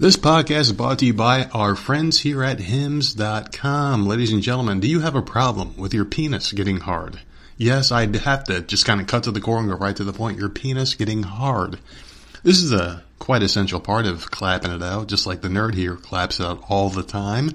This 0.00 0.16
podcast 0.16 0.60
is 0.60 0.72
brought 0.72 1.00
to 1.00 1.06
you 1.06 1.12
by 1.12 1.46
our 1.46 1.74
friends 1.74 2.20
here 2.20 2.44
at 2.44 2.60
hims.com. 2.60 4.06
Ladies 4.06 4.32
and 4.32 4.44
gentlemen, 4.44 4.78
do 4.78 4.86
you 4.86 5.00
have 5.00 5.16
a 5.16 5.22
problem 5.22 5.76
with 5.76 5.92
your 5.92 6.04
penis 6.04 6.52
getting 6.52 6.78
hard? 6.78 7.18
Yes, 7.56 7.90
I'd 7.90 8.14
have 8.14 8.44
to 8.44 8.60
just 8.60 8.86
kind 8.86 9.00
of 9.00 9.08
cut 9.08 9.24
to 9.24 9.32
the 9.32 9.40
core 9.40 9.58
and 9.58 9.68
go 9.68 9.74
right 9.74 9.96
to 9.96 10.04
the 10.04 10.12
point. 10.12 10.38
Your 10.38 10.50
penis 10.50 10.94
getting 10.94 11.24
hard. 11.24 11.80
This 12.44 12.62
is 12.62 12.70
a 12.70 13.02
quite 13.18 13.42
essential 13.42 13.80
part 13.80 14.06
of 14.06 14.30
clapping 14.30 14.70
it 14.70 14.84
out, 14.84 15.08
just 15.08 15.26
like 15.26 15.40
the 15.40 15.48
nerd 15.48 15.74
here 15.74 15.96
claps 15.96 16.38
it 16.38 16.46
out 16.46 16.62
all 16.68 16.90
the 16.90 17.02
time. 17.02 17.50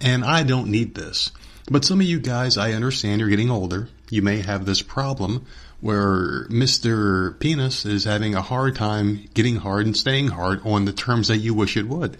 And 0.00 0.24
I 0.24 0.44
don't 0.44 0.70
need 0.70 0.94
this. 0.94 1.32
But 1.68 1.84
some 1.84 2.00
of 2.00 2.06
you 2.06 2.20
guys, 2.20 2.56
I 2.56 2.74
understand 2.74 3.20
you're 3.20 3.28
getting 3.28 3.50
older. 3.50 3.88
You 4.08 4.22
may 4.22 4.38
have 4.42 4.64
this 4.64 4.82
problem 4.82 5.46
where 5.80 6.46
Mr. 6.48 7.38
Penis 7.38 7.86
is 7.86 8.04
having 8.04 8.34
a 8.34 8.42
hard 8.42 8.74
time 8.74 9.28
getting 9.34 9.56
hard 9.56 9.86
and 9.86 9.96
staying 9.96 10.28
hard 10.28 10.60
on 10.64 10.84
the 10.84 10.92
terms 10.92 11.28
that 11.28 11.38
you 11.38 11.54
wish 11.54 11.76
it 11.76 11.88
would. 11.88 12.18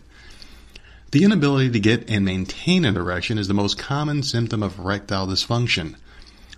The 1.11 1.25
inability 1.25 1.71
to 1.71 1.81
get 1.81 2.11
and 2.11 2.25
maintain 2.25 2.85
an 2.85 2.97
erection 2.97 3.39
is 3.39 3.49
the 3.49 3.55
most 3.55 3.79
common 3.79 4.23
symptom 4.23 4.63
of 4.63 4.79
erectile 4.79 5.27
dysfunction. 5.27 5.97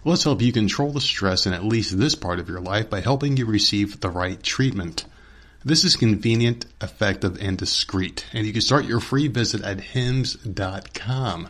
Let's 0.05 0.25
help 0.25 0.43
you 0.43 0.53
control 0.53 0.93
the 0.93 1.01
stress 1.01 1.47
in 1.47 1.53
at 1.53 1.65
least 1.65 1.99
this 1.99 2.15
part 2.15 2.41
of 2.41 2.49
your 2.49 2.61
life 2.61 2.91
by 2.91 3.01
helping 3.01 3.37
you 3.37 3.47
receive 3.47 4.01
the 4.01 4.11
right 4.11 4.43
treatment. 4.43 5.05
This 5.63 5.85
is 5.85 5.95
convenient, 5.95 6.65
effective, 6.81 7.37
and 7.41 7.59
discreet, 7.59 8.25
and 8.33 8.47
you 8.47 8.53
can 8.53 8.63
start 8.63 8.87
your 8.87 9.01
free 9.01 9.29
visit 9.29 9.63
at 9.63 9.81
hims.com. 9.81 11.49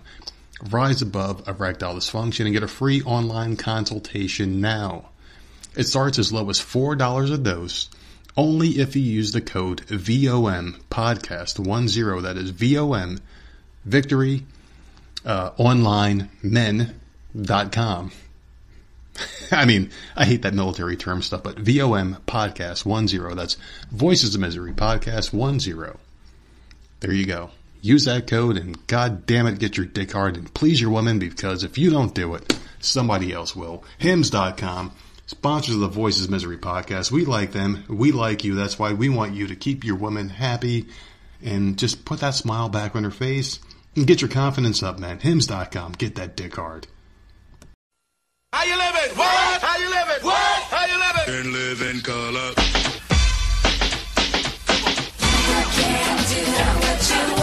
Rise 0.69 1.01
above 1.01 1.47
erectile 1.47 1.95
dysfunction 1.95 2.45
and 2.45 2.53
get 2.53 2.65
a 2.65 2.69
free 2.69 3.03
online 3.03 3.57
consultation 3.57 4.61
now. 4.61 5.10
It 5.81 5.89
starts 5.89 6.19
as 6.19 6.31
low 6.31 6.51
as 6.51 6.61
$4 6.61 7.33
a 7.33 7.39
dose, 7.39 7.89
only 8.37 8.69
if 8.69 8.95
you 8.95 9.01
use 9.01 9.33
the 9.33 9.41
code 9.41 9.81
VOM 9.81 10.77
podcast 10.91 11.55
10. 11.55 12.23
That 12.23 12.37
is 12.37 12.51
VOM 12.51 13.19
victory 13.87 14.45
uh, 15.25 15.53
online 15.57 16.29
men.com. 16.43 18.13
I 19.51 19.65
mean, 19.65 19.89
I 20.15 20.27
hate 20.27 20.43
that 20.43 20.53
military 20.53 20.99
term 20.99 21.23
stuff, 21.23 21.45
but 21.45 21.59
VOM 21.59 22.19
podcast 22.27 22.83
10. 22.85 23.37
That's 23.39 23.57
Voices 23.91 24.35
of 24.35 24.43
Misery 24.43 24.75
podcast 24.75 25.31
10. 25.31 25.99
There 27.01 27.15
you 27.15 27.25
go. 27.25 27.53
Use 27.81 28.05
that 28.05 28.27
code 28.27 28.59
and 28.59 28.87
god 28.87 29.25
damn 29.25 29.47
it, 29.47 29.59
get 29.59 29.79
your 29.79 29.87
dick 29.87 30.13
hard 30.13 30.37
and 30.37 30.53
please 30.53 30.79
your 30.79 30.91
woman 30.91 31.19
because 31.19 31.65
if 31.65 31.79
you 31.79 31.89
don't 31.89 32.15
do 32.15 32.35
it, 32.35 32.55
somebody 32.81 33.33
else 33.33 33.57
will. 33.57 33.83
Hims.com 33.97 34.93
sponsors 35.31 35.77
of 35.77 35.81
the 35.81 35.87
Voices 35.87 36.29
Misery 36.29 36.59
podcast. 36.59 37.13
We 37.13 37.25
like 37.25 37.53
them. 37.53 37.85
We 37.89 38.11
like 38.11 38.43
you. 38.43 38.57
That's 38.57 38.81
why 38.81 38.95
we 38.95 39.09
want 39.09 39.33
you 39.33 39.47
to 39.47 39.55
keep 39.55 39.85
your 39.85 39.95
woman 39.95 40.29
happy 40.29 40.87
and 41.41 41.79
just 41.79 42.05
put 42.05 42.19
that 42.19 42.35
smile 42.35 42.69
back 42.69 42.97
on 42.97 43.05
her 43.05 43.13
face 43.13 43.61
and 43.95 44.09
get 44.09 44.21
your 44.21 44.29
confidence 44.29 44.83
up, 44.83 44.99
man. 44.99 45.21
Hims.com. 45.21 45.93
Get 45.93 46.17
that 46.17 46.37
dick 46.37 46.57
hard. 46.57 46.89
How 48.53 48.65
you 48.65 48.77
living? 48.77 49.17
What? 49.17 49.63
How 49.63 49.79
you 49.79 49.89
living? 49.89 50.25
What? 50.25 50.63
How 50.65 50.87
you 50.87 50.99
living? 50.99 51.47
and 51.47 51.53
live 51.53 51.83
in 51.83 52.01
color. 52.01 52.53
Live 57.03 57.40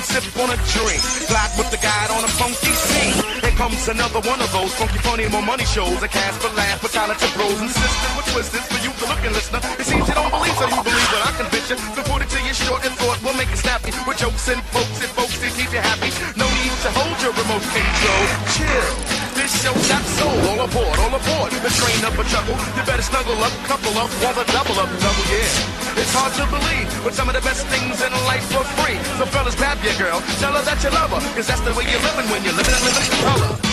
and 0.00 0.08
sip 0.08 0.24
on 0.40 0.48
a 0.48 0.56
drink. 0.72 1.02
Glide 1.28 1.52
with 1.60 1.68
the 1.68 1.76
guide 1.76 2.10
on 2.10 2.24
a 2.24 2.32
funky 2.40 2.72
scene. 2.72 3.16
Here 3.44 3.56
comes 3.60 3.84
another 3.88 4.20
one 4.24 4.40
of 4.40 4.50
those 4.52 4.72
funky, 4.74 4.98
funny, 5.04 5.28
more 5.28 5.44
money 5.44 5.64
shows. 5.64 6.00
A 6.02 6.08
cast 6.08 6.40
for 6.40 6.48
laugh, 6.56 6.80
for 6.80 6.88
talented 6.88 7.28
bros 7.36 7.60
and 7.60 7.68
sisters 7.68 8.12
with 8.16 8.26
twisters 8.32 8.66
for 8.72 8.80
you, 8.80 8.90
the 8.96 9.06
looking 9.06 9.32
listener. 9.36 9.60
It 9.76 9.84
seems 9.84 10.08
you 10.08 10.14
don't 10.16 10.32
believe, 10.32 10.56
so 10.56 10.64
you 10.72 10.80
believe 10.80 11.10
what 11.12 11.22
I 11.28 11.32
convince 11.36 11.68
you. 11.68 11.76
So 11.76 12.00
put 12.08 12.24
to 12.24 12.38
you 12.40 12.54
short 12.54 12.80
and 12.86 12.94
thought, 12.96 13.20
we'll 13.22 13.36
make 13.36 13.52
it 13.52 13.60
snappy. 13.60 13.92
With 14.08 14.16
jokes 14.16 14.48
and 14.48 14.62
folks 14.72 14.98
and 15.04 15.12
folks 15.12 15.36
to 15.36 15.48
keep 15.52 15.68
you 15.68 15.82
happy. 15.84 16.08
No 16.36 16.48
need 16.48 16.74
to 16.80 16.90
hold 16.96 17.16
your 17.20 17.34
remote 17.36 17.66
control. 17.68 18.24
Chill. 18.56 19.19
This 19.60 19.68
show 19.68 19.92
got 19.92 20.04
soul. 20.16 20.40
All 20.48 20.64
aboard, 20.64 20.96
all 21.04 21.12
aboard. 21.12 21.52
The 21.52 21.68
train 21.68 22.00
up 22.08 22.16
a 22.16 22.24
chuckle. 22.32 22.56
You 22.76 22.82
better 22.88 23.02
snuggle 23.02 23.36
up, 23.44 23.52
couple 23.68 23.92
up, 23.98 24.08
while 24.24 24.32
the 24.32 24.44
double 24.48 24.80
up, 24.80 24.88
double, 24.88 25.26
yeah. 25.28 26.00
It's 26.00 26.14
hard 26.16 26.32
to 26.40 26.48
believe, 26.48 26.88
but 27.04 27.12
some 27.12 27.28
of 27.28 27.34
the 27.34 27.42
best 27.42 27.66
things 27.66 28.00
in 28.00 28.10
life 28.24 28.48
are 28.56 28.64
free. 28.80 28.96
So 29.18 29.26
fellas, 29.26 29.54
grab 29.54 29.76
your 29.84 29.92
girl, 30.00 30.22
tell 30.40 30.54
her 30.54 30.64
that 30.64 30.82
you 30.82 30.88
love 30.88 31.10
her, 31.12 31.20
cause 31.36 31.46
that's 31.46 31.60
the 31.60 31.74
way 31.76 31.84
you're 31.84 32.00
living 32.00 32.30
when 32.32 32.42
you're 32.42 32.56
living 32.56 32.72
and 32.72 32.84
living 32.88 33.04
in 33.04 33.20
color. 33.20 33.70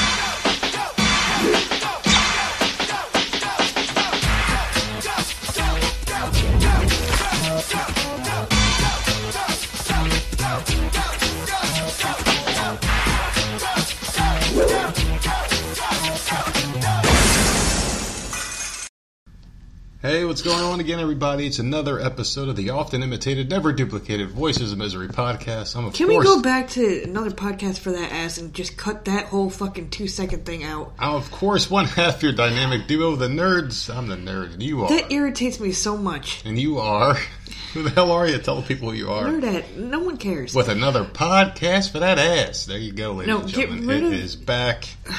Hey, 20.07 20.23
what's 20.23 20.41
going 20.41 20.63
on 20.63 20.79
again, 20.79 21.01
everybody? 21.01 21.45
It's 21.47 21.59
another 21.59 21.99
episode 21.99 22.47
of 22.47 22.55
the 22.55 22.69
often 22.69 23.03
imitated, 23.03 23.49
never 23.49 23.73
duplicated 23.73 24.29
Voices 24.31 24.71
of 24.71 24.77
Misery 24.77 25.09
podcast. 25.09 25.75
I'm 25.75 25.83
of 25.83 25.93
Can 25.95 26.07
we 26.07 26.17
go 26.23 26.41
back 26.41 26.69
to 26.71 27.03
another 27.03 27.29
podcast 27.29 27.79
for 27.79 27.91
that 27.91 28.13
ass 28.13 28.37
and 28.37 28.53
just 28.53 28.77
cut 28.77 29.03
that 29.03 29.25
whole 29.25 29.49
fucking 29.49 29.89
two 29.89 30.07
second 30.07 30.45
thing 30.45 30.63
out? 30.63 30.93
I'm 30.97 31.15
of 31.15 31.29
course 31.29 31.69
one 31.69 31.83
half 31.83 32.23
your 32.23 32.31
dynamic 32.31 32.87
duo, 32.87 33.17
the 33.17 33.27
nerds. 33.27 33.93
I'm 33.93 34.07
the 34.07 34.15
nerd, 34.15 34.53
and 34.53 34.63
you 34.63 34.83
are, 34.83 34.89
That 34.89 35.11
irritates 35.11 35.59
me 35.59 35.73
so 35.73 35.97
much. 35.97 36.41
and 36.45 36.57
you 36.57 36.77
are. 36.77 37.15
Who 37.73 37.83
the 37.83 37.89
hell 37.89 38.13
are 38.13 38.25
you? 38.25 38.37
Tell 38.37 38.55
the 38.61 38.65
people 38.65 38.91
who 38.91 38.95
you 38.95 39.11
are. 39.11 39.25
Nerd 39.25 39.43
at 39.43 39.75
no 39.75 39.99
one 39.99 40.15
cares. 40.15 40.55
With 40.55 40.69
another 40.69 41.03
podcast 41.03 41.91
for 41.91 41.99
that 41.99 42.17
ass. 42.17 42.65
There 42.65 42.77
you 42.77 42.93
go, 42.93 43.11
ladies 43.11 43.27
No, 43.27 43.41
and 43.41 43.47
get 43.51 43.69
gentlemen. 43.69 43.87
rid 43.87 44.03
It 44.03 44.07
of- 44.07 44.13
is 44.13 44.35
back. 44.37 44.87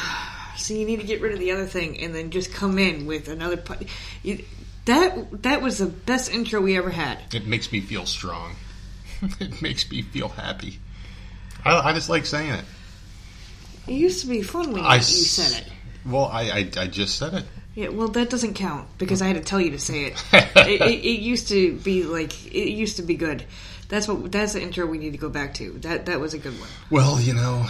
So 0.56 0.74
you 0.74 0.86
need 0.86 0.98
to 0.98 1.06
get 1.06 1.20
rid 1.22 1.32
of 1.32 1.38
the 1.38 1.52
other 1.52 1.66
thing 1.66 2.00
and 2.00 2.12
then 2.12 2.30
just 2.30 2.52
come 2.52 2.78
in 2.80 3.06
with 3.06 3.28
another. 3.28 3.56
Po- 3.56 3.76
you, 4.24 4.42
that 4.88 5.42
that 5.42 5.62
was 5.62 5.78
the 5.78 5.86
best 5.86 6.32
intro 6.32 6.60
we 6.60 6.76
ever 6.76 6.90
had. 6.90 7.18
It 7.32 7.46
makes 7.46 7.70
me 7.70 7.80
feel 7.80 8.06
strong. 8.06 8.56
it 9.40 9.62
makes 9.62 9.90
me 9.90 10.02
feel 10.02 10.28
happy. 10.28 10.78
I, 11.64 11.90
I 11.90 11.92
just 11.92 12.08
like 12.08 12.26
saying 12.26 12.52
it. 12.52 12.64
It 13.86 13.92
used 13.92 14.22
to 14.22 14.26
be 14.26 14.42
fun 14.42 14.72
when 14.72 14.82
you, 14.82 14.88
I 14.88 14.96
you 14.96 15.00
said 15.02 15.62
it. 15.62 15.72
Well, 16.06 16.24
I, 16.24 16.42
I, 16.42 16.70
I 16.76 16.86
just 16.86 17.18
said 17.18 17.34
it. 17.34 17.44
Yeah, 17.74 17.88
well, 17.88 18.08
that 18.08 18.30
doesn't 18.30 18.54
count 18.54 18.88
because 18.98 19.22
I 19.22 19.26
had 19.28 19.36
to 19.36 19.42
tell 19.42 19.60
you 19.60 19.70
to 19.70 19.78
say 19.78 20.06
it. 20.06 20.24
it, 20.32 20.80
it. 20.80 21.04
It 21.04 21.20
used 21.20 21.48
to 21.48 21.74
be 21.76 22.04
like 22.04 22.46
it 22.46 22.70
used 22.70 22.96
to 22.96 23.02
be 23.02 23.14
good. 23.14 23.44
That's 23.88 24.08
what 24.08 24.32
that's 24.32 24.54
the 24.54 24.62
intro 24.62 24.86
we 24.86 24.98
need 24.98 25.12
to 25.12 25.18
go 25.18 25.28
back 25.28 25.54
to. 25.54 25.72
That 25.80 26.06
that 26.06 26.20
was 26.20 26.34
a 26.34 26.38
good 26.38 26.58
one. 26.58 26.68
Well, 26.90 27.20
you 27.20 27.34
know, 27.34 27.66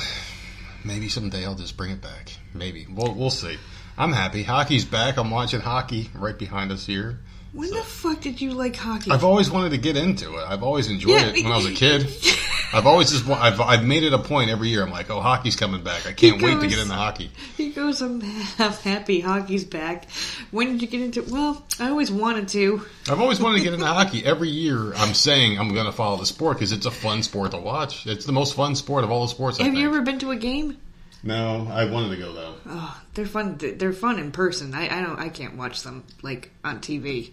maybe 0.85 1.09
someday 1.09 1.45
I'll 1.45 1.55
just 1.55 1.77
bring 1.77 1.91
it 1.91 2.01
back. 2.01 2.33
Maybe. 2.55 2.87
We'll, 2.89 3.15
we'll 3.15 3.31
see. 3.31 3.59
I'm 3.99 4.13
happy. 4.13 4.45
Hockey's 4.45 4.85
back. 4.85 5.17
I'm 5.17 5.31
watching 5.31 5.61
hockey 5.61 6.09
right 6.15 6.39
behind 6.39 6.71
us 6.71 6.87
here. 6.87 7.19
When 7.53 7.71
the 7.71 7.83
fuck 7.83 8.21
did 8.21 8.41
you 8.41 8.53
like 8.53 8.77
hockey? 8.77 9.11
I've 9.11 9.25
always 9.25 9.51
wanted 9.51 9.71
to 9.71 9.79
get 9.79 9.97
into 9.97 10.37
it. 10.37 10.45
I've 10.47 10.63
always 10.63 10.89
enjoyed 10.89 11.13
Yeah, 11.21 11.29
it 11.29 11.43
when 11.43 11.53
I 11.53 11.57
was 11.57 11.67
a 11.67 11.73
kid. 11.73 12.07
I've 12.73 12.87
always 12.87 13.11
just 13.11 13.27
I've 13.29 13.61
I've 13.61 13.85
made 13.85 14.03
it 14.05 14.13
a 14.13 14.19
point 14.19 14.51
every 14.51 14.69
year. 14.69 14.83
I'm 14.85 14.91
like, 14.91 15.09
oh, 15.09 15.21
hockey's 15.21 15.57
coming 15.57 15.83
back. 15.83 16.07
I 16.07 16.13
can't 16.13 16.41
wait 16.43 16.61
to 16.61 16.69
get 16.69 16.79
into 16.79 16.93
hockey. 16.93 17.31
He 17.57 17.71
goes, 17.71 18.03
I'm 18.03 18.21
half 18.21 18.83
happy 18.83 19.21
hockey's 19.21 19.65
back. 19.65 20.09
When 20.51 20.73
did 20.73 20.83
you 20.83 20.89
get 20.89 21.01
into 21.01 21.23
Well, 21.33 21.65
I 21.81 21.89
always 21.89 22.13
wanted 22.13 22.49
to. 22.49 22.83
I've 23.11 23.21
always 23.21 23.41
wanted 23.41 23.59
to 23.59 23.65
get 23.65 23.73
into 23.73 23.87
hockey. 23.87 24.25
Every 24.25 24.51
year, 24.51 24.93
I'm 24.95 25.15
saying 25.15 25.59
I'm 25.59 25.73
going 25.73 25.87
to 25.87 25.93
follow 25.93 26.19
the 26.19 26.27
sport 26.27 26.59
because 26.59 26.73
it's 26.73 26.87
a 26.87 26.91
fun 26.91 27.23
sport 27.23 27.53
to 27.53 27.59
watch. 27.59 28.07
It's 28.07 28.27
the 28.27 28.33
most 28.33 28.55
fun 28.55 28.77
sport 28.77 29.03
of 29.03 29.11
all 29.11 29.23
the 29.23 29.29
sports. 29.29 29.57
Have 29.59 29.75
you 29.75 29.89
ever 29.89 30.03
been 30.03 30.19
to 30.19 30.31
a 30.31 30.37
game? 30.37 30.77
No, 31.23 31.69
I 31.71 31.85
wanted 31.87 32.11
to 32.11 32.17
go 32.17 32.33
though. 32.33 32.55
Oh, 32.67 33.03
they're 33.15 33.27
fun. 33.27 33.57
They're 33.59 33.93
fun 33.93 34.19
in 34.19 34.31
person. 34.31 34.75
I, 34.75 34.99
I 34.99 35.03
don't. 35.03 35.19
I 35.19 35.29
can't 35.29 35.57
watch 35.57 35.83
them 35.83 36.05
like 36.23 36.53
on 36.63 36.79
TV, 36.81 37.33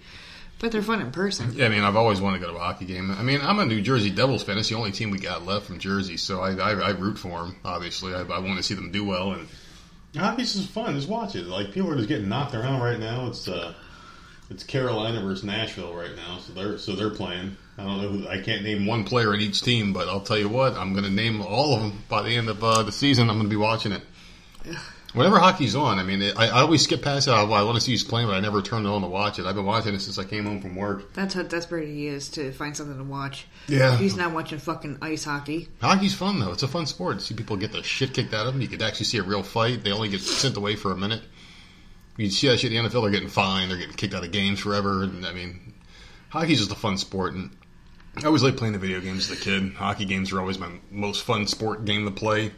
but 0.60 0.72
they're 0.72 0.82
fun 0.82 1.02
in 1.02 1.12
person. 1.12 1.54
Yeah, 1.54 1.68
I 1.68 1.70
mean, 1.70 1.84
I've 1.84 1.96
always 1.96 2.20
wanted 2.20 2.40
to 2.40 2.46
go 2.46 2.52
to 2.52 2.58
a 2.58 2.62
hockey 2.62 2.86
game. 2.86 3.12
I 3.12 3.22
mean, 3.22 3.42
I'm 3.42 3.60
a 3.60 3.66
New 3.66 3.82
Jersey 3.82 4.10
Devils 4.10 4.44
fan. 4.44 4.58
It's 4.58 4.70
the 4.70 4.76
only 4.76 4.92
team 4.92 5.12
we 5.12 5.20
got 5.20 5.46
left 5.46 5.68
from 5.68 5.78
Jersey, 5.78 6.18
so 6.18 6.42
I, 6.42 6.56
I, 6.56 6.72
I 6.72 6.90
root 6.92 7.20
for 7.20 7.44
them. 7.44 7.58
Obviously, 7.64 8.16
I, 8.16 8.22
I 8.22 8.40
want 8.40 8.58
to 8.58 8.64
see 8.64 8.74
them 8.74 8.92
do 8.92 9.06
well. 9.06 9.34
And 9.34 9.48
hockey's 10.16 10.56
just 10.56 10.70
fun. 10.70 10.96
Just 10.96 11.08
watch 11.08 11.36
it. 11.36 11.46
Like 11.46 11.72
people 11.72 11.92
are 11.92 11.96
just 11.96 12.08
getting 12.08 12.30
knocked 12.30 12.56
around 12.56 12.82
right 12.82 13.00
now. 13.00 13.28
It's 13.28 13.48
uh, 13.48 13.74
it's 14.50 14.64
Carolina 14.64 15.22
versus 15.22 15.44
Nashville 15.44 15.94
right 15.94 16.16
now. 16.16 16.40
So 16.40 16.54
they're 16.54 16.78
so 16.78 16.94
they're 16.96 17.10
playing. 17.10 17.58
I 17.78 17.84
don't 17.84 18.02
know. 18.02 18.08
Who, 18.10 18.28
I 18.28 18.40
can't 18.42 18.64
name 18.64 18.86
one 18.86 19.04
player 19.04 19.34
in 19.34 19.42
each 19.42 19.62
team, 19.62 19.92
but 19.94 20.08
I'll 20.08 20.22
tell 20.22 20.38
you 20.38 20.50
what. 20.50 20.74
I'm 20.76 20.94
going 20.94 21.04
to 21.04 21.12
name 21.12 21.42
all 21.42 21.76
of 21.76 21.82
them 21.82 22.04
by 22.08 22.22
the 22.22 22.36
end 22.36 22.50
of 22.50 22.64
uh, 22.64 22.84
the 22.84 22.92
season. 22.92 23.30
I'm 23.30 23.38
going 23.38 23.50
to 23.50 23.50
be 23.50 23.56
watching 23.56 23.92
it. 23.92 24.02
Whenever 25.14 25.40
hockey's 25.40 25.76
on, 25.76 25.98
I 25.98 26.04
mean, 26.04 26.22
it, 26.22 26.38
I, 26.38 26.48
I 26.48 26.62
always 26.62 26.84
skip 26.84 27.02
past 27.02 27.30
it. 27.30 27.32
I, 27.32 27.42
I 27.42 27.64
want 27.64 27.76
to 27.76 27.82
see 27.82 27.92
who's 27.92 28.04
playing, 28.04 28.28
but 28.28 28.36
I 28.36 28.42
never 28.42 28.62
turn 28.62 28.86
it 28.86 28.90
on 28.90 29.02
to 29.02 29.08
watch 29.08 29.40
it. 29.40 29.46
I've 29.46 29.56
been 29.56 29.66
watching 29.66 29.94
it 29.94 30.02
since 30.02 30.18
I 30.20 30.26
came 30.26 30.46
home 30.46 30.62
from 30.62 30.76
work. 30.76 31.14
That's 31.14 31.34
how 31.34 31.44
desperate 31.44 31.88
he 31.88 32.08
is 32.08 32.28
to 32.32 32.52
find 32.52 32.76
something 32.76 32.98
to 32.98 33.04
watch. 33.06 33.48
Yeah. 33.70 33.96
He's 33.96 34.18
not 34.18 34.34
watching 34.34 34.60
fucking 34.60 34.98
ice 35.02 35.24
hockey. 35.24 35.70
Hockey's 35.80 36.14
fun 36.14 36.40
though. 36.40 36.52
It's 36.52 36.64
a 36.64 36.68
fun 36.68 36.86
sport. 36.86 37.22
See 37.22 37.34
people 37.34 37.56
get 37.56 37.72
the 37.72 37.82
shit 37.82 38.14
kicked 38.14 38.34
out 38.34 38.46
of 38.46 38.54
them. 38.54 38.62
You 38.62 38.68
could 38.68 38.82
actually 38.82 39.06
see 39.06 39.18
a 39.18 39.24
real 39.24 39.42
fight. 39.42 39.86
They 39.86 39.92
only 39.92 40.10
get 40.10 40.20
sent 40.20 40.58
away 40.58 40.76
for 40.76 40.92
a 40.92 40.98
minute. 40.98 41.22
You 42.18 42.30
see 42.30 42.48
that 42.48 42.60
shit 42.60 42.72
in 42.72 42.84
the 42.84 42.90
NFL. 42.90 43.04
They're 43.04 43.12
getting 43.12 43.30
fined. 43.30 43.70
They're 43.72 43.78
getting 43.78 43.96
kicked 43.96 44.14
out 44.14 44.24
of 44.24 44.32
games 44.32 44.60
forever. 44.60 45.04
And 45.04 45.26
I 45.26 45.34
mean, 45.34 45.74
hockey's 46.30 46.60
just 46.60 46.72
a 46.72 46.76
fun 46.76 46.98
sport. 46.98 47.34
And 47.34 47.52
I 48.18 48.26
always 48.26 48.44
liked 48.44 48.58
playing 48.58 48.74
the 48.74 48.80
video 48.80 49.02
games 49.02 49.30
as 49.30 49.38
a 49.38 49.42
kid. 49.42 49.74
Hockey 49.74 50.06
games 50.06 50.32
are 50.32 50.40
always 50.40 50.58
my 50.58 50.70
most 50.90 51.24
fun 51.24 51.48
sport 51.48 51.84
game 51.86 52.06
to 52.06 52.12
play. 52.12 52.52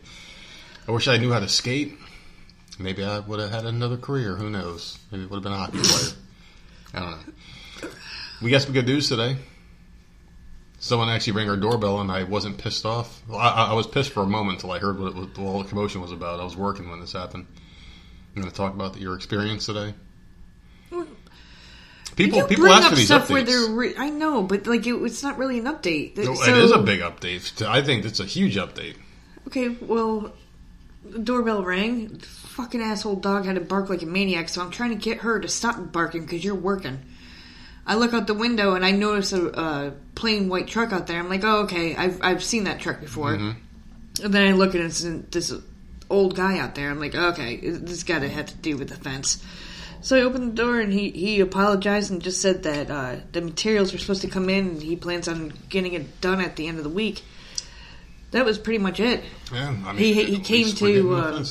I 0.88 0.92
wish 0.92 1.07
I 1.07 1.18
knew 1.18 1.31
how 1.31 1.39
to 1.39 1.50
skate. 1.50 1.98
Maybe 2.80 3.04
I 3.04 3.19
would 3.19 3.39
have 3.39 3.50
had 3.50 3.65
another 3.65 3.98
career. 3.98 4.36
Who 4.36 4.51
knows? 4.51 5.00
Maybe 5.12 5.24
it 5.24 5.30
would 5.31 5.38
have 5.38 5.44
been 5.44 5.54
a 5.54 5.57
hockey 5.57 5.80
player. 5.80 6.13
I 6.94 7.00
don't 7.00 7.12
know. 7.12 7.89
We 8.42 8.51
got 8.51 8.62
some 8.62 8.74
good 8.74 8.86
news 8.86 9.09
today. 9.09 9.36
Someone 10.80 11.09
actually 11.09 11.33
rang 11.33 11.50
our 11.50 11.57
doorbell, 11.57 12.01
and 12.01 12.12
I 12.12 12.24
wasn't 12.24 12.59
pissed 12.59 12.86
off. 12.86 13.24
Well, 13.27 13.39
I, 13.39 13.71
I 13.71 13.74
was 13.74 13.88
pissed 13.88 14.12
for 14.12 14.21
a 14.21 14.27
moment 14.27 14.57
until 14.57 14.71
I 14.71 14.80
heard 14.80 15.00
what, 15.00 15.07
it 15.07 15.15
what 15.15 15.39
all 15.39 15.63
the 15.63 15.68
commotion 15.68 16.01
was 16.01 16.12
about. 16.12 16.39
I 16.39 16.44
was 16.44 16.56
working 16.56 16.88
when 16.88 17.00
this 17.00 17.13
happened. 17.13 17.48
I'm 18.37 18.43
going 18.43 18.51
to 18.51 18.57
talk 18.57 18.75
about 18.75 18.97
your 18.99 19.15
experience 19.15 19.65
today. 19.65 19.95
People, 22.15 22.39
you 22.39 22.45
people 22.45 22.65
bring 22.65 22.73
ask 22.73 22.83
up 22.83 22.89
for 22.91 22.95
these 22.95 23.05
stuff 23.07 23.29
where 23.31 23.43
they're. 23.43 23.71
Re- 23.71 23.95
I 23.97 24.09
know, 24.11 24.43
but 24.43 24.67
like 24.67 24.85
it, 24.85 24.93
it's 24.93 25.23
not 25.23 25.39
really 25.39 25.57
an 25.57 25.65
update. 25.65 26.15
No, 26.17 26.35
So- 26.35 26.55
it 26.55 26.57
is 26.63 26.71
a 26.71 26.77
big 26.79 26.99
update. 26.99 27.65
I 27.65 27.81
think 27.81 28.05
it's 28.05 28.19
a 28.19 28.25
huge 28.25 28.55
update. 28.55 28.95
Okay, 29.47 29.69
well, 29.69 30.33
the 31.03 31.17
doorbell 31.19 31.63
rang. 31.63 32.09
The 32.09 32.25
fucking 32.25 32.81
asshole 32.81 33.15
dog 33.15 33.45
had 33.45 33.55
to 33.55 33.61
bark 33.61 33.89
like 33.89 34.03
a 34.03 34.05
maniac, 34.05 34.49
so 34.49 34.61
I'm 34.61 34.69
trying 34.71 34.91
to 34.91 34.95
get 34.95 35.19
her 35.19 35.39
to 35.39 35.47
stop 35.47 35.91
barking 35.91 36.21
because 36.21 36.43
you're 36.43 36.55
working. 36.55 36.99
I 37.87 37.95
look 37.95 38.13
out 38.13 38.27
the 38.27 38.33
window 38.35 38.75
and 38.75 38.85
I 38.85 38.91
notice 38.91 39.33
a 39.33 39.51
uh, 39.51 39.91
plain 40.13 40.47
white 40.49 40.67
truck 40.67 40.91
out 40.91 41.07
there. 41.07 41.19
I'm 41.19 41.29
like, 41.29 41.43
oh, 41.43 41.63
okay, 41.63 41.95
I've, 41.95 42.19
I've 42.21 42.43
seen 42.43 42.65
that 42.65 42.81
truck 42.81 42.99
before. 42.99 43.33
And 43.33 44.33
then 44.33 44.47
I 44.47 44.51
look 44.51 44.75
at 44.75 44.81
it 44.81 45.03
and 45.03 45.23
it's 45.33 45.49
this 45.49 45.53
old 46.09 46.36
guy 46.36 46.57
out 46.59 46.75
there. 46.75 46.89
I'm 46.89 47.00
like, 47.00 47.15
okay, 47.15 47.57
this 47.57 48.04
got 48.04 48.19
to 48.19 48.30
have 48.30 48.45
to 48.48 48.56
do 48.56 48.77
with 48.77 48.89
the 48.89 48.95
fence. 48.95 49.44
So 50.01 50.15
I 50.15 50.21
opened 50.21 50.51
the 50.51 50.56
door 50.56 50.80
and 50.80 50.94
he, 50.94 51.09
he 51.09 51.39
apologized 51.42 52.12
and 52.12 52.21
just 52.21 52.42
said 52.42 52.63
that 52.63 52.89
uh, 52.92 53.18
the 53.31 53.42
materials 53.42 53.92
were 53.92 54.00
supposed 54.00 54.21
to 54.21 54.27
come 54.30 54.50
in 54.50 54.68
and 54.69 54.81
he 54.81 54.95
plans 54.95 55.27
on 55.27 55.51
getting 55.69 55.94
it 55.94 56.21
done 56.21 56.39
at 56.39 56.56
the 56.56 56.68
end 56.68 56.77
of 56.77 56.83
the 56.83 56.89
week. 56.89 57.24
That 58.31 58.45
was 58.45 58.57
pretty 58.57 58.80
much 58.80 59.00
it. 59.00 59.24
Yeah, 59.51 59.69
I 59.86 59.94
mean, 59.94 59.95
He- 59.98 60.24
he 60.25 60.39
came 60.39 60.68
to, 60.75 61.13
uh, 61.15 61.44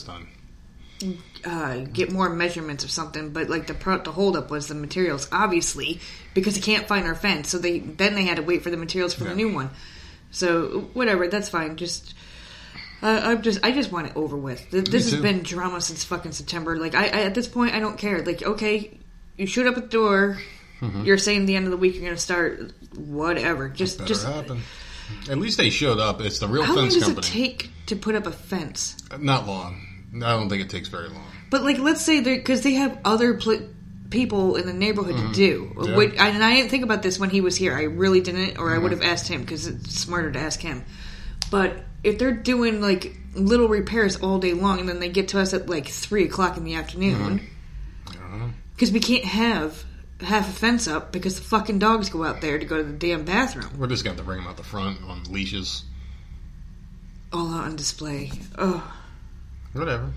uh, 1.45 1.77
get 1.93 2.11
more 2.13 2.29
measurements 2.31 2.83
of 2.85 2.91
something, 2.91 3.31
but 3.31 3.49
like 3.49 3.67
the 3.67 3.75
pro- 3.75 3.99
the 4.03 4.13
holdup 4.13 4.51
was 4.51 4.67
the 4.69 4.75
materials, 4.75 5.29
obviously, 5.31 6.01
because 6.35 6.55
they 6.55 6.61
can't 6.61 6.89
find 6.89 7.07
our 7.07 7.15
fence. 7.15 7.49
So 7.51 7.59
they 7.59 7.79
then 7.81 8.15
they 8.15 8.25
had 8.25 8.37
to 8.37 8.43
wait 8.43 8.63
for 8.63 8.71
the 8.71 8.77
materials 8.77 9.15
for 9.15 9.25
Yeah. 9.25 9.31
the 9.31 9.37
new 9.37 9.53
one. 9.55 9.71
So 10.31 10.89
whatever, 10.93 11.29
that's 11.29 11.49
fine. 11.49 11.77
Just 11.77 12.15
uh, 13.03 13.21
I'm 13.25 13.43
just 13.43 13.61
I 13.65 13.73
just 13.73 13.93
want 13.93 14.07
it 14.09 14.17
over 14.17 14.37
with. 14.37 14.71
Th- 14.71 14.85
This 14.85 15.11
has 15.13 15.21
been 15.21 15.43
drama 15.43 15.81
since 15.81 16.05
fucking 16.05 16.33
September. 16.33 16.77
Like 16.79 16.95
I, 16.95 17.05
I 17.07 17.23
at 17.25 17.35
this 17.35 17.49
point 17.49 17.75
I 17.75 17.81
don't 17.81 17.99
care. 17.99 18.23
Like 18.25 18.43
okay, 18.43 18.99
you 19.37 19.47
showed 19.47 19.67
up 19.67 19.77
at 19.77 19.85
the 19.85 19.89
door. 19.89 20.39
Mm-hmm. 20.81 21.05
You're 21.05 21.19
saying 21.19 21.47
the 21.47 21.57
end 21.57 21.65
of 21.67 21.71
the 21.71 21.77
week 21.79 21.95
you're 21.95 22.03
going 22.05 22.15
to 22.15 22.21
start. 22.21 22.73
Whatever. 22.97 23.69
Just 23.69 24.05
just. 24.07 24.27
happen. 24.27 24.61
At 25.31 25.39
least 25.39 25.57
they 25.57 25.71
showed 25.71 25.99
up. 26.01 26.21
It's 26.21 26.39
the 26.41 26.49
real 26.49 26.65
How 26.65 26.75
long 26.75 26.85
fence 26.87 26.95
does 26.95 27.05
company. 27.05 27.27
it 27.27 27.31
take 27.31 27.71
to 27.87 27.97
put 27.97 28.15
up 28.15 28.27
a 28.27 28.33
fence? 28.33 28.97
Not 29.19 29.47
long. 29.47 29.81
I 30.17 30.31
don't 30.33 30.49
think 30.49 30.63
it 30.63 30.71
takes 30.71 30.89
very 30.89 31.09
long. 31.09 31.25
But 31.49 31.63
like, 31.63 31.79
let's 31.79 32.03
say 32.03 32.21
they 32.21 32.37
because 32.37 32.63
they 32.63 32.73
have 32.75 32.99
other 33.05 33.35
pl- 33.35 33.69
people 34.11 34.57
in 34.57 34.67
the 34.67 34.73
neighborhood 34.73 35.17
to 35.17 35.33
do. 35.33 35.67
Mm-hmm. 35.77 35.85
Yeah. 35.91 35.97
Which, 35.97 36.15
and 36.19 36.43
I 36.45 36.55
didn't 36.55 36.71
think 36.71 36.83
about 36.85 37.03
this 37.03 37.19
when 37.21 37.31
he 37.31 37.41
was 37.41 37.57
here. 37.57 37.75
I 37.75 37.83
really 37.85 38.21
didn't, 38.21 38.59
or 38.59 38.69
I 38.71 38.75
Mm-hmm. 38.75 38.83
would 38.83 38.93
have 38.93 39.03
asked 39.03 39.29
him 39.29 39.43
because 39.43 39.67
it's 39.67 39.95
smarter 39.99 40.33
to 40.33 40.39
ask 40.39 40.61
him. 40.61 40.85
But 41.51 41.85
if 42.07 42.19
they're 42.19 42.33
doing 42.33 42.81
like 42.81 43.15
little 43.35 43.69
repairs 43.69 44.17
all 44.17 44.39
day 44.39 44.55
long, 44.55 44.81
and 44.81 44.89
then 44.89 45.01
they 45.01 45.09
get 45.11 45.29
to 45.29 45.41
us 45.41 45.53
at 45.53 45.69
like 45.69 45.89
three 45.89 46.25
o'clock 46.25 46.57
in 46.57 46.65
the 46.65 46.75
afternoon, 46.75 47.41
Mm-hmm. 47.41 48.11
I 48.11 48.15
don't 48.31 48.39
know. 48.41 48.51
because 48.75 48.91
we 48.93 49.01
can't 49.01 49.25
have 49.25 49.85
half 50.21 50.49
a 50.49 50.53
fence 50.53 50.89
up 50.89 51.13
because 51.13 51.37
the 51.37 51.43
fucking 51.43 51.79
dogs 51.79 52.09
go 52.09 52.25
out 52.25 52.41
there 52.41 52.59
to 52.59 52.65
go 52.65 52.79
to 52.79 52.85
the 52.85 52.93
damn 52.95 53.25
bathroom, 53.27 53.69
We're 53.79 53.87
just 53.89 54.05
going 54.05 54.17
to 54.17 54.23
bring 54.23 54.39
them 54.39 54.47
out 54.47 54.57
the 54.57 54.63
front 54.63 54.99
on 55.07 55.25
leashes. 55.25 55.85
all 57.33 57.53
out 57.53 57.65
on 57.65 57.77
display. 57.77 58.31
Oh, 58.57 58.83
Whatever. 59.75 60.11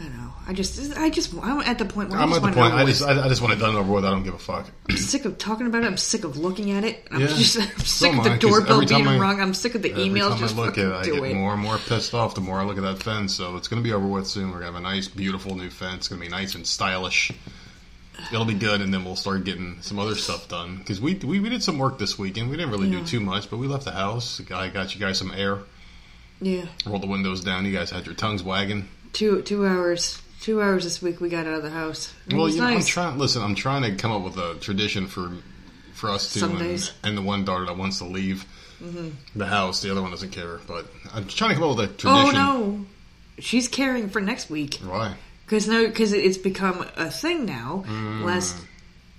I 0.00 0.08
know. 0.08 0.32
I 0.48 0.54
just, 0.54 0.96
I 0.96 1.10
just, 1.10 1.34
I'm 1.42 1.60
at 1.60 1.78
the 1.78 1.84
point 1.84 2.08
where 2.08 2.18
I 2.18 2.22
I'm 2.22 2.30
just 2.30 2.42
at 2.42 2.48
the 2.54 2.58
point. 2.58 2.72
I 2.72 2.84
just, 2.86 3.02
I, 3.02 3.22
I 3.24 3.28
just 3.28 3.42
want 3.42 3.52
it 3.52 3.56
done 3.58 3.76
over 3.76 3.92
with. 3.92 4.04
I 4.06 4.10
don't 4.10 4.22
give 4.22 4.32
a 4.32 4.38
fuck. 4.38 4.66
I'm 4.88 4.96
sick 4.96 5.26
of 5.26 5.36
talking 5.36 5.66
about 5.66 5.82
it. 5.82 5.86
I'm 5.86 5.98
sick 5.98 6.24
of 6.24 6.38
looking 6.38 6.70
at 6.70 6.84
it. 6.84 7.06
I'm 7.10 7.20
Yeah. 7.20 7.26
just 7.26 7.58
I'm 7.60 7.78
sick 7.80 8.12
am 8.12 8.18
of 8.20 8.24
the 8.24 8.30
I, 8.32 8.38
doorbell 8.38 8.86
being 8.86 9.06
I- 9.06 9.18
wrong. 9.18 9.40
I'm 9.42 9.52
sick 9.52 9.74
of 9.74 9.82
the 9.82 9.90
emails. 9.90 10.38
Just 10.38 10.56
I 10.56 10.60
look 10.60 10.78
at 10.78 10.86
it, 10.86 10.92
I 10.92 11.04
get 11.04 11.14
it. 11.22 11.34
more 11.36 11.52
and 11.52 11.60
more 11.62 11.76
pissed 11.76 12.14
off 12.14 12.34
the 12.34 12.40
more 12.40 12.58
I 12.58 12.64
look 12.64 12.78
at 12.78 12.82
that 12.82 13.02
fence. 13.02 13.34
So 13.34 13.56
it's 13.56 13.68
going 13.68 13.82
to 13.82 13.86
be 13.86 13.92
over 13.92 14.06
with 14.06 14.26
soon. 14.26 14.44
We're 14.52 14.60
going 14.60 14.72
to 14.72 14.72
have 14.72 14.76
a 14.76 14.80
nice, 14.80 15.06
beautiful 15.06 15.54
new 15.54 15.68
fence. 15.68 15.96
It's 15.98 16.08
going 16.08 16.20
to 16.22 16.26
be 16.26 16.30
nice 16.30 16.54
and 16.54 16.66
stylish. 16.66 17.30
It'll 18.32 18.44
be 18.46 18.54
good, 18.54 18.80
and 18.80 18.92
then 18.92 19.04
we'll 19.04 19.16
start 19.16 19.44
getting 19.44 19.80
some 19.82 19.98
other 19.98 20.14
stuff 20.14 20.48
done. 20.48 20.76
Because 20.78 21.00
we, 21.00 21.14
we 21.16 21.40
we 21.40 21.48
did 21.50 21.62
some 21.62 21.78
work 21.78 21.98
this 21.98 22.18
weekend. 22.18 22.50
We 22.50 22.56
didn't 22.56 22.70
really 22.70 22.88
Yeah. 22.88 23.00
do 23.00 23.06
too 23.06 23.20
much, 23.20 23.48
but 23.50 23.58
we 23.58 23.66
left 23.66 23.84
the 23.84 23.92
house. 23.92 24.40
I 24.50 24.68
got 24.68 24.94
you 24.94 25.00
guys 25.00 25.18
some 25.18 25.30
air. 25.30 25.58
Yeah, 26.42 26.64
Rolled 26.86 27.02
the 27.02 27.06
windows 27.06 27.44
down. 27.44 27.66
You 27.66 27.72
guys 27.72 27.90
had 27.90 28.06
your 28.06 28.14
tongues 28.14 28.42
wagging. 28.42 28.88
Two 29.12 29.42
two 29.42 29.66
hours. 29.66 30.20
Two 30.40 30.62
hours 30.62 30.84
this 30.84 31.02
week. 31.02 31.20
We 31.20 31.28
got 31.28 31.46
out 31.46 31.52
of 31.52 31.62
the 31.62 31.68
house. 31.68 32.14
It 32.26 32.32
Well, 32.32 32.44
was 32.44 32.56
you 32.56 32.62
know, 32.62 32.68
I'm 32.68 32.80
trying. 32.82 33.18
Listen, 33.18 33.42
I'm 33.42 33.54
trying 33.54 33.82
to 33.82 33.94
come 34.00 34.10
up 34.10 34.22
with 34.22 34.38
a 34.38 34.54
tradition 34.58 35.06
for 35.06 35.30
for 35.92 36.08
us 36.08 36.32
two, 36.32 36.42
and, 36.46 36.56
Sundays. 36.56 36.92
and 37.02 37.14
the 37.16 37.20
one 37.20 37.44
daughter 37.44 37.66
that 37.66 37.76
wants 37.76 37.98
to 37.98 38.04
leave 38.04 38.46
Mm-hmm. 38.82 39.10
the 39.38 39.44
house. 39.44 39.82
The 39.82 39.90
other 39.90 40.00
one 40.00 40.10
doesn't 40.12 40.30
care. 40.30 40.58
But 40.66 40.86
I'm 41.12 41.26
trying 41.26 41.50
to 41.50 41.56
come 41.56 41.64
up 41.64 41.76
with 41.76 41.90
a 41.90 41.92
tradition. 41.92 42.08
oh 42.08 42.30
no, 42.78 42.86
she's 43.38 43.68
caring 43.68 44.08
for 44.08 44.22
next 44.22 44.48
week 44.48 44.76
Why? 44.82 45.14
because 45.44 45.68
no, 45.68 45.86
because 45.86 46.14
it's 46.14 46.38
become 46.38 46.86
a 46.96 47.10
thing 47.10 47.44
now. 47.44 47.84
Mm. 47.86 48.24
Last 48.24 48.56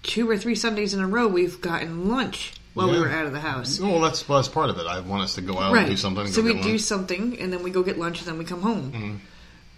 two 0.02 0.28
or 0.28 0.36
three 0.40 0.56
Sundays 0.56 0.96
in 0.96 1.00
a 1.02 1.08
row, 1.08 1.28
we've 1.28 1.62
gotten 1.62 2.10
lunch 2.10 2.54
while 2.74 2.90
we 2.90 3.00
were 3.00 3.12
out 3.12 3.28
of 3.28 3.34
the 3.34 3.40
house. 3.40 3.80
Well, 3.80 4.00
that's 4.00 4.24
that's 4.24 4.48
part 4.48 4.72
of 4.72 4.80
it. 4.80 4.88
I 4.88 5.02
want 5.02 5.22
us 5.22 5.36
to 5.36 5.42
go 5.42 5.60
out 5.60 5.72
right. 5.74 5.82
and 5.82 5.92
do 5.92 5.98
something. 5.98 6.26
so 6.26 6.42
we 6.42 6.56
get 6.56 6.64
do 6.64 6.70
lunch. 6.70 6.82
something, 6.82 7.40
and 7.40 7.54
then 7.54 7.62
we 7.62 7.70
go 7.70 7.84
get 7.84 8.00
lunch, 8.00 8.18
and 8.22 8.28
then 8.30 8.40
we 8.40 8.46
come 8.46 8.62
home. 8.64 8.92
Mm-hmm. 8.92 9.16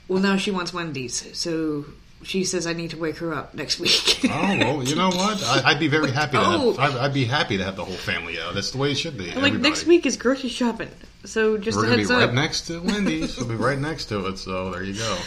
Well, 0.08 0.22
now 0.22 0.38
she 0.38 0.52
wants 0.52 0.74
Wendy's, 0.74 1.36
so 1.38 1.86
she 2.24 2.44
says 2.44 2.66
I 2.68 2.74
need 2.74 2.92
to 2.92 2.98
wake 2.98 3.18
her 3.18 3.34
up 3.34 3.54
next 3.54 3.80
week. 3.80 4.20
Oh 4.30 4.30
well, 4.58 4.84
you 4.84 4.96
know 4.96 5.10
what? 5.10 5.44
I, 5.44 5.72
I'd 5.72 5.80
be 5.80 5.88
very 5.90 6.12
happy. 6.12 6.38
To 6.38 6.44
Oh. 6.44 6.74
have, 6.74 6.96
I'd, 6.96 7.00
I'd 7.06 7.14
be 7.14 7.26
happy 7.26 7.58
to 7.58 7.64
have 7.64 7.76
the 7.76 7.84
whole 7.86 7.96
family 7.96 8.40
out. 8.40 8.54
That's 8.54 8.72
the 8.72 8.78
way 8.78 8.92
it 8.92 8.96
should 8.96 9.18
be. 9.18 9.28
like 9.28 9.36
Everybody. 9.38 9.62
next 9.62 9.86
week 9.86 10.06
is 10.06 10.16
grocery 10.18 10.50
shopping, 10.50 10.90
so 11.26 11.58
just 11.58 11.78
we're 11.78 11.84
a 11.84 11.88
gonna 11.88 11.98
be 11.98 12.02
heads 12.04 12.12
right 12.12 12.34
next 12.34 12.68
to 12.68 12.80
Wendy's. 12.82 13.38
we'll 13.38 13.50
be 13.50 13.56
right 13.56 13.78
next 13.80 14.06
to 14.06 14.26
it. 14.28 14.38
So 14.38 14.72
there 14.72 14.84
you 14.84 14.94
go. 14.94 15.18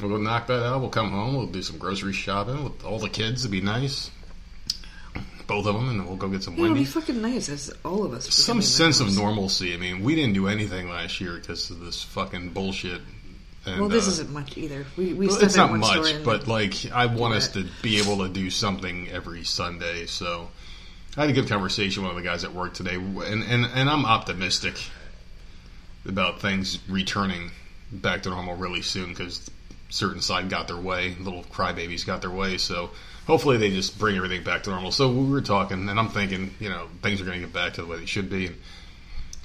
We'll 0.00 0.10
go 0.10 0.16
knock 0.18 0.46
that 0.48 0.64
out. 0.64 0.80
We'll 0.80 0.90
come 0.90 1.10
home. 1.10 1.36
We'll 1.36 1.46
do 1.46 1.62
some 1.62 1.78
grocery 1.78 2.12
shopping 2.12 2.62
with 2.64 2.84
all 2.84 2.98
the 2.98 3.08
kids. 3.08 3.42
It'd 3.42 3.50
be 3.52 3.60
nice. 3.60 4.10
Both 5.46 5.66
of 5.66 5.74
them, 5.74 5.88
and 5.88 6.00
then 6.00 6.06
we'll 6.06 6.16
go 6.16 6.28
get 6.28 6.42
some 6.44 6.54
Yeah, 6.56 6.64
it'll 6.66 6.76
be 6.76 6.84
fucking 6.84 7.20
nice 7.20 7.48
as 7.48 7.72
all 7.84 8.04
of 8.04 8.12
us. 8.12 8.32
Some 8.32 8.54
gonna 8.54 8.60
be 8.60 8.64
in 8.64 8.68
the 8.68 8.72
sense 8.74 9.00
of 9.00 9.14
normalcy. 9.14 9.74
I 9.74 9.76
mean, 9.76 10.02
we 10.02 10.14
didn't 10.14 10.34
do 10.34 10.46
anything 10.46 10.88
last 10.88 11.20
year 11.20 11.34
because 11.34 11.70
of 11.70 11.80
this 11.80 12.02
fucking 12.02 12.50
bullshit. 12.50 13.00
And, 13.64 13.80
Well, 13.80 13.88
this 13.88 14.08
uh, 14.08 14.12
isn't 14.12 14.30
much 14.30 14.58
either. 14.58 14.84
We 14.96 15.12
we 15.14 15.28
Well, 15.28 15.42
it's 15.42 15.56
not 15.56 15.72
much, 15.72 16.24
but 16.24 16.48
like 16.48 16.90
I 16.92 17.06
want 17.06 17.34
us 17.34 17.48
to 17.50 17.66
be 17.80 17.98
able 17.98 18.18
to 18.18 18.28
do 18.28 18.50
something 18.50 19.08
every 19.10 19.44
Sunday. 19.44 20.06
So 20.06 20.48
I 21.16 21.22
had 21.22 21.30
a 21.30 21.32
good 21.32 21.48
conversation 21.48 22.02
with 22.02 22.10
one 22.10 22.18
of 22.18 22.22
the 22.22 22.28
guys 22.28 22.42
at 22.44 22.52
work 22.52 22.74
today, 22.74 22.94
and 22.94 23.42
and, 23.42 23.66
and 23.66 23.88
I'm 23.88 24.04
optimistic 24.04 24.74
about 26.06 26.40
things 26.40 26.78
returning 26.88 27.50
back 27.92 28.22
to 28.22 28.30
normal 28.30 28.56
really 28.56 28.82
soon 28.82 29.10
because 29.10 29.48
certain 29.90 30.20
side 30.20 30.48
got 30.48 30.66
their 30.66 30.76
way, 30.76 31.14
little 31.20 31.44
crybabies 31.44 32.04
got 32.04 32.22
their 32.22 32.30
way. 32.30 32.56
So 32.58 32.90
hopefully 33.26 33.58
they 33.58 33.70
just 33.70 33.98
bring 33.98 34.16
everything 34.16 34.42
back 34.42 34.64
to 34.64 34.70
normal. 34.70 34.90
So 34.90 35.12
we 35.12 35.30
were 35.30 35.40
talking, 35.40 35.88
and 35.88 35.98
I'm 36.00 36.08
thinking, 36.08 36.54
you 36.58 36.70
know, 36.70 36.88
things 37.02 37.20
are 37.20 37.24
going 37.24 37.40
to 37.40 37.46
get 37.46 37.54
back 37.54 37.74
to 37.74 37.82
the 37.82 37.86
way 37.86 37.98
they 37.98 38.06
should 38.06 38.30
be. 38.30 38.46
And 38.46 38.56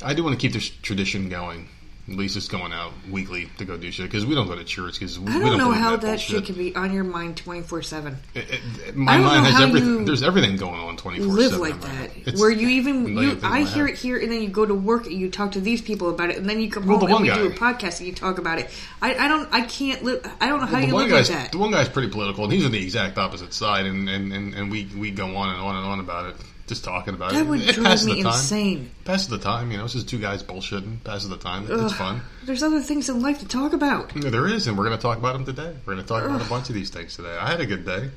I 0.02 0.14
do 0.14 0.24
want 0.24 0.40
to 0.40 0.42
keep 0.42 0.54
this 0.54 0.70
tradition 0.70 1.30
going. 1.30 1.70
At 2.10 2.16
least 2.16 2.38
it's 2.38 2.48
going 2.48 2.72
out 2.72 2.94
weekly 3.12 3.50
to 3.58 3.66
go 3.66 3.76
do 3.76 3.92
shit 3.92 4.06
because 4.06 4.26
we 4.26 4.34
don't 4.34 4.48
go 4.48 4.56
to 4.56 4.64
church 4.64 4.94
because 4.94 5.20
we 5.20 5.30
I 5.30 5.40
we 5.40 5.44
don't 5.44 5.58
know 5.58 5.72
how 5.72 5.92
that 5.98 6.02
that 6.04 6.20
shit 6.22 6.46
can 6.46 6.56
be 6.56 6.74
on 6.74 6.94
your 6.94 7.04
mind 7.04 7.36
twenty 7.36 7.62
four 7.62 7.82
seven. 7.82 8.16
My 8.96 9.18
mind 9.18 9.46
has 9.46 9.60
everything. 9.60 10.06
There's 10.06 10.24
everything 10.24 10.56
going 10.56 10.80
on 10.80 10.96
twenty 10.96 11.20
four 11.20 11.38
seven. 11.38 11.60
Live 11.60 11.60
like 11.60 11.82
that, 11.82 12.36
where 12.38 12.50
you 12.50 12.70
even 12.70 13.18
you, 13.18 13.38
I 13.44 13.64
hear 13.64 13.88
it 13.88 13.98
here, 13.98 14.18
and 14.18 14.32
then 14.32 14.42
you 14.42 14.48
go 14.48 14.66
to 14.66 14.74
work 14.74 15.06
and 15.06 15.16
you 15.16 15.30
talk 15.30 15.52
to 15.52 15.60
these 15.60 15.82
people 15.82 16.10
about 16.10 16.30
it, 16.30 16.38
and 16.38 16.50
then 16.50 16.62
you 16.62 16.72
come 16.72 16.86
Well, 16.88 17.00
home 17.00 17.12
and 17.12 17.24
we 17.24 17.30
one 17.30 17.40
do 17.40 17.48
a 17.48 17.52
podcast 17.52 17.98
and 18.00 18.08
you 18.08 18.14
talk 18.16 18.38
about 18.38 18.60
it. 18.60 18.70
I, 19.02 19.14
I 19.16 19.28
don't, 19.28 19.50
I 19.54 19.62
can't 19.66 20.02
live. 20.04 20.26
I 20.40 20.48
don't 20.48 20.62
know 20.62 20.66
how 20.66 20.74
Well, 20.74 20.82
the 20.84 20.88
you 20.88 20.96
live 20.96 21.12
like 21.12 21.28
that. 21.28 21.52
the 21.52 21.58
one 21.58 21.72
guy's 21.72 21.90
pretty 21.90 22.08
political, 22.10 22.46
and 22.46 22.54
he's 22.54 22.64
on 22.66 22.72
the 22.72 22.82
exact 22.82 23.18
opposite 23.18 23.54
side, 23.54 23.86
and, 23.86 24.08
and, 24.08 24.32
and, 24.32 24.54
and 24.54 24.72
we 24.72 24.86
we 24.98 25.12
go 25.12 25.36
on 25.36 25.50
and 25.50 25.60
on 25.60 25.76
and 25.76 25.86
on 25.86 26.00
about 26.00 26.30
it. 26.30 26.36
Just 26.68 26.84
talking 26.84 27.14
about 27.14 27.32
That 27.32 27.42
it. 27.42 27.48
would 27.48 27.62
it 27.62 27.76
drive 27.76 28.04
me 28.06 28.20
insane. 28.20 28.92
Passes 29.06 29.30
the 29.30 29.38
time, 29.38 29.72
you 29.72 29.78
know. 29.78 29.86
It's 29.86 29.94
just 29.94 30.10
two 30.10 30.20
guys 30.20 30.44
bullshitting. 30.44 31.04
Passes 31.04 31.30
the 31.30 31.38
time. 31.38 31.64
Ugh. 31.72 31.80
It's 31.86 31.94
fun. 31.94 32.22
There's 32.44 32.62
other 32.62 32.82
things 32.82 33.08
in 33.10 33.22
life 33.22 33.40
to 33.40 33.48
talk 33.48 33.74
about. 33.74 34.16
Yeah, 34.16 34.30
There 34.30 34.48
is, 34.48 34.68
and 34.68 34.78
we're 34.78 34.86
going 34.86 34.98
to 34.98 35.02
talk 35.02 35.18
about 35.18 35.34
them 35.34 35.46
today. 35.46 35.74
We're 35.86 35.94
going 35.96 36.06
to 36.06 36.08
talk 36.08 36.24
about 36.24 36.42
a 36.42 36.50
bunch 36.50 36.70
of 36.70 36.76
these 36.76 36.90
things 36.90 37.16
today. 37.16 37.36
I 37.40 37.50
had 37.50 37.62
a 37.62 37.66
good 37.66 37.86
day. 37.86 38.10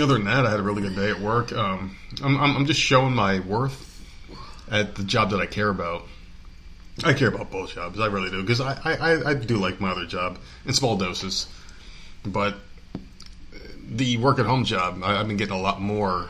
Other 0.00 0.14
than 0.14 0.24
that, 0.24 0.44
I 0.46 0.50
had 0.50 0.60
a 0.60 0.62
really 0.62 0.82
good 0.82 0.94
day 0.96 1.10
at 1.10 1.18
work. 1.20 1.50
Um, 1.52 1.96
I'm, 2.22 2.36
I'm, 2.38 2.56
I'm 2.58 2.66
just 2.66 2.80
showing 2.80 3.14
my 3.14 3.40
worth 3.40 3.84
at 4.70 4.94
the 4.96 5.02
job 5.02 5.30
that 5.30 5.40
I 5.40 5.46
care 5.46 5.68
about. 5.70 6.04
I 7.04 7.12
care 7.14 7.28
about 7.28 7.50
both 7.50 7.74
jobs. 7.74 7.98
I 7.98 8.06
really 8.06 8.28
do 8.30 8.42
because 8.42 8.60
I, 8.60 8.72
I, 8.84 9.30
I- 9.30 9.34
do 9.34 9.56
like 9.56 9.80
my 9.80 9.90
other 9.90 10.04
job 10.06 10.38
in 10.66 10.74
small 10.74 10.96
doses, 10.96 11.46
but 12.24 12.56
the 13.90 14.16
work 14.18 14.38
at 14.38 14.46
home 14.46 14.64
job, 14.64 15.00
I, 15.02 15.18
I've 15.18 15.26
been 15.28 15.36
getting 15.38 15.54
a 15.54 15.60
lot 15.60 15.80
more 15.80 16.28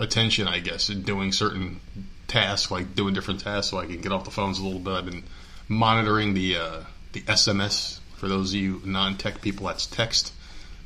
attention, 0.00 0.48
I 0.48 0.58
guess, 0.58 0.90
in 0.90 1.02
doing 1.02 1.30
certain 1.30 1.80
tasks, 2.26 2.70
like 2.70 2.94
doing 2.94 3.14
different 3.14 3.40
tasks, 3.40 3.70
so 3.70 3.78
I 3.78 3.86
can 3.86 4.00
get 4.00 4.10
off 4.10 4.24
the 4.24 4.30
phones 4.30 4.58
a 4.58 4.64
little 4.64 4.80
bit. 4.80 4.92
I've 4.92 5.04
been 5.04 5.22
monitoring 5.68 6.34
the 6.34 6.56
uh, 6.56 6.80
the 7.12 7.20
SMS 7.22 8.00
for 8.16 8.26
those 8.26 8.52
of 8.52 8.60
you 8.60 8.82
non-tech 8.84 9.40
people. 9.40 9.66
That's 9.66 9.86
text 9.86 10.32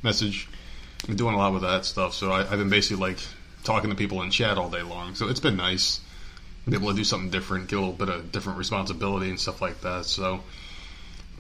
message. 0.03 0.49
I've 1.03 1.09
been 1.09 1.17
doing 1.17 1.35
a 1.35 1.39
lot 1.39 1.53
with 1.53 1.63
that 1.63 1.85
stuff, 1.85 2.15
so 2.15 2.33
I, 2.33 2.41
I've 2.41 2.59
been 2.59 2.71
basically 2.71 3.01
like 3.01 3.19
talking 3.63 3.91
to 3.91 3.97
people 3.97 4.21
in 4.23 4.31
chat 4.31 4.59
all 4.59 4.69
day 4.69 4.83
long. 4.83 5.15
So 5.15 5.29
it's 5.29 5.41
been 5.41 5.57
nice 5.57 6.01
be 6.71 6.77
able 6.77 6.91
to 6.91 6.97
do 6.97 7.05
something 7.05 7.31
different, 7.31 7.69
get 7.69 7.77
a 7.77 7.81
little 7.81 7.95
bit 7.95 8.09
of 8.09 8.33
different 8.33 8.59
responsibility 8.59 9.29
and 9.29 9.39
stuff 9.39 9.61
like 9.61 9.81
that. 9.83 10.07
So, 10.07 10.41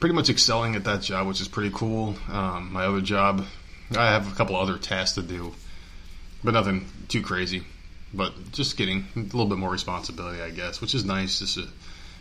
pretty 0.00 0.14
much 0.14 0.28
excelling 0.28 0.74
at 0.76 0.84
that 0.84 1.02
job, 1.02 1.26
which 1.26 1.40
is 1.40 1.48
pretty 1.48 1.70
cool. 1.74 2.16
Um, 2.28 2.72
my 2.72 2.84
other 2.84 3.00
job, 3.00 3.46
I 3.96 4.10
have 4.10 4.30
a 4.30 4.34
couple 4.34 4.56
other 4.56 4.76
tasks 4.76 5.14
to 5.14 5.22
do, 5.22 5.54
but 6.44 6.54
nothing 6.54 6.86
too 7.08 7.22
crazy. 7.22 7.62
But 8.12 8.52
just 8.52 8.76
getting 8.76 9.06
a 9.16 9.20
little 9.20 9.46
bit 9.46 9.58
more 9.58 9.70
responsibility, 9.70 10.40
I 10.40 10.50
guess, 10.50 10.80
which 10.80 10.94
is 10.94 11.04
nice. 11.04 11.40
Just 11.40 11.56
to 11.56 11.66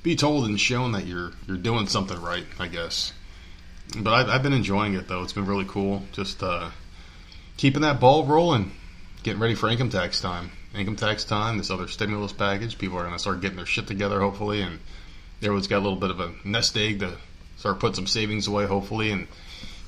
be 0.01 0.15
told 0.15 0.45
and 0.45 0.59
shown 0.59 0.93
that 0.93 1.05
you're 1.05 1.33
you're 1.47 1.57
doing 1.57 1.87
something 1.87 2.19
right, 2.19 2.45
I 2.57 2.67
guess. 2.67 3.13
But 3.95 4.13
I've, 4.13 4.29
I've 4.29 4.43
been 4.43 4.53
enjoying 4.53 4.95
it 4.95 5.07
though. 5.07 5.21
It's 5.23 5.33
been 5.33 5.45
really 5.45 5.65
cool. 5.67 6.03
Just 6.13 6.41
uh, 6.41 6.71
keeping 7.57 7.83
that 7.83 7.99
ball 7.99 8.25
rolling, 8.25 8.71
getting 9.21 9.41
ready 9.41 9.55
for 9.55 9.69
income 9.69 9.89
tax 9.89 10.19
time. 10.19 10.51
Income 10.73 10.95
tax 10.95 11.23
time, 11.23 11.59
this 11.59 11.69
other 11.69 11.87
stimulus 11.87 12.33
package. 12.33 12.79
People 12.79 12.97
are 12.97 13.03
going 13.03 13.13
to 13.13 13.19
start 13.19 13.41
getting 13.41 13.57
their 13.57 13.65
shit 13.67 13.85
together, 13.85 14.19
hopefully, 14.19 14.61
and 14.61 14.79
everyone's 15.41 15.67
got 15.67 15.77
a 15.77 15.85
little 15.85 15.99
bit 15.99 16.09
of 16.09 16.19
a 16.19 16.33
nest 16.43 16.75
egg 16.75 17.01
to 17.01 17.17
start 17.57 17.79
putting 17.79 17.93
some 17.93 18.07
savings 18.07 18.47
away, 18.47 18.65
hopefully, 18.65 19.11
and 19.11 19.27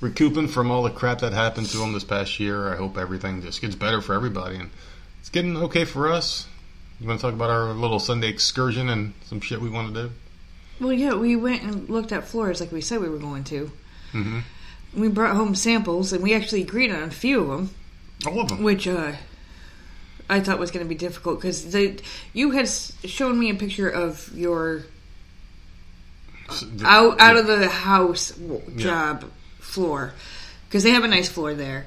recouping 0.02 0.48
from 0.48 0.72
all 0.72 0.84
the 0.84 0.90
crap 0.90 1.20
that 1.20 1.34
happened 1.34 1.68
to 1.70 1.78
them 1.78 1.94
this 1.94 2.04
past 2.04 2.40
year. 2.40 2.72
I 2.72 2.76
hope 2.76 2.98
everything 2.98 3.42
just 3.42 3.62
gets 3.62 3.76
better 3.76 4.02
for 4.02 4.14
everybody, 4.14 4.58
and 4.58 4.70
it's 5.20 5.30
getting 5.30 5.56
okay 5.58 5.86
for 5.86 6.12
us. 6.12 6.48
You 7.00 7.08
want 7.08 7.20
to 7.20 7.26
talk 7.26 7.34
about 7.34 7.50
our 7.50 7.74
little 7.74 8.00
Sunday 8.00 8.30
excursion 8.30 8.90
and 8.90 9.14
some 9.26 9.42
shit 9.42 9.60
we 9.60 9.70
want 9.70 9.94
to 9.94 10.04
do? 10.04 10.12
Well, 10.80 10.94
yeah, 10.94 11.14
we 11.14 11.36
went 11.36 11.62
and 11.64 11.90
looked 11.90 12.12
at 12.12 12.26
floors 12.26 12.60
like 12.62 12.72
we 12.72 12.82
said 12.82 13.02
we 13.02 13.10
were 13.10 13.18
going 13.18 13.44
to. 13.46 13.72
Mm-hmm. 14.14 14.40
We 15.02 15.08
brought 15.10 15.36
home 15.36 15.56
samples, 15.56 16.14
and 16.14 16.24
we 16.24 16.34
actually 16.34 16.62
agreed 16.62 16.92
on 16.92 17.04
a 17.04 17.12
few 17.12 17.42
of 17.42 17.48
them, 17.50 17.70
All 18.26 18.40
of 18.40 18.48
them. 18.50 18.64
which 18.64 18.88
uh, 18.88 19.12
I 20.30 20.40
thought 20.40 20.58
was 20.58 20.72
going 20.72 20.86
to 20.86 20.90
be 20.90 20.96
difficult 20.96 21.42
because 21.42 21.76
you 22.34 22.52
had 22.52 22.70
shown 22.70 23.38
me 23.38 23.50
a 23.50 23.56
picture 23.56 23.90
of 23.90 24.32
your 24.34 24.84
out 26.84 27.20
out 27.20 27.38
of 27.38 27.48
the 27.48 27.68
house 27.68 28.38
Yeah. 28.38 28.60
job 28.78 29.26
floor 29.76 30.14
because 30.68 30.84
they 30.84 30.92
have 30.92 31.04
a 31.04 31.08
nice 31.08 31.30
floor 31.30 31.54
there. 31.54 31.86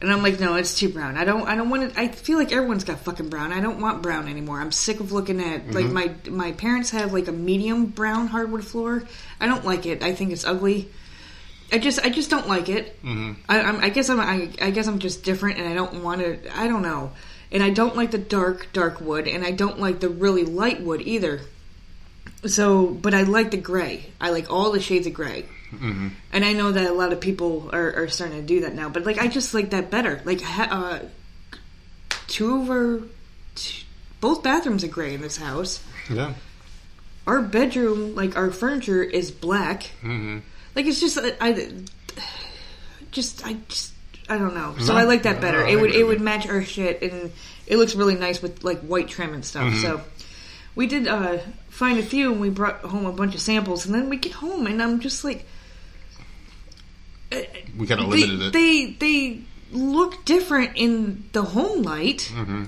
And 0.00 0.12
I'm 0.12 0.22
like, 0.22 0.38
no, 0.38 0.56
it's 0.56 0.74
too 0.74 0.90
brown. 0.90 1.16
I 1.16 1.24
don't. 1.24 1.48
I 1.48 1.54
don't 1.54 1.70
want 1.70 1.84
it. 1.84 1.92
I 1.96 2.08
feel 2.08 2.36
like 2.36 2.52
everyone's 2.52 2.84
got 2.84 3.00
fucking 3.00 3.30
brown. 3.30 3.52
I 3.52 3.60
don't 3.60 3.80
want 3.80 4.02
brown 4.02 4.28
anymore. 4.28 4.60
I'm 4.60 4.72
sick 4.72 5.00
of 5.00 5.12
looking 5.12 5.40
at 5.40 5.72
like 5.72 5.86
my 5.86 6.12
my 6.28 6.52
parents 6.52 6.90
have 6.90 7.12
like 7.12 7.26
a 7.28 7.32
medium 7.32 7.86
brown 7.86 8.26
hardwood 8.26 8.64
floor. 8.64 9.04
I 9.40 9.46
don't 9.46 9.64
like 9.64 9.86
it. 9.86 10.02
I 10.02 10.12
think 10.14 10.32
it's 10.32 10.44
ugly. 10.44 10.90
I 11.72 11.78
just 11.78 12.00
I 12.04 12.10
just 12.10 12.28
don't 12.28 12.48
like 12.48 12.68
it. 12.68 13.00
Mm-hmm. 13.02 13.40
I, 13.48 13.60
I'm, 13.62 13.80
I 13.80 13.88
guess 13.88 14.10
I'm 14.10 14.20
I, 14.20 14.50
I 14.60 14.70
guess 14.70 14.86
I'm 14.86 14.98
just 14.98 15.24
different, 15.24 15.58
and 15.58 15.68
I 15.68 15.74
don't 15.74 16.02
want 16.02 16.20
to. 16.20 16.58
I 16.58 16.68
don't 16.68 16.82
know. 16.82 17.12
And 17.50 17.62
I 17.62 17.70
don't 17.70 17.96
like 17.96 18.10
the 18.10 18.18
dark 18.18 18.72
dark 18.72 19.00
wood, 19.00 19.26
and 19.26 19.44
I 19.44 19.52
don't 19.52 19.78
like 19.78 20.00
the 20.00 20.08
really 20.08 20.44
light 20.44 20.82
wood 20.82 21.02
either. 21.02 21.40
So, 22.46 22.86
but 22.88 23.14
I 23.14 23.22
like 23.22 23.52
the 23.52 23.56
gray. 23.56 24.12
I 24.20 24.30
like 24.30 24.52
all 24.52 24.70
the 24.70 24.80
shades 24.80 25.06
of 25.06 25.14
gray. 25.14 25.46
Mm-hmm. 25.78 26.08
And 26.32 26.44
I 26.44 26.52
know 26.52 26.72
that 26.72 26.90
a 26.90 26.92
lot 26.92 27.12
of 27.12 27.20
people 27.20 27.70
are, 27.72 27.94
are 27.94 28.08
starting 28.08 28.38
to 28.38 28.46
do 28.46 28.60
that 28.62 28.74
now. 28.74 28.88
But 28.88 29.04
like, 29.04 29.18
I 29.18 29.28
just 29.28 29.54
like 29.54 29.70
that 29.70 29.90
better. 29.90 30.20
Like, 30.24 30.40
uh, 30.58 31.00
two 32.26 32.54
over, 32.54 32.96
our, 32.96 33.00
t- 33.54 33.84
both 34.20 34.42
bathrooms 34.42 34.84
are 34.84 34.88
gray 34.88 35.14
in 35.14 35.20
this 35.20 35.36
house. 35.36 35.82
Yeah. 36.10 36.34
Our 37.26 37.42
bedroom, 37.42 38.14
like 38.14 38.36
our 38.36 38.50
furniture, 38.50 39.02
is 39.02 39.30
black. 39.30 39.90
Mm-hmm. 40.02 40.38
Like 40.74 40.86
it's 40.86 41.00
just, 41.00 41.18
I, 41.18 41.32
I 41.40 41.70
just, 43.10 43.46
I 43.46 43.56
just, 43.68 43.92
I 44.28 44.38
don't 44.38 44.54
know. 44.54 44.74
So 44.78 44.92
No, 44.92 44.98
I 44.98 45.04
like 45.04 45.22
that 45.24 45.40
better. 45.40 45.64
I 45.64 45.70
it 45.70 45.76
would, 45.76 45.94
it 45.94 46.04
would 46.04 46.20
match 46.20 46.48
our 46.48 46.62
shit, 46.62 47.02
and 47.02 47.32
it 47.66 47.76
looks 47.76 47.94
really 47.94 48.16
nice 48.16 48.42
with 48.42 48.64
like 48.64 48.80
white 48.80 49.08
trim 49.08 49.34
and 49.34 49.44
stuff. 49.44 49.64
Mm-hmm. 49.64 49.82
So 49.82 50.00
we 50.74 50.86
did 50.86 51.06
uh, 51.06 51.38
find 51.68 51.98
a 51.98 52.02
few, 52.02 52.32
and 52.32 52.40
we 52.40 52.50
brought 52.50 52.80
home 52.80 53.06
a 53.06 53.12
bunch 53.12 53.34
of 53.34 53.40
samples, 53.40 53.86
and 53.86 53.94
then 53.94 54.08
we 54.08 54.16
get 54.16 54.32
home, 54.32 54.66
and 54.66 54.82
I'm 54.82 55.00
just 55.00 55.24
like, 55.24 55.46
Uh, 57.36 57.42
we 57.78 57.86
kind 57.86 58.00
of 58.00 58.08
limited 58.08 58.40
it. 58.42 58.52
they 58.52 58.86
they 58.98 59.40
look 59.72 60.24
different 60.24 60.72
in 60.76 61.24
the 61.32 61.42
home 61.42 61.82
light 61.82 62.30
Mm-hmm. 62.34 62.64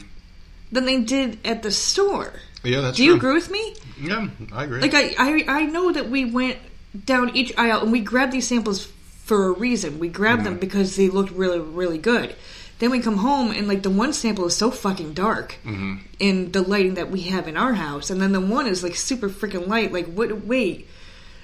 than 0.73 0.85
they 0.85 1.01
did 1.01 1.39
at 1.45 1.63
the 1.63 1.71
store. 1.71 2.33
yeah, 2.65 2.81
that's 2.81 2.97
Do 2.97 3.05
true. 3.05 3.13
you 3.13 3.17
agree 3.17 3.35
with 3.35 3.51
me? 3.51 3.75
Yeah, 4.01 4.29
I 4.53 4.65
agree. 4.65 4.81
Like 4.81 4.95
I, 4.95 5.15
I 5.19 5.45
I 5.61 5.63
know 5.67 5.93
that 5.93 6.11
we 6.11 6.25
went 6.25 6.59
down 7.05 7.37
each 7.37 7.53
aisle 7.57 7.83
and 7.83 7.93
we 7.93 8.01
grabbed 8.01 8.33
these 8.33 8.49
samples 8.49 8.87
for 9.25 9.49
a 9.49 9.53
reason. 9.53 9.99
We 9.99 10.09
grabbed 10.09 10.45
them 10.45 10.55
mm-hmm. 10.55 10.61
because 10.61 10.97
they 10.97 11.09
looked 11.09 11.31
really 11.33 11.61
really 11.61 11.99
good. 11.99 12.35
Then 12.79 12.91
we 12.91 13.01
come 13.01 13.17
home 13.19 13.53
and 13.53 13.69
like 13.69 13.83
the 13.83 13.91
one 13.91 14.13
sample 14.13 14.45
is 14.47 14.55
so 14.57 14.71
fucking 14.71 15.15
dark 15.15 15.57
mm-hmm. 15.65 15.97
in 16.19 16.53
the 16.53 16.61
lighting 16.61 16.95
that 16.95 17.11
we 17.11 17.23
have 17.23 17.49
in 17.49 17.57
our 17.57 17.73
house, 17.75 18.11
and 18.11 18.21
then 18.21 18.33
the 18.33 18.41
one 18.41 18.67
is 18.67 18.83
like 18.83 18.97
super 18.97 19.31
freaking 19.31 19.67
light. 19.67 19.93
Like 19.93 20.07
what? 20.13 20.45
Wait, 20.45 20.87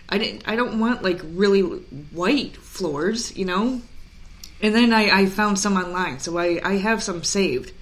I 0.08 0.18
didn't. 0.18 0.42
I 0.46 0.56
don't 0.56 0.78
want 0.78 1.02
like 1.02 1.20
really 1.24 1.60
white 1.62 2.56
floors, 2.56 3.36
you 3.36 3.44
know. 3.44 3.80
And 4.60 4.74
then 4.74 4.92
I, 4.92 5.10
I 5.22 5.26
found 5.26 5.58
some 5.58 5.76
online, 5.76 6.20
so 6.20 6.38
I, 6.38 6.60
I 6.62 6.76
have 6.76 7.02
some 7.02 7.24
saved. 7.24 7.72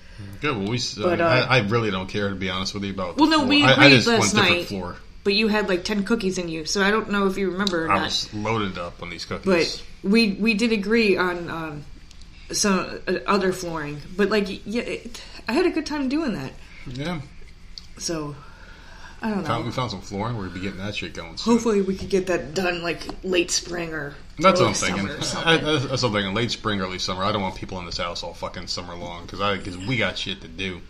Good. 0.40 0.56
Well, 0.56 0.68
we. 0.70 0.78
But, 0.96 1.20
I, 1.20 1.40
uh, 1.40 1.46
I 1.46 1.58
really 1.68 1.90
don't 1.90 2.08
care 2.08 2.28
to 2.30 2.34
be 2.34 2.48
honest 2.50 2.72
with 2.74 2.84
you 2.84 2.92
about. 2.92 3.16
the 3.16 3.22
Well, 3.22 3.30
no, 3.30 3.38
floor. 3.38 3.48
we 3.48 3.62
I, 3.64 3.68
I 3.68 3.72
agreed 3.72 3.90
just 3.96 4.06
last 4.08 4.34
want 4.34 4.48
night. 4.50 4.66
floor. 4.66 4.96
But 5.22 5.34
you 5.34 5.48
had 5.48 5.68
like 5.68 5.84
ten 5.84 6.04
cookies 6.04 6.38
in 6.38 6.48
you, 6.48 6.64
so 6.64 6.82
I 6.82 6.90
don't 6.90 7.10
know 7.10 7.26
if 7.26 7.36
you 7.36 7.50
remember 7.50 7.84
or 7.86 7.90
I 7.90 7.96
not. 7.96 8.04
was 8.04 8.32
loaded 8.32 8.78
up 8.78 9.02
on 9.02 9.10
these 9.10 9.24
cookies. 9.26 9.44
But 9.44 9.82
we 10.10 10.32
we 10.32 10.54
did 10.54 10.72
agree 10.72 11.16
on 11.18 11.50
um, 11.50 11.84
some 12.52 13.00
uh, 13.06 13.18
other 13.26 13.52
flooring. 13.52 14.00
But 14.16 14.30
like, 14.30 14.64
yeah, 14.64 14.82
it, 14.82 15.22
I 15.46 15.52
had 15.52 15.66
a 15.66 15.70
good 15.70 15.84
time 15.84 16.08
doing 16.08 16.32
that. 16.32 16.52
yeah, 16.86 17.20
So 17.98 18.34
I 19.22 19.28
don't 19.28 19.42
know. 19.42 19.44
found, 19.44 19.66
we 19.66 19.70
found 19.70 19.90
some 19.90 20.00
flooring. 20.00 20.38
We'll 20.38 20.48
be 20.48 20.60
getting 20.60 20.78
that 20.78 20.94
shit 20.94 21.12
going. 21.12 21.36
Soon. 21.36 21.54
Hopefully, 21.54 21.82
we 21.82 21.94
could 21.94 22.08
get 22.08 22.26
that 22.28 22.54
done 22.54 22.82
like 22.82 23.02
late 23.22 23.50
spring 23.50 23.92
or 23.92 24.14
That's 24.38 24.60
what 24.60 24.68
I'm 24.68 24.74
thinking. 24.74 25.08
I, 25.08 25.58
that's 25.58 25.86
that's 25.86 26.02
what 26.02 26.08
I'm 26.08 26.12
thinking. 26.14 26.34
Late 26.34 26.50
spring, 26.50 26.80
early 26.80 26.98
summer. 26.98 27.22
I 27.24 27.32
don't 27.32 27.42
want 27.42 27.54
people 27.54 27.78
in 27.80 27.86
this 27.86 27.98
house 27.98 28.22
all 28.22 28.32
fucking 28.32 28.68
summer 28.68 28.94
long 28.94 29.26
because 29.26 29.40
I 29.40 29.58
because 29.58 29.76
we 29.76 29.98
got 29.98 30.16
shit 30.16 30.40
to 30.40 30.48
do. 30.48 30.80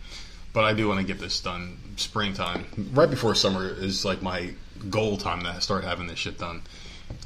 But 0.52 0.64
I 0.64 0.74
do 0.74 0.88
want 0.88 1.00
to 1.00 1.06
get 1.06 1.20
this 1.20 1.40
done 1.40 1.78
springtime. 1.96 2.66
Right 2.92 3.10
before 3.10 3.34
summer 3.34 3.68
is 3.68 4.04
like 4.04 4.22
my 4.22 4.50
goal 4.88 5.16
time 5.16 5.42
to 5.42 5.60
start 5.60 5.84
having 5.84 6.06
this 6.06 6.18
shit 6.18 6.38
done. 6.38 6.62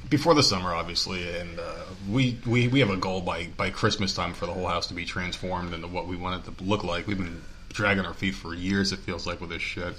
Before 0.09 0.35
the 0.35 0.43
summer, 0.43 0.75
obviously, 0.75 1.29
and 1.39 1.59
uh, 1.59 1.85
we, 2.11 2.39
we 2.47 2.69
we 2.69 2.81
have 2.81 2.91
a 2.91 2.97
goal 2.97 3.21
by 3.21 3.49
by 3.57 3.69
Christmas 3.69 4.15
time 4.15 4.33
for 4.33 4.47
the 4.47 4.53
whole 4.53 4.67
house 4.67 4.87
to 4.87 4.95
be 4.95 5.05
transformed 5.05 5.75
into 5.75 5.87
what 5.87 6.07
we 6.07 6.17
want 6.17 6.47
it 6.47 6.57
to 6.57 6.65
look 6.65 6.83
like. 6.83 7.07
We've 7.07 7.19
been 7.19 7.43
dragging 7.71 8.07
our 8.07 8.15
feet 8.15 8.35
for 8.35 8.55
years. 8.55 8.93
It 8.93 9.01
feels 9.01 9.27
like 9.27 9.41
with 9.41 9.51
this 9.51 9.63
shit. 9.63 9.95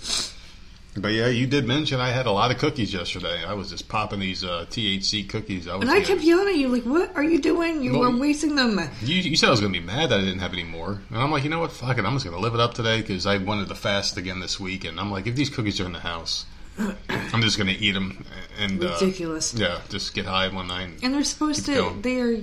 But 0.98 1.10
yeah, 1.10 1.28
you 1.28 1.46
did 1.46 1.68
mention 1.68 2.00
I 2.00 2.10
had 2.12 2.25
a 2.25 2.32
lot 2.32 2.52
of 2.52 2.58
cookies 2.58 2.94
yesterday. 2.94 3.44
I 3.44 3.54
was 3.54 3.70
just 3.70 3.90
popping 3.90 4.22
these 4.22 4.46
uh, 4.46 4.66
THC 4.70 5.28
cookies. 5.28 5.68
I 5.68 5.75
was 5.75 5.82
and 5.82 5.92
I 5.92 6.02
kept 6.02 6.22
yelling 6.22 6.48
at 6.48 6.56
you 6.56 6.70
like, 6.70 6.84
"What 6.84 7.14
are 7.18 7.24
you 7.24 7.42
doing? 7.42 7.84
You 7.84 8.00
Well, 8.00 8.14
were 8.14 8.18
wasting 8.18 8.56
them." 8.56 8.80
you, 9.02 9.16
you 9.16 9.36
said 9.36 9.48
I 9.48 9.52
was 9.52 9.60
going 9.60 9.74
to 9.74 9.80
be 9.80 9.86
mad 9.86 10.10
that 10.12 10.20
I 10.20 10.24
didn't 10.24 10.40
have 10.40 10.54
any 10.54 10.64
more. 10.64 11.02
And 11.10 11.18
I'm 11.18 11.32
like, 11.32 11.44
you 11.44 11.50
know 11.50 11.60
what? 11.60 11.74
Fuck 11.74 11.98
it. 11.98 12.06
I'm 12.06 12.14
just 12.14 12.24
going 12.24 12.38
to 12.38 12.42
live 12.42 12.54
it 12.54 12.62
up 12.62 12.74
today 12.75 13.02
because 13.02 13.25
I 13.25 13.38
wanted 13.40 13.68
to 13.68 13.75
fast 13.75 14.16
again 14.16 14.40
this 14.40 14.58
week. 14.58 14.86
And 14.86 14.98
I'm 15.00 15.12
like, 15.12 15.28
if 15.28 15.36
these 15.36 15.50
cookies 15.50 15.82
are 15.82 15.86
in 15.86 15.92
the 15.92 16.00
house, 16.00 16.46
I'm 17.10 17.42
just 17.42 17.58
going 17.58 17.68
to 17.68 17.75
eat 17.78 17.92
them. 17.92 18.25
And, 18.58 18.82
uh, 18.82 18.98
Ridiculous. 19.02 19.54
yeah, 19.54 19.82
just 19.90 20.14
get 20.14 20.25
high 20.25 20.48
one 20.48 20.68
night. 20.68 20.92
And 21.04 21.14
they're 21.14 21.25
supposed 21.25 21.66
to. 21.66 21.74
going. 21.75 22.02
They 22.04 22.20
are 22.22 22.38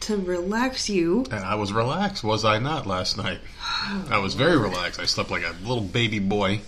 to 0.00 0.16
relax 0.16 0.88
you. 0.88 1.26
And 1.30 1.44
I 1.44 1.54
was 1.56 1.70
relaxed, 1.70 2.24
was 2.24 2.46
I 2.46 2.58
not, 2.58 2.86
last 2.86 3.18
night? 3.18 3.40
I 4.08 4.18
was 4.18 4.32
very 4.34 4.56
relaxed. 4.56 4.98
I 4.98 5.04
slept 5.04 5.30
like 5.30 5.44
a 5.44 5.54
little 5.60 5.82
baby 5.82 6.18
boy. 6.18 6.62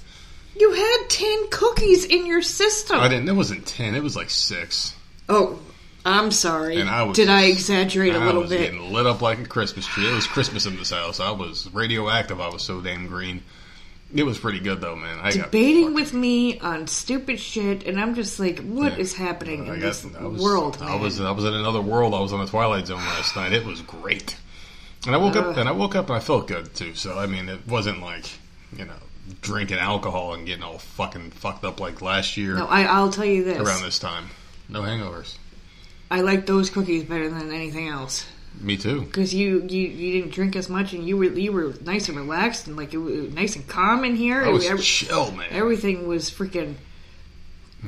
You 0.58 0.72
had 0.72 1.08
ten 1.08 1.48
cookies 1.50 2.04
in 2.04 2.26
your 2.26 2.42
system. 2.42 3.00
I 3.00 3.08
didn't, 3.08 3.28
it 3.28 3.32
wasn't 3.32 3.66
10, 3.66 3.94
it 3.94 4.02
was 4.02 4.14
like 4.16 4.30
6. 4.30 4.94
oh, 5.28 5.58
I'm 6.06 6.30
sorry. 6.30 6.80
And 6.80 6.90
I 6.90 7.02
was 7.04 7.16
Did 7.16 7.30
I 7.30 7.44
exaggerate 7.46 8.14
a 8.14 8.18
I 8.18 8.26
little 8.26 8.42
was 8.42 8.50
bit? 8.50 8.60
getting 8.72 8.92
lit 8.92 9.06
up 9.06 9.22
like 9.22 9.38
a 9.38 9.46
Christmas 9.46 9.86
tree. 9.86 10.06
It 10.06 10.14
was 10.14 10.26
Christmas 10.26 10.66
in 10.66 10.76
this 10.76 10.90
house. 10.90 11.18
I 11.18 11.30
was 11.30 11.68
radioactive. 11.72 12.40
I 12.42 12.48
was 12.48 12.62
so 12.62 12.82
damn 12.82 13.06
green. 13.06 13.42
It 14.14 14.22
was 14.24 14.38
pretty 14.38 14.60
good 14.60 14.82
though, 14.82 14.94
man. 14.96 15.18
I 15.20 15.32
got 15.34 15.46
Debating 15.50 15.94
with 15.94 16.12
me 16.12 16.60
on 16.60 16.86
stupid 16.88 17.40
shit, 17.40 17.86
and 17.86 17.98
I'm 17.98 18.14
just 18.14 18.38
like, 18.38 18.60
what 18.60 18.98
is 18.98 19.18
Yeah. 19.18 19.24
happening 19.26 19.68
I 19.70 19.74
in 19.74 19.80
this 19.80 20.06
I 20.16 20.24
was, 20.26 20.42
world? 20.42 20.76
I 20.82 20.94
was 20.96 21.18
I 21.20 21.30
was 21.30 21.44
in 21.46 21.54
another 21.54 21.80
world. 21.80 22.12
I 22.14 22.20
was 22.20 22.32
on 22.34 22.40
the 22.40 22.46
Twilight 22.46 22.86
Zone 22.86 22.98
last 22.98 23.34
night. 23.34 23.52
It 23.54 23.64
was 23.64 23.80
great. 23.80 24.36
And 25.06 25.14
I 25.14 25.18
woke 25.18 25.36
up 25.36 25.56
and 25.56 25.66
I 25.68 25.72
woke 25.72 25.96
up 25.96 26.08
and 26.10 26.16
I 26.16 26.20
felt 26.20 26.46
good 26.48 26.74
too. 26.74 26.94
So 26.94 27.18
I 27.18 27.24
mean, 27.26 27.48
it 27.48 27.66
wasn't 27.66 28.02
like 28.02 28.26
you 28.76 28.84
know 28.84 28.92
drinking 29.40 29.78
alcohol 29.78 30.34
and 30.34 30.46
getting 30.46 30.62
all 30.62 30.78
fucking 30.78 31.30
fucked 31.30 31.64
up 31.64 31.80
like 31.80 32.02
last 32.02 32.36
year 32.36 32.54
No, 32.54 32.66
I, 32.66 32.82
I'll 32.84 33.10
tell 33.10 33.24
you 33.24 33.44
this. 33.44 33.58
around 33.58 33.82
this 33.82 33.98
time. 33.98 34.26
No 34.68 34.82
hangovers. 34.82 35.36
I 36.10 36.20
like 36.20 36.46
those 36.46 36.68
cookies 36.70 37.04
better 37.04 37.28
than 37.30 37.50
anything 37.52 37.88
else 37.88 38.26
Me 38.60 38.76
too. 38.76 39.00
because 39.02 39.34
you, 39.34 39.62
you 39.68 39.88
you 39.88 40.12
didn't 40.20 40.32
drink 40.34 40.54
as 40.56 40.68
much 40.68 40.92
and 40.92 41.06
you 41.06 41.16
were 41.16 41.24
you 41.24 41.52
were 41.52 41.74
nice 41.82 42.08
and 42.08 42.16
relaxed 42.18 42.66
and 42.66 42.76
like 42.76 42.92
it 42.94 42.98
was 42.98 43.32
nice 43.32 43.56
and 43.56 43.66
calm 43.66 44.04
in 44.04 44.14
here. 44.16 44.44
I 44.44 44.48
was 44.50 44.66
Every- 44.66 44.82
chill, 44.82 45.32
man. 45.32 45.48
everything 45.50 46.06
was 46.06 46.30
freaking 46.30 46.74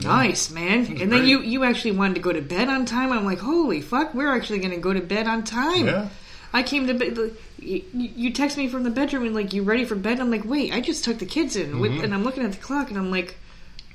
nice, 0.02 0.50
man. 0.50 0.86
And 0.86 0.98
then 1.12 1.20
great. 1.20 1.28
you 1.28 1.40
you 1.40 1.64
actually 1.64 1.92
wanted 1.92 2.14
to 2.14 2.20
go 2.20 2.32
to 2.32 2.42
bed 2.42 2.68
on 2.68 2.84
time. 2.86 3.12
I'm 3.12 3.24
like, 3.24 3.38
holy 3.38 3.80
fuck, 3.80 4.14
we're 4.14 4.34
actually 4.34 4.58
going 4.58 4.72
to 4.72 4.80
go 4.80 4.92
to 4.92 5.00
bed 5.00 5.26
on 5.26 5.44
time. 5.44 5.86
Yeah. 5.86 6.08
I 6.56 6.62
came 6.62 6.86
to 6.86 6.94
bed. 6.94 7.18
You, 7.58 7.82
you 7.92 8.32
text 8.32 8.56
me 8.56 8.68
from 8.68 8.82
the 8.84 8.90
bedroom 8.90 9.24
and 9.26 9.34
like, 9.34 9.52
you 9.52 9.62
ready 9.62 9.84
for 9.84 9.94
bed? 9.94 10.20
I'm 10.20 10.30
like, 10.30 10.44
wait, 10.44 10.72
I 10.72 10.80
just 10.80 11.04
took 11.04 11.18
the 11.18 11.26
kids 11.26 11.56
in, 11.56 11.72
Mm-hmm. 11.74 12.04
and 12.04 12.14
I'm 12.14 12.24
looking 12.24 12.44
at 12.44 12.52
the 12.52 12.58
clock 12.58 12.88
and 12.90 12.98
I'm 12.98 13.10
like, 13.10 13.36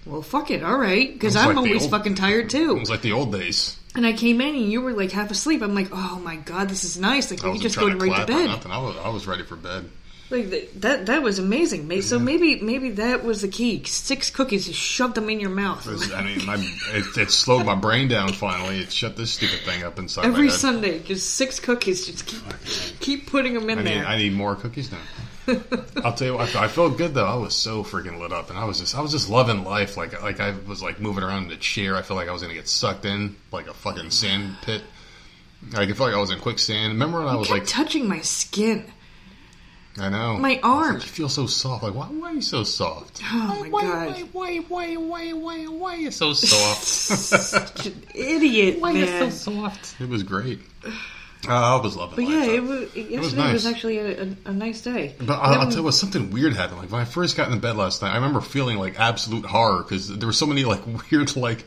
well, 0.06 0.22
fuck 0.22 0.50
it, 0.51 0.63
all 0.63 0.77
right, 0.77 1.12
because 1.13 1.36
I'm 1.36 1.48
like 1.50 1.58
always 1.58 1.82
old- 1.84 1.91
fucking 1.91 2.15
tired 2.15 2.50
too. 2.50 2.75
It 2.75 2.80
was 2.80 2.89
like 2.89 3.01
the 3.01 3.12
old 3.13 3.32
days. 3.32 3.77
And 3.96 4.06
I 4.06 4.13
came 4.13 4.39
in 4.41 4.56
and 4.56 4.72
you 4.72 4.82
were 4.82 4.94
like 4.94 5.12
half 5.12 5.32
asleep. 5.32 5.62
I'm 5.62 5.75
like, 5.75 5.89
oh 5.91 6.20
my 6.24 6.38
god, 6.38 6.70
this 6.70 6.84
is 6.84 6.98
nice. 6.98 7.30
Like 7.32 7.44
I 7.44 7.48
we 7.48 7.53
could 7.53 7.62
just 7.63 7.77
go 7.77 7.88
right 7.89 8.22
to 8.22 8.25
bed. 8.25 8.46
nothing. 8.48 8.72
I 8.72 8.77
was 8.77 8.96
I 8.98 9.10
was 9.10 9.27
ready 9.27 9.44
for 9.44 9.56
bed. 9.56 9.89
Like 10.31 10.50
th- 10.50 10.69
that 10.77 11.05
that 11.07 11.21
was 11.21 11.39
amazing. 11.39 12.01
So 12.01 12.17
maybe 12.17 12.61
maybe 12.61 12.91
that 12.91 13.23
was 13.23 13.41
the 13.41 13.47
key. 13.50 13.83
Six 13.83 14.29
cookies, 14.29 14.65
just 14.67 14.79
shove 14.79 15.13
them 15.13 15.29
in 15.29 15.39
your 15.39 15.50
mouth. 15.50 15.85
It 15.85 15.91
was- 15.91 16.11
I 16.11 16.23
mean, 16.23 16.45
my, 16.45 16.55
it, 16.93 17.17
it 17.17 17.31
slowed 17.31 17.65
my 17.65 17.75
brain 17.75 18.07
down. 18.07 18.33
Finally, 18.33 18.79
it 18.79 18.91
shut 18.91 19.17
this 19.17 19.31
stupid 19.31 19.59
thing 19.59 19.83
up 19.83 20.00
inside 20.00 20.25
Every. 20.25 20.50
Sunday, 20.50 21.00
just 21.00 21.35
six 21.35 21.59
cookies. 21.59 22.05
Just 22.07 22.25
keep, 22.25 22.41
keep 23.00 23.27
putting 23.29 23.53
them 23.53 23.69
in 23.69 23.79
I 23.79 23.83
need, 23.83 23.89
there. 23.91 24.05
I 24.05 24.17
need 24.17 24.33
more 24.33 24.55
cookies 24.55 24.91
now. 24.91 25.00
I'll 26.03 26.13
tell 26.13 26.27
you 26.27 26.33
what, 26.35 26.55
I 26.55 26.67
felt 26.67 26.97
good 26.97 27.13
though. 27.13 27.25
I 27.25 27.35
was 27.35 27.55
so 27.55 27.83
freaking 27.83 28.19
lit 28.19 28.31
up, 28.31 28.50
and 28.50 28.57
I 28.59 28.65
was 28.65 28.79
just, 28.79 28.95
I 28.95 29.01
was 29.01 29.11
just 29.11 29.29
loving 29.29 29.65
life. 29.65 29.97
Like, 29.97 30.21
like 30.21 30.39
I 30.39 30.53
was 30.67 30.81
like 30.81 31.00
moving 31.01 31.23
around 31.23 31.43
in 31.43 31.50
the 31.50 31.57
chair. 31.57 31.95
I 31.97 32.03
felt 32.03 32.17
like 32.17 32.29
I 32.29 32.31
was 32.31 32.41
gonna 32.41 32.53
get 32.53 32.67
sucked 32.67 33.05
in 33.05 33.35
like 33.51 33.67
a 33.67 33.73
fucking 33.73 34.11
sand 34.11 34.55
pit. 34.61 34.81
Like, 35.73 35.89
I 35.89 35.93
felt 35.93 36.09
like 36.09 36.15
I 36.15 36.19
was 36.19 36.31
in 36.31 36.39
quicksand. 36.39 36.93
Remember 36.93 37.19
when 37.19 37.27
I 37.27 37.35
was 37.35 37.47
kept 37.47 37.59
like, 37.59 37.67
touching 37.67 38.07
my 38.07 38.21
skin. 38.21 38.85
I 40.00 40.10
know 40.10 40.38
my 40.38 40.60
arm. 40.63 40.95
You 40.95 41.01
feel 41.01 41.29
so 41.29 41.48
soft. 41.48 41.83
Like, 41.83 41.93
why, 41.93 42.05
why 42.05 42.31
are 42.31 42.33
you 42.33 42.41
so 42.41 42.63
soft? 42.63 43.21
Oh 43.24 43.57
my 43.62 43.69
why, 43.69 43.81
god, 43.81 44.07
Why, 44.31 44.57
why, 44.57 44.95
why, 44.95 44.95
why, 44.95 45.33
why, 45.33 45.65
why 45.65 45.95
are 45.95 45.98
you 45.98 46.12
so 46.12 46.33
soft? 46.33 46.83
Such 46.83 47.88
an 47.88 48.03
idiot, 48.15 48.81
man. 48.81 49.31
soft? 49.31 50.00
It 50.00 50.07
was 50.07 50.24
great. 50.24 50.60
I 51.48 51.75
was 51.77 51.95
loving 51.95 52.13
it. 52.13 52.27
But 52.27 52.31
yeah, 52.31 52.45
it 52.45 52.63
was, 52.63 52.95
yesterday 52.95 53.17
was, 53.19 53.33
nice. 53.33 53.65
actually 53.65 53.98
a, 53.98 54.24
a, 54.24 54.36
a 54.45 54.51
nice 54.53 54.81
day. 54.81 55.15
But 55.19 55.39
I'll, 55.39 55.62
I'll 55.62 55.67
tell 55.67 55.77
you 55.77 55.83
what, 55.83 55.93
something 55.93 56.31
weird 56.31 56.55
happened. 56.55 56.79
Like 56.79 56.91
when 56.91 57.01
I 57.01 57.05
first 57.05 57.36
got 57.36 57.51
in 57.51 57.60
bed 57.60 57.75
last 57.77 58.01
night, 58.01 58.12
I 58.12 58.15
remember 58.15 58.41
feeling 58.41 58.77
like 58.77 59.00
absolute 59.00 59.45
horror 59.45 59.83
because 59.83 60.07
there 60.07 60.27
were 60.27 60.33
so 60.33 60.45
many 60.45 60.65
like 60.65 60.81
weird 61.12 61.36
like 61.36 61.65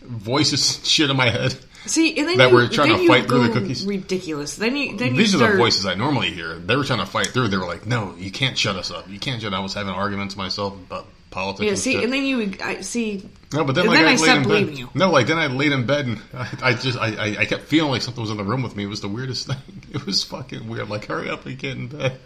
voices 0.00 0.78
and 0.78 0.86
shit 0.86 1.10
in 1.10 1.16
my 1.16 1.28
head. 1.30 1.56
See, 1.86 2.18
and 2.18 2.28
then 2.28 2.38
that 2.38 2.50
you, 2.50 2.54
were 2.54 2.68
trying 2.68 2.96
to 2.96 3.06
fight 3.06 3.26
through 3.26 3.48
the 3.48 3.52
cookies. 3.52 3.84
Ridiculous. 3.86 4.56
Then 4.56 4.76
you 4.76 4.96
then 4.96 5.14
These 5.14 5.32
you 5.32 5.38
are 5.38 5.42
start, 5.42 5.52
the 5.52 5.58
voices 5.58 5.86
I 5.86 5.94
normally 5.94 6.30
hear. 6.30 6.54
They 6.54 6.76
were 6.76 6.84
trying 6.84 7.00
to 7.00 7.06
fight 7.06 7.28
through. 7.28 7.48
They 7.48 7.56
were 7.56 7.66
like, 7.66 7.86
"No, 7.86 8.14
you 8.16 8.30
can't 8.30 8.56
shut 8.56 8.76
us 8.76 8.90
up. 8.90 9.08
You 9.08 9.18
can't 9.18 9.40
shut." 9.40 9.54
I 9.54 9.60
was 9.60 9.74
having 9.74 9.92
arguments 9.92 10.36
myself 10.36 10.74
about 10.74 11.06
politics. 11.30 11.64
Yeah, 11.64 11.70
and 11.70 11.78
see, 11.78 11.92
shit. 11.92 12.04
and 12.04 12.12
then 12.12 12.24
you 12.24 12.54
I 12.62 12.80
see. 12.80 13.28
No, 13.52 13.64
but 13.64 13.74
then 13.74 13.86
like 13.86 13.98
then 13.98 14.06
I, 14.06 14.12
I 14.12 14.16
laid 14.16 14.36
in 14.36 14.48
bed. 14.48 14.78
you. 14.78 14.90
No, 14.94 15.10
like 15.10 15.26
then 15.26 15.38
I 15.38 15.46
laid 15.46 15.72
in 15.72 15.86
bed 15.86 16.06
and 16.06 16.20
I, 16.34 16.48
I 16.62 16.74
just 16.74 16.98
I, 16.98 17.14
I, 17.14 17.36
I 17.40 17.44
kept 17.44 17.64
feeling 17.64 17.90
like 17.90 18.02
something 18.02 18.22
was 18.22 18.30
in 18.30 18.36
the 18.36 18.44
room 18.44 18.62
with 18.62 18.74
me. 18.74 18.84
It 18.84 18.88
was 18.88 19.00
the 19.00 19.08
weirdest 19.08 19.46
thing. 19.48 19.82
It 19.92 20.06
was 20.06 20.24
fucking 20.24 20.68
weird. 20.68 20.88
Like 20.88 21.06
hurry 21.06 21.28
up 21.28 21.46
and 21.46 21.58
get 21.58 21.76
in 21.76 21.88
bed. 21.88 22.18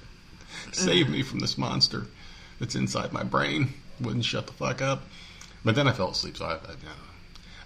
Save 0.73 1.09
me 1.09 1.23
from 1.23 1.41
this 1.41 1.59
monster 1.59 2.07
that's 2.61 2.75
inside 2.75 3.13
my 3.13 3.25
brain. 3.25 3.75
Wouldn't 4.01 4.25
shut 4.25 4.47
the 4.47 4.53
fuck 4.53 4.81
up. 4.81 5.03
But 5.65 5.75
then 5.75 5.89
I 5.89 5.93
fell 5.93 6.11
asleep. 6.11 6.37
So 6.37 6.47
I, 6.47 6.55
I, 6.55 6.75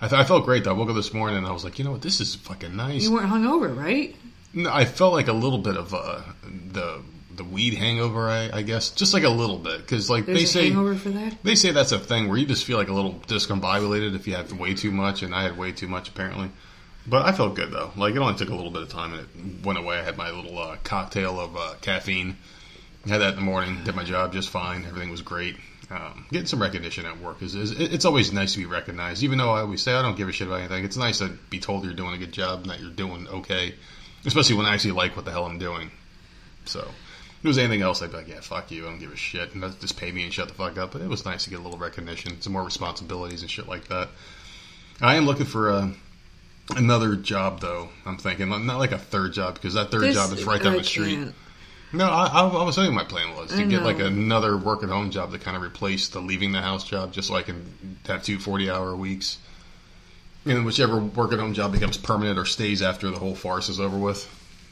I, 0.04 0.08
th- 0.08 0.20
I 0.20 0.24
felt 0.24 0.44
great. 0.44 0.64
though. 0.64 0.70
I 0.70 0.74
woke 0.74 0.90
up 0.90 0.96
this 0.96 1.14
morning 1.14 1.38
and 1.38 1.46
I 1.46 1.52
was 1.52 1.64
like, 1.64 1.78
you 1.78 1.84
know 1.84 1.92
what, 1.92 2.02
this 2.02 2.20
is 2.20 2.34
fucking 2.34 2.76
nice. 2.76 3.02
You 3.04 3.12
weren't 3.12 3.30
hungover, 3.30 3.74
right? 3.74 4.14
No, 4.52 4.70
I 4.70 4.84
felt 4.84 5.14
like 5.14 5.28
a 5.28 5.32
little 5.32 5.58
bit 5.58 5.76
of 5.76 5.94
uh, 5.94 6.20
the 6.72 7.00
the 7.34 7.44
weed 7.44 7.74
hangover. 7.74 8.28
I, 8.28 8.50
I 8.52 8.62
guess 8.62 8.90
just 8.90 9.14
like 9.14 9.24
a 9.24 9.28
little 9.30 9.58
bit 9.58 9.78
because 9.78 10.08
like 10.10 10.26
There's 10.26 10.40
they 10.40 10.44
say 10.44 10.64
hangover 10.68 10.94
for 10.94 11.08
that. 11.08 11.42
they 11.42 11.54
say 11.54 11.70
that's 11.72 11.90
a 11.92 11.98
thing 11.98 12.28
where 12.28 12.38
you 12.38 12.46
just 12.46 12.64
feel 12.64 12.76
like 12.78 12.88
a 12.88 12.92
little 12.92 13.14
discombobulated 13.26 14.14
if 14.14 14.26
you 14.28 14.34
have 14.34 14.52
way 14.52 14.74
too 14.74 14.90
much, 14.92 15.22
and 15.22 15.34
I 15.34 15.42
had 15.42 15.56
way 15.56 15.72
too 15.72 15.88
much 15.88 16.08
apparently. 16.08 16.50
But 17.06 17.26
I 17.26 17.32
felt 17.32 17.54
good 17.54 17.72
though. 17.72 17.90
Like 17.96 18.14
it 18.14 18.18
only 18.18 18.34
took 18.34 18.50
a 18.50 18.54
little 18.54 18.70
bit 18.70 18.82
of 18.82 18.90
time, 18.90 19.14
and 19.14 19.22
it 19.22 19.66
went 19.66 19.78
away. 19.78 19.98
I 19.98 20.02
had 20.02 20.16
my 20.16 20.30
little 20.30 20.58
uh, 20.58 20.76
cocktail 20.84 21.40
of 21.40 21.56
uh, 21.56 21.74
caffeine. 21.80 22.36
Had 23.06 23.20
that 23.20 23.30
in 23.30 23.36
the 23.36 23.42
morning. 23.42 23.80
Did 23.84 23.96
my 23.96 24.04
job 24.04 24.32
just 24.32 24.48
fine. 24.50 24.84
Everything 24.86 25.10
was 25.10 25.20
great. 25.22 25.56
Um, 25.90 26.26
getting 26.30 26.46
some 26.46 26.62
recognition 26.62 27.04
at 27.04 27.20
work 27.20 27.42
is, 27.42 27.54
is 27.54 27.72
it's 27.72 28.04
always 28.06 28.32
nice 28.32 28.52
to 28.54 28.58
be 28.58 28.64
recognized. 28.66 29.22
Even 29.22 29.38
though 29.38 29.52
I 29.52 29.60
always 29.60 29.82
say 29.82 29.92
I 29.92 30.00
don't 30.02 30.16
give 30.16 30.28
a 30.28 30.32
shit 30.32 30.46
about 30.46 30.60
anything, 30.60 30.84
it's 30.84 30.96
nice 30.96 31.18
to 31.18 31.28
be 31.50 31.60
told 31.60 31.84
you're 31.84 31.92
doing 31.92 32.14
a 32.14 32.18
good 32.18 32.32
job 32.32 32.62
and 32.62 32.70
that 32.70 32.80
you're 32.80 32.90
doing 32.90 33.28
okay. 33.28 33.74
Especially 34.24 34.56
when 34.56 34.64
I 34.66 34.72
actually 34.74 34.92
like 34.92 35.14
what 35.16 35.24
the 35.26 35.30
hell 35.30 35.44
I'm 35.44 35.58
doing. 35.58 35.90
So, 36.64 36.80
if 36.80 37.44
it 37.44 37.48
was 37.48 37.58
anything 37.58 37.82
else, 37.82 38.00
I'd 38.00 38.10
be 38.10 38.16
like, 38.16 38.28
yeah, 38.28 38.40
fuck 38.40 38.70
you, 38.70 38.86
I 38.86 38.88
don't 38.90 38.98
give 38.98 39.12
a 39.12 39.16
shit, 39.16 39.54
and 39.54 39.62
just 39.80 39.98
pay 39.98 40.10
me 40.10 40.24
and 40.24 40.32
shut 40.32 40.48
the 40.48 40.54
fuck 40.54 40.78
up. 40.78 40.92
But 40.92 41.02
it 41.02 41.08
was 41.08 41.26
nice 41.26 41.44
to 41.44 41.50
get 41.50 41.58
a 41.58 41.62
little 41.62 41.78
recognition, 41.78 42.40
some 42.40 42.54
more 42.54 42.62
responsibilities 42.64 43.42
and 43.42 43.50
shit 43.50 43.68
like 43.68 43.88
that. 43.88 44.08
I 45.02 45.16
am 45.16 45.26
looking 45.26 45.44
for 45.44 45.70
uh, 45.70 45.88
another 46.74 47.16
job, 47.16 47.60
though. 47.60 47.90
I'm 48.06 48.16
thinking 48.16 48.48
not 48.48 48.78
like 48.78 48.92
a 48.92 48.98
third 48.98 49.34
job 49.34 49.54
because 49.54 49.74
that 49.74 49.90
third 49.90 50.02
This- 50.04 50.14
job 50.16 50.32
is 50.32 50.44
right 50.44 50.62
down 50.62 50.74
I 50.74 50.78
the 50.78 50.84
street. 50.84 51.16
can't. 51.16 51.34
No, 51.94 52.06
I, 52.06 52.26
I, 52.26 52.46
I 52.48 52.64
was 52.64 52.74
telling 52.74 52.90
you 52.90 52.96
my 52.96 53.04
plan 53.04 53.36
was 53.36 53.50
to 53.50 53.56
I 53.56 53.66
get 53.66 53.80
know. 53.80 53.86
like 53.86 54.00
another 54.00 54.56
work 54.56 54.82
at 54.82 54.88
home 54.88 55.10
job 55.10 55.32
to 55.32 55.38
kind 55.38 55.56
of 55.56 55.62
replace 55.62 56.08
the 56.08 56.20
leaving 56.20 56.52
the 56.52 56.60
house 56.60 56.84
job, 56.84 57.12
just 57.12 57.28
so 57.28 57.34
I 57.34 57.42
can 57.42 57.98
have 58.06 58.22
two 58.22 58.38
40 58.38 58.70
hour 58.70 58.96
weeks. 58.96 59.38
And 60.44 60.66
whichever 60.66 60.98
work 60.98 61.32
at 61.32 61.38
home 61.38 61.54
job 61.54 61.72
becomes 61.72 61.96
permanent 61.96 62.38
or 62.38 62.44
stays 62.44 62.82
after 62.82 63.10
the 63.10 63.18
whole 63.18 63.34
farce 63.34 63.68
is 63.68 63.80
over 63.80 63.96
with. 63.96 64.28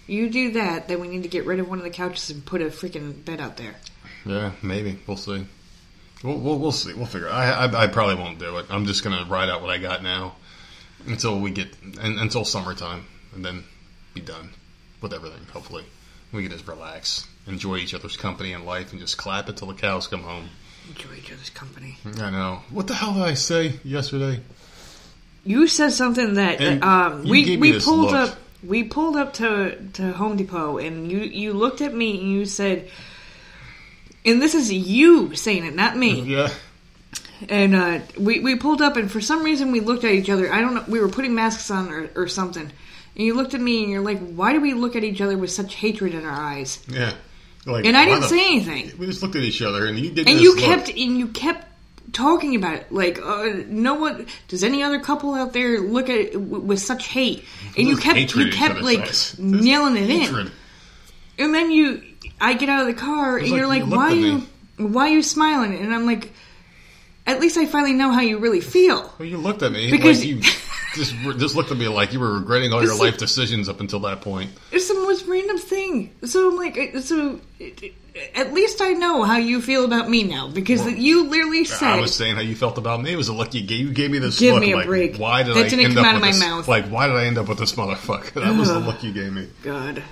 You 0.07 0.29
do 0.29 0.53
that, 0.53 0.89
then 0.89 1.01
we 1.01 1.09
need 1.09 1.23
to 1.23 1.29
get 1.29 1.47
rid 1.47 1.61
of 1.61 1.69
one 1.69 1.79
of 1.79 1.85
the 1.85 1.91
couches 1.91 2.29
and 2.31 2.45
put 2.45 2.61
a 2.61 2.67
freaking 2.67 3.25
bed 3.25 3.41
out 3.41 3.57
there. 3.57 3.77
Yeah, 4.27 4.53
maybe 4.61 4.99
we'll 5.07 5.17
see. 5.17 5.47
We'll 6.23 6.39
we'll, 6.39 6.59
we'll 6.59 6.73
see. 6.73 6.93
We'll 6.93 7.07
figure. 7.07 7.29
It. 7.29 7.33
I, 7.33 7.67
I 7.67 7.85
I 7.85 7.87
probably 7.87 8.17
won't 8.17 8.39
do 8.39 8.59
it. 8.59 8.67
I'm 8.69 8.85
just 8.85 9.03
gonna 9.05 9.25
ride 9.29 9.49
out 9.49 9.63
what 9.63 9.71
I 9.71 9.79
got 9.79 10.03
now 10.03 10.35
until 11.07 11.41
we 11.41 11.51
get 11.51 11.69
and, 11.83 12.19
until 12.19 12.45
summertime, 12.45 13.07
and 13.35 13.45
then 13.45 13.65
be 14.15 14.21
done 14.21 14.51
with 15.01 15.13
everything. 15.13 15.45
Hopefully, 15.53 15.85
we 16.33 16.43
can 16.43 16.53
just 16.53 16.67
relax, 16.67 17.27
enjoy 17.47 17.77
each 17.77 17.95
other's 17.95 18.17
company 18.17 18.53
and 18.53 18.65
life, 18.65 18.93
and 18.93 19.01
just 19.01 19.17
clap 19.19 19.49
it 19.49 19.57
till 19.57 19.69
the 19.69 19.75
cows 19.75 20.07
come 20.07 20.23
home. 20.23 20.49
Enjoy 20.89 21.15
each 21.17 21.33
other's 21.33 21.51
company. 21.51 21.97
I 22.21 22.31
know. 22.31 22.63
What 22.71 22.87
the 22.89 22.95
hell 22.95 23.15
did 23.15 23.23
I 23.23 23.35
say 23.35 23.75
yesterday? 23.85 24.41
You 25.45 25.67
said 25.67 25.91
something 25.93 26.35
that 26.35 26.61
And 26.61 26.83
um, 26.85 27.25
you 27.25 27.31
we 27.31 27.45
gave 27.45 27.61
me 27.61 27.69
we 27.69 27.73
this 27.73 27.85
pulled 27.85 28.11
look. 28.13 28.31
up. 28.31 28.39
We 28.65 28.85
pulled 28.85 29.17
up 29.17 29.33
to 29.35 29.77
to 29.95 30.13
Home 30.13 30.37
Depot, 30.37 30.79
and 30.79 31.11
you 31.11 31.19
you 31.19 31.53
looked 31.53 31.81
at 31.81 31.93
me 31.93 32.21
and 32.21 32.31
you 32.31 32.47
said, 32.47 32.89
and 34.25 34.41
this 34.41 34.55
is 34.55 34.73
you 34.73 35.35
saying 35.35 35.65
it, 35.65 35.75
not 35.75 35.97
me. 35.97 36.21
Yeah. 36.23 36.49
And 37.49 37.75
uh, 37.75 38.01
we 38.19 38.39
we 38.39 38.55
pulled 38.55 38.81
up, 38.81 38.97
and 38.97 39.11
for 39.11 39.21
some 39.21 39.43
reason 39.43 39.73
we 39.73 39.81
looked 39.81 40.05
at 40.05 40.13
each 40.13 40.31
other. 40.31 40.53
I 40.53 40.61
don't 40.61 40.75
know. 40.75 40.85
We 40.87 41.01
were 41.01 41.09
putting 41.09 41.35
masks 41.35 41.71
on 41.73 41.91
or, 41.91 42.09
or 42.15 42.29
something. 42.29 42.71
And 43.17 43.25
you 43.27 43.35
looked 43.35 43.55
at 43.55 43.61
me, 43.61 43.83
and 43.83 43.93
you're 43.93 44.01
like, 44.03 44.21
"Why 44.35 44.53
do 44.53 44.61
we 44.61 44.73
look 44.75 44.97
at 44.97 45.05
each 45.05 45.21
other 45.21 45.37
with 45.37 45.51
such 45.51 45.75
hatred 45.75 46.15
in 46.15 46.25
our 46.25 46.33
eyes?" 46.41 46.79
Yeah. 46.89 47.13
Like, 47.67 47.85
And 47.85 47.97
I 47.97 48.05
didn't 48.07 48.23
the- 48.23 48.29
say 48.29 48.47
anything. 48.47 48.93
We 48.99 49.07
just 49.07 49.23
looked 49.23 49.37
at 49.37 49.43
each 49.43 49.63
other, 49.63 49.87
and 49.87 49.99
you 49.99 50.11
did. 50.11 50.27
And 50.27 50.37
this 50.39 50.43
you 50.43 50.55
look. 50.57 50.65
kept 50.65 50.89
and 50.89 51.19
you 51.19 51.29
kept 51.29 51.69
talking 52.13 52.57
about 52.57 52.75
it. 52.75 52.87
Like, 52.91 53.21
uh, 53.25 53.49
no 53.69 53.95
one 53.95 54.27
does 54.49 54.65
any 54.65 54.83
other 54.83 54.99
couple 54.99 55.35
out 55.35 55.53
there 55.53 55.81
look 55.81 56.09
at 56.11 56.17
it 56.17 56.33
w- 56.33 56.59
with 56.59 56.81
such 56.81 57.07
hate? 57.09 57.45
And 57.77 57.87
you 57.87 57.97
kept 57.97 58.35
you 58.35 58.51
kept 58.51 58.81
like 58.83 59.01
eyes. 59.01 59.37
Nailing 59.39 59.97
it 59.97 60.09
hatred. 60.11 60.47
in. 60.47 60.53
And 61.45 61.55
then 61.55 61.71
you, 61.71 62.03
I 62.41 62.55
get 62.55 62.69
out 62.69 62.81
of 62.81 62.87
the 62.87 62.95
car, 63.01 63.37
and 63.39 63.49
like 63.51 63.59
you're 63.59 63.67
like, 63.69 63.85
you 63.85 63.91
"Why 63.91 64.11
you? 64.11 64.43
Why 64.79 65.09
you 65.09 65.23
smiling?" 65.23 65.75
And 65.79 65.95
I'm 65.95 66.05
like, 66.07 66.33
"At 67.27 67.41
least 67.41 67.57
I 67.57 67.67
finally 67.67 67.93
know 67.95 68.11
how 68.11 68.21
you 68.21 68.39
really 68.39 68.61
feel." 68.61 69.15
Well, 69.19 69.29
you 69.29 69.37
looked 69.39 69.63
at 69.63 69.71
me 69.73 69.91
Because- 69.91 70.19
like 70.21 70.29
you 70.29 70.41
just 70.95 71.15
just 71.39 71.55
looked 71.57 71.71
at 71.71 71.77
me 71.77 71.89
like 71.89 72.13
you 72.13 72.21
were 72.21 72.35
regretting 72.35 72.73
all 72.73 72.83
your 72.83 72.97
life 72.97 73.17
decisions 73.19 73.69
up 73.69 73.81
until 73.81 74.01
that 74.01 74.21
point. 74.21 74.51
It's 74.71 74.89
the 74.89 74.95
most 74.95 75.27
random 75.27 75.59
thing. 75.59 76.15
So 76.25 76.51
I'm 76.51 76.57
like, 76.57 76.97
so 77.01 77.41
at 78.35 78.53
least 78.53 78.81
I 78.83 78.91
know 78.93 79.23
how 79.23 79.39
you 79.39 79.63
feel 79.63 79.85
about 79.85 80.09
me 80.11 80.23
now 80.23 80.49
because 80.49 80.81
Well, 80.83 80.91
you 80.91 81.25
literally 81.29 81.65
said 81.65 81.89
I 81.89 82.01
was 82.01 82.15
saying 82.15 82.35
how 82.37 82.43
you 82.43 82.55
felt 82.55 82.77
about 82.79 83.03
me. 83.03 83.13
It 83.13 83.17
was 83.17 83.29
a 83.29 83.33
look 83.33 83.55
you 83.55 83.63
gave. 83.63 83.81
You 83.81 83.93
gave 83.93 84.11
me 84.11 84.19
this 84.19 84.39
Give 84.39 84.55
look. 84.55 84.63
me 84.63 84.73
a 84.73 84.77
like, 84.77 84.87
break. 84.87 85.17
Why 85.17 85.43
did 85.43 85.55
That 85.57 85.67
I 85.67 85.69
didn't 85.69 85.85
end 85.87 85.95
come 85.95 86.05
up 86.05 86.11
out 86.11 86.15
of 86.17 86.21
my 86.21 86.29
this? 86.33 86.41
mouth. 86.41 86.69
Like, 86.69 86.87
why 86.87 87.07
did 87.07 87.17
I 87.17 87.25
end 87.25 87.39
up 87.39 87.49
with 87.49 87.59
this 87.59 87.73
motherfucker? 87.73 88.33
That 88.43 88.59
was 88.59 88.69
the 88.69 88.79
look 88.81 89.03
you 89.03 89.13
gave 89.13 89.33
me. 89.33 89.49
God. 89.63 90.03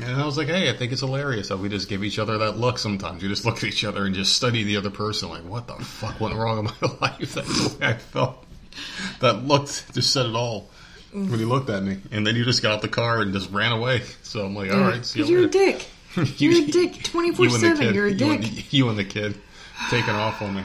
And 0.00 0.20
I 0.20 0.26
was 0.26 0.36
like, 0.36 0.48
hey, 0.48 0.68
I 0.70 0.74
think 0.76 0.92
it's 0.92 1.00
hilarious 1.00 1.48
how 1.48 1.56
we 1.56 1.68
just 1.70 1.88
give 1.88 2.04
each 2.04 2.18
other 2.18 2.36
that 2.38 2.58
look 2.58 2.78
sometimes. 2.78 3.22
You 3.22 3.28
just 3.30 3.44
look 3.46 3.58
at 3.58 3.64
each 3.64 3.84
other 3.84 4.04
and 4.04 4.14
just 4.14 4.34
study 4.34 4.62
the 4.62 4.76
other 4.76 4.90
person. 4.90 5.28
Like, 5.30 5.42
what 5.44 5.66
the 5.68 5.74
fuck 5.76 6.20
went 6.20 6.34
wrong 6.34 6.58
in 6.58 6.64
my 6.64 6.94
life? 7.00 7.34
That's 7.34 7.70
the 7.72 7.78
way 7.78 7.86
I 7.86 7.94
felt. 7.94 8.45
That 9.20 9.46
looked 9.46 9.94
just 9.94 10.12
said 10.12 10.26
it 10.26 10.34
all 10.34 10.68
mm. 11.14 11.30
when 11.30 11.38
he 11.38 11.44
looked 11.44 11.70
at 11.70 11.82
me. 11.82 11.98
And 12.10 12.26
then 12.26 12.36
you 12.36 12.44
just 12.44 12.62
got 12.62 12.72
out 12.74 12.82
the 12.82 12.88
car 12.88 13.20
and 13.20 13.32
just 13.32 13.50
ran 13.50 13.72
away. 13.72 14.02
So 14.22 14.44
I'm 14.44 14.54
like, 14.54 14.70
all 14.72 14.80
right, 14.80 15.04
see 15.04 15.20
you 15.20 15.26
you're 15.26 15.44
a 15.44 15.48
dick. 15.48 15.86
You're 16.38 16.62
a 16.62 16.66
dick. 16.66 17.02
Twenty 17.04 17.32
four 17.32 17.46
You 17.46 17.54
and 17.54 17.62
the 17.62 17.76
seven. 17.76 17.94
You're 17.94 18.06
a 18.06 18.12
You 18.12 18.30
and 18.32 18.42
dick. 18.42 18.52
the- 18.52 18.64
You 18.76 18.88
and 18.88 18.98
the 18.98 19.04
kid 19.04 19.38
taking 19.90 20.14
off 20.14 20.40
on 20.42 20.54
me. 20.56 20.62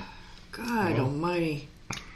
God 0.52 1.00
Almighty. 1.00 1.68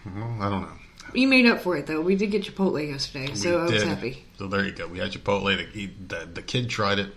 Well, 0.05 0.37
I 0.39 0.49
don't 0.49 0.61
know. 0.63 0.69
You 1.13 1.27
made 1.27 1.45
up 1.45 1.61
for 1.61 1.77
it 1.77 1.85
though. 1.87 2.01
We 2.01 2.15
did 2.15 2.31
get 2.31 2.43
Chipotle 2.43 2.85
yesterday, 2.87 3.33
so 3.35 3.49
We 3.49 3.55
I 3.57 3.63
was 3.63 3.71
did. 3.71 3.87
happy. 3.87 4.25
So 4.37 4.47
there 4.47 4.65
you 4.65 4.71
go. 4.71 4.87
We 4.87 4.99
had 4.99 5.11
Chipotle. 5.11 5.55
The, 5.57 5.63
he- 5.77 5.93
the, 6.07 6.27
the 6.33 6.41
kid 6.41 6.69
tried 6.69 6.99
it. 6.99 7.11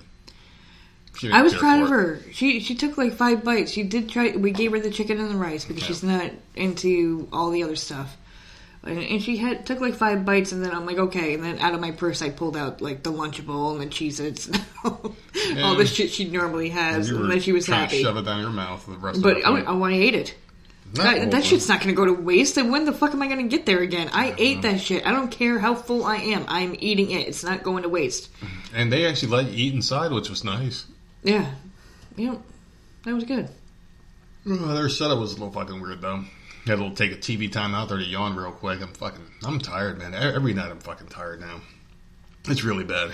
I 1.33 1.43
was 1.43 1.53
proud 1.55 1.83
of 1.83 1.89
for 1.89 2.15
it. 2.15 2.23
her. 2.23 2.33
She 2.33 2.61
she 2.61 2.77
took 2.77 2.97
like 2.97 3.13
five 3.15 3.43
bites. 3.43 3.73
She 3.73 3.83
did 3.83 4.09
try. 4.09 4.37
We 4.37 4.53
gave 4.53 4.71
her 4.71 4.79
the 4.79 4.91
chicken 4.91 5.19
and 5.19 5.31
the 5.31 5.37
rice 5.37 5.65
because 5.65 5.83
she's 5.83 6.03
not 6.05 6.31
into 6.55 7.29
all 7.33 7.51
the 7.51 7.65
other 7.65 7.75
stuff. 7.75 8.17
And, 8.89 8.99
and 9.03 9.23
she 9.23 9.37
had 9.37 9.67
took 9.67 9.81
like 9.81 9.95
five 9.95 10.25
bites, 10.25 10.53
and 10.53 10.65
then 10.65 10.73
I'm 10.75 10.87
like, 10.87 10.97
okay. 10.99 11.35
And 11.35 11.45
then 11.45 11.59
out 11.59 11.75
of 11.75 11.81
my 11.81 11.91
purse, 11.91 12.23
I 12.23 12.31
pulled 12.31 12.57
out 12.57 12.81
like 12.81 13.03
the 13.03 13.13
Lunchable 13.13 13.73
and 13.73 13.81
the 13.83 13.87
Cheez-Its, 13.87 14.51
all 15.63 15.75
the 15.77 15.87
shit 15.87 16.11
she 16.11 16.25
normally 16.25 16.71
has, 16.71 17.11
You 17.11 17.23
and 17.23 17.31
then 17.31 17.41
she 17.41 17.53
was 17.53 17.67
happy. 17.67 18.03
shove 18.03 18.17
it 18.17 18.25
down 18.25 18.41
your 18.41 18.51
mouth 18.51 18.85
the 18.87 18.97
rest 18.97 19.21
But 19.23 19.37
of 19.39 19.43
the 19.43 19.49
I. 19.49 19.73
I, 19.73 19.91
I 19.91 19.93
ate 19.93 20.15
it. 20.15 20.35
Not 20.95 21.05
That, 21.05 21.31
that 21.33 21.45
shit's 21.45 21.69
not 21.69 21.81
going 21.83 21.95
to 21.95 21.97
go 21.97 22.07
to 22.07 22.15
waste. 22.15 22.57
And 22.57 22.73
when 22.73 22.87
the 22.87 22.93
fuck 22.93 23.13
am 23.13 23.21
I 23.21 23.27
going 23.27 23.43
to 23.47 23.57
get 23.57 23.67
there 23.67 23.81
again? 23.81 24.09
I 24.13 24.35
ate 24.39 24.63
that 24.63 24.81
shit. 24.81 25.07
I 25.07 25.13
don't 25.13 25.31
care 25.31 25.59
how 25.59 25.75
full 25.75 26.05
I 26.05 26.17
am. 26.17 26.47
I'm 26.49 26.75
eating 26.79 27.11
it. 27.11 27.29
It's 27.29 27.45
not 27.45 27.63
going 27.63 27.83
to 27.83 27.91
waste. 27.91 28.31
And 28.75 28.91
they 28.91 29.05
actually 29.05 29.33
let 29.33 29.51
you 29.51 29.67
eat 29.67 29.75
inside, 29.75 30.13
which 30.13 30.31
was 30.31 30.45
nice. 30.45 30.87
Yeah. 31.23 31.51
Yeah. 32.17 32.37
That 33.05 33.15
was 33.15 33.25
good. 33.25 33.51
Uh, 34.51 34.73
their 34.73 34.89
setup 34.89 35.19
was 35.19 35.33
a 35.33 35.35
little 35.35 35.53
fucking 35.53 35.79
weird 35.79 36.01
though. 36.01 36.25
Had 36.69 36.79
to 36.81 36.91
take 36.91 37.13
a 37.13 37.17
TV 37.17 37.51
time 37.51 37.75
out 37.75 37.89
there 37.89 37.99
to 37.99 38.05
yawn 38.05 38.37
real 38.37 38.53
quick. 38.53 38.81
I'm 38.83 38.93
fucking, 38.93 39.25
I'm 39.45 39.59
tired, 39.59 39.99
man. 39.99 40.15
Every 40.15 40.53
night 40.53 40.71
I'm 40.71 40.81
fucking 40.81 41.07
tired 41.09 41.41
now. 41.41 41.61
It's 42.47 42.63
really 42.63 42.85
bad. 42.85 43.11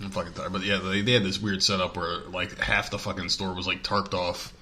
I'm 0.00 0.10
fucking 0.10 0.32
tired. 0.34 0.52
But 0.52 0.64
yeah, 0.64 0.78
they, 0.78 1.00
they 1.02 1.12
had 1.12 1.22
this 1.24 1.40
weird 1.40 1.62
setup 1.62 1.96
where 1.96 2.18
like 2.30 2.58
half 2.58 2.90
the 2.90 2.98
fucking 2.98 3.28
store 3.28 3.54
was 3.54 3.66
like 3.68 3.82
tarped 3.84 4.14
off. 4.14 4.52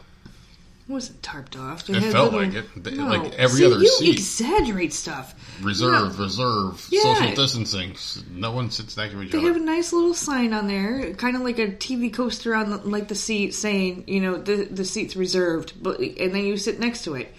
It 0.86 0.92
wasn't 0.92 1.22
tarped 1.22 1.58
off. 1.58 1.86
They 1.86 1.96
It 1.96 2.02
felt 2.12 2.34
little- 2.34 2.46
like 2.46 2.54
it. 2.76 2.84
They- 2.84 2.90
No. 2.94 3.06
like 3.06 3.32
every 3.36 3.60
See, 3.60 3.64
other 3.64 3.78
you 3.78 3.88
seat. 3.88 4.12
exaggerate 4.12 4.92
stuff. 4.92 5.34
Reserve, 5.62 6.18
No. 6.18 6.24
reserve, 6.24 6.86
Yeah. 6.90 7.00
social 7.14 7.34
distancing. 7.34 7.96
No 8.30 8.52
one 8.52 8.70
sits 8.70 8.94
next 8.98 9.14
to 9.14 9.22
each 9.22 9.32
They 9.32 9.38
other. 9.38 9.46
have 9.46 9.56
a 9.56 9.60
nice 9.64 9.94
little 9.94 10.12
sign 10.12 10.52
on 10.52 10.66
there, 10.66 11.14
kind 11.14 11.36
of 11.36 11.42
like 11.42 11.58
a 11.58 11.68
TV 11.68 12.10
coaster 12.12 12.54
on 12.54 12.68
the, 12.68 12.76
like 12.78 13.08
the 13.08 13.14
seat, 13.14 13.54
saying, 13.54 14.04
you 14.06 14.20
know, 14.20 14.36
the 14.36 14.68
the 14.70 14.84
seat's 14.84 15.16
reserved, 15.16 15.72
but 15.82 16.00
and 16.00 16.34
then 16.34 16.44
you 16.44 16.58
sit 16.58 16.78
next 16.78 17.04
to 17.04 17.14
it. 17.14 17.34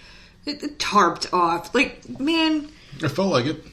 It, 0.45 0.63
it 0.63 0.79
tarped 0.79 1.33
off, 1.33 1.73
like 1.73 2.19
man. 2.19 2.69
It 3.01 3.09
felt 3.09 3.31
like 3.31 3.45
it. 3.45 3.63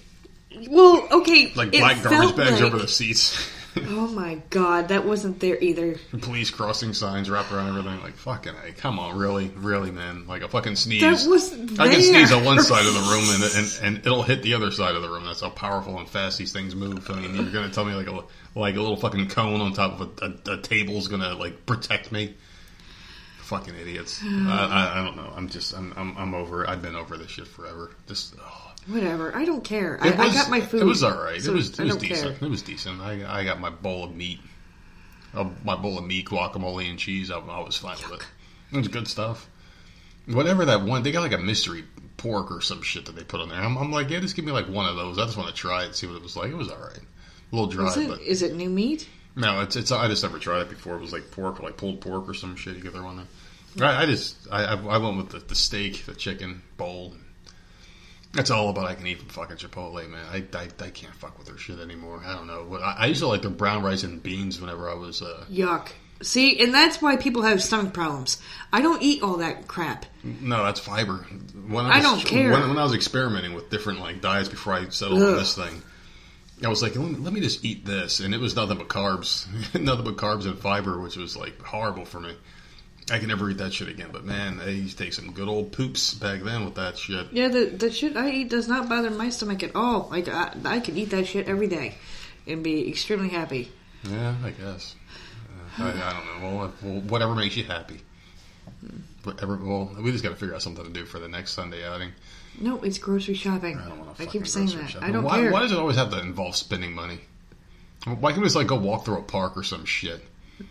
Well, 0.68 1.06
okay, 1.10 1.52
Like 1.54 1.72
black 1.72 2.02
garbage 2.02 2.36
bags 2.36 2.52
like- 2.52 2.62
over 2.62 2.78
the 2.78 2.88
seats. 2.88 3.50
Oh 3.74 4.06
my 4.06 4.34
god, 4.50 4.88
that 4.88 5.06
wasn't 5.06 5.40
there 5.40 5.56
either. 5.58 5.96
Police 6.20 6.50
crossing 6.50 6.92
signs 6.92 7.30
wrapped 7.30 7.50
around 7.52 7.70
everything. 7.70 8.02
Like, 8.02 8.16
fucking, 8.16 8.52
hey, 8.62 8.72
come 8.72 8.98
on, 8.98 9.16
really? 9.16 9.48
Really, 9.48 9.90
man? 9.90 10.26
Like 10.26 10.42
a 10.42 10.48
fucking 10.48 10.76
sneeze. 10.76 11.00
That 11.00 11.26
wasn't 11.26 11.80
I 11.80 11.88
can 11.88 12.02
sneeze 12.02 12.32
on 12.32 12.44
one 12.44 12.60
side 12.60 12.84
of 12.84 12.92
the 12.92 13.00
room 13.00 13.24
and, 13.30 13.42
and 13.56 13.96
and 13.96 14.06
it'll 14.06 14.22
hit 14.22 14.42
the 14.42 14.52
other 14.54 14.70
side 14.72 14.94
of 14.94 15.00
the 15.00 15.08
room. 15.08 15.24
That's 15.24 15.40
how 15.40 15.48
powerful 15.48 15.98
and 15.98 16.06
fast 16.06 16.36
these 16.36 16.52
things 16.52 16.74
move. 16.74 17.08
I 17.10 17.14
mean, 17.20 17.34
you're 17.34 17.50
gonna 17.50 17.70
tell 17.70 17.86
me 17.86 17.94
like 17.94 18.08
a 18.08 18.24
like 18.58 18.76
a 18.76 18.80
little 18.80 18.96
fucking 18.96 19.28
cone 19.28 19.62
on 19.62 19.72
top 19.72 19.98
of 20.00 20.18
a, 20.20 20.50
a, 20.50 20.54
a 20.54 20.60
table's 20.60 21.08
gonna 21.08 21.32
like 21.34 21.64
protect 21.64 22.12
me? 22.12 22.34
Fucking 23.52 23.74
idiots. 23.78 24.20
I, 24.24 24.94
I, 24.96 25.00
I 25.00 25.04
don't 25.04 25.16
know. 25.16 25.30
I'm 25.36 25.48
just 25.48 25.74
I'm, 25.76 25.92
I'm 25.96 26.16
I'm 26.16 26.34
over. 26.34 26.64
it. 26.64 26.70
I've 26.70 26.82
been 26.82 26.96
over 26.96 27.16
this 27.16 27.30
shit 27.30 27.46
forever. 27.46 27.90
Just. 28.06 28.34
Oh. 28.40 28.72
Whatever, 28.88 29.36
I 29.36 29.44
don't 29.44 29.62
care. 29.62 29.96
I, 30.00 30.08
It 30.08 30.18
I 30.18 30.32
got 30.34 30.50
my 30.50 30.60
food. 30.60 30.82
It 30.82 30.86
was 30.86 31.04
all 31.04 31.16
right. 31.22 31.40
so 31.40 31.52
it 31.52 31.54
was, 31.54 31.78
it 31.78 31.84
was 31.84 31.96
decent. 31.98 32.38
care. 32.38 32.48
It 32.48 32.50
was 32.50 32.62
decent. 32.62 33.00
I, 33.00 33.40
I 33.40 33.44
got 33.44 33.60
my 33.60 33.70
bowl 33.70 34.02
of 34.02 34.12
meat, 34.12 34.40
uh, 35.34 35.48
my 35.62 35.76
bowl 35.76 35.98
of 35.98 36.04
meat, 36.04 36.26
guacamole, 36.26 36.90
and 36.90 36.98
cheese. 36.98 37.30
I, 37.30 37.38
I 37.38 37.60
was 37.60 37.76
fine 37.76 37.96
with 38.10 38.20
it. 38.20 38.26
It 38.72 38.78
was 38.78 38.88
good 38.88 39.06
stuff. 39.06 39.48
Whatever 40.26 40.64
that 40.64 40.82
one, 40.82 41.02
they 41.04 41.12
got 41.12 41.20
like 41.20 41.32
a 41.32 41.38
mystery 41.38 41.84
pork 42.16 42.50
or 42.50 42.60
some 42.60 42.82
shit 42.82 43.06
that 43.06 43.14
they 43.14 43.22
put 43.22 43.40
on 43.40 43.50
there. 43.50 43.58
I'm, 43.60 43.76
I'm 43.78 43.92
like, 43.92 44.10
yeah, 44.10 44.18
just 44.18 44.34
give 44.34 44.44
me 44.44 44.50
like 44.52 44.68
one 44.68 44.86
of 44.86 44.96
those. 44.96 45.16
I 45.18 45.26
just 45.26 45.36
want 45.36 45.48
to 45.48 45.54
try 45.54 45.82
it, 45.82 45.86
and 45.86 45.94
see 45.94 46.06
what 46.08 46.16
it 46.16 46.22
was 46.22 46.36
like. 46.36 46.50
It 46.50 46.56
was 46.56 46.68
all 46.70 46.78
right. 46.78 46.98
A 46.98 47.54
little 47.54 47.70
dry, 47.70 47.86
Is 47.88 47.96
it, 47.98 48.08
but 48.08 48.20
is 48.22 48.42
it 48.42 48.54
new 48.56 48.70
meat? 48.70 49.08
no, 49.36 49.60
it's 49.60 49.76
it's. 49.76 49.92
I 49.92 50.08
just 50.08 50.22
never 50.24 50.38
tried 50.40 50.62
it 50.62 50.70
before. 50.70 50.96
It 50.96 51.00
was 51.02 51.12
like 51.12 51.30
pork, 51.30 51.60
or 51.60 51.64
like 51.64 51.76
pulled 51.76 52.00
pork 52.00 52.28
or 52.28 52.34
some 52.34 52.56
shit. 52.56 52.74
You 52.76 52.82
get 52.82 52.94
there 52.94 53.04
on 53.04 53.16
there. 53.18 53.26
I, 53.80 54.02
I 54.02 54.06
just 54.06 54.36
I, 54.50 54.64
I 54.64 54.74
I 54.74 54.98
went 54.98 55.16
with 55.16 55.30
the, 55.30 55.38
the 55.38 55.54
steak, 55.54 56.04
the 56.06 56.14
chicken 56.14 56.62
bowl. 56.76 57.14
That's 58.32 58.50
all 58.50 58.70
about 58.70 58.86
I 58.86 58.94
can 58.94 59.06
eat 59.06 59.18
from 59.18 59.28
fucking 59.28 59.56
Chipotle, 59.56 60.08
man. 60.08 60.24
I, 60.32 60.38
I, 60.56 60.68
I 60.80 60.88
can't 60.88 61.14
fuck 61.14 61.36
with 61.36 61.46
their 61.46 61.58
shit 61.58 61.78
anymore. 61.78 62.22
I 62.24 62.34
don't 62.34 62.46
know. 62.46 62.78
I, 62.82 62.92
I 63.00 63.06
used 63.06 63.20
to 63.20 63.26
like 63.26 63.42
their 63.42 63.50
brown 63.50 63.82
rice 63.82 64.04
and 64.04 64.22
beans 64.22 64.58
whenever 64.58 64.88
I 64.88 64.94
was. 64.94 65.20
Uh, 65.20 65.44
Yuck. 65.50 65.88
See, 66.22 66.62
and 66.62 66.72
that's 66.72 67.02
why 67.02 67.16
people 67.16 67.42
have 67.42 67.62
stomach 67.62 67.92
problems. 67.92 68.40
I 68.72 68.80
don't 68.80 69.02
eat 69.02 69.22
all 69.22 69.38
that 69.38 69.66
crap. 69.66 70.06
no, 70.22 70.64
that's 70.64 70.80
fiber. 70.80 71.26
When 71.66 71.84
I 71.84 71.96
was, 71.96 72.06
don't 72.06 72.24
care. 72.24 72.52
When, 72.52 72.68
when 72.68 72.78
I 72.78 72.84
was 72.84 72.94
experimenting 72.94 73.54
with 73.54 73.70
different 73.70 74.00
like 74.00 74.20
diets 74.20 74.48
before 74.48 74.74
I 74.74 74.88
settled 74.88 75.20
on 75.20 75.36
this 75.36 75.54
thing, 75.56 75.82
I 76.64 76.68
was 76.68 76.80
like, 76.80 76.94
let 76.94 77.10
me, 77.10 77.16
let 77.16 77.32
me 77.32 77.40
just 77.40 77.64
eat 77.64 77.84
this, 77.84 78.20
and 78.20 78.32
it 78.34 78.40
was 78.40 78.54
nothing 78.54 78.78
but 78.78 78.88
carbs, 78.88 79.46
nothing 79.80 80.04
but 80.04 80.16
carbs 80.16 80.46
and 80.46 80.58
fiber, 80.58 81.00
which 81.00 81.16
was 81.16 81.36
like 81.36 81.60
horrible 81.60 82.04
for 82.04 82.20
me. 82.20 82.34
I 83.12 83.18
can 83.18 83.28
never 83.28 83.50
eat 83.50 83.58
that 83.58 83.74
shit 83.74 83.88
again. 83.88 84.08
But 84.10 84.24
man, 84.24 84.56
they 84.56 84.72
used 84.72 84.96
to 84.96 85.04
take 85.04 85.12
some 85.12 85.32
good 85.32 85.46
old 85.46 85.72
poops 85.72 86.14
back 86.14 86.40
then 86.40 86.64
with 86.64 86.76
that 86.76 86.96
shit. 86.96 87.26
Yeah, 87.30 87.48
the 87.48 87.66
the 87.66 87.92
shit 87.92 88.16
I 88.16 88.30
eat 88.30 88.48
does 88.48 88.68
not 88.68 88.88
bother 88.88 89.10
my 89.10 89.28
stomach 89.28 89.62
at 89.62 89.76
all. 89.76 90.08
Like 90.10 90.28
I, 90.28 90.54
I 90.64 90.80
could 90.80 90.96
eat 90.96 91.10
that 91.10 91.26
shit 91.26 91.46
every 91.46 91.66
day 91.66 91.94
and 92.46 92.64
be 92.64 92.88
extremely 92.88 93.28
happy. 93.28 93.70
Yeah, 94.04 94.34
I 94.42 94.50
guess. 94.50 94.96
Uh, 95.78 95.84
I, 95.84 95.88
I 95.90 96.12
don't 96.12 96.42
know. 96.42 96.56
Well, 96.56 96.72
well, 96.82 97.00
whatever 97.02 97.34
makes 97.34 97.54
you 97.54 97.64
happy. 97.64 98.00
Whatever. 99.24 99.56
Well, 99.56 99.94
we 100.00 100.10
just 100.10 100.24
got 100.24 100.30
to 100.30 100.36
figure 100.36 100.54
out 100.54 100.62
something 100.62 100.84
to 100.84 100.90
do 100.90 101.04
for 101.04 101.18
the 101.18 101.28
next 101.28 101.52
Sunday 101.52 101.84
outing. 101.84 102.12
No, 102.58 102.82
it's 102.82 102.96
grocery 102.96 103.34
shopping. 103.34 103.78
I 103.78 103.88
don't. 103.90 104.20
I 104.20 104.24
keep 104.24 104.46
saying 104.46 104.68
that. 104.68 105.02
I 105.02 105.10
don't 105.10 105.22
why, 105.22 105.38
care. 105.38 105.52
Why 105.52 105.60
does 105.60 105.72
it 105.72 105.78
always 105.78 105.96
have 105.96 106.10
to 106.12 106.20
involve 106.20 106.56
spending 106.56 106.94
money? 106.94 107.20
Why 108.06 108.30
can't 108.30 108.40
we 108.40 108.46
just 108.46 108.56
like 108.56 108.68
go 108.68 108.76
walk 108.76 109.04
through 109.04 109.18
a 109.18 109.22
park 109.22 109.58
or 109.58 109.62
some 109.62 109.84
shit? 109.84 110.22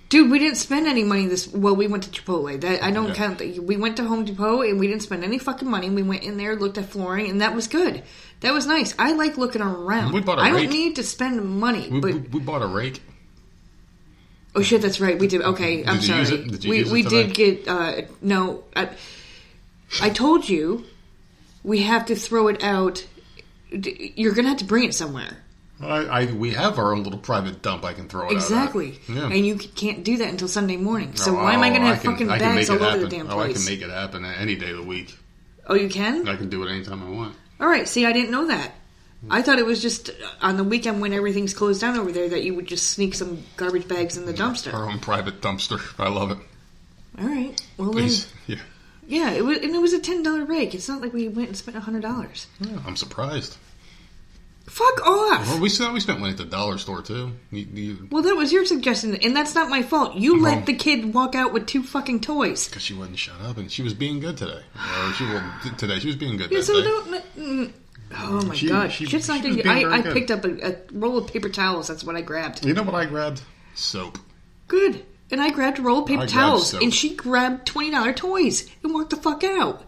Dude, 0.10 0.30
we 0.30 0.40
didn't 0.40 0.58
spend 0.58 0.88
any 0.88 1.04
money 1.04 1.26
this. 1.28 1.48
Well, 1.48 1.76
we 1.76 1.88
went 1.88 2.04
to 2.04 2.10
Chipotle. 2.10 2.60
That 2.60 2.84
I 2.84 2.92
don't 2.92 3.08
Yeah. 3.10 3.14
count. 3.16 3.38
That. 3.40 3.64
We 3.64 3.78
went 3.78 3.96
to 3.98 4.04
Home 4.06 4.26
Depot 4.26 4.62
and 4.62 4.80
we 4.80 4.88
didn't 4.88 5.04
spend 5.04 5.24
any 5.24 5.38
fucking 5.38 5.70
money. 5.70 5.90
We 5.90 6.04
went 6.04 6.24
in 6.24 6.38
there, 6.38 6.56
looked 6.56 6.78
at 6.78 6.90
flooring, 6.92 7.30
and 7.30 7.42
that 7.42 7.56
was 7.56 7.68
good. 7.68 8.04
That 8.42 8.54
was 8.54 8.66
nice. 8.68 8.94
I 9.00 9.14
like 9.14 9.38
looking 9.38 9.62
around. 9.62 10.14
We 10.14 10.20
bought 10.22 10.40
a 10.40 10.42
I 10.42 10.50
rake. 10.50 10.54
I 10.56 10.64
don't 10.64 10.72
need 10.74 10.96
to 10.98 11.04
spend 11.04 11.44
money. 11.46 11.88
We, 11.90 12.00
but 12.00 12.14
we, 12.14 12.20
we 12.20 12.40
bought 12.40 12.62
a 12.62 12.68
rake. 12.68 13.02
oh 14.56 14.62
shit, 14.62 14.82
that's 14.82 15.00
right. 15.00 15.18
We 15.18 15.28
did. 15.28 15.42
Okay, 15.42 15.86
I'm 15.86 16.00
Did 16.00 16.04
sorry. 16.28 16.48
Did 16.48 16.66
we 16.66 16.84
we 16.92 17.04
did 17.04 17.34
get. 17.34 17.68
uh 17.68 18.02
No, 18.22 18.64
I, 18.76 18.90
I 20.02 20.10
told 20.10 20.48
you 20.50 20.84
we 21.64 21.84
have 21.84 22.06
to 22.08 22.16
throw 22.16 22.48
it 22.48 22.64
out. 22.64 23.06
You're 23.72 24.34
gonna 24.34 24.50
have 24.50 24.58
to 24.58 24.66
bring 24.66 24.84
it 24.84 24.94
somewhere. 24.94 25.38
I, 25.84 26.22
I 26.22 26.26
we 26.32 26.52
have 26.52 26.78
our 26.80 26.94
own 26.94 27.04
little 27.04 27.20
private 27.20 27.62
dump. 27.62 27.84
I 27.86 27.94
can 27.94 28.08
throw 28.08 28.30
it 28.30 28.34
Exactly. 28.34 29.00
Yeah. 29.10 29.26
And 29.28 29.46
you 29.46 29.56
can't 29.58 30.04
do 30.04 30.18
that 30.18 30.30
until 30.30 30.48
Sunday 30.48 30.78
morning. 30.78 31.16
So 31.16 31.32
Oh, 31.32 31.44
why 31.44 31.54
am 31.54 31.62
I 31.62 31.68
oh, 31.68 31.70
going 31.72 31.82
to 31.82 31.88
have 31.88 32.02
can- 32.02 32.12
fucking 32.12 32.28
bags 32.28 32.70
all 32.70 32.76
it 32.78 32.82
over 32.82 32.92
the 32.98 33.04
happen. 33.06 33.10
damn 33.28 33.30
Oh, 33.32 33.40
I 33.40 33.54
can 33.54 33.66
make 33.66 33.82
it 33.82 33.90
happen 33.90 34.26
any 34.26 34.56
day 34.56 34.72
of 34.72 34.78
the 34.78 34.84
week. 34.84 35.18
oh, 35.68 35.76
you 35.76 35.90
can? 35.90 36.28
I 36.28 36.36
can 36.36 36.50
do 36.50 36.64
it 36.64 36.72
anytime 36.72 37.02
I 37.04 37.10
want. 37.10 37.36
All 37.60 37.68
right. 37.68 37.88
See, 37.88 38.06
I 38.06 38.12
didn't 38.12 38.32
know 38.32 38.48
that. 38.48 38.72
I 39.30 39.44
thought 39.44 39.60
it 39.60 39.66
was 39.68 39.82
just 39.84 40.10
on 40.42 40.58
the 40.58 40.64
weekend 40.64 41.00
when 41.00 41.14
everything's 41.14 41.54
closed 41.54 41.80
down 41.82 41.96
over 41.96 42.12
there 42.12 42.28
that 42.30 42.44
you 42.44 42.56
would 42.56 42.66
just 42.66 42.88
sneak 42.90 43.14
some 43.14 43.44
garbage 43.56 43.88
bags 43.88 44.18
in 44.18 44.26
the 44.26 44.34
dumpster. 44.34 44.74
Our 44.74 44.90
own 44.90 44.98
private 45.00 45.42
dumpster. 45.42 45.80
I 46.04 46.10
love 46.10 46.32
it. 46.32 46.40
All 47.20 47.28
right. 47.28 47.62
Well 47.78 47.92
then, 47.92 48.10
Yeah. 48.48 48.56
yeah. 49.08 49.30
It 49.32 49.46
was, 49.46 49.60
and 49.60 49.76
it 49.76 49.80
was 49.80 49.94
a 49.94 50.00
ten 50.00 50.24
dollar 50.24 50.44
rake. 50.44 50.74
It's 50.74 50.90
not 50.90 51.02
like 51.02 51.14
we 51.14 51.28
went 51.28 51.50
and 51.50 51.58
spent 51.58 51.78
a 51.78 51.82
hundred 51.82 52.02
dollars. 52.02 52.48
yeah. 52.62 52.80
I'm 52.88 52.96
surprised. 52.96 53.58
Fuck 54.72 55.06
off. 55.06 55.48
Well, 55.48 55.60
we 55.60 55.68
spent 55.68 55.92
we 55.94 56.00
spent 56.00 56.22
money 56.22 56.32
at 56.32 56.38
the 56.38 56.46
dollar 56.46 56.78
store 56.78 57.02
too. 57.02 57.34
You, 57.52 57.68
you, 57.74 58.08
Well, 58.10 58.24
that 58.24 58.38
was 58.38 58.54
your 58.54 58.66
suggestion, 58.66 59.14
and 59.16 59.36
that's 59.36 59.54
not 59.54 59.70
my 59.70 59.82
fault. 59.82 60.16
You 60.16 60.36
Well- 60.42 60.44
let 60.56 60.66
the 60.66 60.74
kid 60.74 61.14
walk 61.14 61.36
out 61.36 61.52
with 61.52 61.66
two 61.68 61.84
fucking 61.84 62.22
toys. 62.22 62.70
because 62.70 62.82
she 62.82 62.94
wouldn't 62.94 63.20
shut 63.20 63.36
up, 63.42 63.58
and 63.58 63.70
she 63.70 63.82
was 63.84 63.94
being 63.94 64.22
good 64.22 64.38
today. 64.38 64.62
Or 65.04 65.12
she 65.14 65.26
well, 65.26 65.44
t- 65.62 65.72
today 65.78 66.00
she 66.00 66.08
was 66.08 66.16
being 66.16 66.38
good. 66.38 66.52
Yeah, 66.52 66.62
so 66.62 66.82
day. 66.82 66.88
don't. 66.88 67.74
Oh 68.18 68.42
my 68.46 68.56
She- 68.56 68.70
god, 68.70 68.92
she- 68.94 69.06
shit's 69.06 69.28
not 69.28 69.44
gonna. 69.44 69.62
I, 69.66 69.98
I 70.00 70.02
picked 70.02 70.32
up 70.32 70.46
a, 70.46 70.70
a 70.72 70.76
roll 70.94 71.18
of 71.18 71.28
paper 71.28 71.50
towels. 71.50 71.90
That's 71.90 72.04
what 72.06 72.16
I 72.16 72.22
grabbed. 72.22 72.66
You 72.66 72.74
know 72.74 72.84
what 72.84 72.96
I 72.96 73.06
grabbed? 73.06 73.42
Soap. 73.76 74.20
Good. 74.70 75.06
And 75.32 75.40
I 75.42 75.50
grabbed 75.50 75.80
a 75.80 75.82
roll 75.82 76.00
of 76.00 76.08
paper 76.08 76.24
I 76.24 76.26
towels, 76.28 76.74
and 76.74 76.94
she 76.94 77.14
grabbed 77.16 77.66
twenty 77.66 77.92
dollar 77.92 78.14
toys 78.14 78.70
and 78.84 78.94
walked 78.94 79.10
the 79.12 79.16
fuck 79.18 79.44
out. 79.44 79.84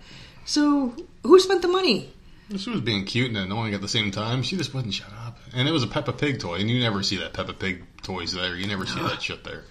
So 0.45 0.93
who 1.23 1.39
spent 1.39 1.61
the 1.61 1.67
money? 1.69 2.12
She 2.57 2.69
was 2.69 2.81
being 2.81 3.05
cute 3.05 3.29
and 3.29 3.37
annoying 3.37 3.73
at 3.73 3.81
the 3.81 3.87
same 3.87 4.11
time. 4.11 4.43
She 4.43 4.57
just 4.57 4.73
wouldn't 4.73 4.93
shut 4.93 5.11
up. 5.25 5.37
And 5.55 5.67
it 5.67 5.71
was 5.71 5.83
a 5.83 5.87
Peppa 5.87 6.13
Pig 6.13 6.39
toy, 6.39 6.55
and 6.55 6.69
you 6.69 6.79
never 6.79 7.01
see 7.03 7.17
that 7.17 7.33
Peppa 7.33 7.53
Pig 7.53 7.83
toys 8.03 8.33
there. 8.33 8.55
You 8.55 8.67
never 8.67 8.85
see 8.85 8.99
that 9.01 9.21
shit 9.21 9.43
there. 9.43 9.63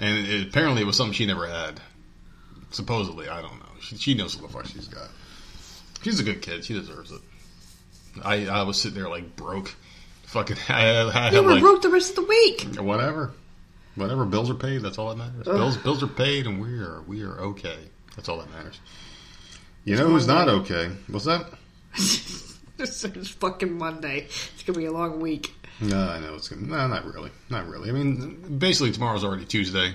And 0.00 0.26
it, 0.26 0.48
apparently, 0.48 0.82
it 0.82 0.84
was 0.84 0.96
something 0.96 1.12
she 1.14 1.26
never 1.26 1.46
had. 1.46 1.80
Supposedly, 2.70 3.28
I 3.28 3.40
don't 3.40 3.58
know. 3.58 3.66
She, 3.80 3.96
she 3.96 4.14
knows 4.14 4.36
what 4.36 4.50
the 4.50 4.52
fuck 4.58 4.66
she's 4.66 4.88
got. 4.88 5.08
She's 6.02 6.20
a 6.20 6.24
good 6.24 6.42
kid. 6.42 6.64
She 6.64 6.74
deserves 6.74 7.10
it. 7.12 7.20
I 8.22 8.46
I 8.46 8.62
was 8.62 8.80
sitting 8.80 8.98
there 8.98 9.08
like 9.08 9.36
broke. 9.36 9.74
Fucking, 10.24 10.56
I, 10.68 11.02
I 11.08 11.10
had 11.10 11.32
You 11.32 11.42
were 11.42 11.52
like 11.52 11.60
broke 11.60 11.82
the 11.82 11.88
rest 11.88 12.10
of 12.10 12.16
the 12.16 12.22
week. 12.24 12.66
whatever, 12.78 13.32
whatever. 13.94 14.24
Bills 14.24 14.50
are 14.50 14.54
paid. 14.54 14.82
That's 14.82 14.98
all 14.98 15.08
that 15.08 15.16
matters. 15.16 15.44
Bills 15.44 15.76
bills 15.78 16.02
are 16.02 16.08
paid, 16.08 16.46
and 16.46 16.60
we 16.60 16.78
are 16.80 17.00
we 17.06 17.22
are 17.22 17.38
okay. 17.40 17.78
That's 18.16 18.28
all 18.28 18.38
that 18.38 18.50
matters. 18.52 18.78
You 19.84 19.96
know 19.96 20.08
who's 20.08 20.26
not 20.26 20.48
okay? 20.48 20.90
What's 21.08 21.24
that? 21.24 21.46
This 21.96 23.04
is 23.04 23.28
fucking 23.28 23.76
Monday. 23.76 24.26
It's 24.54 24.62
gonna 24.64 24.78
be 24.78 24.84
a 24.84 24.92
long 24.92 25.18
week. 25.18 25.52
No, 25.80 25.98
I 25.98 26.20
know 26.20 26.36
it's 26.36 26.48
gonna. 26.48 26.62
No, 26.62 26.86
not 26.86 27.04
really. 27.04 27.30
Not 27.50 27.68
really. 27.68 27.88
I 27.88 27.92
mean, 27.92 28.58
basically, 28.58 28.92
tomorrow's 28.92 29.24
already 29.24 29.44
Tuesday. 29.44 29.94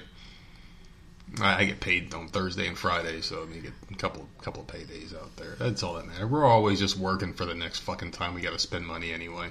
I, 1.41 1.61
I 1.61 1.65
get 1.65 1.79
paid 1.79 2.13
on 2.13 2.27
Thursday 2.27 2.67
and 2.67 2.77
Friday, 2.77 3.21
so 3.21 3.41
I 3.41 3.45
mean, 3.45 3.61
get 3.61 3.73
a 3.89 3.95
couple 3.95 4.27
couple 4.41 4.61
of 4.61 4.67
paydays 4.67 5.15
out 5.15 5.35
there. 5.37 5.55
That's 5.57 5.81
all 5.81 5.93
that 5.95 6.07
matters. 6.07 6.29
We're 6.29 6.45
always 6.45 6.79
just 6.79 6.97
working 6.97 7.33
for 7.33 7.45
the 7.45 7.55
next 7.55 7.79
fucking 7.79 8.11
time 8.11 8.33
we 8.33 8.41
got 8.41 8.51
to 8.53 8.59
spend 8.59 8.85
money 8.85 9.13
anyway. 9.13 9.49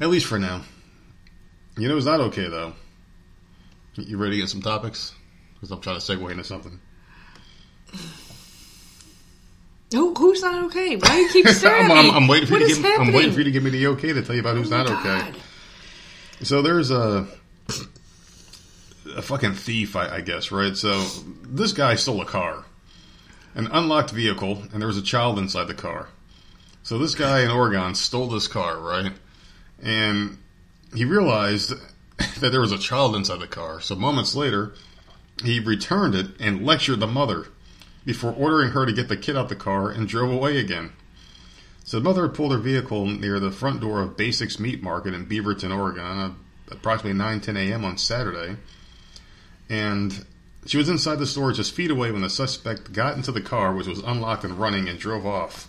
At 0.00 0.08
least 0.08 0.26
for 0.26 0.38
now. 0.38 0.62
You 1.76 1.88
know, 1.88 1.96
it's 1.96 2.06
not 2.06 2.20
okay 2.20 2.48
though. 2.48 2.72
You 3.94 4.16
ready 4.16 4.36
to 4.36 4.42
get 4.42 4.48
some 4.48 4.62
topics? 4.62 5.14
Because 5.54 5.70
I'm 5.70 5.80
trying 5.80 6.00
to 6.00 6.02
segue 6.02 6.30
into 6.30 6.44
something. 6.44 6.80
Who, 9.92 10.14
who's 10.14 10.42
not 10.42 10.64
okay? 10.64 10.96
Why 10.96 11.08
do 11.08 11.16
you 11.16 11.28
keep 11.30 11.48
staring 11.54 11.90
I'm, 11.90 11.90
at 11.90 12.02
me? 12.02 12.10
I'm, 12.10 12.16
I'm 12.16 12.28
waiting 12.28 12.46
for 12.46 12.54
What 12.54 12.62
you 12.62 12.66
to 12.68 12.72
is 12.72 12.78
give. 12.78 13.00
I'm 13.00 13.12
waiting 13.12 13.32
for 13.32 13.38
you 13.38 13.44
to 13.44 13.50
give 13.50 13.62
me 13.62 13.70
the 13.70 13.86
okay 13.88 14.12
to 14.12 14.22
tell 14.22 14.34
you 14.34 14.40
about 14.40 14.56
who's 14.56 14.72
Oh 14.72 14.76
not 14.76 14.90
okay. 14.90 15.32
So 16.42 16.62
there's 16.62 16.90
a 16.90 17.26
a 19.16 19.22
fucking 19.22 19.54
thief, 19.54 19.96
I, 19.96 20.16
I 20.16 20.20
guess, 20.20 20.50
right? 20.50 20.76
So 20.76 21.00
this 21.44 21.72
guy 21.72 21.94
stole 21.96 22.20
a 22.20 22.24
car, 22.24 22.64
an 23.54 23.68
unlocked 23.70 24.10
vehicle, 24.10 24.62
and 24.72 24.80
there 24.80 24.88
was 24.88 24.96
a 24.96 25.02
child 25.02 25.38
inside 25.38 25.68
the 25.68 25.74
car. 25.74 26.08
So 26.82 26.98
this 26.98 27.14
guy 27.14 27.42
in 27.42 27.50
Oregon 27.50 27.94
stole 27.94 28.28
this 28.28 28.48
car, 28.48 28.78
right? 28.78 29.12
And 29.82 30.38
he 30.94 31.04
realized 31.04 31.74
that 32.40 32.50
there 32.50 32.60
was 32.60 32.72
a 32.72 32.78
child 32.78 33.14
inside 33.14 33.40
the 33.40 33.46
car. 33.46 33.80
So 33.80 33.94
moments 33.94 34.34
later, 34.34 34.74
he 35.44 35.60
returned 35.60 36.14
it 36.14 36.28
and 36.40 36.64
lectured 36.64 37.00
the 37.00 37.06
mother 37.06 37.46
before 38.04 38.32
ordering 38.32 38.70
her 38.70 38.86
to 38.86 38.92
get 38.92 39.08
the 39.08 39.16
kid 39.16 39.36
out 39.36 39.48
the 39.48 39.56
car 39.56 39.90
and 39.90 40.08
drove 40.08 40.30
away 40.30 40.58
again. 40.58 40.92
So 41.84 41.98
the 41.98 42.04
mother 42.04 42.22
had 42.22 42.34
pulled 42.34 42.52
her 42.52 42.58
vehicle 42.58 43.06
near 43.06 43.40
the 43.40 43.50
front 43.50 43.80
door 43.80 44.00
of 44.02 44.16
Basics 44.16 44.58
Meat 44.58 44.82
Market 44.82 45.14
in 45.14 45.26
Beaverton, 45.26 45.76
Oregon, 45.76 46.36
at 46.70 46.76
approximately 46.76 47.18
9 47.18 47.40
10 47.40 47.56
a.m. 47.56 47.84
on 47.84 47.98
Saturday. 47.98 48.56
And 49.68 50.24
she 50.66 50.78
was 50.78 50.88
inside 50.88 51.16
the 51.16 51.26
store 51.26 51.52
just 51.52 51.74
feet 51.74 51.90
away 51.90 52.12
when 52.12 52.22
the 52.22 52.30
suspect 52.30 52.92
got 52.92 53.16
into 53.16 53.32
the 53.32 53.40
car, 53.40 53.74
which 53.74 53.86
was 53.86 53.98
unlocked 53.98 54.44
and 54.44 54.58
running, 54.58 54.88
and 54.88 54.98
drove 54.98 55.26
off. 55.26 55.68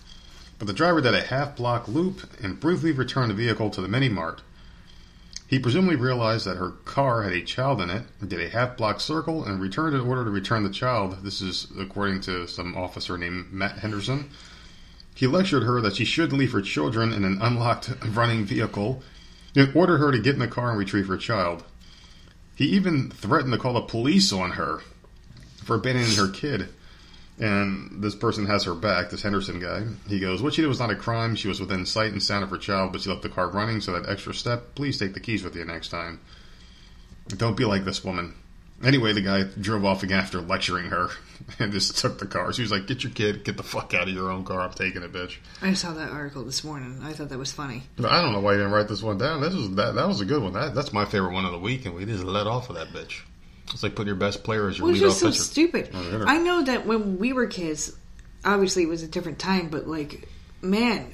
But 0.58 0.68
the 0.68 0.72
driver 0.72 1.00
did 1.00 1.14
a 1.14 1.20
half 1.20 1.56
block 1.56 1.88
loop 1.88 2.20
and 2.42 2.60
briefly 2.60 2.92
returned 2.92 3.30
the 3.30 3.34
vehicle 3.34 3.70
to 3.70 3.80
the 3.80 3.88
mini 3.88 4.08
mart. 4.08 4.42
He 5.54 5.60
presumably 5.60 5.94
realized 5.94 6.46
that 6.46 6.56
her 6.56 6.70
car 6.84 7.22
had 7.22 7.32
a 7.32 7.40
child 7.40 7.80
in 7.80 7.88
it, 7.88 8.02
did 8.26 8.40
a 8.40 8.48
half 8.48 8.76
block 8.76 8.98
circle, 8.98 9.44
and 9.44 9.60
returned 9.60 9.94
in 9.94 10.00
order 10.00 10.24
to 10.24 10.30
return 10.30 10.64
the 10.64 10.68
child. 10.68 11.22
This 11.22 11.40
is 11.40 11.68
according 11.78 12.22
to 12.22 12.48
some 12.48 12.76
officer 12.76 13.16
named 13.16 13.52
Matt 13.52 13.78
Henderson. 13.78 14.30
He 15.14 15.28
lectured 15.28 15.62
her 15.62 15.80
that 15.80 15.94
she 15.94 16.04
shouldn't 16.04 16.40
leave 16.40 16.50
her 16.50 16.60
children 16.60 17.12
in 17.12 17.24
an 17.24 17.38
unlocked 17.40 17.92
running 18.04 18.44
vehicle, 18.44 19.04
and 19.54 19.70
ordered 19.76 19.98
her 19.98 20.10
to 20.10 20.18
get 20.18 20.34
in 20.34 20.40
the 20.40 20.48
car 20.48 20.70
and 20.70 20.78
retrieve 20.78 21.06
her 21.06 21.16
child. 21.16 21.62
He 22.56 22.64
even 22.70 23.12
threatened 23.12 23.52
to 23.52 23.58
call 23.60 23.74
the 23.74 23.82
police 23.82 24.32
on 24.32 24.50
her 24.58 24.80
for 25.62 25.76
abandoning 25.76 26.16
her 26.16 26.30
kid. 26.30 26.70
And 27.38 28.02
this 28.02 28.14
person 28.14 28.46
has 28.46 28.64
her 28.64 28.74
back, 28.74 29.10
this 29.10 29.22
Henderson 29.22 29.58
guy. 29.58 29.82
He 30.08 30.20
goes, 30.20 30.40
What 30.40 30.54
she 30.54 30.62
did 30.62 30.68
was 30.68 30.78
not 30.78 30.90
a 30.90 30.96
crime. 30.96 31.34
She 31.34 31.48
was 31.48 31.60
within 31.60 31.84
sight 31.84 32.12
and 32.12 32.22
sound 32.22 32.44
of 32.44 32.50
her 32.50 32.58
child, 32.58 32.92
but 32.92 33.00
she 33.00 33.10
left 33.10 33.22
the 33.22 33.28
car 33.28 33.48
running, 33.48 33.80
so 33.80 33.92
that 33.92 34.08
extra 34.08 34.32
step, 34.32 34.74
please 34.76 34.98
take 34.98 35.14
the 35.14 35.20
keys 35.20 35.42
with 35.42 35.56
you 35.56 35.64
next 35.64 35.88
time. 35.88 36.20
Don't 37.28 37.56
be 37.56 37.64
like 37.64 37.84
this 37.84 38.04
woman. 38.04 38.34
Anyway, 38.84 39.12
the 39.12 39.20
guy 39.20 39.44
drove 39.60 39.84
off 39.84 40.02
again 40.02 40.18
after 40.18 40.40
lecturing 40.40 40.86
her 40.86 41.08
and 41.58 41.72
just 41.72 41.96
took 41.98 42.18
the 42.18 42.26
car. 42.26 42.52
She 42.52 42.62
was 42.62 42.70
like, 42.70 42.86
Get 42.86 43.02
your 43.02 43.12
kid, 43.12 43.42
get 43.42 43.56
the 43.56 43.64
fuck 43.64 43.94
out 43.94 44.06
of 44.06 44.14
your 44.14 44.30
own 44.30 44.44
car. 44.44 44.60
I'm 44.60 44.72
taking 44.72 45.02
it, 45.02 45.12
bitch. 45.12 45.38
I 45.60 45.72
saw 45.72 45.92
that 45.92 46.10
article 46.12 46.44
this 46.44 46.62
morning. 46.62 47.00
I 47.02 47.14
thought 47.14 47.30
that 47.30 47.38
was 47.38 47.50
funny. 47.50 47.82
But 47.96 48.12
I 48.12 48.22
don't 48.22 48.32
know 48.32 48.40
why 48.40 48.52
you 48.52 48.58
didn't 48.58 48.72
write 48.72 48.86
this 48.86 49.02
one 49.02 49.18
down. 49.18 49.40
This 49.40 49.54
was 49.54 49.74
that 49.74 49.96
that 49.96 50.06
was 50.06 50.20
a 50.20 50.24
good 50.24 50.40
one. 50.40 50.52
That 50.52 50.72
that's 50.76 50.92
my 50.92 51.04
favorite 51.04 51.32
one 51.32 51.46
of 51.46 51.52
the 51.52 51.58
week, 51.58 51.84
and 51.84 51.96
we 51.96 52.04
just 52.04 52.22
let 52.22 52.46
off 52.46 52.70
of 52.70 52.76
that 52.76 52.88
bitch. 52.88 53.22
It's 53.72 53.82
like 53.82 53.94
putting 53.94 54.08
your 54.08 54.16
best 54.16 54.44
player 54.44 54.68
as 54.68 54.78
your 54.78 54.90
it's 54.90 54.98
leadoff 54.98 55.02
just 55.02 55.20
so 55.20 55.26
pitcher. 55.28 55.42
stupid. 55.42 55.90
Oh. 55.94 56.24
I 56.26 56.38
know 56.38 56.62
that 56.64 56.86
when 56.86 57.18
we 57.18 57.32
were 57.32 57.46
kids, 57.46 57.92
obviously 58.44 58.82
it 58.82 58.88
was 58.88 59.02
a 59.02 59.08
different 59.08 59.38
time, 59.38 59.68
but 59.68 59.86
like, 59.88 60.28
man, 60.60 61.12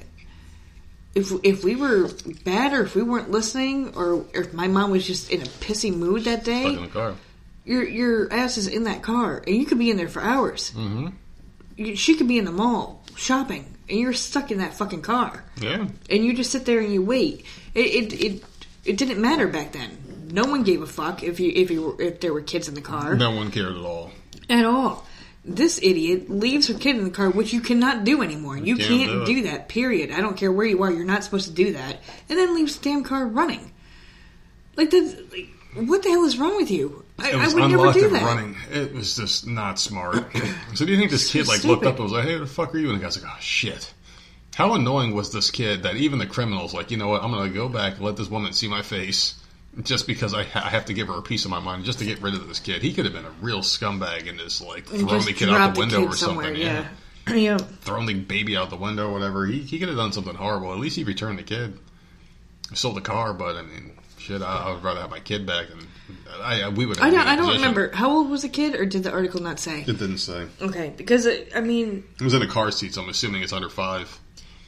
if 1.14 1.32
if 1.42 1.64
we 1.64 1.76
were 1.76 2.08
bad 2.44 2.72
or 2.72 2.82
if 2.82 2.94
we 2.94 3.02
weren't 3.02 3.30
listening 3.30 3.94
or 3.96 4.24
if 4.34 4.52
my 4.52 4.68
mom 4.68 4.90
was 4.90 5.06
just 5.06 5.30
in 5.30 5.42
a 5.42 5.46
pissy 5.46 5.94
mood 5.94 6.24
that 6.24 6.44
day, 6.44 6.74
the 6.74 6.86
car. 6.88 7.14
your 7.64 7.84
your 7.84 8.32
ass 8.32 8.56
is 8.58 8.66
in 8.66 8.84
that 8.84 9.02
car 9.02 9.42
and 9.46 9.56
you 9.56 9.64
could 9.66 9.78
be 9.78 9.90
in 9.90 9.96
there 9.96 10.08
for 10.08 10.22
hours. 10.22 10.72
Mm-hmm. 10.72 11.08
You, 11.76 11.96
she 11.96 12.16
could 12.16 12.28
be 12.28 12.38
in 12.38 12.44
the 12.44 12.52
mall 12.52 13.02
shopping 13.16 13.64
and 13.88 13.98
you're 13.98 14.12
stuck 14.12 14.50
in 14.50 14.58
that 14.58 14.74
fucking 14.74 15.02
car 15.02 15.44
Yeah. 15.60 15.86
and 16.10 16.24
you 16.24 16.34
just 16.34 16.50
sit 16.52 16.64
there 16.66 16.80
and 16.80 16.92
you 16.92 17.02
wait. 17.02 17.44
It 17.74 17.86
it 18.12 18.12
it, 18.24 18.44
it 18.84 18.96
didn't 18.96 19.20
matter 19.20 19.46
back 19.48 19.72
then. 19.72 19.96
No 20.30 20.44
one 20.44 20.62
gave 20.62 20.82
a 20.82 20.86
fuck 20.86 21.22
if 21.22 21.40
you 21.40 21.52
if 21.54 21.70
you 21.70 21.82
were, 21.82 22.02
if 22.02 22.20
there 22.20 22.32
were 22.32 22.42
kids 22.42 22.68
in 22.68 22.74
the 22.74 22.80
car 22.80 23.14
No 23.14 23.30
one 23.30 23.50
cared 23.50 23.76
at 23.76 23.84
all. 23.84 24.12
at 24.48 24.64
all. 24.64 25.06
This 25.44 25.80
idiot 25.82 26.28
leaves 26.28 26.68
her 26.68 26.74
kid 26.74 26.96
in 26.96 27.04
the 27.04 27.10
car, 27.10 27.30
which 27.30 27.52
you 27.52 27.62
cannot 27.62 28.04
do 28.04 28.22
anymore. 28.22 28.58
You 28.58 28.76
can't 28.76 28.88
can't, 28.88 29.26
do 29.26 29.36
do, 29.36 29.42
that. 29.44 29.68
Period. 29.68 30.10
I 30.10 30.20
don't 30.20 30.36
care 30.36 30.52
where 30.52 30.66
you 30.66 30.82
are. 30.82 30.92
You're 30.92 31.06
not 31.06 31.24
supposed 31.24 31.48
to 31.48 31.54
do 31.54 31.72
that. 31.72 32.02
And 32.28 32.38
then 32.38 32.54
leaves 32.54 32.76
the 32.76 32.84
damn 32.84 33.04
car 33.04 33.26
running. 33.26 33.72
Like. 34.76 34.92
Like, 34.92 35.48
what 35.74 36.02
the 36.02 36.10
hell 36.10 36.24
is 36.24 36.36
wrong 36.36 36.56
with 36.56 36.70
you? 36.70 37.04
I, 37.18 37.32
I 37.32 37.48
would 37.48 37.70
never 37.70 37.92
do 37.92 38.06
and 38.06 38.14
that. 38.16 38.22
running. 38.22 38.56
It 38.70 38.92
was 38.92 39.16
just 39.16 39.46
not 39.46 39.78
smart. 39.78 40.26
so 40.74 40.84
do 40.84 40.92
you 40.92 40.98
think 40.98 41.10
this 41.10 41.30
kid 41.30 41.46
like 41.46 41.60
stupid. 41.60 41.70
looked 41.70 41.86
up 41.86 41.94
and 41.94 42.04
was 42.04 42.12
like, 42.12 42.24
"Hey, 42.24 42.36
the 42.38 42.46
fuck 42.46 42.74
are 42.74 42.78
you?" 42.78 42.90
And 42.90 42.98
the 42.98 43.02
guy's 43.02 43.22
like, 43.22 43.30
"Oh 43.32 43.40
shit." 43.40 43.92
How 44.54 44.74
annoying 44.74 45.14
was 45.14 45.32
this 45.32 45.50
kid 45.50 45.84
that 45.84 45.96
even 45.96 46.18
the 46.18 46.26
criminals 46.26 46.74
like, 46.74 46.90
you 46.90 46.96
know 46.96 47.08
what? 47.08 47.22
I'm 47.22 47.30
gonna 47.30 47.50
go 47.50 47.68
back 47.68 47.94
and 47.94 48.04
let 48.04 48.16
this 48.16 48.28
woman 48.28 48.52
see 48.52 48.68
my 48.68 48.82
face. 48.82 49.39
Just 49.82 50.06
because 50.06 50.34
I, 50.34 50.42
ha- 50.42 50.62
I 50.64 50.70
have 50.70 50.86
to 50.86 50.92
give 50.94 51.06
her 51.08 51.14
a 51.14 51.22
piece 51.22 51.44
of 51.44 51.50
my 51.50 51.60
mind, 51.60 51.84
just 51.84 52.00
to 52.00 52.04
get 52.04 52.20
rid 52.20 52.34
of 52.34 52.46
this 52.48 52.58
kid, 52.58 52.82
he 52.82 52.92
could 52.92 53.04
have 53.04 53.14
been 53.14 53.24
a 53.24 53.30
real 53.40 53.60
scumbag 53.60 54.28
and 54.28 54.38
just 54.38 54.60
like 54.60 54.90
And 54.90 55.00
thrown 55.00 55.08
just 55.08 55.26
the 55.28 55.32
kid 55.32 55.48
out 55.48 55.68
the 55.68 55.74
the 55.74 55.80
window 55.80 56.00
kid 56.00 56.08
or 56.12 56.16
something. 56.16 56.56
Yeah. 56.56 56.88
yeah. 57.32 57.56
thrown 57.82 58.06
the 58.06 58.14
baby 58.14 58.56
out 58.56 58.70
the 58.70 58.76
window 58.76 59.08
or 59.08 59.12
whatever. 59.12 59.46
He, 59.46 59.60
he 59.60 59.78
could 59.78 59.88
have 59.88 59.96
done 59.96 60.12
something 60.12 60.34
horrible. 60.34 60.72
At 60.72 60.80
least 60.80 60.96
he 60.96 61.04
returned 61.04 61.38
the 61.38 61.44
kid. 61.44 61.78
Sold 62.74 62.96
the 62.96 63.00
car, 63.00 63.32
but 63.32 63.56
I 63.56 63.62
mean, 63.62 63.92
shit, 64.18 64.42
I, 64.42 64.64
I 64.68 64.72
would 64.72 64.82
rather 64.82 65.00
have 65.00 65.10
my 65.10 65.20
kid 65.20 65.46
back. 65.46 65.66
And 65.70 65.86
I, 66.42 66.62
I 66.62 66.68
we 66.68 66.86
would. 66.86 67.00
I 67.00 67.10
don't. 67.10 67.20
I 67.20 67.36
don't 67.36 67.46
position- 67.46 67.62
remember 67.62 67.90
how 67.94 68.10
old 68.10 68.30
was 68.30 68.42
the 68.42 68.48
kid, 68.48 68.74
or 68.74 68.86
did 68.86 69.02
the 69.04 69.10
article 69.12 69.40
not 69.40 69.58
say? 69.58 69.80
It 69.82 69.86
didn't 69.98 70.18
say. 70.18 70.46
Okay, 70.60 70.92
because 70.96 71.26
I 71.54 71.60
mean, 71.60 72.04
It 72.20 72.24
was 72.24 72.34
in 72.34 72.42
a 72.42 72.46
car 72.46 72.70
seat, 72.70 72.94
so 72.94 73.02
I'm 73.02 73.08
assuming 73.08 73.42
it's 73.42 73.52
under 73.52 73.68
five. 73.68 74.18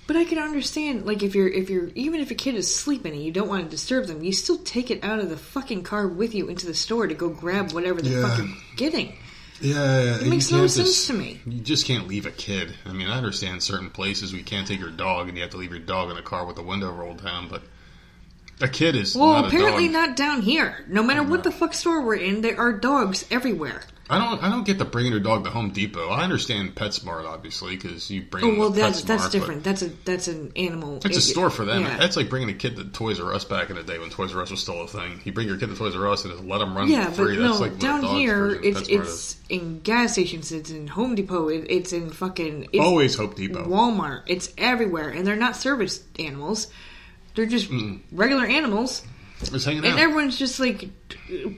But 0.07 0.17
I 0.17 0.25
can 0.25 0.39
understand, 0.39 1.07
like, 1.07 1.23
if 1.23 1.35
you're, 1.35 1.49
if 1.49 1.71
you're, 1.71 1.89
even 1.95 2.21
if 2.21 2.31
a 2.31 2.35
kid 2.35 2.57
is 2.57 2.75
sleeping 2.75 3.13
and 3.13 3.23
you 3.23 3.31
don't 3.31 3.49
want 3.49 3.65
to 3.65 3.71
disturb 3.71 4.07
them, 4.07 4.23
you 4.23 4.33
still 4.33 4.59
take 4.59 4.91
it 4.91 5.03
out 5.05 5.21
of 5.21 5.31
the 5.31 5.37
fucking 5.37 5.85
car 5.85 6.09
with 6.09 6.35
you 6.35 6.49
into 6.49 6.67
the 6.67 6.75
store 6.75 7.07
to 7.07 7.15
go 7.15 7.29
grab 7.29 7.73
whatever 7.73 8.03
the 8.03 8.11
Yeah. 8.11 8.29
fuck 8.29 8.39
you're 8.39 8.49
getting. 8.77 9.17
Yeah, 9.61 10.03
yeah, 10.03 10.17
It 10.21 10.27
makes 10.27 10.51
no 10.51 10.67
sense 10.67 11.07
to 11.07 11.13
me. 11.13 11.41
You 11.47 11.61
just 11.61 11.87
can't 11.87 12.09
leave 12.09 12.27
a 12.27 12.33
kid. 12.33 12.75
I 12.85 12.93
mean, 12.93 13.07
I 13.07 13.17
understand 13.17 13.63
certain 13.63 13.91
places 13.91 14.33
we 14.33 14.43
can't 14.43 14.67
take 14.67 14.81
your 14.81 14.91
dog 14.91 15.29
and 15.29 15.37
you 15.37 15.43
have 15.43 15.53
to 15.53 15.57
leave 15.57 15.71
your 15.71 15.79
dog 15.79 16.11
in 16.11 16.17
a 16.17 16.23
car 16.23 16.45
with 16.45 16.57
the 16.57 16.63
window 16.63 16.91
rolled 16.93 17.23
down, 17.23 17.47
but 17.49 17.63
a 18.61 18.67
kid 18.67 18.97
is 18.97 19.15
Well, 19.15 19.35
not 19.35 19.47
apparently 19.47 19.85
a 19.87 19.93
dog. 19.93 20.09
not 20.09 20.17
down 20.17 20.43
here. 20.43 20.85
No 20.89 21.05
matter 21.05 21.23
what 21.23 21.45
the 21.45 21.53
fuck 21.53 21.75
store 21.75 22.03
we're 22.03 22.17
in, 22.17 22.41
there 22.41 22.59
are 22.59 22.73
dogs 22.73 23.25
everywhere. 23.31 23.83
I 24.13 24.19
don't. 24.19 24.43
I 24.43 24.51
don't 24.51 24.67
get 24.67 24.79
the 24.79 24.85
bringing 24.85 25.11
your 25.11 25.21
dog 25.21 25.45
to 25.45 25.51
Home 25.51 25.71
Depot. 25.71 26.09
I 26.09 26.23
understand 26.23 26.75
PetSmart 26.75 27.25
obviously 27.25 27.77
because 27.77 28.11
you 28.11 28.23
bring. 28.23 28.45
Oh 28.45 28.59
well, 28.59 28.71
that's 28.71 29.01
PetSmart, 29.01 29.07
that's 29.07 29.29
different. 29.31 29.65
That's 29.65 29.83
a 29.83 29.89
that's 30.05 30.29
an 30.29 30.53
animal. 30.55 31.01
It's 31.03 31.17
a 31.17 31.23
store 31.23 31.49
for 31.49 31.65
them. 31.65 31.83
Yeah. 31.83 31.97
That's 31.97 32.17
like 32.17 32.29
bringing 32.29 32.51
a 32.51 32.55
kid 32.55 32.77
to 32.77 32.85
Toys 32.85 33.21
R 33.21 33.33
Us 33.33 33.47
back 33.47 33.71
in 33.71 33.77
the 33.77 33.83
day 33.83 33.99
when 33.99 34.11
Toys 34.11 34.35
R 34.35 34.43
Us 34.43 34.51
was 34.51 34.61
still 34.61 34.83
a 34.83 34.87
thing. 34.87 35.23
You 35.25 35.33
bring 35.33 35.49
your 35.49 35.57
kid 35.57 35.71
to 35.71 35.77
Toys 35.77 35.97
R 35.97 36.09
Us 36.09 36.25
and 36.25 36.35
just 36.35 36.45
let 36.45 36.59
them 36.59 36.77
run 36.77 36.89
Yeah, 36.89 37.11
free. 37.11 37.37
but 37.37 37.43
That's 37.43 37.59
no, 37.59 37.67
like 37.67 37.79
down 37.79 38.03
here 38.03 38.51
it's 38.53 38.83
PetSmart 38.83 39.01
it's 39.01 39.37
in 39.49 39.81
gas 39.81 40.13
stations. 40.13 40.53
It's 40.53 40.71
in 40.71 40.89
Home 40.89 41.15
Depot. 41.15 41.49
It, 41.49 41.67
it's 41.71 41.95
in 41.95 42.11
fucking 42.11 42.69
it's 42.73 42.85
Always 42.85 43.15
Hope 43.15 43.37
Depot. 43.37 43.65
Walmart. 43.65 44.25
It's 44.27 44.53
everywhere, 44.59 45.09
and 45.09 45.27
they're 45.27 45.37
not 45.37 45.57
service 45.57 46.05
animals. 46.19 46.69
They're 47.35 47.47
just 47.47 47.71
mm. 47.71 48.01
regular 48.13 48.45
animals, 48.45 49.03
Just 49.51 49.67
hanging 49.67 49.85
and 49.85 49.99
everyone's 49.99 50.39
just 50.39 50.61
like 50.61 50.89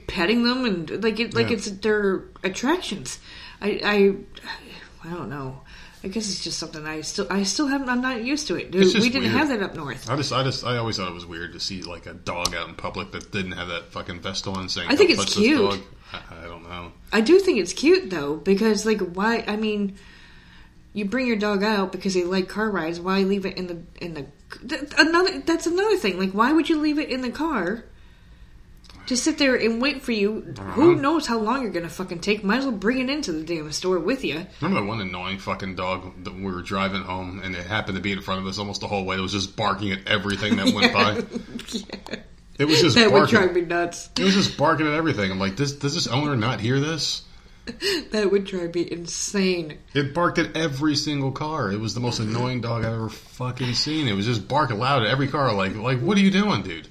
petting 0.07 0.43
them 0.43 0.65
and 0.65 1.03
like 1.03 1.19
it 1.19 1.33
like 1.33 1.49
Yeah. 1.49 1.55
it's 1.57 1.69
their 1.71 2.23
attractions. 2.43 3.19
I 3.61 3.79
I 3.83 5.07
I 5.07 5.13
don't 5.13 5.29
know. 5.29 5.61
I 6.03 6.07
guess 6.07 6.29
it's 6.29 6.43
just 6.43 6.59
something 6.59 6.85
I 6.85 7.01
still 7.01 7.25
I 7.31 7.43
still 7.43 7.67
haven't. 7.67 7.89
I'm 7.89 8.01
not 8.01 8.23
used 8.23 8.47
to 8.47 8.55
it. 8.55 8.73
We 8.73 8.91
didn't 9.09 9.21
weird. 9.23 9.33
have 9.33 9.49
that 9.49 9.61
up 9.63 9.75
north. 9.75 10.07
I 10.09 10.15
just, 10.15 10.31
I 10.31 10.43
just, 10.43 10.63
I 10.63 10.77
always 10.77 10.97
thought 10.97 11.07
it 11.07 11.13
was 11.15 11.25
weird 11.25 11.53
to 11.53 11.59
see 11.59 11.81
like 11.81 12.05
a 12.05 12.13
dog 12.13 12.53
out 12.53 12.69
in 12.69 12.75
public 12.75 13.11
that 13.13 13.31
didn't 13.31 13.53
have 13.53 13.69
that 13.69 13.91
fucking 13.91 14.19
vest 14.19 14.45
on, 14.47 14.69
saying, 14.69 14.87
I 14.89 14.95
think 14.95 15.09
it's 15.09 15.33
cute. 15.33 15.57
dog." 15.57 15.79
I, 16.13 16.43
I 16.43 16.47
don't 16.47 16.63
know. 16.69 16.91
I 17.11 17.21
do 17.21 17.39
think 17.39 17.57
it's 17.59 17.73
cute 17.73 18.11
though, 18.11 18.35
because 18.35 18.85
like 18.85 18.99
why? 18.99 19.43
I 19.47 19.55
mean, 19.55 19.97
you 20.93 21.05
bring 21.05 21.25
your 21.25 21.37
dog 21.37 21.63
out 21.63 21.91
because 21.91 22.13
they 22.13 22.23
like 22.23 22.47
car 22.49 22.69
rides. 22.69 22.99
Why 22.99 23.21
leave 23.23 23.45
it 23.47 23.57
in 23.57 23.65
the 23.65 23.81
in 23.99 24.13
the 24.13 24.27
th- 24.67 24.91
another? 24.97 25.39
That's 25.39 25.67
another 25.67 25.97
thing. 25.97 26.19
Like, 26.19 26.31
why 26.31 26.51
would 26.51 26.69
you 26.69 26.79
leave 26.79 26.99
it 26.99 27.09
in 27.09 27.21
the 27.21 27.31
car? 27.31 27.83
To 29.07 29.15
sit 29.15 29.37
there 29.37 29.55
and 29.55 29.79
wait 29.79 30.01
for 30.01 30.13
you. 30.13 30.41
Who 30.57 30.93
uh-huh. 30.93 31.01
knows 31.01 31.27
how 31.27 31.37
long 31.37 31.61
you're 31.61 31.71
gonna 31.71 31.89
fucking 31.89 32.21
take? 32.21 32.43
Might 32.43 32.57
as 32.57 32.65
well 32.65 32.73
bring 32.73 32.97
it 32.97 33.07
into 33.07 33.31
the 33.31 33.43
damn 33.43 33.71
store 33.71 33.99
with 33.99 34.23
you. 34.25 34.47
Remember 34.61 34.81
that 34.81 34.87
one 34.87 34.99
annoying 34.99 35.37
fucking 35.37 35.75
dog 35.75 36.23
that 36.23 36.33
we 36.33 36.51
were 36.51 36.63
driving 36.63 37.03
home 37.03 37.39
and 37.43 37.55
it 37.55 37.67
happened 37.67 37.97
to 37.97 38.01
be 38.01 38.11
in 38.11 38.21
front 38.21 38.41
of 38.41 38.47
us 38.47 38.57
almost 38.57 38.81
the 38.81 38.87
whole 38.87 39.05
way. 39.05 39.17
It 39.17 39.19
was 39.19 39.31
just 39.33 39.55
barking 39.55 39.91
at 39.91 40.07
everything 40.07 40.55
that 40.55 40.73
went 40.73 40.91
by. 40.91 41.21
It 42.57 42.65
was 42.65 42.81
just 42.81 42.95
That 42.95 43.11
would 43.11 43.19
barking. 43.19 43.35
drive 43.37 43.53
me 43.53 43.61
nuts. 43.61 44.09
It 44.17 44.23
was 44.23 44.33
just 44.33 44.57
barking 44.57 44.87
at 44.87 44.93
everything. 44.93 45.29
I'm 45.29 45.39
like, 45.39 45.57
does, 45.57 45.73
does 45.73 45.93
this 45.93 46.07
owner 46.07 46.37
not 46.37 46.61
hear 46.61 46.79
this? 46.79 47.23
That 48.11 48.31
would 48.31 48.45
drive 48.45 48.75
me 48.75 48.87
insane. 48.91 49.79
It 49.93 50.13
barked 50.13 50.37
at 50.37 50.55
every 50.55 50.95
single 50.95 51.31
car. 51.31 51.71
It 51.71 51.79
was 51.79 51.93
the 51.93 51.99
most 51.99 52.19
annoying 52.19 52.61
dog 52.61 52.85
I've 52.85 52.93
ever 52.93 53.09
fucking 53.09 53.73
seen. 53.73 54.07
It 54.07 54.13
was 54.13 54.25
just 54.25 54.47
barking 54.47 54.77
loud 54.79 55.01
at 55.03 55.09
every 55.09 55.27
car. 55.27 55.53
Like, 55.53 55.75
like, 55.75 55.99
what 55.99 56.17
are 56.17 56.21
you 56.21 56.31
doing, 56.31 56.61
dude? 56.61 56.87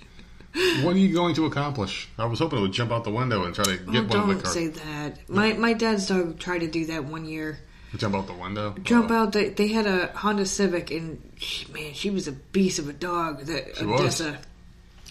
What 0.82 0.94
are 0.94 0.98
you 0.98 1.12
going 1.14 1.34
to 1.36 1.46
accomplish? 1.46 2.08
I 2.18 2.26
was 2.26 2.38
hoping 2.40 2.58
it 2.58 2.62
would 2.62 2.72
jump 2.72 2.92
out 2.92 3.04
the 3.04 3.10
window 3.10 3.44
and 3.44 3.54
try 3.54 3.64
to 3.64 3.72
Oh, 3.72 3.76
get 3.76 3.86
one 3.86 3.96
of 3.96 4.08
the 4.10 4.16
don't 4.34 4.42
cars. 4.42 4.54
say 4.54 4.66
that. 4.68 5.28
My 5.28 5.52
my 5.54 5.72
dad's 5.72 6.06
dog 6.06 6.38
tried 6.38 6.60
to 6.60 6.68
do 6.68 6.86
that 6.86 7.04
one 7.04 7.24
year. 7.24 7.58
Jump 7.96 8.14
out 8.16 8.26
the 8.26 8.34
window. 8.34 8.74
jump 8.82 9.10
Oh. 9.10 9.14
out. 9.14 9.32
They, 9.32 9.48
they 9.50 9.68
had 9.68 9.86
a 9.86 10.08
Honda 10.16 10.46
Civic, 10.46 10.90
and 10.90 11.20
she, 11.38 11.70
man, 11.72 11.94
she 11.94 12.10
was 12.10 12.26
a 12.28 12.32
beast 12.32 12.78
of 12.80 12.88
a 12.88 12.92
dog. 12.92 13.46
That 13.46 13.76
She 13.76 13.84
uh, 13.84 13.88
was. 13.88 14.00
Odessa, 14.20 14.38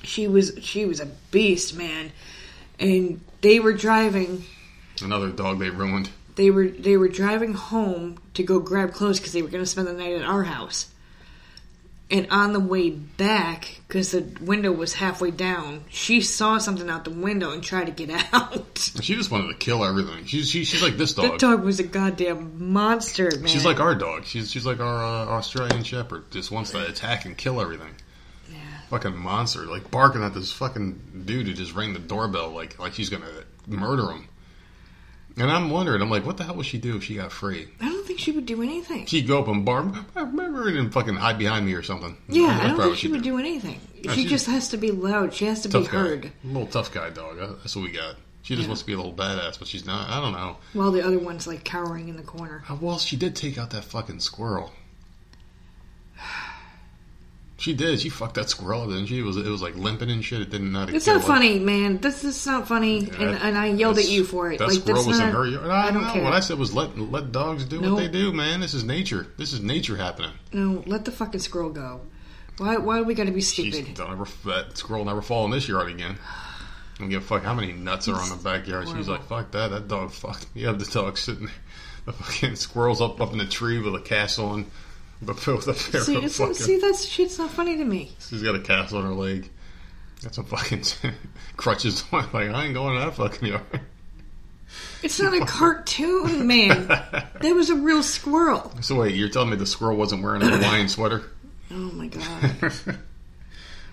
she 0.04 0.28
was 0.28 0.52
she 0.62 0.86
was 0.86 1.00
a 1.00 1.08
beast, 1.32 1.76
man. 1.76 2.12
And 2.80 3.22
they 3.42 3.60
were 3.60 3.74
driving. 3.74 4.44
Another 5.02 5.30
dog 5.30 5.60
they 5.60 5.70
ruined. 5.70 6.10
They 6.36 6.50
were 6.50 6.68
they 6.68 6.98
were 6.98 7.08
driving 7.08 7.54
home 7.54 8.20
to 8.34 8.44
go 8.44 8.60
grab 8.60 8.94
clothes 8.94 9.20
because 9.20 9.34
they 9.34 9.42
were 9.42 9.50
going 9.50 9.64
to 9.64 9.70
spend 9.70 9.88
the 9.88 9.94
night 9.94 10.14
at 10.14 10.24
our 10.24 10.44
house. 10.44 10.90
And 12.12 12.28
on 12.30 12.54
the 12.54 12.60
way 12.60 12.92
back, 12.92 13.82
because 13.88 14.12
the 14.12 14.22
window 14.40 14.72
was 14.72 14.94
halfway 14.94 15.32
down, 15.32 15.86
she 15.90 16.22
saw 16.22 16.60
something 16.60 16.88
out 16.88 17.06
the 17.06 17.10
window 17.10 17.52
and 17.52 17.64
tried 17.64 17.86
to 17.86 17.92
get 17.92 18.12
out. 18.34 18.78
She 19.02 19.16
just 19.16 19.32
wanted 19.32 19.48
to 19.48 19.56
kill 19.56 19.84
everything. 19.84 20.26
She's 20.26 20.50
she, 20.50 20.64
she's 20.64 20.84
like 20.84 20.96
this 20.96 21.14
dog. 21.14 21.32
That 21.32 21.40
dog. 21.40 21.64
was 21.64 21.80
a 21.80 21.84
goddamn 21.84 22.72
monster, 22.72 23.32
man. 23.38 23.48
She's 23.48 23.66
like 23.66 23.80
our 23.80 23.96
dog. 23.96 24.26
She's 24.26 24.52
she's 24.52 24.66
like 24.66 24.80
our 24.80 25.04
uh, 25.04 25.26
Australian 25.38 25.84
Shepherd. 25.84 26.30
Just 26.30 26.52
wants 26.52 26.72
to 26.72 26.86
attack 26.86 27.26
and 27.26 27.36
kill 27.36 27.60
everything. 27.60 27.96
Yeah. 28.52 28.60
Fucking 28.90 29.18
monster, 29.18 29.62
like 29.62 29.90
barking 29.90 30.24
at 30.24 30.36
this 30.36 30.52
fucking 30.52 31.24
dude 31.26 31.48
who 31.48 31.54
just 31.54 31.74
rang 31.74 31.94
the 31.94 32.00
doorbell, 32.00 32.52
like 32.52 32.78
like 32.78 32.94
she's 32.94 33.10
gonna 33.10 33.26
murder 33.66 34.12
him. 34.12 34.28
And 35.36 35.50
I'm 35.50 35.72
wondering, 35.72 36.02
I'm 36.02 36.12
like, 36.12 36.26
what 36.26 36.38
the 36.38 36.44
hell 36.44 36.56
would 36.56 36.66
she 36.68 36.78
do 36.78 36.96
if 36.96 37.04
she 37.06 37.16
got 37.16 37.32
free? 37.32 37.68
I 37.82 37.86
don't 37.86 38.06
think 38.06 38.20
she 38.20 38.32
would 38.32 38.46
do 38.46 38.62
anything. 38.62 39.08
She'd 39.08 39.28
go 39.28 39.40
up 39.42 39.48
and 39.48 39.66
bark, 39.66 39.88
I 40.16 40.22
remember, 40.22 40.68
and 40.68 40.94
fucking 40.94 41.16
hide 41.16 41.40
behind 41.40 41.66
me 41.66 41.74
or 41.74 41.82
something. 41.82 42.16
Yeah, 42.30 42.48
That's 42.48 42.64
I 42.64 42.68
don't 42.68 42.82
think 42.82 42.98
she 42.98 43.08
would 43.08 43.24
do 43.24 43.40
anything. 43.40 43.80
No, 44.06 44.14
she 44.14 44.26
just 44.26 44.46
has 44.46 44.70
to 44.70 44.78
be 44.78 44.92
loud. 44.92 45.34
She 45.34 45.46
has 45.46 45.62
to 45.62 45.70
be 45.70 45.82
guy, 45.86 45.90
heard. 45.90 46.32
little 46.44 46.68
tough 46.68 46.92
guy 46.94 47.10
dog. 47.10 47.40
Uh, 47.40 47.48
That's 47.64 47.76
what 47.76 47.84
we 47.86 47.92
got. 47.92 48.16
She 48.44 48.54
just 48.56 48.64
Yeah. 48.66 48.68
wants 48.70 48.82
to 48.82 48.86
be 48.86 48.94
a 48.94 48.98
little 48.98 49.14
badass, 49.14 49.58
but 49.58 49.68
she's 49.68 49.86
not. 49.88 50.08
I 50.10 50.20
don't 50.22 50.34
know. 50.34 50.58
While 50.74 50.92
the 50.92 51.02
other 51.04 51.18
one's 51.18 51.48
like 51.48 51.64
cowering 51.64 52.10
in 52.10 52.18
the 52.18 52.24
corner. 52.24 52.64
Uh, 52.70 52.76
Well, 52.80 53.00
she 53.00 53.16
did 53.16 53.36
take 53.36 53.58
out 53.58 53.72
that 53.72 53.86
fucking 53.86 54.20
squirrel. 54.20 54.72
She 57.64 57.74
did. 57.74 58.02
She 58.02 58.10
fucked 58.10 58.36
that 58.36 58.50
squirrel, 58.50 58.88
didn't 58.88 59.06
she? 59.06 59.20
It 59.20 59.22
was 59.22 59.38
it 59.38 59.46
was 59.46 59.62
like 59.62 59.78
limping 59.78 60.12
and 60.12 60.22
shit. 60.22 60.42
It 60.42 60.50
didn't 60.50 60.74
to 60.74 60.94
It's 60.94 61.08
not 61.08 61.24
funny, 61.24 61.60
man. 61.60 61.98
This 61.98 62.26
is 62.26 62.46
not 62.46 62.68
funny, 62.68 63.10
and, 63.10 63.38
and 63.38 63.58
I 63.58 63.68
yelled 63.68 64.00
at 64.00 64.10
you 64.10 64.26
for 64.26 64.52
it. 64.52 64.58
That 64.60 64.68
like 64.68 64.82
squirrel 64.82 65.08
was 65.08 65.18
not. 65.18 65.30
in 65.30 65.34
her 65.34 65.48
yard. 65.48 65.70
I, 65.70 65.88
I 65.88 65.92
don't 65.92 66.04
know. 66.04 66.12
care. 66.12 66.24
What 66.26 66.34
I 66.34 66.42
said 66.42 66.60
was 66.60 66.74
let 66.74 67.00
let 67.00 67.32
dogs 67.32 67.64
do 67.64 67.80
No. 67.80 67.94
what 67.94 68.02
they 68.02 68.10
do, 68.10 68.34
man. 68.34 68.60
This 68.60 68.74
is 68.74 68.84
nature. 68.84 69.28
This 69.38 69.54
is 69.54 69.62
nature 69.62 69.96
happening. 69.96 70.32
No, 70.52 70.84
let 70.88 71.06
the 71.06 71.12
fucking 71.14 71.40
squirrel 71.40 71.70
go. 71.70 72.02
Why? 72.58 72.76
Why 72.76 72.98
do 72.98 73.06
we 73.06 73.14
got 73.14 73.28
to 73.28 73.32
be 73.32 73.40
She's, 73.40 73.74
stupid? 73.74 73.94
don't 73.96 74.12
ever 74.12 74.26
that 74.44 74.78
squirrel 74.78 75.06
never 75.06 75.22
fall 75.22 75.46
in 75.46 75.52
this 75.52 75.66
yard 75.66 75.90
again. 75.90 76.18
I 76.22 77.00
don't 77.00 77.08
give 77.08 77.24
a 77.24 77.26
fuck 77.26 77.44
how 77.44 77.54
many 77.54 77.72
nuts 77.72 78.10
are 78.10 78.16
on 78.16 78.28
the 78.28 78.44
backyard. 78.44 78.90
She's 78.90 79.08
like, 79.08 79.24
fuck 79.24 79.52
that. 79.52 79.70
That 79.70 79.88
dog 79.88 80.12
fucked 80.12 80.54
me 80.54 80.66
up. 80.66 80.80
The 80.80 80.86
dog 80.86 81.18
sitting 81.18 81.46
there. 81.46 81.56
The 82.08 82.12
fucking 82.12 82.58
squirrel's 82.58 83.00
up 83.00 83.22
up 83.22 83.32
in 83.32 83.38
the 83.38 83.46
tree 83.46 83.80
with 83.80 83.96
a 83.96 84.02
castle 84.02 84.48
on, 84.48 84.66
but 85.26 85.36
with 85.48 85.68
a 85.68 85.74
pair 85.92 86.02
See, 86.02 86.16
of 86.16 86.32
fucking. 86.32 86.54
see, 86.54 86.78
that 86.80 86.96
shit's 86.96 87.38
not 87.40 87.52
funny 87.52 87.78
to 87.78 87.86
me. 87.86 88.12
She's 88.20 88.44
got 88.44 88.56
a 88.56 88.60
cast 88.60 88.94
on 88.94 89.04
her 89.04 89.14
leg. 89.14 89.50
Got 90.24 90.36
some 90.36 90.46
fucking 90.46 90.84
crutches 91.58 92.04
on. 92.12 92.30
Like 92.34 92.50
I 92.50 92.66
ain't 92.66 92.74
going 92.74 92.98
to 92.98 93.06
that 93.06 93.16
fucking 93.16 93.48
yard. 93.48 93.64
It's 95.04 95.20
not 95.20 95.34
a 95.34 95.46
cartoon, 95.46 96.48
man. 96.48 96.88
That 96.88 97.54
was 97.56 97.70
a 97.70 97.76
real 97.76 98.02
squirrel. 98.04 98.72
So 98.82 98.96
wait, 98.96 99.16
you're 99.16 99.30
telling 99.30 99.50
me 99.50 99.56
the 99.56 99.66
squirrel 99.66 99.98
wasn't 99.98 100.24
wearing 100.24 100.42
a 100.42 100.50
Hawaiian 100.50 100.90
sweater? 100.90 101.24
Oh 101.72 101.76
my 101.76 102.08
god. 102.08 102.24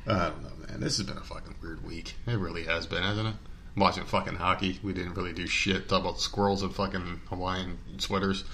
I 0.06 0.18
don't 0.28 0.42
know, 0.42 0.50
man. 0.68 0.80
This 0.80 0.96
has 0.98 1.06
been 1.06 1.16
a 1.16 1.22
fucking 1.22 1.56
weird 1.62 1.84
week. 1.84 2.14
It 2.26 2.38
really 2.38 2.64
has 2.64 2.86
been, 2.86 3.02
hasn't 3.02 3.28
it? 3.28 3.34
I'm 3.76 3.80
watching 3.80 4.04
fucking 4.04 4.34
hockey. 4.36 4.80
We 4.82 4.92
didn't 4.92 5.14
really 5.14 5.32
do 5.32 5.46
shit. 5.46 5.88
Talk 5.88 6.00
about 6.00 6.20
squirrels 6.20 6.62
and 6.62 6.74
fucking 6.74 7.20
Hawaiian 7.28 7.78
sweaters. 7.98 8.44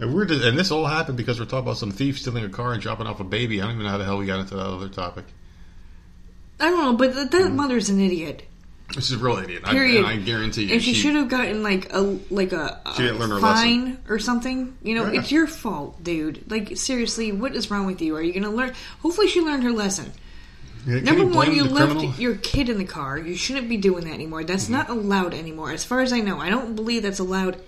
And 0.00 0.14
we're 0.14 0.26
just, 0.26 0.44
and 0.44 0.56
this 0.56 0.70
all 0.70 0.86
happened 0.86 1.16
because 1.16 1.40
we're 1.40 1.46
talking 1.46 1.66
about 1.66 1.76
some 1.76 1.90
thief 1.90 2.18
stealing 2.18 2.44
a 2.44 2.48
car 2.48 2.72
and 2.72 2.80
dropping 2.80 3.06
off 3.06 3.20
a 3.20 3.24
baby. 3.24 3.60
I 3.60 3.64
don't 3.64 3.74
even 3.74 3.84
know 3.84 3.90
how 3.90 3.98
the 3.98 4.04
hell 4.04 4.18
we 4.18 4.26
got 4.26 4.40
into 4.40 4.54
that 4.54 4.66
other 4.66 4.88
topic. 4.88 5.24
I 6.60 6.70
don't 6.70 6.80
know, 6.80 6.96
but 6.96 7.14
th- 7.14 7.30
that 7.30 7.48
hmm. 7.48 7.56
mother's 7.56 7.88
an 7.88 8.00
idiot. 8.00 8.44
This 8.94 9.10
is 9.10 9.20
a 9.20 9.22
real 9.22 9.36
idiot. 9.36 9.62
I, 9.66 9.72
Period. 9.72 9.98
and 9.98 10.06
I 10.06 10.16
guarantee 10.16 10.64
you, 10.64 10.74
And 10.74 10.82
she, 10.82 10.94
should 10.94 11.14
have 11.14 11.28
gotten 11.28 11.62
like 11.62 11.92
a 11.92 12.18
like 12.30 12.52
a, 12.52 12.80
a 12.86 12.94
She 12.94 13.02
didn't 13.02 13.18
learn 13.18 13.30
her 13.30 13.38
fine 13.38 13.98
or 14.08 14.18
something. 14.18 14.78
You 14.82 14.94
know, 14.94 15.10
Yeah. 15.10 15.20
it's 15.20 15.30
your 15.30 15.46
fault, 15.46 16.02
dude. 16.02 16.50
Like 16.50 16.76
seriously, 16.76 17.30
what 17.30 17.54
is 17.54 17.70
wrong 17.70 17.84
with 17.84 18.00
you? 18.00 18.16
Are 18.16 18.22
you 18.22 18.32
going 18.32 18.44
to 18.44 18.50
learn? 18.50 18.72
Hopefully, 19.00 19.28
she 19.28 19.42
learned 19.42 19.62
her 19.64 19.72
lesson. 19.72 20.12
Can 20.86 21.04
Number 21.04 21.24
you 21.24 21.28
one, 21.28 21.54
you 21.54 21.64
left 21.64 21.92
criminal? 21.92 22.14
your 22.14 22.36
kid 22.36 22.70
in 22.70 22.78
the 22.78 22.84
car. 22.84 23.18
You 23.18 23.36
shouldn't 23.36 23.68
be 23.68 23.76
doing 23.76 24.04
that 24.04 24.14
anymore. 24.14 24.42
That's 24.44 24.64
mm-hmm. 24.64 24.72
not 24.72 24.88
allowed 24.88 25.34
anymore, 25.34 25.70
as 25.70 25.84
far 25.84 26.00
as 26.00 26.12
I 26.12 26.20
know. 26.20 26.38
I 26.38 26.48
don't 26.48 26.74
believe 26.74 27.02
that's 27.02 27.18
allowed 27.18 27.60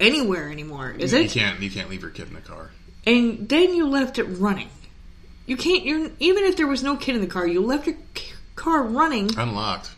anywhere 0.00 0.50
anymore. 0.50 0.90
Is 0.98 1.12
You 1.12 1.20
it? 1.20 1.30
can't. 1.30 1.60
You 1.60 1.70
can't 1.70 1.88
leave 1.90 2.02
your 2.02 2.10
kid 2.10 2.28
in 2.28 2.34
the 2.34 2.40
car. 2.40 2.70
And 3.06 3.48
then 3.48 3.74
you 3.74 3.86
left 3.88 4.18
it 4.18 4.24
running. 4.24 4.68
You 5.46 5.56
can't. 5.56 5.84
You're 5.84 6.10
even 6.20 6.44
if 6.44 6.56
there 6.56 6.66
was 6.66 6.82
no 6.82 6.96
kid 6.96 7.14
in 7.16 7.20
the 7.20 7.26
car, 7.26 7.46
you 7.46 7.60
left 7.60 7.86
your 7.86 7.96
car 8.56 8.82
running. 8.82 9.30
Unlocked. 9.36 9.90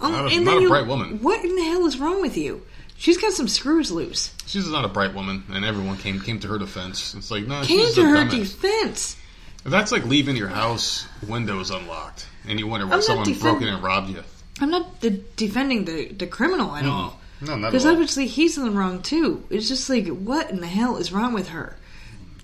Um, 0.00 0.12
Not 0.12 0.32
a- 0.32 0.34
and 0.36 0.44
not 0.44 0.50
then 0.52 0.58
a 0.58 0.62
you, 0.62 0.68
bright 0.68 0.86
woman. 0.86 1.22
What 1.22 1.44
in 1.44 1.54
the 1.56 1.64
hell 1.64 1.86
is 1.86 1.98
wrong 1.98 2.20
with 2.20 2.36
you? 2.36 2.62
She's 2.98 3.18
got 3.18 3.32
some 3.32 3.46
screws 3.48 3.90
loose. 3.90 4.32
She's 4.46 4.66
not 4.68 4.84
a 4.86 4.88
bright 4.88 5.12
woman, 5.14 5.44
and 5.52 5.64
everyone 5.66 5.98
came 5.98 6.18
came 6.20 6.40
to 6.40 6.48
her 6.48 6.58
defense. 6.58 7.14
It's 7.14 7.30
like 7.30 7.46
no, 7.46 7.62
Came 7.62 7.92
to 7.94 8.04
her 8.06 8.24
defense. 8.28 9.16
That's 9.64 9.92
like 9.92 10.04
leaving 10.06 10.36
your 10.36 10.48
house 10.48 11.06
windows 11.28 11.70
unlocked, 11.70 12.26
and 12.48 12.58
you 12.58 12.66
wonder 12.66 12.86
why 12.86 12.94
I'm 12.94 13.02
someone 13.02 13.26
defend- 13.26 13.42
broke 13.42 13.62
in 13.62 13.68
and 13.68 13.82
robbed 13.82 14.10
you. 14.10 14.22
I'm 14.60 14.70
not 14.70 15.00
de- 15.00 15.10
defending 15.36 15.84
the 15.84 16.08
the 16.12 16.26
criminal 16.26 16.74
at 16.74 16.86
all. 16.86 17.20
No, 17.40 17.56
not 17.56 17.70
Because 17.70 17.86
obviously 17.86 18.26
he's 18.26 18.56
in 18.56 18.64
the 18.64 18.70
wrong 18.70 19.02
too. 19.02 19.44
It's 19.50 19.68
just 19.68 19.88
like, 19.90 20.06
what 20.08 20.50
in 20.50 20.60
the 20.60 20.66
hell 20.66 20.96
is 20.96 21.12
wrong 21.12 21.32
with 21.34 21.48
her? 21.48 21.76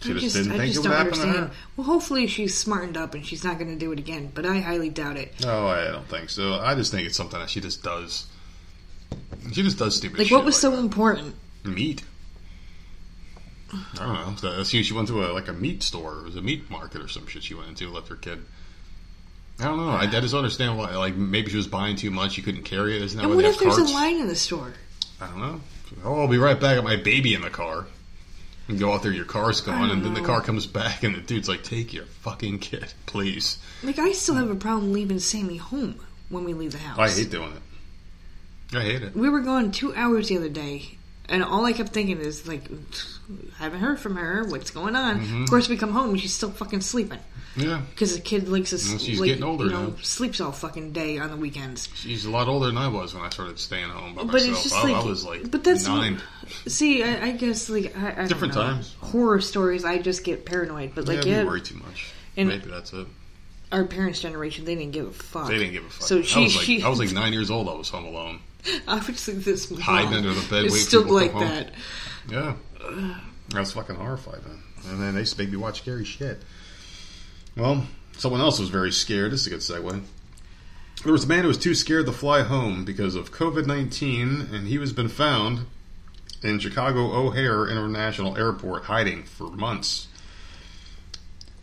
She 0.03 0.11
I 0.11 0.15
just 0.15 0.37
just, 0.37 0.51
I 0.51 0.67
just 0.67 0.83
don't 0.83 0.93
understand. 0.93 1.37
her. 1.37 1.51
Well, 1.77 1.87
hopefully 1.87 2.27
she's 2.27 2.59
smartened 2.59 2.97
up 2.97 3.15
and 3.15 3.25
she's 3.25 3.45
not 3.45 3.59
going 3.59 3.71
to 3.71 3.79
do 3.79 3.93
it 3.93 3.99
again. 3.99 4.33
But 4.35 4.45
I 4.47 4.59
highly 4.59 4.89
doubt 4.91 5.17
it. 5.17 5.33
No, 5.41 5.69
I 5.69 5.85
don't 5.93 6.09
think 6.09 6.29
so. 6.29 6.55
I 6.55 6.75
just 6.75 6.91
think 6.91 7.07
it's 7.07 7.17
something 7.17 7.39
that 7.39 7.49
she 7.51 7.61
just 7.61 7.83
does. 7.83 8.27
She 9.53 9.63
just 9.63 9.79
does 9.79 9.97
stupid 9.97 10.19
Like, 10.19 10.31
what 10.31 10.45
was 10.45 10.59
so 10.59 10.71
that. 10.73 10.79
important? 10.79 11.37
meat? 11.65 12.03
I 13.99 14.35
don't 14.35 14.43
know. 14.43 14.65
She, 14.65 14.83
she 14.83 14.93
went 14.93 15.09
to 15.09 15.25
a 15.25 15.33
like 15.33 15.49
a 15.49 15.53
meat 15.53 15.83
store. 15.83 16.19
It 16.19 16.25
was 16.25 16.37
a 16.37 16.43
meat 16.43 16.69
market 16.71 17.01
or 17.01 17.09
some 17.09 17.27
shit. 17.27 17.45
She 17.45 17.55
went 17.55 17.69
into 17.69 17.89
left 17.89 18.09
her 18.09 18.17
kid. 18.17 18.45
I 19.61 19.65
don't 19.65 19.77
know. 19.77 19.89
I, 19.91 20.03
I 20.03 20.07
just 20.07 20.33
don't 20.33 20.39
understand 20.39 20.77
why. 20.79 20.95
Like 20.97 21.15
maybe 21.15 21.51
she 21.51 21.57
was 21.57 21.67
buying 21.69 21.97
too 21.97 22.11
much. 22.11 22.33
She 22.33 22.43
couldn't 22.43 22.65
carry 22.65 22.97
it. 22.97 23.03
Isn't 23.03 23.19
that 23.19 23.25
And 23.27 23.35
what 23.37 23.45
if 23.45 23.59
there's 23.59 23.77
carts? 23.77 23.91
a 23.91 23.95
line 23.95 24.19
in 24.21 24.27
the 24.29 24.35
store? 24.37 24.73
I 25.21 25.27
don't 25.29 25.39
know. 25.41 25.61
Oh, 26.05 26.21
I'll 26.23 26.29
be 26.29 26.39
right 26.39 26.59
back. 26.59 26.77
Got 26.77 26.85
my 26.85 26.97
baby 26.97 27.35
in 27.35 27.43
the 27.43 27.51
car. 27.51 27.87
And 28.69 28.79
go 28.79 28.93
out 28.93 29.03
there, 29.03 29.13
your 29.13 29.25
car's 29.25 29.61
gone, 29.61 29.91
and 29.91 30.05
then 30.05 30.15
the 30.15 30.21
car 30.21 30.41
comes 30.41 30.67
back, 30.67 31.03
and 31.03 31.15
the 31.17 31.21
dude's 31.21 31.49
like, 31.49 31.65
"Take 31.65 31.93
your 31.93 32.05
fucking 32.07 32.61
kid, 32.61 32.95
please." 33.07 33.59
Like 33.83 33.99
I 33.99 34.13
still 34.13 34.37
have 34.37 34.51
a 34.51 34.55
problem 34.55 34.93
leaving 34.93 35.19
Sammy 35.19 35.57
home 35.57 35.99
when 36.29 36.45
we 36.45 36.55
leave 36.55 36.71
the 36.73 36.79
house. 36.79 36.99
I 36.99 37.11
hate 37.11 37.31
doing 37.31 37.53
it. 37.53 38.77
I 38.77 38.83
hate 38.83 39.03
it. 39.03 39.15
We 39.17 39.29
were 39.29 39.41
gone 39.41 39.73
two 39.73 39.93
hours 39.95 40.29
the 40.29 40.39
other 40.39 40.49
day, 40.49 40.97
and 41.29 41.43
all 41.45 41.65
I 41.65 41.73
kept 41.73 41.91
thinking 41.91 42.19
is 42.19 42.47
like, 42.49 42.63
I 43.59 43.63
haven't 43.65 43.81
heard 43.81 44.01
from 44.01 44.17
her. 44.17 44.45
What's 44.49 44.71
going 44.71 44.97
on? 44.97 45.21
Mm-hmm. 45.21 45.43
Of 45.45 45.51
course, 45.51 45.69
we 45.69 45.77
come 45.77 45.93
home 45.93 46.11
and 46.11 46.21
she's 46.21 46.35
still 46.35 46.51
fucking 46.51 46.81
sleeping 46.81 47.21
Yeah, 47.57 47.81
because 47.91 48.15
the 48.17 48.21
kid 48.21 48.49
likes 48.49 48.71
to 48.71 48.77
Well, 48.91 48.99
she's 48.99 49.21
like, 49.21 49.29
getting 49.29 49.45
older 49.45 49.65
you 49.67 49.71
know, 49.71 49.87
now. 49.89 49.95
sleeps 50.03 50.41
all 50.41 50.53
fucking 50.53 50.93
day 50.93 51.19
on 51.19 51.31
the 51.31 51.37
weekends. 51.37 51.89
she's 51.95 52.25
a 52.25 52.31
lot 52.31 52.49
older 52.49 52.67
than 52.67 52.77
I 52.77 52.89
was 52.89 53.15
when 53.15 53.23
I 53.23 53.31
started 53.31 53.59
staying 53.59 53.89
home 53.89 54.15
by 54.15 54.25
But 54.25 54.33
myself. 54.33 54.51
it's 54.53 54.63
just 54.65 54.75
I, 54.75 54.83
like, 54.93 54.97
I 55.05 55.07
was 55.09 55.25
like 55.25 55.51
but 55.51 55.63
that's 55.65 55.87
nine. 55.87 56.21
See, 56.67 57.03
I, 57.03 57.27
I 57.29 57.31
guess 57.33 57.71
like 57.71 57.97
I, 57.97 58.11
I 58.11 58.15
don't 58.15 58.29
Different 58.29 58.55
know. 58.55 58.63
times. 58.63 58.95
Horror 59.01 59.41
stories, 59.41 59.85
I 59.85 59.99
just 59.99 60.25
get 60.25 60.45
paranoid. 60.45 60.93
But 60.95 61.07
like, 61.07 61.25
yeah, 61.25 61.37
yeah, 61.39 61.45
worry 61.45 61.61
too 61.63 61.77
much. 61.77 62.13
and- 62.37 62.49
Maybe 62.49 62.69
that's 62.69 62.93
it. 62.93 63.07
our 63.71 63.85
parents' 63.85 64.21
generation, 64.21 64.65
they 64.65 64.75
didn't 64.75 64.93
give 64.93 65.07
a 65.07 65.13
fuck. 65.13 65.49
They 65.49 65.59
didn't 65.59 65.73
give 65.73 65.85
a 65.87 65.89
fuck. 65.91 66.07
So 66.09 66.17
I 66.17 66.41
was 66.43 66.57
like, 66.57 66.65
she, 66.67 66.83
I 66.83 66.89
was 66.89 66.99
like 66.99 67.13
nine 67.13 67.33
years 67.33 67.51
old. 67.51 67.69
I 67.69 67.75
was 67.75 67.89
home 67.89 68.05
alone. 68.05 68.41
obviously 68.89 69.35
this 69.35 69.71
Hiding 69.81 70.15
under 70.15 70.33
the 70.35 70.49
bed, 70.49 70.65
is 70.67 70.73
waiting 70.73 70.87
still 70.87 71.03
like 71.05 71.33
to 71.33 71.39
come 71.39 71.47
home. 71.47 71.49
that. 71.49 71.73
Yeah. 72.29 72.55
I 73.55 73.61
was 73.61 73.73
fucking 73.73 73.97
horrified 73.97 74.41
then. 74.45 74.63
And 74.89 75.01
then 75.01 75.15
they 75.15 75.21
used 75.21 75.37
to 75.37 75.43
make 75.43 75.51
me 75.51 75.57
watch 75.57 75.79
scary 75.83 76.05
shit. 76.05 76.43
Well, 77.57 77.87
someone 78.17 78.41
else 78.41 78.59
was 78.59 78.69
very 78.71 78.93
scared. 78.93 79.33
This 79.33 79.43
is 79.43 79.47
a 79.47 79.51
good 79.51 79.61
segue. 79.61 80.03
There 81.05 81.13
was 81.13 81.25
a 81.25 81.29
man 81.29 81.43
who 81.43 81.49
was 81.49 81.59
too 81.59 81.75
scared 81.75 82.07
to 82.07 82.13
fly 82.13 82.43
home 82.43 82.85
because 82.85 83.15
of 83.15 83.33
COVID 83.33 83.67
19, 83.67 84.49
and 84.53 84.69
he 84.69 84.77
has 84.77 84.93
been 84.93 85.09
found 85.09 85.67
in 86.43 86.59
Chicago 86.59 87.13
O'Hare 87.13 87.69
International 87.69 88.37
Airport 88.37 88.85
hiding 88.85 89.25
for 89.25 89.49
months. 89.51 90.09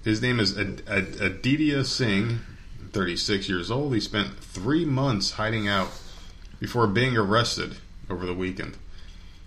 His 0.04 0.22
name 0.22 0.40
is 0.40 0.58
Ad- 0.58 0.84
Ad- 0.88 1.16
Aditya 1.20 1.84
Singh, 1.86 2.40
36 2.92 3.50
years 3.50 3.70
old. 3.72 3.94
He 3.94 4.00
spent 4.00 4.38
three 4.40 4.86
months 4.86 5.32
hiding 5.32 5.68
out 5.68 5.90
before 6.60 6.88
being 6.88 7.18
arrested 7.18 7.78
over 8.10 8.26
the 8.26 8.34
weekend. 8.34 8.78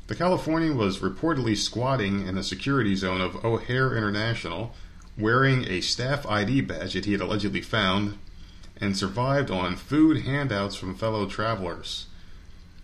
The 0.07 0.15
Californian 0.15 0.77
was 0.77 0.99
reportedly 0.99 1.57
squatting 1.57 2.27
in 2.27 2.35
the 2.35 2.43
security 2.43 2.95
zone 2.95 3.21
of 3.21 3.45
O'Hare 3.45 3.97
International, 3.97 4.75
wearing 5.17 5.69
a 5.69 5.81
staff 5.81 6.27
ID 6.27 6.63
badge 6.63 6.95
that 6.95 7.05
he 7.05 7.13
had 7.13 7.21
allegedly 7.21 7.63
found, 7.63 8.19
and 8.79 8.97
survived 8.97 9.51
on 9.51 9.77
food 9.77 10.25
handouts 10.25 10.75
from 10.75 10.95
fellow 10.95 11.27
travelers. 11.27 12.07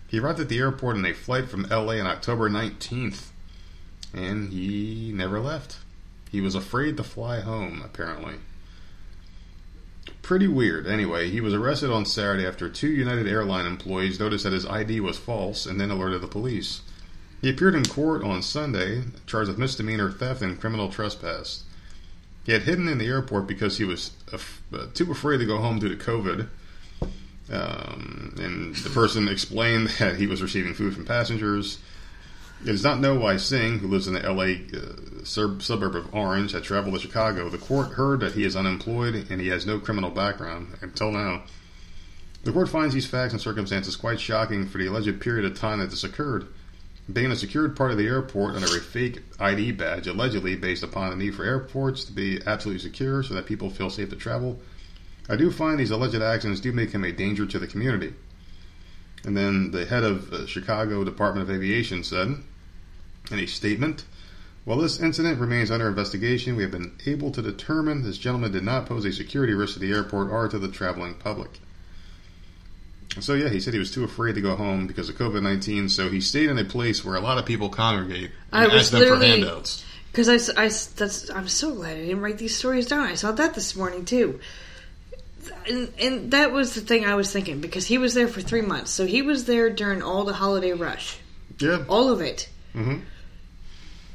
He 0.07 0.21
arrived 0.21 0.41
at 0.41 0.49
the 0.49 0.59
airport 0.59 0.97
on 0.97 1.05
a 1.05 1.13
flight 1.13 1.49
from 1.49 1.65
LA 1.65 1.95
on 1.95 2.07
October 2.07 2.49
19th, 2.49 3.27
and 4.15 4.53
he 4.53 5.13
never 5.15 5.41
left. 5.41 5.79
He 6.31 6.41
was 6.41 6.55
afraid 6.55 6.97
to 6.97 7.05
fly 7.05 7.41
home, 7.41 7.83
apparently. 7.85 8.37
Pretty 10.23 10.49
weird. 10.49 10.87
Anyway, 10.87 11.31
he 11.31 11.41
was 11.41 11.55
arrested 11.55 11.91
on 11.91 12.05
Saturday 12.05 12.47
after 12.47 12.69
two 12.69 12.91
United 12.91 13.27
Airline 13.27 13.67
employees 13.67 14.21
noticed 14.21 14.45
that 14.45 14.53
his 14.53 14.67
ID 14.67 15.01
was 15.01 15.19
false 15.19 15.67
and 15.67 15.81
then 15.81 15.91
alerted 15.91 16.21
the 16.21 16.27
police. 16.27 16.83
He 17.41 17.51
appeared 17.51 17.75
in 17.75 17.85
court 17.85 18.23
on 18.25 18.43
Sunday, 18.43 19.05
charged 19.27 19.49
with 19.49 19.59
misdemeanor 19.59 20.11
theft 20.11 20.43
and 20.43 20.61
criminal 20.61 20.89
trespass. 20.91 21.65
He 22.45 22.53
had 22.53 22.63
hidden 22.63 22.89
in 22.89 22.99
the 22.99 23.07
airport 23.07 23.47
because 23.47 23.79
he 23.79 23.85
was 23.85 24.13
af- 24.33 24.63
uh, 24.73 24.87
too 24.95 25.11
afraid 25.11 25.39
to 25.39 25.47
go 25.47 25.59
home 25.59 25.79
due 25.79 25.95
to 25.95 25.97
COVID. 25.97 26.49
Um, 27.51 28.35
and 28.39 28.75
the 28.77 28.91
person 28.91 29.29
explained 29.31 29.89
that 29.99 30.17
he 30.17 30.27
was 30.27 30.43
receiving 30.43 30.75
food 30.75 30.95
from 30.95 31.05
passengers. 31.05 31.79
It 32.63 32.67
does 32.73 32.83
not 32.83 33.01
know 33.01 33.15
why 33.15 33.37
Singh, 33.37 33.79
who 33.79 33.87
lives 33.87 34.09
in 34.09 34.15
the 34.15 34.21
LA 34.21 34.77
uh, 34.77 35.25
suburb 35.25 35.95
of 35.95 36.13
Orange, 36.13 36.53
had 36.53 36.65
traveled 36.65 36.95
to 36.95 37.01
Chicago. 37.01 37.49
The 37.49 37.59
court 37.59 37.93
heard 37.93 38.21
that 38.21 38.33
he 38.33 38.45
is 38.45 38.57
unemployed 38.57 39.15
and 39.31 39.41
he 39.41 39.49
has 39.49 39.65
no 39.65 39.79
criminal 39.79 40.11
background 40.11 40.77
until 40.81 41.13
now. 41.13 41.45
The 42.43 42.53
court 42.53 42.69
finds 42.69 42.95
these 42.95 43.07
facts 43.07 43.33
and 43.33 43.41
circumstances 43.41 43.95
quite 43.95 44.21
shocking 44.21 44.67
for 44.67 44.79
the 44.79 44.87
alleged 44.87 45.21
period 45.21 45.45
of 45.45 45.59
time 45.59 45.79
that 45.79 45.91
this 45.91 46.05
occurred. 46.05 46.49
Being 47.13 47.31
a 47.31 47.37
secured 47.37 47.77
part 47.77 47.93
of 47.93 47.99
the 47.99 48.07
airport 48.07 48.57
under 48.57 48.67
a 48.67 48.81
fake 48.81 49.23
ID 49.39 49.73
badge, 49.73 50.07
allegedly 50.07 50.57
based 50.57 50.83
upon 50.83 51.11
the 51.11 51.17
need 51.17 51.35
for 51.35 51.45
airports 51.45 52.05
to 52.05 52.13
be 52.13 52.41
absolutely 52.45 52.83
secure 52.83 53.23
so 53.23 53.35
that 53.35 53.47
people 53.47 53.71
feel 53.71 53.89
safe 53.89 54.11
to 54.11 54.17
travel, 54.17 54.61
I 55.29 55.37
do 55.37 55.51
find 55.51 55.79
these 55.79 55.91
alleged 55.91 56.21
actions 56.21 56.61
do 56.61 56.73
make 56.73 56.91
him 56.91 57.05
a 57.05 57.13
danger 57.13 57.47
to 57.47 57.59
the 57.59 57.67
community. 57.67 58.15
And 59.25 59.37
then 59.37 59.71
the 59.71 59.87
head 59.87 60.05
of 60.05 60.31
the 60.31 60.47
Chicago 60.47 61.05
Department 61.05 61.49
of 61.49 61.55
Aviation 61.55 62.05
said 62.05 62.37
in 63.31 63.39
a 63.39 63.47
statement, 63.47 64.05
while 64.65 64.79
this 64.79 65.01
incident 65.01 65.41
remains 65.41 65.71
under 65.71 65.89
investigation, 65.89 66.55
we 66.55 66.63
have 66.63 66.73
been 66.73 66.93
able 67.07 67.31
to 67.33 67.43
determine 67.43 68.03
this 68.03 68.19
gentleman 68.19 68.53
did 68.53 68.65
not 68.65 68.87
pose 68.87 69.05
a 69.05 69.13
security 69.13 69.55
risk 69.55 69.75
to 69.75 69.81
the 69.81 69.93
airport 69.93 70.31
or 70.31 70.49
to 70.49 70.59
the 70.59 70.69
traveling 70.69 71.15
public. 71.15 71.61
So 73.21 73.35
yeah, 73.35 73.49
he 73.49 73.61
said 73.61 73.73
he 73.73 73.79
was 73.79 73.91
too 73.91 74.05
afraid 74.05 74.35
to 74.35 74.41
go 74.41 74.55
home 74.55 74.87
because 74.87 75.09
of 75.09 75.17
COVID 75.17 75.43
nineteen. 75.43 75.89
So 75.89 76.11
he 76.11 76.21
stayed 76.21 76.51
in 76.51 76.59
a 76.59 76.65
place 76.65 77.05
where 77.05 77.17
a 77.17 77.21
lot 77.21 77.39
of 77.39 77.47
people 77.47 77.69
congregate 77.71 78.31
I 78.53 78.65
and 78.65 78.73
was 78.73 78.83
ask 78.83 78.93
them 78.93 79.19
for 79.19 79.25
handouts. 79.25 79.85
Because 80.13 80.29
I, 80.29 80.63
I 80.63 80.69
that's 80.69 81.31
I'm 81.31 81.49
so 81.49 81.75
glad 81.75 81.97
I 81.97 82.01
didn't 82.03 82.21
write 82.21 82.39
these 82.39 82.57
stories 82.57 82.87
down. 82.87 83.07
I 83.07 83.15
saw 83.15 83.33
that 83.33 83.55
this 83.55 83.75
morning 83.75 84.05
too, 84.05 84.39
and 85.69 85.93
and 86.01 86.31
that 86.33 86.53
was 86.53 86.75
the 86.75 86.81
thing 86.81 87.05
I 87.05 87.15
was 87.15 87.33
thinking 87.33 87.61
because 87.61 87.87
he 87.87 87.99
was 87.99 88.15
there 88.15 88.29
for 88.29 88.41
three 88.41 88.63
months, 88.63 88.91
so 88.91 89.07
he 89.07 89.23
was 89.23 89.45
there 89.45 89.71
during 89.71 90.03
all 90.03 90.25
the 90.25 90.35
holiday 90.35 90.73
rush, 90.73 91.19
Yeah, 91.59 91.85
all 91.89 92.11
of 92.11 92.21
it. 92.21 92.49
Mhm. 92.75 93.03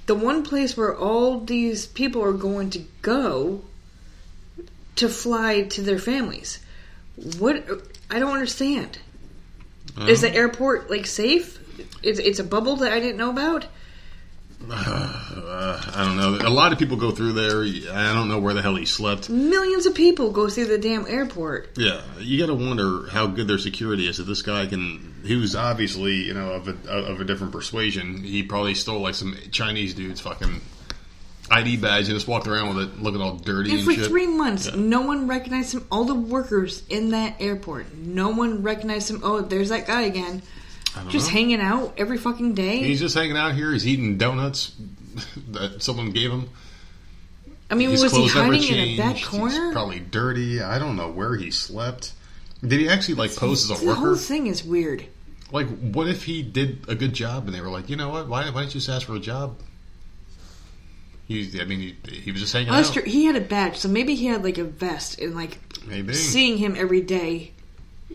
The 0.06 0.16
one 0.16 0.44
place 0.44 0.76
where 0.76 0.96
all 0.96 1.40
these 1.40 1.86
people 1.86 2.24
are 2.24 2.34
going 2.34 2.70
to 2.72 2.80
go 3.02 3.62
to 4.98 5.08
fly 5.10 5.62
to 5.64 5.82
their 5.82 6.00
families. 6.00 6.60
What 7.40 7.66
I 8.10 8.20
don't 8.20 8.34
understand. 8.34 9.00
Is 10.08 10.22
the 10.22 10.34
airport 10.34 10.90
like 10.90 11.06
safe? 11.06 11.60
It's, 12.02 12.20
it's 12.20 12.40
a 12.40 12.44
bubble 12.44 12.78
that 12.78 12.92
I 12.92 13.00
didn't 13.00 13.18
know 13.18 13.30
about. 13.30 13.66
Uh, 14.72 15.82
I 15.96 16.04
don't 16.06 16.18
know. 16.18 16.48
A 16.48 16.50
lot 16.50 16.72
of 16.74 16.80
people 16.80 16.98
go 16.98 17.12
through 17.12 17.34
there. 17.34 17.62
I 17.94 18.14
don't 18.14 18.28
know 18.28 18.40
where 18.40 18.54
the 18.54 18.62
hell 18.62 18.76
he 18.76 18.86
slept. 18.86 19.30
Millions 19.30 19.86
of 19.86 19.94
people 19.96 20.32
go 20.32 20.50
through 20.50 20.68
the 20.68 20.78
damn 20.78 21.06
airport. 21.08 21.70
Yeah, 21.78 22.02
you 22.20 22.40
got 22.40 22.48
to 22.48 22.56
wonder 22.56 23.08
how 23.10 23.28
good 23.28 23.48
their 23.48 23.58
security 23.58 24.08
is. 24.08 24.20
If 24.20 24.28
this 24.28 24.42
guy 24.42 24.66
can, 24.66 25.16
he 25.26 25.36
was 25.36 25.56
obviously 25.56 26.14
you 26.24 26.34
know 26.34 26.52
of 26.54 26.68
a 26.68 26.90
of 26.90 27.20
a 27.22 27.24
different 27.24 27.52
persuasion. 27.54 28.24
He 28.24 28.44
probably 28.44 28.76
stole 28.76 29.00
like 29.02 29.16
some 29.16 29.36
Chinese 29.52 29.94
dude's 29.94 30.22
fucking 30.22 30.62
ID 31.52 31.78
badge 31.78 32.08
and 32.08 32.16
just 32.16 32.28
walked 32.28 32.48
around 32.48 32.76
with 32.76 32.88
it, 32.88 33.02
looking 33.02 33.22
all 33.22 33.36
dirty 33.36 33.70
And 33.72 33.80
and, 33.80 33.88
for 33.88 33.94
shit. 33.94 34.08
three 34.08 34.28
months, 34.28 34.68
Yeah. 34.68 34.76
no 34.78 35.02
one 35.02 35.28
recognized 35.28 35.74
him. 35.74 35.86
All 35.92 36.06
the 36.06 36.16
workers 36.16 36.84
in 36.90 37.10
that 37.10 37.36
airport, 37.42 37.94
no 37.96 38.30
one 38.30 38.64
recognized 38.64 39.10
him. 39.10 39.20
Oh, 39.24 39.42
there's 39.42 39.68
that 39.70 39.86
guy 39.86 40.04
again, 40.04 40.42
just 41.10 41.28
know. 41.28 41.34
hanging 41.34 41.62
out 41.62 41.94
every 41.98 42.18
fucking 42.18 42.54
day. 42.54 42.80
He's 42.80 43.00
just 43.00 43.16
hanging 43.16 43.38
out 43.38 43.56
here. 43.56 43.72
He's 43.72 43.88
eating 43.88 44.18
donuts 44.18 44.76
that 45.52 45.82
someone 45.82 46.12
gave 46.12 46.32
him. 46.32 46.50
I 47.70 47.76
mean, 47.76 47.90
His 47.90 48.04
was 48.04 48.12
he 48.12 48.28
hiding 48.28 48.64
in 48.64 48.80
a 48.80 48.98
back 48.98 49.16
He's 49.16 49.28
probably 49.72 50.00
dirty. 50.00 50.62
I 50.62 50.78
don't 50.78 50.96
know 50.96 51.10
where 51.10 51.36
he 51.36 51.50
slept. 51.50 52.14
Did 52.62 52.80
he 52.80 52.90
actually 52.90 53.16
like 53.16 53.36
pose 53.36 53.70
as 53.70 53.82
a 53.82 53.86
worker? 53.86 54.00
the 54.00 54.06
whole 54.08 54.16
thing 54.16 54.48
is 54.48 54.64
weird. 54.64 55.06
Like, 55.52 55.68
what 55.80 56.08
if 56.08 56.24
he 56.24 56.42
did 56.44 56.86
a 56.88 56.96
good 56.96 57.14
job 57.14 57.46
and 57.46 57.54
they 57.54 57.62
were 57.62 57.70
like, 57.70 57.90
you 57.90 57.96
know 57.96 58.10
what? 58.10 58.28
Why, 58.28 58.50
why 58.50 58.62
didn't 58.62 58.76
you 58.76 58.80
just 58.80 58.90
ask 58.90 59.08
for 59.08 59.16
a 59.16 59.20
job? 59.20 59.58
He, 61.28 61.60
I 61.60 61.66
mean, 61.66 61.80
he, 61.80 62.12
he 62.12 62.32
was 62.32 62.42
just 62.42 62.54
hanging 62.54 62.72
that's 62.72 62.96
out. 62.96 63.06
He 63.06 63.26
had 63.26 63.36
a 63.36 63.42
badge, 63.42 63.78
so 63.78 63.88
maybe 63.88 64.16
he 64.16 64.26
had 64.26 64.44
like 64.44 64.58
a 64.58 64.64
vest, 64.64 65.20
and 65.20 65.36
like 65.36 65.58
Maybe. 65.86 66.14
seeing 66.14 66.58
him 66.58 66.76
every 66.78 67.02
day 67.02 67.54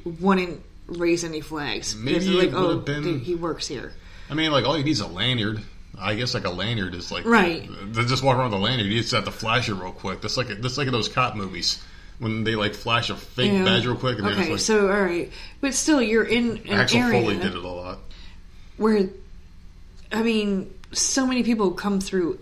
wouldn't 0.05 0.63
raise 0.89 1.23
any 1.25 1.41
flags. 1.41 1.95
Maybe 1.95 2.15
Because 2.15 2.27
they're 2.27 2.37
like, 2.37 2.49
it 2.49 2.55
oh, 2.55 2.77
been- 2.79 3.21
he 3.21 3.35
works 3.35 3.67
here. 3.69 3.93
I 4.31 4.35
mean, 4.35 4.51
like, 4.51 4.65
all 4.65 4.77
you 4.77 4.85
need 4.85 4.91
is 4.91 5.01
a 5.01 5.07
lanyard. 5.07 5.61
I 6.01 6.15
guess 6.15 6.35
like 6.35 6.45
a 6.45 6.51
lanyard 6.51 6.95
is 6.95 7.11
like 7.11 7.25
Right. 7.25 7.69
They 7.93 8.05
just 8.05 8.23
walk 8.23 8.37
around 8.37 8.53
with 8.53 8.61
a 8.61 8.63
lanyard. 8.63 8.89
You 8.91 9.01
just 9.01 9.11
have 9.13 9.25
to 9.25 9.31
flash 9.33 9.69
it 9.69 9.75
real 9.75 9.91
quick. 9.91 10.21
That's 10.21 10.37
like 10.37 10.47
that's 10.49 10.79
like 10.79 10.87
in 10.87 10.93
those 10.93 11.09
cop 11.09 11.35
movies 11.35 11.83
when 12.21 12.45
they 12.45 12.55
like 12.55 12.75
flash 12.75 13.11
a 13.11 13.17
fake 13.17 13.51
Yeah. 13.53 13.65
badge 13.65 13.85
real 13.87 13.97
quick. 13.97 14.19
And 14.19 14.27
Okay, 14.29 14.51
like, 14.51 14.61
so 14.61 14.89
all 14.93 15.01
right, 15.03 15.33
but 15.61 15.75
still, 15.75 16.01
you're 16.01 16.25
in 16.25 16.59
an 16.59 16.69
Axel 16.71 17.01
area 17.01 17.21
Foley 17.23 17.37
did 17.37 17.47
it 17.55 17.65
a 17.65 17.69
lot. 17.69 17.99
where, 18.77 19.09
I 20.13 20.23
mean, 20.23 20.73
so 20.93 21.27
many 21.27 21.43
people 21.43 21.73
come 21.73 22.01
through 22.01 22.39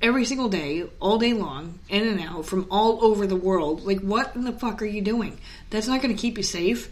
every 0.00 0.24
single 0.24 0.48
day, 0.48 0.84
all 1.00 1.18
day 1.18 1.32
long, 1.32 1.78
in 1.88 2.06
and 2.06 2.20
out 2.20 2.46
from 2.46 2.66
all 2.70 3.04
over 3.04 3.26
the 3.26 3.36
world. 3.36 3.84
Like, 3.84 4.00
what 4.00 4.36
in 4.36 4.44
the 4.44 4.52
fuck 4.52 4.80
are 4.82 4.86
you 4.86 5.02
doing? 5.02 5.38
That's 5.70 5.88
not 5.88 6.02
going 6.02 6.14
to 6.14 6.20
keep 6.20 6.36
you 6.36 6.44
safe. 6.44 6.88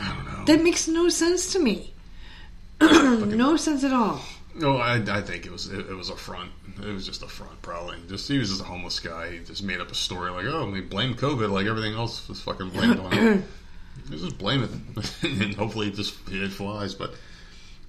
I 0.00 0.14
don't 0.14 0.24
know. 0.24 0.44
That 0.46 0.62
makes 0.62 0.88
no 0.88 1.08
sense 1.08 1.52
to 1.52 1.58
me. 1.58 1.92
no 2.80 3.56
sense 3.56 3.84
at 3.84 3.92
all. 3.92 4.20
No, 4.54 4.78
I, 4.78 4.96
I 4.96 5.20
think 5.22 5.46
it 5.46 5.52
was 5.52 5.68
it, 5.68 5.90
it 5.90 5.94
was 5.94 6.10
a 6.10 6.16
front. 6.16 6.50
It 6.82 6.92
was 6.92 7.06
just 7.06 7.22
a 7.22 7.28
front, 7.28 7.60
probably. 7.62 7.98
Just 8.08 8.26
he 8.28 8.38
was 8.38 8.48
just 8.48 8.60
a 8.62 8.64
homeless 8.64 8.98
guy. 8.98 9.32
He 9.32 9.38
just 9.40 9.62
made 9.62 9.80
up 9.80 9.90
a 9.90 9.94
story 9.94 10.30
like, 10.30 10.46
oh, 10.46 10.70
we 10.70 10.80
blame 10.80 11.14
COVID, 11.14 11.50
like 11.50 11.66
everything 11.66 11.94
else 11.94 12.26
was 12.28 12.40
fucking 12.40 12.70
blamed 12.70 12.98
on 12.98 13.12
him. 13.12 13.44
Just 14.08 14.38
blame 14.38 14.62
it, 14.64 14.70
and 15.22 15.54
hopefully 15.54 15.88
it 15.88 15.94
just 15.94 16.16
it 16.30 16.50
flies. 16.50 16.94
But 16.94 17.14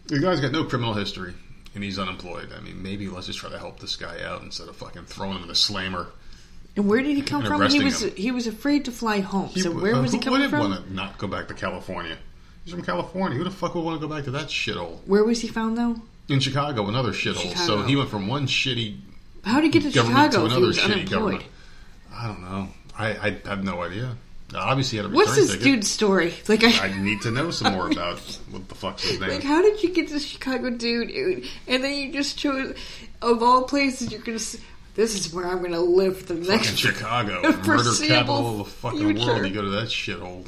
The 0.08 0.20
guy's 0.20 0.40
got 0.40 0.52
no 0.52 0.66
criminal 0.66 0.94
history, 0.94 1.34
and 1.74 1.84
he's 1.84 1.98
unemployed. 1.98 2.52
I 2.56 2.60
mean, 2.60 2.84
maybe 2.84 3.08
let's 3.08 3.28
just 3.28 3.40
try 3.40 3.50
to 3.50 3.58
help 3.58 3.80
this 3.80 3.96
guy 3.96 4.22
out 4.24 4.42
instead 4.42 4.68
of 4.68 4.76
fucking 4.76 5.06
throwing 5.06 5.36
him 5.38 5.44
in 5.44 5.48
the 5.48 5.56
slammer. 5.56 6.08
And 6.78 6.88
where 6.88 7.02
did 7.02 7.16
he 7.16 7.22
come 7.22 7.44
from? 7.44 7.70
He 7.70 7.84
was 7.84 8.02
him. 8.02 8.16
he 8.16 8.32
was 8.32 8.48
afraid 8.48 8.86
to 8.86 8.92
fly 8.92 9.20
home. 9.20 9.50
so 9.50 9.72
where 9.72 9.96
uh, 9.96 10.02
was 10.02 10.12
he 10.14 10.18
who 10.18 10.24
coming 10.24 10.42
would 10.42 10.50
from? 10.50 10.60
want 10.72 10.86
to 10.86 10.94
not 10.94 11.18
go 11.18 11.28
back 11.28 11.48
to 11.50 11.54
California? 11.54 12.18
He's 12.64 12.74
from 12.74 12.84
California. 12.84 13.38
Who 13.38 13.44
the 13.44 13.52
fuck 13.52 13.76
would 13.76 13.84
want 13.84 14.00
to 14.00 14.08
go 14.08 14.14
back 14.14 14.24
to 14.26 14.32
that 14.32 14.48
shithole? 14.48 15.00
Where 15.06 15.24
was 15.24 15.42
he 15.42 15.48
found 15.48 15.78
though? 15.78 15.96
In 16.30 16.40
Chicago, 16.40 16.88
another 16.88 17.12
shithole. 17.12 17.56
So 17.58 17.82
he 17.84 17.96
went 17.96 18.10
from 18.10 18.28
one 18.28 18.48
shitty 18.48 18.98
How 19.44 19.56
did 19.60 19.66
he 19.74 19.80
get 19.80 19.84
to 19.84 19.92
Chicago 19.92 20.30
to 20.30 20.40
he 20.42 20.46
another 20.46 20.68
was 20.68 20.78
shitty 20.78 20.84
unemployed? 20.94 21.10
government. 21.10 21.44
I 22.14 22.28
don't 22.28 22.42
know. 22.42 22.68
I, 22.98 23.08
I 23.46 23.50
have 23.50 23.64
no 23.64 23.82
idea. 23.82 24.16
Obviously, 24.54 24.98
he 25.00 25.04
had 25.04 25.12
a 25.12 25.16
What's 25.16 25.36
this 25.36 25.52
ticket. 25.52 25.64
dude's 25.64 25.90
story? 25.90 26.34
Like 26.50 26.64
I, 26.64 26.88
I 26.88 27.02
need 27.02 27.22
to 27.22 27.32
know 27.32 27.52
some 27.52 27.74
more 27.74 27.90
about 27.90 28.20
what 28.52 28.68
the 28.70 28.76
fuck's 28.76 29.04
his 29.04 29.20
name. 29.20 29.30
like 29.30 29.44
how 29.44 29.62
did 29.62 29.82
you 29.82 29.90
get 29.94 30.10
to 30.10 30.20
Chicago, 30.20 30.70
dude? 30.70 31.08
Dude, 31.08 31.48
And 31.68 31.84
then 31.84 31.94
you 31.98 32.12
just 32.14 32.38
chose 32.38 32.76
of 33.22 33.42
all 33.44 33.64
places 33.64 34.12
you're 34.12 34.22
gonna. 34.22 34.40
This 34.96 35.16
is 35.16 35.34
where 35.34 35.48
I'm 35.48 35.62
gonna 35.62 35.80
live 35.80 36.18
for 36.20 36.34
the 36.34 36.36
fucking 36.36 36.48
next. 36.48 36.78
Chicago, 36.78 37.42
murder 37.66 37.92
capital 38.06 38.52
of 38.52 38.58
the 38.60 38.66
fucking 38.66 39.00
future. 39.00 39.26
world. 39.34 39.48
You 39.48 39.54
go 39.54 39.62
to 39.62 39.70
that 39.72 39.88
shithole 39.88 40.48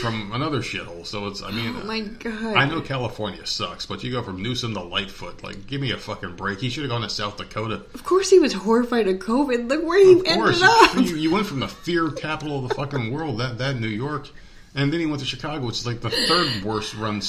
from 0.00 0.32
another 0.32 0.60
shithole. 0.60 1.06
So 1.06 1.26
it's, 1.26 1.42
I 1.42 1.50
mean, 1.50 1.76
Oh 1.78 1.84
my 1.84 2.00
god! 2.00 2.56
I 2.56 2.64
know 2.66 2.80
California 2.80 3.44
sucks, 3.46 3.84
but 3.86 4.02
you 4.02 4.10
go 4.10 4.22
from 4.22 4.42
Newsom 4.42 4.72
to 4.74 4.80
Lightfoot. 4.82 5.42
Like, 5.42 5.66
give 5.66 5.80
me 5.80 5.90
a 5.92 5.98
fucking 5.98 6.36
break. 6.36 6.58
He 6.60 6.70
should 6.70 6.84
have 6.84 6.90
gone 6.90 7.02
to 7.02 7.10
South 7.10 7.36
Dakota. 7.36 7.82
Of 7.94 8.02
course, 8.04 8.30
he 8.30 8.38
was 8.38 8.52
horrified 8.54 9.08
of 9.08 9.16
COVID. 9.18 9.68
Look 9.68 9.84
where 9.84 10.02
he 10.02 10.12
Of 10.20 10.24
course, 10.24 10.62
ended 10.62 11.06
up. 11.06 11.10
you, 11.10 11.16
you 11.16 11.30
went 11.30 11.46
from 11.46 11.60
the 11.60 11.68
fear 11.68 12.10
capital 12.10 12.62
of 12.62 12.68
the 12.68 12.74
fucking 12.74 13.12
world, 13.12 13.38
that 13.40 13.58
that 13.58 13.78
New 13.78 13.88
York, 13.88 14.28
and 14.74 14.90
then 14.92 15.00
he 15.00 15.06
went 15.06 15.20
to 15.20 15.26
Chicago, 15.26 15.66
which 15.66 15.76
is 15.80 15.86
like 15.86 16.00
the 16.00 16.10
third 16.10 16.64
worst 16.64 16.94
run 16.94 17.20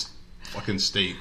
fucking 0.43 0.79
state. 0.79 1.15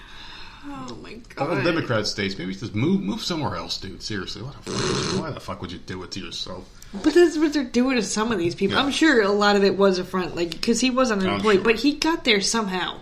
Oh 0.70 0.98
my 1.02 1.14
god! 1.34 1.64
Democrat 1.64 2.06
states, 2.06 2.36
maybe 2.38 2.54
just 2.54 2.74
move 2.74 3.00
move 3.02 3.22
somewhere 3.22 3.56
else, 3.56 3.78
dude. 3.78 4.02
Seriously, 4.02 4.42
what 4.42 4.54
the 4.64 4.70
fuck, 4.70 5.20
why 5.20 5.30
the 5.30 5.40
fuck 5.40 5.60
would 5.60 5.72
you 5.72 5.78
do 5.78 6.02
it 6.02 6.10
to 6.12 6.20
yourself? 6.20 6.68
But 6.92 7.14
that's 7.14 7.36
what 7.36 7.52
they're 7.52 7.64
doing 7.64 7.96
to 7.96 8.02
some 8.02 8.32
of 8.32 8.38
these 8.38 8.54
people. 8.54 8.76
Yeah. 8.76 8.82
I'm 8.84 8.90
sure 8.90 9.20
a 9.22 9.28
lot 9.28 9.56
of 9.56 9.64
it 9.64 9.76
was 9.76 9.98
a 9.98 10.04
front, 10.04 10.36
like 10.36 10.50
because 10.50 10.80
he 10.80 10.90
was 10.90 11.10
unemployed, 11.10 11.56
sure. 11.56 11.64
but 11.64 11.76
he 11.76 11.94
got 11.94 12.24
there 12.24 12.40
somehow. 12.40 13.00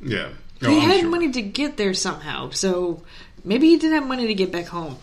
Yeah, 0.00 0.30
he 0.60 0.66
I'm 0.66 0.80
had 0.80 1.00
sure. 1.00 1.10
money 1.10 1.30
to 1.32 1.42
get 1.42 1.76
there 1.76 1.94
somehow, 1.94 2.50
so 2.50 3.02
maybe 3.44 3.68
he 3.68 3.76
didn't 3.76 3.94
have 3.94 4.06
money 4.08 4.26
to 4.26 4.34
get 4.34 4.50
back 4.50 4.66
home. 4.66 4.96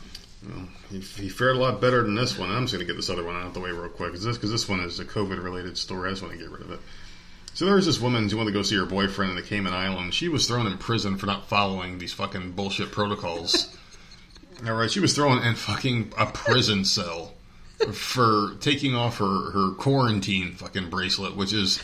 He, 0.89 0.99
he 0.99 1.29
fared 1.29 1.55
a 1.55 1.59
lot 1.59 1.79
better 1.81 2.01
than 2.03 2.15
this 2.15 2.37
one. 2.37 2.49
I'm 2.49 2.63
just 2.63 2.73
going 2.73 2.85
to 2.85 2.91
get 2.91 2.95
this 2.97 3.09
other 3.11 3.23
one 3.23 3.35
out 3.35 3.45
of 3.45 3.53
the 3.53 3.59
way 3.59 3.69
real 3.69 3.89
quick 3.89 4.11
because 4.11 4.23
this, 4.25 4.37
'cause 4.37 4.49
this 4.49 4.67
one 4.67 4.79
is 4.79 4.99
a 4.99 5.05
COVID 5.05 5.41
related 5.43 5.77
story. 5.77 6.07
I 6.07 6.11
just 6.13 6.23
want 6.23 6.33
to 6.33 6.39
get 6.39 6.49
rid 6.49 6.61
of 6.61 6.71
it. 6.71 6.79
So 7.59 7.65
there 7.65 7.75
was 7.75 7.85
this 7.85 7.99
woman 7.99 8.29
who 8.29 8.37
wanted 8.37 8.51
to 8.51 8.57
go 8.57 8.61
see 8.61 8.77
her 8.77 8.85
boyfriend 8.85 9.31
in 9.31 9.35
the 9.35 9.41
Cayman 9.41 9.73
Islands. 9.73 10.15
She 10.15 10.29
was 10.29 10.47
thrown 10.47 10.65
in 10.65 10.77
prison 10.77 11.17
for 11.17 11.25
not 11.25 11.49
following 11.49 11.99
these 11.99 12.13
fucking 12.13 12.53
bullshit 12.53 12.93
protocols. 12.93 13.77
All 14.65 14.75
right, 14.75 14.89
she 14.89 15.01
was 15.01 15.13
thrown 15.13 15.43
in 15.43 15.55
fucking 15.55 16.13
a 16.17 16.27
prison 16.27 16.85
cell 16.85 17.33
for 17.91 18.51
taking 18.61 18.95
off 18.95 19.17
her, 19.17 19.51
her 19.51 19.71
quarantine 19.73 20.53
fucking 20.53 20.89
bracelet, 20.89 21.35
which 21.35 21.51
is 21.51 21.83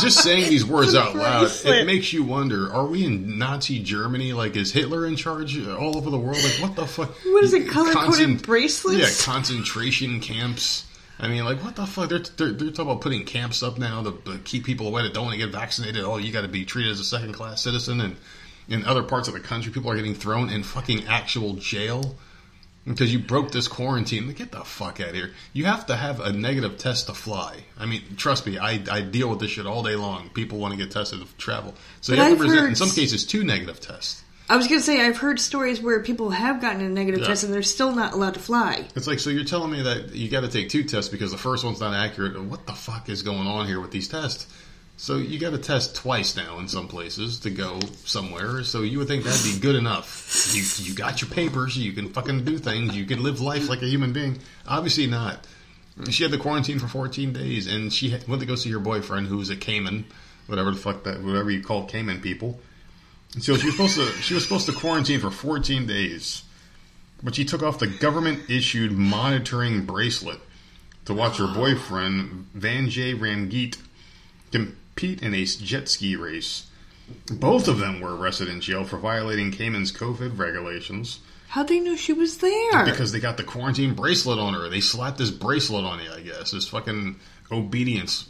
just 0.00 0.22
saying 0.22 0.48
these 0.48 0.64
words 0.64 0.94
out 0.94 1.14
loud. 1.14 1.50
It 1.66 1.84
makes 1.84 2.14
you 2.14 2.24
wonder: 2.24 2.72
Are 2.72 2.86
we 2.86 3.04
in 3.04 3.36
Nazi 3.36 3.82
Germany? 3.82 4.32
Like, 4.32 4.56
is 4.56 4.72
Hitler 4.72 5.04
in 5.04 5.16
charge 5.16 5.62
all 5.68 5.98
over 5.98 6.08
the 6.08 6.16
world? 6.16 6.38
Like, 6.42 6.62
what 6.62 6.76
the 6.76 6.86
fuck? 6.86 7.10
What 7.26 7.44
is 7.44 7.52
it, 7.52 7.68
color-coded 7.68 8.06
Concent- 8.06 8.46
bracelets? 8.46 8.98
Yeah, 8.98 9.30
concentration 9.34 10.20
camps. 10.20 10.86
I 11.18 11.28
mean, 11.28 11.44
like, 11.44 11.62
what 11.62 11.76
the 11.76 11.86
fuck? 11.86 12.08
They're, 12.08 12.18
they're, 12.18 12.52
they're 12.52 12.70
talking 12.70 12.90
about 12.90 13.00
putting 13.00 13.24
camps 13.24 13.62
up 13.62 13.78
now 13.78 14.02
to, 14.02 14.12
to 14.24 14.38
keep 14.38 14.64
people 14.64 14.88
away 14.88 15.02
that 15.02 15.14
don't 15.14 15.26
want 15.26 15.38
to 15.38 15.44
get 15.44 15.52
vaccinated. 15.52 16.04
Oh, 16.04 16.16
you 16.16 16.32
got 16.32 16.42
to 16.42 16.48
be 16.48 16.64
treated 16.64 16.90
as 16.90 17.00
a 17.00 17.04
second 17.04 17.34
class 17.34 17.62
citizen. 17.62 18.00
And 18.00 18.16
in 18.68 18.84
other 18.84 19.02
parts 19.02 19.28
of 19.28 19.34
the 19.34 19.40
country, 19.40 19.72
people 19.72 19.90
are 19.90 19.96
getting 19.96 20.14
thrown 20.14 20.50
in 20.50 20.64
fucking 20.64 21.06
actual 21.06 21.54
jail 21.54 22.16
because 22.84 23.12
you 23.12 23.20
broke 23.20 23.52
this 23.52 23.68
quarantine. 23.68 24.30
Get 24.32 24.50
the 24.50 24.64
fuck 24.64 25.00
out 25.00 25.10
of 25.10 25.14
here. 25.14 25.30
You 25.52 25.66
have 25.66 25.86
to 25.86 25.96
have 25.96 26.18
a 26.18 26.32
negative 26.32 26.78
test 26.78 27.06
to 27.06 27.14
fly. 27.14 27.58
I 27.78 27.86
mean, 27.86 28.02
trust 28.16 28.44
me, 28.44 28.58
I, 28.58 28.82
I 28.90 29.02
deal 29.02 29.30
with 29.30 29.38
this 29.38 29.52
shit 29.52 29.66
all 29.66 29.84
day 29.84 29.94
long. 29.94 30.30
People 30.30 30.58
want 30.58 30.72
to 30.72 30.78
get 30.78 30.90
tested 30.90 31.20
to 31.20 31.36
travel. 31.36 31.74
So 32.00 32.12
But 32.12 32.16
you 32.16 32.22
have 32.22 32.32
I've 32.32 32.38
to 32.38 32.44
present, 32.44 32.68
in 32.68 32.74
some 32.74 32.90
cases, 32.90 33.24
two 33.24 33.44
negative 33.44 33.80
tests. 33.80 34.23
I 34.48 34.56
was 34.56 34.66
gonna 34.68 34.80
say 34.80 35.00
I've 35.00 35.16
heard 35.16 35.40
stories 35.40 35.80
where 35.80 36.00
people 36.00 36.30
have 36.30 36.60
gotten 36.60 36.82
a 36.82 36.88
negative 36.88 37.20
Yeah. 37.20 37.28
test 37.28 37.44
and 37.44 37.52
they're 37.54 37.62
still 37.62 37.94
not 37.94 38.12
allowed 38.12 38.34
to 38.34 38.40
fly. 38.40 38.86
It's 38.94 39.06
like, 39.06 39.18
so 39.20 39.30
you're 39.30 39.44
telling 39.44 39.70
me 39.70 39.82
that 39.82 40.14
you 40.14 40.28
got 40.28 40.42
to 40.42 40.48
take 40.48 40.68
two 40.68 40.84
tests 40.84 41.10
because 41.10 41.30
the 41.30 41.38
first 41.38 41.64
one's 41.64 41.80
not 41.80 41.94
accurate. 41.94 42.38
What 42.42 42.66
the 42.66 42.74
fuck 42.74 43.08
is 43.08 43.22
going 43.22 43.46
on 43.46 43.66
here 43.66 43.80
with 43.80 43.90
these 43.90 44.06
tests? 44.06 44.46
So 44.96 45.16
you 45.16 45.38
got 45.40 45.50
to 45.50 45.58
test 45.58 45.96
twice 45.96 46.36
now 46.36 46.58
in 46.60 46.68
some 46.68 46.86
places 46.88 47.40
to 47.40 47.50
go 47.50 47.80
somewhere. 48.04 48.62
So 48.64 48.82
you 48.82 48.98
would 48.98 49.08
think 49.08 49.24
that'd 49.24 49.42
be 49.44 49.58
good 49.58 49.74
enough. 49.76 50.52
You 50.54 50.62
you 50.84 50.94
got 50.94 51.20
your 51.22 51.30
papers. 51.30 51.76
You 51.76 51.92
can 51.92 52.10
fucking 52.10 52.44
do 52.44 52.58
things. 52.58 52.94
You 52.94 53.04
can 53.06 53.22
live 53.22 53.40
life 53.40 53.68
like 53.68 53.82
a 53.82 53.86
human 53.86 54.12
being. 54.12 54.38
Obviously 54.68 55.06
not. 55.06 55.46
She 56.10 56.22
had 56.22 56.32
to 56.32 56.38
quarantine 56.38 56.78
for 56.80 56.86
14 56.88 57.32
days, 57.32 57.66
and 57.66 57.92
she 57.92 58.14
went 58.28 58.40
to 58.40 58.46
go 58.46 58.56
see 58.56 58.70
her 58.72 58.78
boyfriend, 58.80 59.28
who's 59.28 59.48
a 59.48 59.56
Cayman, 59.56 60.04
whatever 60.48 60.70
the 60.72 60.76
fuck 60.76 61.04
that, 61.04 61.22
whatever 61.22 61.50
you 61.50 61.62
call 61.62 61.86
Cayman 61.86 62.20
people. 62.20 62.60
So 63.40 63.56
she 63.56 63.66
was 63.66 63.74
supposed 63.74 63.96
to 63.96 64.06
she 64.22 64.34
was 64.34 64.42
supposed 64.42 64.66
to 64.66 64.72
quarantine 64.72 65.20
for 65.20 65.30
14 65.30 65.86
days. 65.86 66.42
But 67.22 67.34
she 67.34 67.44
took 67.44 67.62
off 67.62 67.78
the 67.78 67.86
government 67.86 68.50
issued 68.50 68.92
monitoring 68.92 69.86
bracelet 69.86 70.40
to 71.06 71.14
watch 71.14 71.38
her 71.38 71.46
boyfriend, 71.46 72.48
Vanjae 72.56 73.18
Ramgeet, 73.18 73.78
compete 74.52 75.22
in 75.22 75.34
a 75.34 75.44
jet 75.44 75.88
ski 75.88 76.16
race. 76.16 76.66
Both 77.30 77.68
of 77.68 77.78
them 77.78 78.00
were 78.00 78.16
arrested 78.16 78.48
in 78.48 78.60
jail 78.60 78.84
for 78.84 78.98
violating 78.98 79.52
Cayman's 79.52 79.92
COVID 79.92 80.38
regulations 80.38 81.20
How'd 81.54 81.68
they 81.68 81.78
know 81.78 81.94
she 81.94 82.12
was 82.12 82.38
there? 82.38 82.84
because 82.84 83.12
they 83.12 83.20
got 83.20 83.36
the 83.36 83.44
quarantine 83.44 83.94
bracelet 83.94 84.40
on 84.40 84.54
her. 84.54 84.68
They 84.68 84.80
slapped 84.80 85.18
this 85.18 85.30
bracelet 85.30 85.84
on 85.84 86.02
you, 86.02 86.10
I 86.12 86.20
guess. 86.20 86.50
This 86.50 86.66
fucking 86.66 87.14
obedience 87.52 88.28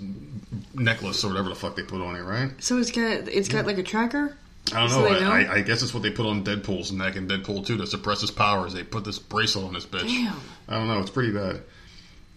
necklace 0.75 1.25
or 1.25 1.29
whatever 1.29 1.49
the 1.49 1.55
fuck 1.55 1.75
they 1.75 1.85
put 1.85 2.03
on 2.03 2.17
it, 2.17 2.23
right? 2.23 2.51
so 2.63 2.77
it's 2.77 2.91
got 2.91 3.27
it's 3.29 3.49
got 3.49 3.65
like 3.65 3.79
a 3.79 3.83
tracker. 3.83 4.37
I 4.73 4.81
don't 4.81 4.89
So 4.91 5.03
know. 5.03 5.21
know? 5.21 5.31
I, 5.31 5.55
I, 5.57 5.61
guess 5.61 5.83
it's 5.83 5.93
what 5.93 6.03
they 6.03 6.11
put 6.11 6.27
on 6.27 6.43
Deadpool's 6.45 6.91
neck 6.91 7.17
in 7.17 7.29
Deadpool 7.29 7.67
2 7.67 7.77
to 7.79 7.87
suppress 7.87 8.21
his 8.23 8.31
powers. 8.31 8.73
They 8.73 8.83
put 8.83 9.05
this 9.05 9.19
bracelet 9.19 9.67
on 9.67 9.75
his 9.75 9.85
bitch. 9.87 10.09
Damn. 10.09 10.37
I 10.69 10.79
don't 10.79 10.89
know. 10.89 11.01
It's 11.01 11.11
pretty 11.11 11.33
bad. 11.33 11.63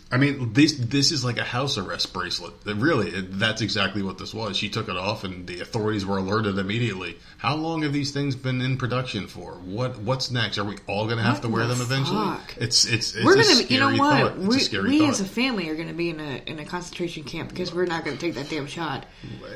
I 0.10 0.16
mean, 0.16 0.54
this 0.54 0.72
this 0.74 1.12
is 1.12 1.26
like 1.26 1.38
a 1.38 1.44
house 1.44 1.78
arrest 1.78 2.14
bracelet. 2.14 2.54
It 2.66 2.78
really, 2.78 3.10
it, 3.10 3.40
that's 3.40 3.62
exactly 3.62 4.02
what 4.02 4.18
this 4.18 4.34
was. 4.34 4.56
She 4.56 4.70
took 4.70 4.88
it 4.88 4.96
off, 4.96 5.26
and 5.26 5.46
the 5.46 5.60
authorities 5.60 6.06
were 6.06 6.18
alerted 6.18 6.58
immediately. 6.58 7.18
How 7.38 7.56
long 7.56 7.82
have 7.82 7.92
these 7.92 8.12
things 8.12 8.34
been 8.34 8.62
in 8.62 8.78
production 8.78 9.28
for? 9.28 9.56
What 9.56 10.00
What's 10.00 10.32
next? 10.32 10.58
Are 10.60 10.64
we 10.64 10.78
all 10.88 11.06
going 11.08 11.18
to 11.18 11.24
have 11.24 11.36
What 11.36 11.42
to 11.42 11.50
wear 11.50 11.66
the 11.68 11.74
them 11.74 11.82
eventually? 11.82 12.26
fuck? 12.26 12.56
It's 12.58 12.86
it's 12.86 13.16
it's 13.16 13.26
we're 13.26 13.36
gonna, 13.36 13.68
be, 13.68 13.74
you 13.74 13.82
know 13.82 13.96
what? 13.98 14.38
we 14.38 14.60
we 14.82 15.06
as 15.08 15.20
a 15.20 15.26
family 15.26 15.68
are 15.70 15.76
gonna 15.76 15.92
be 15.94 16.10
in 16.12 16.22
a 16.22 16.42
in 16.46 16.60
a 16.60 16.66
concentration 16.66 17.24
camp 17.24 17.50
because 17.50 17.74
we're 17.74 17.86
not 17.86 18.06
gonna 18.06 18.16
take 18.16 18.36
that 18.36 18.50
damn 18.50 18.66
shot. 18.66 19.06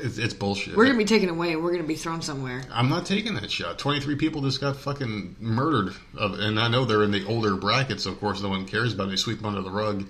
it's, 0.02 0.18
it's 0.18 0.34
bullshit. 0.34 0.76
We're 0.76 0.84
gonna 0.84 0.98
be 0.98 1.06
taken 1.06 1.30
away. 1.30 1.52
and 1.52 1.64
We're 1.64 1.72
gonna 1.72 1.84
be 1.84 1.94
thrown 1.96 2.20
somewhere. 2.20 2.62
I'm 2.70 2.90
not 2.90 3.06
taking 3.06 3.34
that 3.36 3.50
shot. 3.50 3.78
23 3.78 4.16
people 4.16 4.42
just 4.42 4.60
got 4.60 4.76
fucking 4.76 5.36
murdered. 5.40 5.94
Of- 6.14 6.38
And 6.40 6.60
I 6.60 6.68
know 6.68 6.84
they're 6.84 7.04
in 7.04 7.10
the 7.10 7.24
older 7.26 7.56
brackets, 7.56 8.04
so 8.04 8.10
of 8.10 8.20
course 8.20 8.42
no 8.42 8.50
one 8.50 8.66
cares 8.66 8.92
about 8.92 9.06
it. 9.08 9.10
They 9.12 9.16
sweep 9.16 9.38
them 9.38 9.46
under 9.46 9.62
the 9.62 9.70
rug. 9.70 10.06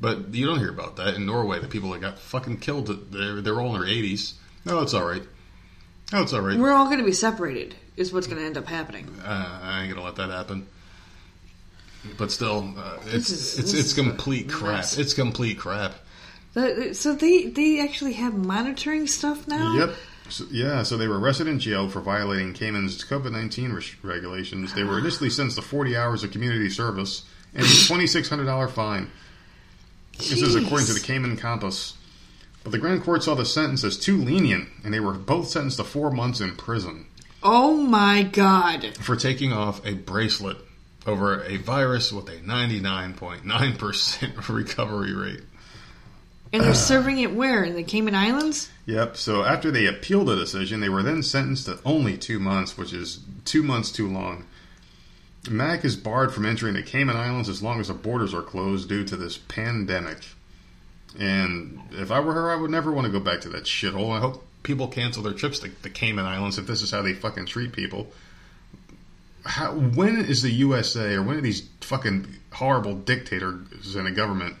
But 0.00 0.32
you 0.34 0.46
don't 0.46 0.58
hear 0.58 0.70
about 0.70 0.96
that. 0.96 1.14
In 1.14 1.26
Norway, 1.26 1.58
the 1.58 1.66
people 1.68 1.90
that 1.90 2.00
got 2.00 2.18
fucking 2.18 2.58
killed, 2.58 3.10
they're, 3.12 3.40
they're 3.40 3.60
all 3.60 3.74
in 3.74 3.80
their 3.80 3.88
80s. 3.90 4.34
No, 4.64 4.80
it's 4.80 4.94
alright. 4.94 5.22
No, 6.12 6.22
it's 6.22 6.32
alright. 6.32 6.58
We're 6.58 6.72
all 6.72 6.88
gonna 6.88 7.04
be 7.04 7.12
separated. 7.12 7.74
Is 7.96 8.12
what's 8.12 8.26
gonna 8.28 8.42
end 8.42 8.56
up 8.56 8.66
happening. 8.66 9.08
Uh, 9.24 9.58
I 9.62 9.82
ain't 9.82 9.92
gonna 9.92 10.04
let 10.06 10.16
that 10.16 10.30
happen. 10.30 10.66
But 12.16 12.30
still, 12.30 12.74
uh, 12.78 12.98
it's 13.06 13.28
is- 13.30 13.58
it's 13.58 13.74
it's 13.74 13.92
complete 13.92 14.48
crap. 14.48 14.76
mess. 14.76 14.98
It's 14.98 15.14
complete 15.14 15.58
crap. 15.58 15.94
The- 16.54 16.94
So 16.94 17.14
they 17.14 17.46
they 17.46 17.80
actually 17.80 18.12
have 18.14 18.34
monitoring 18.34 19.06
stuff 19.08 19.46
now. 19.48 19.74
Yep. 19.76 19.94
So, 20.30 20.44
yeah, 20.50 20.82
so 20.82 20.96
they 20.96 21.08
were 21.08 21.18
arrested 21.18 21.48
and 21.48 21.58
jailed 21.60 21.92
for 21.92 22.00
violating 22.00 22.52
Cayman's 22.52 23.02
COVID 23.04 23.32
19 23.32 23.72
res- 23.72 23.96
regulations. 24.04 24.74
They 24.74 24.84
were 24.84 24.98
initially 24.98 25.30
sentenced 25.30 25.56
to 25.56 25.62
40 25.62 25.96
hours 25.96 26.22
of 26.22 26.30
community 26.30 26.68
service 26.70 27.22
and 27.54 27.64
a 27.64 27.68
$2,600 27.68 28.70
fine. 28.70 29.10
This 30.18 30.42
is 30.42 30.54
according 30.54 30.86
to 30.88 30.94
the 30.94 31.00
Cayman 31.00 31.36
Compass. 31.36 31.94
But 32.64 32.72
the 32.72 32.78
Grand 32.78 33.02
Court 33.02 33.22
saw 33.22 33.34
the 33.34 33.46
sentence 33.46 33.84
as 33.84 33.96
too 33.96 34.16
lenient, 34.18 34.68
and 34.84 34.92
they 34.92 35.00
were 35.00 35.14
both 35.14 35.48
sentenced 35.48 35.78
to 35.78 35.84
four 35.84 36.10
months 36.10 36.40
in 36.40 36.54
prison 36.56 37.06
Oh 37.42 37.76
my 37.76 38.24
god. 38.24 38.96
for 39.00 39.16
taking 39.16 39.52
off 39.52 39.84
a 39.86 39.94
bracelet 39.94 40.58
over 41.06 41.42
a 41.44 41.56
virus 41.56 42.12
with 42.12 42.28
a 42.28 42.36
99.9% 42.38 44.48
recovery 44.54 45.14
rate. 45.14 45.40
And 46.52 46.62
they're 46.62 46.74
serving 46.74 47.18
it 47.18 47.34
where 47.34 47.62
in 47.62 47.76
the 47.76 47.82
Cayman 47.82 48.14
Islands? 48.14 48.70
Yep. 48.86 49.18
So 49.18 49.44
after 49.44 49.70
they 49.70 49.84
appealed 49.86 50.28
the 50.28 50.36
decision, 50.36 50.80
they 50.80 50.88
were 50.88 51.02
then 51.02 51.22
sentenced 51.22 51.66
to 51.66 51.78
only 51.84 52.16
two 52.16 52.38
months, 52.38 52.78
which 52.78 52.94
is 52.94 53.20
two 53.44 53.62
months 53.62 53.92
too 53.92 54.08
long. 54.08 54.46
Mack 55.50 55.84
is 55.84 55.96
barred 55.96 56.32
from 56.32 56.44
entering 56.44 56.74
the 56.74 56.82
Cayman 56.82 57.16
Islands 57.16 57.48
as 57.48 57.62
long 57.62 57.80
as 57.80 57.88
the 57.88 57.94
borders 57.94 58.34
are 58.34 58.42
closed 58.42 58.88
due 58.88 59.04
to 59.04 59.16
this 59.16 59.38
pandemic. 59.38 60.18
And 61.18 61.80
if 61.92 62.10
I 62.10 62.20
were 62.20 62.34
her, 62.34 62.50
I 62.50 62.56
would 62.56 62.70
never 62.70 62.92
want 62.92 63.06
to 63.06 63.12
go 63.12 63.20
back 63.20 63.40
to 63.42 63.48
that 63.50 63.64
shithole. 63.64 64.14
I 64.14 64.20
hope 64.20 64.44
people 64.62 64.88
cancel 64.88 65.22
their 65.22 65.32
trips 65.32 65.58
to 65.60 65.70
the 65.82 65.90
Cayman 65.90 66.26
Islands 66.26 66.58
if 66.58 66.66
this 66.66 66.82
is 66.82 66.90
how 66.90 67.02
they 67.02 67.14
fucking 67.14 67.46
treat 67.46 67.72
people. 67.72 68.12
how, 69.44 69.72
when 69.72 70.16
is 70.24 70.42
the 70.42 70.50
USA 70.50 71.14
or 71.14 71.22
when 71.22 71.36
are 71.36 71.40
these 71.40 71.68
fucking 71.80 72.26
horrible 72.52 72.94
dictators 72.94 73.94
in 73.94 74.06
a 74.06 74.10
government 74.10 74.56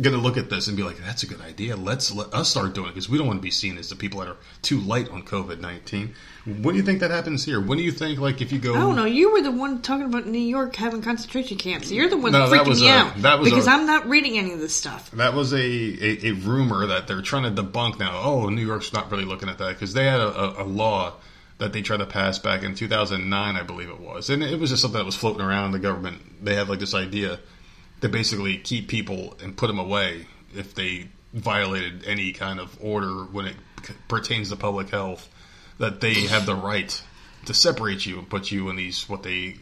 going 0.00 0.16
to 0.16 0.20
look 0.20 0.36
at 0.36 0.50
this 0.50 0.66
and 0.66 0.76
be 0.76 0.82
like, 0.82 0.98
"That's 0.98 1.22
a 1.22 1.26
good 1.26 1.40
idea. 1.40 1.76
Let's 1.76 2.12
let 2.12 2.34
us 2.34 2.48
start 2.50 2.74
doing 2.74 2.88
it 2.88 2.90
because 2.90 3.08
we 3.08 3.16
don't 3.16 3.26
want 3.28 3.38
to 3.38 3.42
be 3.42 3.50
seen 3.50 3.78
as 3.78 3.88
the 3.88 3.96
people 3.96 4.20
that 4.20 4.28
are 4.28 4.36
too 4.62 4.80
light 4.80 5.08
on 5.10 5.22
COVID 5.22 5.60
nineteen. 5.60 6.14
When 6.44 6.74
do 6.74 6.74
you 6.74 6.82
think 6.82 7.00
that 7.00 7.10
happens 7.10 7.44
here? 7.44 7.60
When 7.60 7.78
do 7.78 7.84
you 7.84 7.92
think 7.92 8.18
like 8.18 8.40
if 8.40 8.50
you 8.52 8.58
go? 8.58 8.74
I 8.74 8.78
don't 8.80 8.96
know. 8.96 9.04
You 9.04 9.32
were 9.32 9.40
the 9.40 9.52
one 9.52 9.82
talking 9.82 10.06
about 10.06 10.26
New 10.26 10.38
York 10.38 10.74
having 10.76 11.00
concentration 11.00 11.58
camps. 11.58 11.92
You're 11.92 12.10
the 12.10 12.16
one 12.16 12.32
No, 12.32 12.48
that 12.48 12.64
freaking 12.64 12.68
was 12.68 12.80
me 12.80 12.88
a- 12.88 12.92
out 12.92 13.16
that 13.22 13.38
was 13.38 13.48
because 13.48 13.68
i 13.68 13.74
I'm 13.74 13.86
not 13.86 14.08
reading 14.08 14.36
any 14.36 14.52
of 14.52 14.58
this 14.58 14.74
stuff. 14.74 15.10
That 15.12 15.34
was 15.34 15.52
a, 15.52 15.58
a, 15.58 16.28
a 16.28 16.32
rumor 16.32 16.86
that 16.86 17.06
they're 17.06 17.22
trying 17.22 17.54
to 17.54 17.62
debunk 17.62 17.98
now. 17.98 18.20
Oh, 18.22 18.48
New 18.48 18.66
York's 18.66 18.92
not 18.92 19.10
really 19.10 19.24
looking 19.24 19.48
at 19.48 19.58
that 19.58 19.70
because 19.74 19.94
they 19.94 20.04
had 20.04 20.20
a, 20.20 20.60
a, 20.60 20.64
a 20.64 20.66
law 20.66 21.14
that 21.58 21.72
they 21.72 21.82
tried 21.82 21.98
to 21.98 22.06
pass 22.06 22.38
back 22.38 22.64
in 22.64 22.74
2009, 22.74 23.56
I 23.56 23.62
believe 23.62 23.88
it 23.88 24.00
was, 24.00 24.28
and 24.28 24.42
it 24.42 24.58
was 24.58 24.70
just 24.70 24.82
something 24.82 24.98
that 24.98 25.04
was 25.04 25.14
floating 25.14 25.40
around 25.40 25.70
the 25.70 25.78
government. 25.78 26.44
They 26.44 26.56
had 26.56 26.68
like 26.68 26.80
this 26.80 26.94
idea 26.94 27.38
to 28.00 28.08
basically 28.08 28.58
keep 28.58 28.88
people 28.88 29.36
and 29.42 29.56
put 29.56 29.68
them 29.68 29.78
away 29.78 30.26
if 30.54 30.74
they 30.74 31.08
violated 31.32 32.04
any 32.06 32.32
kind 32.32 32.60
of 32.60 32.76
order 32.80 33.24
when 33.24 33.46
it 33.46 33.56
c- 33.84 33.94
pertains 34.08 34.50
to 34.50 34.56
public 34.56 34.90
health. 34.90 35.28
That 35.78 36.00
they 36.00 36.14
have 36.26 36.46
the 36.46 36.54
right 36.54 37.02
to 37.46 37.54
separate 37.54 38.06
you 38.06 38.18
and 38.18 38.28
put 38.28 38.50
you 38.50 38.68
in 38.68 38.76
these 38.76 39.08
what 39.08 39.22
they 39.22 39.56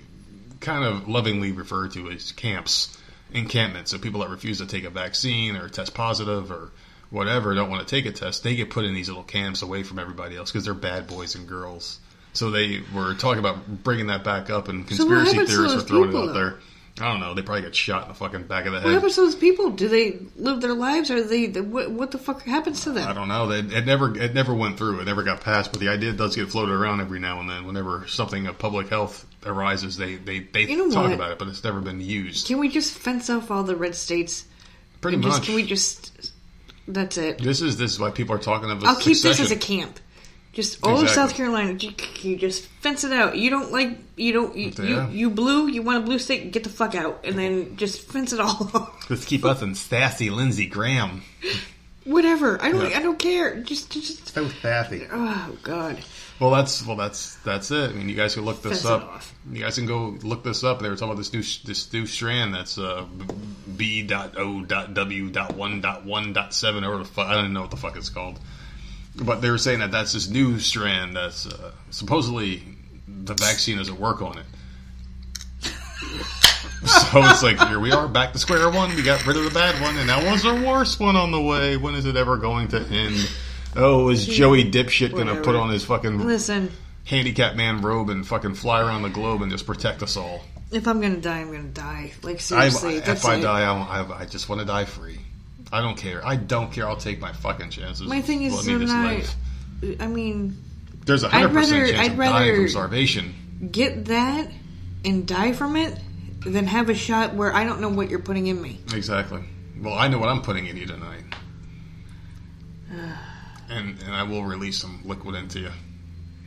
kind 0.61 0.85
of 0.85 1.09
lovingly 1.09 1.53
refer 1.53 1.89
to 1.89 2.11
as 2.11 2.33
camps, 2.33 2.99
encampments. 3.33 3.91
So 3.91 3.99
people 3.99 4.21
that 4.21 4.29
refuse 4.29 4.59
to 4.59 4.67
take 4.67 4.85
a 4.85 4.91
vaccine 4.91 5.57
or 5.57 5.69
test 5.69 5.95
positive 5.95 6.53
or 6.53 6.71
whatever 7.11 7.55
don't 7.55 7.71
want 7.71 7.87
to 7.87 7.95
take 7.95 8.07
a 8.07 8.13
test, 8.13 8.43
they 8.43 8.57
get 8.57 8.71
put 8.71 8.85
in 8.85 8.95
these 8.95 9.09
little 9.09 9.23
camps 9.23 9.63
away 9.63 9.83
from 9.83 9.99
everybody 9.99 10.37
else 10.37 10.51
because 10.51 10.65
they're 10.65 10.75
bad 10.75 11.07
boys 11.07 11.35
and 11.35 11.47
girls. 11.47 11.99
So 12.33 12.51
they 12.51 12.81
were 12.95 13.15
talking 13.15 13.41
about 13.41 13.85
bringing 13.85 14.07
that 14.07 14.25
back 14.25 14.49
up, 14.49 14.69
and 14.69 14.89
conspiracy 14.89 15.37
to 15.37 15.47
theorists 15.47 15.77
are 15.77 15.81
throwing 15.83 16.09
people, 16.09 16.25
it 16.25 16.31
out 16.31 16.35
there. 16.35 16.59
I 17.03 17.11
don't 17.11 17.21
know. 17.21 17.35
They 17.35 17.43
probably 17.43 17.63
got 17.63 17.75
shot 17.75 18.03
in 18.03 18.09
the 18.09 18.15
fucking 18.15 18.45
back 18.45 18.67
of 18.67 18.73
the 18.73 18.79
head. 18.79 18.85
What 18.87 18.95
happens 18.95 19.17
to 19.17 19.23
those 19.23 19.35
people? 19.35 19.71
Do 19.71 19.89
they 19.89 20.21
live 20.37 20.61
their 20.61 20.73
lives, 20.73 21.11
or 21.11 21.23
they? 21.23 21.49
What, 21.49 21.91
what 21.91 22.11
the 22.13 22.19
fuck 22.19 22.43
happens 22.43 22.85
to 22.85 22.93
them? 22.93 23.09
I 23.09 23.13
don't 23.13 23.29
know. 23.29 23.51
It, 23.51 23.73
it 23.73 23.87
never 23.87 24.17
it 24.17 24.35
never 24.35 24.55
went 24.55 24.79
through. 24.79 25.01
It 25.01 25.05
never 25.05 25.23
got 25.23 25.41
passed. 25.41 25.73
But 25.73 25.81
the 25.81 25.89
idea 25.89 26.13
does 26.13 26.37
get 26.37 26.49
floated 26.51 26.73
around 26.73 27.01
every 27.01 27.19
now 27.19 27.41
and 27.41 27.51
then. 27.51 27.67
Whenever 27.67 28.07
something 28.07 28.47
of 28.47 28.59
public 28.59 28.89
health 28.89 29.27
arises, 29.45 29.97
they 29.97 30.17
they, 30.17 30.41
they 30.41 30.63
You 30.63 30.77
know 30.77 30.91
talk 30.91 31.05
what? 31.05 31.13
about 31.15 31.33
it, 31.33 31.39
but 31.39 31.49
it's 31.49 31.65
never 31.65 31.81
been 31.81 32.01
used. 32.01 32.47
Can 32.47 32.59
we 32.59 32.69
just 32.69 32.97
fence 32.97 33.29
off 33.29 33.51
all 33.51 33.65
the 33.65 33.77
red 33.77 33.95
states? 33.95 34.45
Pretty 35.01 35.17
much. 35.17 35.27
just 35.27 35.43
can 35.45 35.55
we 35.57 35.67
just? 35.67 36.33
That's 36.87 37.19
it. 37.19 37.39
This 37.39 37.61
is 37.61 37.77
this 37.77 37.93
is 37.93 37.99
why 38.01 38.11
people 38.11 38.35
are 38.37 38.39
talking 38.39 38.71
about. 38.71 38.87
I'll 38.87 38.97
keep 38.97 39.19
this 39.21 39.41
as 39.41 39.51
a 39.51 39.57
camp. 39.57 39.99
Just 40.53 40.85
all 40.87 41.01
of 41.01 41.09
South 41.09 41.35
Carolina, 41.35 41.73
you, 41.73 41.93
you 42.21 42.37
just 42.37 42.67
fence 42.83 43.05
it 43.05 43.13
out. 43.13 43.39
You 43.39 43.49
don't 43.49 43.73
like 43.73 43.97
you 44.17 44.35
don't 44.35 44.55
you, 44.55 44.71
Yeah. 44.79 45.09
you, 45.09 45.17
you 45.19 45.31
blue. 45.31 45.67
You 45.67 45.81
want 45.83 46.03
a 46.03 46.07
blue 46.07 46.19
state? 46.19 46.53
Get 46.53 46.63
the 46.65 46.69
fuck 46.71 46.95
out, 46.95 47.21
and 47.25 47.39
then 47.39 47.77
just 47.79 48.03
fence 48.03 48.35
it 48.35 48.41
all. 48.41 48.71
off. 48.75 49.09
Let's 49.09 49.25
keep 49.25 49.47
us 49.47 49.63
in 49.63 49.75
sassy 49.75 50.29
Lindsey 50.29 50.67
Graham. 50.67 51.23
Whatever. 52.05 52.61
I 52.61 52.71
don't. 52.71 52.91
Yeah. 52.91 52.99
I 52.99 53.03
don't 53.03 53.19
care. 53.19 53.61
Just 53.63 53.91
just. 53.91 54.29
So 54.35 54.49
sassy. 54.49 55.07
Oh 55.11 55.57
God. 55.63 56.05
Well, 56.41 56.51
that's 56.51 56.85
well, 56.85 56.97
that's 56.97 57.37
that's 57.37 57.71
it. 57.71 57.91
I 57.91 57.93
mean, 57.95 58.09
you 58.09 58.17
guys 58.17 58.35
can 58.35 58.45
look 58.45 58.61
this 58.63 58.83
Fence 58.83 58.85
it 58.85 58.91
up. 58.91 59.03
off. 59.05 59.35
You 59.51 59.63
guys 59.63 59.77
can 59.77 59.87
go 59.87 60.19
look 60.23 60.43
this 60.43 60.65
up. 60.65 60.81
They 60.81 60.89
were 60.89 60.97
talking 60.97 61.13
about 61.13 61.19
this 61.19 61.33
new 61.33 61.43
this 61.65 61.91
new 61.93 62.05
strand 62.05 62.53
that's 62.55 62.77
uh, 62.77 63.07
B 63.77 64.03
dot 64.03 64.37
O 64.37 64.63
dot 64.63 64.93
W 64.93 65.31
dot 65.31 65.55
one 65.55 65.81
dot 65.81 66.05
one 66.05 66.33
dot 66.33 66.53
seven 66.53 66.83
or 66.85 66.99
the 66.99 67.05
fu- 67.05 67.21
I 67.23 67.33
don't 67.35 67.45
even 67.45 67.53
know 67.55 67.61
what 67.63 67.71
the 67.71 67.77
fuck 67.77 67.97
it's 67.97 68.09
called. 68.11 68.39
But 69.17 69.43
they 69.43 69.51
were 69.51 69.59
saying 69.59 69.81
that 69.81 69.91
that's 69.91 70.13
this 70.13 70.29
new 70.29 70.59
strand 70.59 71.17
that's 71.17 71.47
uh, 71.47 71.73
supposedly 71.91 72.63
the 73.07 73.35
vaccine 73.35 73.77
doesn't 73.77 74.01
work 74.01 74.23
on 74.23 74.39
it. 74.39 74.47
So 76.85 77.23
it's 77.23 77.45
like 77.45 77.61
here 77.69 77.79
we 77.79 77.93
are 77.93 78.09
back 78.09 78.33
to 78.33 78.41
square 78.41 78.69
one. 78.69 78.97
We 78.97 79.03
got 79.03 79.25
rid 79.25 79.37
of 79.37 79.45
the 79.45 79.51
bad 79.51 79.81
one, 79.81 79.97
and 79.99 80.09
now 80.09 80.25
one's 80.27 80.45
a 80.45 80.53
worst 80.53 80.99
one 80.99 81.15
on 81.15 81.31
the 81.31 81.41
way. 81.41 81.77
When 81.77 81.95
is 81.95 82.07
it 82.07 82.17
ever 82.17 82.37
going 82.37 82.67
to 82.69 82.81
end? 82.81 83.31
Oh, 83.77 84.09
is 84.09 84.27
Joey 84.27 84.69
dipshit 84.69 85.15
gonna 85.15 85.41
put 85.43 85.55
on 85.55 85.71
his 85.71 85.85
fucking 85.85 86.19
Listen, 86.19 86.73
handicap 87.05 87.55
man 87.55 87.83
robe 87.83 88.11
and 88.11 88.27
fucking 88.27 88.55
fly 88.55 88.81
around 88.81 89.03
the 89.03 89.11
globe 89.11 89.43
and 89.43 89.53
just 89.53 89.65
protect 89.65 90.03
us 90.03 90.17
all? 90.17 90.43
if 90.73 90.89
I'm 90.89 91.01
gonna 91.01 91.21
die, 91.21 91.41
I'm 91.41 91.53
gonna 91.53 91.65
die. 91.65 92.13
Like 92.23 92.37
I, 92.37 92.39
seriously, 92.39 92.97
if 92.97 93.25
I 93.25 93.37
it. 93.37 93.43
die, 93.43 93.63
I, 93.63 94.01
I, 94.03 94.21
I 94.21 94.25
just 94.25 94.49
want 94.49 94.61
to 94.61 94.67
die 94.67 94.85
free. 94.85 95.21
I 95.73 95.81
don't 95.81 95.97
care. 95.97 96.25
I 96.27 96.37
don't 96.37 96.71
care. 96.71 96.87
I'll 96.87 96.97
take 96.97 97.19
my 97.19 97.33
fucking 97.33 97.71
chances. 97.71 98.07
My 98.07 98.21
thing 98.21 98.43
is, 98.43 98.67
me 98.67 98.85
not- 98.85 99.37
I 100.01 100.07
mean, 100.07 100.63
There's 101.07 101.23
a 101.25 101.29
hundred 101.29 101.53
percent 101.55 101.89
chance 101.89 102.01
I'd 102.09 102.13
of 102.13 102.19
dying 102.19 102.55
from 102.57 102.69
starvation. 102.69 103.35
get 103.73 104.05
that 104.07 104.49
and 105.05 105.27
die 105.27 105.53
from 105.53 105.77
it 105.77 105.99
than 106.45 106.67
have 106.67 106.89
a 106.91 106.95
shot 106.95 107.35
where 107.35 107.53
I 107.55 107.65
don't 107.65 107.81
know 107.81 107.89
what 107.89 108.11
you're 108.11 108.19
putting 108.21 108.47
in 108.49 108.61
me. 108.61 108.79
Exactly. 108.93 109.43
Well, 109.81 109.95
I 109.95 110.07
know 110.09 110.19
what 110.19 110.29
I'm 110.29 110.43
putting 110.43 110.67
in 110.67 110.77
you 110.77 110.87
tonight, 110.87 111.25
and 113.69 114.01
and 114.03 114.15
I 114.15 114.23
will 114.23 114.45
release 114.45 114.79
some 114.79 115.01
liquid 115.05 115.35
into 115.35 115.61
you. 115.61 115.71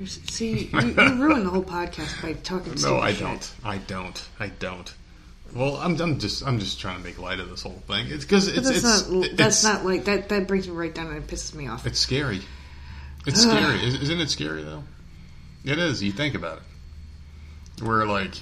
See, 0.06 0.66
you, 0.74 0.80
you 0.80 0.94
ruined 1.16 1.46
the 1.46 1.50
whole 1.50 1.64
podcast 1.64 2.22
by 2.22 2.34
talking. 2.34 2.76
No, 2.82 2.98
I 3.00 3.12
shit. 3.12 3.22
don't. 3.22 3.54
I 3.64 3.78
don't. 3.80 4.28
I 4.40 4.48
don't. 4.48 4.94
Well, 5.56 5.78
I'm, 5.78 6.00
I'm 6.02 6.20
just 6.20 6.46
I'm 6.46 6.60
just 6.60 6.82
trying 6.82 6.98
to 6.98 7.04
make 7.04 7.18
light 7.18 7.40
of 7.40 7.50
this 7.50 7.62
whole 7.62 7.82
thing. 7.88 8.08
It's 8.10 8.26
because 8.26 8.50
it's 8.50 8.68
that's 8.68 8.84
it's, 8.84 9.10
not. 9.10 9.26
it's 9.26 9.36
That's 9.36 9.64
not 9.64 9.86
like 9.86 10.04
that. 10.06 10.28
That 10.30 10.48
brings 10.48 10.68
me 10.68 10.76
right 10.76 10.94
down 10.94 11.08
and 11.08 11.18
it 11.18 11.28
pisses 11.28 11.56
me 11.56 11.70
off. 11.70 11.88
It's 11.88 12.00
scary. 12.00 12.42
It's 13.26 13.42
scary. 13.42 13.80
Is- 13.88 14.02
Isn't 14.02 14.20
it 14.20 14.30
scary 14.30 14.64
though? 14.64 14.84
It 15.64 15.80
is. 15.80 16.04
You 16.04 16.12
think 16.12 16.36
about 16.36 16.58
it. 16.58 17.84
Where 17.84 18.06
like 18.06 18.34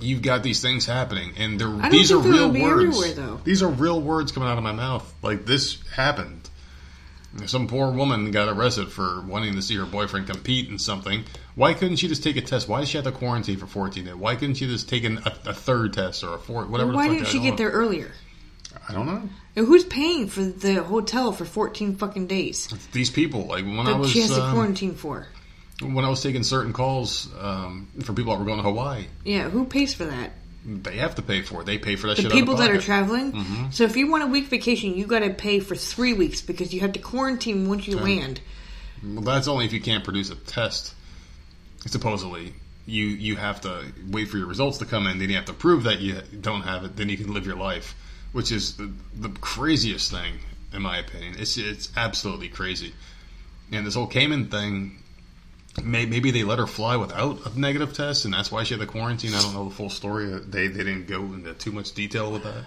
you've 0.00 0.22
got 0.22 0.42
these 0.42 0.62
things 0.62 0.86
happening, 0.86 1.34
and 1.36 1.60
they're 1.60 1.90
these 1.90 2.10
are 2.10 2.18
real 2.18 2.50
words. 2.50 3.14
These 3.44 3.62
are 3.62 3.68
real 3.68 4.00
words 4.00 4.32
coming 4.32 4.48
out 4.48 4.56
of 4.56 4.64
my 4.64 4.72
mouth. 4.72 5.14
Like 5.22 5.44
this 5.44 5.78
happened. 5.90 6.39
Some 7.46 7.68
poor 7.68 7.92
woman 7.92 8.30
got 8.32 8.48
arrested 8.48 8.90
for 8.90 9.22
wanting 9.22 9.54
to 9.54 9.62
see 9.62 9.76
her 9.76 9.86
boyfriend 9.86 10.26
compete 10.26 10.68
in 10.68 10.78
something. 10.78 11.24
Why 11.54 11.74
couldn't 11.74 11.96
she 11.96 12.08
just 12.08 12.24
take 12.24 12.36
a 12.36 12.40
test? 12.40 12.68
Why 12.68 12.80
did 12.80 12.88
she 12.88 12.96
have 12.98 13.04
to 13.04 13.12
quarantine 13.12 13.56
for 13.56 13.66
14 13.66 14.04
days? 14.04 14.14
Why 14.14 14.34
couldn't 14.34 14.56
she 14.56 14.66
just 14.66 14.88
take 14.88 15.04
an, 15.04 15.18
a, 15.18 15.50
a 15.50 15.54
third 15.54 15.92
test 15.92 16.24
or 16.24 16.34
a 16.34 16.38
fourth? 16.38 16.68
Whatever. 16.68 16.92
Why 16.92 17.08
didn't 17.08 17.26
she 17.26 17.38
get 17.38 17.50
know. 17.50 17.56
there 17.56 17.70
earlier? 17.70 18.10
I 18.88 18.92
don't 18.92 19.06
know. 19.06 19.28
And 19.56 19.66
who's 19.66 19.84
paying 19.84 20.28
for 20.28 20.42
the 20.42 20.82
hotel 20.82 21.32
for 21.32 21.44
14 21.44 21.96
fucking 21.96 22.26
days 22.26 22.68
These 22.92 23.10
people, 23.10 23.46
like 23.46 23.64
when 23.64 23.86
I 23.86 23.96
was 23.96 24.10
she 24.10 24.20
has 24.20 24.30
to 24.30 24.42
um, 24.42 24.52
quarantine 24.52 24.94
for? 24.94 25.26
when 25.82 26.04
I 26.04 26.08
was 26.08 26.22
taking 26.22 26.42
certain 26.42 26.72
calls 26.72 27.28
um, 27.40 27.88
for 28.02 28.12
people 28.12 28.32
that 28.32 28.38
were 28.38 28.44
going 28.46 28.58
to 28.58 28.62
Hawaii, 28.62 29.06
Yeah, 29.24 29.48
who 29.48 29.64
pays 29.64 29.94
for 29.94 30.04
that? 30.04 30.32
They 30.64 30.96
have 30.96 31.14
to 31.16 31.22
pay 31.22 31.42
for 31.42 31.62
it. 31.62 31.66
They 31.66 31.78
pay 31.78 31.96
for 31.96 32.08
that 32.08 32.16
The 32.16 32.22
shit. 32.22 32.32
people 32.32 32.54
out 32.54 32.60
of 32.60 32.66
that 32.66 32.76
are 32.76 32.80
traveling. 32.80 33.32
Mm-hmm. 33.32 33.70
So 33.70 33.84
if 33.84 33.96
you 33.96 34.10
want 34.10 34.24
a 34.24 34.26
week 34.26 34.46
vacation, 34.46 34.94
you 34.94 35.06
got 35.06 35.20
to 35.20 35.30
pay 35.30 35.60
for 35.60 35.74
three 35.74 36.12
weeks 36.12 36.40
because 36.40 36.74
you 36.74 36.80
have 36.80 36.92
to 36.92 36.98
quarantine 36.98 37.68
once 37.68 37.86
you 37.86 37.98
land. 37.98 38.40
Well, 39.02 39.22
that's 39.22 39.48
only 39.48 39.64
if 39.64 39.72
you 39.72 39.80
can't 39.80 40.04
produce 40.04 40.30
a 40.30 40.34
test. 40.34 40.94
Supposedly, 41.86 42.52
you 42.84 43.06
you 43.06 43.36
have 43.36 43.62
to 43.62 43.92
wait 44.08 44.28
for 44.28 44.36
your 44.36 44.46
results 44.46 44.78
to 44.78 44.84
come 44.84 45.06
in. 45.06 45.18
Then 45.18 45.30
you 45.30 45.36
have 45.36 45.46
to 45.46 45.54
prove 45.54 45.84
that 45.84 46.00
you 46.00 46.20
don't 46.40 46.62
have 46.62 46.84
it. 46.84 46.96
Then 46.96 47.08
you 47.08 47.16
can 47.16 47.32
live 47.32 47.46
your 47.46 47.56
life, 47.56 47.94
which 48.32 48.52
is 48.52 48.76
the, 48.76 48.92
the 49.14 49.30
craziest 49.40 50.10
thing 50.10 50.40
in 50.72 50.82
my 50.82 50.98
opinion. 50.98 51.36
It's 51.38 51.56
it's 51.56 51.90
absolutely 51.96 52.48
crazy. 52.48 52.92
And 53.72 53.86
this 53.86 53.94
whole 53.94 54.06
Cayman 54.06 54.48
thing, 54.50 55.02
maybe 55.84 56.30
they 56.30 56.44
let 56.44 56.58
her 56.58 56.66
fly 56.66 56.96
without 56.96 57.46
a 57.46 57.58
negative 57.58 57.92
test, 57.92 58.24
and 58.24 58.34
that's 58.34 58.50
why 58.50 58.64
she 58.64 58.74
had 58.74 58.80
the 58.80 58.86
quarantine. 58.86 59.34
I 59.34 59.42
don't 59.42 59.54
know 59.54 59.68
the 59.68 59.74
full 59.74 59.90
story. 59.90 60.32
Uh, 60.32 60.40
they 60.46 60.66
they 60.68 60.84
didn't 60.84 61.06
go 61.06 61.22
into 61.22 61.54
too 61.54 61.72
much 61.72 61.92
detail 61.92 62.30
with 62.30 62.44
that. 62.44 62.64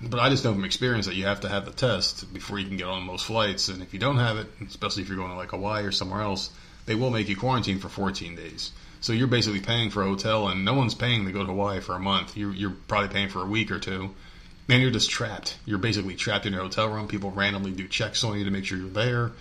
But 0.00 0.20
I 0.20 0.28
just 0.28 0.44
know 0.44 0.52
from 0.52 0.64
experience 0.64 1.06
that 1.06 1.16
you 1.16 1.24
have 1.24 1.40
to 1.40 1.48
have 1.48 1.64
the 1.64 1.72
test 1.72 2.32
before 2.32 2.58
you 2.58 2.66
can 2.66 2.76
get 2.76 2.86
on 2.86 3.02
most 3.02 3.24
flights. 3.24 3.68
And 3.68 3.82
if 3.82 3.92
you 3.92 3.98
don't 3.98 4.18
have 4.18 4.36
it, 4.36 4.46
especially 4.66 5.02
if 5.02 5.08
you're 5.08 5.18
going 5.18 5.30
to 5.30 5.36
like 5.36 5.50
Hawaii 5.50 5.84
or 5.84 5.90
somewhere 5.90 6.22
else, 6.22 6.50
they 6.86 6.94
will 6.94 7.10
make 7.10 7.28
you 7.28 7.36
quarantine 7.36 7.80
for 7.80 7.88
14 7.88 8.36
days. 8.36 8.70
So 9.00 9.12
you're 9.12 9.26
basically 9.26 9.60
paying 9.60 9.90
for 9.90 10.02
a 10.02 10.06
hotel, 10.06 10.48
and 10.48 10.64
no 10.64 10.74
one's 10.74 10.94
paying 10.94 11.24
to 11.26 11.32
go 11.32 11.40
to 11.40 11.46
Hawaii 11.46 11.80
for 11.80 11.94
a 11.94 12.00
month. 12.00 12.36
You're, 12.36 12.52
you're 12.52 12.76
probably 12.86 13.08
paying 13.08 13.28
for 13.28 13.42
a 13.42 13.46
week 13.46 13.70
or 13.70 13.78
two. 13.78 14.14
And 14.68 14.82
you're 14.82 14.90
just 14.90 15.10
trapped. 15.10 15.56
You're 15.64 15.78
basically 15.78 16.14
trapped 16.14 16.46
in 16.46 16.52
your 16.52 16.62
hotel 16.62 16.88
room. 16.88 17.08
People 17.08 17.30
randomly 17.30 17.72
do 17.72 17.88
checks 17.88 18.22
on 18.22 18.38
you 18.38 18.44
to 18.44 18.50
make 18.50 18.66
sure 18.66 18.78
you're 18.78 18.88
there. 18.88 19.32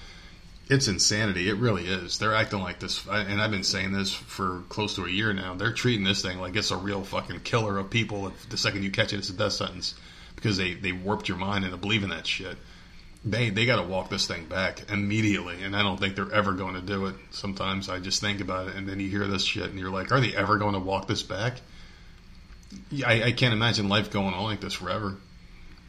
It's 0.70 0.90
insanity. 0.90 1.50
It 1.50 1.56
really 1.58 1.88
is. 1.88 2.18
They're 2.18 2.36
acting 2.36 2.60
like 2.60 2.80
this, 2.80 3.06
and 3.08 3.42
I've 3.42 3.52
been 3.52 3.64
saying 3.64 3.94
this 3.94 4.12
for 4.12 4.64
close 4.68 4.96
to 4.96 5.06
a 5.06 5.10
year 5.10 5.32
now. 5.32 5.56
They're 5.56 5.72
treating 5.72 6.04
this 6.04 6.22
thing 6.22 6.40
like 6.40 6.58
it's 6.58 6.72
a 6.72 6.78
real 6.78 7.04
fucking 7.04 7.40
killer 7.42 7.78
of 7.78 7.90
people. 7.90 8.34
The 8.50 8.58
second 8.58 8.84
you 8.84 8.92
catch 8.92 9.14
it, 9.14 9.18
it's 9.18 9.30
a 9.30 9.34
death 9.34 9.54
sentence 9.54 9.96
because 10.36 10.58
they 10.58 10.74
they 10.74 10.92
warped 10.92 11.30
your 11.30 11.38
mind 11.38 11.64
into 11.64 11.78
believing 11.78 12.10
that 12.10 12.28
shit. 12.28 12.58
They 13.24 13.50
they 13.50 13.66
got 13.66 13.78
to 13.78 13.88
walk 13.88 14.10
this 14.10 14.28
thing 14.28 14.46
back 14.46 14.92
immediately, 14.92 15.64
and 15.64 15.74
I 15.74 15.84
don't 15.84 15.98
think 16.00 16.16
they're 16.16 16.34
ever 16.34 16.52
going 16.52 16.76
to 16.76 16.82
do 16.82 17.06
it. 17.06 17.16
Sometimes 17.32 17.88
I 17.88 18.00
just 18.00 18.20
think 18.20 18.42
about 18.42 18.68
it, 18.68 18.76
and 18.76 18.90
then 18.90 19.00
you 19.00 19.10
hear 19.10 19.26
this 19.26 19.44
shit, 19.44 19.70
and 19.70 19.80
you're 19.80 19.90
like, 19.90 20.12
are 20.12 20.20
they 20.20 20.36
ever 20.36 20.58
going 20.58 20.74
to 20.74 20.80
walk 20.80 21.08
this 21.08 21.24
back? 21.24 21.62
I, 23.06 23.24
I 23.24 23.32
can't 23.32 23.54
imagine 23.54 23.88
life 23.88 24.12
going 24.12 24.34
on 24.34 24.44
like 24.44 24.60
this 24.60 24.74
forever. 24.74 25.16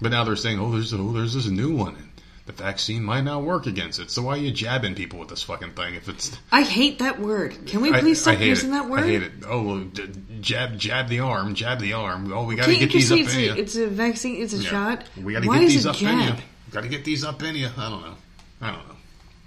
But 0.00 0.12
now 0.12 0.22
they're 0.22 0.36
saying, 0.36 0.60
oh, 0.60 0.70
there's 0.70 0.94
oh, 0.94 1.12
there's 1.12 1.34
this 1.34 1.48
new 1.48 1.74
one. 1.74 2.07
The 2.48 2.54
vaccine 2.54 3.04
might 3.04 3.24
not 3.24 3.42
work 3.42 3.66
against 3.66 4.00
it, 4.00 4.10
so 4.10 4.22
why 4.22 4.32
are 4.32 4.36
you 4.38 4.50
jabbing 4.50 4.94
people 4.94 5.18
with 5.18 5.28
this 5.28 5.42
fucking 5.42 5.72
thing 5.72 5.94
if 5.96 6.08
it's 6.08 6.34
I 6.50 6.62
hate 6.62 6.98
that 7.00 7.20
word. 7.20 7.66
Can 7.66 7.82
we 7.82 7.92
please 7.92 8.26
I 8.26 8.32
stop 8.32 8.40
hate 8.40 8.48
using 8.48 8.70
it. 8.70 8.72
that 8.72 8.88
word? 8.88 9.00
I 9.00 9.06
hate 9.06 9.22
it. 9.22 9.32
Oh, 9.46 9.62
well, 9.62 9.78
d- 9.80 10.08
jab, 10.40 10.78
jab 10.78 11.08
the 11.10 11.20
arm, 11.20 11.54
jab 11.54 11.78
the 11.78 11.92
arm. 11.92 12.32
Oh, 12.32 12.44
we 12.44 12.56
got 12.56 12.64
to 12.64 12.74
get 12.74 12.90
these 12.90 13.12
up 13.12 13.18
it's 13.18 13.34
in 13.34 13.38
a, 13.38 13.42
you. 13.42 13.52
it's 13.54 13.76
a 13.76 13.86
vaccine? 13.86 14.42
It's 14.42 14.54
a 14.54 14.56
Yeah. 14.62 14.70
shot. 14.70 15.04
We 15.22 15.34
got 15.34 15.42
to 15.42 15.48
get 15.50 15.58
these 15.58 15.84
up 15.84 16.00
in 16.00 16.08
you. 16.20 16.24
jab? 16.24 16.38
Got 16.70 16.80
to 16.84 16.88
get 16.88 17.04
these 17.04 17.22
up 17.22 17.42
in 17.42 17.54
you. 17.54 17.68
I 17.76 17.90
don't 17.90 18.00
know. 18.00 18.14
I 18.62 18.66
don't 18.70 18.88
know. 18.88 18.94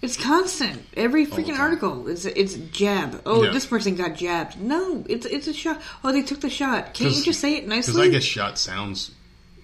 It's 0.03 0.15
constant. 0.23 0.85
Every 0.95 1.25
freaking 1.25 1.57
article 1.57 2.07
is 2.07 2.27
it's 2.27 2.53
jab. 2.53 3.19
Oh, 3.25 3.41
Yeah. 3.41 3.51
this 3.51 3.65
person 3.65 3.95
got 3.95 4.13
jabbed. 4.15 4.61
No, 4.61 5.03
it's 5.09 5.25
it's 5.25 5.47
a 5.47 5.53
shot. 5.53 5.81
Oh, 6.03 6.11
they 6.11 6.21
took 6.21 6.41
the 6.41 6.51
shot. 6.51 6.93
Can't 6.93 7.15
you 7.15 7.23
just 7.23 7.39
say 7.39 7.55
it 7.55 7.67
nicely? 7.67 7.93
Because? 7.93 8.07
I 8.07 8.09
guess 8.11 8.23
shot 8.23 8.59
sounds 8.59 9.09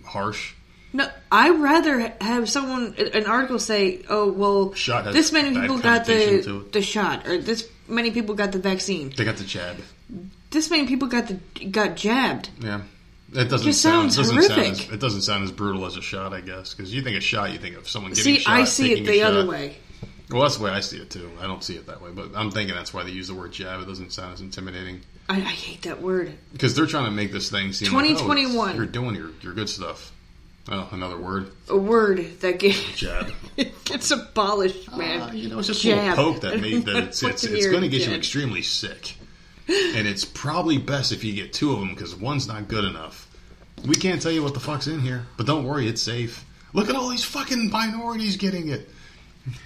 harsh. 0.06 0.54
No, 0.94 1.08
I'd 1.32 1.60
rather 1.60 2.14
have 2.22 2.50
someone 2.50 2.96
an 3.14 3.26
article 3.26 3.60
say, 3.60 4.02
"Oh, 4.10 4.32
well, 4.32 4.70
this 5.12 5.32
many 5.32 5.60
people 5.60 5.78
got 5.80 6.06
the 6.06 6.66
the 6.72 6.82
shot, 6.82 7.28
or 7.28 7.38
this 7.38 7.68
many 7.88 8.12
people 8.12 8.36
got 8.36 8.52
the 8.52 8.60
vaccine, 8.60 9.14
They 9.16 9.26
got 9.26 9.38
the 9.38 9.44
jab. 9.44 9.78
this 10.52 10.70
many 10.72 10.88
people 10.88 11.08
got 11.08 11.28
the 11.28 11.66
got 11.66 11.96
jabbed." 11.98 12.50
Yeah. 12.60 12.82
It 13.34 13.50
doesn't 13.50 13.68
Just 13.68 13.82
sound. 13.82 14.14
sounds 14.14 14.30
doesn't 14.30 14.42
sound 14.44 14.54
horrific. 14.62 14.88
as, 14.88 14.94
it 14.94 15.00
doesn't 15.02 15.22
sound 15.24 15.44
as 15.44 15.52
brutal 15.52 15.86
as 15.86 15.98
a 15.98 16.02
shot, 16.02 16.34
I 16.34 16.40
guess. 16.40 16.74
Because 16.74 16.94
you 16.94 17.02
think 17.02 17.18
a 17.18 17.22
shot, 17.22 17.52
you 17.52 17.58
think 17.60 17.76
of 17.76 17.90
someone 17.90 18.14
getting 18.14 18.36
it. 18.36 18.38
See, 18.38 18.44
shot. 18.44 18.54
I 18.54 18.64
see 18.64 18.94
it 18.94 19.06
the 19.06 19.24
other 19.24 19.42
shot. 19.42 19.50
way. 19.50 19.76
Well, 20.32 20.42
that's 20.44 20.56
the 20.58 20.64
way 20.64 20.72
I 20.72 20.80
see 20.80 20.98
it 20.98 21.10
too. 21.10 21.30
I 21.42 21.46
don't 21.48 21.62
see 21.64 21.76
it 21.76 21.88
that 21.88 22.02
way, 22.02 22.12
but 22.12 22.30
I'm 22.36 22.52
thinking 22.52 22.74
that's 22.76 22.94
why 22.94 23.04
they 23.04 23.12
use 23.12 23.28
the 23.28 23.34
word 23.34 23.52
jab. 23.52 23.82
It 23.82 23.86
doesn't 23.88 24.14
sound 24.14 24.34
as 24.34 24.42
intimidating 24.42 25.02
I, 25.30 25.36
I 25.36 25.40
hate 25.40 25.82
that 25.82 26.02
word. 26.02 26.34
because 26.54 26.74
they're 26.74 26.86
trying 26.86 27.06
to 27.06 27.12
make 27.12 27.34
this 27.34 27.50
thing 27.52 27.74
seem 27.74 27.92
like, 27.94 28.06
oh, 28.06 28.08
2021. 28.08 28.76
you're 28.78 28.86
doing 28.86 29.16
your 29.16 29.32
your 29.42 29.54
good 29.54 29.68
stuff. 29.70 30.14
Oh, 30.70 30.90
another 30.92 31.18
word, 31.18 31.52
A 31.70 31.78
word 31.78 32.40
that 32.42 32.60
gets 32.60 32.78
jab. 32.94 33.32
gets 33.86 34.12
abolished, 34.12 34.92
man. 34.96 35.22
Uh, 35.22 35.32
you 35.32 35.48
know, 35.48 35.60
it's 35.60 35.68
just 35.68 35.86
a 35.86 35.96
little 35.96 36.16
poke 36.16 36.42
that 36.42 36.60
made 36.60 36.86
that 36.86 37.06
it's 37.06 37.24
it's, 37.24 37.44
it's 37.46 37.68
going 37.68 37.84
to 37.84 37.88
get 37.88 38.06
you 38.06 38.14
extremely 38.14 38.62
sick, 38.62 39.16
and 39.70 40.06
it's 40.08 40.26
probably 40.26 40.78
best 40.78 41.12
if 41.14 41.24
you 41.24 41.34
get 41.34 41.54
two 41.54 41.72
of 41.72 41.80
them 41.80 41.90
because 41.90 42.16
one's 42.16 42.48
not 42.48 42.68
good 42.68 42.84
enough. 42.84 43.30
We 43.86 43.96
can't 43.96 44.22
tell 44.22 44.32
you 44.32 44.44
what 44.44 44.54
the 44.54 44.60
fuck's 44.60 44.88
in 44.88 45.00
here, 45.00 45.26
but 45.38 45.46
don't 45.46 45.64
worry, 45.64 45.88
it's 45.88 46.02
safe. 46.02 46.44
Look 46.74 46.90
at 46.90 46.96
all 46.96 47.08
these 47.10 47.24
fucking 47.24 47.70
minorities 47.70 48.36
getting 48.36 48.68
it. 48.70 48.90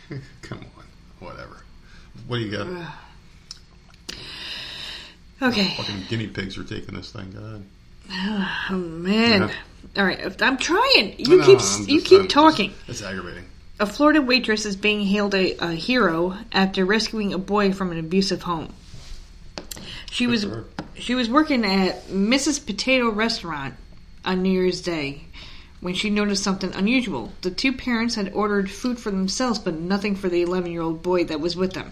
Come 0.43 0.59
on, 0.59 0.85
whatever. 1.19 1.63
What 2.27 2.37
do 2.37 2.43
you 2.43 2.51
got? 2.57 2.93
Okay. 5.43 5.73
Fucking 5.75 6.03
guinea 6.07 6.27
pigs 6.27 6.55
are 6.59 6.63
taking 6.63 6.93
this 6.93 7.11
thing. 7.11 7.31
Go 7.31 7.39
ahead. 7.39 7.65
Oh 8.69 8.77
man. 8.77 9.41
Yeah. 9.41 9.53
All 9.97 10.05
right, 10.05 10.41
I'm 10.41 10.57
trying. 10.57 11.15
You 11.19 11.37
No, 11.37 11.45
keep 11.45 11.59
I'm 11.59 11.87
you 11.87 11.99
just- 11.99 12.07
keep 12.07 12.19
I'm 12.19 12.23
just- 12.25 12.29
talking. 12.29 12.73
It's 12.87 13.01
aggravating. 13.01 13.45
A 13.79 13.85
Florida 13.85 14.21
waitress 14.21 14.65
is 14.65 14.75
being 14.75 15.01
hailed 15.01 15.33
a, 15.33 15.55
a 15.57 15.71
hero 15.71 16.37
after 16.51 16.85
rescuing 16.85 17.33
a 17.33 17.37
boy 17.39 17.73
from 17.73 17.91
an 17.91 17.97
abusive 17.97 18.43
home. 18.43 18.71
She 20.11 20.27
was 20.27 20.45
she 20.95 21.15
was 21.15 21.29
working 21.29 21.65
at 21.65 22.07
Mrs. 22.07 22.63
Potato 22.65 23.09
Restaurant 23.09 23.73
on 24.23 24.43
New 24.43 24.51
Year's 24.51 24.81
Day 24.81 25.23
when 25.79 25.95
she 25.95 26.09
noticed 26.11 26.43
something 26.43 26.71
unusual. 26.75 27.31
The 27.41 27.49
two 27.49 27.73
parents 27.73 28.15
had 28.15 28.31
ordered 28.33 28.69
food 28.69 28.99
for 28.99 29.09
themselves, 29.09 29.57
but 29.57 29.73
nothing 29.79 30.15
for 30.15 30.29
the 30.29 30.43
11 30.43 30.71
year 30.71 30.81
old 30.83 31.01
boy 31.01 31.23
that 31.25 31.39
was 31.41 31.55
with 31.55 31.73
them. 31.73 31.91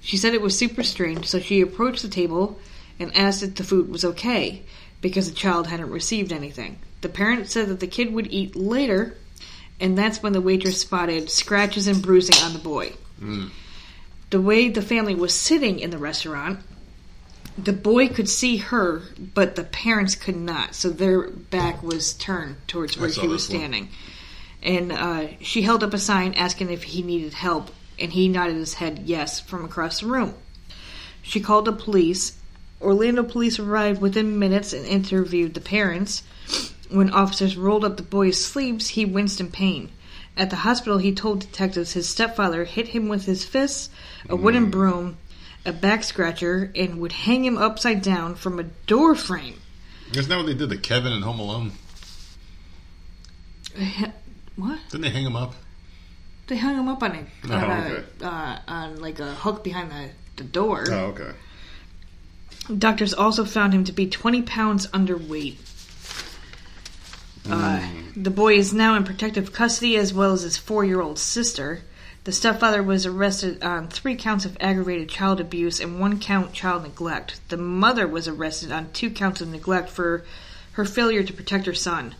She 0.00 0.16
said 0.18 0.34
it 0.34 0.42
was 0.42 0.56
super 0.58 0.82
strange, 0.82 1.26
so 1.26 1.40
she 1.40 1.60
approached 1.62 2.02
the 2.02 2.08
table 2.08 2.60
and 3.00 3.16
asked 3.16 3.42
if 3.42 3.54
the 3.54 3.64
food 3.64 3.88
was 3.88 4.04
okay 4.04 4.62
because 5.00 5.28
the 5.28 5.34
child 5.34 5.66
hadn't 5.66 5.90
received 5.90 6.32
anything. 6.32 6.78
The 7.00 7.08
parent 7.08 7.48
said 7.48 7.68
that 7.68 7.80
the 7.80 7.86
kid 7.86 8.12
would 8.12 8.26
eat 8.32 8.56
later, 8.56 9.16
and 9.80 9.96
that's 9.96 10.22
when 10.22 10.32
the 10.32 10.40
waitress 10.40 10.80
spotted 10.80 11.30
scratches 11.30 11.86
and 11.86 12.02
bruising 12.02 12.42
on 12.44 12.52
the 12.52 12.58
boy. 12.58 12.92
The 14.30 14.40
way 14.40 14.68
the 14.68 14.82
family 14.82 15.14
was 15.14 15.34
sitting 15.34 15.78
in 15.78 15.90
the 15.90 15.98
restaurant, 15.98 16.60
the 17.56 17.72
boy 17.72 18.08
could 18.08 18.28
see 18.28 18.58
her, 18.58 19.02
but 19.18 19.56
the 19.56 19.64
parents 19.64 20.14
could 20.14 20.36
not, 20.36 20.74
so 20.74 20.90
their 20.90 21.28
back 21.28 21.82
was 21.82 22.12
turned 22.14 22.56
towards 22.68 22.96
where 22.96 23.10
she 23.10 23.26
was 23.26 23.48
this 23.48 23.54
one. 23.54 23.58
standing. 23.58 23.88
And 24.62 24.92
uh, 24.92 25.28
she 25.40 25.62
held 25.62 25.82
up 25.82 25.94
a 25.94 25.98
sign 25.98 26.34
asking 26.34 26.70
if 26.70 26.82
he 26.84 27.02
needed 27.02 27.34
help, 27.34 27.70
and 27.98 28.12
he 28.12 28.28
nodded 28.28 28.56
his 28.56 28.74
head 28.74 29.02
yes 29.06 29.40
from 29.40 29.64
across 29.64 30.00
the 30.00 30.06
room. 30.06 30.34
She 31.22 31.40
called 31.40 31.64
the 31.64 31.72
police. 31.72 32.37
Orlando 32.80 33.22
police 33.24 33.58
arrived 33.58 34.00
within 34.00 34.38
minutes 34.38 34.72
and 34.72 34.86
interviewed 34.86 35.54
the 35.54 35.60
parents. 35.60 36.22
When 36.90 37.10
officers 37.10 37.56
rolled 37.56 37.84
up 37.84 37.96
the 37.96 38.02
boy's 38.02 38.42
sleeves, 38.44 38.88
he 38.88 39.04
winced 39.04 39.40
in 39.40 39.50
pain. 39.50 39.90
At 40.36 40.50
the 40.50 40.56
hospital, 40.56 40.98
he 40.98 41.12
told 41.12 41.40
detectives 41.40 41.92
his 41.92 42.08
stepfather 42.08 42.64
hit 42.64 42.88
him 42.88 43.08
with 43.08 43.24
his 43.26 43.44
fists, 43.44 43.90
a 44.28 44.36
wooden 44.36 44.70
broom, 44.70 45.18
a 45.66 45.72
back 45.72 46.04
scratcher, 46.04 46.70
and 46.76 47.00
would 47.00 47.12
hang 47.12 47.44
him 47.44 47.58
upside 47.58 48.00
down 48.02 48.36
from 48.36 48.58
a 48.58 48.64
door 48.86 49.14
frame. 49.16 49.60
Isn't 50.12 50.28
that 50.28 50.36
what 50.36 50.46
they 50.46 50.54
did 50.54 50.70
to 50.70 50.78
Kevin 50.78 51.12
in 51.12 51.22
Home 51.22 51.40
Alone? 51.40 51.72
What? 54.56 54.78
Didn't 54.90 55.02
they 55.02 55.10
hang 55.10 55.26
him 55.26 55.36
up? 55.36 55.54
They 56.46 56.56
hung 56.56 56.76
him 56.76 56.88
up 56.88 57.02
on 57.02 57.14
a, 57.14 57.26
Oh, 57.48 57.54
on, 57.54 57.80
okay. 57.86 58.04
a 58.22 58.26
uh, 58.26 58.58
on 58.66 59.00
like 59.00 59.20
a 59.20 59.34
hook 59.34 59.62
behind 59.62 59.90
the, 59.90 60.10
the 60.36 60.44
door. 60.44 60.84
Oh, 60.88 61.06
okay. 61.12 61.32
Doctors 62.76 63.14
also 63.14 63.44
found 63.44 63.72
him 63.72 63.84
to 63.84 63.92
be 63.92 64.08
20 64.08 64.42
pounds 64.42 64.86
underweight. 64.88 65.56
Uh, 67.48 67.80
the 68.14 68.30
boy 68.30 68.54
is 68.54 68.74
now 68.74 68.94
in 68.94 69.04
protective 69.04 69.52
custody 69.52 69.96
as 69.96 70.12
well 70.12 70.32
as 70.32 70.42
his 70.42 70.58
four 70.58 70.84
year 70.84 71.00
old 71.00 71.18
sister. 71.18 71.80
The 72.24 72.32
stepfather 72.32 72.82
was 72.82 73.06
arrested 73.06 73.62
on 73.62 73.88
three 73.88 74.16
counts 74.16 74.44
of 74.44 74.56
aggravated 74.60 75.08
child 75.08 75.40
abuse 75.40 75.80
and 75.80 75.98
one 75.98 76.20
count 76.20 76.52
child 76.52 76.82
neglect. 76.82 77.40
The 77.48 77.56
mother 77.56 78.06
was 78.06 78.28
arrested 78.28 78.70
on 78.70 78.92
two 78.92 79.08
counts 79.10 79.40
of 79.40 79.48
neglect 79.48 79.88
for 79.88 80.24
her 80.72 80.84
failure 80.84 81.22
to 81.22 81.32
protect 81.32 81.64
her 81.64 81.74
son. 81.74 82.14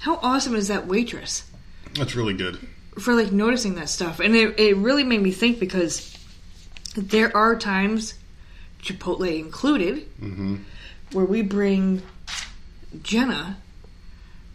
How 0.00 0.20
awesome 0.22 0.54
is 0.54 0.68
that 0.68 0.86
waitress? 0.86 1.50
That's 1.94 2.14
really 2.14 2.34
good. 2.34 2.58
for 3.00 3.14
like 3.14 3.32
noticing 3.32 3.74
that 3.76 3.88
stuff 3.88 4.20
and 4.20 4.36
it, 4.36 4.58
it 4.60 4.76
really 4.76 5.04
made 5.04 5.22
me 5.22 5.30
think 5.32 5.58
because 5.58 6.16
there 6.96 7.36
are 7.36 7.56
times 7.56 8.14
chipotle 8.82 9.38
included 9.38 10.06
mm-hmm. 10.20 10.56
where 11.12 11.24
we 11.24 11.42
bring 11.42 12.02
jenna 13.02 13.56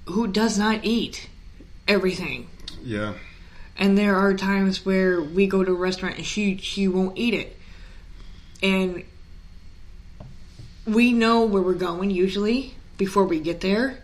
who 0.06 0.28
does 0.28 0.58
not 0.58 0.82
eat 0.84 1.30
everything. 1.88 2.48
Yeah. 2.84 3.14
and 3.78 3.98
there 3.98 4.16
are 4.16 4.34
times 4.34 4.86
where 4.86 5.22
we 5.22 5.48
go 5.48 5.64
to 5.64 5.72
a 5.72 5.76
restaurant 5.76 6.18
and 6.18 6.26
she 6.26 6.58
she 6.58 6.88
won't 6.88 7.18
eat 7.18 7.34
it. 7.34 7.58
And 8.62 9.04
we 10.86 11.14
know 11.14 11.46
where 11.46 11.62
we're 11.62 11.74
going 11.74 12.12
usually 12.12 12.76
before 12.98 13.24
we 13.24 13.40
get 13.40 13.62
there. 13.62 14.00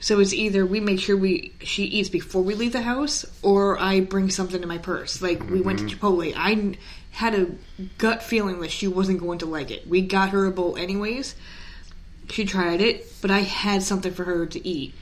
So 0.00 0.18
it's 0.18 0.32
either 0.32 0.66
we 0.66 0.80
make 0.80 0.98
sure 0.98 1.16
we 1.16 1.52
she 1.60 1.84
eats 1.84 2.08
before 2.08 2.42
we 2.42 2.54
leave 2.54 2.72
the 2.72 2.82
house 2.82 3.24
or 3.42 3.78
i 3.78 4.00
bring 4.00 4.30
something 4.30 4.62
in 4.62 4.68
my 4.68 4.78
purse. 4.78 5.22
Like 5.22 5.48
we 5.48 5.60
went 5.60 5.78
to 5.80 5.84
mm-hmm. 5.84 6.04
chipotle. 6.04 6.32
I 6.36 6.76
had 7.12 7.34
a 7.34 7.46
gut 7.98 8.22
feeling 8.22 8.60
that 8.60 8.70
she 8.70 8.88
wasn't 8.88 9.20
going 9.20 9.38
to 9.38 9.46
like 9.46 9.70
it. 9.70 9.86
We 9.86 10.02
got 10.02 10.30
her 10.30 10.46
a 10.46 10.50
bowl 10.50 10.76
anyways. 10.76 11.34
She 12.30 12.44
tried 12.44 12.80
it 12.80 13.12
but 13.22 13.30
i 13.30 13.38
had 13.38 13.82
something 13.82 14.12
for 14.12 14.24
her 14.24 14.44
to 14.44 14.68
eat. 14.68 14.92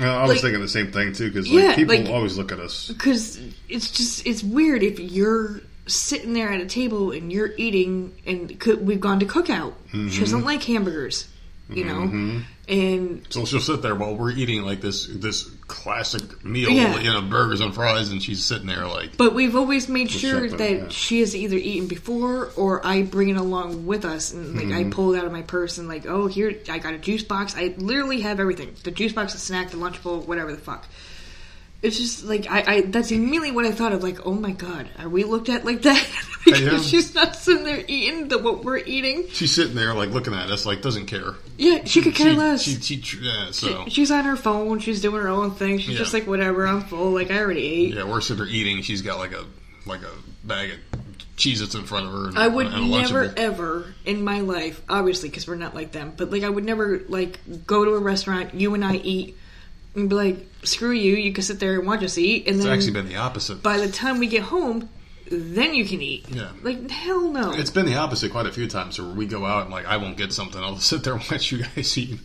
I 0.00 0.22
was 0.22 0.30
Like- 0.30 0.40
thinking 0.40 0.60
the 0.60 0.68
same 0.68 0.92
thing 0.92 1.12
too 1.12 1.28
because 1.28 1.50
like, 1.50 1.62
Yeah, 1.62 1.74
people 1.74 1.96
like- 1.96 2.08
always 2.08 2.38
look 2.38 2.52
at 2.52 2.60
us. 2.60 2.88
because 2.88 3.38
it's 3.68 3.90
just 3.90 4.26
it's 4.26 4.42
weird 4.42 4.82
if 4.82 4.98
you're 4.98 5.60
sitting 5.86 6.34
there 6.34 6.50
at 6.50 6.60
a 6.60 6.66
table 6.66 7.10
and 7.10 7.32
you're 7.32 7.52
eating 7.56 8.14
and 8.26 8.58
cook, 8.60 8.78
we've 8.80 9.00
gone 9.00 9.18
to 9.20 9.26
cookout. 9.26 9.72
She 9.90 10.20
doesn't 10.20 10.38
mm-hmm. 10.38 10.46
like 10.46 10.62
hamburgers 10.62 11.26
you 11.70 11.84
know? 11.84 12.00
Mm-hmm. 12.00 12.38
And 12.68 13.26
So 13.30 13.46
she'll 13.46 13.60
sit 13.60 13.80
there 13.80 13.94
while 13.94 14.14
we're 14.14 14.30
eating 14.30 14.62
like 14.62 14.82
this 14.82 15.06
this 15.06 15.48
classic 15.68 16.44
meal, 16.44 16.70
Yeah. 16.70 16.98
you 16.98 17.10
know, 17.10 17.22
burgers 17.22 17.60
and 17.60 17.74
fries, 17.74 18.10
and 18.10 18.22
she's 18.22 18.44
sitting 18.44 18.66
there 18.66 18.86
like, 18.86 19.16
but 19.16 19.34
we've 19.34 19.56
always 19.56 19.88
made 19.88 20.10
sure 20.10 20.48
that 20.48 20.70
yeah. 20.70 20.88
she 20.88 21.20
has 21.20 21.34
either 21.34 21.56
eaten 21.56 21.88
before 21.88 22.50
or 22.56 22.86
I 22.86 23.02
bring 23.02 23.30
it 23.30 23.36
along 23.36 23.86
with 23.86 24.04
us 24.04 24.32
and 24.32 24.54
like 24.54 24.66
I 24.66 24.82
mm-hmm. 24.82 24.90
pull 24.90 25.14
it 25.14 25.18
out 25.18 25.24
of 25.24 25.32
my 25.32 25.42
purse 25.42 25.78
and 25.78 25.88
like 25.88 26.06
oh 26.06 26.26
here 26.26 26.54
I 26.68 26.78
got 26.78 26.94
a 26.94 26.98
juice 26.98 27.22
box. 27.22 27.54
I 27.56 27.74
literally 27.78 28.20
have 28.20 28.40
everything 28.40 28.74
the 28.84 28.90
juice 28.90 29.12
box 29.12 29.32
the 29.32 29.38
snack 29.38 29.70
the 29.70 29.78
lunch 29.78 30.02
bowl 30.02 30.20
whatever 30.20 30.52
the 30.52 30.58
fuck 30.58 30.86
it's 31.82 31.96
just 31.96 32.24
like 32.24 32.46
I, 32.50 32.64
I 32.66 32.80
that's 32.82 33.10
immediately 33.12 33.52
what 33.52 33.64
I 33.64 33.70
thought 33.72 33.92
of 33.92 34.02
like 34.02 34.26
oh 34.26 34.32
my 34.34 34.50
god 34.52 34.88
are 34.98 35.08
we 35.08 35.24
looked 35.24 35.48
at 35.48 35.64
like 35.64 35.82
that 35.82 36.04
because 36.44 36.88
she's 36.88 37.14
not 37.14 37.36
sitting 37.36 37.64
there 37.64 37.84
eating 37.86 38.28
the 38.28 38.38
what 38.38 38.64
we're 38.64 38.78
eating 38.78 39.28
she's 39.28 39.54
sitting 39.54 39.74
there 39.74 39.94
like 39.94 40.10
looking 40.10 40.34
at 40.34 40.50
us 40.50 40.66
like 40.66 40.82
doesn't 40.82 41.06
care. 41.06 41.34
yeah 41.56 41.84
she 41.84 42.02
could 42.02 42.14
care 42.14 42.32
she, 42.32 42.36
less 42.36 42.62
She, 42.62 43.00
she, 43.00 43.18
yeah, 43.18 43.50
so 43.52 43.84
she's 43.88 44.10
on 44.10 44.24
her 44.24 44.36
phone 44.36 44.80
she's 44.80 45.00
doing 45.00 45.22
her 45.22 45.28
own 45.28 45.52
thing 45.52 45.78
she's 45.78 45.90
Yeah. 45.90 45.98
just 45.98 46.14
like 46.14 46.26
whatever 46.26 46.66
I'm 46.66 46.80
full 46.82 47.10
like 47.12 47.30
I 47.30 47.38
already 47.38 47.62
ate 47.62 47.94
yeah, 47.94 48.04
we're 48.04 48.20
sitting 48.20 48.44
there 48.44 48.52
eating. 48.52 48.82
She's 48.82 49.02
got 49.02 49.18
like 49.18 49.32
a 49.32 49.44
like 49.86 50.02
a 50.02 50.46
bag 50.46 50.70
of 50.72 50.78
cheese 51.36 51.60
that's 51.60 51.74
in 51.74 51.84
front 51.84 52.06
of 52.06 52.12
her. 52.12 52.28
And, 52.28 52.38
I 52.38 52.48
would 52.48 52.66
and 52.66 52.90
never 52.90 53.32
ever 53.36 53.94
in 54.04 54.24
my 54.24 54.40
life, 54.40 54.82
obviously 54.88 55.28
because 55.28 55.46
we're 55.46 55.54
not 55.54 55.74
like 55.74 55.92
them, 55.92 56.12
but 56.16 56.30
like 56.30 56.42
I 56.42 56.48
would 56.48 56.64
never 56.64 57.00
like 57.08 57.38
go 57.66 57.84
to 57.84 57.92
a 57.94 57.98
restaurant, 58.00 58.54
you 58.54 58.74
and 58.74 58.84
I 58.84 58.96
eat, 58.96 59.36
and 59.94 60.08
be 60.08 60.14
like, 60.14 60.46
"Screw 60.64 60.90
you! 60.92 61.14
You 61.16 61.32
can 61.32 61.42
sit 61.42 61.60
there 61.60 61.78
and 61.78 61.86
watch 61.86 62.02
us 62.02 62.18
eat." 62.18 62.46
And 62.46 62.56
It's 62.56 62.64
then 62.64 62.72
actually 62.74 62.92
been 62.92 63.08
the 63.08 63.16
opposite. 63.16 63.62
by 63.62 63.78
the 63.78 63.88
time 63.90 64.18
we 64.18 64.26
get 64.26 64.42
home, 64.42 64.88
then 65.30 65.74
you 65.74 65.84
can 65.84 66.00
eat. 66.02 66.26
Yeah. 66.30 66.50
Like 66.62 66.90
hell 66.90 67.30
no. 67.30 67.52
It's 67.52 67.70
been 67.70 67.86
the 67.86 67.96
opposite 67.96 68.30
quite 68.32 68.46
a 68.46 68.52
few 68.52 68.66
times 68.68 68.98
where 69.00 69.10
we 69.10 69.26
go 69.26 69.44
out 69.46 69.62
and 69.64 69.70
like 69.70 69.86
I 69.86 69.96
won't 69.98 70.16
get 70.16 70.32
something. 70.32 70.62
I'll 70.62 70.76
sit 70.92 71.04
there 71.04 71.14
and 71.14 71.22
watch 71.30 71.52
you 71.52 71.62
guys 71.64 71.96
eat. 71.98 72.18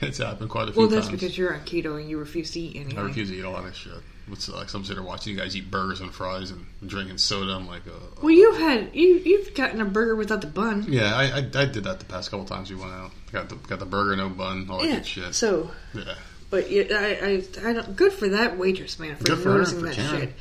It's 0.00 0.18
happened 0.18 0.50
quite 0.50 0.68
a 0.68 0.72
few 0.72 0.74
times. 0.74 0.76
well, 0.76 0.88
that's 0.88 1.08
times. 1.08 1.20
because 1.20 1.38
you're 1.38 1.54
on 1.54 1.60
keto 1.60 1.98
and 1.98 2.08
you 2.10 2.18
refuse 2.18 2.50
to 2.50 2.60
eat 2.60 2.76
anything. 2.76 2.98
I 2.98 3.02
refuse 3.02 3.30
to 3.30 3.36
eat 3.36 3.44
a 3.44 3.50
lot 3.50 3.64
of 3.64 3.74
shit. 3.74 3.94
What's 4.28 4.48
like 4.48 4.68
some 4.68 4.84
sitting 4.84 5.00
there 5.02 5.08
watching 5.08 5.32
you 5.34 5.38
guys 5.40 5.56
eat 5.56 5.70
burgers 5.70 6.00
and 6.00 6.12
fries 6.12 6.50
and 6.50 6.66
drinking 6.84 7.16
soda. 7.18 7.52
I'm 7.52 7.66
like, 7.66 7.86
uh, 7.86 7.92
Well, 8.20 8.32
you've 8.32 8.58
had 8.58 8.90
you 8.94 9.22
you've 9.24 9.54
gotten 9.54 9.80
a 9.80 9.84
burger 9.84 10.14
without 10.16 10.40
the 10.40 10.48
bun. 10.48 10.84
yeah, 10.88 11.14
I, 11.14 11.24
I 11.26 11.36
I 11.38 11.64
did 11.66 11.84
that 11.84 12.00
the 12.00 12.04
past 12.06 12.30
couple 12.30 12.44
times 12.44 12.68
we 12.68 12.76
went 12.76 12.90
out. 12.92 13.12
Got 13.32 13.48
the 13.48 13.54
got 13.54 13.78
the 13.78 13.86
burger, 13.86 14.16
no 14.16 14.28
bun, 14.28 14.66
all 14.68 14.80
that 14.82 14.88
Yeah. 14.88 15.02
shit. 15.02 15.34
So, 15.34 15.70
yeah, 15.94 16.14
but 16.50 16.64
I, 16.70 17.18
I 17.62 17.68
I 17.68 17.72
don't. 17.72 17.96
Good 17.96 18.12
for 18.12 18.28
that 18.28 18.56
waitress 18.58 18.98
man 18.98 19.16
for 19.16 19.24
Good 19.24 19.38
for 19.38 19.50
her, 19.52 19.58
noticing 19.58 19.80
for 19.80 19.86
that 19.86 19.94
caring. 19.96 20.20
shit. 20.20 20.32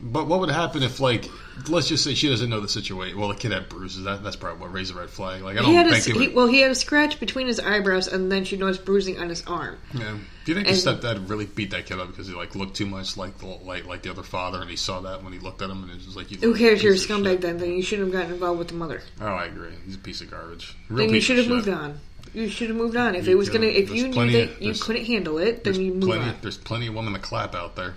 but 0.00 0.26
what 0.26 0.40
would 0.40 0.50
happen 0.50 0.82
if 0.82 1.00
like 1.00 1.28
let's 1.70 1.88
just 1.88 2.04
say 2.04 2.12
she 2.14 2.28
doesn't 2.28 2.50
know 2.50 2.60
the 2.60 2.68
situation? 2.68 3.18
Well, 3.18 3.28
the 3.28 3.34
kid 3.34 3.52
had 3.52 3.68
bruises. 3.70 4.04
That, 4.04 4.22
that's 4.22 4.36
probably 4.36 4.60
what 4.60 4.72
raised 4.72 4.92
the 4.94 4.98
red 5.00 5.08
flag. 5.10 5.42
Like 5.42 5.56
I 5.56 5.60
don't 5.62 5.70
He 5.70 5.74
had 5.74 5.86
a, 5.86 5.90
think 5.98 6.18
they 6.18 6.24
he, 6.26 6.28
well, 6.34 6.46
he 6.46 6.60
had 6.60 6.70
a 6.70 6.74
scratch 6.74 7.18
between 7.18 7.46
his 7.46 7.58
eyebrows, 7.60 8.06
and 8.08 8.30
then 8.30 8.44
she 8.44 8.56
noticed 8.56 8.84
bruising 8.84 9.18
on 9.18 9.28
his 9.30 9.42
arm. 9.46 9.78
yeah. 9.94 10.18
Do 10.44 10.52
you 10.52 10.54
think 10.54 10.68
and- 10.68 10.76
the 10.76 10.80
stepdad 11.14 11.28
really 11.30 11.46
beat 11.46 11.70
that 11.70 11.86
kid 11.86 11.98
up 11.98 12.08
because 12.08 12.26
he 12.28 12.34
like 12.34 12.54
looked 12.54 12.76
too 12.76 12.86
much 12.86 13.16
like 13.16 13.38
the 13.38 13.46
like 13.46 13.86
like 13.86 14.02
the 14.02 14.10
other 14.10 14.22
father, 14.22 14.60
and 14.60 14.68
he 14.68 14.76
saw 14.76 15.00
that 15.00 15.24
when 15.24 15.32
he 15.32 15.38
looked 15.38 15.62
at 15.62 15.70
him, 15.70 15.82
and 15.82 15.90
it 15.90 15.94
was 15.94 16.04
just 16.04 16.16
like, 16.16 16.30
you 16.30 16.36
Who 16.38 16.54
cares? 16.54 16.82
You're 16.82 16.92
a 16.92 16.96
scumbag. 16.96 17.24
shit. 17.32 17.40
Then, 17.40 17.58
then 17.58 17.72
you 17.72 17.82
shouldn't 17.82 18.08
have 18.08 18.20
gotten 18.20 18.34
involved 18.34 18.58
with 18.58 18.68
the 18.68 18.74
mother. 18.74 19.00
Oh, 19.20 19.26
I 19.26 19.46
agree. 19.46 19.70
He's 19.86 19.94
a 19.94 19.98
piece 19.98 20.20
of 20.20 20.30
garbage. 20.30 20.76
Real 20.88 21.06
Then 21.06 21.14
you 21.14 21.20
should 21.20 21.38
have 21.38 21.48
moved 21.48 21.68
on. 21.68 21.98
You 22.36 22.48
should 22.50 22.68
have 22.68 22.76
moved 22.76 22.96
on. 22.96 23.14
If 23.14 23.26
You 23.26 23.32
it 23.32 23.34
was 23.36 23.48
gonna, 23.48 23.66
if 23.66 23.88
you 23.90 24.08
knew 24.08 24.30
that 24.32 24.50
of- 24.56 24.60
you 24.62 24.74
couldn't 24.74 25.06
handle 25.06 25.38
it, 25.38 25.64
then 25.64 25.74
you 25.80 25.94
move 25.94 26.02
plenty. 26.04 26.24
on. 26.30 26.36
There's 26.42 26.58
plenty 26.58 26.86
of 26.88 26.94
women 26.94 27.14
to 27.14 27.18
clap 27.18 27.54
out 27.54 27.76
there. 27.76 27.94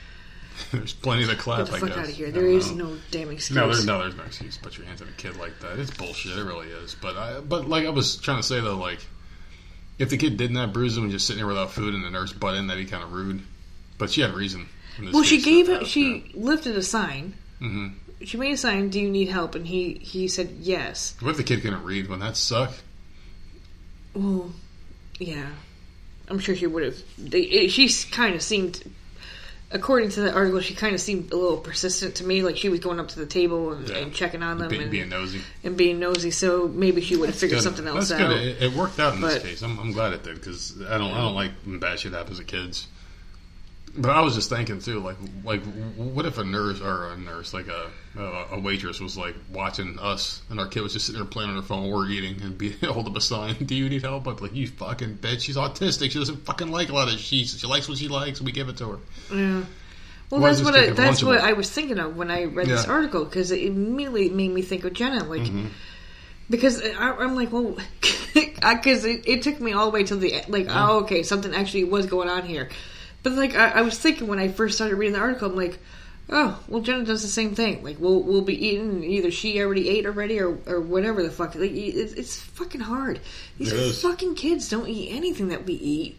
there's 0.72 0.92
plenty 0.92 1.26
to 1.26 1.34
clap. 1.36 1.60
Get 1.60 1.66
the 1.70 1.76
I 1.76 1.80
fuck 1.80 1.88
guess. 1.88 1.98
out 1.98 2.04
of 2.04 2.10
here. 2.14 2.30
There 2.30 2.46
is 2.46 2.72
know. 2.72 2.88
no 2.90 2.96
damn 3.10 3.30
excuse. 3.30 3.56
No, 3.56 3.66
there's 3.66 3.86
no, 3.86 3.98
there's 4.00 4.16
no 4.16 4.24
excuse. 4.24 4.58
Put 4.58 4.76
your 4.76 4.86
hands 4.86 5.00
on 5.00 5.08
a 5.08 5.12
kid 5.12 5.36
like 5.38 5.58
that. 5.60 5.78
It's 5.78 5.90
bullshit. 5.90 6.36
It 6.36 6.42
really 6.44 6.68
is. 6.68 6.94
But 6.94 7.16
I, 7.16 7.40
but 7.40 7.68
like 7.68 7.86
I 7.86 7.90
was 7.90 8.16
trying 8.18 8.36
to 8.36 8.42
say 8.42 8.60
though, 8.60 8.76
like 8.76 9.00
if 9.98 10.10
the 10.10 10.18
kid 10.18 10.36
didn't 10.36 10.56
have 10.56 10.72
bruises 10.74 10.98
and 10.98 11.06
was 11.06 11.14
just 11.14 11.26
sitting 11.26 11.38
there 11.38 11.46
without 11.46 11.70
food, 11.72 11.94
and 11.94 12.04
the 12.04 12.10
nurse 12.10 12.32
butt 12.34 12.54
in, 12.56 12.66
that'd 12.66 12.84
be 12.84 12.90
kind 12.90 13.02
of 13.02 13.12
rude. 13.12 13.40
But 13.96 14.10
she 14.10 14.20
had 14.20 14.30
a 14.30 14.36
reason. 14.36 14.68
Well, 15.12 15.22
she 15.22 15.40
gave 15.40 15.66
to 15.66 15.86
She 15.86 16.18
her. 16.20 16.26
lifted 16.38 16.76
a 16.76 16.82
sign. 16.82 17.32
Mm-hmm. 17.62 18.24
She 18.24 18.36
made 18.36 18.52
a 18.52 18.56
sign. 18.58 18.90
Do 18.90 19.00
you 19.00 19.08
need 19.08 19.28
help? 19.28 19.54
And 19.54 19.66
he 19.66 19.94
he 19.94 20.28
said 20.28 20.56
yes. 20.60 21.14
What 21.20 21.30
if 21.30 21.36
the 21.38 21.42
kid 21.44 21.62
couldn't 21.62 21.84
read? 21.84 22.08
Wouldn't 22.08 22.20
that 22.28 22.36
suck? 22.36 22.72
Well, 24.14 24.50
yeah. 25.18 25.46
I'm 26.28 26.38
sure 26.38 26.54
she 26.54 26.66
would 26.66 26.84
have. 26.84 26.96
She 27.70 27.88
kind 28.10 28.34
of 28.36 28.42
seemed, 28.42 28.82
according 29.72 30.10
to 30.10 30.20
the 30.20 30.32
article, 30.32 30.60
she 30.60 30.74
kind 30.74 30.94
of 30.94 31.00
seemed 31.00 31.32
a 31.32 31.36
little 31.36 31.58
persistent 31.58 32.16
to 32.16 32.24
me. 32.24 32.42
Like 32.42 32.56
she 32.56 32.68
was 32.68 32.78
going 32.80 33.00
up 33.00 33.08
to 33.08 33.18
the 33.18 33.26
table 33.26 33.72
and, 33.72 33.88
Yeah. 33.88 33.96
and 33.96 34.14
checking 34.14 34.42
on 34.42 34.58
them 34.58 34.68
Be, 34.68 34.78
and, 34.78 34.90
being 34.90 35.08
nosy. 35.08 35.40
and 35.64 35.76
being 35.76 35.98
nosy. 35.98 36.30
So 36.30 36.68
maybe 36.68 37.00
she 37.00 37.16
would 37.16 37.28
have 37.30 37.38
figured 37.38 37.58
Good. 37.58 37.64
something 37.64 37.86
else 37.86 38.10
That's 38.10 38.20
out. 38.20 38.28
good. 38.28 38.42
It, 38.42 38.62
it 38.62 38.72
worked 38.74 39.00
out 39.00 39.14
in 39.14 39.20
But- 39.20 39.34
this 39.34 39.42
case. 39.42 39.62
I'm, 39.62 39.78
I'm 39.80 39.92
glad 39.92 40.12
it 40.12 40.22
did 40.22 40.36
because 40.36 40.80
I 40.88 40.98
don't 40.98 41.12
I 41.12 41.20
don't 41.20 41.34
like 41.34 41.50
when 41.64 41.78
bad 41.80 41.98
shit 41.98 42.12
happens 42.12 42.38
to 42.38 42.44
kids. 42.44 42.86
But 43.96 44.10
I 44.10 44.20
was 44.20 44.36
just 44.36 44.48
thinking 44.48 44.78
too, 44.80 45.00
like 45.00 45.16
like 45.44 45.62
what 45.96 46.24
if 46.24 46.38
a 46.38 46.44
nurse 46.44 46.80
or 46.80 47.08
a 47.08 47.16
nurse, 47.16 47.52
like 47.52 47.66
a 47.66 47.90
a, 48.16 48.46
a 48.52 48.60
waitress, 48.60 49.00
was 49.00 49.16
like 49.18 49.34
watching 49.52 49.98
us 49.98 50.42
and 50.48 50.60
our 50.60 50.68
kid 50.68 50.82
was 50.82 50.92
just 50.92 51.06
sitting 51.06 51.20
there 51.20 51.28
playing 51.28 51.50
on 51.50 51.56
her 51.56 51.62
phone, 51.62 51.90
we're 51.90 52.08
eating, 52.08 52.40
and 52.42 52.56
be 52.56 52.70
hold 52.82 53.08
up 53.08 53.16
a 53.16 53.20
sign, 53.20 53.54
"Do 53.54 53.74
you 53.74 53.88
need 53.88 54.02
help?" 54.02 54.28
I'd 54.28 54.36
be 54.36 54.42
like, 54.42 54.54
"You 54.54 54.68
fucking 54.68 55.18
bitch! 55.18 55.40
She's 55.40 55.56
autistic. 55.56 56.12
She 56.12 56.18
doesn't 56.20 56.44
fucking 56.46 56.70
like 56.70 56.88
a 56.88 56.92
lot 56.92 57.12
of 57.12 57.18
sheets. 57.18 57.58
She 57.58 57.66
likes 57.66 57.88
what 57.88 57.98
she 57.98 58.06
likes. 58.08 58.40
We 58.40 58.52
give 58.52 58.68
it 58.68 58.76
to 58.78 58.90
her." 58.92 58.98
Yeah. 59.34 59.64
Well, 60.30 60.40
Why 60.40 60.50
that's 60.50 60.62
what 60.62 60.76
I, 60.76 60.90
that's 60.90 61.24
what 61.24 61.40
I 61.40 61.54
was 61.54 61.68
thinking 61.68 61.98
of 61.98 62.16
when 62.16 62.30
I 62.30 62.44
read 62.44 62.68
this 62.68 62.86
article 62.86 63.24
because 63.24 63.50
it 63.50 63.62
immediately 63.64 64.28
made 64.28 64.52
me 64.52 64.62
think 64.62 64.84
of 64.84 64.92
Jenna. 64.92 65.24
Like, 65.24 65.40
Mm-hmm. 65.42 65.66
because 66.48 66.80
I, 66.80 67.10
I'm 67.16 67.34
like, 67.34 67.50
well, 67.50 67.76
because 68.34 69.04
it, 69.04 69.26
it 69.26 69.42
took 69.42 69.60
me 69.60 69.72
all 69.72 69.86
the 69.86 69.90
way 69.90 70.04
to 70.04 70.14
the 70.14 70.42
like, 70.46 70.68
oh, 70.70 71.00
okay, 71.00 71.24
something 71.24 71.52
actually 71.52 71.82
was 71.82 72.06
going 72.06 72.28
on 72.28 72.44
here. 72.44 72.68
But 73.22 73.32
like, 73.32 73.54
I, 73.54 73.70
I 73.70 73.82
was 73.82 73.98
thinking 73.98 74.26
when 74.28 74.38
I 74.38 74.48
first 74.48 74.76
started 74.76 74.96
reading 74.96 75.14
the 75.14 75.20
article, 75.20 75.50
I'm 75.50 75.56
like, 75.56 75.78
oh, 76.28 76.58
well, 76.68 76.82
Jenna 76.82 77.04
does 77.04 77.22
the 77.22 77.28
same 77.28 77.54
thing. 77.54 77.82
Like, 77.82 77.98
we'll 77.98 78.22
we'll 78.22 78.42
be 78.42 78.66
eating 78.66 79.04
either 79.04 79.30
she 79.30 79.60
already 79.60 79.88
ate 79.88 80.06
already 80.06 80.40
or 80.40 80.58
or 80.66 80.80
whatever 80.80 81.22
the 81.22 81.30
fuck. 81.30 81.54
Like, 81.54 81.72
it's, 81.72 82.12
it's 82.14 82.40
fucking 82.40 82.80
hard. 82.80 83.20
These 83.58 84.02
fucking 84.02 84.34
kids 84.36 84.68
don't 84.68 84.88
eat 84.88 85.14
anything 85.14 85.48
that 85.48 85.66
we 85.66 85.74
eat 85.74 86.18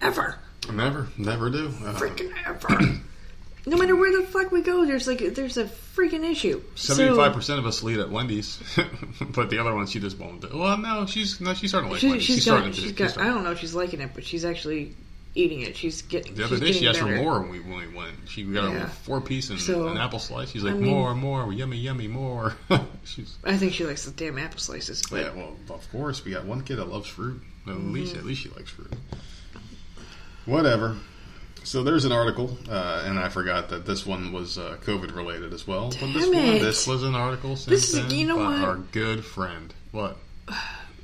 ever 0.00 0.38
Never, 0.72 1.08
never 1.18 1.50
do. 1.50 1.68
Uh, 1.68 1.94
freaking 1.94 2.32
ever. 2.46 2.68
no 3.66 3.76
matter 3.76 3.96
where 3.96 4.18
the 4.18 4.26
fuck 4.26 4.50
we 4.50 4.62
go, 4.62 4.84
there's 4.86 5.06
like 5.06 5.18
there's 5.34 5.56
a 5.56 5.64
freaking 5.64 6.28
issue. 6.28 6.62
Seventy-five 6.74 7.32
percent 7.32 7.58
of 7.58 7.66
us 7.66 7.84
eat 7.84 7.98
at 7.98 8.10
Wendy's, 8.10 8.62
but 9.20 9.50
the 9.50 9.58
other 9.58 9.74
one 9.74 9.86
she 9.86 10.00
just 10.00 10.18
won't 10.18 10.40
do. 10.40 10.48
Well, 10.54 10.78
no, 10.78 11.06
she's 11.06 11.40
no, 11.40 11.54
she's 11.54 11.70
starting 11.70 11.88
to 11.90 11.92
like 11.92 12.00
she, 12.00 12.08
Wendy's. 12.08 12.24
she's 12.24 12.36
She's 12.36 12.44
got, 12.46 12.52
starting 12.52 12.72
to. 12.72 12.80
she's 12.80 12.90
she's 12.90 13.14
got. 13.14 13.18
I 13.18 13.26
don't 13.26 13.44
know 13.44 13.52
if 13.52 13.58
she's 13.58 13.74
liking 13.74 14.00
it, 14.00 14.10
but 14.14 14.24
she's 14.24 14.44
actually 14.44 14.96
eating 15.34 15.62
it. 15.62 15.76
She's 15.76 16.02
getting. 16.02 16.34
The 16.34 16.44
other 16.44 16.58
day 16.58 16.72
she 16.72 16.86
asked 16.88 17.00
for 17.00 17.06
more 17.06 17.40
when 17.40 17.50
we 17.50 17.60
when 17.60 17.76
we 17.78 17.94
went. 17.96 18.14
She 18.28 18.44
got 18.44 18.72
Yeah. 18.72 18.84
a 18.84 18.88
four 18.88 19.20
piece 19.20 19.50
and 19.50 19.60
So, 19.60 19.88
an 19.88 19.98
apple 19.98 20.18
slice. 20.18 20.50
She's 20.50 20.62
like 20.62 20.74
I 20.74 20.78
mean- 20.78 20.90
more, 20.90 21.14
more, 21.14 21.52
yummy, 21.52 21.76
yummy, 21.78 22.08
more. 22.08 22.54
She's 23.04 23.36
I 23.44 23.56
think 23.56 23.72
she 23.74 23.84
likes 23.84 24.04
the 24.04 24.10
damn 24.12 24.38
apple 24.38 24.58
slices. 24.60 25.02
But 25.10 25.20
yeah. 25.20 25.32
Well, 25.34 25.56
of 25.70 25.90
course 25.92 26.24
we 26.24 26.30
got 26.32 26.44
one 26.44 26.62
kid 26.62 26.76
that 26.76 26.88
loves 26.88 27.08
fruit. 27.08 27.42
No, 27.66 27.72
at 27.72 27.78
least 27.80 28.12
Mm-hmm. 28.12 28.18
at 28.20 28.26
least 28.26 28.42
she 28.42 28.48
likes 28.50 28.70
fruit. 28.70 28.92
Whatever. 30.46 30.96
So 31.62 31.82
there's 31.82 32.04
an 32.04 32.12
article, 32.12 32.58
uh, 32.68 33.04
and 33.06 33.18
I 33.18 33.30
forgot 33.30 33.70
that 33.70 33.86
this 33.86 34.04
one 34.04 34.32
was 34.34 34.58
uh, 34.58 34.76
COVID 34.84 35.16
related 35.16 35.54
as 35.54 35.66
well. 35.66 35.88
but 35.98 36.12
this 36.12 36.28
Damn 36.28 36.34
one, 36.34 36.54
it. 36.56 36.58
this 36.62 36.86
was 36.86 37.02
an 37.02 37.14
article 37.14 37.56
sent 37.56 37.70
This 37.70 37.94
is- 37.94 38.12
you 38.12 38.26
know 38.26 38.36
by 38.36 38.44
what? 38.60 38.64
our 38.64 38.76
good 38.76 39.24
friend. 39.24 39.72
What? 39.90 40.18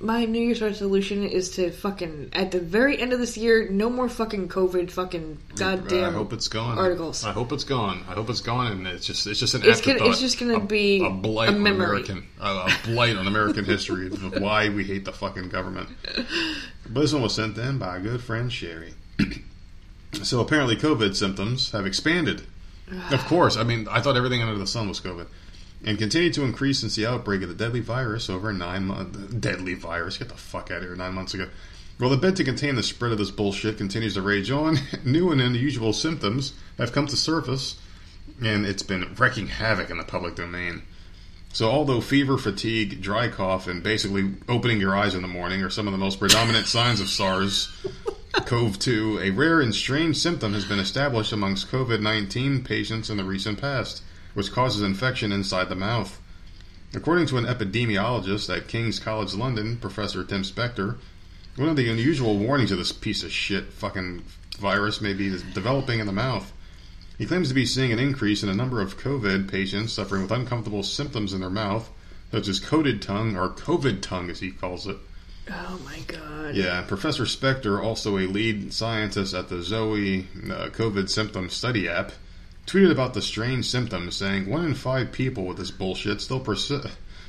my 0.03 0.25
New 0.25 0.41
Year's 0.41 0.63
resolution 0.63 1.25
is 1.25 1.51
to 1.51 1.71
fucking 1.71 2.31
at 2.33 2.51
the 2.53 2.59
very 2.61 2.99
end 3.01 3.13
of 3.13 3.19
this 3.19 3.37
year, 3.37 3.69
no 3.71 3.91
more 3.91 4.09
fucking 4.09 4.49
COVID, 4.49 4.91
fucking 4.91 5.39
goddamn. 5.57 6.09
I 6.09 6.13
hope 6.13 6.33
it's 6.33 6.49
gone. 6.49 6.79
articles. 6.79 7.25
I 7.25 7.33
hope 7.33 7.53
it's 7.53 7.65
gone. 7.65 8.03
I 8.09 8.15
hope 8.15 8.31
it's 8.31 8.41
gone, 8.41 8.73
and 8.73 8.87
it's 8.87 9.07
just 9.07 9.27
it's 9.27 9.39
just 9.39 9.55
an 9.55 9.63
It's 9.65 9.81
gonna- 9.81 10.05
it's 10.07 10.21
just 10.21 10.39
gonna 10.41 10.55
A- 10.55 10.61
be 10.61 11.05
a 11.05 11.11
blight 11.11 11.51
a 11.51 11.53
on. 11.53 11.67
American, 11.67 12.27
a, 12.41 12.47
a 12.49 12.71
blight 12.85 13.17
on 13.17 13.27
American 13.27 13.65
history 13.67 14.07
of 14.07 14.41
why 14.41 14.71
we 14.71 14.85
hate 14.85 15.05
the 15.05 15.13
fucking 15.13 15.49
government. 15.51 15.89
But 16.93 17.03
this 17.03 17.13
one 17.13 17.23
was 17.23 17.35
sent 17.35 17.57
in 17.57 17.79
by 17.79 17.99
a 17.99 18.01
good 18.01 18.21
friend 18.21 18.53
Sherry. 18.53 18.95
so 20.23 20.41
apparently, 20.41 20.77
COVID 20.77 21.15
symptoms 21.15 21.71
have 21.73 21.87
expanded. 21.87 22.43
of 23.13 23.25
course, 23.27 23.57
I 23.57 23.63
mean 23.65 23.87
I 23.89 24.01
thought 24.01 24.17
everything 24.17 24.43
under 24.43 24.59
the 24.59 24.67
sun 24.67 24.89
was 24.89 25.01
COVID. 25.01 25.27
And 25.85 25.99
continue 25.99 26.31
to 26.33 26.45
increase 26.45 26.81
since 26.81 26.97
the 26.97 27.07
outbreak 27.07 27.43
of 27.43 27.49
the 27.49 27.55
deadly 27.55 27.81
virus 27.81 28.29
over 28.29 28.53
nine 28.53 28.85
months. 28.87 29.19
Deadly 29.35 29.75
virus, 29.75 30.19
get 30.19 30.29
the 30.29 30.35
fuck 30.35 30.71
out 30.71 30.79
of 30.79 30.83
here! 30.85 30.97
Nine 30.97 31.15
months 31.15 31.35
ago. 31.35 31.49
Well, 31.99 32.11
the 32.11 32.17
bid 32.17 32.37
to 32.37 32.45
contain 32.45 32.77
the 32.77 32.83
spread 32.83 33.13
of 33.13 33.19
this 33.19 33.31
bullshit 33.31 33.79
continues 33.79 34.15
to 34.15 34.23
rage 34.23 34.51
on. 34.51 34.79
New 35.05 35.31
and 35.33 35.41
unusual 35.41 35.93
symptoms 35.93 36.55
have 36.79 36.93
come 36.93 37.07
to 37.07 37.17
surface, 37.17 37.79
and 38.43 38.67
it's 38.67 38.83
been 38.83 39.15
wreaking 39.15 39.49
havoc 39.49 39.91
in 39.91 39.99
the 39.99 40.05
public 40.05 40.35
domain. 40.35 40.83
So, 41.53 41.69
although 41.69 42.01
fever, 42.01 42.39
fatigue, 42.39 43.03
dry 43.03 43.29
cough, 43.29 43.67
and 43.67 43.83
basically 43.83 44.35
opening 44.49 44.81
your 44.81 44.97
eyes 44.97 45.15
in 45.15 45.23
the 45.23 45.29
morning 45.29 45.63
are 45.63 45.71
some 45.71 45.89
of 45.89 45.93
the 45.93 45.99
most 45.99 46.21
predominant 46.21 46.67
signs 46.69 47.01
of 47.01 47.09
SARS 47.09 47.71
CoV 48.33 48.79
2, 48.79 49.21
a 49.23 49.31
rare 49.31 49.61
and 49.61 49.75
strange 49.75 50.17
symptom 50.17 50.55
has 50.55 50.65
been 50.65 50.79
established 50.79 51.33
amongst 51.33 51.71
COVID 51.71 52.01
19 52.01 52.63
patients 52.63 53.11
in 53.11 53.17
the 53.17 53.25
recent 53.25 53.61
past, 53.61 54.03
which 54.35 54.53
causes 54.53 54.83
infection 54.83 55.33
inside 55.33 55.69
the 55.69 55.75
mouth. 55.75 56.21
According 56.95 57.27
to 57.27 57.39
an 57.39 57.45
epidemiologist 57.45 58.55
at 58.55 58.69
King's 58.69 58.99
College 58.99 59.35
London, 59.35 59.77
Professor 59.77 60.25
Tim 60.25 60.43
Spector, 60.43 60.99
one 61.57 61.69
of 61.69 61.77
the 61.77 61.91
unusual 61.91 62.39
warnings 62.39 62.73
of 62.73 62.79
this 62.79 62.93
piece 62.93 63.23
of 63.23 63.31
shit 63.31 63.73
fucking 63.73 64.25
virus 64.59 65.01
may 65.01 65.13
be 65.13 65.31
developing 65.53 66.01
in 66.01 66.07
the 66.07 66.13
mouth. 66.13 66.53
He 67.19 67.27
claims 67.27 67.49
to 67.49 67.55
be 67.55 67.67
seeing 67.67 67.93
an 67.93 67.99
increase 67.99 68.43
in 68.43 68.49
a 68.49 68.55
number 68.55 68.81
of 68.81 68.99
COVID 68.99 69.51
patients 69.51 69.93
suffering 69.93 70.23
with 70.23 70.31
uncomfortable 70.31 70.83
symptoms 70.83 71.33
in 71.33 71.41
their 71.41 71.51
mouth, 71.51 71.91
such 72.33 72.49
as 72.49 72.61
coated 72.61 73.03
tongue 73.03 73.37
or 73.37 73.51
COVID 73.51 74.01
tongue, 74.01 74.31
as 74.31 74.41
he 74.41 74.51
calls 74.51 74.87
it. 74.87 74.97
Oh 75.51 75.79
my 75.85 75.99
god. 76.07 76.55
Yeah, 76.55 76.79
and 76.79 76.89
Professor 76.89 77.25
Spector, 77.25 77.83
also 77.83 78.17
a 78.19 78.27
lead 78.27 78.73
scientist 78.73 79.35
at 79.35 79.49
the 79.49 79.63
Zoe 79.63 80.29
uh, 80.45 80.71
COVID 80.71 81.09
symptom 81.09 81.51
study 81.51 81.89
app, 81.89 82.13
tweeted 82.67 82.91
about 82.91 83.15
the 83.15 83.23
strange 83.23 83.67
symptoms, 83.69 84.17
saying 84.17 84.49
one 84.49 84.65
in 84.65 84.75
five 84.75 85.13
people 85.13 85.45
with 85.45 85.57
this 85.57 85.71
bullshit 85.71 86.21
still 86.21 86.45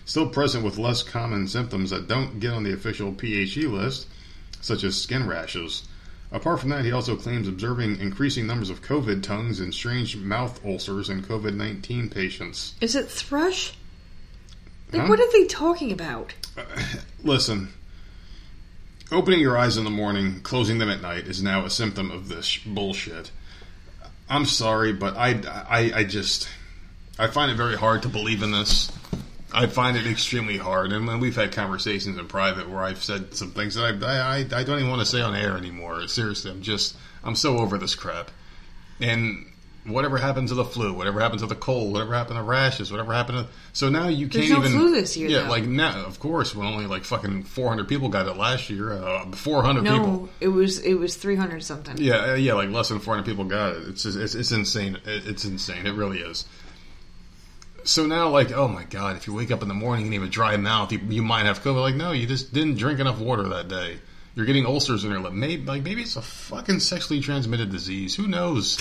still 0.06 0.30
present 0.30 0.64
with 0.64 0.78
less 0.78 1.04
common 1.04 1.48
symptoms 1.48 1.90
that 1.90 2.08
don't 2.08 2.40
get 2.40 2.54
on 2.54 2.64
the 2.64 2.74
official 2.74 3.14
PHE 3.14 3.68
list, 3.68 4.08
such 4.62 4.84
as 4.84 5.00
skin 5.02 5.28
rashes. 5.28 5.84
Apart 6.32 6.62
from 6.62 6.70
that, 6.70 6.86
he 6.86 6.92
also 6.92 7.16
claims 7.18 7.48
observing 7.48 8.00
increasing 8.00 8.48
numbers 8.48 8.70
of 8.70 8.82
COVID 8.82 9.22
tongues 9.22 9.60
and 9.60 9.74
strange 9.74 10.16
mouth 10.16 10.64
ulcers 10.66 11.10
in 11.10 11.22
COVID 11.24 11.56
19 11.56 12.10
patients. 12.10 12.76
Is 12.80 12.96
it 12.96 13.10
thrush? 13.10 13.74
Like, 14.94 15.04
Huh? 15.04 15.08
what 15.08 15.20
are 15.20 15.32
they 15.32 15.46
talking 15.46 15.92
about? 15.92 16.34
Listen, 17.24 17.74
opening 19.12 19.40
your 19.40 19.58
eyes 19.58 19.78
in 19.78 19.84
the 19.84 19.90
morning, 19.90 20.42
closing 20.42 20.78
them 20.78 20.90
at 20.90 21.02
night 21.02 21.28
is 21.28 21.42
now 21.44 21.66
a 21.66 21.70
symptom 21.70 22.12
of 22.12 22.30
this 22.30 22.46
sh- 22.46 22.64
bullshit. 22.66 23.32
I'm 24.32 24.46
sorry, 24.46 24.94
but 24.94 25.18
I, 25.18 25.42
I, 25.70 25.92
I 25.94 26.04
just, 26.06 26.48
I 27.20 27.28
find 27.28 27.52
it 27.52 27.58
very 27.58 27.76
hard 27.76 28.04
to 28.04 28.08
believe 28.08 28.44
in 28.44 28.54
this. 28.54 28.90
I 29.54 29.68
find 29.68 29.98
it 29.98 30.08
extremely 30.08 30.56
hard, 30.56 30.94
and 30.94 31.06
when 31.06 31.20
we've 31.20 31.36
had 31.36 31.52
conversations 31.52 32.18
in 32.18 32.28
private 32.28 32.70
where 32.70 32.82
I've 32.82 33.04
said 33.04 33.36
some 33.36 33.52
things 33.52 33.76
that 33.76 34.02
I, 34.02 34.20
I, 34.20 34.38
I 34.38 34.64
don't 34.64 34.80
even 34.80 34.90
want 34.90 35.02
to 35.02 35.06
say 35.06 35.20
on 35.20 35.36
air 35.36 35.58
anymore. 35.58 36.08
Seriously, 36.08 36.50
I'm 36.50 36.62
just, 36.62 36.96
I'm 37.26 37.36
so 37.36 37.58
over 37.58 37.78
this 37.78 37.94
crap. 37.94 38.32
And 39.02 39.51
whatever 39.86 40.18
happened 40.18 40.48
to 40.50 40.54
the 40.54 40.64
flu, 40.66 40.94
whatever 40.94 41.20
happened 41.20 41.40
to 41.40 41.48
the 41.48 41.56
cold, 41.56 41.92
whatever 41.92 42.14
happened 42.14 42.38
to 42.38 42.44
rashes, 42.44 42.92
whatever 42.92 43.14
happened 43.14 43.40
to, 43.40 43.48
so 43.74 43.90
now 43.90 44.08
you 44.08 44.28
can't 44.28 44.50
no 44.50 44.60
even. 44.60 44.72
flu 44.72 44.92
this 44.92 45.18
year, 45.18 45.30
Yeah, 45.30 45.44
though. 45.44 45.50
like 45.50 45.64
now, 45.66 46.06
of 46.06 46.20
course, 46.20 46.54
when 46.56 46.68
only 46.68 46.86
like 46.86 47.04
fucking 47.04 47.44
400 47.44 47.88
people 47.88 48.10
got 48.10 48.28
it 48.28 48.38
last 48.38 48.70
year, 48.70 48.94
uh, 48.94 49.26
400 49.32 49.82
No, 49.84 49.92
people. 49.98 50.30
it 50.40 50.50
was 50.50 50.80
it 50.80 50.94
was 50.96 51.16
three 51.16 51.36
hundred 51.36 51.64
something. 51.64 51.98
Yeah, 51.98 52.32
uh, 52.32 52.34
yeah, 52.36 52.54
like 52.54 52.70
less 52.70 52.90
than 52.90 53.00
400 53.00 53.26
people 53.26 53.44
got 53.46 53.76
it. 53.76 53.88
It's 53.88 54.04
just, 54.04 54.18
it's, 54.18 54.36
it's 54.36 54.52
insane. 54.52 54.96
It, 55.06 55.28
it's 55.28 55.46
insane. 55.46 55.86
It 55.88 55.94
really 55.94 56.20
is. 56.20 56.46
So 57.84 58.06
now, 58.06 58.30
like, 58.30 58.52
oh 58.52 58.68
my 58.68 58.84
god, 58.84 59.16
if 59.18 59.26
you 59.26 59.34
wake 59.34 59.50
up 59.50 59.64
in 59.64 59.68
the 59.68 59.74
morning 59.74 60.06
and 60.06 60.14
you 60.14 60.20
have 60.20 60.30
a 60.30 60.32
dry 60.32 60.56
mouth, 60.58 60.92
you, 60.92 61.00
you 61.10 61.24
might 61.24 61.46
have 61.48 61.64
COVID. 61.64 61.82
Like, 61.82 61.96
no, 61.96 62.12
you 62.12 62.28
just 62.28 62.54
didn't 62.54 62.76
drink 62.78 63.00
enough 63.00 63.18
water 63.20 63.42
that 63.50 63.68
day. 63.70 63.98
You're 64.34 64.46
getting 64.46 64.66
ulcers 64.66 65.04
in 65.04 65.12
your 65.12 65.20
lip. 65.20 65.34
Maybe, 65.34 65.64
like, 65.66 65.84
maybe 65.84 66.04
it's 66.04 66.16
a 66.16 66.22
fucking 66.22 66.80
sexually 66.80 67.20
transmitted 67.20 67.70
disease. 67.70 68.16
Who 68.16 68.28
knows? 68.28 68.78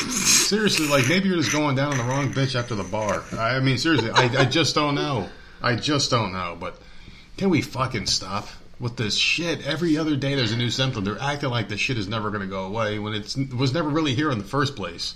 seriously, 0.49 0.87
like, 0.87 1.09
maybe 1.09 1.29
you're 1.29 1.39
just 1.39 1.53
going 1.53 1.75
down 1.75 1.93
on 1.93 1.99
the 1.99 2.05
wrong 2.05 2.33
bitch 2.33 2.55
after 2.55 2.77
the 2.77 2.85
bar. 2.85 3.25
I, 3.33 3.59
mean, 3.59 3.77
seriously, 3.77 4.11
I, 4.11 4.43
I 4.43 4.45
just 4.45 4.77
don't 4.77 4.95
know. 4.95 5.29
I 5.61 5.75
just 5.75 6.11
don't 6.11 6.33
know. 6.33 6.57
But 6.59 6.81
can 7.37 7.51
we 7.51 7.63
fucking 7.63 8.07
stop 8.07 8.49
with 8.79 8.97
this 8.97 9.17
shit? 9.17 9.67
Every 9.67 9.99
other 9.99 10.15
day 10.15 10.37
there's 10.37 10.53
a 10.53 10.57
new 10.57 10.71
symptom. 10.71 11.03
They're 11.03 11.21
acting 11.21 11.51
like 11.51 11.69
this 11.69 11.81
shit 11.81 11.99
is 11.99 12.07
never 12.07 12.31
going 12.31 12.43
to 12.43 12.47
go 12.47 12.65
away 12.65 13.01
when 13.01 13.15
it's, 13.15 13.37
it 13.37 13.53
was 13.53 13.75
never 13.75 13.89
really 13.89 14.15
here 14.15 14.31
in 14.31 14.39
the 14.39 14.45
first 14.45 14.77
place. 14.77 15.15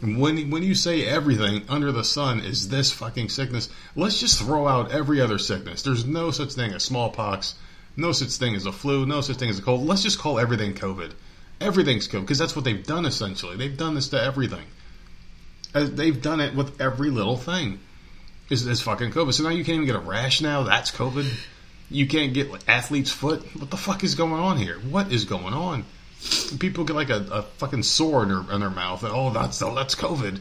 When 0.00 0.50
when 0.50 0.62
you 0.62 0.74
say 0.74 1.04
everything 1.04 1.62
under 1.68 1.92
the 1.92 2.02
sun 2.02 2.40
is 2.40 2.68
this 2.68 2.92
fucking 2.92 3.28
sickness, 3.28 3.68
let's 3.94 4.18
just 4.18 4.38
throw 4.38 4.66
out 4.66 4.90
every 4.90 5.20
other 5.20 5.38
sickness. 5.38 5.82
There's 5.82 6.06
no 6.06 6.30
such 6.30 6.54
thing 6.54 6.72
as 6.72 6.82
smallpox, 6.82 7.54
no 7.96 8.12
such 8.12 8.30
thing 8.30 8.54
as 8.54 8.66
a 8.66 8.72
flu, 8.72 9.06
no 9.06 9.20
such 9.20 9.36
thing 9.36 9.50
as 9.50 9.58
a 9.58 9.62
cold. 9.62 9.86
Let's 9.86 10.02
just 10.02 10.18
call 10.18 10.38
everything 10.38 10.74
COVID. 10.74 11.12
Everything's 11.60 12.08
COVID 12.08 12.20
because 12.22 12.38
that's 12.38 12.54
what 12.54 12.64
they've 12.64 12.84
done 12.84 13.06
essentially. 13.06 13.56
They've 13.56 13.76
done 13.76 13.94
this 13.94 14.08
to 14.08 14.22
everything. 14.22 14.64
Uh, 15.74 15.86
They've 15.90 16.20
done 16.20 16.40
it 16.40 16.54
with 16.54 16.80
every 16.80 17.10
little 17.10 17.36
thing. 17.36 17.80
Is 18.50 18.66
is 18.66 18.80
fucking 18.80 19.10
COVID? 19.10 19.32
So 19.32 19.42
now 19.42 19.50
you 19.50 19.64
can't 19.64 19.76
even 19.76 19.86
get 19.86 19.96
a 19.96 20.00
rash. 20.00 20.40
Now 20.40 20.62
that's 20.62 20.90
COVID. 20.90 21.26
You 21.90 22.06
can't 22.06 22.34
get 22.34 22.50
like 22.50 22.68
athlete's 22.68 23.10
foot. 23.10 23.42
What 23.56 23.70
the 23.70 23.76
fuck 23.76 24.04
is 24.04 24.14
going 24.14 24.32
on 24.32 24.58
here? 24.58 24.78
What 24.78 25.12
is 25.12 25.24
going 25.24 25.54
on? 25.54 25.84
People 26.58 26.84
get 26.84 26.96
like 26.96 27.10
a, 27.10 27.26
a 27.30 27.42
fucking 27.42 27.82
sore 27.82 28.22
in 28.22 28.28
their, 28.28 28.54
in 28.54 28.60
their 28.60 28.70
mouth. 28.70 29.02
And, 29.02 29.12
oh, 29.14 29.30
that's 29.30 29.60
oh, 29.62 29.74
that's 29.74 29.94
COVID. 29.94 30.40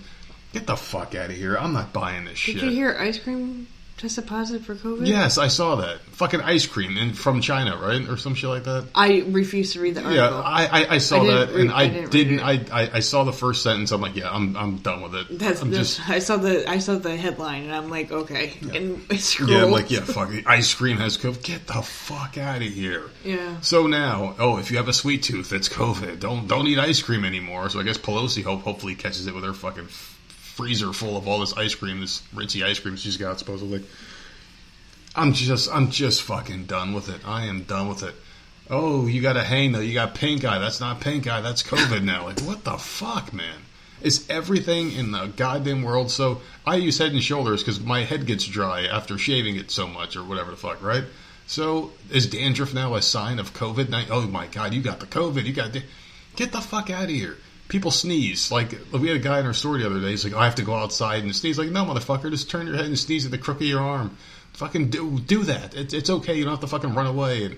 Get 0.53 0.67
the 0.67 0.75
fuck 0.75 1.15
out 1.15 1.29
of 1.29 1.35
here. 1.35 1.57
I'm 1.57 1.73
not 1.73 1.93
buying 1.93 2.25
this 2.25 2.33
Did 2.33 2.39
shit. 2.39 2.55
Did 2.55 2.63
you 2.63 2.71
hear 2.71 2.97
ice 2.97 3.19
cream 3.19 3.67
tested 3.97 4.27
positive 4.27 4.65
for 4.65 4.75
COVID? 4.75 5.07
Yes, 5.07 5.37
I 5.37 5.47
saw 5.47 5.75
that. 5.77 5.99
Fucking 6.01 6.41
ice 6.41 6.65
cream 6.65 6.97
in, 6.97 7.13
from 7.13 7.41
China, 7.41 7.77
right? 7.77 8.07
Or 8.07 8.17
some 8.17 8.35
shit 8.35 8.49
like 8.49 8.63
that. 8.65 8.87
I 8.95 9.23
refuse 9.27 9.73
to 9.73 9.81
read 9.81 9.95
the 9.95 10.01
article. 10.03 10.15
Yeah, 10.15 10.29
I, 10.29 10.65
I, 10.65 10.95
I 10.95 10.97
saw 10.99 11.23
I 11.23 11.27
that, 11.27 11.49
read- 11.49 11.59
and 11.59 11.71
I, 11.71 11.81
I 11.81 11.87
didn't 11.89 12.11
didn't. 12.11 12.39
I, 12.39 12.51
I, 12.71 12.89
I 12.95 12.99
saw 12.99 13.23
the 13.23 13.33
first 13.33 13.63
sentence. 13.63 13.91
I'm 13.91 14.01
like, 14.01 14.15
yeah, 14.15 14.29
I'm, 14.31 14.55
I'm 14.55 14.77
done 14.77 15.01
with 15.01 15.15
it. 15.15 15.39
That's, 15.39 15.61
I'm 15.61 15.71
that's 15.71 15.97
just, 15.97 16.09
I 16.09 16.19
saw 16.19 16.37
the 16.37 16.69
I 16.69 16.79
saw 16.79 16.95
the 16.95 17.15
headline 17.15 17.63
and 17.63 17.73
I'm 17.73 17.89
like 17.89 18.11
okay 18.11 18.53
and 18.73 19.05
I 19.09 19.17
scrolled. 19.17 19.51
yeah, 19.51 19.63
I'm 19.63 19.71
like, 19.71 19.91
yeah, 19.91 20.01
fuck 20.01 20.31
it. 20.31 20.47
Ice 20.47 20.73
cream 20.73 20.97
has 20.97 21.17
COVID. 21.17 21.43
Get 21.43 21.67
the 21.67 21.81
fuck 21.81 22.37
out 22.37 22.57
of 22.61 22.67
here. 22.67 23.09
Yeah. 23.23 23.59
So 23.61 23.87
now, 23.87 24.35
oh, 24.39 24.57
if 24.57 24.71
you 24.71 24.77
have 24.77 24.87
a 24.87 24.93
sweet 24.93 25.23
tooth, 25.23 25.51
it's 25.53 25.69
COVID. 25.69 26.19
Don't 26.19 26.47
don't 26.47 26.67
eat 26.67 26.79
ice 26.79 27.01
cream 27.01 27.25
anymore. 27.25 27.69
So 27.69 27.79
I 27.79 27.83
guess 27.83 27.97
Pelosi 27.97 28.43
hope 28.43 28.61
hopefully 28.61 28.95
catches 28.95 29.27
it 29.27 29.35
with 29.35 29.43
her 29.43 29.53
fucking 29.53 29.87
freezer 30.55 30.93
full 30.93 31.17
of 31.17 31.27
all 31.27 31.39
this 31.39 31.55
ice 31.57 31.75
cream, 31.75 31.99
this 31.99 32.23
rincy 32.33 32.63
ice 32.63 32.79
cream 32.79 32.95
she's 32.95 33.17
got 33.17 33.37
supposedly. 33.37 33.83
I'm 35.13 35.33
just 35.33 35.69
I'm 35.71 35.91
just 35.91 36.21
fucking 36.21 36.65
done 36.65 36.93
with 36.93 37.09
it. 37.09 37.27
I 37.27 37.45
am 37.45 37.63
done 37.63 37.89
with 37.89 38.03
it. 38.03 38.15
Oh, 38.69 39.05
you 39.05 39.21
got 39.21 39.35
a 39.35 39.43
hang 39.43 39.73
though. 39.73 39.81
You 39.81 39.93
got 39.93 40.15
pink 40.15 40.45
eye. 40.45 40.59
That's 40.59 40.79
not 40.79 41.01
pink 41.01 41.27
eye. 41.27 41.41
That's 41.41 41.61
COVID 41.61 42.03
now. 42.03 42.25
Like 42.25 42.39
what 42.41 42.63
the 42.63 42.77
fuck, 42.77 43.33
man? 43.33 43.63
Is 44.01 44.25
everything 44.29 44.93
in 44.93 45.11
the 45.11 45.27
goddamn 45.27 45.83
world 45.83 46.09
so? 46.09 46.41
I 46.65 46.75
use 46.75 46.97
Head 46.99 47.11
and 47.11 47.23
Shoulders 47.23 47.61
because 47.61 47.81
my 47.81 48.03
head 48.03 48.25
gets 48.25 48.45
dry 48.45 48.85
after 48.85 49.17
shaving 49.17 49.57
it 49.57 49.71
so 49.71 49.87
much 49.87 50.15
or 50.15 50.23
whatever 50.23 50.51
the 50.51 50.57
fuck, 50.57 50.81
right? 50.81 51.03
So 51.47 51.91
is 52.09 52.27
dandruff 52.27 52.73
now 52.73 52.95
a 52.95 53.01
sign 53.01 53.39
of 53.39 53.53
COVID? 53.53 54.07
Oh 54.09 54.21
my 54.27 54.47
god, 54.47 54.73
you 54.73 54.81
got 54.81 55.01
the 55.01 55.05
COVID. 55.05 55.45
You 55.45 55.53
got 55.53 55.73
da- 55.73 55.83
get 56.35 56.53
the 56.53 56.61
fuck 56.61 56.89
out 56.89 57.03
of 57.03 57.09
here. 57.09 57.37
People 57.67 57.91
sneeze. 57.91 58.51
Like 58.51 58.75
we 58.91 59.07
had 59.07 59.17
a 59.17 59.19
guy 59.19 59.39
in 59.39 59.45
our 59.45 59.53
store 59.53 59.77
the 59.77 59.85
other 59.85 59.99
day. 59.99 60.11
He's 60.11 60.23
like, 60.23 60.33
"Oh, 60.33 60.39
I 60.39 60.45
have 60.45 60.55
to 60.55 60.63
go 60.63 60.75
outside 60.75 61.23
and 61.23 61.35
sneeze. 61.35 61.57
Like, 61.57 61.69
no, 61.69 61.85
motherfucker, 61.85 62.29
just 62.29 62.49
turn 62.49 62.67
your 62.67 62.75
head 62.75 62.85
and 62.85 62.97
sneeze 62.97 63.25
at 63.25 63.31
the 63.31 63.37
crook 63.37 63.57
of 63.57 63.67
your 63.67 63.81
arm. 63.81 64.17
Fucking 64.53 64.89
do 64.89 65.19
do 65.19 65.43
that. 65.43 65.75
It's 65.75 65.93
it's 65.93 66.09
okay. 66.09 66.35
You 66.35 66.43
don't 66.43 66.53
have 66.53 66.61
to 66.61 66.67
fucking 66.67 66.93
run 66.93 67.07
away. 67.07 67.45
And, 67.45 67.57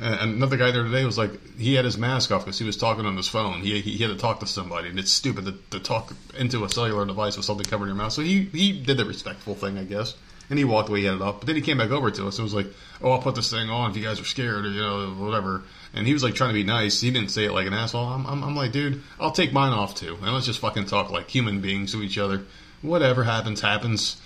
and 0.00 0.34
another 0.34 0.56
guy 0.56 0.70
there 0.70 0.82
today 0.82 1.04
was 1.04 1.16
like, 1.16 1.56
he 1.56 1.74
had 1.74 1.84
his 1.84 1.96
mask 1.96 2.30
off 2.30 2.44
because 2.44 2.58
he 2.58 2.66
was 2.66 2.76
talking 2.76 3.06
on 3.06 3.16
his 3.16 3.28
phone. 3.28 3.62
He, 3.62 3.80
he, 3.80 3.92
he 3.92 4.02
had 4.04 4.10
to 4.10 4.18
talk 4.18 4.40
to 4.40 4.46
somebody, 4.46 4.88
and 4.88 4.98
it's 4.98 5.12
stupid 5.12 5.46
to, 5.46 5.78
to 5.78 5.80
talk 5.80 6.12
into 6.36 6.64
a 6.64 6.68
cellular 6.68 7.06
device 7.06 7.36
with 7.36 7.46
something 7.46 7.64
covering 7.64 7.88
your 7.88 7.96
mouth. 7.96 8.12
So 8.12 8.22
he, 8.22 8.42
he 8.44 8.72
did 8.72 8.98
the 8.98 9.06
respectful 9.06 9.54
thing, 9.54 9.78
I 9.78 9.84
guess. 9.84 10.14
And 10.48 10.58
he 10.58 10.64
walked 10.64 10.88
away, 10.88 11.00
he 11.00 11.06
had 11.06 11.16
it 11.16 11.22
off. 11.22 11.40
But 11.40 11.46
then 11.48 11.56
he 11.56 11.62
came 11.62 11.78
back 11.78 11.90
over 11.90 12.10
to 12.10 12.28
us 12.28 12.38
and 12.38 12.44
was 12.44 12.54
like, 12.54 12.68
oh, 13.02 13.10
I'll 13.10 13.22
put 13.22 13.34
this 13.34 13.50
thing 13.50 13.68
on 13.68 13.90
if 13.90 13.96
you 13.96 14.04
guys 14.04 14.20
are 14.20 14.24
scared 14.24 14.64
or, 14.64 14.68
you 14.70 14.80
know, 14.80 15.08
whatever. 15.18 15.64
And 15.92 16.06
he 16.06 16.12
was 16.12 16.22
like 16.22 16.34
trying 16.34 16.50
to 16.50 16.54
be 16.54 16.62
nice. 16.62 17.00
He 17.00 17.10
didn't 17.10 17.30
say 17.30 17.46
it 17.46 17.52
like 17.52 17.66
an 17.66 17.72
asshole. 17.72 18.06
I'm, 18.06 18.26
I'm, 18.26 18.44
I'm 18.44 18.54
like, 18.54 18.70
dude, 18.72 19.02
I'll 19.18 19.32
take 19.32 19.52
mine 19.52 19.72
off 19.72 19.96
too. 19.96 20.16
And 20.22 20.32
let's 20.32 20.46
just 20.46 20.60
fucking 20.60 20.86
talk 20.86 21.10
like 21.10 21.28
human 21.28 21.60
beings 21.60 21.92
to 21.92 22.02
each 22.02 22.16
other. 22.18 22.44
Whatever 22.82 23.24
happens, 23.24 23.60
happens. 23.60 24.20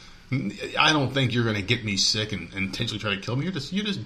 I 0.79 0.93
don't 0.93 1.13
think 1.13 1.33
you're 1.33 1.45
going 1.45 1.57
to 1.57 1.63
get 1.63 1.85
me 1.85 1.97
sick 1.97 2.33
and, 2.33 2.53
and 2.53 2.67
intentionally 2.67 3.01
try 3.01 3.15
to 3.15 3.21
kill 3.21 3.37
me. 3.37 3.45
You're 3.45 3.53
just, 3.53 3.73
you're 3.73 3.87
just, 3.87 4.01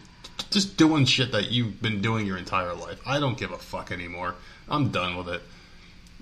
just 0.51 0.77
doing 0.77 1.05
shit 1.05 1.33
that 1.33 1.51
you've 1.51 1.83
been 1.83 2.01
doing 2.01 2.27
your 2.27 2.39
entire 2.39 2.75
life. 2.75 3.01
I 3.05 3.19
don't 3.21 3.37
give 3.37 3.51
a 3.51 3.59
fuck 3.59 3.91
anymore. 3.91 4.37
I'm 4.69 4.91
done 4.91 5.17
with 5.17 5.29
it. 5.29 5.43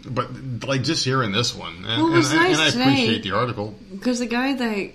But 0.05 0.65
like 0.67 0.83
just 0.83 1.05
hearing 1.05 1.31
this 1.31 1.55
one, 1.55 1.85
and, 1.85 2.03
Well, 2.03 2.07
and, 2.07 2.15
was 2.15 2.33
and, 2.33 2.41
I 2.41 2.69
appreciate 2.69 3.23
the 3.23 3.33
article. 3.33 3.75
because 3.93 4.19
the 4.19 4.27
guy 4.27 4.55
that 4.55 4.93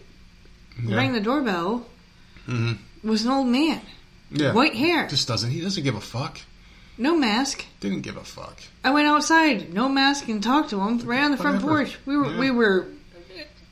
Yeah. 0.79 0.83
Mm-hmm. 0.85 0.95
rang 0.95 1.13
the 1.13 1.19
doorbell 1.21 1.85
was 3.03 3.25
an 3.25 3.31
old 3.31 3.47
man, 3.47 3.81
Yeah, 4.31 4.53
white 4.53 4.75
hair, 4.75 5.07
just 5.07 5.27
doesn't. 5.27 5.51
He 5.51 5.61
doesn't 5.61 5.83
give 5.83 5.95
a 5.95 6.01
fuck. 6.01 6.39
no 6.97 7.15
mask. 7.15 7.65
Didn't 7.79 8.01
give 8.01 8.17
a 8.17 8.23
fuck. 8.23 8.59
I 8.83 8.91
went 8.91 9.07
outside, 9.07 9.73
no 9.73 9.87
mask, 9.89 10.27
and 10.29 10.41
talked 10.41 10.69
to 10.71 10.79
him 10.79 10.99
right 10.99 11.23
on 11.23 11.31
the 11.31 11.37
front 11.37 11.61
Whatever. 11.63 11.83
porch. 11.85 11.97
We 12.05 12.17
were 12.17 12.31
Yeah. 12.31 12.39
we 12.39 12.51
were 12.51 12.87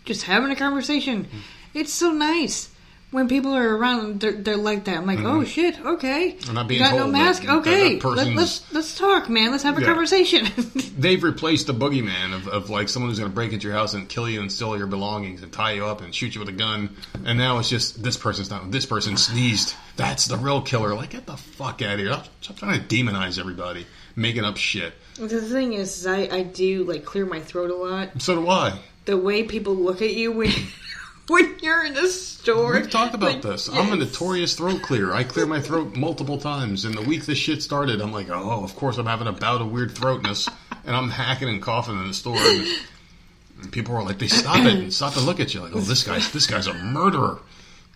just 0.06 0.24
having 0.24 0.51
a 0.51 0.56
conversation. 0.56 1.28
It's 1.74 1.93
so 1.93 2.12
nice 2.12 2.70
when 3.16 3.28
people 3.28 3.55
are 3.55 3.76
around. 3.78 4.20
They're, 4.20 4.34
they're 4.34 4.57
like 4.57 4.86
that. 4.86 4.97
I'm 4.97 5.05
like, 5.07 5.20
oh 5.20 5.43
shit, 5.43 5.80
okay. 5.80 6.34
Mm-hmm. 6.38 6.49
I'm 6.49 6.55
not 6.55 6.68
being 6.68 6.82
you 6.82 6.88
got 6.88 6.95
no 6.95 7.07
mask, 7.07 7.41
that- 7.43 7.55
okay. 7.59 7.97
that 7.97 8.03
Let, 8.05 8.16
person's- 8.18 8.36
let's 8.38 8.74
let's 8.74 8.97
talk, 8.97 9.30
man. 9.30 9.51
Let's 9.51 9.63
have 9.63 9.78
a 9.78 9.82
Yeah. 9.82 9.88
conversation. 9.88 10.45
They've 10.97 11.24
replaced 11.24 11.68
the 11.68 11.74
boogeyman 11.74 12.34
of, 12.36 12.47
of 12.47 12.70
like 12.70 12.89
someone 12.89 13.09
who's 13.09 13.20
going 13.20 13.32
to 13.32 13.36
break 13.36 13.51
into 13.53 13.68
your 13.68 13.76
house 13.76 13.93
and 13.95 14.07
kill 14.07 14.30
you 14.30 14.41
and 14.41 14.51
steal 14.51 14.78
your 14.78 14.88
belongings 14.88 15.41
and 15.41 15.51
tie 15.51 15.72
you 15.72 15.86
up 15.86 16.01
and 16.01 16.13
shoot 16.13 16.36
you 16.36 16.39
with 16.39 16.49
a 16.49 16.53
gun. 16.53 16.95
And 17.26 17.38
now 17.39 17.57
it's 17.59 17.70
just 17.70 18.03
this 18.03 18.18
person's 18.18 18.49
not. 18.49 18.70
This 18.72 18.86
person 18.86 19.18
sneezed. 19.18 19.74
That's 19.95 20.26
the 20.28 20.38
real 20.38 20.61
killer. 20.61 20.93
Like 20.93 21.11
get 21.11 21.26
the 21.26 21.38
fuck 21.38 21.82
out 21.82 21.93
of 21.93 21.99
here. 21.99 22.11
Stop, 22.13 22.28
stop 22.41 22.57
trying 22.57 22.86
to 22.86 22.95
demonize 22.95 23.39
everybody, 23.39 23.86
making 24.16 24.43
up 24.43 24.57
shit. 24.57 24.93
the 25.18 25.41
thing 25.41 25.74
is, 25.74 25.99
is 25.99 26.07
I 26.07 26.28
I 26.32 26.43
do 26.43 26.84
like 26.84 27.05
clear 27.05 27.26
my 27.26 27.39
throat 27.39 27.72
a 27.72 27.76
lot. 27.76 28.22
So 28.22 28.36
do 28.36 28.49
I. 28.49 28.78
The 29.05 29.18
way 29.18 29.43
people 29.43 29.76
look 29.76 30.01
at 30.01 30.13
you 30.13 30.32
when 30.32 30.51
when 31.28 31.57
you're 31.59 31.86
in 31.86 31.97
a 31.97 32.07
store. 32.07 32.73
We've 32.73 32.89
talked 32.89 33.15
about 33.15 33.34
like, 33.34 33.41
this. 33.41 33.69
I'm 33.69 33.91
a 33.91 33.95
notorious 33.95 34.55
throat 34.55 34.82
clear. 34.82 35.11
I 35.13 35.23
clear 35.23 35.45
my 35.45 35.59
throat 35.59 35.95
multiple 35.95 36.38
times. 36.38 36.86
And 36.86 36.95
the 36.95 37.01
week 37.01 37.26
this 37.26 37.38
shit 37.38 37.63
started, 37.63 38.01
I'm 38.01 38.11
like, 38.11 38.30
oh, 38.30 38.63
of 38.63 38.76
course 38.76 38.97
I'm 38.97 39.05
having 39.05 39.28
a 39.28 39.32
bout 39.32 39.61
of 39.61 39.71
weird 39.71 39.91
throatness. 39.91 40.51
And 40.86 40.95
I'm 40.95 41.09
hacking 41.09 41.49
and 41.49 41.61
coughing 41.61 41.97
in 41.99 42.07
the 42.07 42.13
store. 42.13 42.38
And, 42.38 42.67
and 43.61 43.71
people 43.71 43.95
are 43.95 44.03
like, 44.03 44.19
they 44.19 44.28
stop 44.28 44.57
it 44.57 44.73
and 44.73 44.93
stop 44.93 45.13
to 45.13 45.21
look 45.21 45.39
at 45.39 45.53
you. 45.53 45.61
Like, 45.61 45.76
oh, 45.76 45.80
this 45.80 46.03
guy's, 46.03 46.32
this 46.32 46.45
guy's 46.47 46.67
a 46.67 46.73
murderer. 46.73 47.39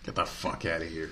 Get 0.04 0.14
the 0.14 0.24
fuck 0.24 0.64
out 0.64 0.80
of 0.80 0.88
here. 0.88 1.10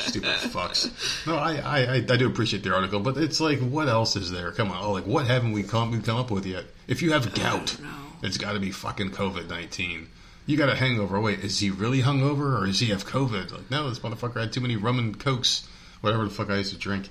Stupid 0.00 0.28
fucks. 0.28 1.26
No, 1.26 1.36
I, 1.36 1.56
I, 1.56 1.94
I, 1.94 2.00
do 2.00 2.26
appreciate 2.26 2.62
the 2.62 2.74
article, 2.74 3.00
but 3.00 3.16
it's 3.16 3.40
like, 3.40 3.58
what 3.58 3.88
else 3.88 4.16
is 4.16 4.30
there? 4.30 4.52
Come 4.52 4.70
on. 4.70 4.84
Oh, 4.84 4.92
like, 4.92 5.06
what 5.06 5.26
haven't 5.26 5.52
we 5.52 5.62
come, 5.62 5.92
we 5.92 6.00
come 6.00 6.18
up 6.18 6.30
with 6.30 6.44
yet? 6.44 6.64
If 6.86 7.00
you 7.00 7.12
have 7.12 7.34
gout, 7.34 7.78
it's 8.22 8.36
got 8.36 8.52
to 8.52 8.60
be 8.60 8.70
fucking 8.70 9.12
COVID 9.12 9.48
19. 9.48 10.08
You 10.48 10.56
got 10.56 10.70
a 10.70 10.74
hangover. 10.76 11.20
Wait, 11.20 11.40
is 11.40 11.58
he 11.58 11.68
really 11.68 12.00
hungover 12.00 12.58
or 12.58 12.64
does 12.64 12.80
he 12.80 12.86
have 12.86 13.04
COVID? 13.04 13.52
Like, 13.52 13.70
no, 13.70 13.90
this 13.90 13.98
motherfucker 13.98 14.40
had 14.40 14.50
too 14.50 14.62
many 14.62 14.76
rum 14.76 14.98
and 14.98 15.20
cokes, 15.20 15.68
whatever 16.00 16.24
the 16.24 16.30
fuck 16.30 16.48
I 16.48 16.56
used 16.56 16.72
to 16.72 16.78
drink. 16.78 17.10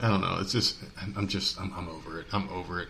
I 0.00 0.06
don't 0.06 0.20
know. 0.20 0.38
It's 0.40 0.52
just, 0.52 0.76
I'm- 1.16 1.26
just, 1.26 1.60
I'm, 1.60 1.72
I'm 1.76 1.88
over 1.88 2.20
it. 2.20 2.26
I'm 2.32 2.48
over 2.50 2.78
it. 2.80 2.86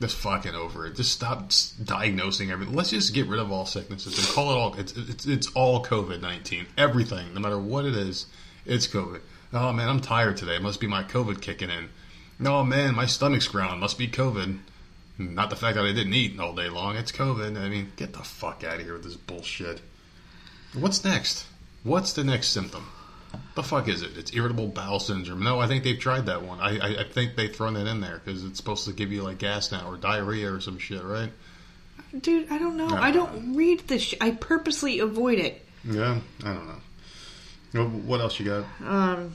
Just 0.00 0.16
fucking 0.16 0.54
over 0.54 0.86
it. 0.86 0.96
Just 0.96 1.12
stop 1.12 1.50
diagnosing 1.84 2.50
everything. 2.50 2.74
Let's 2.74 2.88
just 2.88 3.12
get 3.12 3.26
rid 3.26 3.38
of 3.38 3.52
all 3.52 3.66
sicknesses 3.66 4.18
and 4.18 4.26
call 4.34 4.50
it 4.50 4.54
all. 4.54 4.74
It's 4.78 4.92
it's, 4.92 5.26
it's 5.26 5.48
all 5.54 5.84
COVID 5.84 6.20
nineteen. 6.22 6.66
Everything, 6.76 7.32
no 7.34 7.40
matter 7.40 7.58
what 7.58 7.84
it 7.86 7.94
is, 7.94 8.26
it's 8.66 8.86
COVID. 8.86 9.20
Oh 9.54 9.72
man, 9.72 9.88
I'm 9.90 10.00
tired 10.00 10.36
today. 10.38 10.56
It 10.56 10.62
must 10.62 10.80
be 10.80 10.86
my 10.86 11.02
COVID 11.02 11.40
kicking 11.40 11.70
in. 11.70 11.88
No 12.38 12.62
man, 12.62 12.94
my 12.94 13.06
stomach's 13.06 13.48
growling. 13.48 13.80
Must 13.80 13.96
be 13.96 14.06
COVID. 14.08 14.58
Not 15.18 15.50
the 15.50 15.56
fact 15.56 15.76
that 15.76 15.84
I 15.84 15.92
didn't 15.92 16.14
eat 16.14 16.38
all 16.38 16.54
day 16.54 16.68
long. 16.68 16.96
It's 16.96 17.12
COVID. 17.12 17.58
I 17.58 17.68
mean, 17.68 17.92
get 17.96 18.12
the 18.12 18.18
fuck 18.20 18.64
out 18.64 18.76
of 18.76 18.82
here 18.82 18.92
with 18.92 19.04
this 19.04 19.16
bullshit. 19.16 19.80
What's 20.74 21.04
next? 21.04 21.46
What's 21.84 22.12
the 22.12 22.24
next 22.24 22.48
symptom? 22.48 22.86
The 23.54 23.62
fuck 23.62 23.88
is 23.88 24.02
it? 24.02 24.16
It's 24.16 24.34
irritable 24.34 24.68
bowel 24.68 25.00
syndrome. 25.00 25.42
No, 25.42 25.58
I 25.58 25.66
think 25.66 25.84
they've 25.84 25.98
tried 25.98 26.26
that 26.26 26.42
one. 26.42 26.60
I, 26.60 26.78
I, 26.78 27.00
I 27.00 27.04
think 27.04 27.36
they've 27.36 27.54
thrown 27.54 27.74
that 27.74 27.86
in 27.86 28.00
there 28.00 28.20
because 28.24 28.44
it's 28.44 28.58
supposed 28.58 28.86
to 28.86 28.92
give 28.92 29.10
you 29.12 29.22
like 29.22 29.38
gas 29.38 29.72
now 29.72 29.88
or 29.90 29.96
diarrhea 29.96 30.52
or 30.52 30.60
some 30.60 30.78
shit, 30.78 31.02
right? 31.02 31.30
Dude, 32.20 32.50
I 32.50 32.58
don't 32.58 32.76
know. 32.76 32.88
No. 32.88 32.96
I 32.96 33.10
don't 33.10 33.54
read 33.54 33.80
this. 33.88 34.02
Sh- 34.02 34.14
I 34.20 34.30
purposely 34.32 35.00
avoid 35.00 35.38
it. 35.38 35.64
Yeah, 35.84 36.20
I 36.44 36.54
don't 36.54 36.66
know. 36.66 37.88
What 38.06 38.20
else 38.20 38.38
you 38.40 38.46
got? 38.46 38.64
Um, 38.84 39.34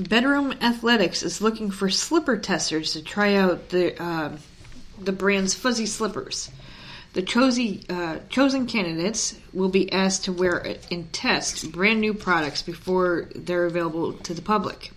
Bedroom 0.00 0.54
Athletics 0.62 1.22
is 1.22 1.42
looking 1.42 1.70
for 1.70 1.90
slipper 1.90 2.38
testers 2.38 2.94
to 2.94 3.02
try 3.02 3.34
out 3.34 3.68
the 3.68 4.02
um 4.02 4.38
the 4.98 5.12
brand's 5.12 5.54
fuzzy 5.54 5.86
slippers. 5.86 6.50
The 7.12 7.22
chosen 7.22 7.82
uh, 7.90 8.20
chosen 8.30 8.66
candidates 8.66 9.38
will 9.52 9.68
be 9.68 9.92
asked 9.92 10.24
to 10.24 10.32
wear 10.32 10.76
and 10.90 11.12
test 11.12 11.70
brand 11.70 12.00
new 12.00 12.14
products 12.14 12.62
before 12.62 13.28
they're 13.34 13.66
available 13.66 14.14
to 14.14 14.32
the 14.32 14.42
public. 14.42 14.90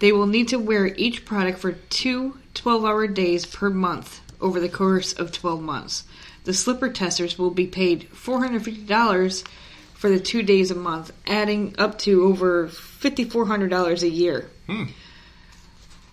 They 0.00 0.10
will 0.10 0.26
need 0.26 0.48
to 0.48 0.58
wear 0.58 0.86
each 0.86 1.24
product 1.24 1.60
for 1.60 1.72
two 1.72 2.38
12 2.54 2.84
hour 2.84 3.06
days 3.06 3.46
per 3.46 3.70
month 3.70 4.22
over 4.40 4.58
the 4.58 4.68
course 4.68 5.12
of 5.12 5.30
12 5.30 5.62
months. 5.62 6.04
The 6.44 6.54
slipper 6.54 6.88
testers 6.88 7.38
will 7.38 7.50
be 7.50 7.66
paid 7.66 8.08
$450 8.10 9.46
for 9.94 10.10
the 10.10 10.20
two 10.20 10.42
days 10.42 10.70
a 10.70 10.74
month, 10.74 11.12
adding 11.26 11.74
up 11.78 11.98
to 12.00 12.24
over 12.24 12.68
$5,400 13.10 14.02
a 14.02 14.08
year. 14.08 14.50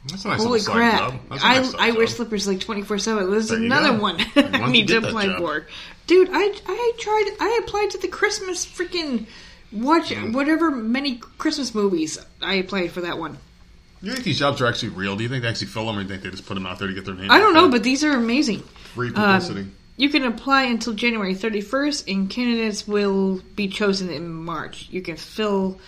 That's 0.07 0.25
a 0.25 0.29
nice 0.29 0.43
Holy 0.43 0.61
crap. 0.61 0.97
job. 1.11 1.19
That's 1.29 1.43
a 1.43 1.45
I, 1.45 1.59
nice 1.59 1.73
I 1.75 1.91
wear 1.91 2.07
slippers 2.07 2.47
like 2.47 2.59
24 2.59 2.97
7. 2.97 3.29
There's 3.31 3.49
There 3.49 3.57
another 3.59 3.93
go. 3.93 4.01
one 4.01 4.17
I 4.35 4.69
need 4.71 4.87
to 4.87 4.97
apply 4.97 5.27
job? 5.27 5.37
for. 5.39 5.67
Dude, 6.07 6.29
I, 6.31 6.53
I 6.67 6.91
tried, 6.97 7.29
I 7.39 7.59
applied 7.63 7.91
to 7.91 7.97
the 7.99 8.07
Christmas 8.07 8.65
freaking 8.65 9.27
watch 9.71 10.09
Mm. 10.09 10.33
whatever 10.33 10.71
many 10.71 11.17
Christmas 11.37 11.73
movies. 11.75 12.17
I 12.41 12.55
applied 12.55 12.91
for 12.91 13.01
that 13.01 13.17
one. 13.19 13.37
Do 14.01 14.07
you 14.07 14.13
think 14.13 14.25
these 14.25 14.39
jobs 14.39 14.59
are 14.59 14.65
actually 14.65 14.89
real? 14.89 15.15
Do 15.15 15.21
you 15.23 15.29
think 15.29 15.43
they 15.43 15.49
actually 15.49 15.67
fill 15.67 15.85
them, 15.85 15.95
or 15.97 16.03
do 16.03 16.07
you 16.07 16.09
think 16.09 16.23
they 16.23 16.31
just 16.31 16.47
put 16.47 16.55
them 16.55 16.65
out 16.65 16.79
there 16.79 16.87
to 16.87 16.93
get 16.95 17.05
their 17.05 17.13
name? 17.13 17.29
I 17.29 17.39
don't 17.39 17.53
know, 17.53 17.61
there? 17.67 17.71
but 17.73 17.83
these 17.83 18.03
are 18.03 18.11
amazing. 18.13 18.61
free 18.95 19.09
Um, 19.09 19.13
publicity. 19.13 19.67
you 19.97 20.09
can 20.09 20.23
apply 20.23 20.63
until 20.63 20.93
January 20.93 21.35
31st, 21.35 22.11
and 22.11 22.27
candidates 22.27 22.87
will 22.87 23.39
be 23.55 23.67
chosen 23.67 24.09
in 24.09 24.33
March. 24.33 24.87
You 24.89 25.03
can 25.03 25.17
fill 25.17 25.79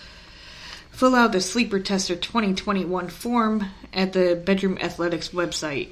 fill 0.94 1.16
out 1.16 1.32
the 1.32 1.42
Sleeper 1.42 1.80
Tester 1.80 2.16
2021 2.16 3.10
form 3.10 3.66
at 3.92 4.14
the 4.14 4.42
Bedroom 4.44 4.78
Athletics 4.80 5.30
website, 5.30 5.90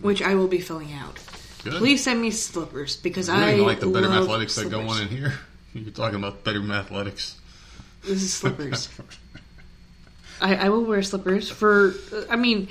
which 0.00 0.22
I 0.22 0.34
will 0.34 0.48
be 0.48 0.60
filling 0.60 0.92
out. 0.92 1.18
Good. 1.64 1.74
Please 1.74 2.04
send 2.04 2.20
me 2.22 2.30
slippers 2.30 2.96
because 2.96 3.28
I 3.28 3.56
like 3.56 3.80
the 3.80 3.86
better 3.86 4.08
love 4.08 4.22
athletics 4.22 4.54
that 4.56 4.70
go 4.70 4.80
on 4.80 5.02
in 5.02 5.08
here. 5.08 5.34
You're 5.74 5.90
talking 5.90 6.18
about 6.18 6.44
better 6.44 6.60
athletics. 6.72 7.36
This 8.02 8.22
is 8.22 8.32
slippers. 8.32 8.88
I, 10.40 10.56
I 10.56 10.68
will 10.70 10.84
wear 10.84 11.02
slippers 11.02 11.50
for. 11.50 11.94
I 12.30 12.36
mean, 12.36 12.68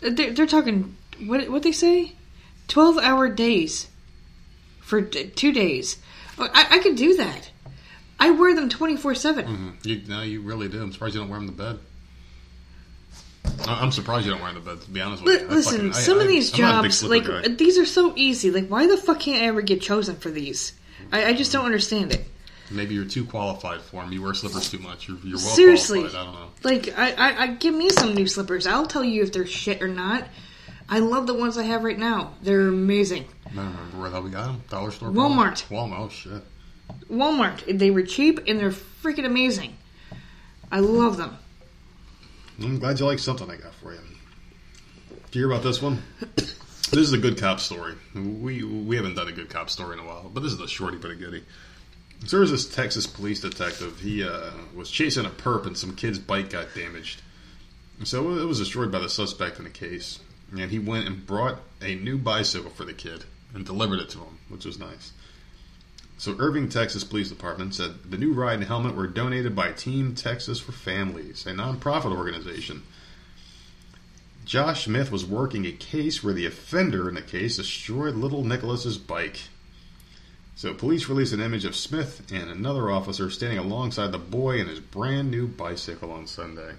they're, 0.00 0.32
they're 0.32 0.46
talking 0.46 0.96
what 1.26 1.50
what 1.50 1.62
they 1.62 1.72
say, 1.72 2.12
twelve 2.66 2.96
hour 2.98 3.28
days 3.28 3.88
for 4.80 5.02
d- 5.02 5.28
two 5.28 5.52
days. 5.52 5.98
Oh, 6.38 6.48
I, 6.52 6.76
I 6.76 6.78
could 6.78 6.96
do 6.96 7.16
that. 7.16 7.50
I 8.20 8.30
wear 8.30 8.54
them 8.54 8.68
twenty 8.68 8.96
four 8.96 9.14
seven. 9.14 9.46
Mm-hmm. 9.46 9.70
You, 9.88 10.02
no, 10.08 10.22
you 10.22 10.40
really 10.42 10.68
do. 10.68 10.80
I'm 10.82 10.92
surprised 10.92 11.14
you 11.14 11.20
don't 11.22 11.30
wear 11.30 11.38
them 11.40 11.48
to 11.48 11.54
bed. 11.54 11.78
I- 13.66 13.80
I'm 13.82 13.92
surprised 13.92 14.26
you 14.26 14.32
don't 14.32 14.42
wear 14.42 14.52
them 14.52 14.62
to 14.62 14.68
bed. 14.68 14.82
To 14.82 14.90
be 14.90 15.00
honest 15.00 15.22
with 15.22 15.40
you, 15.40 15.48
I 15.48 15.50
Listen, 15.50 15.76
fucking- 15.78 15.92
some 15.94 16.18
I- 16.18 16.22
of 16.22 16.28
these 16.28 16.54
I'm 16.54 16.60
not 16.60 16.80
a 16.80 16.82
big 16.82 16.90
jobs, 16.92 17.04
like 17.04 17.24
guy. 17.26 17.48
these, 17.48 17.78
are 17.78 17.86
so 17.86 18.12
easy. 18.16 18.50
Like, 18.50 18.68
why 18.68 18.86
the 18.86 18.96
fuck 18.96 19.20
can't 19.20 19.42
I 19.42 19.46
ever 19.46 19.62
get 19.62 19.80
chosen 19.80 20.16
for 20.16 20.30
these? 20.30 20.72
I, 21.12 21.26
I 21.26 21.32
just 21.32 21.50
don't 21.52 21.64
understand 21.64 22.12
it. 22.12 22.24
maybe 22.70 22.94
you're 22.94 23.04
too 23.06 23.24
qualified 23.24 23.80
for 23.80 24.02
them. 24.02 24.12
You 24.12 24.22
wear 24.22 24.34
slippers 24.34 24.70
too 24.70 24.78
much. 24.78 25.08
You're, 25.08 25.16
you're 25.24 25.38
well 25.38 25.56
Seriously, 25.56 26.00
qualified. 26.00 26.20
I 26.20 26.24
don't 26.24 26.34
know. 26.34 26.48
like 26.62 26.98
I, 26.98 27.12
I, 27.12 27.42
I 27.42 27.46
give 27.54 27.74
me 27.74 27.88
some 27.90 28.14
new 28.14 28.26
slippers. 28.26 28.66
I'll 28.66 28.86
tell 28.86 29.02
you 29.02 29.22
if 29.22 29.32
they're 29.32 29.46
shit 29.46 29.82
or 29.82 29.88
not. 29.88 30.24
I 30.88 30.98
love 30.98 31.26
the 31.26 31.34
ones 31.34 31.56
I 31.56 31.62
have 31.62 31.84
right 31.84 31.98
now. 31.98 32.34
They're 32.42 32.68
amazing. 32.68 33.24
I 33.46 33.54
don't 33.54 33.64
remember 33.66 33.98
where 33.98 34.10
the 34.10 34.16
hell 34.16 34.22
we 34.24 34.30
got 34.30 34.46
them. 34.46 34.62
Dollar 34.68 34.90
store. 34.90 35.08
Walmart. 35.10 35.66
Walmart. 35.68 35.98
Oh 35.98 36.08
shit. 36.08 36.42
Walmart. 37.10 37.78
They 37.78 37.90
were 37.90 38.02
cheap 38.02 38.40
and 38.46 38.58
they're 38.58 38.70
freaking 38.70 39.26
amazing. 39.26 39.76
I 40.72 40.80
love 40.80 41.16
them. 41.16 41.36
I'm 42.60 42.78
glad 42.78 43.00
you 43.00 43.06
like 43.06 43.18
something 43.18 43.50
I 43.50 43.56
got 43.56 43.74
for 43.74 43.92
you. 43.92 44.00
Do 45.30 45.38
you 45.38 45.46
hear 45.46 45.52
about 45.52 45.64
this 45.64 45.80
one? 45.80 46.02
this 46.36 46.56
is 46.92 47.12
a 47.12 47.18
good 47.18 47.38
cop 47.38 47.60
story. 47.60 47.94
We 48.14 48.62
we 48.64 48.96
haven't 48.96 49.14
done 49.14 49.28
a 49.28 49.32
good 49.32 49.48
cop 49.48 49.70
story 49.70 49.94
in 49.94 50.04
a 50.04 50.06
while, 50.06 50.30
but 50.32 50.42
this 50.42 50.52
is 50.52 50.60
a 50.60 50.68
shorty 50.68 50.98
but 50.98 51.10
a 51.10 51.14
goodie. 51.14 51.44
So 52.26 52.36
there 52.36 52.40
was 52.40 52.50
this 52.50 52.68
Texas 52.68 53.06
police 53.06 53.40
detective. 53.40 54.00
He 54.00 54.22
uh, 54.22 54.50
was 54.74 54.90
chasing 54.90 55.24
a 55.24 55.30
perp, 55.30 55.66
and 55.66 55.76
some 55.76 55.96
kid's 55.96 56.18
bike 56.18 56.50
got 56.50 56.74
damaged. 56.74 57.22
So 58.04 58.38
it 58.38 58.44
was 58.44 58.58
destroyed 58.58 58.92
by 58.92 58.98
the 58.98 59.08
suspect 59.08 59.58
in 59.58 59.64
the 59.64 59.70
case, 59.70 60.20
and 60.52 60.70
he 60.70 60.78
went 60.78 61.06
and 61.06 61.26
brought 61.26 61.60
a 61.80 61.94
new 61.94 62.18
bicycle 62.18 62.70
for 62.70 62.84
the 62.84 62.92
kid 62.92 63.24
and 63.54 63.64
delivered 63.64 64.00
it 64.00 64.10
to 64.10 64.18
him, 64.18 64.38
which 64.48 64.64
was 64.64 64.78
nice. 64.78 65.12
So 66.20 66.36
Irving, 66.38 66.68
Texas 66.68 67.02
Police 67.02 67.30
Department 67.30 67.74
said 67.74 68.10
the 68.10 68.18
new 68.18 68.34
ride 68.34 68.58
and 68.58 68.64
helmet 68.64 68.94
were 68.94 69.06
donated 69.06 69.56
by 69.56 69.72
Team 69.72 70.14
Texas 70.14 70.60
for 70.60 70.72
Families, 70.72 71.46
a 71.46 71.52
nonprofit 71.52 72.14
organization. 72.14 72.82
Josh 74.44 74.84
Smith 74.84 75.10
was 75.10 75.24
working 75.24 75.64
a 75.64 75.72
case 75.72 76.22
where 76.22 76.34
the 76.34 76.44
offender 76.44 77.08
in 77.08 77.14
the 77.14 77.22
case 77.22 77.56
destroyed 77.56 78.16
little 78.16 78.44
Nicholas's 78.44 78.98
bike. 78.98 79.44
So 80.56 80.74
police 80.74 81.08
released 81.08 81.32
an 81.32 81.40
image 81.40 81.64
of 81.64 81.74
Smith 81.74 82.30
and 82.30 82.50
another 82.50 82.90
officer 82.90 83.30
standing 83.30 83.58
alongside 83.58 84.12
the 84.12 84.18
boy 84.18 84.60
and 84.60 84.68
his 84.68 84.80
brand 84.80 85.30
new 85.30 85.48
bicycle 85.48 86.12
on 86.12 86.26
Sunday. 86.26 86.74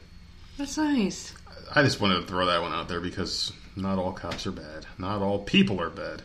That's 0.59 0.77
nice. 0.77 1.33
I 1.73 1.81
just 1.81 1.99
wanted 1.99 2.17
to 2.17 2.27
throw 2.27 2.45
that 2.45 2.61
one 2.61 2.73
out 2.73 2.87
there 2.87 3.01
because 3.01 3.51
not 3.75 3.97
all 3.97 4.11
cops 4.11 4.45
are 4.45 4.51
bad. 4.51 4.85
Not 4.99 5.23
all 5.23 5.39
people 5.39 5.81
are 5.81 5.89
bad. 5.89 6.21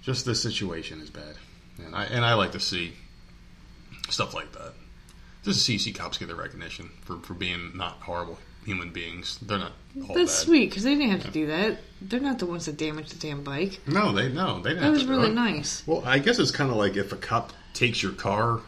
Just 0.00 0.24
this 0.24 0.40
situation 0.40 1.02
is 1.02 1.10
bad. 1.10 1.36
And 1.84 1.94
I 1.94 2.04
and 2.04 2.24
I 2.24 2.34
like 2.34 2.52
to 2.52 2.60
see 2.60 2.92
stuff 4.08 4.34
like 4.34 4.52
that. 4.52 4.72
Just 5.44 5.58
to 5.60 5.64
see, 5.64 5.78
see 5.78 5.92
cops 5.92 6.18
get 6.18 6.26
their 6.26 6.36
recognition 6.36 6.90
for, 7.02 7.18
for 7.18 7.34
being 7.34 7.72
not 7.76 7.98
horrible 8.00 8.38
human 8.64 8.90
beings. 8.90 9.38
They're 9.40 9.58
not 9.58 9.72
all 10.08 10.14
That's 10.14 10.34
bad. 10.36 10.44
sweet 10.44 10.70
because 10.70 10.82
they 10.82 10.94
didn't 10.96 11.10
have 11.10 11.22
to 11.24 11.30
do 11.30 11.46
that. 11.46 11.78
They're 12.02 12.18
not 12.20 12.40
the 12.40 12.46
ones 12.46 12.66
that 12.66 12.76
damaged 12.76 13.12
the 13.12 13.18
damn 13.28 13.44
bike. 13.44 13.80
No, 13.86 14.12
they 14.12 14.28
no, 14.28 14.60
they 14.60 14.70
didn't. 14.70 14.82
That 14.84 14.90
was 14.90 15.02
to 15.04 15.08
really 15.08 15.30
it. 15.30 15.34
nice. 15.34 15.86
Well, 15.86 16.02
I 16.04 16.18
guess 16.18 16.38
it's 16.38 16.50
kind 16.50 16.70
of 16.70 16.76
like 16.76 16.96
if 16.96 17.12
a 17.12 17.16
cop 17.16 17.52
takes 17.74 18.02
your 18.02 18.12
car, 18.12 18.60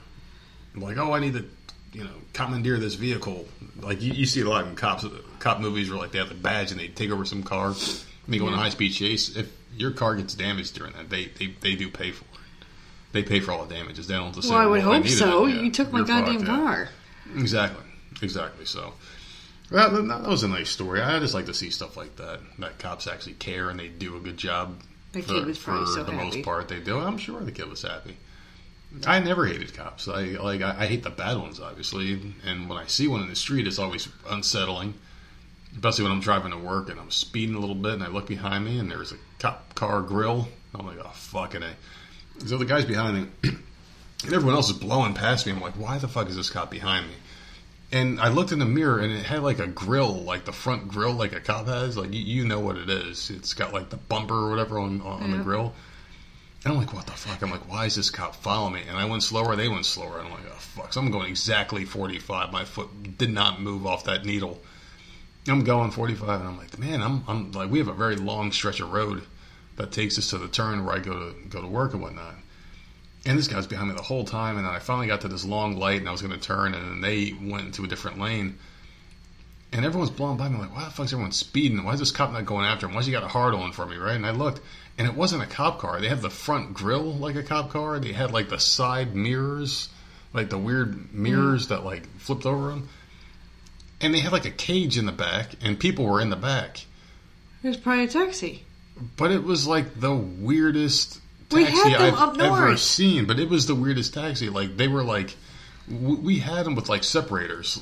like, 0.76 0.96
oh, 0.98 1.12
I 1.12 1.18
need 1.18 1.32
to, 1.32 1.44
you 1.92 2.04
know, 2.04 2.11
commandeer 2.32 2.78
this 2.78 2.94
vehicle. 2.94 3.46
Like 3.80 4.00
you, 4.00 4.12
you 4.12 4.26
see 4.26 4.40
a 4.42 4.48
lot 4.48 4.66
in 4.66 4.76
cops, 4.76 5.04
cop 5.40 5.61
movies 5.61 5.90
where 5.90 5.98
like 5.98 6.12
they 6.12 6.18
have 6.18 6.28
the 6.28 6.34
badge 6.36 6.70
and 6.70 6.78
they 6.78 6.88
take 6.88 7.11
over 7.11 7.24
some 7.24 7.42
car, 7.42 7.68
and 7.68 7.78
they 8.28 8.38
go 8.38 8.46
on 8.46 8.54
a 8.54 8.56
high 8.56 8.68
speed 8.70 8.92
chase. 8.92 9.34
If 9.36 9.50
your 9.76 9.90
car 9.90 10.14
gets 10.14 10.34
damaged 10.34 10.76
during 10.76 10.92
that, 10.92 11.11
they 11.11 11.26
they, 11.26 11.46
they 11.61 11.74
do 11.74 11.90
pay 11.90 12.12
for 12.12 12.24
it. 12.24 12.28
They 13.12 13.22
pay 13.22 13.40
for 13.40 13.52
all 13.52 13.64
the 13.64 13.74
damages. 13.74 14.06
They 14.06 14.14
don't 14.14 14.36
Well, 14.36 14.52
I 14.54 14.66
would 14.66 14.82
hope 14.82 15.06
so. 15.09 15.46
it." 15.46 15.54
Yeah, 15.54 15.62
you 15.62 15.70
took 15.70 15.92
my 15.92 16.02
goddamn 16.04 16.40
yeah. 16.40 16.46
car. 16.46 16.88
Exactly, 17.36 17.84
exactly. 18.22 18.64
So 18.64 18.92
that, 19.70 19.90
that 19.92 20.22
was 20.28 20.42
a 20.42 20.48
nice 20.48 20.70
story. 20.70 21.00
I 21.00 21.18
just 21.18 21.34
like 21.34 21.46
to 21.46 21.54
see 21.54 21.70
stuff 21.70 21.96
like 21.96 22.16
that. 22.16 22.40
That 22.59 22.78
cops 22.78 23.06
actually 23.06 23.34
care 23.34 23.70
and 23.70 23.78
they 23.78 23.88
do 23.88 24.16
a 24.16 24.20
good 24.20 24.36
job. 24.36 24.80
The 25.12 25.22
for, 25.22 25.34
kid 25.34 25.46
was 25.46 25.59
probably 25.59 25.86
for 25.86 25.92
so 25.92 26.04
the 26.04 26.12
happy. 26.12 26.24
most 26.24 26.42
part, 26.44 26.68
they 26.68 26.80
do. 26.80 26.98
I'm 26.98 27.18
sure 27.18 27.40
the 27.40 27.52
kid 27.52 27.68
was 27.68 27.82
happy. 27.82 28.16
I 29.06 29.20
never 29.20 29.44
hated 29.46 29.74
cops. 29.74 30.09
I 30.09 30.22
like. 30.22 30.62
I, 30.62 30.70
I 30.80 30.86
hate 30.86 31.02
the 31.02 31.11
bad 31.11 31.36
ones, 31.36 31.61
obviously. 31.61 32.34
And 32.44 32.68
when 32.68 32.78
I 32.78 32.86
see 32.86 33.06
one 33.06 33.20
in 33.20 33.28
the 33.28 33.36
street, 33.36 33.66
it's 33.66 33.78
always 33.78 34.09
unsettling. 34.28 34.94
Especially 35.74 36.04
when 36.04 36.12
I'm 36.12 36.20
driving 36.20 36.52
to 36.52 36.59
work 36.59 36.88
and 36.88 36.98
I'm 36.98 37.11
speeding 37.11 37.54
a 37.54 37.59
little 37.59 37.74
bit, 37.74 37.92
and 37.92 38.02
I 38.02 38.09
look 38.09 38.26
behind 38.26 38.64
me 38.64 38.78
and 38.78 38.90
there's 38.90 39.12
a 39.12 39.16
cop 39.38 39.74
car 39.74 40.00
grill. 40.00 40.48
I'm 40.74 40.86
like, 40.86 40.98
oh 41.04 41.11
fucking 41.12 41.62
a. 41.62 41.74
So 42.47 42.57
the 42.57 42.64
guy's 42.64 42.84
behind 42.84 43.16
me, 43.16 43.28
and 44.24 44.32
everyone 44.32 44.55
else 44.55 44.70
is 44.70 44.76
blowing 44.76 45.14
past 45.14 45.47
me. 45.47 45.53
I'm 45.53 45.61
like, 45.61 45.74
why 45.74 45.99
the 45.99 46.09
fuck 46.09 46.28
is 46.28 46.36
this 46.36 46.51
cop 46.51 46.70
behind 46.70 47.07
me? 47.07 47.14
And 47.91 48.20
I 48.20 48.28
looked 48.28 48.53
in 48.53 48.59
the 48.59 48.66
mirror 48.66 48.99
and 48.99 49.12
it 49.12 49.24
had 49.24 49.43
like 49.43 49.59
a 49.59 49.66
grill, 49.66 50.14
like 50.14 50.45
the 50.45 50.53
front 50.53 50.89
grill, 50.89 51.12
like 51.12 51.32
a 51.32 51.41
cop 51.41 51.66
has. 51.66 51.97
Like 51.97 52.12
you, 52.12 52.20
you 52.20 52.45
know 52.47 52.61
what 52.61 52.76
it 52.76 52.91
is. 52.91 53.30
It's 53.30 53.55
got 53.55 53.72
like 53.72 53.89
the 53.89 53.97
bumper 53.97 54.35
or 54.35 54.51
whatever 54.51 54.78
on 54.78 55.01
on, 55.01 55.23
on 55.23 55.31
the 55.31 55.39
grill. 55.39 55.73
And 56.65 56.73
I'm 56.73 56.78
like, 56.78 56.93
what 56.93 57.06
the 57.06 57.12
fuck? 57.12 57.40
I'm 57.43 57.51
like, 57.51 57.70
why 57.70 57.86
is 57.86 57.94
this 57.94 58.10
cop 58.10 58.35
following 58.36 58.74
me? 58.74 58.82
And 58.89 58.97
I 58.97 59.05
went 59.05 59.23
slower, 59.23 59.56
they 59.56 59.69
went 59.69 59.86
slower. 59.86 60.19
And 60.19 60.27
I'm 60.27 60.32
like, 60.32 60.44
oh 60.47 60.59
fuck. 60.59 60.93
So 60.93 61.01
I'm 61.01 61.10
going 61.10 61.28
exactly 61.28 61.85
45. 61.85 62.52
My 62.52 62.65
foot 62.65 63.16
did 63.16 63.31
not 63.31 63.60
move 63.60 63.86
off 63.86 64.05
that 64.05 64.24
needle. 64.24 64.60
I'm 65.47 65.65
going 65.65 65.90
45, 65.90 66.40
and 66.40 66.48
I'm 66.48 66.59
like, 66.59 66.78
man, 66.78 67.01
I'm, 67.01 67.24
I'm 67.27 67.52
like, 67.52 67.70
we 67.70 67.78
have 67.78 67.89
a 67.89 67.94
very 67.94 68.16
long 68.16 68.52
stretch 68.52 68.81
of 68.81 68.93
road 68.93 69.23
that 69.78 69.92
takes 69.92 70.18
us 70.18 70.30
to 70.30 70.38
the 70.38 70.48
turn 70.48 70.84
where 70.84 70.94
I 70.94 70.98
go 70.98 71.12
to 71.12 71.34
go 71.48 71.60
to 71.60 71.66
work 71.66 71.94
and 71.94 72.02
whatnot. 72.02 72.34
And 73.26 73.38
this 73.38 73.48
guy 73.48 73.56
was 73.56 73.66
behind 73.66 73.88
me 73.88 73.96
the 73.96 74.02
whole 74.02 74.24
time, 74.24 74.56
and 74.56 74.64
then 74.64 74.72
I 74.72 74.78
finally 74.78 75.06
got 75.06 75.22
to 75.22 75.28
this 75.28 75.44
long 75.44 75.76
light, 75.76 75.98
and 75.98 76.09
I 76.09 76.12
was 76.12 76.22
going 76.22 76.38
to 76.38 76.40
turn, 76.40 76.74
and 76.74 76.90
then 76.90 77.00
they 77.00 77.34
went 77.40 77.66
into 77.66 77.84
a 77.84 77.88
different 77.88 78.18
lane. 78.18 78.59
And 79.72 79.84
everyone's 79.84 80.10
blowing 80.10 80.38
by 80.38 80.48
me 80.48 80.59
like, 80.59 80.74
why 80.74 80.84
the 80.84 80.90
fuck's 80.90 81.12
everyone 81.12 81.32
speeding? 81.32 81.84
Why 81.84 81.92
is 81.92 81.98
this 81.98 82.10
cop 82.10 82.32
not 82.32 82.46
going 82.46 82.64
after 82.64 82.86
him? 82.86 82.94
Why's 82.94 83.06
he 83.06 83.12
got 83.12 83.24
a 83.24 83.28
hard 83.28 83.55
on 83.55 83.72
for 83.72 83.84
me, 83.84 83.96
right? 83.96 84.16
And 84.16 84.24
I 84.24 84.30
looked, 84.30 84.60
and 84.96 85.06
it 85.06 85.14
wasn't 85.14 85.42
a 85.42 85.46
cop 85.46 85.78
car. 85.78 86.00
They 86.00 86.09
had 86.09 86.22
the 86.22 86.30
front 86.30 86.72
grill 86.72 87.12
like 87.12 87.36
a 87.36 87.42
cop 87.42 87.70
car. 87.70 87.98
They 87.98 88.12
had 88.12 88.32
like 88.32 88.48
the 88.48 88.59
side 88.59 89.14
mirrors, 89.14 89.90
like 90.32 90.48
the 90.48 90.56
weird 90.56 91.12
mirrors 91.12 91.66
mm-hmm. 91.66 91.74
that 91.74 91.84
like 91.84 92.06
flipped 92.18 92.46
over 92.46 92.70
them. 92.70 92.88
And 94.00 94.14
they 94.14 94.20
had 94.20 94.32
like 94.32 94.46
a 94.46 94.50
cage 94.50 94.96
in 94.96 95.05
the 95.05 95.12
back, 95.12 95.50
and 95.60 95.78
people 95.78 96.06
were 96.06 96.20
in 96.20 96.30
the 96.30 96.36
back. 96.36 96.86
It 97.62 97.68
was 97.68 97.76
probably 97.76 98.05
a 98.05 98.09
taxi. 98.09 98.64
But 99.16 99.31
it 99.31 99.43
was 99.45 99.66
like 99.66 100.01
the 100.01 100.15
weirdest 100.15 101.20
taxi 101.51 101.95
I've 101.95 102.41
ever 102.41 102.77
seen. 102.77 103.27
But 103.27 103.39
it 103.39 103.49
was 103.49 103.66
the 103.66 103.75
weirdest 103.75 104.15
taxi. 104.15 104.49
Like 104.51 104.77
they 104.77 104.89
were 104.89 105.05
like, 105.05 105.37
we 105.89 106.39
had 106.39 106.65
them 106.66 106.75
with 106.75 106.89
like 106.89 107.05
separators, 107.05 107.81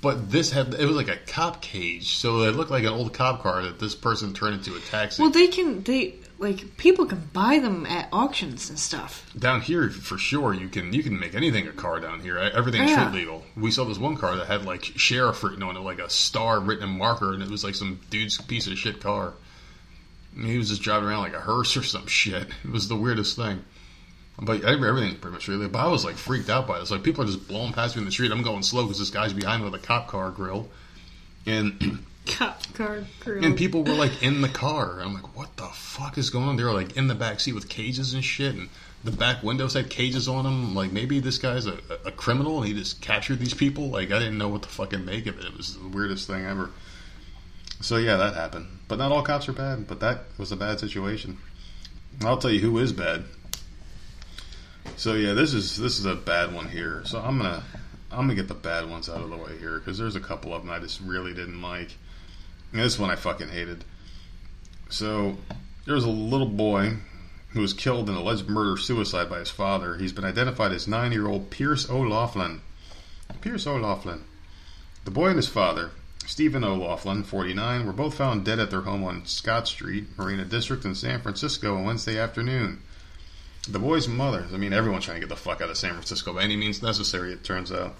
but 0.00 0.30
this 0.30 0.52
had 0.52 0.74
it 0.74 0.86
was 0.86 0.96
like 0.96 1.08
a 1.08 1.16
cop 1.26 1.60
cage. 1.60 2.16
So 2.16 2.42
it 2.42 2.54
looked 2.54 2.70
like 2.70 2.84
an 2.84 2.90
old 2.90 3.12
cop 3.12 3.42
car 3.42 3.62
that 3.62 3.78
this 3.80 3.94
person 3.94 4.32
turned 4.34 4.54
into 4.54 4.76
a 4.76 4.80
taxi. 4.80 5.22
Well, 5.22 5.32
they 5.32 5.48
can 5.48 5.82
they 5.82 6.14
like 6.38 6.76
people 6.76 7.06
can 7.06 7.28
buy 7.32 7.58
them 7.58 7.86
at 7.86 8.08
auctions 8.12 8.68
and 8.68 8.78
stuff. 8.78 9.30
down 9.38 9.60
here, 9.60 9.88
for 9.88 10.18
sure, 10.18 10.52
you 10.52 10.68
can 10.68 10.92
you 10.92 11.02
can 11.02 11.18
make 11.18 11.34
anything 11.34 11.66
a 11.66 11.72
car 11.72 11.98
down 12.00 12.20
here. 12.20 12.38
Everything's 12.38 12.90
Yeah. 12.90 13.08
street 13.08 13.20
legal. 13.20 13.44
We 13.56 13.70
saw 13.70 13.84
this 13.84 13.98
one 13.98 14.16
car 14.16 14.36
that 14.36 14.46
had 14.46 14.64
like 14.64 14.84
sheriff 14.84 15.42
written 15.42 15.62
on 15.62 15.76
it, 15.76 15.80
like 15.80 15.98
a 15.98 16.10
star 16.10 16.60
written 16.60 16.88
in 16.88 16.98
marker, 16.98 17.32
and 17.32 17.42
it 17.42 17.50
was 17.50 17.64
like 17.64 17.74
some 17.74 18.00
dude's 18.10 18.36
piece 18.40 18.66
of 18.66 18.78
shit 18.78 19.00
car. 19.00 19.34
He 20.40 20.58
was 20.58 20.68
just 20.68 20.82
driving 20.82 21.08
around 21.08 21.20
like 21.22 21.34
a 21.34 21.40
hearse 21.40 21.76
or 21.76 21.82
some 21.82 22.06
shit. 22.06 22.48
It 22.64 22.70
was 22.70 22.88
the 22.88 22.96
weirdest 22.96 23.36
thing. 23.36 23.64
But 24.40 24.62
every- 24.64 24.88
everything's 24.88 25.14
pretty 25.18 25.34
much 25.34 25.46
really. 25.46 25.68
But 25.68 25.78
I 25.78 25.86
was 25.88 26.04
like 26.04 26.16
freaked 26.16 26.50
out 26.50 26.66
by 26.66 26.80
this. 26.80 26.90
Like 26.90 27.02
people 27.04 27.22
are 27.22 27.26
just 27.26 27.46
blowing 27.46 27.72
past 27.72 27.94
me 27.94 28.00
in 28.00 28.06
the 28.06 28.12
street. 28.12 28.32
I'm 28.32 28.42
going 28.42 28.62
slow 28.64 28.82
because 28.82 28.98
this 28.98 29.10
guy's 29.10 29.32
behind 29.32 29.62
me 29.62 29.70
with 29.70 29.80
a 29.80 29.84
cop 29.86 30.08
car 30.08 30.30
grill, 30.30 30.68
and 31.46 32.00
Cop 32.26 32.60
car 32.72 33.04
grill. 33.20 33.44
and 33.44 33.54
people 33.56 33.84
were 33.84 33.92
like 33.94 34.22
in 34.22 34.40
the 34.40 34.48
car. 34.48 34.98
I'm 35.00 35.12
like, 35.14 35.36
what 35.36 35.56
the 35.56 35.66
fuck 35.66 36.16
is 36.18 36.30
going 36.30 36.48
on? 36.48 36.56
They 36.56 36.64
were 36.64 36.72
like 36.72 36.96
in 36.96 37.06
the 37.06 37.14
back 37.14 37.38
seat 37.38 37.52
with 37.54 37.68
cages 37.68 38.14
and 38.14 38.24
shit, 38.24 38.54
and 38.54 38.70
the 39.04 39.10
back 39.12 39.42
windows 39.42 39.74
had 39.74 39.88
cages 39.90 40.26
on 40.26 40.44
them. 40.44 40.74
Like 40.74 40.90
maybe 40.90 41.20
this 41.20 41.38
guy's 41.38 41.66
a, 41.66 41.78
a 42.06 42.10
criminal 42.10 42.58
and 42.58 42.66
he 42.66 42.72
just 42.74 43.00
captured 43.02 43.38
these 43.38 43.54
people. 43.54 43.90
Like 43.90 44.10
I 44.10 44.18
didn't 44.18 44.38
know 44.38 44.48
what 44.48 44.62
the 44.62 44.68
fuck 44.68 44.90
to 44.90 44.96
fucking 44.96 45.06
make 45.06 45.26
of 45.26 45.38
it. 45.38 45.44
It 45.44 45.56
was 45.56 45.76
the 45.78 45.86
weirdest 45.88 46.26
thing 46.26 46.44
ever. 46.44 46.70
So 47.84 47.98
yeah, 47.98 48.16
that 48.16 48.32
happened. 48.32 48.66
But 48.88 48.96
not 48.96 49.12
all 49.12 49.20
cops 49.20 49.46
are 49.46 49.52
bad. 49.52 49.86
But 49.86 50.00
that 50.00 50.20
was 50.38 50.50
a 50.50 50.56
bad 50.56 50.80
situation. 50.80 51.36
I'll 52.22 52.38
tell 52.38 52.50
you 52.50 52.60
who 52.60 52.78
is 52.78 52.94
bad. 52.94 53.24
So 54.96 55.12
yeah, 55.12 55.34
this 55.34 55.52
is 55.52 55.76
this 55.76 55.98
is 55.98 56.06
a 56.06 56.14
bad 56.14 56.54
one 56.54 56.70
here. 56.70 57.02
So 57.04 57.20
I'm 57.20 57.36
gonna 57.36 57.62
I'm 58.10 58.20
gonna 58.20 58.36
get 58.36 58.48
the 58.48 58.54
bad 58.54 58.88
ones 58.88 59.10
out 59.10 59.20
of 59.20 59.28
the 59.28 59.36
way 59.36 59.58
here 59.58 59.78
because 59.78 59.98
there's 59.98 60.16
a 60.16 60.20
couple 60.20 60.54
of 60.54 60.62
them 60.62 60.70
I 60.70 60.78
just 60.78 60.98
really 61.02 61.34
didn't 61.34 61.60
like. 61.60 61.90
And 62.72 62.80
this 62.80 62.98
one 62.98 63.10
I 63.10 63.16
fucking 63.16 63.50
hated. 63.50 63.84
So 64.88 65.36
there 65.84 65.94
was 65.94 66.04
a 66.04 66.10
little 66.10 66.48
boy 66.48 66.94
who 67.50 67.60
was 67.60 67.74
killed 67.74 68.08
in 68.08 68.14
alleged 68.14 68.48
murder 68.48 68.80
suicide 68.80 69.28
by 69.28 69.40
his 69.40 69.50
father. 69.50 69.98
He's 69.98 70.14
been 70.14 70.24
identified 70.24 70.72
as 70.72 70.88
nine 70.88 71.12
year 71.12 71.28
old 71.28 71.50
Pierce 71.50 71.90
O'Loughlin. 71.90 72.62
Pierce 73.42 73.66
O'Loughlin. 73.66 74.24
The 75.04 75.10
boy 75.10 75.26
and 75.26 75.36
his 75.36 75.48
father, 75.48 75.90
Stephen 76.26 76.64
O'Loughlin, 76.64 77.22
49, 77.22 77.86
were 77.86 77.92
both 77.92 78.14
found 78.14 78.44
dead 78.44 78.58
at 78.58 78.70
their 78.70 78.80
home 78.80 79.04
on 79.04 79.26
Scott 79.26 79.68
Street, 79.68 80.06
Marina 80.16 80.44
District 80.44 80.84
in 80.84 80.94
San 80.94 81.20
Francisco 81.20 81.76
on 81.76 81.84
Wednesday 81.84 82.18
afternoon. 82.18 82.82
The 83.68 83.78
boy's 83.78 84.08
mother, 84.08 84.46
I 84.52 84.56
mean, 84.56 84.72
everyone's 84.72 85.04
trying 85.04 85.20
to 85.20 85.26
get 85.26 85.28
the 85.28 85.40
fuck 85.40 85.60
out 85.60 85.70
of 85.70 85.76
San 85.76 85.92
Francisco 85.92 86.32
by 86.32 86.42
any 86.42 86.56
means 86.56 86.82
necessary, 86.82 87.32
it 87.32 87.44
turns 87.44 87.70
out. 87.70 87.94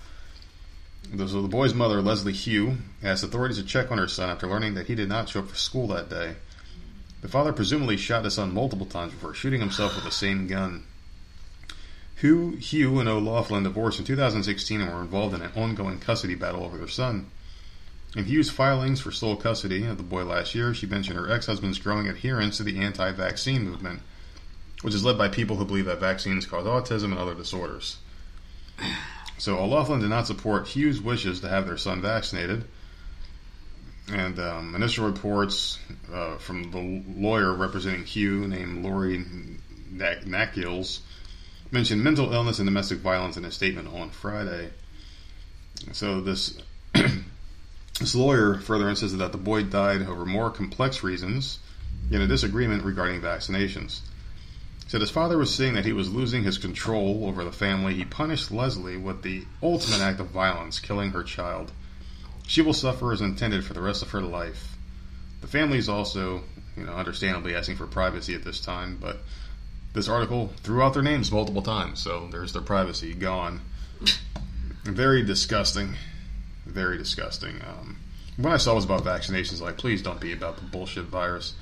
So 1.16 1.42
the 1.42 1.48
boy's 1.48 1.74
mother, 1.74 2.00
Leslie 2.00 2.34
Hu, 2.34 2.76
asked 3.02 3.24
authorities 3.24 3.58
to 3.58 3.64
check 3.64 3.90
on 3.90 3.98
her 3.98 4.08
son 4.08 4.30
after 4.30 4.46
learning 4.46 4.74
that 4.74 4.86
he 4.86 4.94
did 4.94 5.08
not 5.08 5.28
show 5.28 5.40
up 5.40 5.48
for 5.48 5.56
school 5.56 5.86
that 5.88 6.08
day. 6.08 6.36
The 7.20 7.28
father 7.28 7.52
presumably 7.52 7.96
shot 7.96 8.24
his 8.24 8.34
son 8.34 8.52
multiple 8.52 8.86
times 8.86 9.12
before 9.12 9.34
shooting 9.34 9.60
himself 9.60 9.94
with 9.94 10.04
the 10.04 10.10
same 10.10 10.46
gun. 10.46 10.84
Hu, 12.16 12.56
Hu 12.56 13.00
and 13.00 13.08
O'Loughlin 13.08 13.64
divorced 13.64 13.98
in 13.98 14.04
2016 14.04 14.80
and 14.80 14.92
were 14.92 15.02
involved 15.02 15.34
in 15.34 15.42
an 15.42 15.52
ongoing 15.54 15.98
custody 15.98 16.34
battle 16.34 16.64
over 16.64 16.78
their 16.78 16.88
son. 16.88 17.30
In 18.16 18.26
Hu's 18.26 18.50
filings 18.50 19.00
for 19.00 19.10
sole 19.10 19.36
custody 19.36 19.84
of 19.86 19.96
the 19.96 20.04
boy 20.04 20.24
last 20.24 20.54
year, 20.54 20.72
she 20.72 20.86
mentioned 20.86 21.18
her 21.18 21.30
ex-husband's 21.30 21.80
growing 21.80 22.08
adherence 22.08 22.58
to 22.58 22.62
the 22.62 22.78
anti-vaccine 22.78 23.64
movement, 23.64 24.02
which 24.82 24.94
is 24.94 25.04
led 25.04 25.18
by 25.18 25.28
people 25.28 25.56
who 25.56 25.64
believe 25.64 25.86
that 25.86 25.98
vaccines 25.98 26.46
cause 26.46 26.64
autism 26.64 27.06
and 27.06 27.18
other 27.18 27.34
disorders. 27.34 27.96
So 29.38 29.58
O'Loughlin 29.58 30.00
did 30.00 30.10
not 30.10 30.28
support 30.28 30.68
Hu's 30.68 31.00
wishes 31.00 31.40
to 31.40 31.48
have 31.48 31.66
their 31.66 31.76
son 31.76 32.00
vaccinated. 32.00 32.64
And 34.12 34.38
um, 34.38 34.74
initial 34.74 35.06
reports 35.06 35.78
uh, 36.12 36.36
from 36.36 36.70
the 36.70 37.02
lawyer 37.20 37.52
representing 37.52 38.04
Hu, 38.04 38.46
named 38.46 38.84
Lori 38.84 39.24
Nack- 39.90 40.26
Nackils, 40.26 41.00
mentioned 41.72 42.04
mental 42.04 42.32
illness 42.32 42.58
and 42.58 42.66
domestic 42.66 42.98
violence 42.98 43.36
in 43.36 43.44
a 43.44 43.50
statement 43.50 43.88
on 43.88 44.10
Friday. 44.10 44.70
So 45.92 46.20
this 46.20 46.58
this 48.00 48.14
lawyer 48.14 48.54
further 48.58 48.88
insisted 48.88 49.18
that 49.18 49.32
the 49.32 49.38
boy 49.38 49.62
died 49.62 50.02
over 50.02 50.26
more 50.26 50.50
complex 50.50 51.02
reasons 51.02 51.58
in 52.10 52.20
a 52.20 52.26
disagreement 52.26 52.84
regarding 52.84 53.20
vaccinations. 53.20 54.00
He 54.84 54.90
said 54.90 55.00
his 55.00 55.10
father 55.10 55.38
was 55.38 55.54
seeing 55.54 55.74
that 55.74 55.86
he 55.86 55.92
was 55.92 56.12
losing 56.12 56.42
his 56.42 56.58
control 56.58 57.26
over 57.26 57.44
the 57.44 57.52
family. 57.52 57.94
He 57.94 58.04
punished 58.04 58.50
Leslie 58.50 58.96
with 58.96 59.22
the 59.22 59.44
ultimate 59.62 60.00
act 60.00 60.20
of 60.20 60.26
violence, 60.28 60.78
killing 60.78 61.10
her 61.10 61.22
child. 61.22 61.72
She 62.46 62.60
will 62.60 62.74
suffer 62.74 63.12
as 63.12 63.20
intended 63.20 63.64
for 63.64 63.72
the 63.72 63.80
rest 63.80 64.02
of 64.02 64.10
her 64.10 64.20
life. 64.20 64.76
The 65.40 65.46
family 65.46 65.78
is 65.78 65.88
also, 65.88 66.42
you 66.76 66.84
know, 66.84 66.92
understandably 66.92 67.54
asking 67.54 67.76
for 67.76 67.86
privacy 67.86 68.34
at 68.34 68.44
this 68.44 68.60
time, 68.60 68.98
but 69.00 69.18
this 69.94 70.08
article 70.08 70.52
threw 70.62 70.82
out 70.82 70.94
their 70.94 71.02
names 71.02 71.30
multiple 71.30 71.62
times, 71.62 72.00
so 72.00 72.28
there's 72.30 72.52
their 72.52 72.62
privacy 72.62 73.14
gone. 73.14 73.60
Very 74.84 75.22
disgusting. 75.22 75.94
Very 76.66 76.98
disgusting. 76.98 77.56
Um, 77.62 77.98
when 78.36 78.52
I 78.52 78.56
saw 78.56 78.72
it 78.72 78.76
was 78.76 78.84
about 78.84 79.04
vaccinations, 79.04 79.60
like, 79.60 79.76
please 79.76 80.02
don't 80.02 80.20
be 80.20 80.32
about 80.32 80.56
the 80.56 80.64
bullshit 80.64 81.04
virus. 81.04 81.54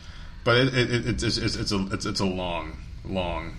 But 0.44 0.56
it, 0.56 0.74
it, 0.74 0.90
it, 0.90 1.22
it's, 1.22 1.36
it's, 1.38 1.56
it's, 1.56 1.72
a, 1.72 1.86
it's, 1.92 2.06
it's 2.06 2.20
a 2.20 2.24
long, 2.26 2.78
long 3.04 3.56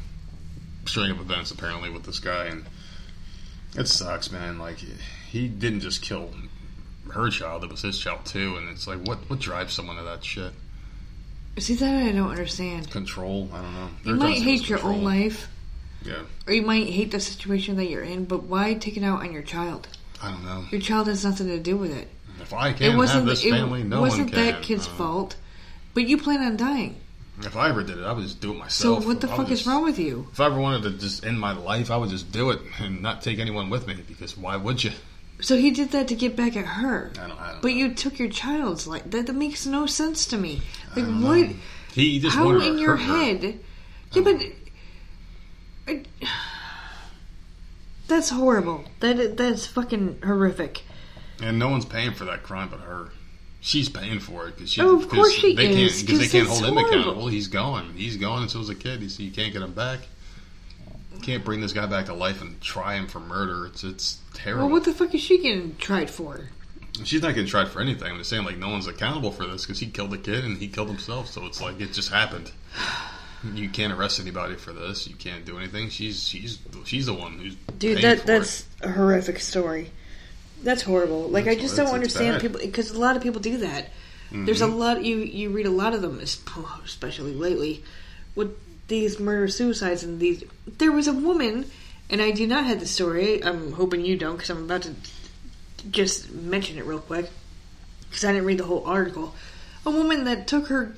string 0.86 1.12
of 1.12 1.20
events, 1.20 1.52
apparently, 1.52 1.90
with 1.90 2.04
this 2.04 2.20
guy, 2.20 2.46
and 2.46 2.66
it 3.78 3.88
sucks, 3.88 4.32
man. 4.32 4.60
Like, 4.60 4.78
he 5.30 5.48
didn't 5.48 5.82
just 5.82 6.02
kill 6.02 6.32
her 7.14 7.30
child, 7.30 7.64
it 7.64 7.70
was 7.70 7.82
his 7.82 8.00
child, 8.00 8.26
too, 8.26 8.58
and 8.58 8.70
it's 8.70 8.88
like, 8.88 9.00
what, 9.06 9.30
what 9.30 9.40
drives 9.40 9.74
someone 9.74 9.98
to 9.98 10.04
that 10.04 10.24
shit? 10.24 10.54
See 11.60 11.76
that 11.76 12.04
I 12.04 12.12
don't 12.12 12.32
understand. 12.32 12.90
Control? 12.90 13.48
I 13.54 13.62
don't 13.62 13.74
know. 13.74 13.90
You 14.06 14.16
might 14.16 14.42
hate 14.42 14.68
your 14.68 14.80
control. 14.80 14.98
own 14.98 15.04
life, 15.04 15.48
Yeah, 16.04 16.24
or 16.48 16.54
you 16.54 16.64
might 16.64 16.88
hate 16.88 17.12
the 17.12 17.20
situation 17.20 17.78
that 17.78 17.86
you're 17.86 18.02
in, 18.02 18.26
but 18.26 18.44
why 18.44 18.74
take 18.74 18.98
it 18.98 19.04
out 19.04 19.22
on 19.22 19.32
your 19.32 19.44
child? 19.44 19.88
I 20.24 20.32
don't 20.32 20.46
know. 20.46 20.66
Your 20.72 20.82
child 20.82 21.08
has 21.08 21.24
nothing 21.26 21.48
to 21.48 21.60
do 21.60 21.78
with 21.78 21.92
it. 21.96 22.08
If 22.42 22.54
I 22.54 22.74
can't 22.74 22.98
wasn't. 22.98 23.20
have 23.20 23.26
this 23.28 23.44
it 23.46 23.52
family, 23.52 23.84
no 23.84 24.02
wasn't 24.02 24.32
one 24.32 24.34
can. 24.34 24.46
that 24.46 24.62
kid's 24.64 24.88
Uh, 24.88 24.92
fault. 24.92 25.36
But 25.94 26.08
you 26.08 26.18
plan 26.18 26.42
on 26.42 26.58
dying. 26.58 26.96
If 27.42 27.56
I 27.56 27.70
ever 27.70 27.84
did 27.84 27.98
it, 27.98 28.04
I 28.04 28.12
would 28.14 28.24
just 28.24 28.42
do 28.42 28.52
it 28.52 28.58
myself. 28.58 29.04
So 29.04 29.08
what 29.08 29.22
the 29.22 29.28
fuck 29.28 29.50
is 29.52 29.66
wrong 29.68 29.84
with 29.84 29.98
you? 30.00 30.28
If 30.32 30.40
I 30.40 30.46
ever 30.48 30.60
wanted 30.60 30.84
to 30.84 30.92
just 30.92 31.26
end 31.26 31.40
my 31.40 31.52
life, 31.54 31.90
I 31.92 31.98
would 31.98 32.10
just 32.10 32.32
do 32.32 32.52
it 32.52 32.60
and 32.80 33.02
not 33.02 33.22
take 33.22 33.40
anyone 33.40 33.70
with 33.70 33.88
me 33.88 33.96
because 34.08 34.38
why 34.38 34.56
would 34.56 34.84
you? 34.84 34.92
So 35.42 35.58
he 35.58 35.72
did 35.72 35.92
that 35.92 36.08
to 36.10 36.16
get 36.16 36.36
back 36.36 36.56
at 36.56 36.66
her. 36.66 37.12
I 37.20 37.28
don't. 37.28 37.40
I 37.42 37.52
don't 37.54 37.62
But 37.62 37.70
know. 37.70 37.74
you 37.78 37.94
took 37.94 38.18
your 38.20 38.30
child's 38.30 38.88
life. 38.88 39.04
That, 39.06 39.26
that 39.28 39.34
makes 39.34 39.66
no 39.66 39.86
sense 39.88 40.26
to 40.28 40.38
me. 40.38 40.62
Like 40.96 41.06
don't 41.06 41.22
know. 41.22 41.28
what? 41.28 41.50
He 41.94 42.20
just 42.20 42.36
How 42.36 42.46
wanted 42.46 42.60
to 42.62 42.68
in 42.72 42.78
your 42.78 42.96
hurt 42.98 43.06
her. 43.08 43.16
head? 43.24 43.60
Yeah, 44.14 44.22
but 44.22 44.42
I- 45.88 46.04
that's 48.14 48.30
horrible. 48.30 48.86
That 49.00 49.38
that's 49.38 49.66
fucking 49.66 50.22
horrific. 50.24 50.84
and 51.42 51.58
no 51.60 51.70
one's 51.70 51.86
paying 51.86 52.12
for 52.14 52.26
that 52.26 52.44
crime 52.44 52.70
but 52.70 52.80
her. 52.82 53.10
She's 53.60 53.88
paying 53.88 54.20
for 54.20 54.48
it 54.48 54.56
because 54.56 54.72
she. 54.72 54.82
Oh, 54.82 54.98
of 54.98 55.08
course 55.10 55.32
she 55.32 55.56
they 55.56 55.70
is, 55.70 55.98
Can't, 55.98 56.08
because 56.08 56.20
they 56.20 56.28
can't 56.28 56.48
hold 56.50 56.64
him 56.66 56.74
horrible. 56.74 56.90
accountable. 56.90 57.28
He's 57.28 57.48
gone. 57.48 57.94
He's 57.96 58.18
gone, 58.18 58.42
and 58.42 58.52
so 58.52 58.60
is 58.60 58.70
a 58.70 58.76
kid. 58.76 59.02
You 59.02 59.26
you 59.26 59.32
can't 59.32 59.54
get 59.54 59.62
him 59.62 59.74
back. 59.74 60.00
You 61.16 61.22
can't 61.22 61.46
bring 61.46 61.62
this 61.62 61.72
guy 61.72 61.86
back 61.86 62.08
to 62.08 62.14
life 62.14 62.42
and 62.42 62.60
try 62.60 62.96
him 62.96 63.08
for 63.08 63.20
murder. 63.22 63.66
It's 63.68 63.84
it's 63.84 64.20
terrible. 64.34 64.66
Well, 64.66 64.74
what 64.74 64.84
the 64.84 64.94
fuck 64.94 65.16
is 65.16 65.22
she 65.22 65.42
getting 65.42 65.76
tried 65.78 66.10
for? 66.10 66.50
She's 67.06 67.22
not 67.22 67.30
getting 67.36 67.50
tried 67.50 67.70
for 67.70 67.82
anything. 67.82 68.12
I'm 68.12 68.18
just 68.18 68.30
saying, 68.30 68.44
like, 68.44 68.58
no 68.58 68.70
one's 68.70 68.86
accountable 68.86 69.32
for 69.32 69.48
this 69.48 69.64
because 69.66 69.80
he 69.80 69.88
killed 69.88 70.14
a 70.14 70.18
kid 70.18 70.44
and 70.44 70.58
he 70.58 70.68
killed 70.68 70.90
himself. 70.90 71.28
So 71.30 71.46
it's 71.46 71.60
like 71.62 71.80
it 71.82 71.94
just 71.94 72.12
happened. 72.12 72.52
You 73.54 73.70
can't 73.70 73.94
arrest 73.94 74.20
anybody 74.20 74.56
for 74.56 74.72
this. 74.72 75.08
You 75.08 75.16
can't 75.16 75.44
do 75.46 75.58
anything. 75.58 75.90
She's 75.90 76.28
she's 76.28 76.60
she's 76.86 77.06
the 77.06 77.14
one 77.14 77.40
who's 77.40 77.56
Dude, 77.78 78.02
that 78.02 78.26
that's 78.26 78.66
a 78.82 78.90
horrific 78.90 79.40
story. 79.40 79.92
That's 80.64 80.82
horrible. 80.82 81.28
Like 81.28 81.48
I 81.48 81.56
just 81.56 81.76
don't 81.76 81.94
understand 81.94 82.42
people 82.42 82.60
because 82.62 82.92
a 82.92 83.00
lot 83.00 83.18
of 83.18 83.24
people 83.24 83.42
do 83.42 83.58
that. 83.58 83.90
Mm-hmm. 84.28 84.46
There's 84.46 84.62
a 84.62 84.68
lot 84.68 85.04
you 85.04 85.18
you 85.18 85.50
read 85.50 85.66
a 85.66 85.72
lot 85.72 85.94
of 85.94 86.02
them, 86.02 86.20
especially 86.86 87.34
lately. 87.34 87.84
with 88.36 88.58
these 88.88 89.20
murder 89.20 89.48
suicides 89.48 90.04
and 90.04 90.20
these. 90.20 90.44
There 90.66 90.92
was 90.92 91.08
a 91.08 91.14
woman, 91.14 91.66
and 92.10 92.22
I 92.22 92.32
do 92.32 92.48
not 92.48 92.66
have 92.66 92.80
the 92.80 92.86
story. 92.86 93.44
I'm 93.44 93.74
hoping 93.74 94.06
you 94.06 94.18
don't, 94.18 94.36
because 94.36 94.50
I'm 94.50 94.64
about 94.64 94.84
to 94.84 94.94
just 95.90 96.32
mention 96.32 96.78
it 96.78 96.86
real 96.86 97.00
quick, 97.00 97.30
because 98.10 98.24
I 98.24 98.34
didn't 98.34 98.46
read 98.46 98.58
the 98.58 98.66
whole 98.66 98.86
article. 98.86 99.36
A 99.86 99.92
woman 99.92 100.24
that 100.26 100.48
took 100.48 100.68
her 100.68 100.96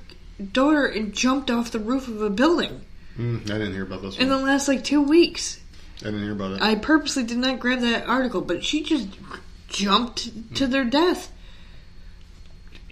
daughter 0.51 0.85
and 0.85 1.13
jumped 1.13 1.49
off 1.49 1.71
the 1.71 1.79
roof 1.79 2.07
of 2.07 2.21
a 2.21 2.29
building 2.29 2.81
Mm, 3.17 3.43
I 3.49 3.53
didn't 3.57 3.73
hear 3.73 3.83
about 3.83 4.01
this 4.01 4.17
in 4.17 4.29
one. 4.29 4.39
the 4.39 4.45
last 4.45 4.67
like 4.67 4.83
two 4.83 5.01
weeks. 5.01 5.59
I 6.01 6.05
didn't 6.05 6.23
hear 6.23 6.33
about 6.33 6.53
it. 6.53 6.61
I 6.61 6.75
purposely 6.75 7.23
did 7.23 7.37
not 7.37 7.59
grab 7.59 7.79
that 7.79 8.05
article, 8.07 8.41
but 8.41 8.65
she 8.65 8.83
just 8.83 9.07
jumped 9.69 10.55
to 10.55 10.67
their 10.67 10.83
death. 10.83 11.31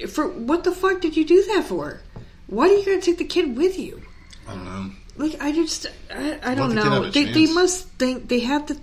For 0.08 0.28
what 0.28 0.64
the 0.64 0.72
fuck 0.72 1.02
did 1.02 1.18
you 1.18 1.26
do 1.26 1.44
that 1.54 1.66
for? 1.66 2.02
Why 2.48 2.68
do 2.68 2.74
you 2.76 2.86
gotta 2.86 3.02
take 3.02 3.18
the 3.18 3.26
kid 3.26 3.58
with 3.58 3.78
you? 3.78 4.02
I 4.48 4.54
don't 4.54 4.66
know. 4.66 4.92
Like 5.18 5.42
I 5.42 5.52
just 5.52 5.88
I, 6.10 6.40
I 6.42 6.56
don't 6.56 6.70
the 6.70 6.76
know. 6.76 7.10
They 7.10 7.26
they 7.26 7.52
must 7.52 7.90
think 7.90 8.30
they 8.30 8.40
have 8.40 8.66
to 8.68 8.78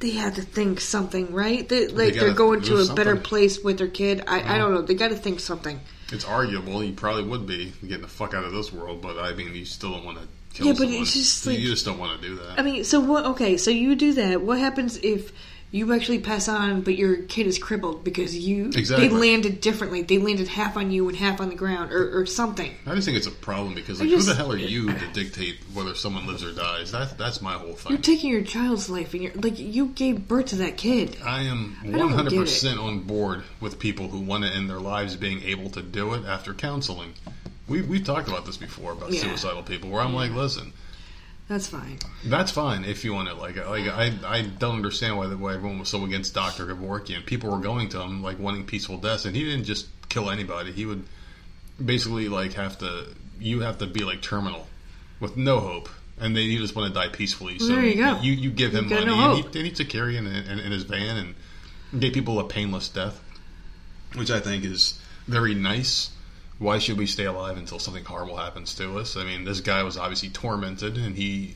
they 0.00 0.10
had 0.10 0.36
to 0.36 0.42
think 0.42 0.80
something, 0.80 1.34
right? 1.34 1.68
They, 1.68 1.88
like 1.88 2.14
gotta 2.14 2.26
they're 2.26 2.34
going 2.34 2.62
to 2.62 2.78
a 2.78 2.84
do 2.86 2.94
better 2.94 3.16
place 3.16 3.62
with 3.62 3.78
their 3.78 3.88
kid. 3.88 4.24
I, 4.26 4.54
I 4.54 4.58
don't 4.58 4.72
know. 4.72 4.82
They 4.82 4.94
got 4.94 5.08
to 5.08 5.16
think 5.16 5.40
something. 5.40 5.80
It's 6.12 6.24
arguable. 6.24 6.82
You 6.82 6.92
probably 6.94 7.24
would 7.24 7.46
be 7.46 7.72
getting 7.82 8.02
the 8.02 8.08
fuck 8.08 8.32
out 8.34 8.44
of 8.44 8.52
this 8.52 8.72
world, 8.72 9.02
but 9.02 9.18
I 9.18 9.34
mean, 9.34 9.54
you 9.54 9.64
still 9.64 9.92
don't 9.92 10.04
want 10.04 10.18
to 10.18 10.26
kill 10.54 10.66
Yeah, 10.68 10.72
but 10.72 10.78
someone. 10.80 11.02
it's 11.02 11.12
just 11.12 11.46
you 11.46 11.68
just 11.68 11.84
don't 11.84 11.98
want 11.98 12.20
to 12.20 12.26
do 12.26 12.36
that. 12.36 12.58
I 12.58 12.62
mean, 12.62 12.84
so 12.84 13.00
what? 13.00 13.24
Okay, 13.26 13.56
so 13.58 13.70
you 13.70 13.94
do 13.94 14.14
that. 14.14 14.40
What 14.40 14.58
happens 14.58 14.96
if 14.98 15.32
you 15.70 15.92
actually 15.92 16.18
pass 16.20 16.48
on, 16.48 16.80
but 16.80 16.96
your 16.96 17.16
kid 17.24 17.46
is 17.46 17.58
crippled 17.58 18.02
because 18.02 18.34
you 18.36 18.66
Exactly. 18.74 19.08
they 19.08 19.14
landed 19.14 19.60
differently? 19.60 20.00
They 20.02 20.16
landed 20.18 20.48
half 20.48 20.76
on 20.78 20.90
you 20.90 21.08
and 21.08 21.16
half 21.16 21.40
on 21.42 21.50
the 21.50 21.54
ground, 21.54 21.92
or, 21.92 22.18
or 22.20 22.24
something. 22.26 22.74
I 22.86 22.94
just 22.94 23.04
think 23.04 23.18
it's 23.18 23.26
a 23.26 23.30
problem 23.30 23.74
because 23.74 24.00
like, 24.00 24.08
just- 24.08 24.26
who 24.26 24.32
the 24.32 24.38
hell 24.38 24.50
are 24.52 24.56
you 24.56 24.86
to 24.92 25.06
dictate 25.12 25.56
whether 25.74 25.94
someone 25.94 26.26
lives 26.26 26.42
or 26.42 26.52
dies? 26.52 26.90
That's 26.90 27.12
that's 27.14 27.42
my 27.42 27.52
whole 27.54 27.74
thing. 27.74 27.92
You're 27.92 28.00
taking 28.00 28.30
your 28.30 28.42
child's 28.42 28.88
life, 28.88 29.12
and 29.12 29.22
you're 29.22 29.32
like 29.34 29.58
you 29.58 29.88
gave 29.88 30.26
birth 30.26 30.46
to 30.46 30.56
that 30.56 30.76
kid. 30.78 31.18
I 31.24 31.42
am 31.42 31.76
100% 31.84 32.82
on 32.82 33.00
board 33.00 33.42
with 33.60 33.78
people 33.78 34.08
who 34.08 34.20
want 34.20 34.44
to 34.44 34.50
end 34.50 34.68
their 34.70 34.80
lives 34.80 35.16
being 35.16 35.42
able 35.42 35.70
to 35.70 35.82
do 35.82 36.14
it 36.14 36.24
after 36.26 36.54
counseling. 36.54 37.14
We, 37.68 37.82
we've 37.82 38.04
talked 38.04 38.28
about 38.28 38.46
this 38.46 38.56
before 38.56 38.92
about 38.92 39.12
Yeah. 39.12 39.20
suicidal 39.20 39.62
people 39.62 39.90
where 39.90 40.00
I'm 40.00 40.14
like, 40.14 40.32
listen, 40.32 40.72
That's 41.48 41.66
fine. 41.66 41.98
that's 42.26 42.50
fine 42.50 42.84
if 42.84 43.04
you 43.04 43.14
want 43.14 43.28
it. 43.28 43.38
Like, 43.38 43.56
like 43.56 43.88
I, 43.88 44.12
I 44.26 44.42
don't 44.42 44.76
understand 44.76 45.16
why, 45.16 45.26
why 45.28 45.54
everyone 45.54 45.78
was 45.78 45.88
so 45.88 46.04
against 46.04 46.34
Dr. 46.34 46.66
Kevorkian. 46.66 47.24
People 47.24 47.50
were 47.50 47.58
going 47.58 47.88
to 47.90 48.02
him, 48.02 48.22
like, 48.22 48.38
wanting 48.38 48.66
peaceful 48.66 48.98
deaths, 48.98 49.24
and 49.24 49.34
he 49.34 49.44
didn't 49.44 49.64
just 49.64 49.86
kill 50.10 50.30
anybody. 50.30 50.72
He 50.72 50.84
would 50.84 51.04
basically, 51.82 52.28
like, 52.28 52.52
have 52.52 52.78
to, 52.78 53.06
you 53.40 53.60
have 53.60 53.78
to 53.78 53.86
be, 53.86 54.04
like, 54.04 54.20
terminal 54.20 54.66
with 55.20 55.38
no 55.38 55.60
hope. 55.60 55.88
And 56.20 56.36
they 56.36 56.42
you 56.42 56.58
just 56.58 56.74
want 56.74 56.92
to 56.92 57.00
die 57.00 57.08
peacefully. 57.08 57.58
So 57.60 57.68
there 57.68 57.84
you 57.84 57.94
go. 57.94 58.18
You, 58.20 58.32
you 58.32 58.50
give 58.50 58.74
him 58.74 58.88
You've 58.88 59.06
money, 59.06 59.06
no 59.06 59.36
and 59.36 59.44
he, 59.54 59.58
and 59.58 59.68
he 59.68 59.70
took 59.72 59.94
in, 59.94 60.26
in, 60.26 60.58
in 60.58 60.72
his 60.72 60.82
van 60.82 61.16
and 61.16 62.00
gave 62.00 62.12
people 62.12 62.40
a 62.40 62.44
painless 62.44 62.88
death, 62.88 63.22
which 64.16 64.30
I 64.30 64.40
think 64.40 64.64
is 64.64 65.00
very 65.28 65.54
nice. 65.54 66.10
Why 66.58 66.78
should 66.78 66.98
we 66.98 67.06
stay 67.06 67.24
alive 67.24 67.56
until 67.56 67.78
something 67.78 68.04
horrible 68.04 68.36
happens 68.36 68.74
to 68.76 68.98
us? 68.98 69.16
I 69.16 69.24
mean, 69.24 69.44
this 69.44 69.60
guy 69.60 69.82
was 69.84 69.96
obviously 69.96 70.28
tormented 70.30 70.96
and 70.98 71.14
he 71.16 71.54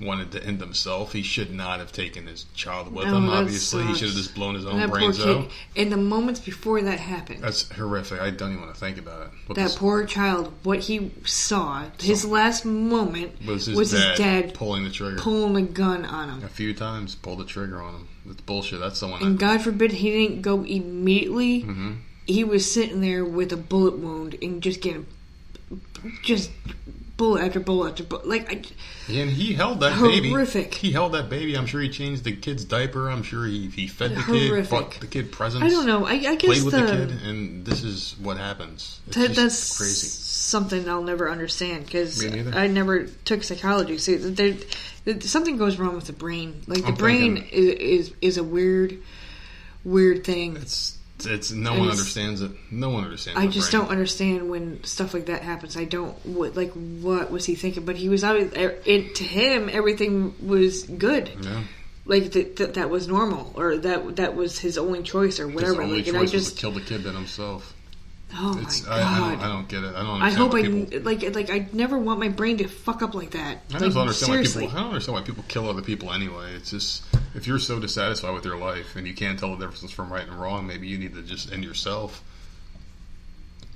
wanted 0.00 0.32
to 0.32 0.42
end 0.42 0.58
himself. 0.62 1.12
He 1.12 1.22
should 1.22 1.52
not 1.52 1.78
have 1.78 1.92
taken 1.92 2.26
his 2.26 2.44
child 2.54 2.90
with 2.90 3.06
Oh, 3.06 3.16
him, 3.16 3.28
obviously. 3.28 3.84
He 3.84 3.94
should 3.94 4.08
have 4.08 4.16
just 4.16 4.34
blown 4.34 4.54
his 4.54 4.64
own 4.64 4.88
brains 4.88 5.18
kid. 5.18 5.28
out. 5.28 5.50
In 5.74 5.90
the 5.90 5.98
moments 5.98 6.40
before 6.40 6.80
that 6.80 6.98
happened, 6.98 7.42
That's 7.42 7.70
horrific. 7.70 8.18
I 8.18 8.30
don't 8.30 8.52
even 8.52 8.62
want 8.62 8.72
to 8.74 8.80
think 8.80 8.96
about 8.96 9.26
it. 9.26 9.32
What 9.46 9.56
that 9.56 9.64
this- 9.64 9.76
poor 9.76 10.06
child, 10.06 10.54
what 10.62 10.78
he 10.78 11.10
saw, 11.26 11.84
his 12.00 12.24
last 12.24 12.64
moment 12.64 13.32
was 13.46 13.66
his, 13.66 13.76
was 13.76 13.90
dad, 13.92 14.08
his 14.12 14.18
dad 14.18 14.54
pulling 14.54 14.84
the 14.84 14.90
trigger. 14.90 15.18
pulling 15.18 15.56
a 15.56 15.68
gun 15.68 16.06
on 16.06 16.30
him. 16.30 16.44
a 16.44 16.48
few 16.48 16.72
times, 16.72 17.14
pulled 17.14 17.40
the 17.40 17.44
trigger 17.44 17.82
on 17.82 17.94
him. 17.96 18.08
It's 18.30 18.40
bullshit. 18.40 18.80
That's 18.80 18.98
someone. 18.98 19.22
And 19.22 19.38
that, 19.38 19.40
God 19.40 19.60
forbid 19.60 19.92
he 19.92 20.10
didn't 20.10 20.40
go 20.40 20.62
immediately. 20.62 21.62
Mm-hmm. 21.64 21.92
He 22.30 22.44
was 22.44 22.70
sitting 22.72 23.00
there 23.00 23.24
with 23.24 23.52
a 23.52 23.56
bullet 23.56 23.98
wound 23.98 24.36
and 24.40 24.62
just 24.62 24.80
getting 24.80 25.06
just 26.22 26.50
bullet 27.16 27.42
after 27.42 27.60
bullet 27.60 27.90
after 27.90 28.04
bullet. 28.04 28.26
Like, 28.26 28.50
I, 28.50 28.62
and 29.12 29.28
he 29.30 29.52
held 29.52 29.80
that 29.80 30.00
baby. 30.00 30.30
Horrific. 30.30 30.72
He 30.74 30.92
held 30.92 31.12
that 31.14 31.28
baby. 31.28 31.56
I'm 31.56 31.66
sure 31.66 31.80
he 31.80 31.88
changed 31.90 32.24
the 32.24 32.34
kid's 32.34 32.64
diaper. 32.64 33.10
I'm 33.10 33.22
sure 33.22 33.44
he, 33.46 33.66
he 33.68 33.88
fed 33.88 34.12
the 34.12 34.22
kid, 34.22 34.48
Horrific. 34.48 34.70
bought 34.70 35.00
the 35.00 35.06
kid 35.06 35.32
presents. 35.32 35.66
I 35.66 35.68
don't 35.70 35.86
know. 35.86 36.06
I, 36.06 36.12
I 36.12 36.34
guess 36.36 36.42
played 36.60 36.62
with 36.64 36.74
the, 36.74 36.80
the 36.82 37.06
kid, 37.06 37.22
and 37.24 37.64
this 37.66 37.82
is 37.82 38.14
what 38.20 38.36
happens. 38.38 39.00
It's 39.08 39.16
that- 39.16 39.34
that's 39.34 39.76
crazy. 39.76 40.06
something 40.06 40.88
I'll 40.88 41.02
never 41.02 41.28
understand 41.30 41.84
because 41.84 42.24
I 42.54 42.68
never 42.68 43.04
took 43.24 43.42
psychology. 43.42 43.98
So 43.98 44.16
there, 44.16 44.54
there, 45.04 45.20
something 45.20 45.56
goes 45.58 45.78
wrong 45.78 45.94
with 45.96 46.06
the 46.06 46.12
brain. 46.12 46.62
Like 46.66 46.82
the 46.82 46.88
I'm 46.88 46.94
brain 46.94 47.36
thinking- 47.36 47.52
is, 47.52 48.08
is 48.08 48.14
is 48.20 48.36
a 48.38 48.44
weird, 48.44 48.98
weird 49.84 50.24
thing. 50.24 50.56
It's 50.56 50.96
it's 51.26 51.50
no 51.50 51.70
And 51.72 51.78
one 51.80 51.88
it's- 51.88 51.98
understands 51.98 52.42
it. 52.42 52.50
No 52.70 52.90
one 52.90 53.04
understands. 53.04 53.38
I 53.38 53.46
just 53.46 53.70
brain. 53.70 53.82
don't 53.82 53.90
understand 53.90 54.50
when 54.50 54.82
stuff 54.84 55.14
like 55.14 55.26
that 55.26 55.42
happens. 55.42 55.76
I 55.76 55.84
don't 55.84 56.14
what 56.26 56.56
like 56.56 56.72
what 56.72 57.30
was 57.30 57.44
he 57.44 57.54
thinking? 57.54 57.84
But 57.84 57.96
he 57.96 58.08
was 58.08 58.24
always 58.24 58.52
er, 58.56 58.76
it 58.84 59.14
to 59.16 59.24
him. 59.24 59.68
Everything 59.72 60.34
was 60.46 60.82
good. 60.84 61.30
Yeah. 61.42 61.62
Like 62.06 62.32
that 62.32 62.56
that 62.56 62.74
that 62.74 62.90
was 62.90 63.06
normal, 63.08 63.52
or 63.56 63.76
that 63.76 64.16
that 64.16 64.34
was 64.34 64.58
his 64.58 64.78
only 64.78 65.02
choice, 65.02 65.38
or 65.38 65.46
His 65.46 65.54
whatever. 65.54 65.82
only 65.82 65.96
Like, 65.96 66.04
choice 66.04 66.08
and 66.08 66.18
I 66.18 66.20
was 66.22 66.32
just 66.32 66.54
to 66.56 66.60
kill 66.60 66.72
the 66.72 66.80
kid 66.80 67.04
then 67.04 67.14
himself. 67.14 67.74
Oh 68.34 68.54
my 68.54 68.62
god. 68.62 68.88
I, 68.88 69.02
I, 69.02 69.18
don't, 69.30 69.40
I 69.40 69.48
don't 69.48 69.68
get 69.68 69.84
it. 69.84 69.94
I 69.94 70.02
don't. 70.02 70.22
Understand 70.22 70.22
I 70.22 70.30
hope 70.30 70.54
I 70.54 70.62
people, 70.62 71.00
like 71.02 71.34
like 71.34 71.50
I 71.50 71.68
never 71.72 71.98
want 71.98 72.20
my 72.20 72.28
brain 72.28 72.58
to 72.58 72.68
fuck 72.68 73.02
up 73.02 73.14
like 73.14 73.30
that. 73.32 73.58
I 73.70 73.78
like, 73.78 73.80
don't 73.92 73.96
understand 73.96 74.32
seriously. 74.32 74.62
why 74.64 74.66
people. 74.68 74.78
I 74.78 74.82
don't 74.82 74.90
understand 74.90 75.14
why 75.18 75.22
people 75.22 75.44
kill 75.48 75.68
other 75.68 75.82
people 75.82 76.12
anyway. 76.12 76.52
It's 76.54 76.70
just 76.70 77.02
if 77.34 77.46
you're 77.46 77.58
so 77.58 77.78
dissatisfied 77.80 78.34
with 78.34 78.44
your 78.44 78.56
life 78.58 78.96
and 78.96 79.06
you 79.06 79.14
can't 79.14 79.38
tell 79.38 79.54
the 79.56 79.66
difference 79.66 79.92
from 79.92 80.12
right 80.12 80.26
and 80.26 80.40
wrong, 80.40 80.66
maybe 80.66 80.86
you 80.88 80.98
need 80.98 81.14
to 81.14 81.22
just 81.22 81.52
end 81.52 81.64
yourself. 81.64 82.22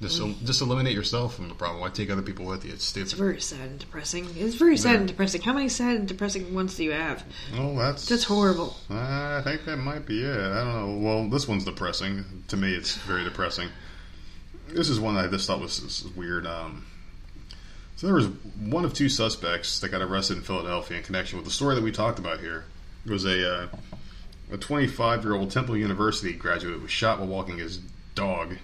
Just 0.00 0.20
Mm. 0.20 0.44
just 0.44 0.60
eliminate 0.60 0.92
yourself 0.94 1.36
from 1.36 1.48
the 1.48 1.54
problem. 1.54 1.80
Why 1.80 1.88
take 1.88 2.10
other 2.10 2.20
people 2.20 2.44
with 2.46 2.64
you? 2.64 2.72
It's 2.72 2.84
stupid. 2.84 3.04
It's 3.04 3.12
very 3.12 3.40
sad 3.40 3.60
and 3.60 3.78
depressing. 3.78 4.26
It's 4.36 4.56
very 4.56 4.76
sad 4.76 4.88
Very. 4.88 4.96
and 4.98 5.08
depressing. 5.08 5.40
How 5.42 5.52
many 5.52 5.68
sad 5.68 5.96
and 5.96 6.08
depressing 6.08 6.52
ones 6.52 6.74
do 6.76 6.82
you 6.84 6.90
have? 6.92 7.24
well, 7.56 7.76
that's 7.76 8.06
That's 8.08 8.24
horrible. 8.24 8.76
I 8.90 9.40
think 9.44 9.64
that 9.66 9.76
might 9.76 10.04
be 10.04 10.24
it. 10.24 10.36
I 10.36 10.64
don't 10.64 10.74
know. 10.74 10.98
Well, 10.98 11.28
this 11.30 11.46
one's 11.46 11.64
depressing. 11.64 12.24
To 12.48 12.56
me, 12.56 12.74
it's 12.74 12.96
very 12.96 13.22
depressing. 13.22 13.68
This 14.74 14.88
is 14.88 15.00
one 15.00 15.14
that 15.14 15.26
I 15.26 15.28
just 15.28 15.46
thought 15.46 15.60
was, 15.60 15.82
was 15.82 16.04
weird. 16.16 16.46
Um, 16.46 16.84
so 17.96 18.06
there 18.06 18.14
was 18.14 18.26
one 18.58 18.84
of 18.84 18.92
two 18.92 19.08
suspects 19.08 19.80
that 19.80 19.90
got 19.90 20.02
arrested 20.02 20.36
in 20.36 20.42
Philadelphia 20.42 20.98
in 20.98 21.02
connection 21.02 21.38
with 21.38 21.46
the 21.46 21.52
story 21.52 21.74
that 21.74 21.84
we 21.84 21.92
talked 21.92 22.18
about 22.18 22.40
here. 22.40 22.64
It 23.06 23.10
was 23.10 23.24
a 23.24 23.62
uh, 23.62 23.68
a 24.52 24.58
25 24.58 25.24
year 25.24 25.34
old 25.34 25.50
Temple 25.50 25.76
University 25.76 26.32
graduate 26.32 26.76
who 26.76 26.82
was 26.82 26.90
shot 26.90 27.18
while 27.18 27.28
walking 27.28 27.58
his 27.58 27.78
dog. 28.14 28.56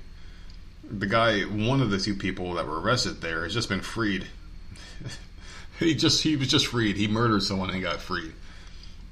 The 0.82 1.06
guy, 1.06 1.42
one 1.42 1.80
of 1.80 1.90
the 1.90 1.98
two 1.98 2.14
people 2.14 2.54
that 2.54 2.66
were 2.66 2.80
arrested 2.80 3.20
there, 3.20 3.44
has 3.44 3.54
just 3.54 3.68
been 3.68 3.80
freed. 3.80 4.26
he 5.78 5.94
just 5.94 6.22
he 6.22 6.36
was 6.36 6.48
just 6.48 6.66
freed. 6.66 6.96
He 6.96 7.06
murdered 7.06 7.42
someone 7.42 7.70
and 7.70 7.80
got 7.80 8.00
freed 8.00 8.32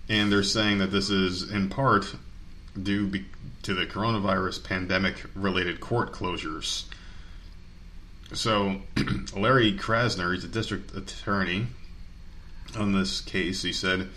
and 0.09 0.33
they're 0.33 0.43
saying 0.43 0.79
that 0.79 0.91
this 0.91 1.11
is 1.11 1.51
in 1.51 1.69
part 1.69 2.15
due 2.81 3.07
be- 3.07 3.27
to 3.63 3.75
the 3.75 3.87
coronavirus 3.87 4.65
pandemic 4.65 5.25
related 5.35 5.81
court 5.81 6.13
closures. 6.13 6.85
So, 8.33 8.83
Larry 9.37 9.73
Krasner, 9.73 10.35
he's 10.35 10.45
a 10.45 10.49
district 10.49 10.95
attorney 10.95 11.69
on 12.77 12.93
this 12.93 13.21
case. 13.21 13.63
He 13.63 13.73
said 13.73 14.09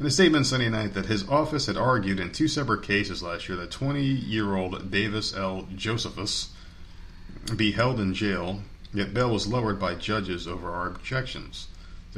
in 0.00 0.06
a 0.06 0.10
statement 0.10 0.46
Sunday 0.46 0.68
night 0.68 0.94
that 0.94 1.06
his 1.06 1.28
office 1.28 1.66
had 1.66 1.76
argued 1.76 2.20
in 2.20 2.32
two 2.32 2.48
separate 2.48 2.82
cases 2.82 3.22
last 3.22 3.48
year 3.48 3.58
that 3.58 3.70
20 3.70 4.02
year 4.02 4.56
old 4.56 4.90
Davis 4.90 5.34
L. 5.36 5.68
Josephus 5.74 6.50
be 7.56 7.72
held 7.72 7.98
in 8.00 8.14
jail, 8.14 8.62
yet 8.92 9.12
bail 9.12 9.30
was 9.30 9.46
lowered 9.46 9.80
by 9.80 9.94
judges 9.94 10.46
over 10.46 10.70
our 10.70 10.86
objections. 10.86 11.68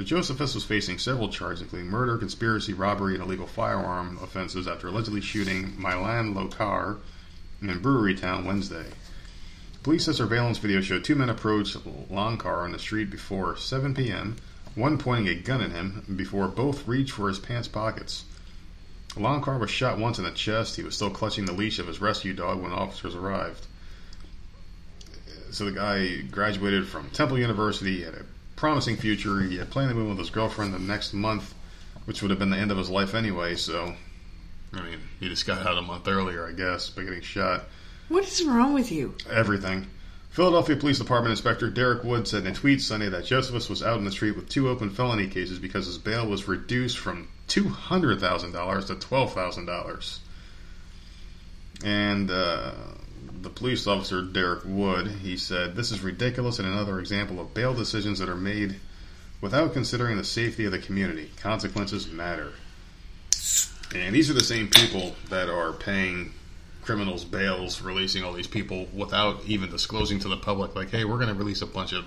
So 0.00 0.04
Josephus 0.04 0.54
was 0.54 0.64
facing 0.64 0.96
several 0.96 1.28
charges, 1.28 1.60
including 1.60 1.90
murder, 1.90 2.16
conspiracy, 2.16 2.72
robbery, 2.72 3.16
and 3.16 3.22
illegal 3.22 3.46
firearm 3.46 4.18
offenses 4.22 4.66
after 4.66 4.88
allegedly 4.88 5.20
shooting 5.20 5.74
Milan 5.76 6.32
Loncar 6.32 6.96
in 7.60 7.78
Brewery 7.80 8.14
Town 8.14 8.46
Wednesday. 8.46 8.86
Police 9.82 10.06
said 10.06 10.14
surveillance 10.14 10.56
video 10.56 10.80
showed 10.80 11.04
two 11.04 11.16
men 11.16 11.28
approach 11.28 11.74
Loncar 11.74 12.64
on 12.64 12.72
the 12.72 12.78
street 12.78 13.10
before 13.10 13.58
7 13.58 13.94
p.m., 13.94 14.36
one 14.74 14.96
pointing 14.96 15.28
a 15.28 15.34
gun 15.34 15.60
at 15.60 15.72
him 15.72 16.02
before 16.16 16.48
both 16.48 16.88
reached 16.88 17.12
for 17.12 17.28
his 17.28 17.38
pants 17.38 17.68
pockets. 17.68 18.24
Loncar 19.16 19.60
was 19.60 19.70
shot 19.70 19.98
once 19.98 20.16
in 20.16 20.24
the 20.24 20.30
chest. 20.30 20.76
He 20.76 20.82
was 20.82 20.94
still 20.94 21.10
clutching 21.10 21.44
the 21.44 21.52
leash 21.52 21.78
of 21.78 21.88
his 21.88 22.00
rescue 22.00 22.32
dog 22.32 22.62
when 22.62 22.72
officers 22.72 23.14
arrived. 23.14 23.66
So 25.50 25.66
the 25.66 25.72
guy 25.72 26.22
graduated 26.22 26.88
from 26.88 27.10
Temple 27.10 27.38
University, 27.38 28.02
had 28.02 28.14
a 28.14 28.24
promising 28.60 28.94
future. 28.94 29.40
He 29.40 29.56
had 29.56 29.70
planned 29.70 29.88
to 29.88 29.94
move 29.94 30.10
with 30.10 30.18
his 30.18 30.28
girlfriend 30.28 30.74
the 30.74 30.78
next 30.78 31.14
month, 31.14 31.54
which 32.04 32.20
would 32.20 32.30
have 32.30 32.38
been 32.38 32.50
the 32.50 32.58
end 32.58 32.70
of 32.70 32.76
his 32.76 32.90
life 32.90 33.14
anyway. 33.14 33.56
So, 33.56 33.94
I 34.74 34.82
mean, 34.82 34.98
he 35.18 35.30
just 35.30 35.46
got 35.46 35.66
out 35.66 35.78
a 35.78 35.82
month 35.82 36.06
earlier, 36.06 36.46
I 36.46 36.52
guess, 36.52 36.90
by 36.90 37.04
getting 37.04 37.22
shot. 37.22 37.64
What 38.10 38.24
is 38.24 38.44
wrong 38.44 38.74
with 38.74 38.92
you? 38.92 39.14
Everything. 39.30 39.86
Philadelphia 40.28 40.76
Police 40.76 40.98
Department 40.98 41.30
Inspector 41.30 41.68
Derek 41.70 42.04
Wood 42.04 42.28
said 42.28 42.44
in 42.44 42.52
a 42.52 42.54
tweet 42.54 42.82
Sunday 42.82 43.08
that 43.08 43.24
Josephus 43.24 43.70
was 43.70 43.82
out 43.82 43.98
in 43.98 44.04
the 44.04 44.12
street 44.12 44.36
with 44.36 44.50
two 44.50 44.68
open 44.68 44.90
felony 44.90 45.26
cases 45.26 45.58
because 45.58 45.86
his 45.86 45.96
bail 45.96 46.26
was 46.26 46.46
reduced 46.46 46.98
from 46.98 47.28
$200,000 47.48 48.86
to 48.86 48.94
$12,000. 48.94 50.18
And 51.82 52.30
uh, 52.30 52.72
the 53.42 53.50
police 53.50 53.86
officer, 53.86 54.22
Derek 54.22 54.62
Wood, 54.64 55.06
he 55.22 55.36
said, 55.36 55.74
This 55.74 55.90
is 55.90 56.02
ridiculous 56.02 56.58
and 56.58 56.68
another 56.68 57.00
example 57.00 57.40
of 57.40 57.54
bail 57.54 57.72
decisions 57.74 58.18
that 58.18 58.28
are 58.28 58.36
made 58.36 58.76
without 59.40 59.72
considering 59.72 60.16
the 60.16 60.24
safety 60.24 60.66
of 60.66 60.72
the 60.72 60.78
community. 60.78 61.30
Consequences 61.36 62.06
matter. 62.06 62.52
And 63.94 64.14
these 64.14 64.30
are 64.30 64.34
the 64.34 64.44
same 64.44 64.68
people 64.68 65.16
that 65.30 65.48
are 65.48 65.72
paying 65.72 66.32
criminals 66.82 67.24
bails, 67.24 67.80
releasing 67.80 68.22
all 68.22 68.32
these 68.32 68.46
people 68.46 68.86
without 68.92 69.44
even 69.46 69.70
disclosing 69.70 70.18
to 70.20 70.28
the 70.28 70.36
public, 70.36 70.74
like, 70.74 70.90
hey, 70.90 71.04
we're 71.04 71.16
going 71.16 71.28
to 71.28 71.34
release 71.34 71.62
a 71.62 71.66
bunch 71.66 71.92
of 71.92 72.04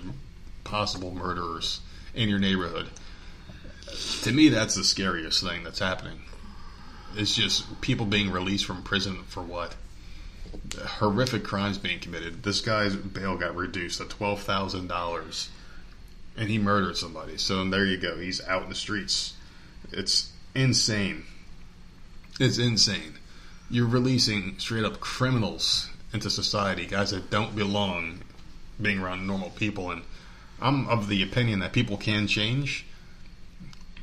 possible 0.62 1.12
murderers 1.12 1.80
in 2.14 2.28
your 2.28 2.38
neighborhood. 2.38 2.88
To 4.22 4.32
me, 4.32 4.48
that's 4.48 4.74
the 4.74 4.84
scariest 4.84 5.42
thing 5.42 5.64
that's 5.64 5.78
happening. 5.78 6.22
It's 7.16 7.34
just 7.34 7.80
people 7.80 8.06
being 8.06 8.30
released 8.30 8.64
from 8.64 8.82
prison 8.82 9.22
for 9.24 9.42
what? 9.42 9.76
Horrific 10.78 11.44
crimes 11.44 11.78
being 11.78 12.00
committed. 12.00 12.42
This 12.42 12.60
guy's 12.60 12.96
bail 12.96 13.36
got 13.36 13.56
reduced 13.56 13.98
to 13.98 14.04
twelve 14.04 14.42
thousand 14.42 14.88
dollars, 14.88 15.50
and 16.36 16.48
he 16.48 16.58
murdered 16.58 16.96
somebody. 16.96 17.38
So 17.38 17.64
there 17.68 17.86
you 17.86 17.96
go. 17.96 18.18
He's 18.18 18.44
out 18.46 18.64
in 18.64 18.68
the 18.68 18.74
streets. 18.74 19.34
It's 19.92 20.32
insane. 20.54 21.24
It's 22.40 22.58
insane. 22.58 23.14
You're 23.70 23.86
releasing 23.86 24.58
straight 24.58 24.84
up 24.84 25.00
criminals 25.00 25.90
into 26.12 26.30
society, 26.30 26.86
guys 26.86 27.10
that 27.10 27.30
don't 27.30 27.56
belong 27.56 28.20
being 28.80 29.00
around 29.00 29.26
normal 29.26 29.50
people. 29.50 29.90
And 29.90 30.02
I'm 30.60 30.86
of 30.88 31.08
the 31.08 31.22
opinion 31.22 31.60
that 31.60 31.72
people 31.72 31.96
can 31.96 32.26
change, 32.26 32.86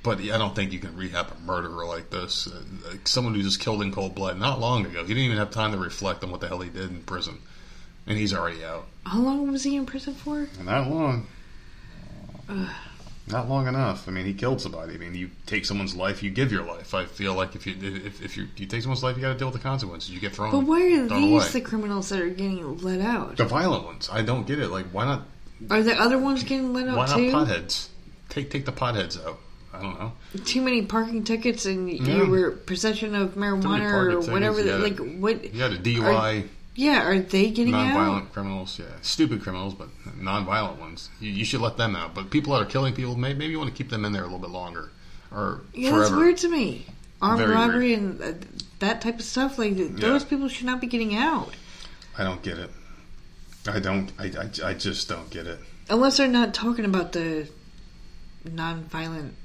but 0.03 0.19
I 0.19 0.37
don't 0.37 0.55
think 0.55 0.71
you 0.71 0.79
can 0.79 0.95
rehab 0.95 1.31
a 1.31 1.39
murderer 1.45 1.85
like 1.85 2.09
this. 2.09 2.47
Uh, 2.47 2.61
like 2.89 3.07
someone 3.07 3.35
who 3.35 3.43
just 3.43 3.59
killed 3.59 3.81
in 3.81 3.91
cold 3.91 4.15
blood 4.15 4.39
not 4.39 4.59
long 4.59 4.85
ago. 4.85 5.01
He 5.01 5.09
didn't 5.09 5.23
even 5.23 5.37
have 5.37 5.51
time 5.51 5.71
to 5.71 5.77
reflect 5.77 6.23
on 6.23 6.31
what 6.31 6.41
the 6.41 6.47
hell 6.47 6.61
he 6.61 6.69
did 6.69 6.89
in 6.89 7.03
prison. 7.03 7.39
And 8.07 8.17
he's 8.17 8.33
already 8.33 8.63
out. 8.63 8.87
How 9.05 9.19
long 9.19 9.51
was 9.51 9.63
he 9.63 9.75
in 9.75 9.85
prison 9.85 10.15
for? 10.15 10.47
Not 10.63 10.89
long. 10.89 11.27
Not 13.27 13.47
long 13.47 13.67
enough. 13.67 14.07
I 14.07 14.11
mean, 14.11 14.25
he 14.25 14.33
killed 14.33 14.59
somebody. 14.59 14.95
I 14.95 14.97
mean, 14.97 15.13
you 15.13 15.29
take 15.45 15.65
someone's 15.65 15.95
life, 15.95 16.23
you 16.23 16.31
give 16.31 16.51
your 16.51 16.63
life. 16.63 16.93
I 16.93 17.05
feel 17.05 17.35
like 17.35 17.55
if 17.55 17.67
you 17.67 17.75
if, 17.79 18.21
if 18.21 18.35
you, 18.35 18.47
you 18.57 18.65
take 18.65 18.81
someone's 18.81 19.03
life, 19.03 19.15
you 19.15 19.21
got 19.21 19.33
to 19.33 19.37
deal 19.37 19.47
with 19.47 19.55
the 19.55 19.63
consequences. 19.63 20.09
You 20.09 20.19
get 20.19 20.33
thrown. 20.35 20.51
But 20.51 20.65
why 20.65 20.81
are 20.81 21.07
these 21.07 21.31
away. 21.31 21.47
the 21.47 21.61
criminals 21.61 22.09
that 22.09 22.19
are 22.19 22.29
getting 22.29 22.77
let 22.79 22.99
out? 22.99 23.37
the 23.37 23.45
violent 23.45 23.85
ones? 23.85 24.09
I 24.11 24.23
don't 24.23 24.47
get 24.47 24.59
it. 24.59 24.69
Like, 24.69 24.87
why 24.87 25.05
not? 25.05 25.27
Are 25.69 25.83
the 25.83 25.93
other 25.93 26.17
ones 26.17 26.43
getting 26.43 26.73
let 26.73 26.87
out 26.87 26.97
Why 26.97 27.05
not 27.05 27.15
too? 27.15 27.31
potheads? 27.31 27.87
Take 28.29 28.49
take 28.49 28.65
the 28.65 28.71
potheads 28.71 29.23
out. 29.23 29.39
I 29.73 29.81
don't 29.81 29.99
know. 29.99 30.11
Too 30.45 30.61
many 30.61 30.81
parking 30.83 31.23
tickets 31.23 31.65
and 31.65 31.89
Yeah. 31.89 32.17
you 32.17 32.25
were 32.27 32.51
possession 32.51 33.15
of 33.15 33.35
marijuana 33.35 33.91
or 34.13 34.31
whatever. 34.31 34.57
you 34.59 34.63
that- 34.65 34.79
gotta- 34.79 35.03
like 35.03 35.17
what? 35.19 35.53
You 35.53 35.61
had 35.61 35.71
a 35.73 35.77
DUI, 35.77 36.47
Yeah, 36.75 37.03
are 37.07 37.19
they 37.19 37.49
getting 37.51 37.71
non-violent 37.71 38.25
out? 38.25 38.33
criminals. 38.33 38.77
Yeah, 38.79 38.85
stupid 39.01 39.41
criminals, 39.41 39.73
but 39.73 39.89
non-violent 40.19 40.79
ones. 40.79 41.09
You, 41.19 41.31
you 41.31 41.45
should 41.45 41.61
let 41.61 41.77
them 41.77 41.95
out. 41.95 42.13
But 42.15 42.29
people 42.31 42.53
that 42.53 42.61
are 42.61 42.65
killing 42.65 42.93
people, 42.93 43.15
maybe, 43.15 43.39
maybe 43.39 43.51
you 43.51 43.57
want 43.59 43.69
to 43.69 43.75
keep 43.75 43.89
them 43.89 44.03
in 44.05 44.11
there 44.11 44.23
a 44.23 44.25
little 44.25 44.39
bit 44.39 44.49
longer 44.51 44.91
or 45.31 45.61
Yeah, 45.73 45.89
forever. 45.91 46.03
that's 46.03 46.15
weird 46.15 46.37
to 46.37 46.49
me. 46.49 46.85
Armed 47.21 47.39
Very 47.39 47.51
robbery 47.53 47.93
and 47.93 48.21
uh, 48.21 48.33
that 48.79 48.99
type 49.01 49.19
of 49.19 49.25
stuff. 49.25 49.57
Like 49.59 49.77
th- 49.77 49.91
those 49.91 50.23
people 50.25 50.47
should 50.47 50.65
not 50.65 50.81
be 50.81 50.87
getting 50.87 51.15
out 51.15 51.53
I 52.17 52.23
don't 52.23 52.41
get 52.41 52.57
it. 52.57 52.69
I 53.67 53.79
don't. 53.79 54.11
I, 54.19 54.25
I, 54.25 54.69
I 54.69 54.73
just 54.73 55.07
don't 55.07 55.29
get 55.29 55.45
it. 55.47 55.59
unless 55.89 56.17
they're 56.17 56.27
not 56.27 56.53
talking 56.53 56.83
about 56.83 57.11
the 57.13 57.47
non-violent 58.43 59.35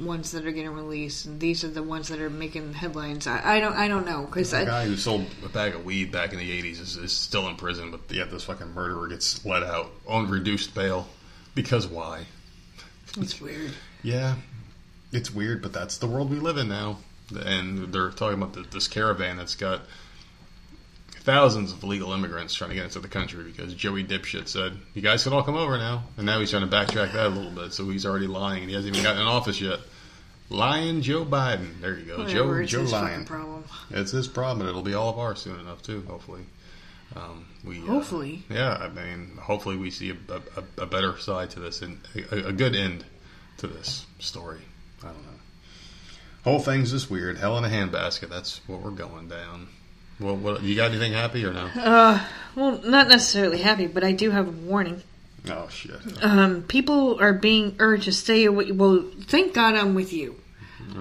ones 0.00 0.32
that 0.32 0.46
are 0.46 0.50
getting 0.50 0.72
released. 0.72 1.26
And 1.26 1.40
these 1.40 1.64
are 1.64 1.68
the 1.68 1.82
ones 1.82 2.08
that 2.08 2.20
are 2.20 2.30
making 2.30 2.74
headlines. 2.74 3.26
I, 3.26 3.56
I 3.56 3.60
don't. 3.60 3.74
I 3.74 3.88
don't 3.88 4.06
know 4.06 4.26
because 4.26 4.50
The 4.50 4.64
guy 4.64 4.86
who 4.86 4.96
sold 4.96 5.26
a 5.44 5.48
bag 5.48 5.74
of 5.74 5.84
weed 5.84 6.12
back 6.12 6.32
in 6.32 6.38
the 6.38 6.62
'80s 6.62 6.80
is, 6.80 6.96
is 6.96 7.12
still 7.12 7.48
in 7.48 7.56
prison, 7.56 7.90
but 7.90 8.00
yet 8.14 8.30
this 8.30 8.44
fucking 8.44 8.74
murderer 8.74 9.08
gets 9.08 9.44
let 9.44 9.62
out 9.62 9.90
on 10.06 10.28
reduced 10.28 10.74
bail 10.74 11.08
because 11.54 11.86
why? 11.86 12.26
it's 13.16 13.40
weird. 13.40 13.72
Yeah, 14.02 14.36
it's 15.12 15.32
weird, 15.34 15.62
but 15.62 15.72
that's 15.72 15.98
the 15.98 16.06
world 16.06 16.30
we 16.30 16.38
live 16.38 16.56
in 16.56 16.68
now. 16.68 16.98
And 17.44 17.92
they're 17.92 18.10
talking 18.10 18.40
about 18.40 18.54
the, 18.54 18.62
this 18.62 18.88
caravan 18.88 19.36
that's 19.36 19.54
got 19.54 19.82
thousands 21.28 21.72
of 21.72 21.82
illegal 21.82 22.12
immigrants 22.12 22.54
trying 22.54 22.70
to 22.70 22.76
get 22.76 22.84
into 22.84 23.00
the 23.00 23.08
country 23.08 23.44
because 23.44 23.74
Joey 23.74 24.02
Dipshit 24.04 24.48
said, 24.48 24.78
"You 24.94 25.02
guys 25.02 25.24
can 25.24 25.32
all 25.32 25.42
come 25.42 25.56
over 25.56 25.76
now." 25.76 26.04
And 26.16 26.24
now 26.24 26.40
he's 26.40 26.50
trying 26.50 26.68
to 26.68 26.74
backtrack 26.74 27.12
that 27.12 27.26
a 27.26 27.28
little 27.28 27.50
bit, 27.50 27.74
so 27.74 27.88
he's 27.90 28.06
already 28.06 28.26
lying, 28.26 28.62
and 28.62 28.70
he 28.70 28.74
hasn't 28.74 28.94
even 28.94 29.04
gotten 29.04 29.20
in 29.20 29.28
office 29.28 29.60
yet. 29.60 29.80
Lying 30.50 31.02
Joe 31.02 31.24
Biden. 31.24 31.80
There 31.80 31.98
you 31.98 32.04
go, 32.04 32.18
Whatever, 32.18 32.64
Joe 32.64 32.82
it's 32.82 32.90
Joe 32.90 33.00
fucking 33.00 33.26
problem. 33.26 33.64
It's 33.90 34.12
his 34.12 34.28
problem, 34.28 34.60
and 34.60 34.70
it'll 34.70 34.82
be 34.82 34.94
all 34.94 35.10
of 35.10 35.18
ours 35.18 35.40
soon 35.40 35.60
enough 35.60 35.82
too. 35.82 36.02
Hopefully, 36.08 36.42
um, 37.16 37.46
we 37.64 37.78
uh, 37.78 37.86
Hopefully. 37.86 38.44
yeah. 38.48 38.74
I 38.74 38.88
mean, 38.88 39.36
hopefully 39.40 39.76
we 39.76 39.90
see 39.90 40.10
a, 40.10 40.34
a, 40.36 40.82
a 40.82 40.86
better 40.86 41.18
side 41.18 41.50
to 41.50 41.60
this 41.60 41.82
and 41.82 42.00
a, 42.32 42.48
a 42.48 42.52
good 42.52 42.74
end 42.74 43.04
to 43.58 43.66
this 43.66 44.06
story. 44.18 44.60
I 45.02 45.06
don't 45.08 45.22
know. 45.22 45.38
Whole 46.44 46.60
thing's 46.60 46.92
just 46.92 47.10
weird. 47.10 47.36
Hell 47.36 47.58
in 47.58 47.64
a 47.64 47.68
handbasket. 47.68 48.30
That's 48.30 48.60
what 48.66 48.80
we're 48.80 48.90
going 48.90 49.28
down. 49.28 49.68
Well, 50.20 50.36
what 50.36 50.62
you 50.62 50.74
got 50.74 50.90
anything 50.90 51.12
happy 51.12 51.44
or 51.44 51.52
no? 51.52 51.66
Uh, 51.76 52.24
well, 52.56 52.80
not 52.84 53.08
necessarily 53.08 53.58
happy, 53.58 53.86
but 53.86 54.02
I 54.02 54.12
do 54.12 54.30
have 54.30 54.48
a 54.48 54.50
warning. 54.50 55.02
Oh 55.50 55.68
shit. 55.70 55.96
Um, 56.22 56.62
people 56.62 57.20
are 57.20 57.32
being 57.32 57.76
urged 57.78 58.04
to 58.04 58.12
stay 58.12 58.44
away. 58.44 58.72
Well, 58.72 59.04
thank 59.22 59.54
God 59.54 59.74
I'm 59.74 59.94
with 59.94 60.12
you. 60.12 60.36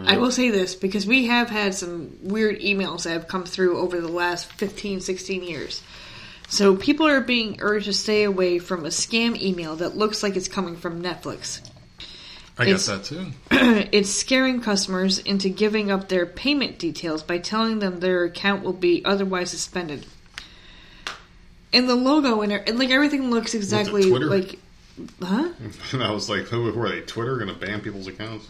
I 0.05 0.17
will 0.17 0.31
say 0.31 0.49
this 0.49 0.75
because 0.75 1.07
we 1.07 1.27
have 1.27 1.49
had 1.49 1.73
some 1.73 2.17
weird 2.21 2.59
emails 2.59 3.03
that 3.03 3.11
have 3.11 3.27
come 3.27 3.45
through 3.45 3.77
over 3.79 3.99
the 4.01 4.07
last 4.09 4.51
15, 4.53 4.99
16 5.01 5.43
years. 5.43 5.81
So 6.49 6.75
people 6.75 7.07
are 7.07 7.21
being 7.21 7.57
urged 7.61 7.85
to 7.85 7.93
stay 7.93 8.23
away 8.23 8.59
from 8.59 8.85
a 8.85 8.89
scam 8.89 9.39
email 9.41 9.75
that 9.77 9.97
looks 9.97 10.23
like 10.23 10.35
it's 10.35 10.47
coming 10.47 10.75
from 10.75 11.01
Netflix. 11.01 11.61
I 12.57 12.63
It's- 12.63 12.87
guess 12.87 12.87
that 12.87 13.03
too. 13.05 13.25
it's 13.91 14.09
scaring 14.09 14.61
customers 14.61 15.19
into 15.19 15.49
giving 15.49 15.89
up 15.91 16.09
their 16.09 16.25
payment 16.25 16.79
details 16.79 17.23
by 17.23 17.37
telling 17.37 17.79
them 17.79 17.99
their 17.99 18.23
account 18.23 18.63
will 18.63 18.73
be 18.73 19.03
otherwise 19.05 19.51
suspended. 19.51 20.05
And 21.73 21.89
the 21.89 21.95
logo 21.95 22.41
and, 22.41 22.51
and 22.51 22.79
like 22.79 22.89
everything 22.89 23.29
looks 23.29 23.53
exactly 23.53 24.03
like, 24.03 24.57
huh? 25.21 25.49
And 25.91 26.03
I 26.03 26.11
was 26.11 26.29
like, 26.29 26.45
who, 26.45 26.71
who 26.71 26.81
are 26.81 26.89
they? 26.89 27.01
Twitter 27.01 27.37
going 27.37 27.49
to 27.49 27.55
ban 27.55 27.81
people's 27.81 28.07
accounts? 28.07 28.47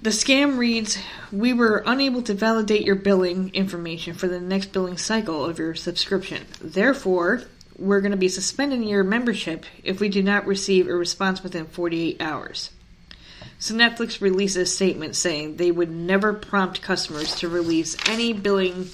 The 0.00 0.10
scam 0.10 0.58
reads 0.58 0.98
We 1.30 1.52
were 1.52 1.82
unable 1.86 2.22
to 2.22 2.34
validate 2.34 2.84
your 2.84 2.96
billing 2.96 3.54
information 3.54 4.14
for 4.14 4.26
the 4.26 4.40
next 4.40 4.72
billing 4.72 4.96
cycle 4.96 5.44
of 5.44 5.58
your 5.58 5.74
subscription. 5.74 6.46
Therefore, 6.60 7.42
we're 7.78 8.00
going 8.00 8.12
to 8.12 8.16
be 8.16 8.28
suspending 8.28 8.84
your 8.84 9.04
membership 9.04 9.64
if 9.84 10.00
we 10.00 10.08
do 10.08 10.22
not 10.22 10.46
receive 10.46 10.88
a 10.88 10.94
response 10.94 11.42
within 11.42 11.66
48 11.66 12.20
hours. 12.20 12.70
So, 13.58 13.74
Netflix 13.74 14.20
released 14.20 14.56
a 14.56 14.66
statement 14.66 15.14
saying 15.14 15.56
they 15.56 15.70
would 15.70 15.90
never 15.90 16.32
prompt 16.32 16.82
customers 16.82 17.36
to 17.36 17.48
release 17.48 17.96
any 18.08 18.32
billing 18.32 18.88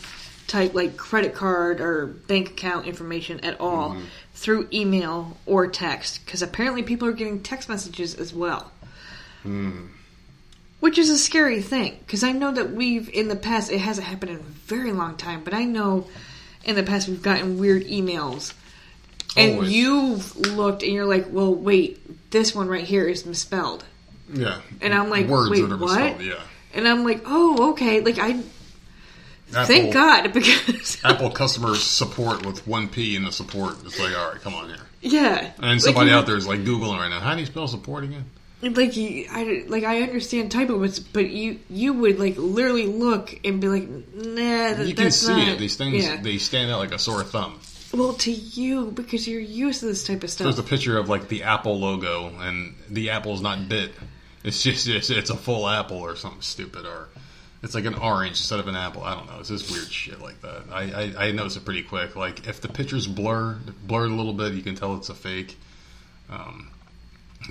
type 0.48 0.74
like 0.74 0.96
credit 0.96 1.34
card 1.34 1.80
or 1.80 2.06
bank 2.06 2.50
account 2.50 2.86
information 2.86 3.38
at 3.44 3.60
all 3.60 3.90
mm-hmm. 3.90 4.04
through 4.34 4.66
email 4.72 5.36
or 5.46 5.68
text 5.68 6.24
because 6.24 6.42
apparently 6.42 6.82
people 6.82 7.06
are 7.06 7.12
getting 7.12 7.40
text 7.40 7.68
messages 7.68 8.14
as 8.14 8.34
well. 8.34 8.72
Hmm. 9.44 9.86
Which 10.80 10.96
is 10.96 11.10
a 11.10 11.18
scary 11.18 11.60
thing 11.60 11.98
because 12.00 12.24
I 12.24 12.32
know 12.32 12.52
that 12.52 12.70
we've 12.70 13.08
in 13.10 13.28
the 13.28 13.36
past 13.36 13.70
it 13.70 13.78
hasn't 13.78 14.06
happened 14.06 14.32
in 14.32 14.38
a 14.38 14.42
very 14.42 14.92
long 14.92 15.16
time, 15.16 15.44
but 15.44 15.54
I 15.54 15.64
know 15.64 16.06
in 16.64 16.74
the 16.76 16.82
past 16.82 17.08
we've 17.08 17.22
gotten 17.22 17.58
weird 17.58 17.84
emails, 17.84 18.54
and 19.36 19.56
Always. 19.56 19.72
you've 19.72 20.36
looked 20.36 20.82
and 20.82 20.92
you're 20.92 21.04
like, 21.04 21.26
"Well, 21.30 21.52
wait, 21.52 22.30
this 22.30 22.54
one 22.54 22.68
right 22.68 22.84
here 22.84 23.08
is 23.08 23.26
misspelled," 23.26 23.84
Yeah. 24.32 24.60
and 24.80 24.94
I'm 24.94 25.10
like, 25.10 25.26
words 25.26 25.50
"Wait, 25.50 25.64
are 25.64 25.76
what?" 25.76 25.80
misspelled, 25.80 26.22
Yeah. 26.22 26.40
And 26.74 26.86
I'm 26.86 27.02
like, 27.02 27.22
"Oh, 27.26 27.70
okay." 27.72 28.00
Like 28.00 28.18
I 28.20 28.38
Apple, 29.50 29.64
thank 29.66 29.92
God 29.94 30.32
because 30.32 30.98
Apple 31.04 31.30
customer 31.30 31.74
support 31.74 32.44
with 32.44 32.66
one 32.66 32.88
P 32.88 33.16
in 33.16 33.24
the 33.24 33.32
support. 33.32 33.76
It's 33.84 33.98
like, 33.98 34.16
all 34.16 34.32
right, 34.32 34.40
come 34.40 34.54
on 34.54 34.68
here. 34.68 34.78
yeah, 35.00 35.52
And 35.58 35.80
somebody 35.80 36.10
you- 36.10 36.16
out 36.16 36.26
there 36.26 36.36
is 36.36 36.46
like 36.46 36.60
Googling 36.60 36.98
right 36.98 37.08
now. 37.08 37.20
How 37.20 37.34
do 37.34 37.40
you 37.40 37.46
spell 37.46 37.66
support 37.68 38.04
again? 38.04 38.24
like 38.60 38.96
you, 38.96 39.26
I 39.30 39.64
like 39.68 39.84
I 39.84 40.02
understand 40.02 40.50
typos, 40.50 40.98
but 40.98 41.30
you 41.30 41.60
you 41.70 41.92
would 41.92 42.18
like 42.18 42.34
literally 42.36 42.86
look 42.86 43.38
and 43.44 43.60
be 43.60 43.68
like, 43.68 43.88
"Nah, 43.88 44.74
that, 44.74 44.86
You 44.86 44.94
can 44.96 45.04
that's 45.04 45.16
see 45.16 45.28
not- 45.32 45.48
it. 45.48 45.58
These 45.60 45.76
things 45.76 46.04
Yeah. 46.04 46.20
they 46.20 46.38
stand 46.38 46.70
out 46.72 46.80
like 46.80 46.92
a 46.92 46.98
sore 46.98 47.22
thumb. 47.22 47.60
Well, 47.94 48.14
to 48.14 48.30
you 48.32 48.90
because 48.90 49.26
you're 49.28 49.40
used 49.40 49.80
to 49.80 49.86
this 49.86 50.04
type 50.04 50.24
of 50.24 50.30
stuff. 50.30 50.44
There's 50.46 50.58
a 50.58 50.62
picture 50.64 50.98
of 50.98 51.08
like 51.08 51.28
the 51.28 51.44
Apple 51.44 51.78
logo, 51.78 52.26
and 52.40 52.74
the 52.90 53.10
apple's 53.10 53.40
not 53.40 53.68
bit. 53.68 53.92
It's 54.42 54.60
just 54.62 54.88
it's, 54.88 55.08
it's 55.08 55.30
a 55.30 55.36
full 55.36 55.68
apple 55.68 55.98
or 55.98 56.16
something 56.16 56.42
stupid, 56.42 56.84
or 56.84 57.08
It's 57.62 57.74
like 57.74 57.86
an 57.86 57.94
orange 57.94 58.38
instead 58.38 58.60
of 58.60 58.68
an 58.68 58.76
apple. 58.76 59.02
I 59.02 59.14
don't 59.14 59.26
know. 59.26 59.38
It's 59.40 59.48
just 59.48 59.70
weird 59.70 59.88
shit 59.88 60.20
like 60.20 60.40
that. 60.42 60.62
I, 60.70 60.82
I, 61.18 61.26
I 61.28 61.32
notice 61.32 61.56
it 61.56 61.64
pretty 61.64 61.82
quick. 61.82 62.14
Like 62.14 62.46
if 62.46 62.60
the 62.60 62.68
pictures 62.68 63.06
blur 63.06 63.58
blurred 63.84 64.10
a 64.10 64.14
little 64.14 64.32
bit, 64.32 64.52
you 64.54 64.62
can 64.62 64.76
tell 64.76 64.94
it's 64.94 65.08
a 65.08 65.14
fake. 65.14 65.56
Um, 66.30 66.70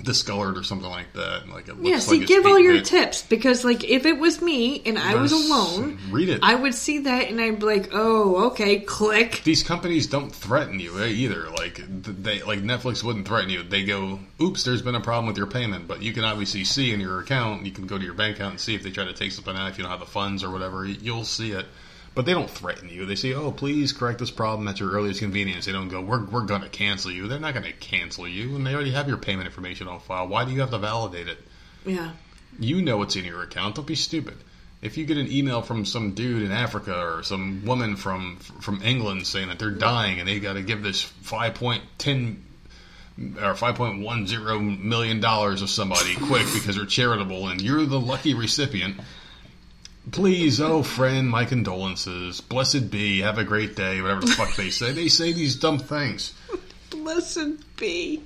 discolored 0.02 0.56
or 0.56 0.62
something 0.62 0.88
like 0.88 1.12
that. 1.14 1.48
Like 1.48 1.68
it 1.68 1.74
looks 1.76 1.88
Yeah, 1.88 1.98
see, 1.98 2.18
it's 2.20 2.26
give 2.28 2.46
all 2.46 2.58
your 2.58 2.74
8-bit. 2.74 2.84
tips 2.84 3.22
because, 3.22 3.64
like, 3.64 3.84
if 3.84 4.06
it 4.06 4.18
was 4.18 4.40
me 4.42 4.82
and 4.86 4.98
I 4.98 5.14
was 5.16 5.32
alone, 5.32 5.98
Read 6.10 6.28
it. 6.28 6.40
I 6.42 6.54
would 6.54 6.74
see 6.74 6.98
that 7.00 7.28
and 7.28 7.40
I'd 7.40 7.58
be 7.58 7.66
like, 7.66 7.88
"Oh, 7.92 8.46
okay, 8.48 8.80
click." 8.80 9.42
these 9.44 9.62
companies 9.62 10.06
don't 10.06 10.30
threaten 10.34 10.78
you 10.78 10.98
eh, 11.02 11.08
either. 11.08 11.48
Like 11.50 11.80
they 11.88 12.42
like 12.42 12.60
Netflix 12.60 13.02
wouldn't 13.02 13.26
threaten 13.26 13.50
you. 13.50 13.62
They 13.62 13.84
go, 13.84 14.20
"Oops, 14.40 14.62
there's 14.62 14.82
been 14.82 14.94
a 14.94 15.00
problem 15.00 15.26
with 15.26 15.36
your 15.36 15.46
payment," 15.46 15.88
but 15.88 16.02
you 16.02 16.12
can 16.12 16.24
obviously 16.24 16.64
see 16.64 16.92
in 16.92 17.00
your 17.00 17.20
account. 17.20 17.64
You 17.66 17.72
can 17.72 17.86
go 17.86 17.98
to 17.98 18.04
your 18.04 18.14
bank 18.14 18.36
account 18.36 18.52
and 18.52 18.60
see 18.60 18.74
if 18.74 18.82
they 18.82 18.90
try 18.90 19.04
to 19.04 19.12
take 19.12 19.32
something 19.32 19.56
out. 19.56 19.70
If 19.70 19.78
you 19.78 19.82
don't 19.84 19.90
have 19.90 20.00
the 20.00 20.06
funds 20.06 20.44
or 20.44 20.50
whatever, 20.50 20.84
you'll 20.84 21.24
see 21.24 21.52
it. 21.52 21.66
But 22.18 22.26
they 22.26 22.34
don't 22.34 22.50
threaten 22.50 22.88
you. 22.88 23.06
They 23.06 23.14
say, 23.14 23.32
"Oh, 23.32 23.52
please 23.52 23.92
correct 23.92 24.18
this 24.18 24.32
problem 24.32 24.66
at 24.66 24.80
your 24.80 24.90
earliest 24.90 25.20
convenience." 25.20 25.66
They 25.66 25.70
don't 25.70 25.86
go, 25.88 26.00
"We're 26.00 26.24
we're 26.24 26.46
going 26.46 26.62
to 26.62 26.68
cancel 26.68 27.12
you." 27.12 27.28
They're 27.28 27.38
not 27.38 27.54
going 27.54 27.64
to 27.64 27.72
cancel 27.72 28.26
you, 28.26 28.56
and 28.56 28.66
they 28.66 28.74
already 28.74 28.90
have 28.90 29.06
your 29.06 29.18
payment 29.18 29.46
information 29.46 29.86
on 29.86 30.00
file. 30.00 30.26
Why 30.26 30.44
do 30.44 30.50
you 30.50 30.58
have 30.58 30.72
to 30.72 30.78
validate 30.78 31.28
it? 31.28 31.38
Yeah, 31.86 32.10
You 32.58 32.82
know 32.82 32.96
what's 32.96 33.14
in 33.14 33.24
your 33.24 33.44
account. 33.44 33.76
Don't 33.76 33.86
be 33.86 33.94
stupid. 33.94 34.34
If 34.82 34.96
you 34.96 35.06
get 35.06 35.16
an 35.16 35.30
email 35.30 35.62
from 35.62 35.84
some 35.84 36.14
dude 36.14 36.42
in 36.42 36.50
Africa 36.50 36.98
or 37.00 37.22
some 37.22 37.64
woman 37.64 37.94
from 37.94 38.38
from 38.38 38.82
England 38.82 39.24
saying 39.28 39.46
that 39.46 39.60
they're 39.60 39.70
dying 39.70 40.18
and 40.18 40.28
they 40.28 40.40
got 40.40 40.54
to 40.54 40.62
give 40.62 40.82
this 40.82 41.00
five 41.00 41.54
point 41.54 41.84
ten 41.98 42.42
or 43.40 43.54
five 43.54 43.76
point 43.76 44.02
one 44.02 44.26
zero 44.26 44.58
million 44.58 45.20
dollars 45.20 45.60
to 45.60 45.68
somebody 45.68 46.16
quick 46.16 46.46
because 46.52 46.74
they're 46.74 46.84
charitable 46.84 47.46
and 47.46 47.60
you're 47.62 47.86
the 47.86 48.00
lucky 48.00 48.34
recipient. 48.34 48.98
Please, 50.12 50.60
oh 50.60 50.82
friend, 50.82 51.28
my 51.28 51.44
condolences. 51.44 52.40
Blessed 52.40 52.90
be. 52.90 53.20
Have 53.20 53.38
a 53.38 53.44
great 53.44 53.74
day. 53.76 54.00
Whatever 54.00 54.20
the 54.22 54.28
fuck 54.28 54.54
they 54.56 54.70
say. 54.70 54.92
They 54.92 55.08
say 55.08 55.32
these 55.32 55.56
dumb 55.56 55.78
things. 55.78 56.34
blessed 56.90 57.76
be, 57.76 58.22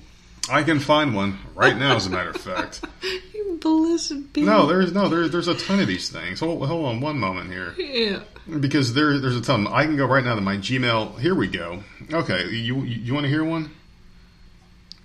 I 0.49 0.63
can 0.63 0.79
find 0.79 1.15
one 1.15 1.39
right 1.55 1.75
now, 1.77 1.95
as 1.95 2.05
a 2.05 2.09
matter 2.09 2.29
of 2.31 2.37
fact. 2.37 2.83
blessed 3.61 4.33
be. 4.33 4.41
No, 4.43 4.65
there's 4.67 4.91
no 4.93 5.09
there's 5.09 5.31
there's 5.31 5.47
a 5.47 5.55
ton 5.55 5.79
of 5.79 5.87
these 5.87 6.09
things. 6.09 6.39
Hold, 6.39 6.65
hold 6.67 6.85
on 6.85 7.01
one 7.01 7.17
moment 7.19 7.49
here. 7.51 7.73
yeah, 7.77 8.19
because 8.59 8.93
there 8.93 9.19
there's 9.19 9.35
a 9.37 9.41
ton. 9.41 9.67
I 9.67 9.85
can 9.85 9.95
go 9.97 10.05
right 10.05 10.23
now 10.23 10.35
to 10.35 10.41
my 10.41 10.57
Gmail. 10.57 11.19
Here 11.19 11.35
we 11.35 11.47
go. 11.47 11.83
Okay, 12.11 12.49
you 12.49 12.81
you, 12.81 12.83
you 12.83 13.13
want 13.13 13.23
to 13.25 13.29
hear 13.29 13.43
one? 13.43 13.71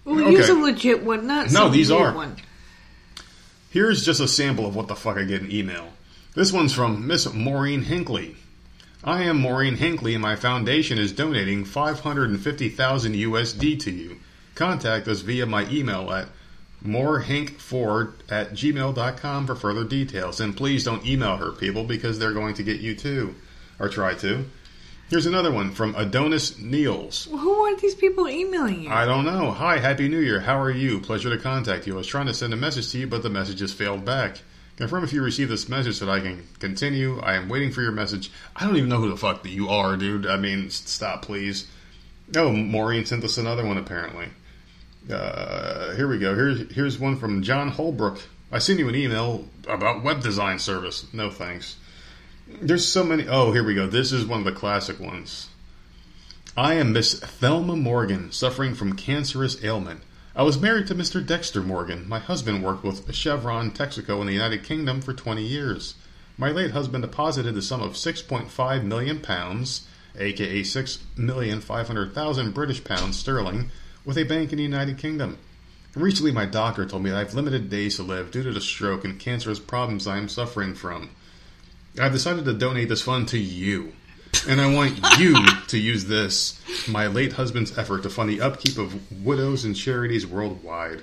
well, 0.05 0.20
Okay. 0.20 0.30
use 0.36 0.48
a 0.48 0.55
legit 0.55 1.02
one, 1.05 1.26
not 1.26 1.50
No, 1.52 1.68
these 1.68 1.90
are. 1.90 2.12
one. 2.14 2.36
Here's 3.70 4.05
just 4.05 4.20
a 4.20 4.28
sample 4.28 4.66
of 4.66 4.74
what 4.74 4.88
the 4.88 4.96
fuck 4.96 5.18
I 5.18 5.24
get 5.24 5.42
in 5.42 5.52
email. 5.52 5.88
This 6.39 6.52
one's 6.52 6.73
from 6.73 7.05
Miss 7.05 7.35
Maureen 7.35 7.82
Hinckley. 7.82 8.36
I 9.02 9.24
am 9.24 9.40
Maureen 9.40 9.74
Hinckley, 9.74 10.15
and 10.15 10.23
my 10.23 10.36
foundation 10.36 10.97
is 10.97 11.10
donating 11.10 11.65
550,000 11.65 13.12
USD 13.12 13.81
to 13.81 13.90
you. 13.90 14.19
Contact 14.55 15.09
us 15.09 15.23
via 15.23 15.47
my 15.47 15.69
email 15.69 16.12
at 16.12 16.28
morehinkford 16.81 18.12
at 18.31 18.52
gmail.com 18.52 19.47
for 19.48 19.56
further 19.56 19.82
details. 19.82 20.39
And 20.39 20.56
please 20.56 20.85
don't 20.85 21.05
email 21.05 21.39
her, 21.39 21.51
people, 21.51 21.82
because 21.82 22.20
they're 22.20 22.32
going 22.32 22.55
to 22.55 22.62
get 22.62 22.78
you 22.78 22.94
too. 22.94 23.35
Or 23.81 23.89
try 23.89 24.15
to. 24.15 24.44
Here's 25.10 25.27
another 25.27 25.51
one 25.51 25.73
from 25.73 25.97
Adonis 25.97 26.56
Niels. 26.56 27.24
Who 27.24 27.65
are 27.65 27.74
these 27.78 27.97
people 27.97 28.28
emailing 28.28 28.82
you? 28.82 28.90
I 28.90 29.06
don't 29.06 29.24
know. 29.24 29.51
Hi, 29.51 29.78
Happy 29.78 30.09
New 30.09 30.20
Year. 30.20 30.39
How 30.39 30.60
are 30.60 30.70
you? 30.70 31.01
Pleasure 31.01 31.31
to 31.31 31.43
contact 31.43 31.89
you. 31.89 31.94
I 31.94 31.97
was 31.97 32.06
trying 32.06 32.27
to 32.27 32.35
send 32.35 32.55
a 32.55 32.56
message 32.56 32.93
to 32.93 32.98
you, 32.98 33.09
but 33.09 33.24
the 33.24 33.28
message 33.28 33.59
has 33.59 33.73
failed 33.73 34.05
back. 34.05 34.39
Confirm 34.78 35.02
if 35.02 35.12
you 35.12 35.24
received 35.24 35.50
this 35.50 35.68
message 35.68 35.96
so 35.96 36.06
that 36.06 36.12
I 36.12 36.20
can 36.20 36.46
continue. 36.60 37.18
I 37.18 37.34
am 37.34 37.48
waiting 37.48 37.72
for 37.72 37.82
your 37.82 37.90
message. 37.90 38.30
I 38.55 38.64
don't 38.64 38.76
even 38.76 38.88
know 38.88 39.00
who 39.00 39.10
the 39.10 39.16
fuck 39.16 39.42
that 39.42 39.48
you 39.48 39.68
are, 39.68 39.96
dude. 39.96 40.24
I 40.24 40.36
mean, 40.36 40.70
stop, 40.70 41.22
please. 41.22 41.66
Oh, 42.36 42.52
Maureen 42.52 43.05
sent 43.05 43.24
us 43.24 43.38
another 43.38 43.66
one, 43.66 43.76
apparently. 43.76 44.28
Uh, 45.12 45.96
here 45.96 46.06
we 46.06 46.20
go. 46.20 46.32
Here's 46.36 46.72
here's 46.72 46.96
one 46.96 47.16
from 47.16 47.42
John 47.42 47.70
Holbrook. 47.70 48.20
I 48.52 48.60
sent 48.60 48.78
you 48.78 48.88
an 48.88 48.94
email 48.94 49.46
about 49.66 50.05
web 50.05 50.22
design 50.22 50.60
service. 50.60 51.12
No 51.12 51.28
thanks. 51.28 51.74
There's 52.46 52.86
so 52.86 53.02
many. 53.02 53.26
Oh, 53.26 53.50
here 53.50 53.64
we 53.64 53.74
go. 53.74 53.88
This 53.88 54.12
is 54.12 54.26
one 54.26 54.38
of 54.38 54.44
the 54.44 54.52
classic 54.52 55.00
ones. 55.00 55.48
I 56.56 56.74
am 56.74 56.92
Miss 56.92 57.18
Thelma 57.18 57.74
Morgan, 57.74 58.30
suffering 58.30 58.76
from 58.76 58.94
cancerous 58.94 59.64
ailment. 59.64 60.02
I 60.39 60.43
was 60.43 60.60
married 60.60 60.86
to 60.86 60.94
Mr. 60.94 61.27
Dexter 61.27 61.62
Morgan. 61.62 62.09
My 62.09 62.20
husband 62.20 62.62
worked 62.62 62.85
with 62.85 63.12
Chevron 63.12 63.73
Texaco 63.73 64.20
in 64.20 64.28
the 64.28 64.32
United 64.32 64.62
Kingdom 64.62 65.01
for 65.01 65.12
20 65.12 65.43
years. 65.43 65.97
My 66.36 66.52
late 66.52 66.70
husband 66.70 67.02
deposited 67.02 67.56
the 67.56 67.60
sum 67.60 67.82
of 67.82 67.94
6.5 67.94 68.85
million 68.85 69.19
pounds, 69.19 69.89
aka 70.16 70.60
6,500,000 70.60 72.55
British 72.55 72.85
pounds 72.85 73.19
sterling, 73.19 73.73
with 74.05 74.16
a 74.16 74.23
bank 74.23 74.52
in 74.52 74.59
the 74.59 74.62
United 74.62 74.97
Kingdom. 74.97 75.39
Recently, 75.97 76.31
my 76.31 76.47
doctor 76.47 76.86
told 76.86 77.02
me 77.02 77.10
that 77.10 77.16
I 77.16 77.24
have 77.24 77.35
limited 77.35 77.69
days 77.69 77.97
to 77.97 78.05
live 78.05 78.31
due 78.31 78.44
to 78.44 78.52
the 78.52 78.60
stroke 78.60 79.05
and 79.05 79.19
cancerous 79.19 79.59
problems 79.59 80.06
I 80.06 80.19
am 80.19 80.28
suffering 80.28 80.77
from. 80.77 81.10
I've 82.01 82.12
decided 82.12 82.44
to 82.44 82.52
donate 82.52 82.90
this 82.90 83.02
fund 83.02 83.27
to 83.31 83.39
you. 83.39 83.93
And 84.47 84.60
I 84.60 84.73
want 84.73 85.19
you 85.19 85.35
to 85.69 85.78
use 85.78 86.05
this, 86.05 86.60
my 86.89 87.06
late 87.06 87.32
husband's 87.32 87.77
effort, 87.77 88.02
to 88.02 88.10
fund 88.10 88.31
the 88.31 88.40
upkeep 88.40 88.78
of 88.78 89.24
widows 89.24 89.65
and 89.65 89.74
charities 89.74 90.27
worldwide. 90.27 91.02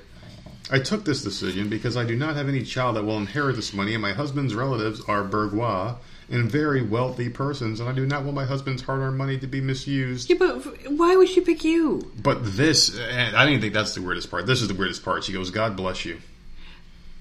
I 0.72 0.80
took 0.80 1.06
this 1.06 1.24
decision 1.24 1.70
because 1.70 1.96
I 1.96 2.06
do 2.06 2.16
not 2.16 2.36
have 2.36 2.50
any 2.50 2.64
child 2.64 2.96
that 2.96 3.04
will 3.04 3.18
inherit 3.18 3.56
this 3.56 3.74
money, 3.74 3.94
and 3.94 4.02
my 4.02 4.14
husband's 4.14 4.56
relatives 4.56 5.02
are 5.08 5.24
bourgeois 5.24 5.96
and 6.30 6.50
very 6.50 6.82
wealthy 6.82 7.30
persons, 7.30 7.80
and 7.80 7.88
I 7.88 7.92
do 7.92 8.06
not 8.06 8.24
want 8.24 8.36
my 8.36 8.46
husband's 8.46 8.82
hard 8.82 9.02
earned 9.02 9.18
money 9.18 9.38
to 9.38 9.48
be 9.48 9.62
misused. 9.62 10.30
yeah, 10.30 10.38
but 10.40 10.90
why 10.90 11.16
would 11.16 11.30
she 11.30 11.42
pick 11.42 11.64
you? 11.64 12.12
But 12.22 12.40
this, 12.44 12.98
and 12.98 13.36
I 13.36 13.46
didn't 13.46 13.62
think 13.62 13.74
that's 13.74 13.94
the 13.94 14.02
weirdest 14.02 14.32
part. 14.32 14.48
This 14.48 14.62
is 14.62 14.68
the 14.68 14.74
weirdest 14.74 15.04
part. 15.04 15.24
She 15.24 15.34
goes, 15.34 15.52
God 15.52 15.76
bless 15.76 16.04
you. 16.04 16.20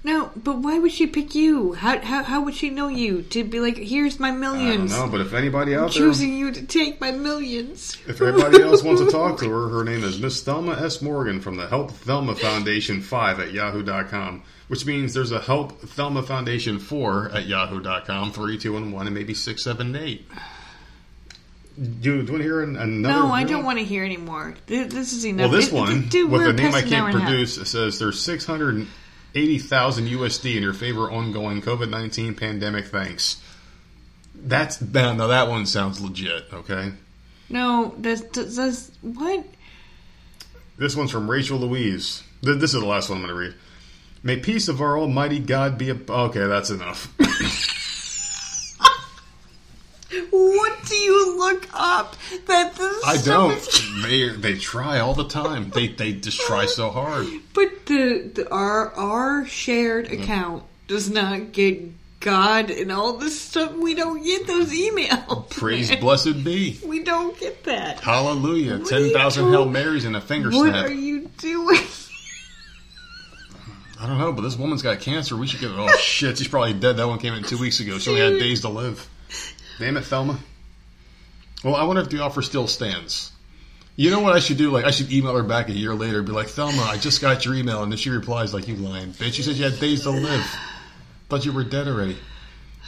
No, 0.05 0.29
but 0.35 0.59
why 0.59 0.77
would 0.77 0.91
she 0.91 1.07
pick 1.07 1.33
you? 1.33 1.73
How 1.73 1.99
how 1.99 2.21
how 2.23 2.41
would 2.43 2.53
she 2.53 2.69
know 2.69 2.87
you 2.89 3.23
to 3.23 3.43
be 3.43 3.59
like, 3.59 3.75
here's 3.75 4.19
my 4.19 4.27
I 4.27 4.31
don't 4.31 4.39
millions? 4.39 4.91
know, 4.91 5.09
but 5.09 5.19
if 5.19 5.33
anybody 5.33 5.73
out 5.75 5.93
there. 5.93 6.03
choosing 6.03 6.37
you 6.37 6.51
to 6.51 6.63
take 6.63 7.01
my 7.01 7.09
millions. 7.11 7.97
If 8.07 8.21
anybody 8.21 8.61
else 8.61 8.83
wants 8.83 9.01
to 9.01 9.09
talk 9.09 9.39
to 9.39 9.49
her, 9.49 9.69
her 9.77 9.83
name 9.83 10.03
is 10.03 10.19
Miss 10.19 10.43
Thelma 10.43 10.73
S. 10.73 11.01
Morgan 11.01 11.41
from 11.41 11.55
the 11.57 11.65
Help 11.67 11.89
Thelma 11.91 12.35
Foundation 12.35 13.01
5 13.01 13.39
at 13.39 13.51
yahoo.com, 13.51 14.43
which 14.67 14.85
means 14.85 15.15
there's 15.15 15.31
a 15.31 15.39
Help 15.41 15.79
Thelma 15.81 16.21
Foundation 16.21 16.77
4 16.77 17.31
at 17.33 17.47
yahoo.com, 17.47 18.31
3, 18.31 18.57
2, 18.59 18.77
and 18.77 18.93
1, 18.93 19.07
and 19.07 19.15
maybe 19.15 19.33
6, 19.33 19.63
7, 19.63 19.87
and 19.87 19.97
8. 19.97 20.27
Do, 21.77 21.89
do 22.01 22.09
you 22.11 22.17
want 22.17 22.27
to 22.27 22.43
hear 22.43 22.61
another? 22.61 22.87
No, 22.87 23.31
I 23.31 23.43
don't 23.43 23.65
want 23.65 23.79
to 23.79 23.83
hear 23.83 24.05
anymore. 24.05 24.53
Th- 24.67 24.87
This 24.89 25.11
is 25.13 25.25
enough. 25.25 25.49
Well, 25.51 25.59
this 25.59 25.67
It- 25.69 25.73
one, 25.73 26.07
dude, 26.09 26.31
with 26.31 26.43
a 26.43 26.53
name 26.53 26.67
I 26.67 26.81
past 26.81 26.85
an 26.87 26.93
hour 26.93 26.99
can't 27.01 27.07
and 27.07 27.15
a 27.15 27.19
half. 27.21 27.29
produce, 27.29 27.57
it 27.57 27.65
says 27.65 27.99
there's 27.99 28.21
680,000 29.35 30.07
USD 30.07 30.55
in 30.55 30.63
your 30.63 30.71
favor 30.73 31.11
ongoing 31.11 31.61
COVID 31.61 31.89
19 31.89 32.35
pandemic. 32.35 32.85
Thanks. 32.85 33.41
That's 34.33 34.79
now, 34.81 35.11
now 35.11 35.27
that 35.27 35.49
one 35.49 35.65
sounds 35.65 35.99
legit, 35.99 36.45
okay? 36.53 36.93
No, 37.49 37.93
that's, 37.97 38.21
that's, 38.21 38.55
that's 38.55 38.91
what? 39.01 39.45
This 40.77 40.95
one's 40.95 41.11
from 41.11 41.29
Rachel 41.29 41.57
Louise. 41.59 42.23
Th- 42.43 42.57
This 42.57 42.73
is 42.73 42.79
the 42.79 42.85
last 42.87 43.09
one 43.09 43.17
I'm 43.19 43.25
going 43.25 43.35
to 43.35 43.41
read. 43.41 43.53
May 44.23 44.37
peace 44.37 44.69
of 44.69 44.79
our 44.81 44.97
Almighty 44.97 45.39
God 45.39 45.77
be 45.77 45.89
a. 45.89 45.97
Okay, 46.09 46.47
that's 46.47 46.69
enough. 46.69 47.13
What 50.29 50.85
do 50.85 50.95
you 50.95 51.37
look 51.37 51.67
up? 51.73 52.15
That 52.47 52.75
this 52.75 53.05
I 53.05 53.17
don't. 53.17 53.55
They 54.05 54.29
they 54.29 54.57
try 54.57 54.99
all 54.99 55.13
the 55.13 55.27
time. 55.27 55.71
They 55.71 55.87
they 55.87 56.13
just 56.13 56.39
try 56.41 56.65
so 56.67 56.91
hard. 56.91 57.27
But 57.53 57.85
the, 57.87 58.31
the 58.33 58.51
our 58.51 58.93
our 58.93 59.45
shared 59.45 60.07
mm-hmm. 60.07 60.21
account 60.21 60.63
does 60.87 61.09
not 61.09 61.53
get 61.53 61.81
God 62.19 62.71
and 62.71 62.91
all 62.91 63.13
this 63.13 63.39
stuff. 63.39 63.73
We 63.73 63.95
don't 63.95 64.23
get 64.23 64.47
those 64.47 64.71
emails. 64.71 65.49
Praise 65.49 65.89
man. 65.91 65.99
blessed 66.01 66.43
be. 66.43 66.79
We 66.85 67.03
don't 67.03 67.39
get 67.39 67.63
that. 67.63 67.99
Hallelujah. 67.99 68.79
What 68.79 68.89
Ten 68.89 69.11
thousand? 69.11 69.51
Hail 69.51 69.65
Marys 69.65 70.05
and 70.05 70.15
a 70.15 70.21
finger 70.21 70.49
What 70.49 70.69
snap. 70.69 70.83
What 70.83 70.91
are 70.91 70.93
you 70.93 71.29
doing? 71.37 71.79
I 73.99 74.07
don't 74.07 74.17
know, 74.17 74.33
but 74.33 74.41
this 74.41 74.57
woman's 74.57 74.81
got 74.81 74.99
cancer. 74.99 75.35
We 75.37 75.47
should 75.47 75.61
get. 75.61 75.71
Oh 75.71 75.87
shit, 75.97 76.37
she's 76.37 76.47
probably 76.47 76.73
dead. 76.73 76.97
That 76.97 77.07
one 77.07 77.19
came 77.19 77.33
in 77.33 77.43
two 77.43 77.57
weeks 77.57 77.79
ago. 77.79 77.97
She 77.97 78.09
only 78.09 78.21
had 78.21 78.39
days 78.39 78.61
to 78.61 78.69
live. 78.69 79.07
Damn 79.79 79.97
it, 79.97 80.05
Thelma. 80.05 80.39
Well, 81.63 81.75
I 81.75 81.83
wonder 81.83 82.01
if 82.01 82.09
the 82.09 82.21
offer 82.21 82.41
still 82.41 82.67
stands. 82.67 83.31
You 83.97 84.11
know 84.11 84.19
what 84.19 84.35
I 84.35 84.39
should 84.39 84.57
do? 84.57 84.71
Like, 84.71 84.85
I 84.85 84.91
should 84.91 85.11
email 85.11 85.35
her 85.35 85.43
back 85.43 85.69
a 85.69 85.71
year 85.71 85.93
later 85.93 86.17
and 86.17 86.25
be 86.27 86.33
like, 86.33 86.47
Thelma, 86.47 86.81
I 86.83 86.97
just 86.97 87.21
got 87.21 87.45
your 87.45 87.55
email. 87.55 87.81
And 87.81 87.91
then 87.91 87.97
she 87.97 88.09
replies, 88.09 88.53
like, 88.53 88.67
you 88.67 88.75
lying 88.75 89.11
bitch. 89.13 89.37
You 89.37 89.43
said 89.43 89.55
you 89.55 89.63
had 89.63 89.79
days 89.79 90.01
to 90.03 90.11
live. 90.11 90.45
Thought 91.29 91.45
you 91.45 91.53
were 91.53 91.63
dead 91.63 91.87
already. 91.87 92.17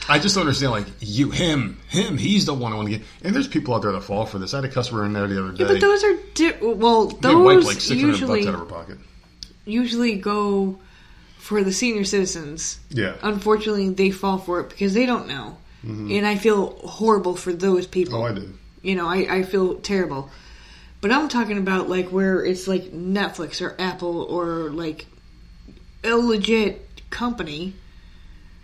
I 0.08 0.18
just 0.18 0.34
don't 0.34 0.42
understand, 0.42 0.72
like, 0.72 0.86
you, 1.00 1.30
him, 1.30 1.80
him, 1.88 2.18
he's 2.18 2.46
the 2.46 2.54
one 2.54 2.72
I 2.72 2.76
want 2.76 2.88
to 2.88 2.98
get. 2.98 3.06
And 3.24 3.34
there's 3.34 3.48
people 3.48 3.74
out 3.74 3.82
there 3.82 3.92
that 3.92 4.02
fall 4.02 4.26
for 4.26 4.38
this. 4.38 4.54
I 4.54 4.58
had 4.58 4.64
a 4.64 4.68
customer 4.68 5.04
in 5.04 5.12
there 5.12 5.26
the 5.26 5.42
other 5.42 5.52
day. 5.52 5.64
Yeah, 5.64 5.72
but 5.72 5.80
those 5.80 6.04
are 6.04 6.16
di- 6.34 6.58
well, 6.62 7.06
they 7.08 7.34
wiped 7.34 7.56
those 7.62 7.66
like 7.66 7.80
600 7.80 8.06
usually 8.06 8.40
bucks 8.44 8.48
out 8.48 8.54
of 8.54 8.60
her 8.60 8.66
pocket. 8.66 8.98
usually 9.64 10.16
go 10.16 10.78
for 11.38 11.64
the 11.64 11.72
senior 11.72 12.04
citizens. 12.04 12.78
Yeah. 12.90 13.16
Unfortunately, 13.22 13.88
they 13.90 14.10
fall 14.10 14.38
for 14.38 14.60
it 14.60 14.68
because 14.68 14.94
they 14.94 15.06
don't 15.06 15.26
know, 15.26 15.56
and 15.82 16.26
I 16.26 16.36
feel 16.36 16.70
horrible 16.86 17.36
for 17.36 17.52
those 17.52 17.86
people. 17.86 18.20
Mm-hmm. 18.20 18.38
Oh, 18.38 18.42
I 18.42 18.46
do. 18.46 18.58
You 18.82 18.94
know, 18.96 19.06
I, 19.08 19.36
I 19.38 19.42
feel 19.42 19.76
terrible. 19.76 20.30
But 21.00 21.12
I'm 21.12 21.28
talking 21.28 21.58
about 21.58 21.88
like 21.88 22.08
where 22.08 22.44
it's 22.44 22.66
like 22.66 22.92
Netflix 22.92 23.62
or 23.62 23.76
Apple 23.80 24.22
or 24.22 24.70
like 24.70 25.06
a 26.04 26.14
legit 26.14 26.88
company. 27.10 27.74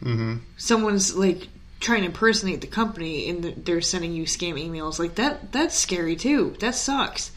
Mm-hmm. 0.03 0.37
Someone's 0.57 1.15
like 1.15 1.49
trying 1.81 2.01
to 2.01 2.07
impersonate 2.07 2.61
the 2.61 2.67
company 2.67 3.29
and 3.29 3.45
they're 3.65 3.81
sending 3.81 4.13
you 4.15 4.25
scam 4.25 4.55
emails. 4.55 4.99
Like 4.99 5.15
that. 5.17 5.53
That's 5.53 5.77
scary 5.77 6.17
too. 6.17 6.57
That 6.61 6.75
sucks. 6.75 7.31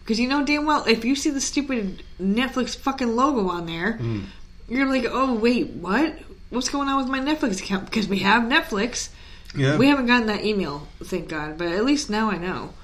Because 0.00 0.18
you 0.20 0.28
know 0.28 0.44
damn 0.44 0.66
well 0.66 0.84
if 0.84 1.04
you 1.04 1.14
see 1.16 1.30
the 1.30 1.40
stupid 1.40 2.02
Netflix 2.20 2.76
fucking 2.76 3.14
logo 3.16 3.48
on 3.48 3.66
there, 3.66 3.94
Mm. 4.00 4.24
you're 4.68 4.88
like, 4.88 5.06
oh 5.08 5.34
wait, 5.34 5.68
what? 5.70 6.18
What's 6.50 6.68
going 6.68 6.88
on 6.88 6.98
with 6.98 7.08
my 7.08 7.20
Netflix 7.20 7.60
account? 7.60 7.86
Because 7.86 8.06
we 8.08 8.18
have 8.18 8.42
Netflix. 8.42 9.08
Yeah. 9.54 9.76
We 9.76 9.88
haven't 9.88 10.06
gotten 10.06 10.26
that 10.28 10.44
email, 10.44 10.88
thank 11.04 11.28
God. 11.28 11.58
But 11.58 11.68
at 11.68 11.84
least 11.84 12.10
now 12.10 12.30
I 12.30 12.38
know. 12.38 12.74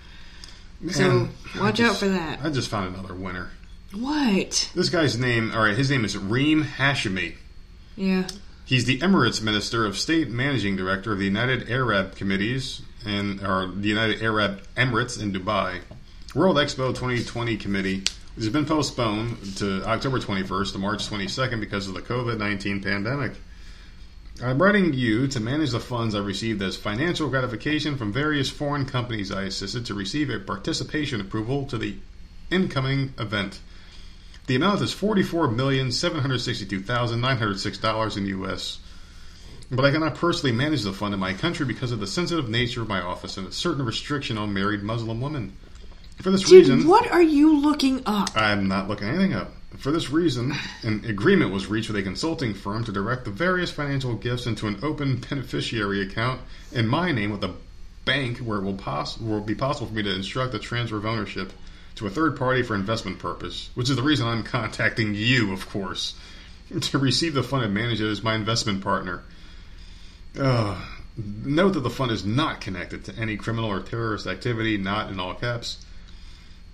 So 0.90 1.10
Man, 1.10 1.28
watch 1.58 1.80
out 1.80 1.96
for 1.96 2.08
that. 2.08 2.40
I 2.42 2.50
just 2.50 2.68
found 2.68 2.94
another 2.94 3.14
winner. 3.14 3.50
What? 3.92 4.70
This 4.74 4.90
guy's 4.90 5.18
name, 5.18 5.50
all 5.52 5.64
right, 5.64 5.76
his 5.76 5.90
name 5.90 6.04
is 6.04 6.16
Reem 6.16 6.64
Hashimi. 6.64 7.34
Yeah. 7.96 8.28
He's 8.64 8.84
the 8.84 8.98
Emirates 8.98 9.42
Minister 9.42 9.86
of 9.86 9.98
State 9.98 10.28
Managing 10.28 10.76
Director 10.76 11.12
of 11.12 11.18
the 11.18 11.24
United 11.24 11.70
Arab 11.70 12.14
Committees 12.14 12.82
and 13.06 13.40
or 13.40 13.66
the 13.66 13.88
United 13.88 14.22
Arab 14.22 14.60
Emirates 14.76 15.20
in 15.20 15.32
Dubai. 15.32 15.80
World 16.34 16.56
Expo 16.56 16.94
2020 16.94 17.56
committee 17.56 18.04
has 18.36 18.48
been 18.50 18.66
postponed 18.66 19.56
to 19.56 19.82
October 19.84 20.18
21st 20.18 20.72
to 20.72 20.78
March 20.78 21.08
22nd 21.08 21.60
because 21.60 21.88
of 21.88 21.94
the 21.94 22.02
COVID-19 22.02 22.84
pandemic. 22.84 23.32
I'm 24.40 24.62
writing 24.62 24.92
you 24.94 25.26
to 25.28 25.40
manage 25.40 25.72
the 25.72 25.80
funds 25.80 26.14
I 26.14 26.20
received 26.20 26.62
as 26.62 26.76
financial 26.76 27.28
gratification 27.28 27.96
from 27.96 28.12
various 28.12 28.48
foreign 28.48 28.84
companies 28.84 29.32
I 29.32 29.42
assisted 29.42 29.84
to 29.86 29.94
receive 29.94 30.30
a 30.30 30.38
participation 30.38 31.20
approval 31.20 31.66
to 31.66 31.76
the 31.76 31.96
incoming 32.48 33.14
event. 33.18 33.58
The 34.46 34.54
amount 34.54 34.80
is 34.82 34.92
forty-four 34.92 35.50
million 35.50 35.90
seven 35.90 36.20
hundred 36.20 36.38
sixty-two 36.38 36.82
thousand 36.82 37.20
nine 37.20 37.36
hundred 37.36 37.58
six 37.58 37.78
dollars 37.78 38.16
in 38.16 38.26
U.S. 38.26 38.78
But 39.72 39.84
I 39.84 39.90
cannot 39.90 40.14
personally 40.14 40.54
manage 40.54 40.82
the 40.82 40.92
fund 40.92 41.12
in 41.14 41.20
my 41.20 41.34
country 41.34 41.66
because 41.66 41.90
of 41.90 41.98
the 41.98 42.06
sensitive 42.06 42.48
nature 42.48 42.80
of 42.80 42.88
my 42.88 43.00
office 43.00 43.36
and 43.36 43.48
a 43.48 43.52
certain 43.52 43.84
restriction 43.84 44.38
on 44.38 44.54
married 44.54 44.82
Muslim 44.82 45.20
women. 45.20 45.56
For 46.22 46.30
this 46.30 46.44
Dude, 46.44 46.68
reason, 46.68 46.88
what 46.88 47.10
are 47.10 47.22
you 47.22 47.58
looking 47.58 48.02
up? 48.06 48.30
I'm 48.36 48.68
not 48.68 48.88
looking 48.88 49.08
anything 49.08 49.34
up. 49.34 49.52
For 49.78 49.92
this 49.92 50.10
reason, 50.10 50.54
an 50.82 51.04
agreement 51.04 51.52
was 51.52 51.68
reached 51.68 51.88
with 51.88 51.98
a 51.98 52.02
consulting 52.02 52.52
firm 52.52 52.82
to 52.84 52.92
direct 52.92 53.24
the 53.24 53.30
various 53.30 53.70
financial 53.70 54.14
gifts 54.14 54.44
into 54.44 54.66
an 54.66 54.80
open 54.82 55.16
beneficiary 55.30 56.02
account 56.02 56.40
in 56.72 56.88
my 56.88 57.12
name 57.12 57.30
with 57.30 57.44
a 57.44 57.54
bank 58.04 58.38
where 58.38 58.58
it 58.58 58.64
will, 58.64 58.74
poss- 58.74 59.18
will 59.18 59.40
be 59.40 59.54
possible 59.54 59.86
for 59.86 59.94
me 59.94 60.02
to 60.02 60.14
instruct 60.14 60.50
the 60.50 60.58
transfer 60.58 60.96
of 60.96 61.06
ownership 61.06 61.52
to 61.94 62.08
a 62.08 62.10
third 62.10 62.36
party 62.36 62.64
for 62.64 62.74
investment 62.74 63.20
purpose, 63.20 63.70
which 63.74 63.88
is 63.88 63.94
the 63.94 64.02
reason 64.02 64.26
I'm 64.26 64.42
contacting 64.42 65.14
you, 65.14 65.52
of 65.52 65.68
course, 65.68 66.14
to 66.80 66.98
receive 66.98 67.34
the 67.34 67.44
fund 67.44 67.64
and 67.64 67.72
manage 67.72 68.00
it 68.00 68.10
as 68.10 68.22
my 68.22 68.34
investment 68.34 68.82
partner. 68.82 69.22
Uh, 70.36 70.80
note 71.16 71.74
that 71.74 71.80
the 71.80 71.90
fund 71.90 72.10
is 72.10 72.24
not 72.24 72.60
connected 72.60 73.04
to 73.04 73.14
any 73.14 73.36
criminal 73.36 73.70
or 73.70 73.80
terrorist 73.80 74.26
activity, 74.26 74.76
not 74.76 75.10
in 75.10 75.20
all 75.20 75.34
caps. 75.34 75.84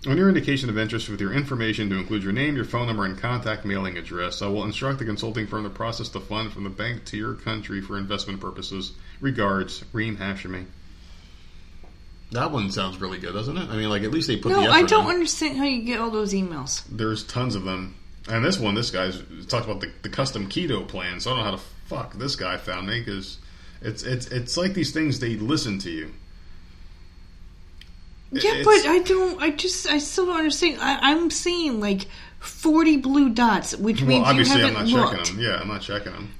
On 0.06 0.18
your 0.18 0.28
indication 0.28 0.68
of 0.68 0.76
interest 0.76 1.08
with 1.08 1.20
your 1.20 1.32
information 1.32 1.88
to 1.88 1.96
include 1.96 2.22
your 2.22 2.32
name, 2.32 2.56
your 2.56 2.66
phone 2.66 2.86
number, 2.86 3.06
and 3.06 3.16
contact 3.18 3.64
mailing 3.64 3.96
address, 3.96 4.42
I 4.42 4.48
will 4.48 4.64
instruct 4.64 4.98
the 4.98 5.04
consulting 5.06 5.46
firm 5.46 5.64
to 5.64 5.70
process 5.70 6.10
the 6.10 6.20
fund 6.20 6.52
from 6.52 6.64
the 6.64 6.70
bank 6.70 7.06
to 7.06 7.16
your 7.16 7.34
country 7.34 7.80
for 7.80 7.96
investment 7.96 8.38
purposes. 8.40 8.92
Regards, 9.20 9.82
Reem 9.94 10.18
Hashimi. 10.18 10.66
That 12.32 12.50
one 12.50 12.70
sounds 12.70 13.00
really 13.00 13.18
good, 13.18 13.32
doesn't 13.32 13.56
it? 13.56 13.70
I 13.70 13.76
mean, 13.76 13.88
like 13.88 14.02
at 14.02 14.10
least 14.10 14.26
they 14.28 14.36
put 14.36 14.50
No, 14.52 14.62
the 14.62 14.68
I 14.68 14.82
don't 14.82 15.06
in. 15.06 15.12
understand 15.12 15.56
how 15.56 15.64
you 15.64 15.82
get 15.84 16.00
all 16.00 16.10
those 16.10 16.34
emails. 16.34 16.82
There's 16.90 17.24
tons 17.24 17.54
of 17.54 17.64
them, 17.64 17.94
and 18.28 18.44
this 18.44 18.58
one, 18.58 18.74
this 18.74 18.90
guy's 18.90 19.22
talked 19.46 19.64
about 19.64 19.80
the, 19.80 19.90
the 20.02 20.08
custom 20.10 20.48
keto 20.48 20.86
plan. 20.86 21.20
So 21.20 21.30
I 21.30 21.34
don't 21.36 21.44
know 21.44 21.50
how 21.50 21.56
the 21.56 21.62
fuck 21.86 22.12
this 22.14 22.36
guy 22.36 22.56
found 22.58 22.88
me 22.88 22.98
because 22.98 23.38
it's 23.80 24.02
it's 24.02 24.26
it's 24.26 24.56
like 24.56 24.74
these 24.74 24.92
things 24.92 25.20
they 25.20 25.36
listen 25.36 25.78
to 25.80 25.90
you. 25.90 26.12
Yeah, 28.34 28.54
It's- 28.56 28.64
but 28.64 28.86
I 28.90 28.98
don't. 29.00 29.40
I 29.42 29.50
just. 29.50 29.86
I 29.88 29.98
still 29.98 30.26
don't 30.26 30.36
understand. 30.38 30.78
I, 30.80 31.10
I'm 31.12 31.30
seeing 31.30 31.80
like 31.80 32.06
40 32.40 32.98
blue 32.98 33.30
dots, 33.30 33.76
which 33.76 34.00
Well, 34.00 34.08
means 34.08 34.20
you 34.24 34.30
obviously, 34.30 34.62
I'm 34.62 34.74
haven't 34.74 34.90
not 34.90 35.02
checking 35.02 35.16
looked. 35.18 35.30
them. 35.30 35.40
Yeah, 35.40 35.58
I'm 35.60 35.68
not 35.68 35.80
checking 35.82 36.12
them. 36.12 36.30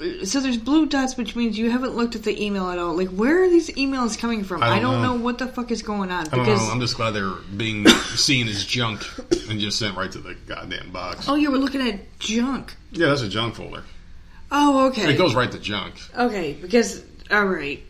Uh, 0.00 0.24
so 0.24 0.40
there's 0.40 0.56
blue 0.56 0.86
dots, 0.86 1.16
which 1.16 1.36
means 1.36 1.58
you 1.58 1.70
haven't 1.70 1.94
looked 1.96 2.14
at 2.14 2.22
the 2.22 2.42
email 2.42 2.68
at 2.70 2.78
all. 2.78 2.96
Like, 2.96 3.08
where 3.10 3.42
are 3.44 3.48
these 3.48 3.68
emails 3.70 4.18
coming 4.18 4.44
from? 4.44 4.62
I 4.62 4.68
I 4.68 4.80
don't 4.80 4.92
don't, 4.94 5.02
know. 5.02 5.16
know. 5.16 5.22
what 5.22 5.38
the 5.38 5.46
fuck 5.46 5.70
is 5.70 5.82
going 5.82 6.10
on 6.10 6.26
I 6.26 6.30
don't 6.30 6.44
because. 6.44 6.60
know. 6.66 6.72
I'm 6.72 6.80
just 6.80 6.96
glad 6.96 7.10
they're 7.10 7.30
being 7.56 7.86
seen 8.16 8.48
as 8.48 8.64
junk 8.64 9.02
and 9.50 9.60
just 9.60 9.78
sent 9.78 9.96
right 9.96 10.10
to 10.12 10.18
the 10.18 10.34
goddamn 10.46 10.90
box. 10.90 11.28
oh, 11.28 11.34
you 11.34 11.50
were 11.50 11.58
looking 11.58 11.80
at 11.86 12.18
junk. 12.18 12.74
Yeah, 12.92 13.06
that's 13.08 13.22
a 13.22 13.28
junk 13.28 13.54
folder. 13.56 13.82
Oh, 14.52 14.86
okay. 14.88 15.12
It 15.12 15.16
goes 15.18 15.34
right 15.34 15.50
to 15.52 15.58
junk. 15.58 15.94
Okay, 16.16 16.54
because 16.60 17.04
all 17.30 17.44
right, 17.46 17.82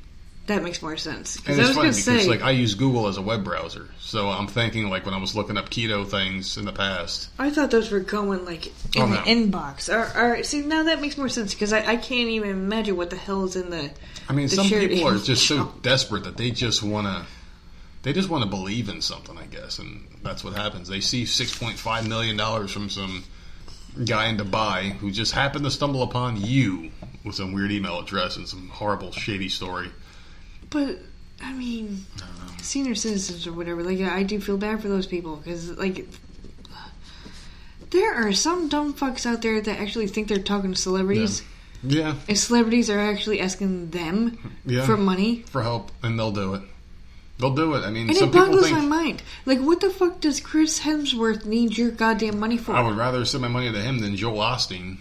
that 0.50 0.62
makes 0.62 0.82
more 0.82 0.96
sense. 0.96 1.36
And 1.46 1.56
I 1.56 1.58
it's 1.60 1.68
was 1.68 1.76
funny 1.76 1.88
because 1.88 2.04
say, 2.04 2.28
like 2.28 2.42
I 2.42 2.50
use 2.50 2.74
Google 2.74 3.06
as 3.06 3.16
a 3.16 3.22
web 3.22 3.44
browser, 3.44 3.88
so 3.98 4.28
I'm 4.28 4.46
thinking 4.48 4.88
like 4.90 5.04
when 5.04 5.14
I 5.14 5.18
was 5.18 5.36
looking 5.36 5.56
up 5.56 5.70
keto 5.70 6.06
things 6.06 6.56
in 6.56 6.64
the 6.64 6.72
past. 6.72 7.28
I 7.38 7.50
thought 7.50 7.70
those 7.70 7.90
were 7.90 8.00
going 8.00 8.44
like 8.44 8.66
in 8.96 9.02
Oh, 9.02 9.06
the 9.06 9.16
inbox. 9.18 9.88
All 9.92 10.28
right, 10.28 10.44
see 10.44 10.62
now 10.62 10.82
that 10.84 11.00
makes 11.00 11.16
more 11.16 11.28
sense 11.28 11.54
because 11.54 11.72
I, 11.72 11.86
I 11.86 11.96
can't 11.96 12.28
even 12.30 12.50
imagine 12.50 12.96
what 12.96 13.10
the 13.10 13.16
hell 13.16 13.44
is 13.44 13.56
in 13.56 13.70
the. 13.70 13.90
I 14.28 14.32
mean, 14.32 14.48
the 14.48 14.56
some 14.56 14.68
people 14.68 15.06
are 15.06 15.18
just 15.24 15.46
so 15.46 15.72
desperate 15.82 16.24
that 16.24 16.36
they 16.36 16.50
just 16.50 16.82
want 16.82 17.06
to. 17.06 17.26
They 18.02 18.12
just 18.14 18.30
want 18.30 18.44
to 18.44 18.50
believe 18.50 18.88
in 18.88 19.02
something, 19.02 19.36
I 19.36 19.44
guess, 19.44 19.78
and 19.78 20.06
that's 20.22 20.42
what 20.42 20.54
happens. 20.54 20.88
They 20.88 21.00
see 21.00 21.26
six 21.26 21.56
point 21.56 21.78
five 21.78 22.08
million 22.08 22.36
dollars 22.36 22.72
from 22.72 22.88
some 22.88 23.24
guy 24.04 24.28
in 24.28 24.36
Dubai 24.36 24.92
who 24.92 25.10
just 25.10 25.32
happened 25.32 25.64
to 25.64 25.70
stumble 25.70 26.02
upon 26.02 26.40
you 26.40 26.90
with 27.24 27.34
some 27.34 27.52
weird 27.52 27.70
email 27.70 28.00
address 28.00 28.36
and 28.36 28.48
some 28.48 28.68
horrible 28.68 29.12
shady 29.12 29.48
story. 29.48 29.90
But 30.70 30.98
I 31.42 31.52
mean, 31.52 32.04
senior 32.62 32.94
citizens 32.94 33.46
or 33.46 33.52
whatever. 33.52 33.82
Like 33.82 34.00
I 34.00 34.22
do 34.22 34.40
feel 34.40 34.56
bad 34.56 34.80
for 34.82 34.88
those 34.88 35.06
people 35.06 35.36
because 35.36 35.70
like. 35.76 36.06
There 37.90 38.14
are 38.14 38.32
some 38.32 38.68
dumb 38.68 38.94
fucks 38.94 39.26
out 39.26 39.42
there 39.42 39.60
that 39.60 39.80
actually 39.80 40.06
think 40.06 40.28
they're 40.28 40.38
talking 40.38 40.72
to 40.72 40.80
celebrities, 40.80 41.42
Yeah, 41.82 42.14
and 42.28 42.38
celebrities 42.38 42.88
are 42.88 43.00
actually 43.00 43.40
asking 43.40 43.90
them 43.90 44.38
Yeah. 44.64 44.86
for 44.86 44.96
money. 44.96 45.42
for 45.50 45.62
help, 45.64 45.90
and 46.00 46.16
they'll 46.16 46.30
do 46.30 46.54
it. 46.54 46.62
They'll 47.38 47.54
do 47.54 47.74
it. 47.74 47.80
I 47.80 47.90
mean, 47.90 48.08
And 48.08 48.16
some 48.16 48.28
it 48.28 48.32
boggles 48.32 48.66
think 48.66 48.76
my 48.78 48.84
mind. 48.84 49.22
Like, 49.44 49.58
what 49.58 49.80
the 49.80 49.90
fuck 49.90 50.20
does 50.20 50.38
Chris 50.38 50.78
Hemsworth 50.80 51.44
need 51.46 51.76
your 51.76 51.90
goddamn 51.90 52.38
money 52.38 52.58
for? 52.58 52.76
I 52.76 52.80
would 52.82 52.96
rather 52.96 53.24
send 53.24 53.42
my 53.42 53.48
money 53.48 53.72
to 53.72 53.80
him 53.80 53.98
than 53.98 54.14
Joel 54.14 54.38
Osteen. 54.38 54.98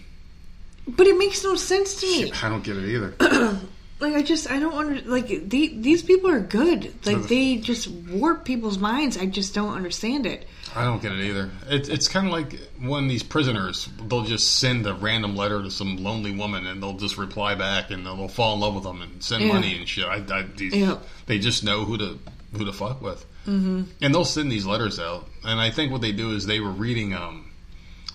But 0.88 1.06
it 1.06 1.16
makes 1.16 1.44
no 1.44 1.54
sense 1.54 1.94
to 2.00 2.06
me. 2.06 2.32
I 2.42 2.48
don't 2.48 2.64
get 2.64 2.76
it 2.76 2.88
either. 2.88 3.14
Like, 4.00 4.14
I 4.14 4.22
just, 4.22 4.50
I 4.50 4.58
don't 4.58 4.72
under 4.74 5.00
like 5.02 5.28
the, 5.28 5.68
these 5.78 6.02
people 6.02 6.30
are 6.30 6.40
good. 6.40 6.92
Like, 7.04 7.28
they 7.28 7.56
just 7.58 7.86
warp 7.88 8.44
people's 8.44 8.78
minds. 8.78 9.16
I 9.18 9.26
just 9.26 9.54
don't 9.54 9.74
understand 9.74 10.26
it. 10.26 10.46
I 10.74 10.84
don't 10.84 11.02
get 11.02 11.12
it 11.12 11.20
either. 11.20 11.50
It, 11.68 11.88
it's 11.88 12.08
kind 12.08 12.26
of 12.26 12.32
like 12.32 12.58
when 12.80 13.08
these 13.08 13.22
prisoners, 13.22 13.88
they'll 14.08 14.24
just 14.24 14.58
send 14.58 14.86
a 14.86 14.94
random 14.94 15.36
letter 15.36 15.62
to 15.62 15.70
some 15.70 15.96
lonely 16.02 16.32
woman 16.32 16.66
and 16.66 16.82
they'll 16.82 16.96
just 16.96 17.18
reply 17.18 17.54
back 17.56 17.90
and 17.90 18.06
they'll 18.06 18.28
fall 18.28 18.54
in 18.54 18.60
love 18.60 18.74
with 18.74 18.84
them 18.84 19.02
and 19.02 19.22
send 19.22 19.42
Yeah. 19.44 19.52
money 19.52 19.76
and 19.76 19.88
shit. 19.88 20.06
I, 20.06 20.24
I, 20.32 20.42
these, 20.56 20.74
Yeah. 20.74 20.98
They 21.26 21.38
just 21.38 21.64
know 21.64 21.84
who 21.84 21.98
to 21.98 22.18
who 22.56 22.64
to 22.64 22.72
fuck 22.72 23.00
with. 23.02 23.24
Mm-hmm. 23.46 23.82
And 24.00 24.14
they'll 24.14 24.24
send 24.24 24.50
these 24.50 24.64
letters 24.66 24.98
out. 24.98 25.28
And 25.44 25.60
I 25.60 25.70
think 25.70 25.92
what 25.92 26.00
they 26.00 26.12
do 26.12 26.32
is 26.34 26.46
they 26.46 26.60
were 26.60 26.70
reading, 26.70 27.14
um, 27.14 27.50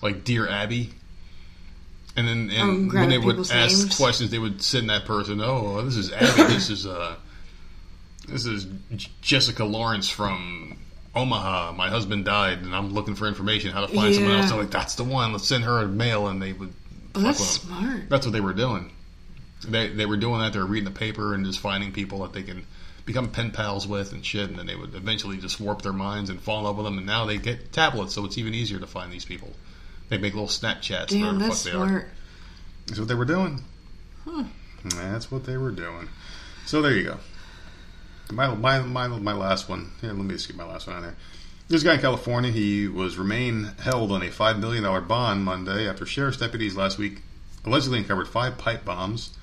like 0.02 0.24
Dear 0.24 0.48
Abby. 0.48 0.90
And 2.16 2.26
then 2.26 2.50
and 2.50 2.90
Oh, 2.90 2.94
when 2.98 3.08
they 3.10 3.18
would 3.18 3.38
ask 3.50 3.52
names. 3.78 3.96
questions, 3.96 4.30
they 4.30 4.38
would 4.38 4.62
send 4.62 4.88
that 4.88 5.04
person, 5.04 5.40
"Oh, 5.42 5.82
this 5.82 5.96
is 5.96 6.12
Abby. 6.12 6.42
this 6.54 6.70
is 6.70 6.86
uh, 6.86 7.16
this 8.28 8.46
is 8.46 8.66
Jessica 9.20 9.64
Lawrence 9.64 10.08
from 10.08 10.78
Omaha. 11.14 11.72
My 11.72 11.90
husband 11.90 12.24
died, 12.24 12.58
and 12.62 12.74
I'm 12.74 12.92
looking 12.94 13.14
for 13.16 13.26
information 13.28 13.70
how 13.72 13.82
to 13.84 13.88
find 13.94 14.14
someone 14.14 14.32
else." 14.32 14.50
I'm 14.50 14.58
like, 14.58 14.70
"That's 14.70 14.94
the 14.94 15.04
one. 15.04 15.32
Let's 15.32 15.46
send 15.46 15.64
her 15.64 15.80
a 15.80 15.88
mail," 15.88 16.28
and 16.28 16.40
they 16.40 16.52
would. 16.54 16.72
Oh, 17.14 17.20
that's 17.20 17.44
smart. 17.44 18.08
That's 18.08 18.24
what 18.26 18.32
they 18.32 18.40
were 18.40 18.54
doing. 18.54 18.92
They 19.68 19.88
they 19.88 20.06
were 20.06 20.16
doing 20.16 20.40
that. 20.40 20.52
They 20.54 20.58
were 20.58 20.66
reading 20.66 20.84
the 20.92 20.98
paper 20.98 21.34
and 21.34 21.44
just 21.44 21.58
finding 21.58 21.92
people 21.92 22.20
that 22.20 22.32
they 22.32 22.42
can 22.42 22.64
become 23.04 23.30
pen 23.30 23.50
pals 23.52 23.86
with 23.86 24.12
and 24.12 24.24
shit, 24.24 24.48
and 24.48 24.58
then 24.58 24.66
they 24.66 24.74
would 24.74 24.94
eventually 24.94 25.36
just 25.36 25.60
warp 25.60 25.82
their 25.82 25.92
minds 25.92 26.30
and 26.30 26.40
fall 26.40 26.58
in 26.58 26.64
love 26.64 26.76
with 26.76 26.86
them. 26.86 26.96
And 26.98 27.06
now 27.06 27.24
they 27.26 27.36
get 27.38 27.72
tablets, 27.72 28.14
so 28.14 28.24
it's 28.24 28.36
even 28.38 28.54
easier 28.54 28.78
to 28.80 28.86
find 28.86 29.12
these 29.12 29.24
people. 29.24 29.52
They 30.08 30.18
make 30.18 30.34
little 30.34 30.48
Snapchats. 30.48 31.08
Damn, 31.08 31.20
whatever 31.20 31.38
the 31.38 31.44
that's 31.44 31.62
fuck 31.62 31.72
they 31.72 31.78
are. 31.78 31.88
smart. 31.88 32.08
That's 32.86 32.98
what 32.98 33.08
they 33.08 33.14
were 33.14 33.24
doing. 33.24 33.64
That's 34.84 35.30
what 35.30 35.44
they 35.44 35.56
were 35.56 35.70
doing. 35.70 36.08
So 36.66 36.82
there 36.82 36.92
you 36.92 37.04
go. 37.04 37.18
My 38.32 38.54
my 38.54 38.80
my, 38.80 39.08
my 39.08 39.32
last 39.32 39.68
one. 39.68 39.92
Here, 40.00 40.12
let 40.12 40.24
me 40.24 40.34
just 40.34 40.48
get 40.48 40.56
my 40.56 40.64
last 40.64 40.86
one 40.86 40.96
on 40.96 41.02
there. 41.02 41.16
This 41.68 41.82
guy 41.82 41.94
in 41.94 42.00
California, 42.00 42.52
he 42.52 42.86
was 42.86 43.16
remain 43.16 43.72
held 43.80 44.12
on 44.12 44.22
a 44.22 44.26
$5 44.26 44.60
million 44.60 44.84
bond 45.08 45.44
Monday 45.44 45.88
after 45.88 46.06
sheriff's 46.06 46.36
deputies 46.36 46.76
last 46.76 46.96
week 46.96 47.22
allegedly 47.66 47.98
uncovered 47.98 48.28
five 48.28 48.56
pipe 48.56 48.84
bombs, 48.84 49.36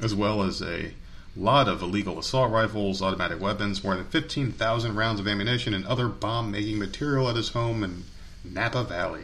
as 0.00 0.14
well 0.14 0.42
as 0.42 0.60
a 0.62 0.92
lot 1.34 1.66
of 1.66 1.80
illegal 1.80 2.18
assault 2.18 2.52
rifles, 2.52 3.00
automatic 3.00 3.40
weapons, 3.40 3.82
more 3.82 3.96
than 3.96 4.04
15,000 4.04 4.94
rounds 4.94 5.18
of 5.18 5.26
ammunition, 5.26 5.72
and 5.72 5.86
other 5.86 6.08
bomb 6.08 6.50
making 6.50 6.78
material 6.78 7.28
at 7.28 7.36
his 7.36 7.50
home 7.50 7.82
in 7.82 8.04
Napa 8.44 8.84
Valley. 8.84 9.22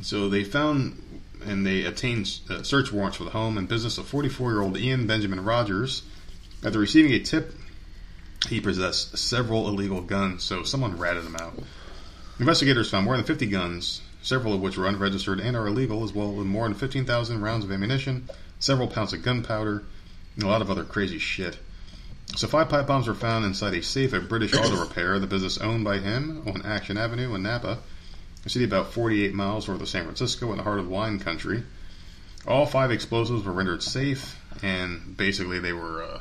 So 0.00 0.28
they 0.28 0.44
found 0.44 1.00
and 1.44 1.66
they 1.66 1.84
obtained 1.84 2.40
uh, 2.48 2.62
search 2.62 2.92
warrants 2.92 3.16
for 3.16 3.24
the 3.24 3.30
home 3.30 3.58
and 3.58 3.68
business 3.68 3.98
of 3.98 4.06
44 4.06 4.52
year 4.52 4.62
old 4.62 4.78
Ian 4.78 5.06
Benjamin 5.06 5.44
Rogers. 5.44 6.02
After 6.64 6.78
receiving 6.78 7.12
a 7.12 7.18
tip, 7.18 7.54
he 8.48 8.60
possessed 8.60 9.18
several 9.18 9.68
illegal 9.68 10.00
guns, 10.00 10.44
so 10.44 10.62
someone 10.62 10.98
ratted 10.98 11.24
him 11.24 11.36
out. 11.36 11.58
Investigators 12.38 12.90
found 12.90 13.04
more 13.04 13.16
than 13.16 13.24
50 13.24 13.46
guns, 13.46 14.00
several 14.22 14.54
of 14.54 14.60
which 14.60 14.76
were 14.76 14.86
unregistered 14.86 15.40
and 15.40 15.56
are 15.56 15.66
illegal, 15.66 16.04
as 16.04 16.12
well 16.12 16.40
as 16.40 16.46
more 16.46 16.64
than 16.64 16.74
15,000 16.74 17.40
rounds 17.40 17.64
of 17.64 17.72
ammunition, 17.72 18.28
several 18.58 18.88
pounds 18.88 19.12
of 19.12 19.22
gunpowder, 19.22 19.84
and 20.34 20.44
a 20.44 20.48
lot 20.48 20.62
of 20.62 20.70
other 20.70 20.84
crazy 20.84 21.18
shit. 21.18 21.58
So 22.36 22.48
five 22.48 22.68
pipe 22.68 22.86
bombs 22.86 23.08
were 23.08 23.14
found 23.14 23.44
inside 23.44 23.74
a 23.74 23.82
safe 23.82 24.14
at 24.14 24.28
British 24.28 24.54
Auto 24.54 24.80
Repair, 24.80 25.18
the 25.18 25.26
business 25.26 25.58
owned 25.58 25.84
by 25.84 25.98
him 25.98 26.42
on 26.46 26.62
Action 26.64 26.96
Avenue 26.96 27.34
in 27.34 27.42
Napa, 27.42 27.78
a 28.44 28.48
city 28.48 28.64
about 28.64 28.92
48 28.92 29.34
miles 29.34 29.68
north 29.68 29.80
of 29.80 29.88
San 29.88 30.04
Francisco 30.04 30.50
in 30.50 30.58
the 30.58 30.64
heart 30.64 30.78
of 30.78 30.88
wine 30.88 31.18
country. 31.18 31.62
All 32.46 32.66
five 32.66 32.90
explosives 32.90 33.44
were 33.44 33.52
rendered 33.52 33.82
safe, 33.82 34.40
and 34.62 35.16
basically 35.16 35.60
they 35.60 35.72
were 35.72 36.02
uh, 36.02 36.20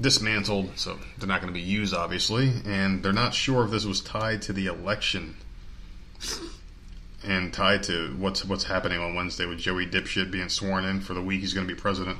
dismantled, 0.00 0.76
so 0.76 0.98
they're 1.18 1.28
not 1.28 1.40
going 1.40 1.52
to 1.52 1.58
be 1.58 1.64
used, 1.64 1.94
obviously. 1.94 2.52
And 2.66 3.02
they're 3.02 3.12
not 3.12 3.34
sure 3.34 3.64
if 3.64 3.70
this 3.70 3.86
was 3.86 4.00
tied 4.00 4.42
to 4.42 4.52
the 4.52 4.66
election 4.66 5.36
and 7.24 7.52
tied 7.52 7.82
to 7.84 8.14
what's 8.18 8.44
what's 8.44 8.64
happening 8.64 9.00
on 9.00 9.14
Wednesday 9.14 9.46
with 9.46 9.58
Joey 9.58 9.86
Dipshit 9.86 10.30
being 10.30 10.48
sworn 10.48 10.84
in 10.84 11.00
for 11.00 11.14
the 11.14 11.22
week 11.22 11.40
he's 11.40 11.54
going 11.54 11.66
to 11.66 11.74
be 11.74 11.78
president. 11.78 12.18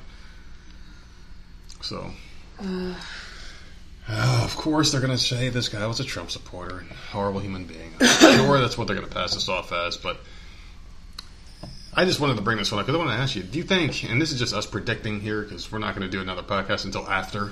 So, 1.80 2.10
uh, 2.58 2.94
Oh, 4.10 4.42
of 4.44 4.56
course, 4.56 4.92
they're 4.92 5.00
going 5.00 5.12
to 5.12 5.18
say 5.22 5.48
this 5.50 5.68
guy 5.68 5.86
was 5.86 6.00
a 6.00 6.04
Trump 6.04 6.30
supporter 6.30 6.78
and 6.78 6.90
horrible 6.90 7.40
human 7.40 7.64
being. 7.64 7.92
I'm 8.00 8.36
sure 8.38 8.58
that's 8.58 8.78
what 8.78 8.86
they're 8.86 8.96
going 8.96 9.08
to 9.08 9.14
pass 9.14 9.34
this 9.34 9.48
off 9.48 9.72
as, 9.72 9.96
but. 9.96 10.18
I 11.94 12.04
just 12.04 12.20
wanted 12.20 12.36
to 12.36 12.42
bring 12.42 12.58
this 12.58 12.70
one 12.70 12.78
up 12.78 12.86
because 12.86 13.00
I 13.00 13.04
want 13.04 13.10
to 13.16 13.20
ask 13.20 13.34
you: 13.34 13.42
Do 13.42 13.58
you 13.58 13.64
think, 13.64 14.04
and 14.04 14.22
this 14.22 14.30
is 14.30 14.38
just 14.38 14.54
us 14.54 14.66
predicting 14.66 15.18
here, 15.20 15.42
because 15.42 15.72
we're 15.72 15.80
not 15.80 15.96
going 15.96 16.08
to 16.08 16.16
do 16.16 16.20
another 16.22 16.42
podcast 16.42 16.84
until 16.84 17.08
after 17.08 17.50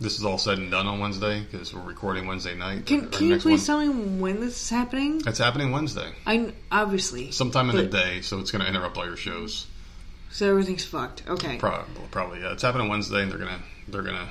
this 0.00 0.18
is 0.18 0.24
all 0.24 0.38
said 0.38 0.58
and 0.58 0.70
done 0.70 0.86
on 0.86 1.00
Wednesday, 1.00 1.40
because 1.40 1.74
we're 1.74 1.80
recording 1.82 2.26
Wednesday 2.26 2.54
night. 2.54 2.86
Can, 2.86 3.08
can 3.10 3.26
you 3.26 3.38
please 3.38 3.68
one. 3.68 3.86
tell 3.86 3.94
me 3.94 4.20
when 4.20 4.40
this 4.40 4.62
is 4.62 4.70
happening? 4.70 5.22
It's 5.26 5.38
happening 5.38 5.72
Wednesday, 5.72 6.12
I 6.26 6.52
obviously 6.70 7.30
sometime 7.32 7.70
in 7.70 7.76
the 7.76 7.86
day, 7.86 8.20
so 8.20 8.38
it's 8.38 8.50
going 8.50 8.62
to 8.62 8.68
interrupt 8.68 8.96
all 8.96 9.06
your 9.06 9.16
shows. 9.16 9.66
so 10.30 10.50
everything's 10.50 10.84
fucked. 10.84 11.24
Okay, 11.26 11.56
Probably, 11.58 12.02
probably, 12.10 12.40
yeah. 12.40 12.52
It's 12.52 12.62
happening 12.62 12.88
Wednesday, 12.88 13.22
and 13.22 13.30
they're 13.32 13.38
gonna, 13.38 13.60
they're 13.88 14.02
gonna, 14.02 14.28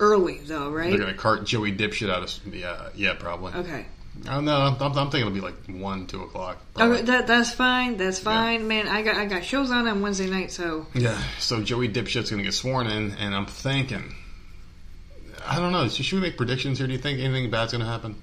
early 0.00 0.38
though, 0.38 0.70
right? 0.70 0.90
they're 0.90 0.98
gonna 0.98 1.14
cart 1.14 1.44
Joey 1.44 1.72
Dipshit 1.72 2.10
out 2.10 2.22
of, 2.22 2.54
yeah, 2.54 2.88
yeah, 2.94 3.14
probably. 3.14 3.52
Okay. 3.54 3.86
Oh 4.28 4.40
no, 4.40 4.56
I'm, 4.56 4.80
I'm 4.80 5.10
thinking 5.10 5.20
it'll 5.20 5.32
be 5.32 5.40
like 5.40 5.54
one, 5.68 6.06
two 6.06 6.22
o'clock. 6.22 6.58
Okay, 6.78 7.02
that 7.02 7.26
that's 7.26 7.52
fine. 7.52 7.96
That's 7.96 8.18
fine, 8.18 8.66
man. 8.66 8.88
I 8.88 9.02
got 9.02 9.16
I 9.16 9.26
got 9.26 9.44
shows 9.44 9.70
on 9.70 9.86
on 9.86 10.00
Wednesday 10.00 10.28
night, 10.28 10.50
so 10.50 10.86
Yeah, 10.94 11.20
so 11.38 11.62
Joey 11.62 11.88
Dipshit's 11.88 12.30
going 12.30 12.38
to 12.38 12.44
get 12.44 12.54
sworn 12.54 12.86
in, 12.86 13.12
and 13.12 13.34
I'm 13.34 13.46
thinking, 13.46 14.14
I 15.46 15.58
don't 15.60 15.72
know. 15.72 15.88
Should 15.88 16.16
we 16.16 16.20
make 16.20 16.36
predictions 16.36 16.78
here? 16.78 16.86
Do 16.86 16.92
you 16.92 16.98
think 16.98 17.20
anything 17.20 17.50
bad's 17.50 17.72
going 17.72 17.84
to 17.84 17.90
happen? 17.90 18.22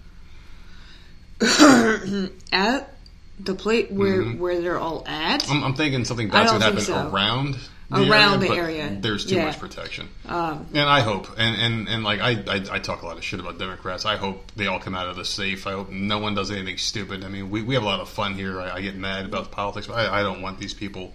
at 2.51 2.95
the 3.39 3.55
plate 3.55 3.91
where 3.91 4.21
mm-hmm. 4.21 4.39
where 4.39 4.61
they're 4.61 4.79
all 4.79 5.03
at. 5.05 5.49
I'm, 5.49 5.63
I'm 5.63 5.75
thinking 5.75 6.05
something 6.05 6.29
bad's 6.29 6.51
going 6.51 6.61
to 6.61 6.67
happen 6.67 6.81
so. 6.81 7.09
around 7.09 7.57
Around 7.93 8.39
the 8.39 8.49
area. 8.49 8.97
There's 8.99 9.25
too 9.25 9.35
Yeah. 9.35 9.45
much 9.45 9.59
protection, 9.59 10.09
Um, 10.27 10.65
and 10.73 10.89
I 10.89 11.01
hope, 11.01 11.27
and 11.37 11.55
and 11.61 11.87
and 11.87 12.03
like 12.03 12.19
I, 12.21 12.31
I 12.47 12.65
I 12.71 12.79
talk 12.79 13.01
a 13.01 13.05
lot 13.05 13.17
of 13.17 13.23
shit 13.23 13.39
about 13.39 13.59
Democrats. 13.59 14.05
I 14.05 14.15
hope 14.17 14.51
they 14.55 14.67
all 14.67 14.79
come 14.79 14.95
out 14.95 15.07
of 15.07 15.15
this 15.15 15.29
safe. 15.29 15.67
I 15.67 15.71
hope 15.73 15.89
no 15.91 16.17
one 16.19 16.33
does 16.35 16.49
anything 16.51 16.77
stupid. 16.77 17.23
I 17.23 17.27
mean, 17.29 17.49
we 17.51 17.61
we 17.61 17.73
have 17.75 17.83
a 17.83 17.85
lot 17.85 17.99
of 17.99 18.09
fun 18.09 18.33
here. 18.35 18.59
I, 18.59 18.75
I 18.77 18.81
get 18.81 18.95
mad 18.95 19.25
about 19.25 19.51
politics, 19.51 19.87
but 19.87 19.95
I, 19.95 20.19
I 20.19 20.23
don't 20.23 20.41
want 20.41 20.59
these 20.59 20.73
people. 20.73 21.13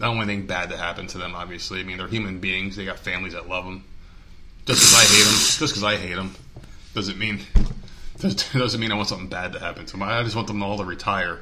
I 0.00 0.04
don't 0.06 0.16
want 0.16 0.30
anything 0.30 0.46
bad 0.46 0.70
to 0.70 0.76
happen 0.76 1.06
to 1.08 1.18
them. 1.18 1.34
Obviously, 1.34 1.80
I 1.80 1.82
mean 1.82 1.98
they're 1.98 2.06
human 2.08 2.38
beings. 2.38 2.76
They 2.76 2.84
got 2.84 2.98
families 2.98 3.32
that 3.34 3.48
love 3.48 3.64
them. 3.64 3.84
Just 4.66 4.80
because 4.80 4.94
I 4.94 5.04
hate 5.14 5.24
them, 5.24 5.34
just 5.58 5.58
because 5.58 5.84
I 5.84 5.96
hate 5.96 6.14
them, 6.14 6.34
doesn't 6.94 7.18
mean 7.18 7.40
doesn't 8.52 8.80
mean 8.80 8.92
I 8.92 8.94
want 8.94 9.08
something 9.08 9.28
bad 9.28 9.52
to 9.54 9.58
happen 9.60 9.86
to 9.86 9.92
them. 9.92 10.02
I 10.02 10.22
just 10.22 10.36
want 10.36 10.46
them 10.46 10.62
all 10.62 10.78
to 10.78 10.84
retire. 10.84 11.40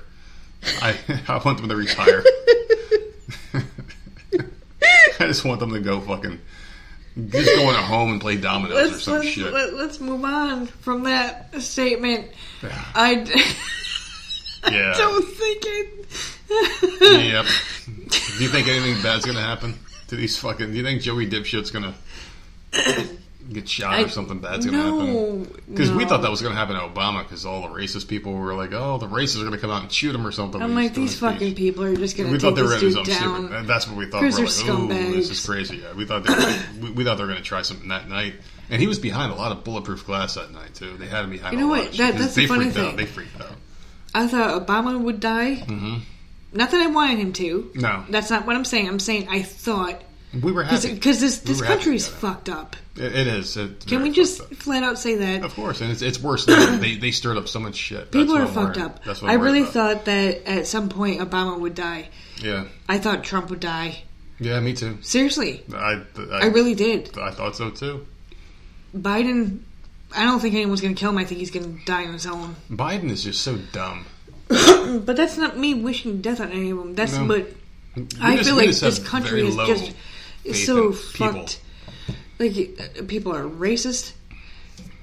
I 0.83 0.97
I 1.29 1.39
want 1.45 1.59
them 1.59 1.69
to 1.69 1.77
retire. 1.77 2.25
I 5.29 5.33
just 5.33 5.45
want 5.45 5.61
them 5.61 5.73
to 5.73 5.81
go 5.81 6.01
fucking 6.01 6.39
just 7.29 7.55
go 7.57 7.69
in 7.69 7.75
a 7.75 7.83
home 7.83 8.13
and 8.13 8.21
play 8.21 8.37
dominoes 8.37 8.79
or 8.79 8.83
let's 8.91 9.03
some 9.03 9.15
let's, 9.17 9.29
shit. 9.29 9.53
let, 9.53 9.75
let's 9.75 10.01
move 10.01 10.25
on 10.25 10.67
from 10.69 11.03
that 11.05 11.61
statement. 11.61 12.29
Yeah. 12.63 12.85
I 12.95 13.15
d- 13.17 13.33
Yeah. 14.73 14.95
don't 14.97 15.25
think 15.25 15.63
it. 15.67 16.07
Yep. 17.01 17.47
Do 18.39 18.43
you 18.45 18.49
think 18.49 18.69
anything 18.69 19.03
bad's 19.03 19.25
gonna 19.25 19.41
happen 19.41 19.79
to 20.09 20.17
these 20.17 20.39
fucking? 20.39 20.71
Do 20.71 20.77
you 20.77 20.83
think 20.83 21.03
Joey 21.03 21.29
Dipshit's 21.29 21.71
gonna 21.71 21.95
get 23.53 23.69
shot 23.69 23.95
I- 23.95 24.03
or 24.03 24.09
something 24.09 24.39
bad's 24.41 24.67
gonna 24.67 24.79
happen? 24.79 25.13
no, 25.13 25.47
Because 25.69 25.91
we 25.91 26.05
thought 26.05 26.23
that 26.23 26.31
was 26.31 26.43
gonna 26.43 26.55
happen 26.55 26.77
to 26.77 26.83
Obama 26.83 27.23
because 27.23 27.47
all 27.47 27.63
the 27.63 27.69
racist 27.69 28.07
people 28.09 28.35
were 28.35 28.55
like, 28.55 28.73
"Oh, 28.73 28.99
the 28.99 29.07
racists 29.09 29.41
are 29.41 29.45
gonna 29.45 29.59
come 29.59 29.71
out 29.71 29.83
and 29.83 29.91
shoot 29.93 30.15
him 30.15 30.27
or 30.27 30.33
something." 30.33 30.61
I'm 30.63 30.75
like 30.75 30.95
these 30.95 31.19
fucking 31.19 31.39
speech." 31.39 31.57
people 31.57 31.85
are 31.85 31.97
just 31.97 32.17
gonna 32.17 32.29
We 32.31 32.35
take 32.37 32.43
thought 32.43 32.55
they 32.57 32.63
were 32.63 32.69
this 32.79 32.81
dude 32.95 33.07
down. 33.07 33.07
stupid. 33.07 33.57
And 33.57 33.69
That's 33.69 33.87
what 33.89 33.97
we 33.97 34.07
thought. 34.07 34.23
We 34.23 34.29
were 34.29 34.33
like, 34.37 34.89
they're 34.89 35.07
"Ooh, 35.09 35.13
this 35.15 35.31
is 35.31 35.45
crazy." 35.45 35.77
Yeah, 35.79 35.95
we 35.95 36.05
thought 36.05 36.25
they 36.25 36.35
were, 36.35 36.55
we, 36.83 36.91
we 36.91 37.05
thought 37.05 37.17
they 37.17 37.23
were 37.25 37.29
going 37.29 37.43
to 37.43 37.45
try 37.45 37.63
something 37.63 37.89
that 37.89 38.09
night, 38.09 38.35
and 38.71 38.81
he 38.81 38.87
was 38.87 38.99
behind 38.99 39.33
a 39.33 39.35
lot 39.35 39.53
of 39.53 39.65
bulletproof 39.65 40.05
glass 40.07 40.35
that 40.35 40.53
night 40.53 40.75
too. 40.75 40.97
They 40.99 41.07
had 41.07 41.25
him 41.25 41.31
behind. 41.31 41.55
You 41.55 41.61
know 41.61 41.69
what? 41.69 41.93
That- 41.93 42.19
that's 42.19 42.35
the 42.35 42.47
funny 42.47 42.71
thing. 42.71 42.89
Out. 42.89 42.97
They 42.97 43.07
freaked 43.07 43.41
out. 43.41 43.49
I 44.15 44.27
thought 44.27 44.67
Obama 44.67 45.01
would 45.01 45.21
die. 45.21 45.57
Mm-hmm. 45.67 45.97
Not 46.55 46.71
that 46.71 46.81
I 46.81 46.87
wanted 46.87 47.19
him 47.19 47.33
to. 47.35 47.71
No. 47.75 48.05
that's 48.09 48.31
not 48.31 48.47
what 48.47 48.57
I'm 48.57 48.65
saying. 48.65 48.89
I'm 48.89 48.99
saying 48.99 49.29
I 49.31 49.43
thought 49.43 50.01
We 50.43 50.53
were 50.53 50.63
happy 50.63 50.93
because 50.95 51.21
this 51.21 51.39
this 51.39 51.61
happy 51.61 51.73
country's 51.75 52.07
fucked 52.07 52.49
up. 52.51 52.77
It, 52.97 53.15
it 53.15 53.27
is. 53.27 53.57
Can 53.87 54.03
we 54.03 54.11
just 54.11 54.41
up. 54.41 54.55
flat 54.55 54.83
out 54.83 54.99
say 54.99 55.15
that? 55.17 55.43
Of 55.43 55.55
course, 55.55 55.81
and 55.81 55.91
it's 55.91 56.03
it's 56.03 56.21
worse. 56.21 56.45
they 56.47 56.97
they 56.97 57.11
stirred 57.13 57.37
up 57.39 57.49
so 57.49 57.61
much 57.61 57.77
shit. 57.77 58.11
People 58.11 58.35
That's 58.37 58.51
are 58.51 58.53
fucked 58.53 58.77
worried- 58.77 58.87
up. 58.87 59.05
That's 59.05 59.23
what 59.23 59.31
I 59.31 59.35
really 59.35 59.61
about. 59.63 59.73
thought 59.73 60.05
that 60.05 60.47
at 60.47 60.67
some 60.67 60.89
point 60.91 61.21
Obama 61.21 61.59
would 61.59 61.75
die. 61.75 62.09
Yeah, 62.43 62.67
I 62.89 62.99
thought 62.99 63.25
Trump 63.25 63.49
would 63.51 63.61
die. 63.61 64.03
yeah, 64.39 64.61
me 64.61 64.75
too. 64.75 64.99
Seriously, 65.03 65.65
I 65.75 66.03
I, 66.17 66.39
I 66.43 66.47
really 66.47 66.75
did. 66.75 67.17
I 67.19 67.31
thought 67.31 67.57
so 67.57 67.71
too. 67.71 68.07
Biden, 68.97 69.61
I 70.17 70.25
don't 70.25 70.41
think 70.41 70.55
anyone's 70.55 70.81
going 70.81 70.95
to 70.95 70.99
kill 71.01 71.11
him. 71.11 71.19
I 71.19 71.25
think 71.25 71.41
he's 71.41 71.51
going 71.51 71.79
to 71.79 71.85
die 71.85 72.07
on 72.07 72.13
his 72.13 72.27
own. 72.27 72.57
Biden 72.71 73.11
is 73.11 73.23
just 73.25 73.43
so 73.43 73.57
dumb. 73.73 74.07
But 75.05 75.17
that's 75.17 75.37
not 75.37 75.59
me 75.59 75.75
wishing 75.75 76.23
death 76.23 76.41
on 76.41 76.51
any 76.51 76.71
of 76.71 76.79
them. 76.79 76.95
That's 76.95 77.13
No. 77.19 77.27
what 77.27 77.53
We 77.95 78.07
I 78.23 78.37
just- 78.37 78.49
feel 78.49 78.57
like 78.57 78.71
this 78.75 78.99
country 78.99 79.47
is 79.47 79.55
low 79.57 79.67
just 79.67 79.93
is 80.45 80.65
so 80.67 80.93
fucked. 80.93 81.61
Like 82.39 82.53
uh, 82.79 83.03
people 83.07 83.35
are 83.35 83.43
racist, 83.43 84.13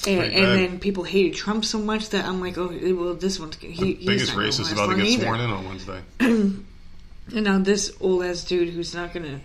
and, 0.07 0.21
and 0.23 0.45
then 0.59 0.79
people 0.79 1.03
hated 1.03 1.35
Trump 1.35 1.65
so 1.65 1.79
much 1.79 2.09
that 2.09 2.25
I'm 2.25 2.39
like, 2.39 2.57
oh, 2.57 2.67
well, 2.95 3.13
this 3.15 3.39
one's 3.39 3.57
he, 3.57 3.67
The 3.67 3.93
he's 3.95 4.05
biggest 4.05 4.31
racist 4.33 4.71
about 4.71 4.89
to 4.91 4.95
get 4.95 5.05
either. 5.05 5.23
sworn 5.25 5.41
in 5.41 5.49
on 5.49 5.65
Wednesday. 5.65 6.01
And 7.33 7.43
now 7.45 7.57
this 7.57 7.91
old 7.99 8.23
ass 8.23 8.43
dude 8.43 8.69
who's 8.69 8.93
not 8.93 9.11
gonna, 9.11 9.39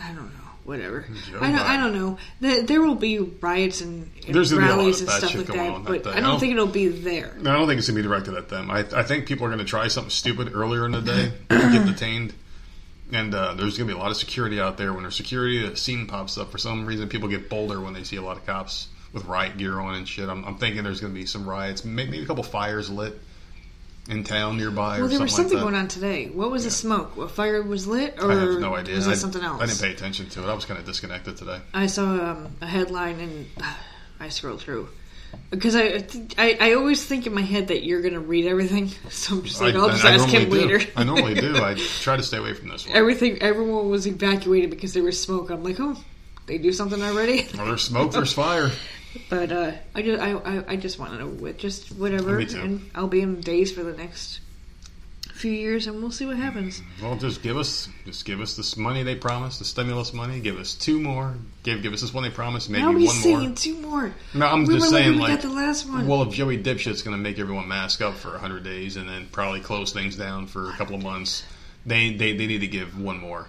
I 0.00 0.12
don't 0.12 0.32
know, 0.32 0.48
whatever. 0.64 1.04
Joe 1.28 1.38
I 1.40 1.50
don't, 1.50 1.60
I 1.60 1.76
don't 1.76 1.92
know. 1.92 2.18
There, 2.40 2.62
there 2.62 2.80
will 2.80 2.94
be 2.94 3.18
riots 3.18 3.80
and, 3.80 4.08
and 4.26 4.32
There's 4.34 4.52
gonna 4.52 4.62
be 4.64 4.68
a 4.68 4.70
lot 4.70 4.78
rallies 4.78 5.00
and 5.00 5.10
stuff 5.10 5.34
like 5.34 5.46
that, 5.48 5.58
on 5.58 5.84
that 5.86 6.04
but. 6.04 6.14
I 6.14 6.20
don't- 6.20 6.38
think 6.38 6.52
it'll 6.52 6.68
be 6.68 6.86
there. 6.86 7.34
No, 7.40 7.50
I 7.50 7.54
don't 7.58 7.66
think 7.66 7.78
it's 7.78 7.88
gonna 7.88 8.00
be 8.00 8.06
directed 8.06 8.34
at 8.34 8.48
them. 8.48 8.70
I, 8.70 8.84
I 8.94 9.02
think 9.02 9.26
people 9.26 9.44
are 9.44 9.50
gonna 9.50 9.64
try 9.64 9.88
something 9.88 10.10
stupid 10.10 10.52
earlier 10.54 10.86
in 10.86 10.92
the 10.92 11.00
day, 11.02 11.32
get 11.48 11.84
detained, 11.86 12.32
and 13.12 13.34
uh, 13.34 13.54
there's 13.54 13.76
gonna 13.76 13.88
be 13.88 13.94
a 13.94 13.98
lot 13.98 14.10
of 14.10 14.16
security 14.16 14.60
out 14.60 14.76
there. 14.76 14.92
When 14.92 15.02
there's 15.02 15.16
security, 15.16 15.66
the 15.66 15.76
scene 15.76 16.06
pops 16.06 16.38
up. 16.38 16.50
For 16.50 16.58
some 16.58 16.86
reason, 16.86 17.08
people 17.08 17.28
get 17.28 17.48
bolder 17.48 17.80
when 17.80 17.94
they 17.94 18.04
see 18.04 18.16
a 18.16 18.22
lot 18.22 18.36
of 18.36 18.46
cops 18.46 18.88
with 19.12 19.24
riot 19.24 19.58
gear 19.58 19.78
on 19.80 19.94
and 19.94 20.08
shit. 20.08 20.28
I'm, 20.28 20.44
I'm 20.44 20.56
thinking 20.56 20.84
there's 20.84 21.00
gonna 21.00 21.14
be 21.14 21.26
some 21.26 21.48
riots, 21.48 21.84
maybe, 21.84 22.10
maybe 22.10 22.22
a 22.24 22.26
couple 22.26 22.42
fires 22.42 22.90
lit 22.90 23.18
in 24.08 24.24
town 24.24 24.56
nearby. 24.56 24.98
Well, 24.98 25.08
there 25.08 25.20
was 25.20 25.32
something 25.32 25.50
something 25.50 25.58
like 25.58 25.64
going 25.64 25.74
on 25.74 25.88
today. 25.88 26.28
What 26.28 26.50
was 26.50 26.64
the 26.64 26.70
smoke? 26.70 27.16
A 27.16 27.28
fire 27.28 27.62
was 27.62 27.86
lit, 27.86 28.16
or 28.20 28.32
I 28.32 28.34
have 28.34 28.60
no 28.60 28.74
idea. 28.74 28.96
was 28.96 29.06
it 29.06 29.16
something 29.16 29.42
else? 29.42 29.62
I 29.62 29.66
didn't 29.66 29.80
pay 29.80 29.92
attention 29.92 30.28
to 30.30 30.42
it. 30.42 30.46
I 30.50 30.54
was 30.54 30.64
kind 30.64 30.78
of 30.78 30.86
disconnected 30.86 31.36
today. 31.36 31.60
I 31.74 31.86
saw 31.86 32.04
um, 32.04 32.56
a 32.60 32.66
headline 32.66 33.20
and 33.20 33.46
I 34.20 34.28
scrolled 34.28 34.60
through 34.60 34.88
because 35.50 35.74
I, 35.76 36.04
I 36.38 36.56
I 36.60 36.72
always 36.74 37.04
think 37.04 37.26
in 37.26 37.34
my 37.34 37.42
head 37.42 37.68
that 37.68 37.84
you're 37.84 38.02
gonna 38.02 38.20
read 38.20 38.46
everything, 38.46 38.88
so 39.10 39.36
I'm 39.36 39.42
just 39.42 39.60
like, 39.60 39.74
I, 39.74 39.78
I'll 39.78 39.88
just 39.88 40.04
I 40.04 40.14
ask 40.14 40.28
him 40.28 40.48
do. 40.48 40.56
later. 40.56 40.80
I 40.96 41.04
normally 41.04 41.34
do. 41.34 41.56
I 41.56 41.74
try 42.00 42.16
to 42.16 42.22
stay 42.22 42.38
away 42.38 42.54
from 42.54 42.68
this 42.68 42.86
one. 42.86 42.96
Everything, 42.96 43.42
everyone 43.42 43.90
was 43.90 44.06
evacuated 44.06 44.70
because 44.70 44.94
there 44.94 45.02
was 45.02 45.20
smoke. 45.20 45.50
I'm 45.50 45.64
like, 45.64 45.80
oh, 45.80 46.02
they 46.46 46.58
do 46.58 46.72
something 46.72 47.02
already. 47.02 47.48
Well, 47.56 47.66
there's 47.66 47.82
smoke, 47.82 48.12
there's 48.12 48.32
fire. 48.44 48.70
But 49.28 49.50
uh, 49.50 49.72
I 49.94 50.02
just 50.02 50.22
I, 50.22 50.32
I, 50.32 50.64
I 50.68 50.76
just 50.76 50.98
want 50.98 51.12
to 51.12 51.18
know 51.18 51.26
with 51.26 51.58
just 51.58 51.90
whatever, 51.92 52.38
and 52.38 52.88
I'll 52.94 53.08
be 53.08 53.22
in 53.22 53.40
days 53.40 53.72
for 53.72 53.82
the 53.82 53.96
next 53.96 54.40
few 55.40 55.52
years, 55.52 55.86
and 55.86 56.00
we'll 56.00 56.10
see 56.10 56.26
what 56.26 56.36
happens. 56.36 56.82
Well, 57.02 57.16
just 57.16 57.42
give 57.42 57.56
us, 57.56 57.88
just 58.04 58.24
give 58.24 58.40
us 58.40 58.56
this 58.56 58.76
money 58.76 59.02
they 59.02 59.14
promised, 59.14 59.58
the 59.58 59.64
stimulus 59.64 60.12
money. 60.12 60.40
Give 60.40 60.58
us 60.58 60.74
two 60.74 61.00
more. 61.00 61.34
Give, 61.62 61.82
give 61.82 61.92
us 61.92 62.02
this 62.02 62.12
one 62.12 62.24
they 62.24 62.30
promised. 62.30 62.68
Maybe 62.68 62.84
now 62.84 62.92
he's 62.92 63.24
one 63.24 63.44
more. 63.46 63.56
two 63.56 63.74
more. 63.80 64.12
No, 64.34 64.46
I'm 64.46 64.64
we 64.66 64.74
just 64.74 64.90
saying, 64.90 65.18
like, 65.18 65.40
the 65.40 65.48
last 65.48 65.88
one. 65.88 66.06
well, 66.06 66.22
if 66.22 66.34
Joey 66.34 66.62
Dipshit's 66.62 67.02
going 67.02 67.16
to 67.16 67.22
make 67.22 67.38
everyone 67.38 67.66
mask 67.68 68.02
up 68.02 68.14
for 68.14 68.36
hundred 68.38 68.64
days 68.64 68.96
and 68.96 69.08
then 69.08 69.28
probably 69.32 69.60
close 69.60 69.92
things 69.92 70.16
down 70.16 70.46
for 70.46 70.70
a 70.70 70.72
couple 70.74 70.94
of 70.94 71.02
months, 71.02 71.42
they, 71.86 72.12
they 72.12 72.36
they 72.36 72.46
need 72.46 72.60
to 72.60 72.68
give 72.68 73.00
one 73.00 73.18
more. 73.18 73.46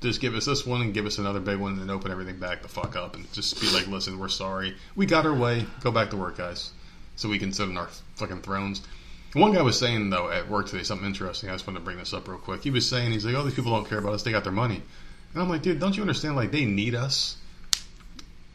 Just 0.00 0.22
give 0.22 0.34
us 0.34 0.46
this 0.46 0.64
one 0.64 0.80
and 0.80 0.94
give 0.94 1.04
us 1.04 1.18
another 1.18 1.40
big 1.40 1.58
one, 1.58 1.72
and 1.72 1.82
then 1.82 1.90
open 1.90 2.10
everything 2.10 2.38
back 2.38 2.62
the 2.62 2.68
fuck 2.68 2.96
up, 2.96 3.14
and 3.14 3.30
just 3.34 3.60
be 3.60 3.70
like, 3.70 3.86
listen, 3.86 4.18
we're 4.18 4.28
sorry, 4.28 4.74
we 4.96 5.04
got 5.04 5.26
our 5.26 5.34
way. 5.34 5.66
Go 5.82 5.90
back 5.90 6.08
to 6.10 6.16
work, 6.16 6.38
guys, 6.38 6.70
so 7.16 7.28
we 7.28 7.38
can 7.38 7.52
sit 7.52 7.68
on 7.68 7.76
our 7.76 7.88
fucking 8.16 8.40
thrones. 8.40 8.80
One 9.34 9.52
guy 9.52 9.62
was 9.62 9.78
saying 9.78 10.10
though 10.10 10.30
at 10.30 10.48
work 10.48 10.68
today 10.68 10.82
something 10.82 11.06
interesting. 11.06 11.50
I 11.50 11.52
just 11.52 11.66
wanted 11.66 11.80
to 11.80 11.84
bring 11.84 11.98
this 11.98 12.14
up 12.14 12.28
real 12.28 12.38
quick. 12.38 12.62
He 12.62 12.70
was 12.70 12.88
saying 12.88 13.12
he's 13.12 13.26
like, 13.26 13.34
"Oh, 13.34 13.42
these 13.42 13.54
people 13.54 13.72
don't 13.72 13.88
care 13.88 13.98
about 13.98 14.14
us. 14.14 14.22
They 14.22 14.30
got 14.30 14.44
their 14.44 14.52
money," 14.52 14.82
and 15.34 15.42
I'm 15.42 15.48
like, 15.48 15.62
"Dude, 15.62 15.80
don't 15.80 15.94
you 15.94 16.02
understand? 16.02 16.34
Like, 16.34 16.50
they 16.50 16.64
need 16.64 16.94
us. 16.94 17.36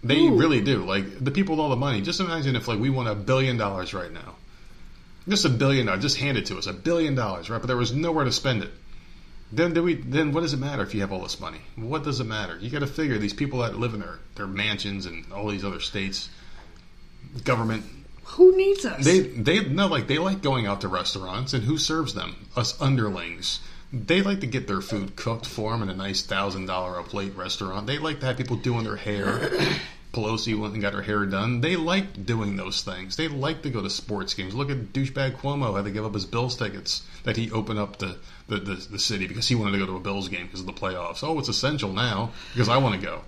They 0.04 0.20
Ooh. 0.20 0.38
really 0.38 0.62
do. 0.62 0.84
Like, 0.84 1.24
the 1.24 1.32
people 1.32 1.56
with 1.56 1.62
all 1.62 1.70
the 1.70 1.76
money. 1.76 2.02
Just 2.02 2.20
imagine 2.20 2.56
if 2.56 2.68
like 2.68 2.80
we 2.80 2.90
won 2.90 3.08
a 3.08 3.16
billion 3.16 3.58
dollars 3.58 3.94
right 3.94 4.12
now, 4.12 4.36
just 5.28 5.46
a 5.46 5.50
billion 5.50 5.86
dollars, 5.86 6.02
just 6.02 6.18
hand 6.18 6.38
it 6.38 6.48
to 6.48 6.58
us, 6.58 6.66
a 6.66 6.74
billion 6.74 7.14
dollars, 7.14 7.50
right? 7.50 7.62
But 7.62 7.68
there 7.68 7.78
was 7.78 7.94
nowhere 7.94 8.26
to 8.26 8.32
spend 8.32 8.64
it. 8.64 8.72
Then 9.52 9.74
do 9.74 9.84
we? 9.84 9.94
Then 9.94 10.32
what 10.32 10.42
does 10.42 10.54
it 10.54 10.60
matter 10.60 10.82
if 10.82 10.96
you 10.96 11.02
have 11.02 11.12
all 11.12 11.22
this 11.22 11.40
money? 11.40 11.62
What 11.76 12.04
does 12.04 12.20
it 12.20 12.24
matter? 12.24 12.58
You 12.60 12.72
got 12.72 12.80
to 12.80 12.88
figure 12.88 13.20
these 13.20 13.34
people 13.34 13.60
that 13.60 13.78
live 13.78 13.94
in 13.94 14.00
their 14.00 14.20
their 14.34 14.48
mansions 14.48 15.06
and 15.06 15.32
all 15.32 15.48
these 15.50 15.64
other 15.64 15.80
states, 15.80 16.30
government 17.44 17.86
Who 18.26 18.56
needs 18.56 18.86
us? 18.86 19.04
they 19.04 19.20
they 19.20 19.66
no 19.66 19.88
like 19.88 20.08
they 20.08 20.18
like 20.18 20.42
going 20.42 20.66
out 20.66 20.82
to 20.82 20.88
restaurants 20.88 21.54
and 21.54 21.64
who 21.64 21.78
serves 21.78 22.14
them? 22.14 22.48
Us 22.56 22.80
underlings. 22.82 23.60
They 23.92 24.22
like 24.22 24.40
to 24.40 24.48
get 24.48 24.68
their 24.68 24.82
food 24.82 25.16
cooked 25.16 25.46
for 25.46 25.72
them 25.72 25.84
in 25.84 25.90
a 25.90 25.96
nice 25.96 26.24
thousand 26.24 26.66
dollar 26.66 26.98
a 26.98 27.04
plate 27.04 27.36
restaurant. 27.36 27.86
They 27.86 28.00
like 28.00 28.22
to 28.22 28.26
have 28.26 28.38
people 28.38 28.56
doing 28.56 28.86
their 28.86 28.96
hair. 28.96 29.52
Pelosi 30.14 30.58
went 30.58 30.74
and 30.74 30.82
got 30.82 30.94
her 30.94 31.02
hair 31.02 31.26
done. 31.26 31.62
They 31.62 31.76
like 31.76 32.26
doing 32.26 32.56
those 32.56 32.84
things. 32.84 33.16
They 33.16 33.28
like 33.28 33.64
to 33.64 33.72
go 33.72 33.82
to 33.82 33.90
sports 33.90 34.36
games. 34.36 34.54
Look 34.54 34.70
at 34.70 34.94
douchebag 34.94 35.38
Cuomo 35.38 35.76
had 35.76 35.86
to 35.86 35.92
give 35.92 36.06
up 36.06 36.14
his 36.14 36.26
Bills 36.26 36.56
tickets 36.56 37.02
that 37.24 37.36
he 37.36 37.52
opened 37.52 37.80
up 37.80 37.98
the, 37.98 38.18
the, 38.48 38.58
the, 38.58 38.76
the 38.76 39.00
city 39.00 39.26
because 39.26 39.48
he 39.48 39.56
wanted 39.56 39.72
to 39.72 39.80
go 39.80 39.88
to 39.88 39.96
a 39.96 40.00
Bills 40.00 40.30
game 40.30 40.46
because 40.46 40.60
of 40.60 40.68
the 40.68 40.74
playoffs. 40.74 41.24
Oh, 41.24 41.40
it's 41.40 41.50
essential 41.50 41.92
now 41.92 42.32
because 42.54 42.70
I 42.70 42.78
want 42.78 43.00
to 43.00 43.06
go 43.06 43.22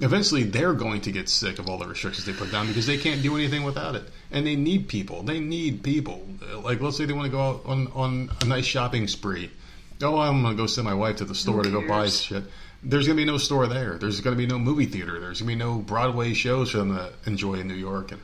eventually 0.00 0.42
they're 0.44 0.72
going 0.72 1.00
to 1.02 1.12
get 1.12 1.28
sick 1.28 1.58
of 1.58 1.68
all 1.68 1.78
the 1.78 1.86
restrictions 1.86 2.26
they 2.26 2.32
put 2.32 2.50
down 2.50 2.66
because 2.66 2.86
they 2.86 2.96
can't 2.96 3.22
do 3.22 3.36
anything 3.36 3.64
without 3.64 3.94
it. 3.94 4.04
And 4.30 4.46
they 4.46 4.56
need 4.56 4.88
people. 4.88 5.22
They 5.22 5.40
need 5.40 5.82
people. 5.82 6.26
Like, 6.62 6.80
let's 6.80 6.96
say 6.96 7.04
they 7.04 7.12
want 7.12 7.26
to 7.26 7.30
go 7.30 7.40
out 7.40 7.62
on, 7.66 7.88
on 7.88 8.30
a 8.40 8.44
nice 8.46 8.64
shopping 8.64 9.06
spree. 9.08 9.50
Oh, 10.02 10.18
I'm 10.18 10.42
going 10.42 10.56
to 10.56 10.62
go 10.62 10.66
send 10.66 10.86
my 10.86 10.94
wife 10.94 11.16
to 11.16 11.24
the 11.24 11.34
store 11.34 11.62
to 11.62 11.70
go 11.70 11.86
buy 11.86 12.08
shit. 12.08 12.44
There's 12.82 13.06
going 13.06 13.18
to 13.18 13.22
be 13.22 13.30
no 13.30 13.36
store 13.36 13.66
there. 13.66 13.98
There's 13.98 14.22
going 14.22 14.34
to 14.34 14.38
be 14.38 14.46
no 14.46 14.58
movie 14.58 14.86
theater. 14.86 15.20
There's 15.20 15.42
going 15.42 15.50
to 15.50 15.64
be 15.64 15.70
no 15.70 15.78
Broadway 15.78 16.32
shows 16.32 16.70
for 16.70 16.78
them 16.78 16.96
to 16.96 17.12
enjoy 17.26 17.54
in 17.54 17.68
New 17.68 17.74
York 17.74 18.12
and 18.12 18.22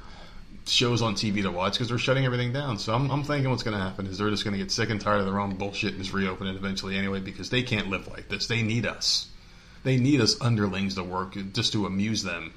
shows 0.65 1.03
on 1.03 1.15
TV 1.15 1.43
to 1.43 1.51
watch 1.51 1.74
because 1.74 1.90
they're 1.90 1.98
shutting 1.98 2.24
everything 2.24 2.55
down. 2.55 2.78
So 2.78 2.94
I'm, 2.94 3.11
I'm 3.11 3.23
thinking 3.23 3.51
what's 3.51 3.62
going 3.62 3.77
to 3.77 3.82
happen 3.82 4.07
is 4.07 4.16
they're 4.16 4.31
just 4.31 4.44
going 4.44 4.53
to 4.53 4.59
get 4.59 4.70
sick 4.70 4.89
and 4.89 4.98
tired 4.98 5.20
of 5.20 5.27
their 5.27 5.39
own 5.39 5.57
bullshit 5.57 5.93
and 5.93 6.03
just 6.03 6.15
reopen 6.15 6.47
it 6.47 6.57
eventually 6.57 6.97
anyway 6.97 7.20
because 7.20 7.51
they 7.51 7.62
can't 7.62 7.90
live 7.90 8.09
like 8.09 8.31
this. 8.31 8.47
They 8.47 8.62
need 8.62 8.86
us. 8.86 9.28
They 9.87 9.99
need 9.99 10.21
us 10.21 10.37
underlings 10.41 10.97
to 10.97 11.05
work 11.05 11.37
just 11.53 11.73
to 11.75 11.87
amuse 11.87 12.25
them. 12.25 12.53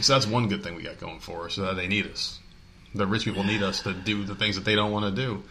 So 0.00 0.14
that's 0.14 0.26
one 0.26 0.48
good 0.48 0.64
thing 0.64 0.74
we 0.74 0.84
got 0.84 0.98
going 0.98 1.20
for 1.20 1.44
us. 1.44 1.52
So 1.52 1.66
that 1.66 1.76
they 1.76 1.86
need 1.86 2.06
us. 2.06 2.38
The 2.94 3.06
rich 3.06 3.24
people 3.26 3.44
need 3.44 3.62
us 3.62 3.82
to 3.82 3.92
do 3.92 4.24
the 4.24 4.34
things 4.34 4.56
that 4.56 4.64
they 4.64 4.74
don't 4.74 4.90
want 4.90 5.04
to 5.04 5.10
do. 5.10 5.42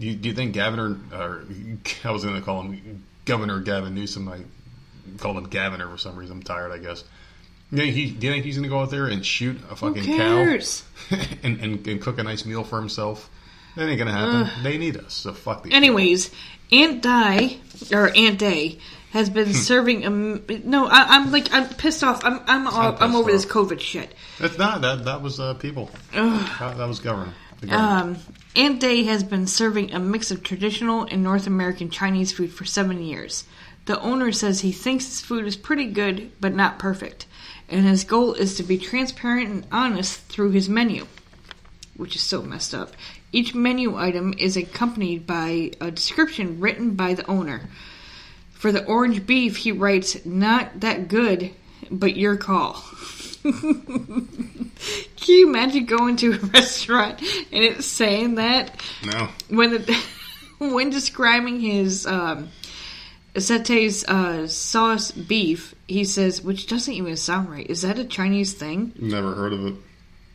Do 0.00 0.06
you, 0.06 0.14
do 0.14 0.30
you 0.30 0.34
think 0.34 0.54
Gavin 0.54 0.80
or, 0.80 0.96
or 1.14 1.44
I 2.04 2.10
was 2.10 2.24
going 2.24 2.36
to 2.36 2.40
call 2.40 2.62
him 2.62 3.04
Governor 3.26 3.60
Gavin 3.60 3.94
Newsom? 3.94 4.30
I 4.30 4.38
called 5.18 5.36
him 5.36 5.50
Gaviner 5.50 5.90
for 5.90 5.98
some 5.98 6.16
reason. 6.16 6.38
I'm 6.38 6.42
tired, 6.42 6.72
I 6.72 6.78
guess. 6.78 7.04
You 7.70 7.76
think 7.76 7.94
he, 7.94 8.10
do 8.12 8.26
you 8.26 8.32
think 8.32 8.46
he's 8.46 8.56
going 8.56 8.62
to 8.62 8.70
go 8.70 8.80
out 8.80 8.90
there 8.90 9.08
and 9.08 9.26
shoot 9.26 9.58
a 9.70 9.76
fucking 9.76 10.04
cow 10.04 10.38
and, 11.42 11.60
and, 11.60 11.86
and 11.86 12.00
cook 12.00 12.18
a 12.18 12.22
nice 12.22 12.46
meal 12.46 12.64
for 12.64 12.80
himself? 12.80 13.28
That 13.76 13.90
ain't 13.90 13.98
going 13.98 14.08
to 14.08 14.14
happen. 14.14 14.64
they 14.64 14.78
need 14.78 14.96
us. 14.96 15.12
So 15.12 15.34
fuck 15.34 15.64
these. 15.64 15.74
people. 15.74 15.76
Anyways, 15.76 16.30
Aunt 16.72 17.02
Di 17.02 17.58
or 17.92 18.08
Aunt 18.16 18.38
Dai 18.38 18.78
has 19.10 19.30
been 19.30 19.54
serving 19.54 20.04
a 20.04 20.10
no. 20.10 20.86
I, 20.86 21.16
I'm 21.16 21.32
like 21.32 21.52
I'm 21.52 21.68
pissed 21.68 22.04
off. 22.04 22.24
I'm 22.24 22.40
I'm 22.46 22.66
I'm, 22.68 22.92
pissed 22.96 23.14
over 23.14 23.30
this. 23.30 23.46
COVID 23.46 23.80
shit. 23.80 24.14
It's 24.38 24.58
not 24.58 24.82
that. 24.82 25.04
That 25.04 25.22
was 25.22 25.40
uh, 25.40 25.54
people. 25.54 25.90
That, 26.12 26.76
that 26.76 26.86
was 26.86 27.00
government. 27.00 27.34
Government. 27.60 27.72
Um, 27.72 28.34
Aunt 28.54 28.80
Dai 28.80 29.02
has 29.02 29.24
been 29.24 29.46
serving 29.46 29.92
a 29.92 29.98
mix 29.98 30.30
of 30.30 30.42
traditional 30.42 31.04
and 31.04 31.22
North 31.22 31.46
American 31.46 31.90
Chinese 31.90 32.32
food 32.32 32.52
for 32.52 32.64
seven 32.64 33.02
years. 33.02 33.44
The 33.86 34.00
owner 34.00 34.32
says 34.32 34.60
he 34.60 34.72
thinks 34.72 35.06
his 35.06 35.20
food 35.20 35.46
is 35.46 35.56
pretty 35.56 35.86
good, 35.86 36.32
but 36.40 36.54
not 36.54 36.78
perfect, 36.78 37.26
and 37.68 37.86
his 37.86 38.04
goal 38.04 38.34
is 38.34 38.56
to 38.56 38.62
be 38.62 38.78
transparent 38.78 39.48
and 39.48 39.66
honest 39.70 40.20
through 40.22 40.50
his 40.50 40.68
menu, 40.68 41.06
which 41.96 42.16
is 42.16 42.22
so 42.22 42.42
messed 42.42 42.74
up. 42.74 42.92
Each 43.32 43.54
menu 43.54 43.96
item 43.96 44.34
is 44.38 44.56
accompanied 44.56 45.26
by 45.26 45.70
a 45.80 45.90
description 45.90 46.60
written 46.60 46.94
by 46.94 47.14
the 47.14 47.26
owner. 47.26 47.68
For 48.66 48.72
the 48.72 48.84
orange 48.84 49.26
beef, 49.26 49.58
he 49.58 49.70
writes, 49.70 50.26
"Not 50.26 50.80
that 50.80 51.06
good, 51.06 51.52
but 51.88 52.16
your 52.16 52.36
call." 52.36 52.72
Can 53.44 54.72
you 55.28 55.46
imagine 55.46 55.84
going 55.84 56.16
to 56.16 56.32
a 56.32 56.38
restaurant 56.52 57.20
and 57.20 57.62
it's 57.62 57.86
saying 57.86 58.34
that 58.34 58.82
no. 59.04 59.28
when 59.50 59.70
the 59.70 60.04
when 60.58 60.90
describing 60.90 61.60
his 61.60 62.08
um, 62.08 62.48
Acete's 63.36 64.02
uh, 64.08 64.48
sauce 64.48 65.12
beef, 65.12 65.76
he 65.86 66.04
says, 66.04 66.42
which 66.42 66.66
doesn't 66.66 66.92
even 66.92 67.16
sound 67.16 67.48
right. 67.48 67.70
Is 67.70 67.82
that 67.82 68.00
a 68.00 68.04
Chinese 68.04 68.54
thing? 68.54 68.94
Never 68.98 69.32
heard 69.32 69.52
of 69.52 69.64
it. 69.64 69.74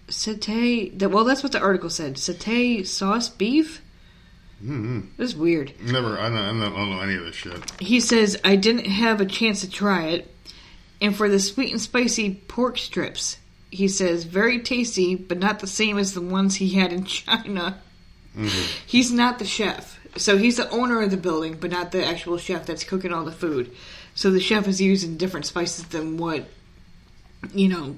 Satay. 0.07 0.97
That, 0.97 1.09
well, 1.09 1.25
that's 1.25 1.43
what 1.43 1.51
the 1.51 1.59
article 1.59 1.89
said. 1.89 2.15
Satay 2.15 2.87
sauce 2.87 3.27
beef. 3.27 3.80
Mm-hmm. 4.61 5.01
That's 5.17 5.33
weird. 5.33 5.73
Never. 5.81 6.19
I 6.19 6.29
don't, 6.29 6.38
I, 6.38 6.47
don't, 6.47 6.61
I 6.61 6.69
don't 6.69 6.89
know 6.91 7.01
any 7.01 7.15
of 7.15 7.25
this 7.25 7.35
shit. 7.35 7.81
He 7.81 7.99
says, 7.99 8.39
I 8.43 8.55
didn't 8.55 8.85
have 8.85 9.19
a 9.19 9.25
chance 9.25 9.61
to 9.61 9.69
try 9.69 10.07
it. 10.09 10.33
And 11.01 11.15
for 11.15 11.27
the 11.27 11.39
sweet 11.39 11.71
and 11.71 11.81
spicy 11.81 12.35
pork 12.47 12.77
strips, 12.77 13.38
he 13.71 13.88
says, 13.88 14.23
very 14.25 14.59
tasty, 14.59 15.15
but 15.15 15.39
not 15.39 15.59
the 15.59 15.67
same 15.67 15.97
as 15.97 16.13
the 16.13 16.21
ones 16.21 16.55
he 16.55 16.75
had 16.75 16.93
in 16.93 17.05
China. 17.05 17.81
He's 18.85 19.11
not 19.11 19.39
the 19.39 19.45
chef. 19.45 19.99
So 20.15 20.38
he's 20.38 20.57
the 20.57 20.69
owner 20.69 21.01
of 21.01 21.09
the 21.09 21.17
building, 21.17 21.57
but 21.59 21.71
not 21.71 21.91
the 21.91 22.05
actual 22.05 22.38
chef 22.38 22.65
that's 22.65 22.83
cooking 22.83 23.13
all 23.13 23.25
the 23.25 23.31
food. 23.31 23.71
So 24.13 24.29
the 24.29 24.39
chef 24.39 24.67
is 24.67 24.81
using 24.81 25.17
different 25.17 25.45
spices 25.45 25.85
than 25.85 26.17
what, 26.17 26.45
you 27.53 27.69
know, 27.69 27.95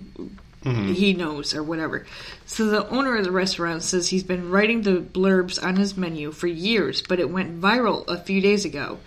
he 0.64 1.14
knows 1.14 1.54
or 1.54 1.64
whatever. 1.64 2.06
So 2.46 2.68
the 2.68 2.88
owner 2.90 3.18
of 3.18 3.24
the 3.24 3.32
restaurant 3.32 3.84
says 3.84 4.10
he's 4.10 4.24
been 4.24 4.50
writing 4.50 4.82
the 4.82 5.02
blurbs 5.02 5.62
on 5.62 5.76
his 5.76 5.98
menu 5.98 6.32
for 6.32 6.48
years, 6.48 7.02
but 7.02 7.20
it 7.20 7.30
went 7.30 7.60
viral 7.60 8.08
a 8.08 8.18
few 8.18 8.42
days 8.42 8.66
ago. 8.66 9.00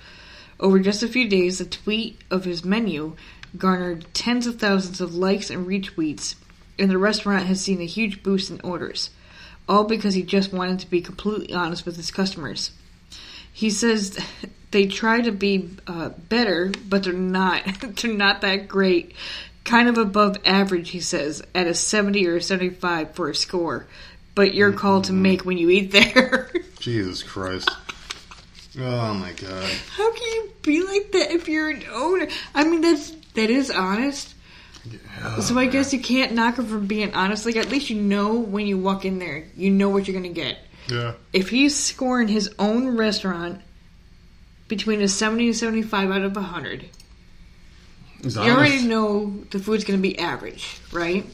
Over 0.59 0.79
just 0.79 1.03
a 1.03 1.09
few 1.09 1.29
days, 1.29 1.61
a 1.61 1.67
tweet 1.67 2.21
of 2.31 2.45
his 2.45 2.65
menu 2.65 3.17
garnered 3.57 4.07
tens 4.13 4.47
of 4.47 4.59
thousands 4.59 5.01
of 5.01 5.15
likes 5.15 5.51
and 5.51 5.67
retweets, 5.67 6.35
and 6.79 6.91
the 6.91 6.99
restaurant 6.99 7.47
has 7.47 7.61
seen 7.61 7.81
a 7.81 7.87
huge 7.87 8.23
boost 8.23 8.51
in 8.51 8.61
orders. 8.63 9.11
All 9.69 9.85
because 9.85 10.15
he 10.15 10.23
just 10.23 10.53
wanted 10.53 10.79
to 10.81 10.91
be 10.91 11.01
completely 11.01 11.53
honest 11.53 11.85
with 11.87 11.97
his 11.97 12.11
customers. 12.11 12.71
He 13.53 13.71
says 13.71 14.19
they 14.71 14.87
try 14.87 15.21
to 15.21 15.33
be 15.33 15.71
uh, 15.87 16.11
better, 16.11 16.73
but 16.89 17.05
they're 17.05 17.13
not. 17.13 17.63
they're 17.81 18.13
not 18.13 18.43
that 18.43 18.69
great. 18.69 19.15
Kind 19.67 19.89
of 19.89 19.99
above 19.99 20.39
average, 20.45 20.91
he 20.91 21.01
says, 21.01 21.43
at 21.55 21.67
a 21.67 21.75
70 21.75 22.27
or 22.27 22.41
75 22.41 23.15
for 23.15 23.29
a 23.29 23.35
score. 23.35 23.87
But 24.35 24.55
your 24.55 24.71
mm-hmm. 24.71 24.79
call 24.79 25.03
to 25.03 25.13
make 25.13 25.45
when 25.45 25.59
you 25.59 25.69
eat 25.69 25.91
there. 25.93 26.51
Jesus 26.79 27.23
Christ. 27.23 27.69
Oh 28.79 29.15
my 29.15 29.33
god. 29.33 29.71
How 29.97 30.13
can 30.13 30.23
you 30.23 30.53
be 30.63 30.83
like 30.83 31.13
that 31.13 31.31
if 31.33 31.49
you're 31.49 31.71
an 31.71 31.83
owner? 31.91 32.29
I 32.55 32.65
mean, 32.65 32.83
that's 32.83 33.11
that 33.35 33.51
is 33.51 33.71
honest. 33.71 34.35
so 35.41 35.59
I 35.59 35.67
guess 35.67 35.93
you 35.93 36.01
can't 36.01 36.33
knock 36.33 36.59
him 36.59 36.67
for 36.67 36.79
being 36.79 37.15
honest. 37.15 37.47
Like 37.47 37.57
at 37.57 37.71
least 37.71 37.91
you 37.91 38.01
know 38.01 38.35
when 38.35 38.67
you 38.67 38.79
walk 38.79 39.05
in 39.05 39.19
there, 39.19 39.45
you 39.57 39.71
know 39.71 39.89
what 39.89 40.07
you're 40.07 40.17
gonna 40.17 40.33
get. 40.33 40.59
Yeah. 40.89 41.15
If 41.33 41.49
he's 41.49 41.75
scoring 41.75 42.29
his 42.29 42.55
own 42.59 42.97
restaurant 42.97 43.63
between 44.69 45.01
a 45.01 45.09
seventy 45.09 45.47
and 45.47 45.57
seventy-five 45.57 46.11
out 46.11 46.23
of 46.23 46.37
hundred, 46.37 46.89
He's 48.27 48.37
you 48.37 48.43
honest. 48.43 48.57
already 48.57 48.83
know 48.87 49.45
the 49.51 49.59
food's 49.59 49.85
gonna 49.85 49.99
be 49.99 50.19
average, 50.19 50.79
right? 50.93 51.25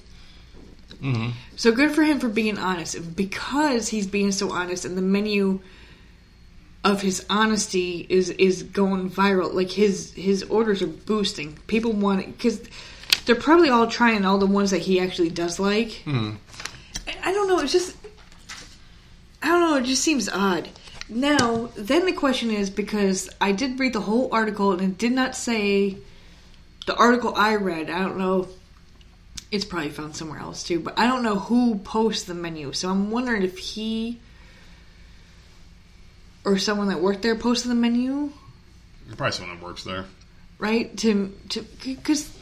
Mm-hmm. 1.02 1.30
So 1.56 1.72
good 1.72 1.90
for 1.92 2.02
him 2.02 2.20
for 2.20 2.28
being 2.28 2.58
honest. 2.58 2.94
And 2.94 3.16
Because 3.16 3.88
he's 3.88 4.06
being 4.06 4.30
so 4.32 4.50
honest, 4.52 4.84
and 4.84 4.96
the 4.96 5.02
menu 5.02 5.60
of 6.84 7.00
his 7.02 7.24
honesty 7.30 8.06
is 8.08 8.30
is 8.30 8.62
going 8.62 9.10
viral. 9.10 9.52
Like 9.52 9.70
his 9.70 10.12
his 10.12 10.42
orders 10.44 10.82
are 10.82 10.86
boosting. 10.86 11.58
People 11.66 11.92
want 11.92 12.20
it 12.20 12.36
because 12.36 12.60
They're 13.24 13.36
probably 13.36 13.68
all 13.70 13.86
trying 13.86 14.24
all 14.24 14.38
the 14.38 14.46
ones 14.46 14.70
that 14.72 14.80
he 14.82 14.98
actually 15.00 15.30
does 15.30 15.58
like. 15.60 16.02
I 16.06 16.36
I 17.24 17.32
don't 17.32 17.48
know. 17.48 17.58
It's 17.60 17.72
just 17.72 17.96
I 19.42 19.48
don't 19.48 19.60
know. 19.60 19.76
It 19.76 19.84
just 19.84 20.02
seems 20.02 20.28
odd. 20.28 20.68
Now, 21.08 21.68
then 21.76 22.06
the 22.06 22.12
question 22.12 22.50
is 22.50 22.70
because 22.70 23.28
I 23.40 23.52
did 23.52 23.78
read 23.78 23.92
the 23.92 24.00
whole 24.00 24.28
article 24.32 24.72
and 24.72 24.80
it 24.82 24.98
did 24.98 25.12
not 25.12 25.36
say 25.36 25.98
the 26.86 26.94
article 26.96 27.34
I 27.36 27.56
read. 27.56 27.90
I 27.90 27.98
don't 28.00 28.18
know. 28.18 28.48
It's 29.50 29.64
probably 29.64 29.90
found 29.90 30.16
somewhere 30.16 30.38
else 30.40 30.62
too, 30.62 30.80
but 30.80 30.98
I 30.98 31.06
don't 31.06 31.22
know 31.22 31.38
who 31.38 31.76
posts 31.78 32.24
the 32.24 32.34
menu. 32.34 32.72
So 32.72 32.88
I'm 32.88 33.10
wondering 33.10 33.42
if 33.42 33.58
he 33.58 34.18
or 36.44 36.58
someone 36.58 36.88
that 36.88 37.00
worked 37.00 37.22
there 37.22 37.36
posted 37.36 37.70
the 37.70 37.74
menu, 37.74 38.32
Probably 39.16 39.32
someone 39.32 39.56
that 39.58 39.64
works 39.64 39.84
there. 39.84 40.06
right? 40.58 40.96
To 40.98 41.32
to 41.50 41.62
because 41.84 42.34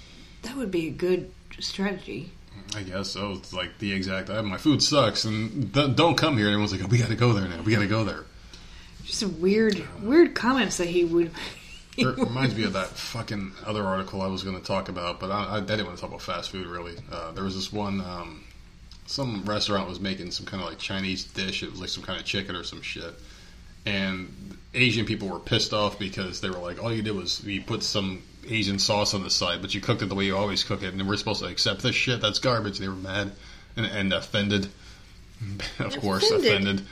that 0.42 0.56
would 0.56 0.70
be 0.70 0.86
a 0.86 0.90
good 0.90 1.32
strategy. 1.58 2.30
I 2.76 2.82
guess 2.82 3.10
so. 3.10 3.32
It's 3.32 3.52
like 3.52 3.78
the 3.78 3.92
exact. 3.92 4.30
"Uh, 4.30 4.42
My 4.44 4.56
food 4.56 4.80
sucks, 4.82 5.24
and 5.24 5.74
th- 5.74 5.96
don't 5.96 6.16
come 6.16 6.36
here. 6.36 6.46
And 6.46 6.52
everyone's 6.54 6.72
like, 6.72 6.88
"We 6.90 6.98
got 6.98 7.08
to 7.08 7.16
go 7.16 7.32
there 7.32 7.48
now. 7.48 7.60
We 7.62 7.72
got 7.72 7.80
to 7.80 7.88
go 7.88 8.04
there." 8.04 8.24
Just 9.04 9.22
a 9.22 9.28
weird, 9.28 9.82
weird 10.00 10.34
comments 10.36 10.76
that 10.76 10.86
he 10.88 11.04
would. 11.04 11.32
He 12.00 12.04
It 12.10 12.18
reminds 12.18 12.54
me 12.54 12.64
of 12.64 12.72
that 12.72 12.88
fucking 12.88 13.52
other 13.66 13.84
article 13.84 14.22
I 14.22 14.26
was 14.26 14.42
going 14.42 14.58
to 14.58 14.64
talk 14.64 14.88
about, 14.88 15.20
but 15.20 15.30
I, 15.30 15.56
I 15.56 15.60
didn't 15.60 15.86
want 15.86 15.96
to 15.96 16.00
talk 16.00 16.10
about 16.10 16.22
fast 16.22 16.50
food 16.50 16.66
really. 16.66 16.96
Uh, 17.10 17.32
there 17.32 17.44
was 17.44 17.54
this 17.54 17.72
one, 17.72 18.00
um, 18.00 18.44
some 19.06 19.44
restaurant 19.44 19.88
was 19.88 20.00
making 20.00 20.30
some 20.30 20.46
kind 20.46 20.62
of 20.62 20.68
like 20.68 20.78
Chinese 20.78 21.24
dish. 21.24 21.62
It 21.62 21.70
was 21.70 21.80
like 21.80 21.90
some 21.90 22.04
kind 22.04 22.18
of 22.18 22.24
chicken 22.24 22.54
or 22.56 22.64
some 22.64 22.82
shit, 22.82 23.14
and 23.86 24.56
Asian 24.74 25.06
people 25.06 25.28
were 25.28 25.40
pissed 25.40 25.72
off 25.72 25.98
because 25.98 26.40
they 26.40 26.50
were 26.50 26.58
like, 26.58 26.82
all 26.82 26.92
you 26.92 27.02
did 27.02 27.16
was 27.16 27.44
you 27.44 27.62
put 27.62 27.82
some 27.82 28.22
Asian 28.48 28.78
sauce 28.78 29.14
on 29.14 29.22
the 29.22 29.30
side, 29.30 29.60
but 29.60 29.74
you 29.74 29.80
cooked 29.80 30.02
it 30.02 30.06
the 30.06 30.14
way 30.14 30.26
you 30.26 30.36
always 30.36 30.64
cook 30.64 30.82
it, 30.82 30.94
and 30.94 31.08
we're 31.08 31.16
supposed 31.16 31.40
to 31.40 31.46
accept 31.46 31.82
this 31.82 31.94
shit. 31.94 32.20
That's 32.20 32.38
garbage. 32.38 32.78
They 32.78 32.88
were 32.88 32.94
mad 32.94 33.32
and, 33.76 33.86
and 33.86 34.12
offended. 34.12 34.68
of 35.78 35.98
course, 36.00 36.30
Offended? 36.30 36.82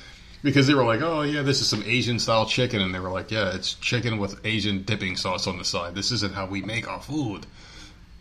Because 0.43 0.67
they 0.67 0.75
were 0.75 0.85
like, 0.85 1.03
oh 1.03 1.23
yeah, 1.23 1.43
this 1.43 1.61
is 1.61 1.69
some 1.69 1.83
Asian 1.85 2.19
style 2.19 2.47
chicken, 2.47 2.81
and 2.81 2.95
they 2.95 3.01
were 3.01 3.11
like, 3.11 3.31
yeah, 3.31 3.55
it's 3.55 3.75
chicken 3.75 4.19
with 4.19 4.41
Asian 4.45 4.83
dipping 4.83 5.17
sauce 5.17 5.47
on 5.47 5.59
the 5.59 5.65
side. 5.65 5.95
This 5.95 6.13
isn't 6.13 6.35
how 6.35 6.47
we 6.47 6.63
make 6.63 6.89
our 6.89 7.01
food. 7.01 7.47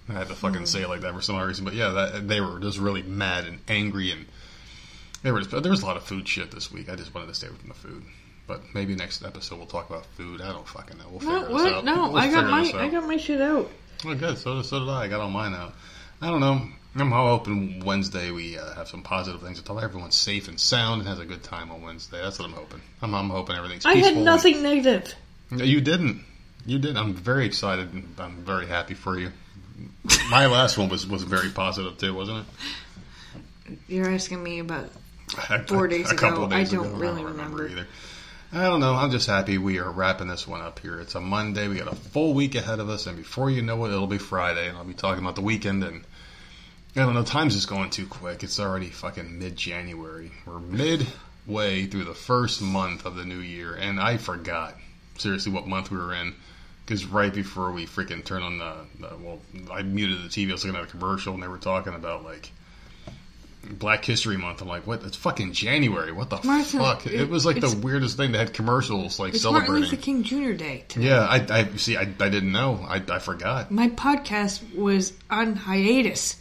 I 0.10 0.14
had 0.14 0.28
to 0.30 0.36
fucking 0.36 0.60
hmm. 0.60 0.66
say 0.66 0.82
it 0.82 0.90
like 0.90 1.02
that 1.02 1.14
for 1.14 1.22
some 1.22 1.38
reason, 1.38 1.66
but 1.66 1.74
yeah, 1.74 1.90
that, 1.90 2.28
they 2.28 2.42
were 2.42 2.60
just 2.60 2.80
really 2.80 3.04
mad 3.04 3.46
and 3.46 3.60
angry, 3.68 4.12
and 4.12 4.26
they 5.22 5.32
were. 5.32 5.42
Just, 5.42 5.62
there 5.62 5.72
was 5.72 5.84
a 5.84 5.86
lot 5.86 5.98
of 5.98 6.04
food 6.04 6.28
shit 6.28 6.52
this 6.52 6.72
week. 6.72 6.90
I 6.90 6.96
just 6.96 7.14
wanted 7.14 7.28
to 7.28 7.36
stay 7.36 7.48
away 7.48 7.58
from 7.58 7.70
the 7.70 7.76
food, 7.76 8.04
but 8.48 8.62
maybe 8.74 8.96
next 8.96 9.24
episode 9.24 9.58
we'll 9.58 9.68
talk 9.68 9.90
about 9.90 10.06
food. 10.06 10.42
I 10.42 10.52
don't 10.54 10.68
fucking 10.68 10.98
know. 10.98 11.06
We'll 11.10 11.20
figure 11.20 11.40
What? 11.40 11.48
this 11.50 11.54
what? 11.54 11.74
out. 11.74 11.86
No, 11.86 12.10
We'll 12.10 12.18
I 12.18 12.32
got 12.32 12.50
my. 12.50 12.72
I 12.80 12.90
got 12.90 13.06
my 13.06 13.18
shit 13.18 13.42
out. 13.42 13.70
Oh, 14.06 14.16
good. 14.16 14.38
So, 14.38 14.62
so 14.62 14.80
did 14.80 14.90
I. 14.90 15.04
I 15.04 15.08
got 15.08 15.22
all 15.22 15.30
mine 15.30 15.54
out. 15.54 15.74
I 16.22 16.28
don't 16.28 16.40
know. 16.40 16.62
I'm 17.02 17.12
hoping 17.12 17.84
Wednesday 17.86 18.32
we 18.32 18.58
uh, 18.58 18.74
have 18.76 18.88
some 18.88 19.02
positive 19.04 19.42
things 19.42 19.58
to 19.60 19.64
tell 19.66 19.80
everyone's 19.80 20.16
safe 20.16 20.48
and 20.48 20.60
sound 20.60 21.02
and 21.02 21.10
has 21.10 21.20
a 21.20 21.26
good 21.26 21.44
time 21.44 21.72
on 21.72 21.82
Wednesday. 21.82 22.22
That's 22.22 22.40
what 22.40 22.46
I'm 22.48 22.54
hoping. 22.54 22.82
I'm, 23.02 23.14
I'm 23.14 23.30
hoping 23.30 23.56
everything's 23.56 23.86
I 23.86 23.96
had 23.96 24.18
nothing 24.18 24.62
negative. 24.64 25.14
No, 25.52 25.64
You 25.64 25.82
didn't. 25.82 26.24
You 26.66 26.80
did. 26.80 26.98
I'm 26.98 27.14
very 27.14 27.46
excited. 27.46 27.94
and 27.94 28.14
I'm 28.20 28.44
very 28.44 28.68
happy 28.68 28.94
for 28.94 29.18
you. 29.18 29.32
My 30.30 30.46
last 30.48 30.78
one 30.78 30.90
was, 30.90 31.08
was 31.08 31.24
very 31.24 31.50
positive 31.50 31.98
too, 31.98 32.14
wasn't 32.14 32.46
it? 33.68 33.78
You're 33.88 34.10
asking 34.10 34.44
me 34.44 34.60
about 34.60 34.90
Four 35.68 35.86
a- 35.86 35.90
days 35.90 36.12
a 36.12 36.16
couple 36.16 36.38
ago. 36.38 36.44
of 36.46 36.52
days 36.52 36.74
I 36.74 36.76
don't 36.78 36.88
ago. 36.88 36.96
really 36.98 37.22
don't 37.22 37.32
remember. 37.32 37.68
either. 37.68 37.88
I 38.54 38.64
don't 38.64 38.80
know. 38.80 38.96
I'm 38.96 39.12
just 39.12 39.28
happy 39.28 39.58
we 39.58 39.78
are 39.80 39.92
wrapping 39.92 40.30
this 40.30 40.48
one 40.48 40.62
up 40.62 40.80
here. 40.80 41.02
It's 41.02 41.16
a 41.16 41.20
Monday. 41.22 41.68
We 41.68 41.76
got 41.78 41.92
a 41.92 41.96
full 41.96 42.34
week 42.34 42.56
ahead 42.56 42.80
of 42.80 42.90
us, 42.90 43.06
and 43.06 43.18
before 43.18 43.50
you 43.52 43.62
know 43.62 43.84
it, 43.86 43.90
it'll 43.90 44.08
be 44.08 44.18
Friday, 44.18 44.70
and 44.70 44.78
I'll 44.78 44.86
be 44.86 44.94
talking 44.94 45.22
about 45.22 45.36
the 45.36 45.42
weekend. 45.42 45.84
And 45.84 46.04
I 46.98 47.02
don't 47.06 47.14
know. 47.14 47.24
Time's 47.24 47.54
just 47.54 47.70
going 47.70 47.90
too 47.92 48.08
quick. 48.08 48.44
It's 48.44 48.60
already 48.60 48.88
fucking 48.90 49.38
mid-January. 49.38 50.32
We're 50.46 50.60
midway 50.60 51.86
through 51.86 52.06
the 52.06 52.16
first 52.16 52.62
month 52.62 53.06
of 53.06 53.16
the 53.16 53.24
new 53.24 53.38
year, 53.40 53.76
and 53.76 54.00
I 54.00 54.18
forgot 54.18 54.76
seriously 55.18 55.52
what 55.52 55.68
month 55.68 55.92
we 55.92 55.98
were 55.98 56.14
in. 56.14 56.34
Because 56.86 57.06
right 57.06 57.34
before 57.34 57.72
we 57.72 57.86
freaking 57.86 58.24
turned 58.24 58.44
on 58.46 58.58
the, 58.60 58.74
the 59.00 59.16
well, 59.18 59.42
I 59.72 59.82
muted 59.84 60.24
the 60.24 60.30
TV. 60.30 60.50
I 60.50 60.54
was 60.54 60.66
looking 60.66 60.80
at 60.80 60.88
a 60.88 60.90
commercial, 60.90 61.34
and 61.34 61.44
they 61.44 61.48
were 61.50 61.58
talking 61.58 61.94
about 61.94 62.24
like 62.24 62.50
Black 63.70 64.06
History 64.06 64.38
Month. 64.38 64.62
I'm 64.62 64.70
like, 64.70 64.88
what? 64.88 65.04
It's 65.04 65.18
fucking 65.18 65.52
January. 65.52 66.14
What 66.14 66.30
the 66.30 66.40
Martha, 66.46 66.78
fuck? 66.80 67.06
It, 67.06 67.14
it- 67.14 67.30
was 67.30 67.46
like 67.46 67.60
the 67.60 67.78
weirdest 67.84 68.16
thing. 68.18 68.32
They 68.32 68.38
had 68.38 68.54
commercials 68.54 69.20
like 69.20 69.36
celebrating 69.36 69.84
it's 69.84 69.92
Martin 69.92 69.92
Luther. 69.92 69.96
King 69.98 70.24
Jr. 70.24 70.58
Day. 70.58 70.86
Today. 70.88 71.08
Yeah, 71.08 71.20
I, 71.20 71.46
I 71.50 71.76
see. 71.76 71.98
I, 71.98 72.04
I 72.04 72.30
didn't 72.30 72.54
know. 72.54 72.84
I, 72.88 73.04
I 73.10 73.20
forgot. 73.20 73.70
My 73.70 73.90
podcast 73.90 74.74
was 74.76 75.12
on 75.30 75.56
hiatus. 75.58 76.38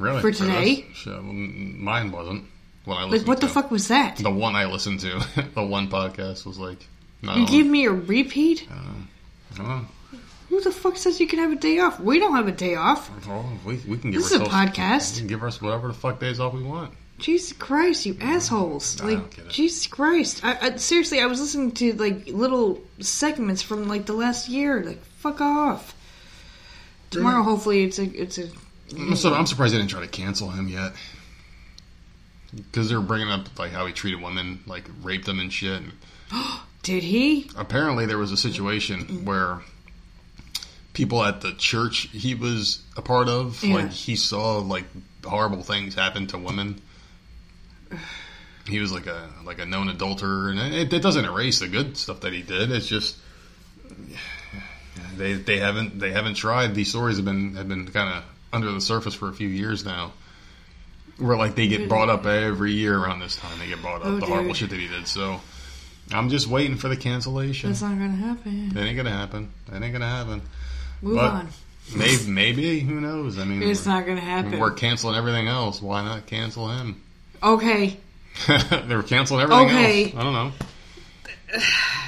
Really 0.00 0.20
For 0.20 0.32
today? 0.32 0.86
mine 1.06 2.10
wasn't. 2.10 2.44
When 2.84 2.96
I 2.96 3.04
Like, 3.04 3.26
what 3.26 3.40
the 3.40 3.46
to. 3.46 3.52
fuck 3.52 3.70
was 3.70 3.88
that? 3.88 4.16
The 4.16 4.30
one 4.30 4.56
I 4.56 4.64
listened 4.66 5.00
to, 5.00 5.24
the 5.54 5.62
one 5.62 5.88
podcast 5.88 6.46
was 6.46 6.58
like. 6.58 6.78
No, 7.22 7.34
You 7.36 7.46
gave 7.46 7.66
me 7.66 7.84
a 7.84 7.92
repeat? 7.92 8.66
Uh, 8.70 8.74
I 8.74 9.56
don't 9.56 9.68
know. 9.68 9.84
Who 10.48 10.60
the 10.62 10.72
fuck 10.72 10.96
says 10.96 11.20
you 11.20 11.26
can 11.28 11.38
have 11.38 11.52
a 11.52 11.56
day 11.56 11.78
off? 11.78 12.00
We 12.00 12.18
don't 12.18 12.34
have 12.34 12.48
a 12.48 12.52
day 12.52 12.74
off. 12.74 13.10
Well, 13.28 13.48
we, 13.64 13.76
we 13.86 13.98
can 13.98 14.10
give 14.10 14.22
This 14.22 14.32
is 14.32 14.40
a 14.40 14.44
podcast. 14.44 15.12
We 15.14 15.18
can 15.20 15.28
give 15.28 15.44
us 15.44 15.60
whatever 15.62 15.88
the 15.88 15.94
fuck 15.94 16.18
days 16.18 16.40
off 16.40 16.54
we 16.54 16.62
want. 16.62 16.92
Jesus 17.18 17.52
Christ, 17.52 18.06
you 18.06 18.16
assholes! 18.20 18.98
Like 19.02 19.18
don't 19.18 19.30
get 19.36 19.44
it. 19.44 19.50
Jesus 19.50 19.86
Christ! 19.86 20.40
I, 20.42 20.56
I 20.68 20.76
seriously, 20.76 21.20
I 21.20 21.26
was 21.26 21.38
listening 21.38 21.72
to 21.72 21.92
like 21.92 22.28
little 22.28 22.80
segments 23.00 23.60
from 23.60 23.86
like 23.88 24.06
the 24.06 24.14
last 24.14 24.48
year. 24.48 24.82
Like, 24.82 25.04
fuck 25.18 25.42
off. 25.42 25.94
Tomorrow, 27.10 27.42
hopefully, 27.42 27.84
it's 27.84 27.98
a 27.98 28.04
it's 28.04 28.38
a. 28.38 28.48
I'm, 28.96 29.12
I'm 29.12 29.46
surprised 29.46 29.74
they 29.74 29.78
didn't 29.78 29.90
try 29.90 30.00
to 30.00 30.08
cancel 30.08 30.50
him 30.50 30.68
yet. 30.68 30.92
Because 32.54 32.88
they're 32.88 33.00
bringing 33.00 33.30
up 33.30 33.58
like 33.58 33.70
how 33.72 33.86
he 33.86 33.92
treated 33.92 34.20
women, 34.22 34.60
like 34.66 34.84
raped 35.02 35.26
them 35.26 35.38
and 35.38 35.52
shit. 35.52 35.82
Did 36.82 37.02
he? 37.02 37.50
apparently, 37.56 38.06
there 38.06 38.18
was 38.18 38.32
a 38.32 38.36
situation 38.36 39.24
where 39.24 39.60
people 40.94 41.22
at 41.22 41.40
the 41.42 41.52
church 41.52 42.08
he 42.10 42.34
was 42.34 42.82
a 42.96 43.02
part 43.02 43.28
of, 43.28 43.62
Yeah. 43.62 43.74
like 43.74 43.90
he 43.92 44.16
saw 44.16 44.58
like 44.58 44.84
horrible 45.24 45.62
things 45.62 45.94
happen 45.94 46.26
to 46.28 46.38
women. 46.38 46.80
He 48.66 48.80
was 48.80 48.92
like 48.92 49.06
a 49.06 49.28
like 49.44 49.58
a 49.60 49.66
known 49.66 49.88
adulterer, 49.88 50.48
and 50.50 50.58
it, 50.74 50.92
it 50.92 51.02
doesn't 51.02 51.24
erase 51.24 51.58
the 51.60 51.68
good 51.68 51.96
stuff 51.96 52.20
that 52.20 52.32
he 52.32 52.42
did. 52.42 52.70
It's 52.72 52.86
just 52.86 53.16
they 55.16 55.34
they 55.34 55.58
haven't 55.58 55.98
they 55.98 56.12
haven't 56.12 56.34
tried. 56.34 56.74
These 56.74 56.88
stories 56.90 57.16
have 57.16 57.24
been 57.24 57.54
have 57.56 57.68
been 57.68 57.86
kind 57.88 58.14
of 58.18 58.24
under 58.52 58.70
the 58.72 58.80
surface 58.80 59.14
for 59.14 59.28
a 59.28 59.32
few 59.32 59.48
years 59.48 59.84
now. 59.84 60.12
Where 61.18 61.36
like 61.36 61.54
they 61.54 61.68
get 61.68 61.88
brought 61.88 62.08
up 62.08 62.24
every 62.24 62.72
year 62.72 62.96
around 62.98 63.20
this 63.20 63.36
time. 63.36 63.58
They 63.58 63.66
get 63.68 63.82
brought 63.82 64.00
up 64.00 64.06
Oh, 64.06 64.16
the 64.20 64.26
horrible 64.26 64.54
shit 64.54 64.70
that 64.70 64.78
he 64.78 64.88
did. 64.88 65.06
So 65.06 65.40
I'm 66.12 66.30
just 66.30 66.46
waiting 66.46 66.76
for 66.76 66.88
the 66.88 66.96
cancellation. 66.96 67.68
That's 67.70 67.82
not 67.82 67.90
gonna 67.90 68.08
happen. 68.10 68.70
That 68.70 68.84
ain't 68.84 68.96
gonna 68.96 69.10
happen. 69.10 69.50
That 69.68 69.82
ain't 69.82 69.92
gonna 69.92 70.08
happen. 70.08 70.42
Move 71.02 71.16
But- 71.16 71.30
on. 71.32 71.48
Maybe, 71.96 72.26
maybe 72.28 72.80
who 72.80 73.00
knows? 73.00 73.36
I 73.38 73.44
mean, 73.44 73.62
It's 73.64 73.84
not 73.84 74.06
gonna 74.06 74.20
happen. 74.20 74.60
we're 74.60 74.70
canceling 74.70 75.16
everything 75.16 75.48
else. 75.48 75.82
Why 75.82 76.02
not 76.04 76.24
cancel 76.26 76.68
him? 76.70 77.00
Okay. 77.42 77.96
they 78.46 78.94
were 78.94 79.02
canceling 79.02 79.40
everything 79.40 79.66
Okay. 79.66 80.04
else. 80.04 80.14
I 80.14 80.22
don't 80.22 80.32
know. 80.32 80.52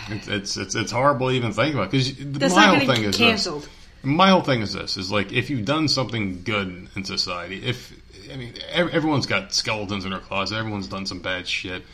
It's 0.08 0.28
it's 0.28 0.56
it's, 0.56 0.74
it's 0.76 0.92
horrible 0.92 1.28
to 1.30 1.34
even 1.34 1.52
think 1.52 1.74
about 1.74 1.90
because 1.90 2.14
That's 2.16 2.54
my 2.54 2.66
not 2.66 2.78
whole 2.84 2.94
thing 2.94 3.04
is 3.04 3.16
canceled. 3.16 3.62
this. 3.62 3.70
My 4.02 4.30
whole 4.30 4.42
thing 4.42 4.62
is 4.62 4.72
this: 4.72 4.96
is 4.96 5.10
like 5.10 5.32
if 5.32 5.50
you've 5.50 5.64
done 5.64 5.88
something 5.88 6.42
good 6.42 6.88
in 6.96 7.04
society, 7.04 7.64
if 7.64 7.92
I 8.32 8.36
mean 8.36 8.54
everyone's 8.72 9.26
got 9.26 9.54
skeletons 9.54 10.04
in 10.04 10.10
their 10.10 10.20
closet, 10.20 10.56
everyone's 10.56 10.88
done 10.88 11.06
some 11.06 11.20
bad 11.20 11.46
shit. 11.46 11.84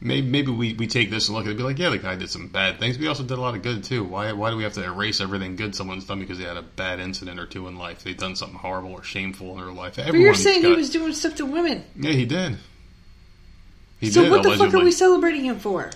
Maybe 0.00 0.28
maybe 0.28 0.52
we, 0.52 0.74
we 0.74 0.86
take 0.86 1.10
this 1.10 1.26
and 1.28 1.36
look 1.36 1.46
at 1.46 1.48
it 1.48 1.50
and 1.50 1.58
be 1.58 1.64
like, 1.64 1.78
yeah, 1.78 1.88
the 1.88 1.98
guy 1.98 2.14
did 2.14 2.30
some 2.30 2.46
bad 2.46 2.78
things. 2.78 2.96
But 2.96 3.02
he 3.02 3.08
also 3.08 3.24
did 3.24 3.36
a 3.36 3.40
lot 3.40 3.56
of 3.56 3.62
good 3.62 3.82
too. 3.82 4.04
Why 4.04 4.30
why 4.32 4.50
do 4.50 4.56
we 4.56 4.62
have 4.62 4.74
to 4.74 4.84
erase 4.84 5.20
everything 5.20 5.56
good 5.56 5.74
someone's 5.74 6.04
done 6.04 6.20
because 6.20 6.38
they 6.38 6.44
had 6.44 6.56
a 6.56 6.62
bad 6.62 7.00
incident 7.00 7.40
or 7.40 7.46
two 7.46 7.66
in 7.66 7.76
life? 7.76 8.04
They've 8.04 8.16
done 8.16 8.36
something 8.36 8.58
horrible 8.58 8.92
or 8.92 9.02
shameful 9.02 9.50
in 9.52 9.56
their 9.58 9.72
life. 9.72 9.96
But 9.96 10.14
you're 10.14 10.34
saying 10.34 10.62
he 10.64 10.72
was 10.72 10.90
doing 10.90 11.12
stuff 11.12 11.34
to 11.36 11.46
women. 11.46 11.84
yeah, 11.96 12.12
he 12.12 12.26
did. 12.26 12.58
He 13.98 14.10
so 14.10 14.22
did, 14.22 14.30
what 14.30 14.44
the 14.44 14.56
fuck 14.56 14.72
are 14.74 14.84
we 14.84 14.92
celebrating 14.92 15.44
him 15.44 15.58
for? 15.58 15.90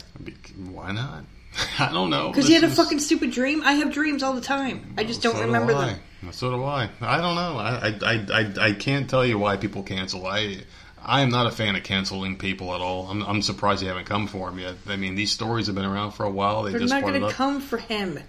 Why 0.56 0.90
not? 0.90 1.24
I 1.78 1.90
don't 1.92 2.10
know. 2.10 2.28
Because 2.28 2.46
he 2.48 2.54
had 2.54 2.64
a 2.64 2.68
is- 2.68 2.76
fucking 2.76 2.98
stupid 3.00 3.30
dream. 3.30 3.62
I 3.64 3.72
have 3.74 3.92
dreams 3.92 4.22
all 4.22 4.32
the 4.34 4.40
time. 4.40 4.94
I 4.96 5.04
just 5.04 5.22
don't 5.22 5.34
So 5.36 5.42
remember 5.42 5.74
I. 5.74 5.86
them. 5.86 6.32
So 6.32 6.50
do 6.50 6.62
I. 6.64 6.88
I 7.00 7.16
don't 7.18 7.34
know. 7.34 7.58
I, 7.58 7.98
I, 8.02 8.26
I, 8.32 8.68
I, 8.68 8.72
can't 8.74 9.10
tell 9.10 9.26
you 9.26 9.38
why 9.40 9.56
people 9.56 9.82
cancel. 9.82 10.24
I 10.26 10.58
I 11.04 11.22
am 11.22 11.30
not 11.30 11.48
a 11.48 11.50
fan 11.50 11.74
of 11.74 11.82
canceling 11.82 12.38
people 12.38 12.72
at 12.76 12.80
all. 12.80 13.08
I'm, 13.08 13.22
I'm 13.24 13.42
surprised 13.42 13.82
they 13.82 13.86
haven't 13.88 14.04
come 14.06 14.28
for 14.28 14.48
him 14.48 14.60
yet. 14.60 14.76
I 14.86 14.94
mean, 14.94 15.16
these 15.16 15.32
stories 15.32 15.66
have 15.66 15.74
been 15.74 15.84
around 15.84 16.12
for 16.12 16.24
a 16.24 16.30
while. 16.30 16.62
They 16.62 16.70
They're 16.70 16.80
just 16.80 16.92
not 16.92 17.02
going 17.02 17.20
to 17.20 17.28
come 17.30 17.60
for 17.60 17.78
him. 17.78 18.20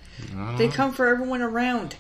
They 0.58 0.66
don't 0.66 0.74
come 0.74 0.92
for 0.92 1.08
everyone 1.08 1.44
around. 1.44 1.96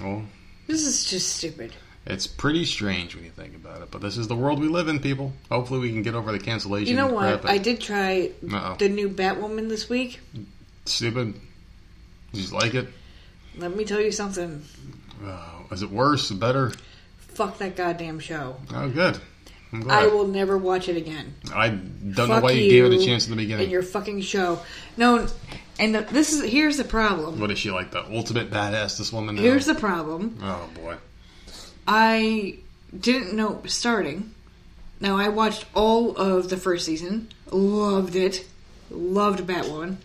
know. 0.00 0.06
Well, 0.06 0.22
This 0.68 0.86
is 0.86 1.04
just 1.04 1.36
stupid. 1.36 1.72
it's 2.06 2.28
pretty 2.28 2.64
strange 2.64 3.16
when 3.16 3.24
you 3.24 3.30
think 3.32 3.56
about 3.56 3.82
it. 3.82 3.90
But 3.90 4.02
this 4.02 4.16
is 4.16 4.28
the 4.28 4.36
world 4.36 4.60
we 4.60 4.68
live 4.68 4.86
in, 4.86 5.00
people. 5.00 5.32
Hopefully, 5.50 5.80
we 5.80 5.90
can 5.90 6.02
get 6.02 6.14
over 6.14 6.30
the 6.30 6.38
cancellation. 6.38 6.88
You 6.90 6.96
know 6.96 7.12
what? 7.12 7.44
I 7.44 7.58
did 7.58 7.80
try 7.80 8.30
Uh-oh. 8.52 8.76
the 8.78 8.88
new 8.88 9.08
Batwoman 9.08 9.68
this 9.68 9.88
week. 9.88 10.20
Stupid. 10.84 11.34
You 12.32 12.40
just 12.40 12.52
like 12.52 12.74
it. 12.74 12.88
Let 13.56 13.76
me 13.76 13.84
tell 13.84 14.00
you 14.00 14.12
something. 14.12 14.64
Uh, 15.24 15.62
is 15.70 15.82
it 15.82 15.90
worse? 15.90 16.30
Better? 16.30 16.72
Fuck 17.18 17.58
that 17.58 17.76
goddamn 17.76 18.20
show. 18.20 18.56
Oh, 18.72 18.88
good. 18.88 19.20
I 19.88 20.06
will 20.06 20.26
never 20.26 20.56
watch 20.56 20.88
it 20.88 20.96
again. 20.96 21.34
I 21.52 21.70
don't 21.70 22.28
know 22.28 22.40
why 22.40 22.52
you, 22.52 22.70
gave 22.70 22.84
it 22.84 22.92
a 22.92 23.04
chance 23.04 23.26
in 23.26 23.30
the 23.30 23.36
beginning. 23.36 23.64
And 23.64 23.72
your 23.72 23.82
fucking 23.82 24.20
show. 24.20 24.60
No, 24.96 25.26
and 25.78 25.94
the, 25.94 26.02
this 26.02 26.32
is 26.32 26.48
here's 26.48 26.76
the 26.76 26.84
problem. 26.84 27.40
What 27.40 27.50
is 27.50 27.58
she 27.58 27.70
like? 27.70 27.90
The 27.90 28.04
ultimate 28.04 28.50
badass? 28.50 28.98
This 28.98 29.12
woman. 29.12 29.34
Now? 29.34 29.42
Here's 29.42 29.66
the 29.66 29.74
problem. 29.74 30.38
Oh 30.42 30.68
boy. 30.76 30.96
I 31.88 32.58
didn't 32.98 33.34
know 33.34 33.62
starting. 33.66 34.32
Now 35.00 35.16
I 35.16 35.28
watched 35.28 35.66
all 35.74 36.16
of 36.16 36.50
the 36.50 36.56
first 36.56 36.86
season. 36.86 37.28
Loved 37.50 38.14
it. 38.14 38.46
Loved 38.90 39.40
Batwoman. 39.40 39.96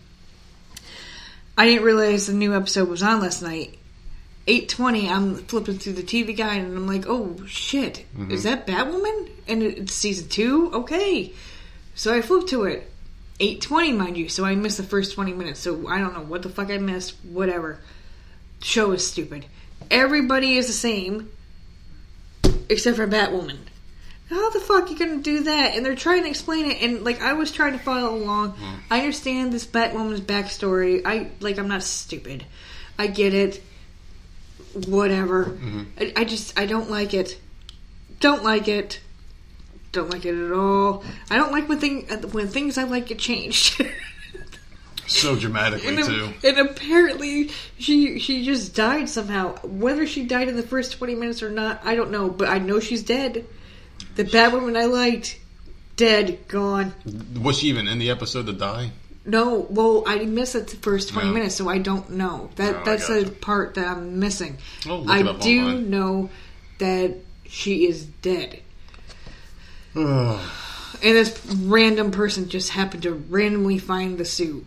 I 1.60 1.66
didn't 1.66 1.84
realize 1.84 2.26
the 2.26 2.32
new 2.32 2.56
episode 2.56 2.88
was 2.88 3.02
on 3.02 3.20
last 3.20 3.42
night. 3.42 3.78
820, 4.46 5.10
I'm 5.10 5.34
flipping 5.44 5.76
through 5.76 5.92
the 5.92 6.02
TV 6.02 6.34
guide 6.34 6.62
and 6.62 6.74
I'm 6.74 6.86
like, 6.86 7.04
oh 7.06 7.36
shit, 7.46 8.06
mm-hmm. 8.16 8.30
is 8.30 8.44
that 8.44 8.66
Batwoman? 8.66 9.28
And 9.46 9.62
it's 9.62 9.92
season 9.92 10.30
two? 10.30 10.72
Okay. 10.72 11.34
So 11.94 12.14
I 12.14 12.22
flipped 12.22 12.48
to 12.48 12.64
it. 12.64 12.90
820, 13.40 13.92
mind 13.92 14.16
you, 14.16 14.30
so 14.30 14.46
I 14.46 14.54
missed 14.54 14.78
the 14.78 14.84
first 14.84 15.12
20 15.12 15.34
minutes. 15.34 15.60
So 15.60 15.86
I 15.86 15.98
don't 15.98 16.14
know 16.14 16.22
what 16.22 16.40
the 16.40 16.48
fuck 16.48 16.70
I 16.70 16.78
missed. 16.78 17.16
Whatever. 17.24 17.78
Show 18.62 18.92
is 18.92 19.06
stupid. 19.06 19.44
Everybody 19.90 20.56
is 20.56 20.66
the 20.66 20.72
same 20.72 21.30
except 22.70 22.96
for 22.96 23.06
Batwoman. 23.06 23.58
How 24.30 24.50
the 24.50 24.60
fuck 24.60 24.90
you 24.90 24.96
gonna 24.98 25.16
do 25.18 25.42
that? 25.44 25.74
And 25.74 25.84
they're 25.84 25.96
trying 25.96 26.22
to 26.22 26.28
explain 26.28 26.70
it, 26.70 26.80
and 26.82 27.02
like 27.04 27.20
I 27.20 27.32
was 27.32 27.50
trying 27.50 27.72
to 27.72 27.78
follow 27.80 28.14
along. 28.14 28.52
Hmm. 28.52 28.74
I 28.90 29.00
understand 29.00 29.52
this 29.52 29.66
Batwoman's 29.66 30.20
backstory. 30.20 31.02
I 31.04 31.30
like 31.40 31.58
I'm 31.58 31.68
not 31.68 31.82
stupid. 31.82 32.46
I 32.98 33.08
get 33.08 33.34
it. 33.34 33.60
Whatever. 34.86 35.46
Mm-hmm. 35.46 35.82
I, 35.98 36.12
I 36.18 36.24
just 36.24 36.58
I 36.58 36.66
don't 36.66 36.88
like 36.90 37.12
it. 37.12 37.40
Don't 38.20 38.44
like 38.44 38.68
it. 38.68 39.00
Don't 39.92 40.10
like 40.10 40.24
it 40.24 40.34
at 40.38 40.52
all. 40.52 41.02
I 41.28 41.36
don't 41.36 41.50
like 41.50 41.68
when 41.68 41.80
thing 41.80 42.06
when 42.30 42.46
things 42.46 42.78
I 42.78 42.84
like 42.84 43.06
get 43.06 43.18
changed. 43.18 43.84
So 45.06 45.34
dramatically 45.34 45.96
And, 45.96 46.04
too. 46.04 46.32
and 46.44 46.58
apparently 46.58 47.50
she 47.78 48.20
she 48.20 48.44
just 48.44 48.76
died 48.76 49.08
somehow. 49.08 49.56
Whether 49.64 50.06
she 50.06 50.24
died 50.24 50.46
in 50.48 50.54
the 50.54 50.62
first 50.62 50.92
twenty 50.92 51.16
minutes 51.16 51.42
or 51.42 51.50
not, 51.50 51.80
I 51.84 51.96
don't 51.96 52.12
know. 52.12 52.28
But 52.28 52.48
I 52.48 52.58
know 52.58 52.78
she's 52.78 53.02
dead. 53.02 53.44
The 54.16 54.24
Batwoman 54.24 54.76
I 54.76 54.84
liked, 54.86 55.38
dead, 55.96 56.46
gone. 56.48 56.92
Was 57.40 57.58
she 57.58 57.68
even 57.68 57.86
in 57.88 57.98
the 57.98 58.10
episode 58.10 58.46
to 58.46 58.52
die? 58.52 58.90
No, 59.24 59.66
well, 59.70 60.02
I 60.06 60.24
missed 60.24 60.54
the 60.54 60.64
first 60.76 61.10
twenty 61.10 61.28
No. 61.28 61.34
minutes, 61.34 61.54
so 61.54 61.68
I 61.68 61.78
don't 61.78 62.10
know. 62.10 62.50
That 62.56 62.74
Oh, 62.76 62.80
I 62.80 62.84
that's 62.84 63.06
the 63.08 63.30
part 63.40 63.74
that 63.74 63.86
I'm 63.86 64.18
missing. 64.18 64.58
Oh, 64.88 64.96
look 65.00 65.10
I 65.10 65.22
do 65.38 65.60
online. 65.60 65.90
know 65.90 66.30
that 66.78 67.16
she 67.46 67.86
is 67.86 68.04
dead. 68.04 68.60
And 71.02 71.16
this 71.16 71.40
random 71.62 72.10
person 72.10 72.48
just 72.50 72.70
happened 72.70 73.04
to 73.04 73.12
randomly 73.14 73.78
find 73.78 74.18
the 74.18 74.24
suit 74.26 74.66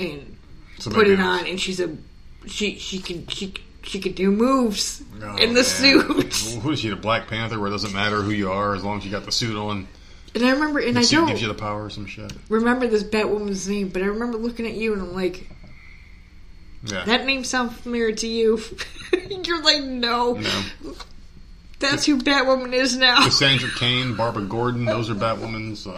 and 0.00 0.36
So 0.80 0.90
put 0.90 1.06
it 1.06 1.18
was- 1.18 1.20
on, 1.20 1.46
and 1.46 1.60
she's 1.60 1.78
a 1.78 1.96
she 2.46 2.78
she 2.78 2.98
can 2.98 3.28
she 3.28 3.54
she 3.88 4.00
could 4.00 4.14
do 4.14 4.30
moves 4.30 5.02
Oh, 5.22 5.36
in 5.36 5.50
the 5.50 5.62
man. 5.62 5.64
suit. 5.64 6.34
Who 6.62 6.70
is 6.70 6.80
she? 6.80 6.88
The 6.90 6.96
Black 6.96 7.26
Panther, 7.28 7.58
where 7.58 7.68
it 7.68 7.72
doesn't 7.72 7.92
matter 7.94 8.22
who 8.22 8.30
you 8.30 8.50
are 8.52 8.74
as 8.74 8.84
long 8.84 8.98
as 8.98 9.04
you 9.04 9.10
got 9.10 9.24
the 9.24 9.32
suit 9.32 9.56
on. 9.56 9.88
And 10.34 10.44
I 10.44 10.50
remember, 10.50 10.78
and 10.78 10.94
The 10.94 11.00
I 11.00 11.02
suit 11.02 11.16
don't 11.16 11.28
gives 11.28 11.42
you 11.42 11.48
the 11.48 11.54
power 11.54 11.84
or 11.86 11.90
some 11.90 12.06
shit. 12.06 12.30
remember 12.48 12.86
this 12.86 13.02
Batwoman's 13.02 13.68
name, 13.68 13.88
but 13.88 14.02
I 14.02 14.06
remember 14.06 14.38
looking 14.38 14.66
at 14.66 14.74
you 14.74 14.92
and 14.92 15.02
I'm 15.02 15.14
like, 15.14 15.50
Yeah. 16.84 17.04
that 17.06 17.24
name 17.26 17.44
sounds 17.44 17.72
familiar 17.78 18.12
to 18.12 18.26
you. 18.28 18.60
You're 19.44 19.62
like, 19.62 19.82
no, 19.84 20.34
no. 20.34 20.62
that's 21.78 22.04
who 22.06 22.18
Batwoman 22.18 22.72
is 22.74 22.96
now. 22.96 23.24
Cassandra 23.24 23.70
Cain, 23.78 24.14
Barbara 24.14 24.44
Gordon, 24.44 24.84
those 24.84 25.08
are 25.10 25.14
Batwoman's. 25.14 25.86
Um, 25.86 25.96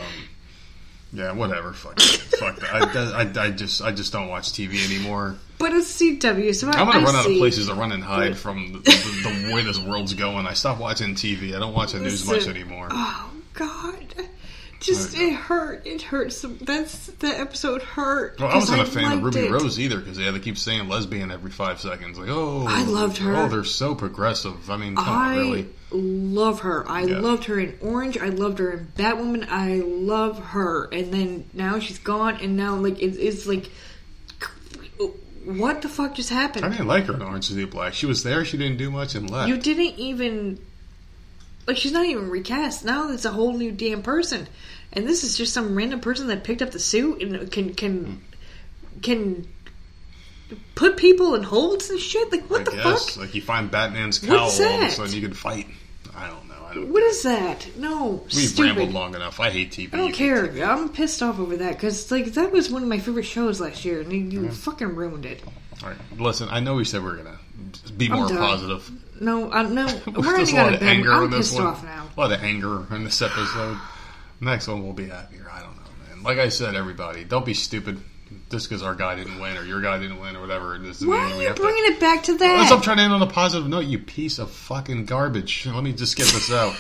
yeah, 1.13 1.33
whatever. 1.33 1.73
Fuck, 1.73 2.01
fuck 2.01 2.57
that. 2.61 2.73
I, 2.73 3.23
I, 3.23 3.47
I 3.47 3.51
just, 3.51 3.83
I 3.83 3.93
just 3.93 4.13
don't 4.13 4.29
watch 4.29 4.53
TV 4.53 4.85
anymore. 4.85 5.37
But 5.59 5.73
it's 5.73 6.01
CW, 6.01 6.55
so 6.55 6.69
I, 6.69 6.73
I'm 6.73 6.87
gonna 6.87 7.01
I 7.01 7.05
run 7.05 7.17
out 7.17 7.27
of 7.27 7.37
places 7.37 7.67
to 7.69 7.75
run 7.75 7.93
and 7.93 8.03
hide 8.03 8.37
from 8.37 8.73
the, 8.73 8.79
the, 8.79 9.47
the 9.47 9.55
way 9.55 9.63
this 9.63 9.79
world's 9.79 10.15
going. 10.15 10.47
I 10.47 10.55
stopped 10.55 10.81
watching 10.81 11.15
TV. 11.15 11.55
I 11.55 11.59
don't 11.59 11.75
watch 11.75 11.93
the 11.93 12.01
news 12.01 12.27
much 12.27 12.47
anymore. 12.47 12.89
Oh 12.91 13.31
God. 13.55 14.15
Just 14.81 15.15
it 15.17 15.35
hurt. 15.35 15.87
It 15.87 16.01
hurt. 16.03 16.33
Some, 16.33 16.57
that's 16.59 17.07
that 17.09 17.39
episode 17.39 17.83
hurt. 17.83 18.41
Well, 18.41 18.49
I 18.49 18.55
wasn't 18.55 18.81
a 18.81 18.87
fan 18.87 19.13
of 19.13 19.23
Ruby 19.23 19.41
it. 19.41 19.51
Rose 19.51 19.79
either 19.79 19.99
because 19.99 20.17
they 20.17 20.25
had 20.25 20.33
to 20.35 20.41
keep 20.41 20.57
saying 20.57 20.89
lesbian 20.89 21.31
every 21.31 21.51
five 21.51 21.81
seconds. 21.81 22.19
Like, 22.19 22.31
oh, 22.31 22.65
I 22.67 22.85
loved 22.85 23.19
her. 23.19 23.37
Oh, 23.37 23.49
they're 23.49 23.63
so 23.65 23.95
progressive. 23.95 24.71
I 24.71 24.79
mean, 24.79 24.97
come 24.97 25.07
on, 25.09 25.29
I 25.29 25.37
really? 25.37 25.69
love 25.91 26.61
her. 26.61 26.89
I 26.89 27.03
Yeah. 27.03 27.19
loved 27.19 27.45
her 27.45 27.61
in 27.61 27.77
Orange. 27.83 28.17
I 28.17 28.31
loved 28.31 28.59
her 28.59 28.71
in 28.73 28.87
Batwoman. 28.97 29.47
I 29.51 29.77
love 29.85 30.39
her. 30.47 30.87
And 30.93 31.13
then 31.13 31.51
now 31.53 31.79
she's 31.79 31.99
gone, 31.99 32.37
and 32.41 32.57
now 32.57 32.75
like 32.77 33.01
it's, 33.03 33.19
it's 33.19 33.47
like, 33.47 33.71
what 35.45 35.83
the 35.83 35.89
fuck 35.89 36.15
just 36.15 36.31
happened? 36.31 36.65
I 36.65 36.69
didn't 36.71 36.87
like 36.87 37.05
her 37.07 37.15
in 37.15 37.23
Orange 37.23 37.51
is 37.51 37.57
the 37.57 37.65
Black. 37.65 37.95
She 37.95 38.07
was 38.07 38.23
there. 38.23 38.45
She 38.45 38.57
didn't 38.57 38.77
do 38.79 38.91
much 38.91 39.15
and 39.15 39.29
left. 39.31 39.49
You 39.49 39.57
didn't 39.57 39.99
even 39.99 40.59
like 41.67 41.77
she's 41.77 41.93
not 41.93 42.07
even 42.07 42.31
recast. 42.31 42.85
Now 42.85 43.11
it's 43.11 43.25
a 43.25 43.31
whole 43.31 43.53
new 43.53 43.73
damn 43.73 44.03
person, 44.03 44.49
and 44.93 45.07
this 45.07 45.25
is 45.25 45.37
just 45.37 45.53
some 45.53 45.75
random 45.75 46.01
person 46.01 46.29
that 46.29 46.45
picked 46.45 46.63
up 46.63 46.71
the 46.71 46.79
suit 46.79 47.23
and 47.23 47.51
can 47.51 47.75
can 47.75 48.05
hmm. 48.05 49.01
can 49.03 49.49
put 50.75 50.97
people 50.97 51.35
in 51.35 51.43
holds 51.43 51.91
and 51.91 51.99
shit. 51.99 52.31
Like 52.33 52.49
what 52.51 52.63
I 52.63 52.65
the 52.65 52.71
guess. 52.73 53.11
fuck? 53.11 53.25
Like 53.25 53.35
you 53.35 53.43
find 53.43 53.71
Batman's 53.71 54.19
cowl, 54.19 54.39
all 54.39 54.47
of 54.47 54.53
a 54.53 54.91
sudden 54.91 55.15
you 55.15 55.23
can 55.23 55.35
fight. 55.35 55.67
I 56.17 56.29
don't 56.29 56.49
know. 56.49 56.55
I 56.67 56.75
don't. 56.75 56.93
What 56.93 57.03
is 57.03 57.23
that? 57.23 57.69
No, 57.77 58.23
We've 58.25 58.33
stupid. 58.33 58.77
rambled 58.77 58.93
long 58.93 59.15
enough. 59.15 59.41
I 59.41 59.51
hate 59.51 59.71
TV. 59.71 59.95
I 59.95 59.97
don't 59.99 60.13
care. 60.13 60.47
I'm 60.65 60.89
pissed 60.89 61.23
off 61.23 61.39
over 61.39 61.57
that 61.59 61.75
because 61.75 62.11
like 62.11 62.27
that 62.35 62.53
was 62.53 62.71
one 62.71 62.83
of 62.83 62.89
my 62.89 62.99
favorite 62.99 63.25
shows 63.25 63.61
last 63.61 63.85
year, 63.85 64.01
and 64.01 64.13
you, 64.13 64.43
you 64.43 64.51
fucking 64.51 64.95
ruined 64.95 65.27
it. 65.27 65.43
All 65.83 65.89
right, 65.89 65.99
listen. 66.19 66.49
I 66.51 66.61
know 66.61 66.75
we 66.75 66.85
said 66.85 67.03
we 67.03 67.11
are 67.11 67.17
gonna 67.17 67.39
be 67.97 68.09
more 68.09 68.29
positive. 68.29 68.91
No, 69.21 69.51
I'm 69.53 69.75
no. 69.75 69.85
We're 70.07 70.37
ending 70.37 70.59
on 70.59 70.73
a 70.73 70.75
of 70.75 70.81
bad. 70.81 70.83
anger 70.89 71.13
I'm 71.13 71.31
this 71.31 71.51
pissed 71.51 71.55
one. 71.57 71.67
off 71.67 71.85
now. 71.85 72.09
A 72.17 72.21
lot 72.21 72.33
of 72.33 72.43
anger 72.43 72.87
in 72.95 73.05
this 73.05 73.21
episode. 73.23 73.79
Next 74.41 74.67
one 74.69 74.83
will 74.83 74.93
be 74.95 75.09
happier. 75.09 75.47
I 75.53 75.61
don't 75.61 75.77
know, 75.77 75.83
man. 76.09 76.23
Like 76.23 76.39
I 76.39 76.49
said, 76.49 76.75
everybody, 76.75 77.25
don't 77.25 77.45
be 77.45 77.55
stupid. 77.55 78.01
Just 78.51 78.69
because 78.69 78.83
our 78.83 78.95
guy 78.95 79.15
didn't 79.17 79.41
win 79.41 79.57
or 79.57 79.65
your 79.65 79.81
guy 79.81 79.99
didn't 79.99 80.21
win 80.21 80.37
or 80.37 80.41
whatever. 80.41 80.77
Doesn't 80.79 81.07
Why 81.09 81.19
are 81.33 81.41
you 81.41 81.47
have 81.49 81.57
to- 81.57 81.63
bringing 81.63 81.85
it 81.93 82.01
back 82.01 82.23
to 82.25 82.37
that? 82.39 82.73
I'm 82.73 82.81
trying 82.81 82.97
to 82.99 83.03
end 83.03 83.13
on 83.13 83.23
a 83.23 83.27
positive 83.27 83.69
note, 83.69 83.85
you 83.87 83.99
piece 83.99 84.39
of 84.39 84.51
fucking 84.51 85.05
garbage. 85.07 85.67
Let 85.73 85.83
me 85.85 85.93
just 85.93 86.17
get 86.17 86.27
this 86.29 86.51
out. 86.53 86.75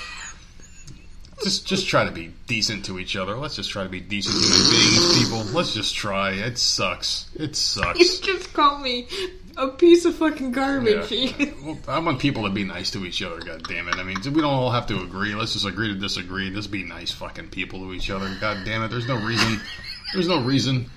just, 1.42 1.66
just 1.66 1.88
try 1.88 2.04
to 2.04 2.10
be 2.12 2.32
decent 2.46 2.84
to 2.86 2.98
each 2.98 3.16
other. 3.16 3.34
Let's 3.36 3.56
just 3.56 3.70
try 3.70 3.82
to 3.82 3.88
be 3.88 4.00
decent 4.00 4.36
human 4.36 4.70
beings, 4.70 5.18
people. 5.22 5.38
Let's 5.56 5.72
just 5.74 5.94
try. 5.94 6.32
It 6.32 6.58
sucks. 6.58 7.30
It 7.34 7.56
sucks. 7.56 7.98
You 7.98 8.04
sucks. 8.04 8.26
just 8.26 8.52
call 8.52 8.78
me 8.78 9.08
a 9.60 9.68
piece 9.68 10.04
of 10.04 10.14
fucking 10.16 10.52
garbage. 10.52 11.10
Yeah. 11.10 11.50
Well, 11.64 11.78
I 11.88 11.98
want 11.98 12.18
people 12.18 12.44
to 12.44 12.50
be 12.50 12.64
nice 12.64 12.90
to 12.92 13.04
each 13.04 13.22
other. 13.22 13.40
God 13.40 13.62
damn 13.68 13.88
it! 13.88 13.96
I 13.96 14.02
mean, 14.02 14.16
we 14.24 14.40
don't 14.40 14.44
all 14.44 14.70
have 14.70 14.86
to 14.88 15.00
agree. 15.02 15.34
Let's 15.34 15.52
just 15.52 15.66
agree 15.66 15.88
to 15.88 15.98
disagree. 15.98 16.50
Just 16.50 16.70
be 16.70 16.82
nice, 16.84 17.10
fucking 17.12 17.48
people 17.50 17.80
to 17.80 17.92
each 17.92 18.10
other. 18.10 18.30
God 18.40 18.64
damn 18.64 18.82
it! 18.82 18.88
There's 18.88 19.06
no 19.08 19.16
reason. 19.16 19.60
There's 20.14 20.28
no 20.28 20.42
reason. 20.42 20.90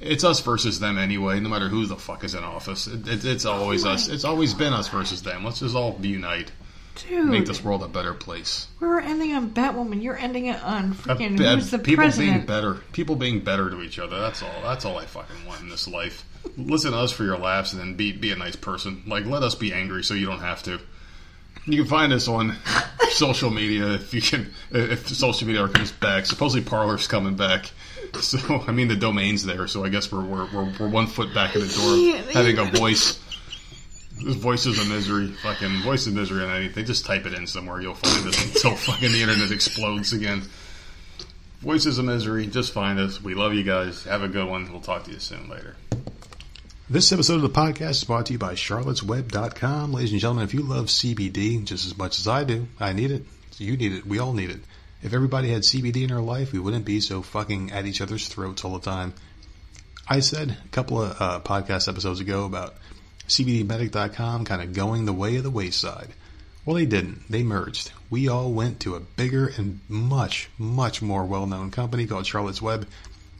It's 0.00 0.24
us 0.24 0.40
versus 0.40 0.80
them 0.80 0.98
anyway. 0.98 1.40
No 1.40 1.48
matter 1.48 1.68
who 1.68 1.86
the 1.86 1.96
fuck 1.96 2.24
is 2.24 2.34
in 2.34 2.44
office, 2.44 2.86
it, 2.86 3.06
it, 3.08 3.24
it's 3.24 3.44
always 3.46 3.86
us. 3.86 4.08
It's 4.08 4.24
always 4.24 4.52
been 4.52 4.72
us 4.72 4.88
versus 4.88 5.22
them. 5.22 5.44
Let's 5.44 5.60
just 5.60 5.74
all 5.74 5.98
unite. 6.02 6.52
Dude, 7.08 7.26
Make 7.28 7.46
this 7.46 7.64
world 7.64 7.82
a 7.82 7.88
better 7.88 8.14
place. 8.14 8.68
we 8.80 8.86
were 8.86 9.00
ending 9.00 9.32
on 9.34 9.50
Batwoman. 9.50 10.00
You're 10.00 10.16
ending 10.16 10.46
it 10.46 10.62
on 10.62 10.94
freaking 10.94 11.40
uh, 11.40 11.56
who's 11.56 11.70
the 11.72 11.78
people 11.80 12.08
being 12.16 12.46
better. 12.46 12.74
People 12.92 13.16
being 13.16 13.40
better 13.40 13.68
to 13.70 13.82
each 13.82 13.98
other. 13.98 14.20
That's 14.20 14.42
all. 14.42 14.62
That's 14.62 14.84
all 14.84 14.98
I 14.98 15.06
fucking 15.06 15.44
want 15.46 15.62
in 15.62 15.68
this 15.68 15.88
life. 15.88 16.24
Listen 16.56 16.92
to 16.92 16.98
us 16.98 17.12
for 17.12 17.24
your 17.24 17.38
laughs 17.38 17.72
and 17.72 17.80
then 17.80 17.94
be 17.94 18.12
be 18.12 18.30
a 18.30 18.36
nice 18.36 18.56
person. 18.56 19.02
Like 19.06 19.24
let 19.24 19.42
us 19.42 19.54
be 19.54 19.72
angry 19.72 20.04
so 20.04 20.14
you 20.14 20.26
don't 20.26 20.40
have 20.40 20.62
to. 20.64 20.80
You 21.66 21.78
can 21.78 21.86
find 21.86 22.12
us 22.12 22.28
on 22.28 22.56
social 23.10 23.50
media 23.50 23.94
if 23.94 24.12
you 24.12 24.20
can. 24.20 24.52
If 24.70 25.08
social 25.08 25.46
media 25.46 25.66
comes 25.68 25.92
back, 25.92 26.26
supposedly 26.26 26.68
Parler's 26.68 27.06
coming 27.06 27.36
back. 27.36 27.70
So 28.20 28.38
I 28.68 28.72
mean 28.72 28.88
the 28.88 28.96
domain's 28.96 29.44
there. 29.44 29.66
So 29.66 29.84
I 29.84 29.88
guess 29.88 30.12
we're 30.12 30.22
we're 30.22 30.46
we're, 30.52 30.72
we're 30.78 30.88
one 30.88 31.06
foot 31.06 31.34
back 31.34 31.54
in 31.54 31.62
the 31.62 31.68
door 31.68 32.20
of 32.20 32.30
having 32.30 32.58
a 32.58 32.64
voice. 32.64 33.20
This 34.22 34.36
voices 34.36 34.78
of 34.78 34.88
misery, 34.88 35.26
fucking 35.42 35.82
voice 35.82 36.06
of 36.06 36.14
misery 36.14 36.44
on 36.44 36.50
anything. 36.50 36.84
Just 36.84 37.04
type 37.04 37.26
it 37.26 37.34
in 37.34 37.48
somewhere. 37.48 37.80
You'll 37.80 37.96
find 37.96 38.28
us 38.28 38.44
until 38.44 38.76
fucking 38.76 39.10
the 39.10 39.20
internet 39.20 39.50
explodes 39.50 40.12
again. 40.12 40.42
Voices 41.64 41.98
of 41.98 42.04
Misery, 42.04 42.46
just 42.46 42.74
find 42.74 42.98
us. 42.98 43.22
We 43.22 43.34
love 43.34 43.54
you 43.54 43.62
guys. 43.62 44.04
Have 44.04 44.22
a 44.22 44.28
good 44.28 44.46
one. 44.46 44.70
We'll 44.70 44.82
talk 44.82 45.04
to 45.04 45.10
you 45.10 45.18
soon 45.18 45.48
later. 45.48 45.76
This 46.90 47.12
episode 47.12 47.36
of 47.36 47.42
the 47.42 47.48
podcast 47.48 47.92
is 47.92 48.04
brought 48.04 48.26
to 48.26 48.34
you 48.34 48.38
by 48.38 48.52
charlottesweb.com. 48.52 49.94
Ladies 49.94 50.12
and 50.12 50.20
gentlemen, 50.20 50.44
if 50.44 50.52
you 50.52 50.60
love 50.60 50.88
CBD 50.88 51.64
just 51.64 51.86
as 51.86 51.96
much 51.96 52.18
as 52.18 52.28
I 52.28 52.44
do, 52.44 52.68
I 52.78 52.92
need 52.92 53.10
it. 53.10 53.24
You 53.56 53.74
need 53.78 53.92
it. 53.92 54.06
We 54.06 54.18
all 54.18 54.34
need 54.34 54.50
it. 54.50 54.60
If 55.02 55.14
everybody 55.14 55.48
had 55.48 55.62
CBD 55.62 56.04
in 56.04 56.12
our 56.12 56.20
life, 56.20 56.52
we 56.52 56.58
wouldn't 56.58 56.84
be 56.84 57.00
so 57.00 57.22
fucking 57.22 57.72
at 57.72 57.86
each 57.86 58.02
other's 58.02 58.28
throats 58.28 58.66
all 58.66 58.74
the 58.74 58.84
time. 58.84 59.14
I 60.06 60.20
said 60.20 60.58
a 60.62 60.68
couple 60.68 61.00
of 61.00 61.16
uh, 61.18 61.40
podcast 61.40 61.88
episodes 61.88 62.20
ago 62.20 62.44
about 62.44 62.74
CBDmedic.com 63.28 64.44
kind 64.44 64.60
of 64.60 64.74
going 64.74 65.06
the 65.06 65.14
way 65.14 65.36
of 65.36 65.42
the 65.42 65.50
wayside. 65.50 66.08
Well, 66.66 66.76
they 66.76 66.84
didn't. 66.84 67.22
They 67.30 67.44
merged. 67.44 67.92
We 68.10 68.28
all 68.28 68.52
went 68.52 68.80
to 68.80 68.94
a 68.94 69.00
bigger 69.00 69.46
and 69.56 69.80
much, 69.88 70.50
much 70.58 71.00
more 71.00 71.24
well 71.24 71.46
known 71.46 71.70
company 71.70 72.06
called 72.06 72.26
Charlotte's 72.26 72.60
Web. 72.60 72.86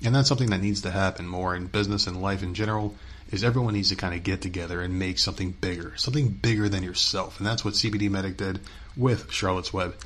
And 0.03 0.15
that's 0.15 0.31
something 0.31 0.49
that 0.49 0.63
needs 0.63 0.81
to 0.83 0.91
happen 0.91 1.27
more 1.29 1.55
in 1.55 1.67
business 1.67 2.07
and 2.07 2.23
life 2.23 2.43
in 2.43 2.55
general 2.55 2.97
is 3.35 3.43
everyone 3.43 3.75
needs 3.75 3.89
to 3.89 3.97
kind 3.97 4.15
of 4.15 4.23
get 4.23 4.41
together 4.41 4.81
and 4.81 4.99
make 4.99 5.19
something 5.19 5.51
bigger, 5.51 5.93
something 5.97 6.29
bigger 6.29 6.69
than 6.69 6.85
yourself. 6.85 7.39
And 7.39 7.47
that's 7.47 7.65
what 7.65 7.75
CBD 7.75 8.09
Medic 8.09 8.37
did 8.37 8.61
with 8.97 9.31
Charlotte's 9.33 9.73
Web. 9.73 9.97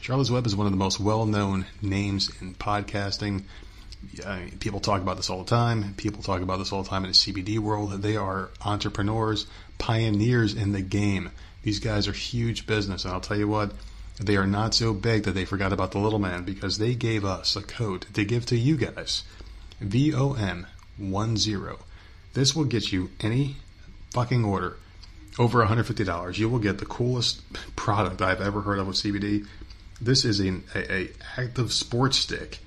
Charlotte's 0.00 0.30
Web 0.30 0.46
is 0.46 0.54
one 0.54 0.66
of 0.66 0.72
the 0.72 0.78
most 0.78 1.00
well 1.00 1.26
known 1.26 1.66
names 1.82 2.30
in 2.40 2.54
podcasting. 2.54 3.42
I 4.24 4.38
mean, 4.38 4.58
people 4.58 4.78
talk 4.78 5.02
about 5.02 5.16
this 5.16 5.28
all 5.30 5.42
the 5.42 5.50
time. 5.50 5.94
People 5.96 6.22
talk 6.22 6.42
about 6.42 6.58
this 6.58 6.72
all 6.72 6.84
the 6.84 6.88
time 6.88 7.04
in 7.04 7.10
the 7.10 7.16
CBD 7.16 7.58
world. 7.58 7.90
They 8.02 8.16
are 8.16 8.50
entrepreneurs, 8.64 9.46
pioneers 9.78 10.54
in 10.54 10.70
the 10.70 10.82
game. 10.82 11.32
These 11.64 11.80
guys 11.80 12.06
are 12.06 12.12
huge 12.12 12.68
business. 12.68 13.04
And 13.04 13.12
I'll 13.12 13.20
tell 13.20 13.36
you 13.36 13.48
what, 13.48 13.72
they 14.20 14.36
are 14.36 14.46
not 14.46 14.74
so 14.74 14.94
big 14.94 15.24
that 15.24 15.32
they 15.32 15.44
forgot 15.44 15.72
about 15.72 15.90
the 15.90 15.98
little 15.98 16.20
man 16.20 16.44
because 16.44 16.78
they 16.78 16.94
gave 16.94 17.24
us 17.24 17.56
a 17.56 17.62
code 17.62 18.06
to 18.14 18.24
give 18.24 18.46
to 18.46 18.56
you 18.56 18.76
guys. 18.76 19.24
VOM10. 19.82 20.66
This 22.36 22.54
will 22.54 22.66
get 22.66 22.92
you 22.92 23.08
any 23.18 23.56
fucking 24.10 24.44
order 24.44 24.76
over 25.38 25.64
$150. 25.64 26.36
You 26.36 26.50
will 26.50 26.58
get 26.58 26.76
the 26.76 26.84
coolest 26.84 27.40
product 27.76 28.20
I've 28.20 28.42
ever 28.42 28.60
heard 28.60 28.78
of 28.78 28.88
with 28.88 28.96
CBD. 28.96 29.46
This 30.02 30.26
is 30.26 30.38
an 30.40 30.62
a, 30.74 30.92
a 30.92 31.08
active 31.38 31.72
sports 31.72 32.18
stick. 32.18 32.58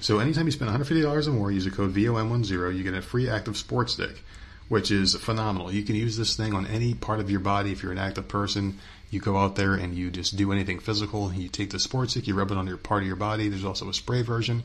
So 0.00 0.20
anytime 0.20 0.46
you 0.46 0.52
spend 0.52 0.70
$150 0.70 1.26
or 1.26 1.32
more, 1.32 1.50
use 1.50 1.64
the 1.64 1.72
code 1.72 1.94
VOM10, 1.94 2.76
you 2.76 2.84
get 2.84 2.94
a 2.94 3.02
free 3.02 3.28
active 3.28 3.56
sports 3.56 3.94
stick, 3.94 4.22
which 4.68 4.92
is 4.92 5.16
phenomenal. 5.16 5.72
You 5.72 5.82
can 5.82 5.96
use 5.96 6.16
this 6.16 6.36
thing 6.36 6.54
on 6.54 6.68
any 6.68 6.94
part 6.94 7.18
of 7.18 7.28
your 7.28 7.40
body 7.40 7.72
if 7.72 7.82
you're 7.82 7.90
an 7.90 7.98
active 7.98 8.28
person. 8.28 8.78
You 9.10 9.18
go 9.18 9.36
out 9.36 9.56
there 9.56 9.74
and 9.74 9.96
you 9.96 10.12
just 10.12 10.36
do 10.36 10.52
anything 10.52 10.78
physical. 10.78 11.32
You 11.32 11.48
take 11.48 11.70
the 11.70 11.80
sports 11.80 12.12
stick, 12.12 12.28
you 12.28 12.36
rub 12.36 12.52
it 12.52 12.56
on 12.56 12.68
your 12.68 12.76
part 12.76 13.02
of 13.02 13.08
your 13.08 13.16
body. 13.16 13.48
There's 13.48 13.64
also 13.64 13.88
a 13.88 13.94
spray 13.94 14.22
version. 14.22 14.62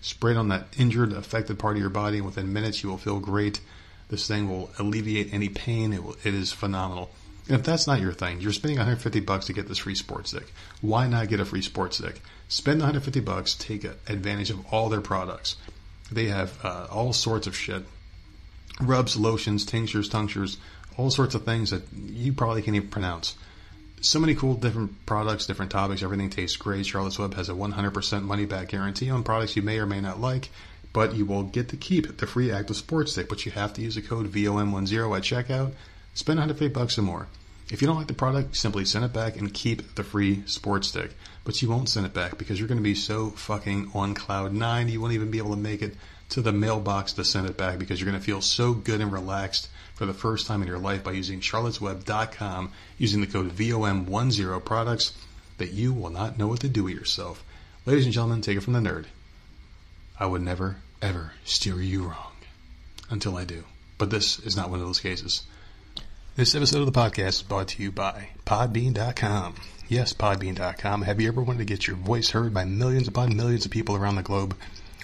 Spray 0.00 0.30
it 0.30 0.36
on 0.36 0.50
that 0.50 0.68
injured, 0.78 1.12
affected 1.12 1.58
part 1.58 1.74
of 1.74 1.80
your 1.80 1.90
body, 1.90 2.18
and 2.18 2.26
within 2.26 2.52
minutes 2.52 2.84
you 2.84 2.88
will 2.88 2.98
feel 2.98 3.18
great. 3.18 3.60
This 4.08 4.28
thing 4.28 4.48
will 4.48 4.70
alleviate 4.78 5.32
any 5.32 5.48
pain. 5.48 5.92
It, 5.92 6.02
will, 6.02 6.16
it 6.24 6.34
is 6.34 6.52
phenomenal. 6.52 7.10
And 7.48 7.56
if 7.56 7.64
that's 7.64 7.86
not 7.86 8.00
your 8.00 8.12
thing, 8.12 8.40
you're 8.40 8.52
spending 8.52 8.78
150 8.78 9.20
bucks 9.20 9.46
to 9.46 9.52
get 9.52 9.68
this 9.68 9.78
free 9.78 9.94
sports 9.94 10.30
stick. 10.30 10.52
Why 10.80 11.06
not 11.06 11.28
get 11.28 11.40
a 11.40 11.44
free 11.44 11.62
sports 11.62 11.98
stick? 11.98 12.20
Spend 12.48 12.80
150 12.80 13.20
bucks, 13.20 13.54
take 13.54 13.84
advantage 13.84 14.50
of 14.50 14.64
all 14.72 14.88
their 14.88 15.00
products. 15.00 15.56
They 16.10 16.26
have 16.26 16.58
uh, 16.64 16.86
all 16.90 17.12
sorts 17.12 17.46
of 17.46 17.56
shit. 17.56 17.84
Rubs, 18.80 19.16
lotions, 19.16 19.64
tinctures, 19.64 20.08
tinctures, 20.08 20.58
all 20.96 21.10
sorts 21.10 21.34
of 21.34 21.44
things 21.44 21.70
that 21.70 21.82
you 21.92 22.32
probably 22.32 22.62
can't 22.62 22.76
even 22.76 22.88
pronounce. 22.88 23.36
So 24.00 24.18
many 24.18 24.34
cool 24.34 24.54
different 24.54 25.06
products, 25.06 25.46
different 25.46 25.70
topics. 25.70 26.02
Everything 26.02 26.30
tastes 26.30 26.56
great. 26.56 26.84
Charlotte's 26.84 27.18
Web 27.18 27.34
has 27.34 27.48
a 27.48 27.52
100% 27.52 28.22
money 28.22 28.44
back 28.44 28.68
guarantee 28.68 29.10
on 29.10 29.22
products 29.22 29.56
you 29.56 29.62
may 29.62 29.78
or 29.78 29.86
may 29.86 30.00
not 30.00 30.20
like 30.20 30.50
but 30.96 31.14
you 31.14 31.26
will 31.26 31.42
get 31.42 31.68
to 31.68 31.76
keep 31.76 32.16
the 32.16 32.26
free 32.26 32.50
active 32.50 32.74
sports 32.74 33.12
stick. 33.12 33.28
But 33.28 33.44
you 33.44 33.52
have 33.52 33.74
to 33.74 33.82
use 33.82 33.96
the 33.96 34.00
code 34.00 34.32
VOM10 34.32 35.14
at 35.14 35.22
checkout. 35.22 35.72
Spend 36.14 36.38
150 36.38 36.72
bucks 36.72 36.96
or 36.96 37.02
more. 37.02 37.26
If 37.70 37.82
you 37.82 37.86
don't 37.86 37.98
like 37.98 38.06
the 38.06 38.14
product, 38.14 38.56
simply 38.56 38.86
send 38.86 39.04
it 39.04 39.12
back 39.12 39.36
and 39.36 39.52
keep 39.52 39.94
the 39.94 40.02
free 40.02 40.42
sports 40.46 40.88
stick. 40.88 41.10
But 41.44 41.60
you 41.60 41.68
won't 41.68 41.90
send 41.90 42.06
it 42.06 42.14
back 42.14 42.38
because 42.38 42.58
you're 42.58 42.66
going 42.66 42.78
to 42.78 42.82
be 42.82 42.94
so 42.94 43.28
fucking 43.28 43.90
on 43.92 44.14
cloud 44.14 44.54
nine, 44.54 44.88
you 44.88 44.98
won't 44.98 45.12
even 45.12 45.30
be 45.30 45.36
able 45.36 45.50
to 45.50 45.60
make 45.60 45.82
it 45.82 45.96
to 46.30 46.40
the 46.40 46.50
mailbox 46.50 47.12
to 47.12 47.24
send 47.24 47.46
it 47.46 47.58
back 47.58 47.78
because 47.78 48.00
you're 48.00 48.10
going 48.10 48.18
to 48.18 48.26
feel 48.26 48.40
so 48.40 48.72
good 48.72 49.02
and 49.02 49.12
relaxed 49.12 49.68
for 49.96 50.06
the 50.06 50.14
first 50.14 50.46
time 50.46 50.62
in 50.62 50.66
your 50.66 50.78
life 50.78 51.04
by 51.04 51.12
using 51.12 51.40
charlottesweb.com 51.40 52.72
using 52.96 53.20
the 53.20 53.26
code 53.26 53.50
VOM10 53.50 54.64
products 54.64 55.12
that 55.58 55.72
you 55.72 55.92
will 55.92 56.08
not 56.08 56.38
know 56.38 56.46
what 56.46 56.60
to 56.60 56.70
do 56.70 56.84
with 56.84 56.94
yourself. 56.94 57.44
Ladies 57.84 58.06
and 58.06 58.14
gentlemen, 58.14 58.40
take 58.40 58.56
it 58.56 58.62
from 58.62 58.72
the 58.72 58.80
nerd. 58.80 59.04
I 60.18 60.24
would 60.24 60.40
never 60.40 60.76
ever 61.02 61.32
steer 61.44 61.80
you 61.80 62.04
wrong 62.04 62.32
until 63.10 63.36
I 63.36 63.44
do. 63.44 63.64
But 63.98 64.10
this 64.10 64.38
is 64.40 64.56
not 64.56 64.70
one 64.70 64.80
of 64.80 64.86
those 64.86 65.00
cases. 65.00 65.42
This 66.36 66.54
episode 66.54 66.80
of 66.80 66.92
the 66.92 67.00
podcast 67.00 67.28
is 67.28 67.42
brought 67.42 67.68
to 67.68 67.82
you 67.82 67.90
by 67.90 68.28
Podbean.com. 68.44 69.54
Yes, 69.88 70.12
Podbean.com. 70.12 71.02
Have 71.02 71.20
you 71.20 71.28
ever 71.28 71.42
wanted 71.42 71.60
to 71.60 71.64
get 71.64 71.86
your 71.86 71.96
voice 71.96 72.30
heard 72.30 72.52
by 72.52 72.64
millions 72.64 73.08
upon 73.08 73.36
millions 73.36 73.64
of 73.64 73.70
people 73.70 73.96
around 73.96 74.16
the 74.16 74.22
globe? 74.22 74.56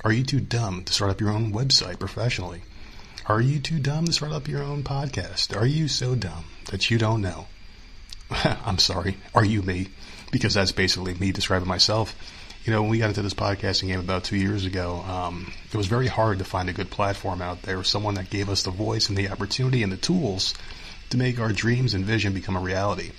Are 0.04 0.12
you 0.12 0.24
too 0.24 0.40
dumb 0.40 0.84
to 0.84 0.92
start 0.92 1.10
up 1.10 1.20
your 1.20 1.30
own 1.30 1.52
website 1.52 1.98
professionally? 1.98 2.62
Are 3.26 3.40
you 3.40 3.60
too 3.60 3.78
dumb 3.78 4.06
to 4.06 4.12
start 4.12 4.32
up 4.32 4.48
your 4.48 4.62
own 4.62 4.82
podcast? 4.82 5.56
Are 5.56 5.66
you 5.66 5.88
so 5.88 6.14
dumb 6.14 6.44
that 6.70 6.90
you 6.90 6.98
don't 6.98 7.22
know? 7.22 7.46
I'm 8.30 8.78
sorry. 8.78 9.16
Are 9.34 9.44
you 9.44 9.62
me? 9.62 9.88
Because 10.32 10.54
that's 10.54 10.72
basically 10.72 11.14
me 11.14 11.30
describing 11.32 11.68
myself 11.68 12.16
you 12.64 12.72
know, 12.72 12.82
when 12.82 12.90
we 12.90 12.98
got 12.98 13.08
into 13.08 13.22
this 13.22 13.34
podcasting 13.34 13.88
game 13.88 13.98
about 13.98 14.24
two 14.24 14.36
years 14.36 14.64
ago, 14.64 15.02
um, 15.08 15.52
it 15.72 15.76
was 15.76 15.86
very 15.86 16.06
hard 16.06 16.38
to 16.38 16.44
find 16.44 16.68
a 16.68 16.72
good 16.72 16.90
platform 16.90 17.42
out 17.42 17.62
there, 17.62 17.82
someone 17.82 18.14
that 18.14 18.30
gave 18.30 18.48
us 18.48 18.62
the 18.62 18.70
voice 18.70 19.08
and 19.08 19.18
the 19.18 19.28
opportunity 19.28 19.82
and 19.82 19.92
the 19.92 19.96
tools 19.96 20.54
to 21.10 21.16
make 21.16 21.40
our 21.40 21.52
dreams 21.52 21.92
and 21.92 22.04
vision 22.04 22.32
become 22.32 22.56
a 22.56 22.60
reality. 22.60 23.10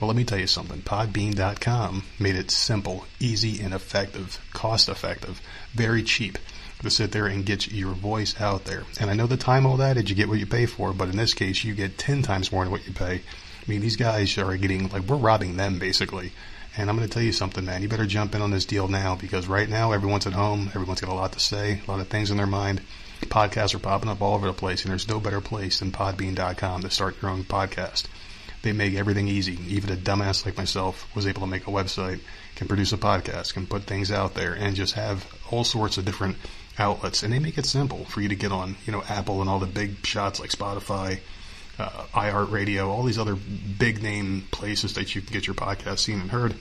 Well, 0.00 0.08
let 0.08 0.16
me 0.16 0.24
tell 0.24 0.38
you 0.38 0.46
something. 0.46 0.80
Podbean.com 0.82 2.04
made 2.18 2.36
it 2.36 2.50
simple, 2.50 3.04
easy, 3.20 3.60
and 3.60 3.72
effective, 3.72 4.44
cost 4.52 4.88
effective, 4.88 5.40
very 5.72 6.02
cheap 6.02 6.38
to 6.82 6.90
sit 6.90 7.12
there 7.12 7.26
and 7.26 7.46
get 7.46 7.72
your 7.72 7.92
voice 7.92 8.40
out 8.40 8.64
there. 8.64 8.84
And 9.00 9.10
I 9.10 9.14
know 9.14 9.26
the 9.26 9.36
time 9.36 9.66
all 9.66 9.76
that 9.78 9.96
is 9.96 10.08
you 10.08 10.14
get 10.14 10.28
what 10.28 10.38
you 10.38 10.46
pay 10.46 10.66
for, 10.66 10.92
but 10.92 11.08
in 11.08 11.16
this 11.16 11.34
case, 11.34 11.64
you 11.64 11.74
get 11.74 11.98
10 11.98 12.22
times 12.22 12.52
more 12.52 12.64
than 12.64 12.70
what 12.70 12.86
you 12.86 12.92
pay. 12.92 13.14
I 13.16 13.70
mean, 13.70 13.80
these 13.80 13.96
guys 13.96 14.38
are 14.38 14.56
getting, 14.56 14.88
like, 14.88 15.02
we're 15.02 15.16
robbing 15.16 15.56
them 15.56 15.78
basically. 15.78 16.32
And 16.76 16.88
I'm 16.88 16.96
going 16.96 17.08
to 17.08 17.12
tell 17.12 17.22
you 17.22 17.32
something, 17.32 17.64
man. 17.64 17.82
You 17.82 17.88
better 17.88 18.06
jump 18.06 18.34
in 18.34 18.42
on 18.42 18.50
this 18.50 18.64
deal 18.64 18.88
now 18.88 19.16
because 19.16 19.48
right 19.48 19.68
now 19.68 19.92
everyone's 19.92 20.26
at 20.26 20.32
home. 20.32 20.68
Everyone's 20.68 21.00
got 21.00 21.10
a 21.10 21.14
lot 21.14 21.32
to 21.32 21.40
say, 21.40 21.80
a 21.86 21.90
lot 21.90 22.00
of 22.00 22.08
things 22.08 22.30
in 22.30 22.36
their 22.36 22.46
mind. 22.46 22.80
Podcasts 23.22 23.74
are 23.74 23.80
popping 23.80 24.08
up 24.08 24.22
all 24.22 24.34
over 24.34 24.46
the 24.46 24.52
place, 24.52 24.82
and 24.84 24.90
there's 24.92 25.08
no 25.08 25.18
better 25.18 25.40
place 25.40 25.80
than 25.80 25.90
Podbean.com 25.90 26.82
to 26.82 26.90
start 26.90 27.20
your 27.20 27.30
own 27.32 27.42
podcast. 27.42 28.06
They 28.62 28.72
make 28.72 28.94
everything 28.94 29.28
easy. 29.28 29.58
Even 29.68 29.92
a 29.92 29.96
dumbass 29.96 30.44
like 30.44 30.56
myself 30.56 31.08
was 31.16 31.26
able 31.26 31.40
to 31.40 31.46
make 31.46 31.66
a 31.66 31.70
website, 31.70 32.20
can 32.54 32.68
produce 32.68 32.92
a 32.92 32.98
podcast, 32.98 33.54
can 33.54 33.66
put 33.66 33.84
things 33.84 34.10
out 34.10 34.34
there, 34.34 34.52
and 34.52 34.76
just 34.76 34.94
have 34.94 35.26
all 35.50 35.64
sorts 35.64 35.98
of 35.98 36.04
different 36.04 36.36
outlets. 36.78 37.22
And 37.22 37.32
they 37.32 37.38
make 37.38 37.58
it 37.58 37.66
simple 37.66 38.04
for 38.04 38.20
you 38.20 38.28
to 38.28 38.36
get 38.36 38.52
on, 38.52 38.76
you 38.86 38.92
know, 38.92 39.02
Apple 39.08 39.40
and 39.40 39.50
all 39.50 39.58
the 39.58 39.66
big 39.66 40.04
shots 40.06 40.40
like 40.40 40.50
Spotify, 40.50 41.20
uh, 41.78 41.88
iHeartRadio, 42.12 42.88
all 42.88 43.04
these 43.04 43.18
other 43.18 43.36
big 43.36 44.02
name 44.02 44.44
places 44.50 44.94
that 44.94 45.14
you 45.14 45.22
can 45.22 45.32
get 45.32 45.46
your 45.46 45.54
podcast 45.54 46.00
seen 46.00 46.20
and 46.20 46.30
heard, 46.30 46.54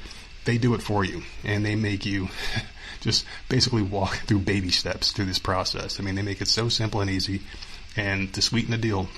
they 0.46 0.58
do 0.58 0.74
it 0.74 0.82
for 0.82 1.04
you 1.04 1.24
and 1.44 1.66
they 1.66 1.76
make 1.76 2.06
you 2.06 2.30
just 3.02 3.26
basically 3.50 3.82
walk 3.82 4.16
through 4.16 4.40
baby 4.40 4.70
steps 4.70 5.12
through 5.12 5.26
this 5.26 5.40
process. 5.40 6.00
I 6.00 6.04
mean, 6.04 6.16
they 6.16 6.22
make 6.22 6.40
it 6.42 6.48
so 6.48 6.70
simple 6.70 7.02
and 7.02 7.10
easy. 7.10 7.42
And 7.96 8.32
to 8.34 8.42
sweeten 8.42 8.72
the 8.72 8.78
deal, 8.78 9.10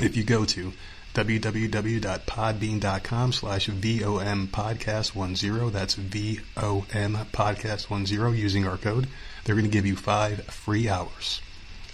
if 0.00 0.16
you 0.16 0.24
go 0.24 0.44
to 0.44 0.72
www.podbean.com 1.14 3.32
slash 3.32 3.66
VOM 3.66 4.48
podcast 4.48 5.12
10, 5.14 5.72
that's 5.72 5.94
VOM 5.94 7.16
podcast 7.32 7.88
10 7.88 8.04
using 8.36 8.66
our 8.66 8.76
code, 8.76 9.08
they're 9.44 9.54
going 9.54 9.64
to 9.64 9.70
give 9.70 9.86
you 9.86 9.96
five 9.96 10.44
free 10.44 10.88
hours 10.88 11.40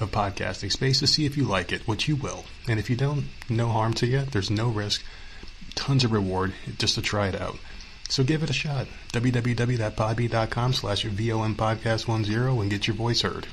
of 0.02 0.10
podcasting 0.10 0.70
space 0.70 0.98
to 1.00 1.06
see 1.06 1.24
if 1.24 1.36
you 1.36 1.44
like 1.44 1.72
it, 1.72 1.86
which 1.86 2.08
you 2.08 2.16
will. 2.16 2.44
And 2.68 2.78
if 2.78 2.90
you 2.90 2.96
don't, 2.96 3.26
no 3.48 3.68
harm 3.68 3.94
to 3.94 4.06
you. 4.06 4.22
There's 4.22 4.50
no 4.50 4.68
risk. 4.68 5.02
Tons 5.74 6.04
of 6.04 6.12
reward 6.12 6.52
just 6.78 6.96
to 6.96 7.02
try 7.02 7.28
it 7.28 7.40
out. 7.40 7.56
So 8.08 8.22
give 8.22 8.42
it 8.42 8.50
a 8.50 8.52
shot. 8.52 8.88
www.podbean.com 9.12 10.72
slash 10.74 11.04
VOM 11.04 11.54
podcast 11.56 12.04
10 12.04 12.60
and 12.60 12.70
get 12.70 12.86
your 12.86 12.96
voice 12.96 13.22
heard. 13.22 13.46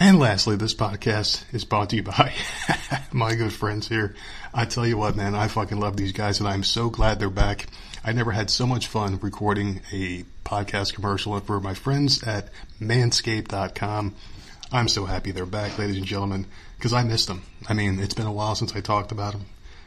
And 0.00 0.18
lastly, 0.18 0.56
this 0.56 0.74
podcast 0.74 1.44
is 1.52 1.64
brought 1.64 1.90
to 1.90 1.96
you 1.96 2.02
by 2.04 2.32
my 3.12 3.34
good 3.34 3.52
friends 3.52 3.88
here. 3.88 4.14
I 4.54 4.64
tell 4.64 4.86
you 4.86 4.96
what, 4.96 5.16
man, 5.16 5.34
I 5.34 5.48
fucking 5.48 5.78
love 5.78 5.96
these 5.96 6.12
guys 6.12 6.40
and 6.40 6.48
I'm 6.48 6.62
so 6.62 6.88
glad 6.88 7.18
they're 7.18 7.30
back. 7.30 7.66
I 8.04 8.12
never 8.12 8.30
had 8.32 8.48
so 8.48 8.66
much 8.66 8.86
fun 8.86 9.18
recording 9.20 9.80
a 9.92 10.24
podcast 10.44 10.94
commercial 10.94 11.38
for 11.40 11.60
my 11.60 11.74
friends 11.74 12.22
at 12.22 12.50
manscaped.com. 12.80 14.14
I'm 14.70 14.88
so 14.88 15.06
happy 15.06 15.30
they're 15.30 15.46
back, 15.46 15.78
ladies 15.78 15.96
and 15.96 16.04
gentlemen, 16.04 16.44
because 16.76 16.92
I 16.92 17.02
missed 17.02 17.26
them. 17.26 17.42
I 17.70 17.72
mean, 17.72 17.98
it's 17.98 18.12
been 18.12 18.26
a 18.26 18.32
while 18.32 18.54
since 18.54 18.76
I 18.76 18.82
talked 18.82 19.12
about 19.12 19.32
them, 19.32 19.46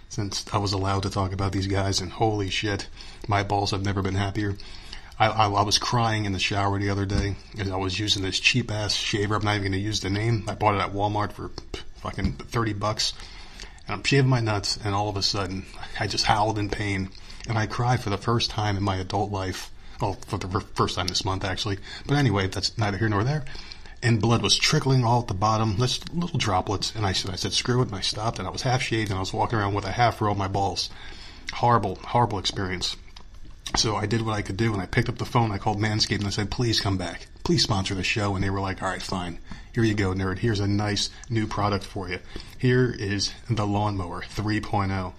since 0.09 0.43
I 0.51 0.57
was 0.57 0.73
allowed 0.73 1.03
to 1.03 1.11
talk 1.11 1.33
about 1.33 1.51
these 1.51 1.67
guys, 1.67 2.01
and 2.01 2.11
holy 2.11 2.49
shit, 2.49 2.87
my 3.27 3.43
balls 3.43 3.71
have 3.71 3.85
never 3.85 4.01
been 4.01 4.15
happier. 4.15 4.55
I, 5.19 5.27
I, 5.27 5.45
I 5.51 5.61
was 5.61 5.77
crying 5.77 6.25
in 6.25 6.31
the 6.31 6.39
shower 6.39 6.79
the 6.79 6.89
other 6.89 7.05
day, 7.05 7.35
and 7.59 7.71
I 7.71 7.75
was 7.75 7.99
using 7.99 8.23
this 8.23 8.39
cheap 8.39 8.71
ass 8.71 8.95
shaver. 8.95 9.35
I'm 9.35 9.43
not 9.43 9.51
even 9.51 9.63
going 9.63 9.71
to 9.73 9.77
use 9.77 9.99
the 9.99 10.09
name. 10.09 10.45
I 10.47 10.55
bought 10.55 10.73
it 10.73 10.81
at 10.81 10.93
Walmart 10.93 11.33
for 11.33 11.51
fucking 11.97 12.33
30 12.33 12.73
bucks. 12.73 13.13
And 13.85 13.95
I'm 13.95 14.03
shaving 14.03 14.31
my 14.31 14.39
nuts, 14.39 14.79
and 14.83 14.95
all 14.95 15.09
of 15.09 15.15
a 15.15 15.21
sudden, 15.21 15.67
I 15.99 16.07
just 16.07 16.25
howled 16.25 16.57
in 16.57 16.69
pain, 16.71 17.09
and 17.47 17.55
I 17.55 17.67
cried 17.67 17.99
for 17.99 18.09
the 18.09 18.17
first 18.17 18.49
time 18.49 18.77
in 18.77 18.83
my 18.83 18.95
adult 18.95 19.31
life. 19.31 19.69
Well, 20.01 20.13
for 20.25 20.39
the 20.39 20.61
first 20.73 20.95
time 20.95 21.05
this 21.05 21.23
month, 21.23 21.45
actually. 21.45 21.77
But 22.07 22.17
anyway, 22.17 22.47
that's 22.47 22.75
neither 22.79 22.97
here 22.97 23.09
nor 23.09 23.23
there 23.23 23.45
and 24.03 24.21
blood 24.21 24.41
was 24.41 24.57
trickling 24.57 25.03
all 25.03 25.21
at 25.21 25.27
the 25.27 25.33
bottom, 25.33 25.77
just 25.77 26.13
little 26.13 26.39
droplets. 26.39 26.93
And 26.95 27.05
I 27.05 27.13
said, 27.13 27.31
I 27.31 27.35
said, 27.35 27.53
screw 27.53 27.81
it. 27.81 27.87
And 27.87 27.95
I 27.95 28.01
stopped 28.01 28.39
and 28.39 28.47
I 28.47 28.51
was 28.51 28.63
half 28.63 28.81
shaved 28.81 29.09
and 29.09 29.17
I 29.17 29.21
was 29.21 29.33
walking 29.33 29.59
around 29.59 29.73
with 29.73 29.85
a 29.85 29.91
half 29.91 30.21
row 30.21 30.31
of 30.31 30.37
my 30.37 30.47
balls. 30.47 30.89
Horrible, 31.53 31.95
horrible 32.03 32.39
experience. 32.39 32.95
So 33.77 33.95
I 33.95 34.05
did 34.05 34.23
what 34.23 34.35
I 34.35 34.41
could 34.41 34.57
do, 34.57 34.73
and 34.73 34.81
I 34.81 34.85
picked 34.85 35.07
up 35.07 35.17
the 35.17 35.25
phone. 35.25 35.51
I 35.51 35.57
called 35.57 35.79
Manscaped 35.79 36.17
and 36.17 36.27
I 36.27 36.31
said, 36.31 36.51
"Please 36.51 36.81
come 36.81 36.97
back. 36.97 37.27
Please 37.43 37.63
sponsor 37.63 37.95
the 37.95 38.03
show." 38.03 38.35
And 38.35 38.43
they 38.43 38.49
were 38.49 38.59
like, 38.59 38.81
"All 38.81 38.89
right, 38.89 39.01
fine. 39.01 39.39
Here 39.73 39.83
you 39.83 39.93
go, 39.93 40.13
nerd. 40.13 40.39
Here's 40.39 40.59
a 40.59 40.67
nice 40.67 41.09
new 41.29 41.47
product 41.47 41.85
for 41.85 42.09
you. 42.09 42.19
Here 42.57 42.93
is 42.99 43.31
the 43.49 43.65
lawnmower 43.65 44.23
3.0. 44.23 45.13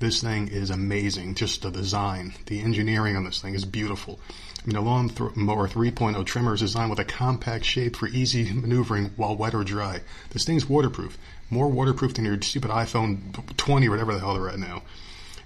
This 0.00 0.20
thing 0.20 0.46
is 0.46 0.70
amazing. 0.70 1.34
Just 1.34 1.62
the 1.62 1.70
design, 1.70 2.34
the 2.46 2.60
engineering 2.60 3.16
on 3.16 3.24
this 3.24 3.42
thing 3.42 3.54
is 3.54 3.64
beautiful. 3.64 4.20
I 4.62 4.66
mean, 4.66 4.76
a 4.76 4.80
lawnmower 4.80 5.66
3.0 5.66 6.24
trimmer 6.24 6.54
is 6.54 6.60
designed 6.60 6.90
with 6.90 7.00
a 7.00 7.04
compact 7.04 7.64
shape 7.64 7.96
for 7.96 8.06
easy 8.06 8.52
maneuvering 8.52 9.10
while 9.16 9.36
wet 9.36 9.54
or 9.54 9.64
dry. 9.64 10.02
This 10.30 10.44
thing's 10.44 10.68
waterproof, 10.68 11.18
more 11.50 11.68
waterproof 11.68 12.14
than 12.14 12.26
your 12.26 12.40
stupid 12.42 12.70
iPhone 12.70 13.56
20 13.56 13.88
or 13.88 13.90
whatever 13.90 14.14
the 14.14 14.20
hell 14.20 14.34
they're 14.34 14.48
at 14.48 14.58
now. 14.60 14.82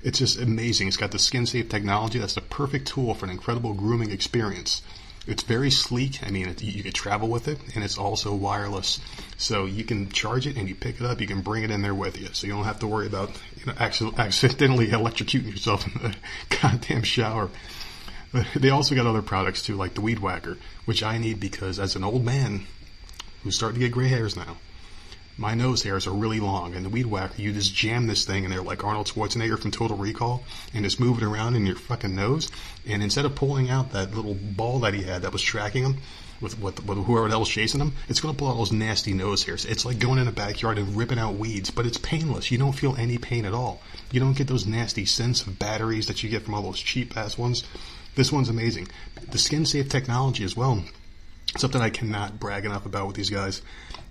It's 0.02 0.18
just 0.18 0.38
amazing. 0.38 0.88
It's 0.88 0.96
got 0.98 1.12
the 1.12 1.18
skin 1.18 1.46
safe 1.46 1.70
technology. 1.70 2.18
That's 2.18 2.34
the 2.34 2.40
perfect 2.42 2.88
tool 2.88 3.14
for 3.14 3.24
an 3.24 3.30
incredible 3.30 3.72
grooming 3.72 4.10
experience. 4.10 4.82
It's 5.26 5.44
very 5.44 5.70
sleek. 5.70 6.26
I 6.26 6.30
mean, 6.30 6.48
it, 6.48 6.62
you 6.62 6.82
can 6.82 6.92
travel 6.92 7.28
with 7.28 7.46
it, 7.46 7.58
and 7.74 7.84
it's 7.84 7.96
also 7.96 8.34
wireless. 8.34 8.98
So 9.36 9.66
you 9.66 9.84
can 9.84 10.10
charge 10.10 10.46
it 10.46 10.56
and 10.56 10.68
you 10.68 10.74
pick 10.74 11.00
it 11.00 11.06
up. 11.06 11.20
You 11.20 11.26
can 11.26 11.42
bring 11.42 11.62
it 11.62 11.70
in 11.70 11.82
there 11.82 11.94
with 11.94 12.20
you, 12.20 12.28
so 12.32 12.46
you 12.46 12.52
don't 12.52 12.64
have 12.64 12.80
to 12.80 12.88
worry 12.88 13.06
about 13.06 13.30
you 13.56 13.66
know 13.66 13.74
accidentally 13.78 14.86
electrocuting 14.88 15.50
yourself 15.50 15.86
in 15.86 16.02
the 16.02 16.16
goddamn 16.60 17.02
shower. 17.02 17.50
They 18.56 18.70
also 18.70 18.94
got 18.94 19.06
other 19.06 19.20
products 19.20 19.62
too, 19.62 19.76
like 19.76 19.92
the 19.92 20.00
Weed 20.00 20.18
Whacker, 20.18 20.56
which 20.86 21.02
I 21.02 21.18
need 21.18 21.38
because 21.38 21.78
as 21.78 21.96
an 21.96 22.02
old 22.04 22.24
man 22.24 22.66
who's 23.42 23.56
starting 23.56 23.78
to 23.78 23.86
get 23.86 23.92
gray 23.92 24.08
hairs 24.08 24.36
now, 24.36 24.56
my 25.36 25.54
nose 25.54 25.82
hairs 25.82 26.06
are 26.06 26.12
really 26.12 26.40
long, 26.40 26.74
and 26.74 26.84
the 26.84 26.90
weed 26.90 27.06
whacker, 27.06 27.40
you 27.40 27.52
just 27.52 27.74
jam 27.74 28.06
this 28.06 28.24
thing 28.24 28.44
in 28.44 28.50
there 28.50 28.62
like 28.62 28.84
Arnold 28.84 29.06
Schwarzenegger 29.06 29.58
from 29.58 29.70
Total 29.70 29.96
Recall, 29.96 30.44
and 30.74 30.84
just 30.84 31.00
move 31.00 31.18
it 31.18 31.24
around 31.24 31.56
in 31.56 31.66
your 31.66 31.76
fucking 31.76 32.14
nose. 32.14 32.50
And 32.86 33.02
instead 33.02 33.24
of 33.24 33.34
pulling 33.34 33.70
out 33.70 33.92
that 33.92 34.14
little 34.14 34.34
ball 34.34 34.80
that 34.80 34.94
he 34.94 35.02
had 35.02 35.22
that 35.22 35.32
was 35.32 35.42
tracking 35.42 35.84
him 35.84 35.96
with, 36.40 36.60
with, 36.60 36.84
with 36.84 37.04
whoever 37.04 37.28
else 37.28 37.48
chasing 37.48 37.80
him, 37.80 37.94
it's 38.08 38.20
going 38.20 38.34
to 38.34 38.38
pull 38.38 38.48
out 38.48 38.58
those 38.58 38.72
nasty 38.72 39.14
nose 39.14 39.42
hairs. 39.44 39.64
It's 39.64 39.84
like 39.84 39.98
going 39.98 40.18
in 40.18 40.28
a 40.28 40.32
backyard 40.32 40.78
and 40.78 40.96
ripping 40.96 41.18
out 41.18 41.36
weeds, 41.36 41.70
but 41.70 41.86
it's 41.86 41.98
painless. 41.98 42.50
You 42.50 42.58
don't 42.58 42.72
feel 42.72 42.96
any 42.96 43.16
pain 43.18 43.44
at 43.44 43.54
all. 43.54 43.80
You 44.10 44.20
don't 44.20 44.36
get 44.36 44.48
those 44.48 44.66
nasty 44.66 45.06
scents 45.06 45.46
of 45.46 45.58
batteries 45.58 46.08
that 46.08 46.22
you 46.22 46.28
get 46.28 46.42
from 46.42 46.54
all 46.54 46.62
those 46.62 46.80
cheap 46.80 47.16
ass 47.16 47.38
ones. 47.38 47.64
This 48.14 48.30
one's 48.30 48.50
amazing. 48.50 48.88
The 49.30 49.38
skin 49.38 49.64
safe 49.64 49.88
technology 49.88 50.44
as 50.44 50.54
well. 50.54 50.84
Something 51.56 51.82
I 51.82 51.90
cannot 51.90 52.40
brag 52.40 52.64
enough 52.64 52.86
about 52.86 53.06
with 53.06 53.16
these 53.16 53.30
guys. 53.30 53.62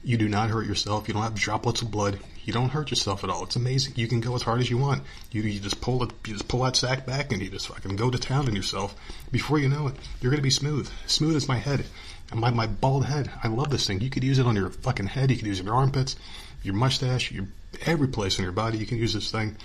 You 0.03 0.18
do 0.18 0.30
not 0.30 0.49
hurt 0.49 0.65
yourself. 0.68 1.07
You 1.07 1.13
don't 1.13 1.23
have 1.23 1.35
droplets 1.35 1.81
of 1.81 1.91
blood. 1.91 2.19
You 2.43 2.53
don't 2.53 2.69
hurt 2.69 2.89
yourself 2.89 3.23
at 3.23 3.30
all. 3.30 3.43
It's 3.43 3.55
amazing. 3.55 3.93
You 3.95 4.07
can 4.07 4.19
go 4.19 4.34
as 4.35 4.41
hard 4.41 4.61
as 4.61 4.69
you 4.69 4.77
want. 4.77 5.03
You, 5.31 5.43
you 5.43 5.59
just 5.59 5.81
pull 5.81 6.03
it, 6.03 6.11
you 6.26 6.34
just 6.34 6.47
pull 6.47 6.63
that 6.63 6.76
sack 6.76 7.05
back 7.05 7.31
and 7.31 7.41
you 7.41 7.49
just 7.49 7.68
fucking 7.68 7.95
go 7.95 8.09
to 8.09 8.18
town 8.18 8.47
on 8.47 8.55
yourself. 8.55 8.95
Before 9.31 9.59
you 9.59 9.69
know 9.69 9.88
it, 9.88 9.95
you're 10.19 10.31
gonna 10.31 10.41
be 10.41 10.49
smooth. 10.49 10.89
Smooth 11.05 11.35
as 11.35 11.47
my 11.47 11.57
head. 11.57 11.85
My, 12.34 12.49
my 12.49 12.65
bald 12.65 13.05
head. 13.05 13.30
I 13.43 13.47
love 13.47 13.69
this 13.69 13.85
thing. 13.85 14.01
You 14.01 14.09
could 14.09 14.23
use 14.23 14.39
it 14.39 14.45
on 14.45 14.55
your 14.55 14.69
fucking 14.69 15.07
head. 15.07 15.30
You 15.30 15.38
could 15.38 15.47
use 15.47 15.59
it 15.59 15.63
on 15.63 15.68
your 15.68 15.76
armpits, 15.76 16.15
your 16.63 16.73
mustache, 16.73 17.31
your, 17.31 17.45
every 17.85 18.07
place 18.07 18.39
on 18.39 18.43
your 18.43 18.53
body. 18.53 18.77
You 18.77 18.85
can 18.85 18.97
use 18.97 19.13
this 19.13 19.31
thing. 19.31 19.57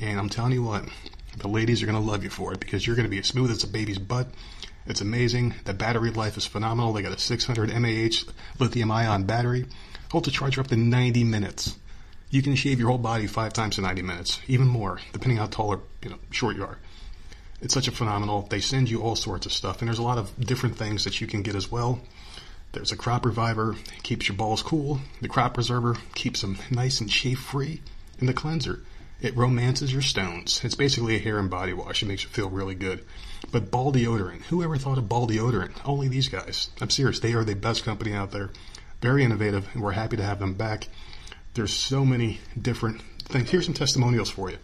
And 0.00 0.18
I'm 0.18 0.28
telling 0.28 0.52
you 0.52 0.62
what, 0.62 0.88
the 1.36 1.48
ladies 1.48 1.82
are 1.82 1.86
gonna 1.86 2.00
love 2.00 2.24
you 2.24 2.30
for 2.30 2.52
it 2.52 2.60
because 2.60 2.86
you're 2.86 2.96
gonna 2.96 3.08
be 3.08 3.18
as 3.18 3.26
smooth 3.26 3.50
as 3.50 3.62
a 3.62 3.68
baby's 3.68 3.98
butt. 3.98 4.28
It's 4.86 5.00
amazing. 5.00 5.54
The 5.64 5.72
battery 5.72 6.10
life 6.10 6.36
is 6.36 6.44
phenomenal. 6.44 6.92
They 6.92 7.02
got 7.02 7.16
a 7.16 7.18
600 7.18 7.70
mAh 7.70 8.32
lithium 8.58 8.90
ion 8.90 9.24
battery. 9.24 9.66
Hold 10.12 10.26
the 10.26 10.30
charge 10.30 10.56
for 10.56 10.60
up 10.60 10.66
to 10.68 10.76
90 10.76 11.24
minutes. 11.24 11.76
You 12.30 12.42
can 12.42 12.54
shave 12.54 12.78
your 12.78 12.88
whole 12.88 12.98
body 12.98 13.26
five 13.26 13.52
times 13.52 13.78
in 13.78 13.84
90 13.84 14.02
minutes, 14.02 14.40
even 14.46 14.66
more, 14.66 15.00
depending 15.12 15.38
how 15.38 15.46
tall 15.46 15.68
or 15.68 15.80
you 16.02 16.10
know 16.10 16.18
short 16.30 16.56
you 16.56 16.64
are. 16.64 16.78
It's 17.62 17.72
such 17.72 17.88
a 17.88 17.92
phenomenal. 17.92 18.42
They 18.42 18.60
send 18.60 18.90
you 18.90 19.02
all 19.02 19.16
sorts 19.16 19.46
of 19.46 19.52
stuff, 19.52 19.80
and 19.80 19.88
there's 19.88 19.98
a 19.98 20.02
lot 20.02 20.18
of 20.18 20.38
different 20.38 20.76
things 20.76 21.04
that 21.04 21.20
you 21.20 21.26
can 21.26 21.42
get 21.42 21.54
as 21.54 21.70
well. 21.70 22.00
There's 22.72 22.92
a 22.92 22.96
crop 22.96 23.24
reviver, 23.24 23.76
keeps 24.02 24.28
your 24.28 24.36
balls 24.36 24.62
cool. 24.62 25.00
The 25.22 25.28
crop 25.28 25.54
preserver 25.54 25.96
keeps 26.14 26.40
them 26.40 26.58
nice 26.70 27.00
and 27.00 27.10
shave 27.10 27.38
free. 27.38 27.80
And 28.18 28.28
the 28.28 28.34
cleanser, 28.34 28.80
it 29.20 29.36
romances 29.36 29.92
your 29.92 30.02
stones. 30.02 30.60
It's 30.64 30.74
basically 30.74 31.16
a 31.16 31.20
hair 31.20 31.38
and 31.38 31.48
body 31.48 31.72
wash. 31.72 32.02
It 32.02 32.06
makes 32.06 32.24
you 32.24 32.28
feel 32.28 32.50
really 32.50 32.74
good. 32.74 33.04
But 33.54 33.70
ball 33.70 33.92
deodorant, 33.92 34.42
who 34.46 34.64
ever 34.64 34.76
thought 34.76 34.98
of 34.98 35.08
ball 35.08 35.28
deodorant? 35.28 35.76
Only 35.84 36.08
these 36.08 36.26
guys. 36.26 36.70
I'm 36.80 36.90
serious. 36.90 37.20
They 37.20 37.34
are 37.34 37.44
the 37.44 37.54
best 37.54 37.84
company 37.84 38.12
out 38.12 38.32
there. 38.32 38.50
Very 39.00 39.22
innovative, 39.22 39.68
and 39.72 39.80
we're 39.80 39.92
happy 39.92 40.16
to 40.16 40.24
have 40.24 40.40
them 40.40 40.54
back. 40.54 40.88
There's 41.54 41.72
so 41.72 42.04
many 42.04 42.40
different 42.60 43.00
things. 43.26 43.48
Here's 43.48 43.66
some 43.66 43.72
testimonials 43.72 44.28
for 44.28 44.50
you. 44.50 44.58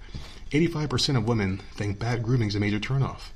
85% 0.51 1.17
of 1.17 1.29
women 1.29 1.59
think 1.77 2.01
bad 2.01 2.25
grooming 2.25 2.49
is 2.49 2.57
a 2.57 2.59
major 2.59 2.81
turnoff. 2.81 3.31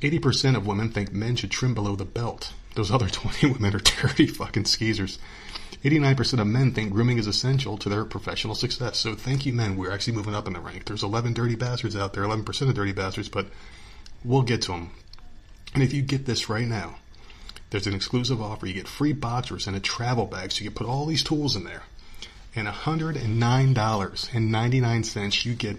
80% 0.00 0.56
of 0.56 0.64
women 0.64 0.90
think 0.92 1.12
men 1.12 1.34
should 1.34 1.50
trim 1.50 1.74
below 1.74 1.96
the 1.96 2.04
belt. 2.04 2.52
Those 2.76 2.92
other 2.92 3.08
20 3.10 3.50
women 3.50 3.74
are 3.74 3.80
dirty 3.80 4.28
fucking 4.28 4.66
skeezers. 4.66 5.18
89% 5.82 6.38
of 6.38 6.46
men 6.46 6.72
think 6.72 6.92
grooming 6.92 7.18
is 7.18 7.26
essential 7.26 7.76
to 7.78 7.88
their 7.88 8.04
professional 8.04 8.54
success. 8.54 9.00
So 9.00 9.16
thank 9.16 9.44
you, 9.44 9.52
men. 9.52 9.74
We're 9.74 9.90
actually 9.90 10.14
moving 10.14 10.36
up 10.36 10.46
in 10.46 10.52
the 10.52 10.60
rank. 10.60 10.84
There's 10.84 11.02
11 11.02 11.32
dirty 11.32 11.56
bastards 11.56 11.96
out 11.96 12.12
there, 12.12 12.22
11% 12.22 12.68
of 12.68 12.74
dirty 12.76 12.92
bastards, 12.92 13.28
but 13.28 13.48
we'll 14.24 14.42
get 14.42 14.62
to 14.62 14.72
them. 14.72 14.90
And 15.74 15.82
if 15.82 15.92
you 15.92 16.00
get 16.02 16.24
this 16.26 16.48
right 16.48 16.66
now, 16.66 16.96
there's 17.70 17.86
an 17.86 17.94
exclusive 17.94 18.42
offer. 18.42 18.66
You 18.66 18.74
get 18.74 18.88
free 18.88 19.14
boxers 19.14 19.66
and 19.66 19.74
a 19.74 19.80
travel 19.80 20.26
bag, 20.26 20.52
so 20.52 20.62
you 20.62 20.70
can 20.70 20.76
put 20.76 20.86
all 20.86 21.06
these 21.06 21.24
tools 21.24 21.56
in 21.56 21.64
there. 21.64 21.82
And 22.54 22.68
$109.99, 22.68 25.44
you 25.46 25.54
get 25.54 25.78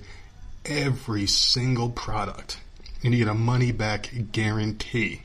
every 0.66 1.28
single 1.28 1.90
product. 1.90 2.60
And 3.04 3.14
you 3.14 3.20
get 3.20 3.28
a 3.28 3.36
money 3.36 3.72
back 3.72 4.10
guarantee. 4.32 5.22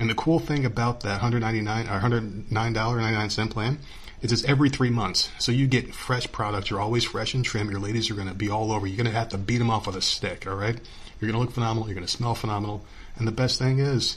And 0.00 0.08
the 0.08 0.14
cool 0.14 0.38
thing 0.38 0.64
about 0.64 1.00
that 1.00 1.20
199 1.20 1.86
or 1.86 2.00
$109.99 2.00 3.50
plan 3.50 3.78
is 4.22 4.32
it's 4.32 4.44
every 4.44 4.70
three 4.70 4.88
months. 4.88 5.30
So 5.38 5.52
you 5.52 5.66
get 5.66 5.94
fresh 5.94 6.32
products. 6.32 6.70
You're 6.70 6.80
always 6.80 7.04
fresh 7.04 7.34
and 7.34 7.44
trim. 7.44 7.70
Your 7.70 7.80
ladies 7.80 8.10
are 8.10 8.14
going 8.14 8.28
to 8.28 8.34
be 8.34 8.48
all 8.48 8.72
over. 8.72 8.86
You're 8.86 8.96
going 8.96 9.12
to 9.12 9.18
have 9.18 9.28
to 9.30 9.38
beat 9.38 9.58
them 9.58 9.68
off 9.68 9.86
with 9.86 9.96
a 9.96 10.00
stick, 10.00 10.46
all 10.46 10.54
right? 10.54 10.78
You're 11.22 11.30
going 11.30 11.40
to 11.40 11.46
look 11.46 11.54
phenomenal. 11.54 11.88
You're 11.88 11.94
going 11.94 12.06
to 12.06 12.12
smell 12.12 12.34
phenomenal. 12.34 12.84
And 13.14 13.28
the 13.28 13.32
best 13.32 13.56
thing 13.56 13.78
is, 13.78 14.16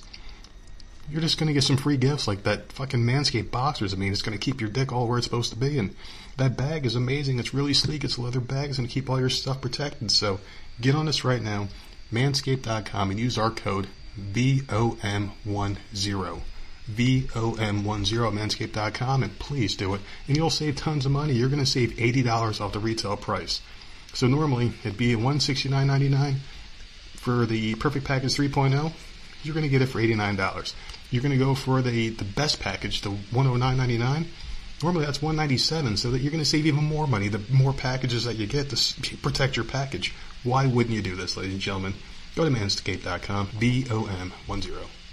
you're 1.08 1.22
just 1.22 1.38
going 1.38 1.46
to 1.48 1.54
get 1.54 1.64
some 1.64 1.78
free 1.78 1.98
gifts 1.98 2.28
like 2.28 2.42
that 2.44 2.72
fucking 2.72 3.02
Manscaped 3.02 3.52
boxers. 3.52 3.94
I 3.94 3.98
mean, 3.98 4.12
it's 4.12 4.24
going 4.24 4.36
to 4.36 4.44
keep 4.44 4.60
your 4.60 4.72
dick 4.72 4.92
all 4.92 5.08
where 5.08 5.20
it's 5.20 5.28
supposed 5.28 5.52
to 5.52 5.60
be. 5.60 5.78
And 5.78 5.96
that 6.38 6.58
bag 6.58 6.84
is 6.84 6.96
amazing. 6.96 7.38
It's 7.38 7.54
really 7.54 7.76
sleek. 7.76 8.04
It's 8.04 8.18
a 8.18 8.22
leather 8.22 8.40
bag. 8.40 8.70
It's 8.70 8.80
going 8.80 8.90
to 8.90 8.94
keep 8.94 9.08
all 9.08 9.20
your 9.20 9.30
stuff 9.30 9.62
protected. 9.62 10.10
So 10.10 10.40
get 10.82 10.96
on 10.96 11.06
this 11.06 11.24
right 11.24 11.44
now, 11.44 11.68
manscaped.com, 12.12 13.12
and 13.12 13.20
use 13.20 13.38
our 13.38 13.52
code 13.52 13.88
VOM10. 14.20 15.30
VOM10 16.92 17.84
manscaped.com 17.84 19.24
and 19.24 19.38
please 19.38 19.76
do 19.76 19.94
it. 19.94 20.02
And 20.28 20.36
you'll 20.36 20.50
save 20.50 20.76
tons 20.76 21.06
of 21.06 21.12
money. 21.12 21.34
You're 21.34 21.50
going 21.50 21.64
to 21.64 21.70
save 21.70 21.92
$80 21.92 22.62
off 22.62 22.74
the 22.74 22.80
retail 22.80 23.16
price. 23.16 23.62
So 24.16 24.26
normally 24.26 24.74
it'd 24.84 24.98
be 24.98 25.14
$169.99 25.14 26.38
for 27.26 27.48
the 27.48 27.74
Perfect 27.74 28.06
Package 28.06 28.36
3.0. 28.36 28.94
You're 29.44 29.56
going 29.56 29.64
to 29.64 29.70
get 29.70 29.82
it 29.82 29.88
for 29.88 30.00
$89. 30.00 30.76
You're 31.10 31.24
going 31.24 31.32
to 31.32 31.44
go 31.44 31.56
for 31.56 31.82
the, 31.82 32.10
the 32.10 32.24
best 32.24 32.60
package, 32.60 33.02
the 33.02 33.10
$109.99. 33.10 34.28
Normally 34.84 35.06
that's 35.06 35.24
197, 35.24 35.98
so 35.98 36.12
that 36.12 36.20
you're 36.20 36.32
going 36.32 36.44
to 36.44 36.50
save 36.50 36.68
even 36.68 36.84
more 36.84 37.08
money 37.08 37.28
the 37.28 37.42
more 37.52 37.74
packages 37.74 38.26
that 38.26 38.36
you 38.36 38.46
get 38.46 38.70
to 38.70 39.18
protect 39.18 39.56
your 39.56 39.66
package. 39.66 40.14
Why 40.44 40.68
wouldn't 40.68 40.94
you 40.94 41.02
do 41.02 41.16
this, 41.16 41.36
ladies 41.36 41.54
and 41.54 41.62
gentlemen? 41.62 41.96
Go 42.36 42.46
to 42.46 42.52
manscaped.com, 42.52 43.48
V-O-M-1-0. 43.48 44.95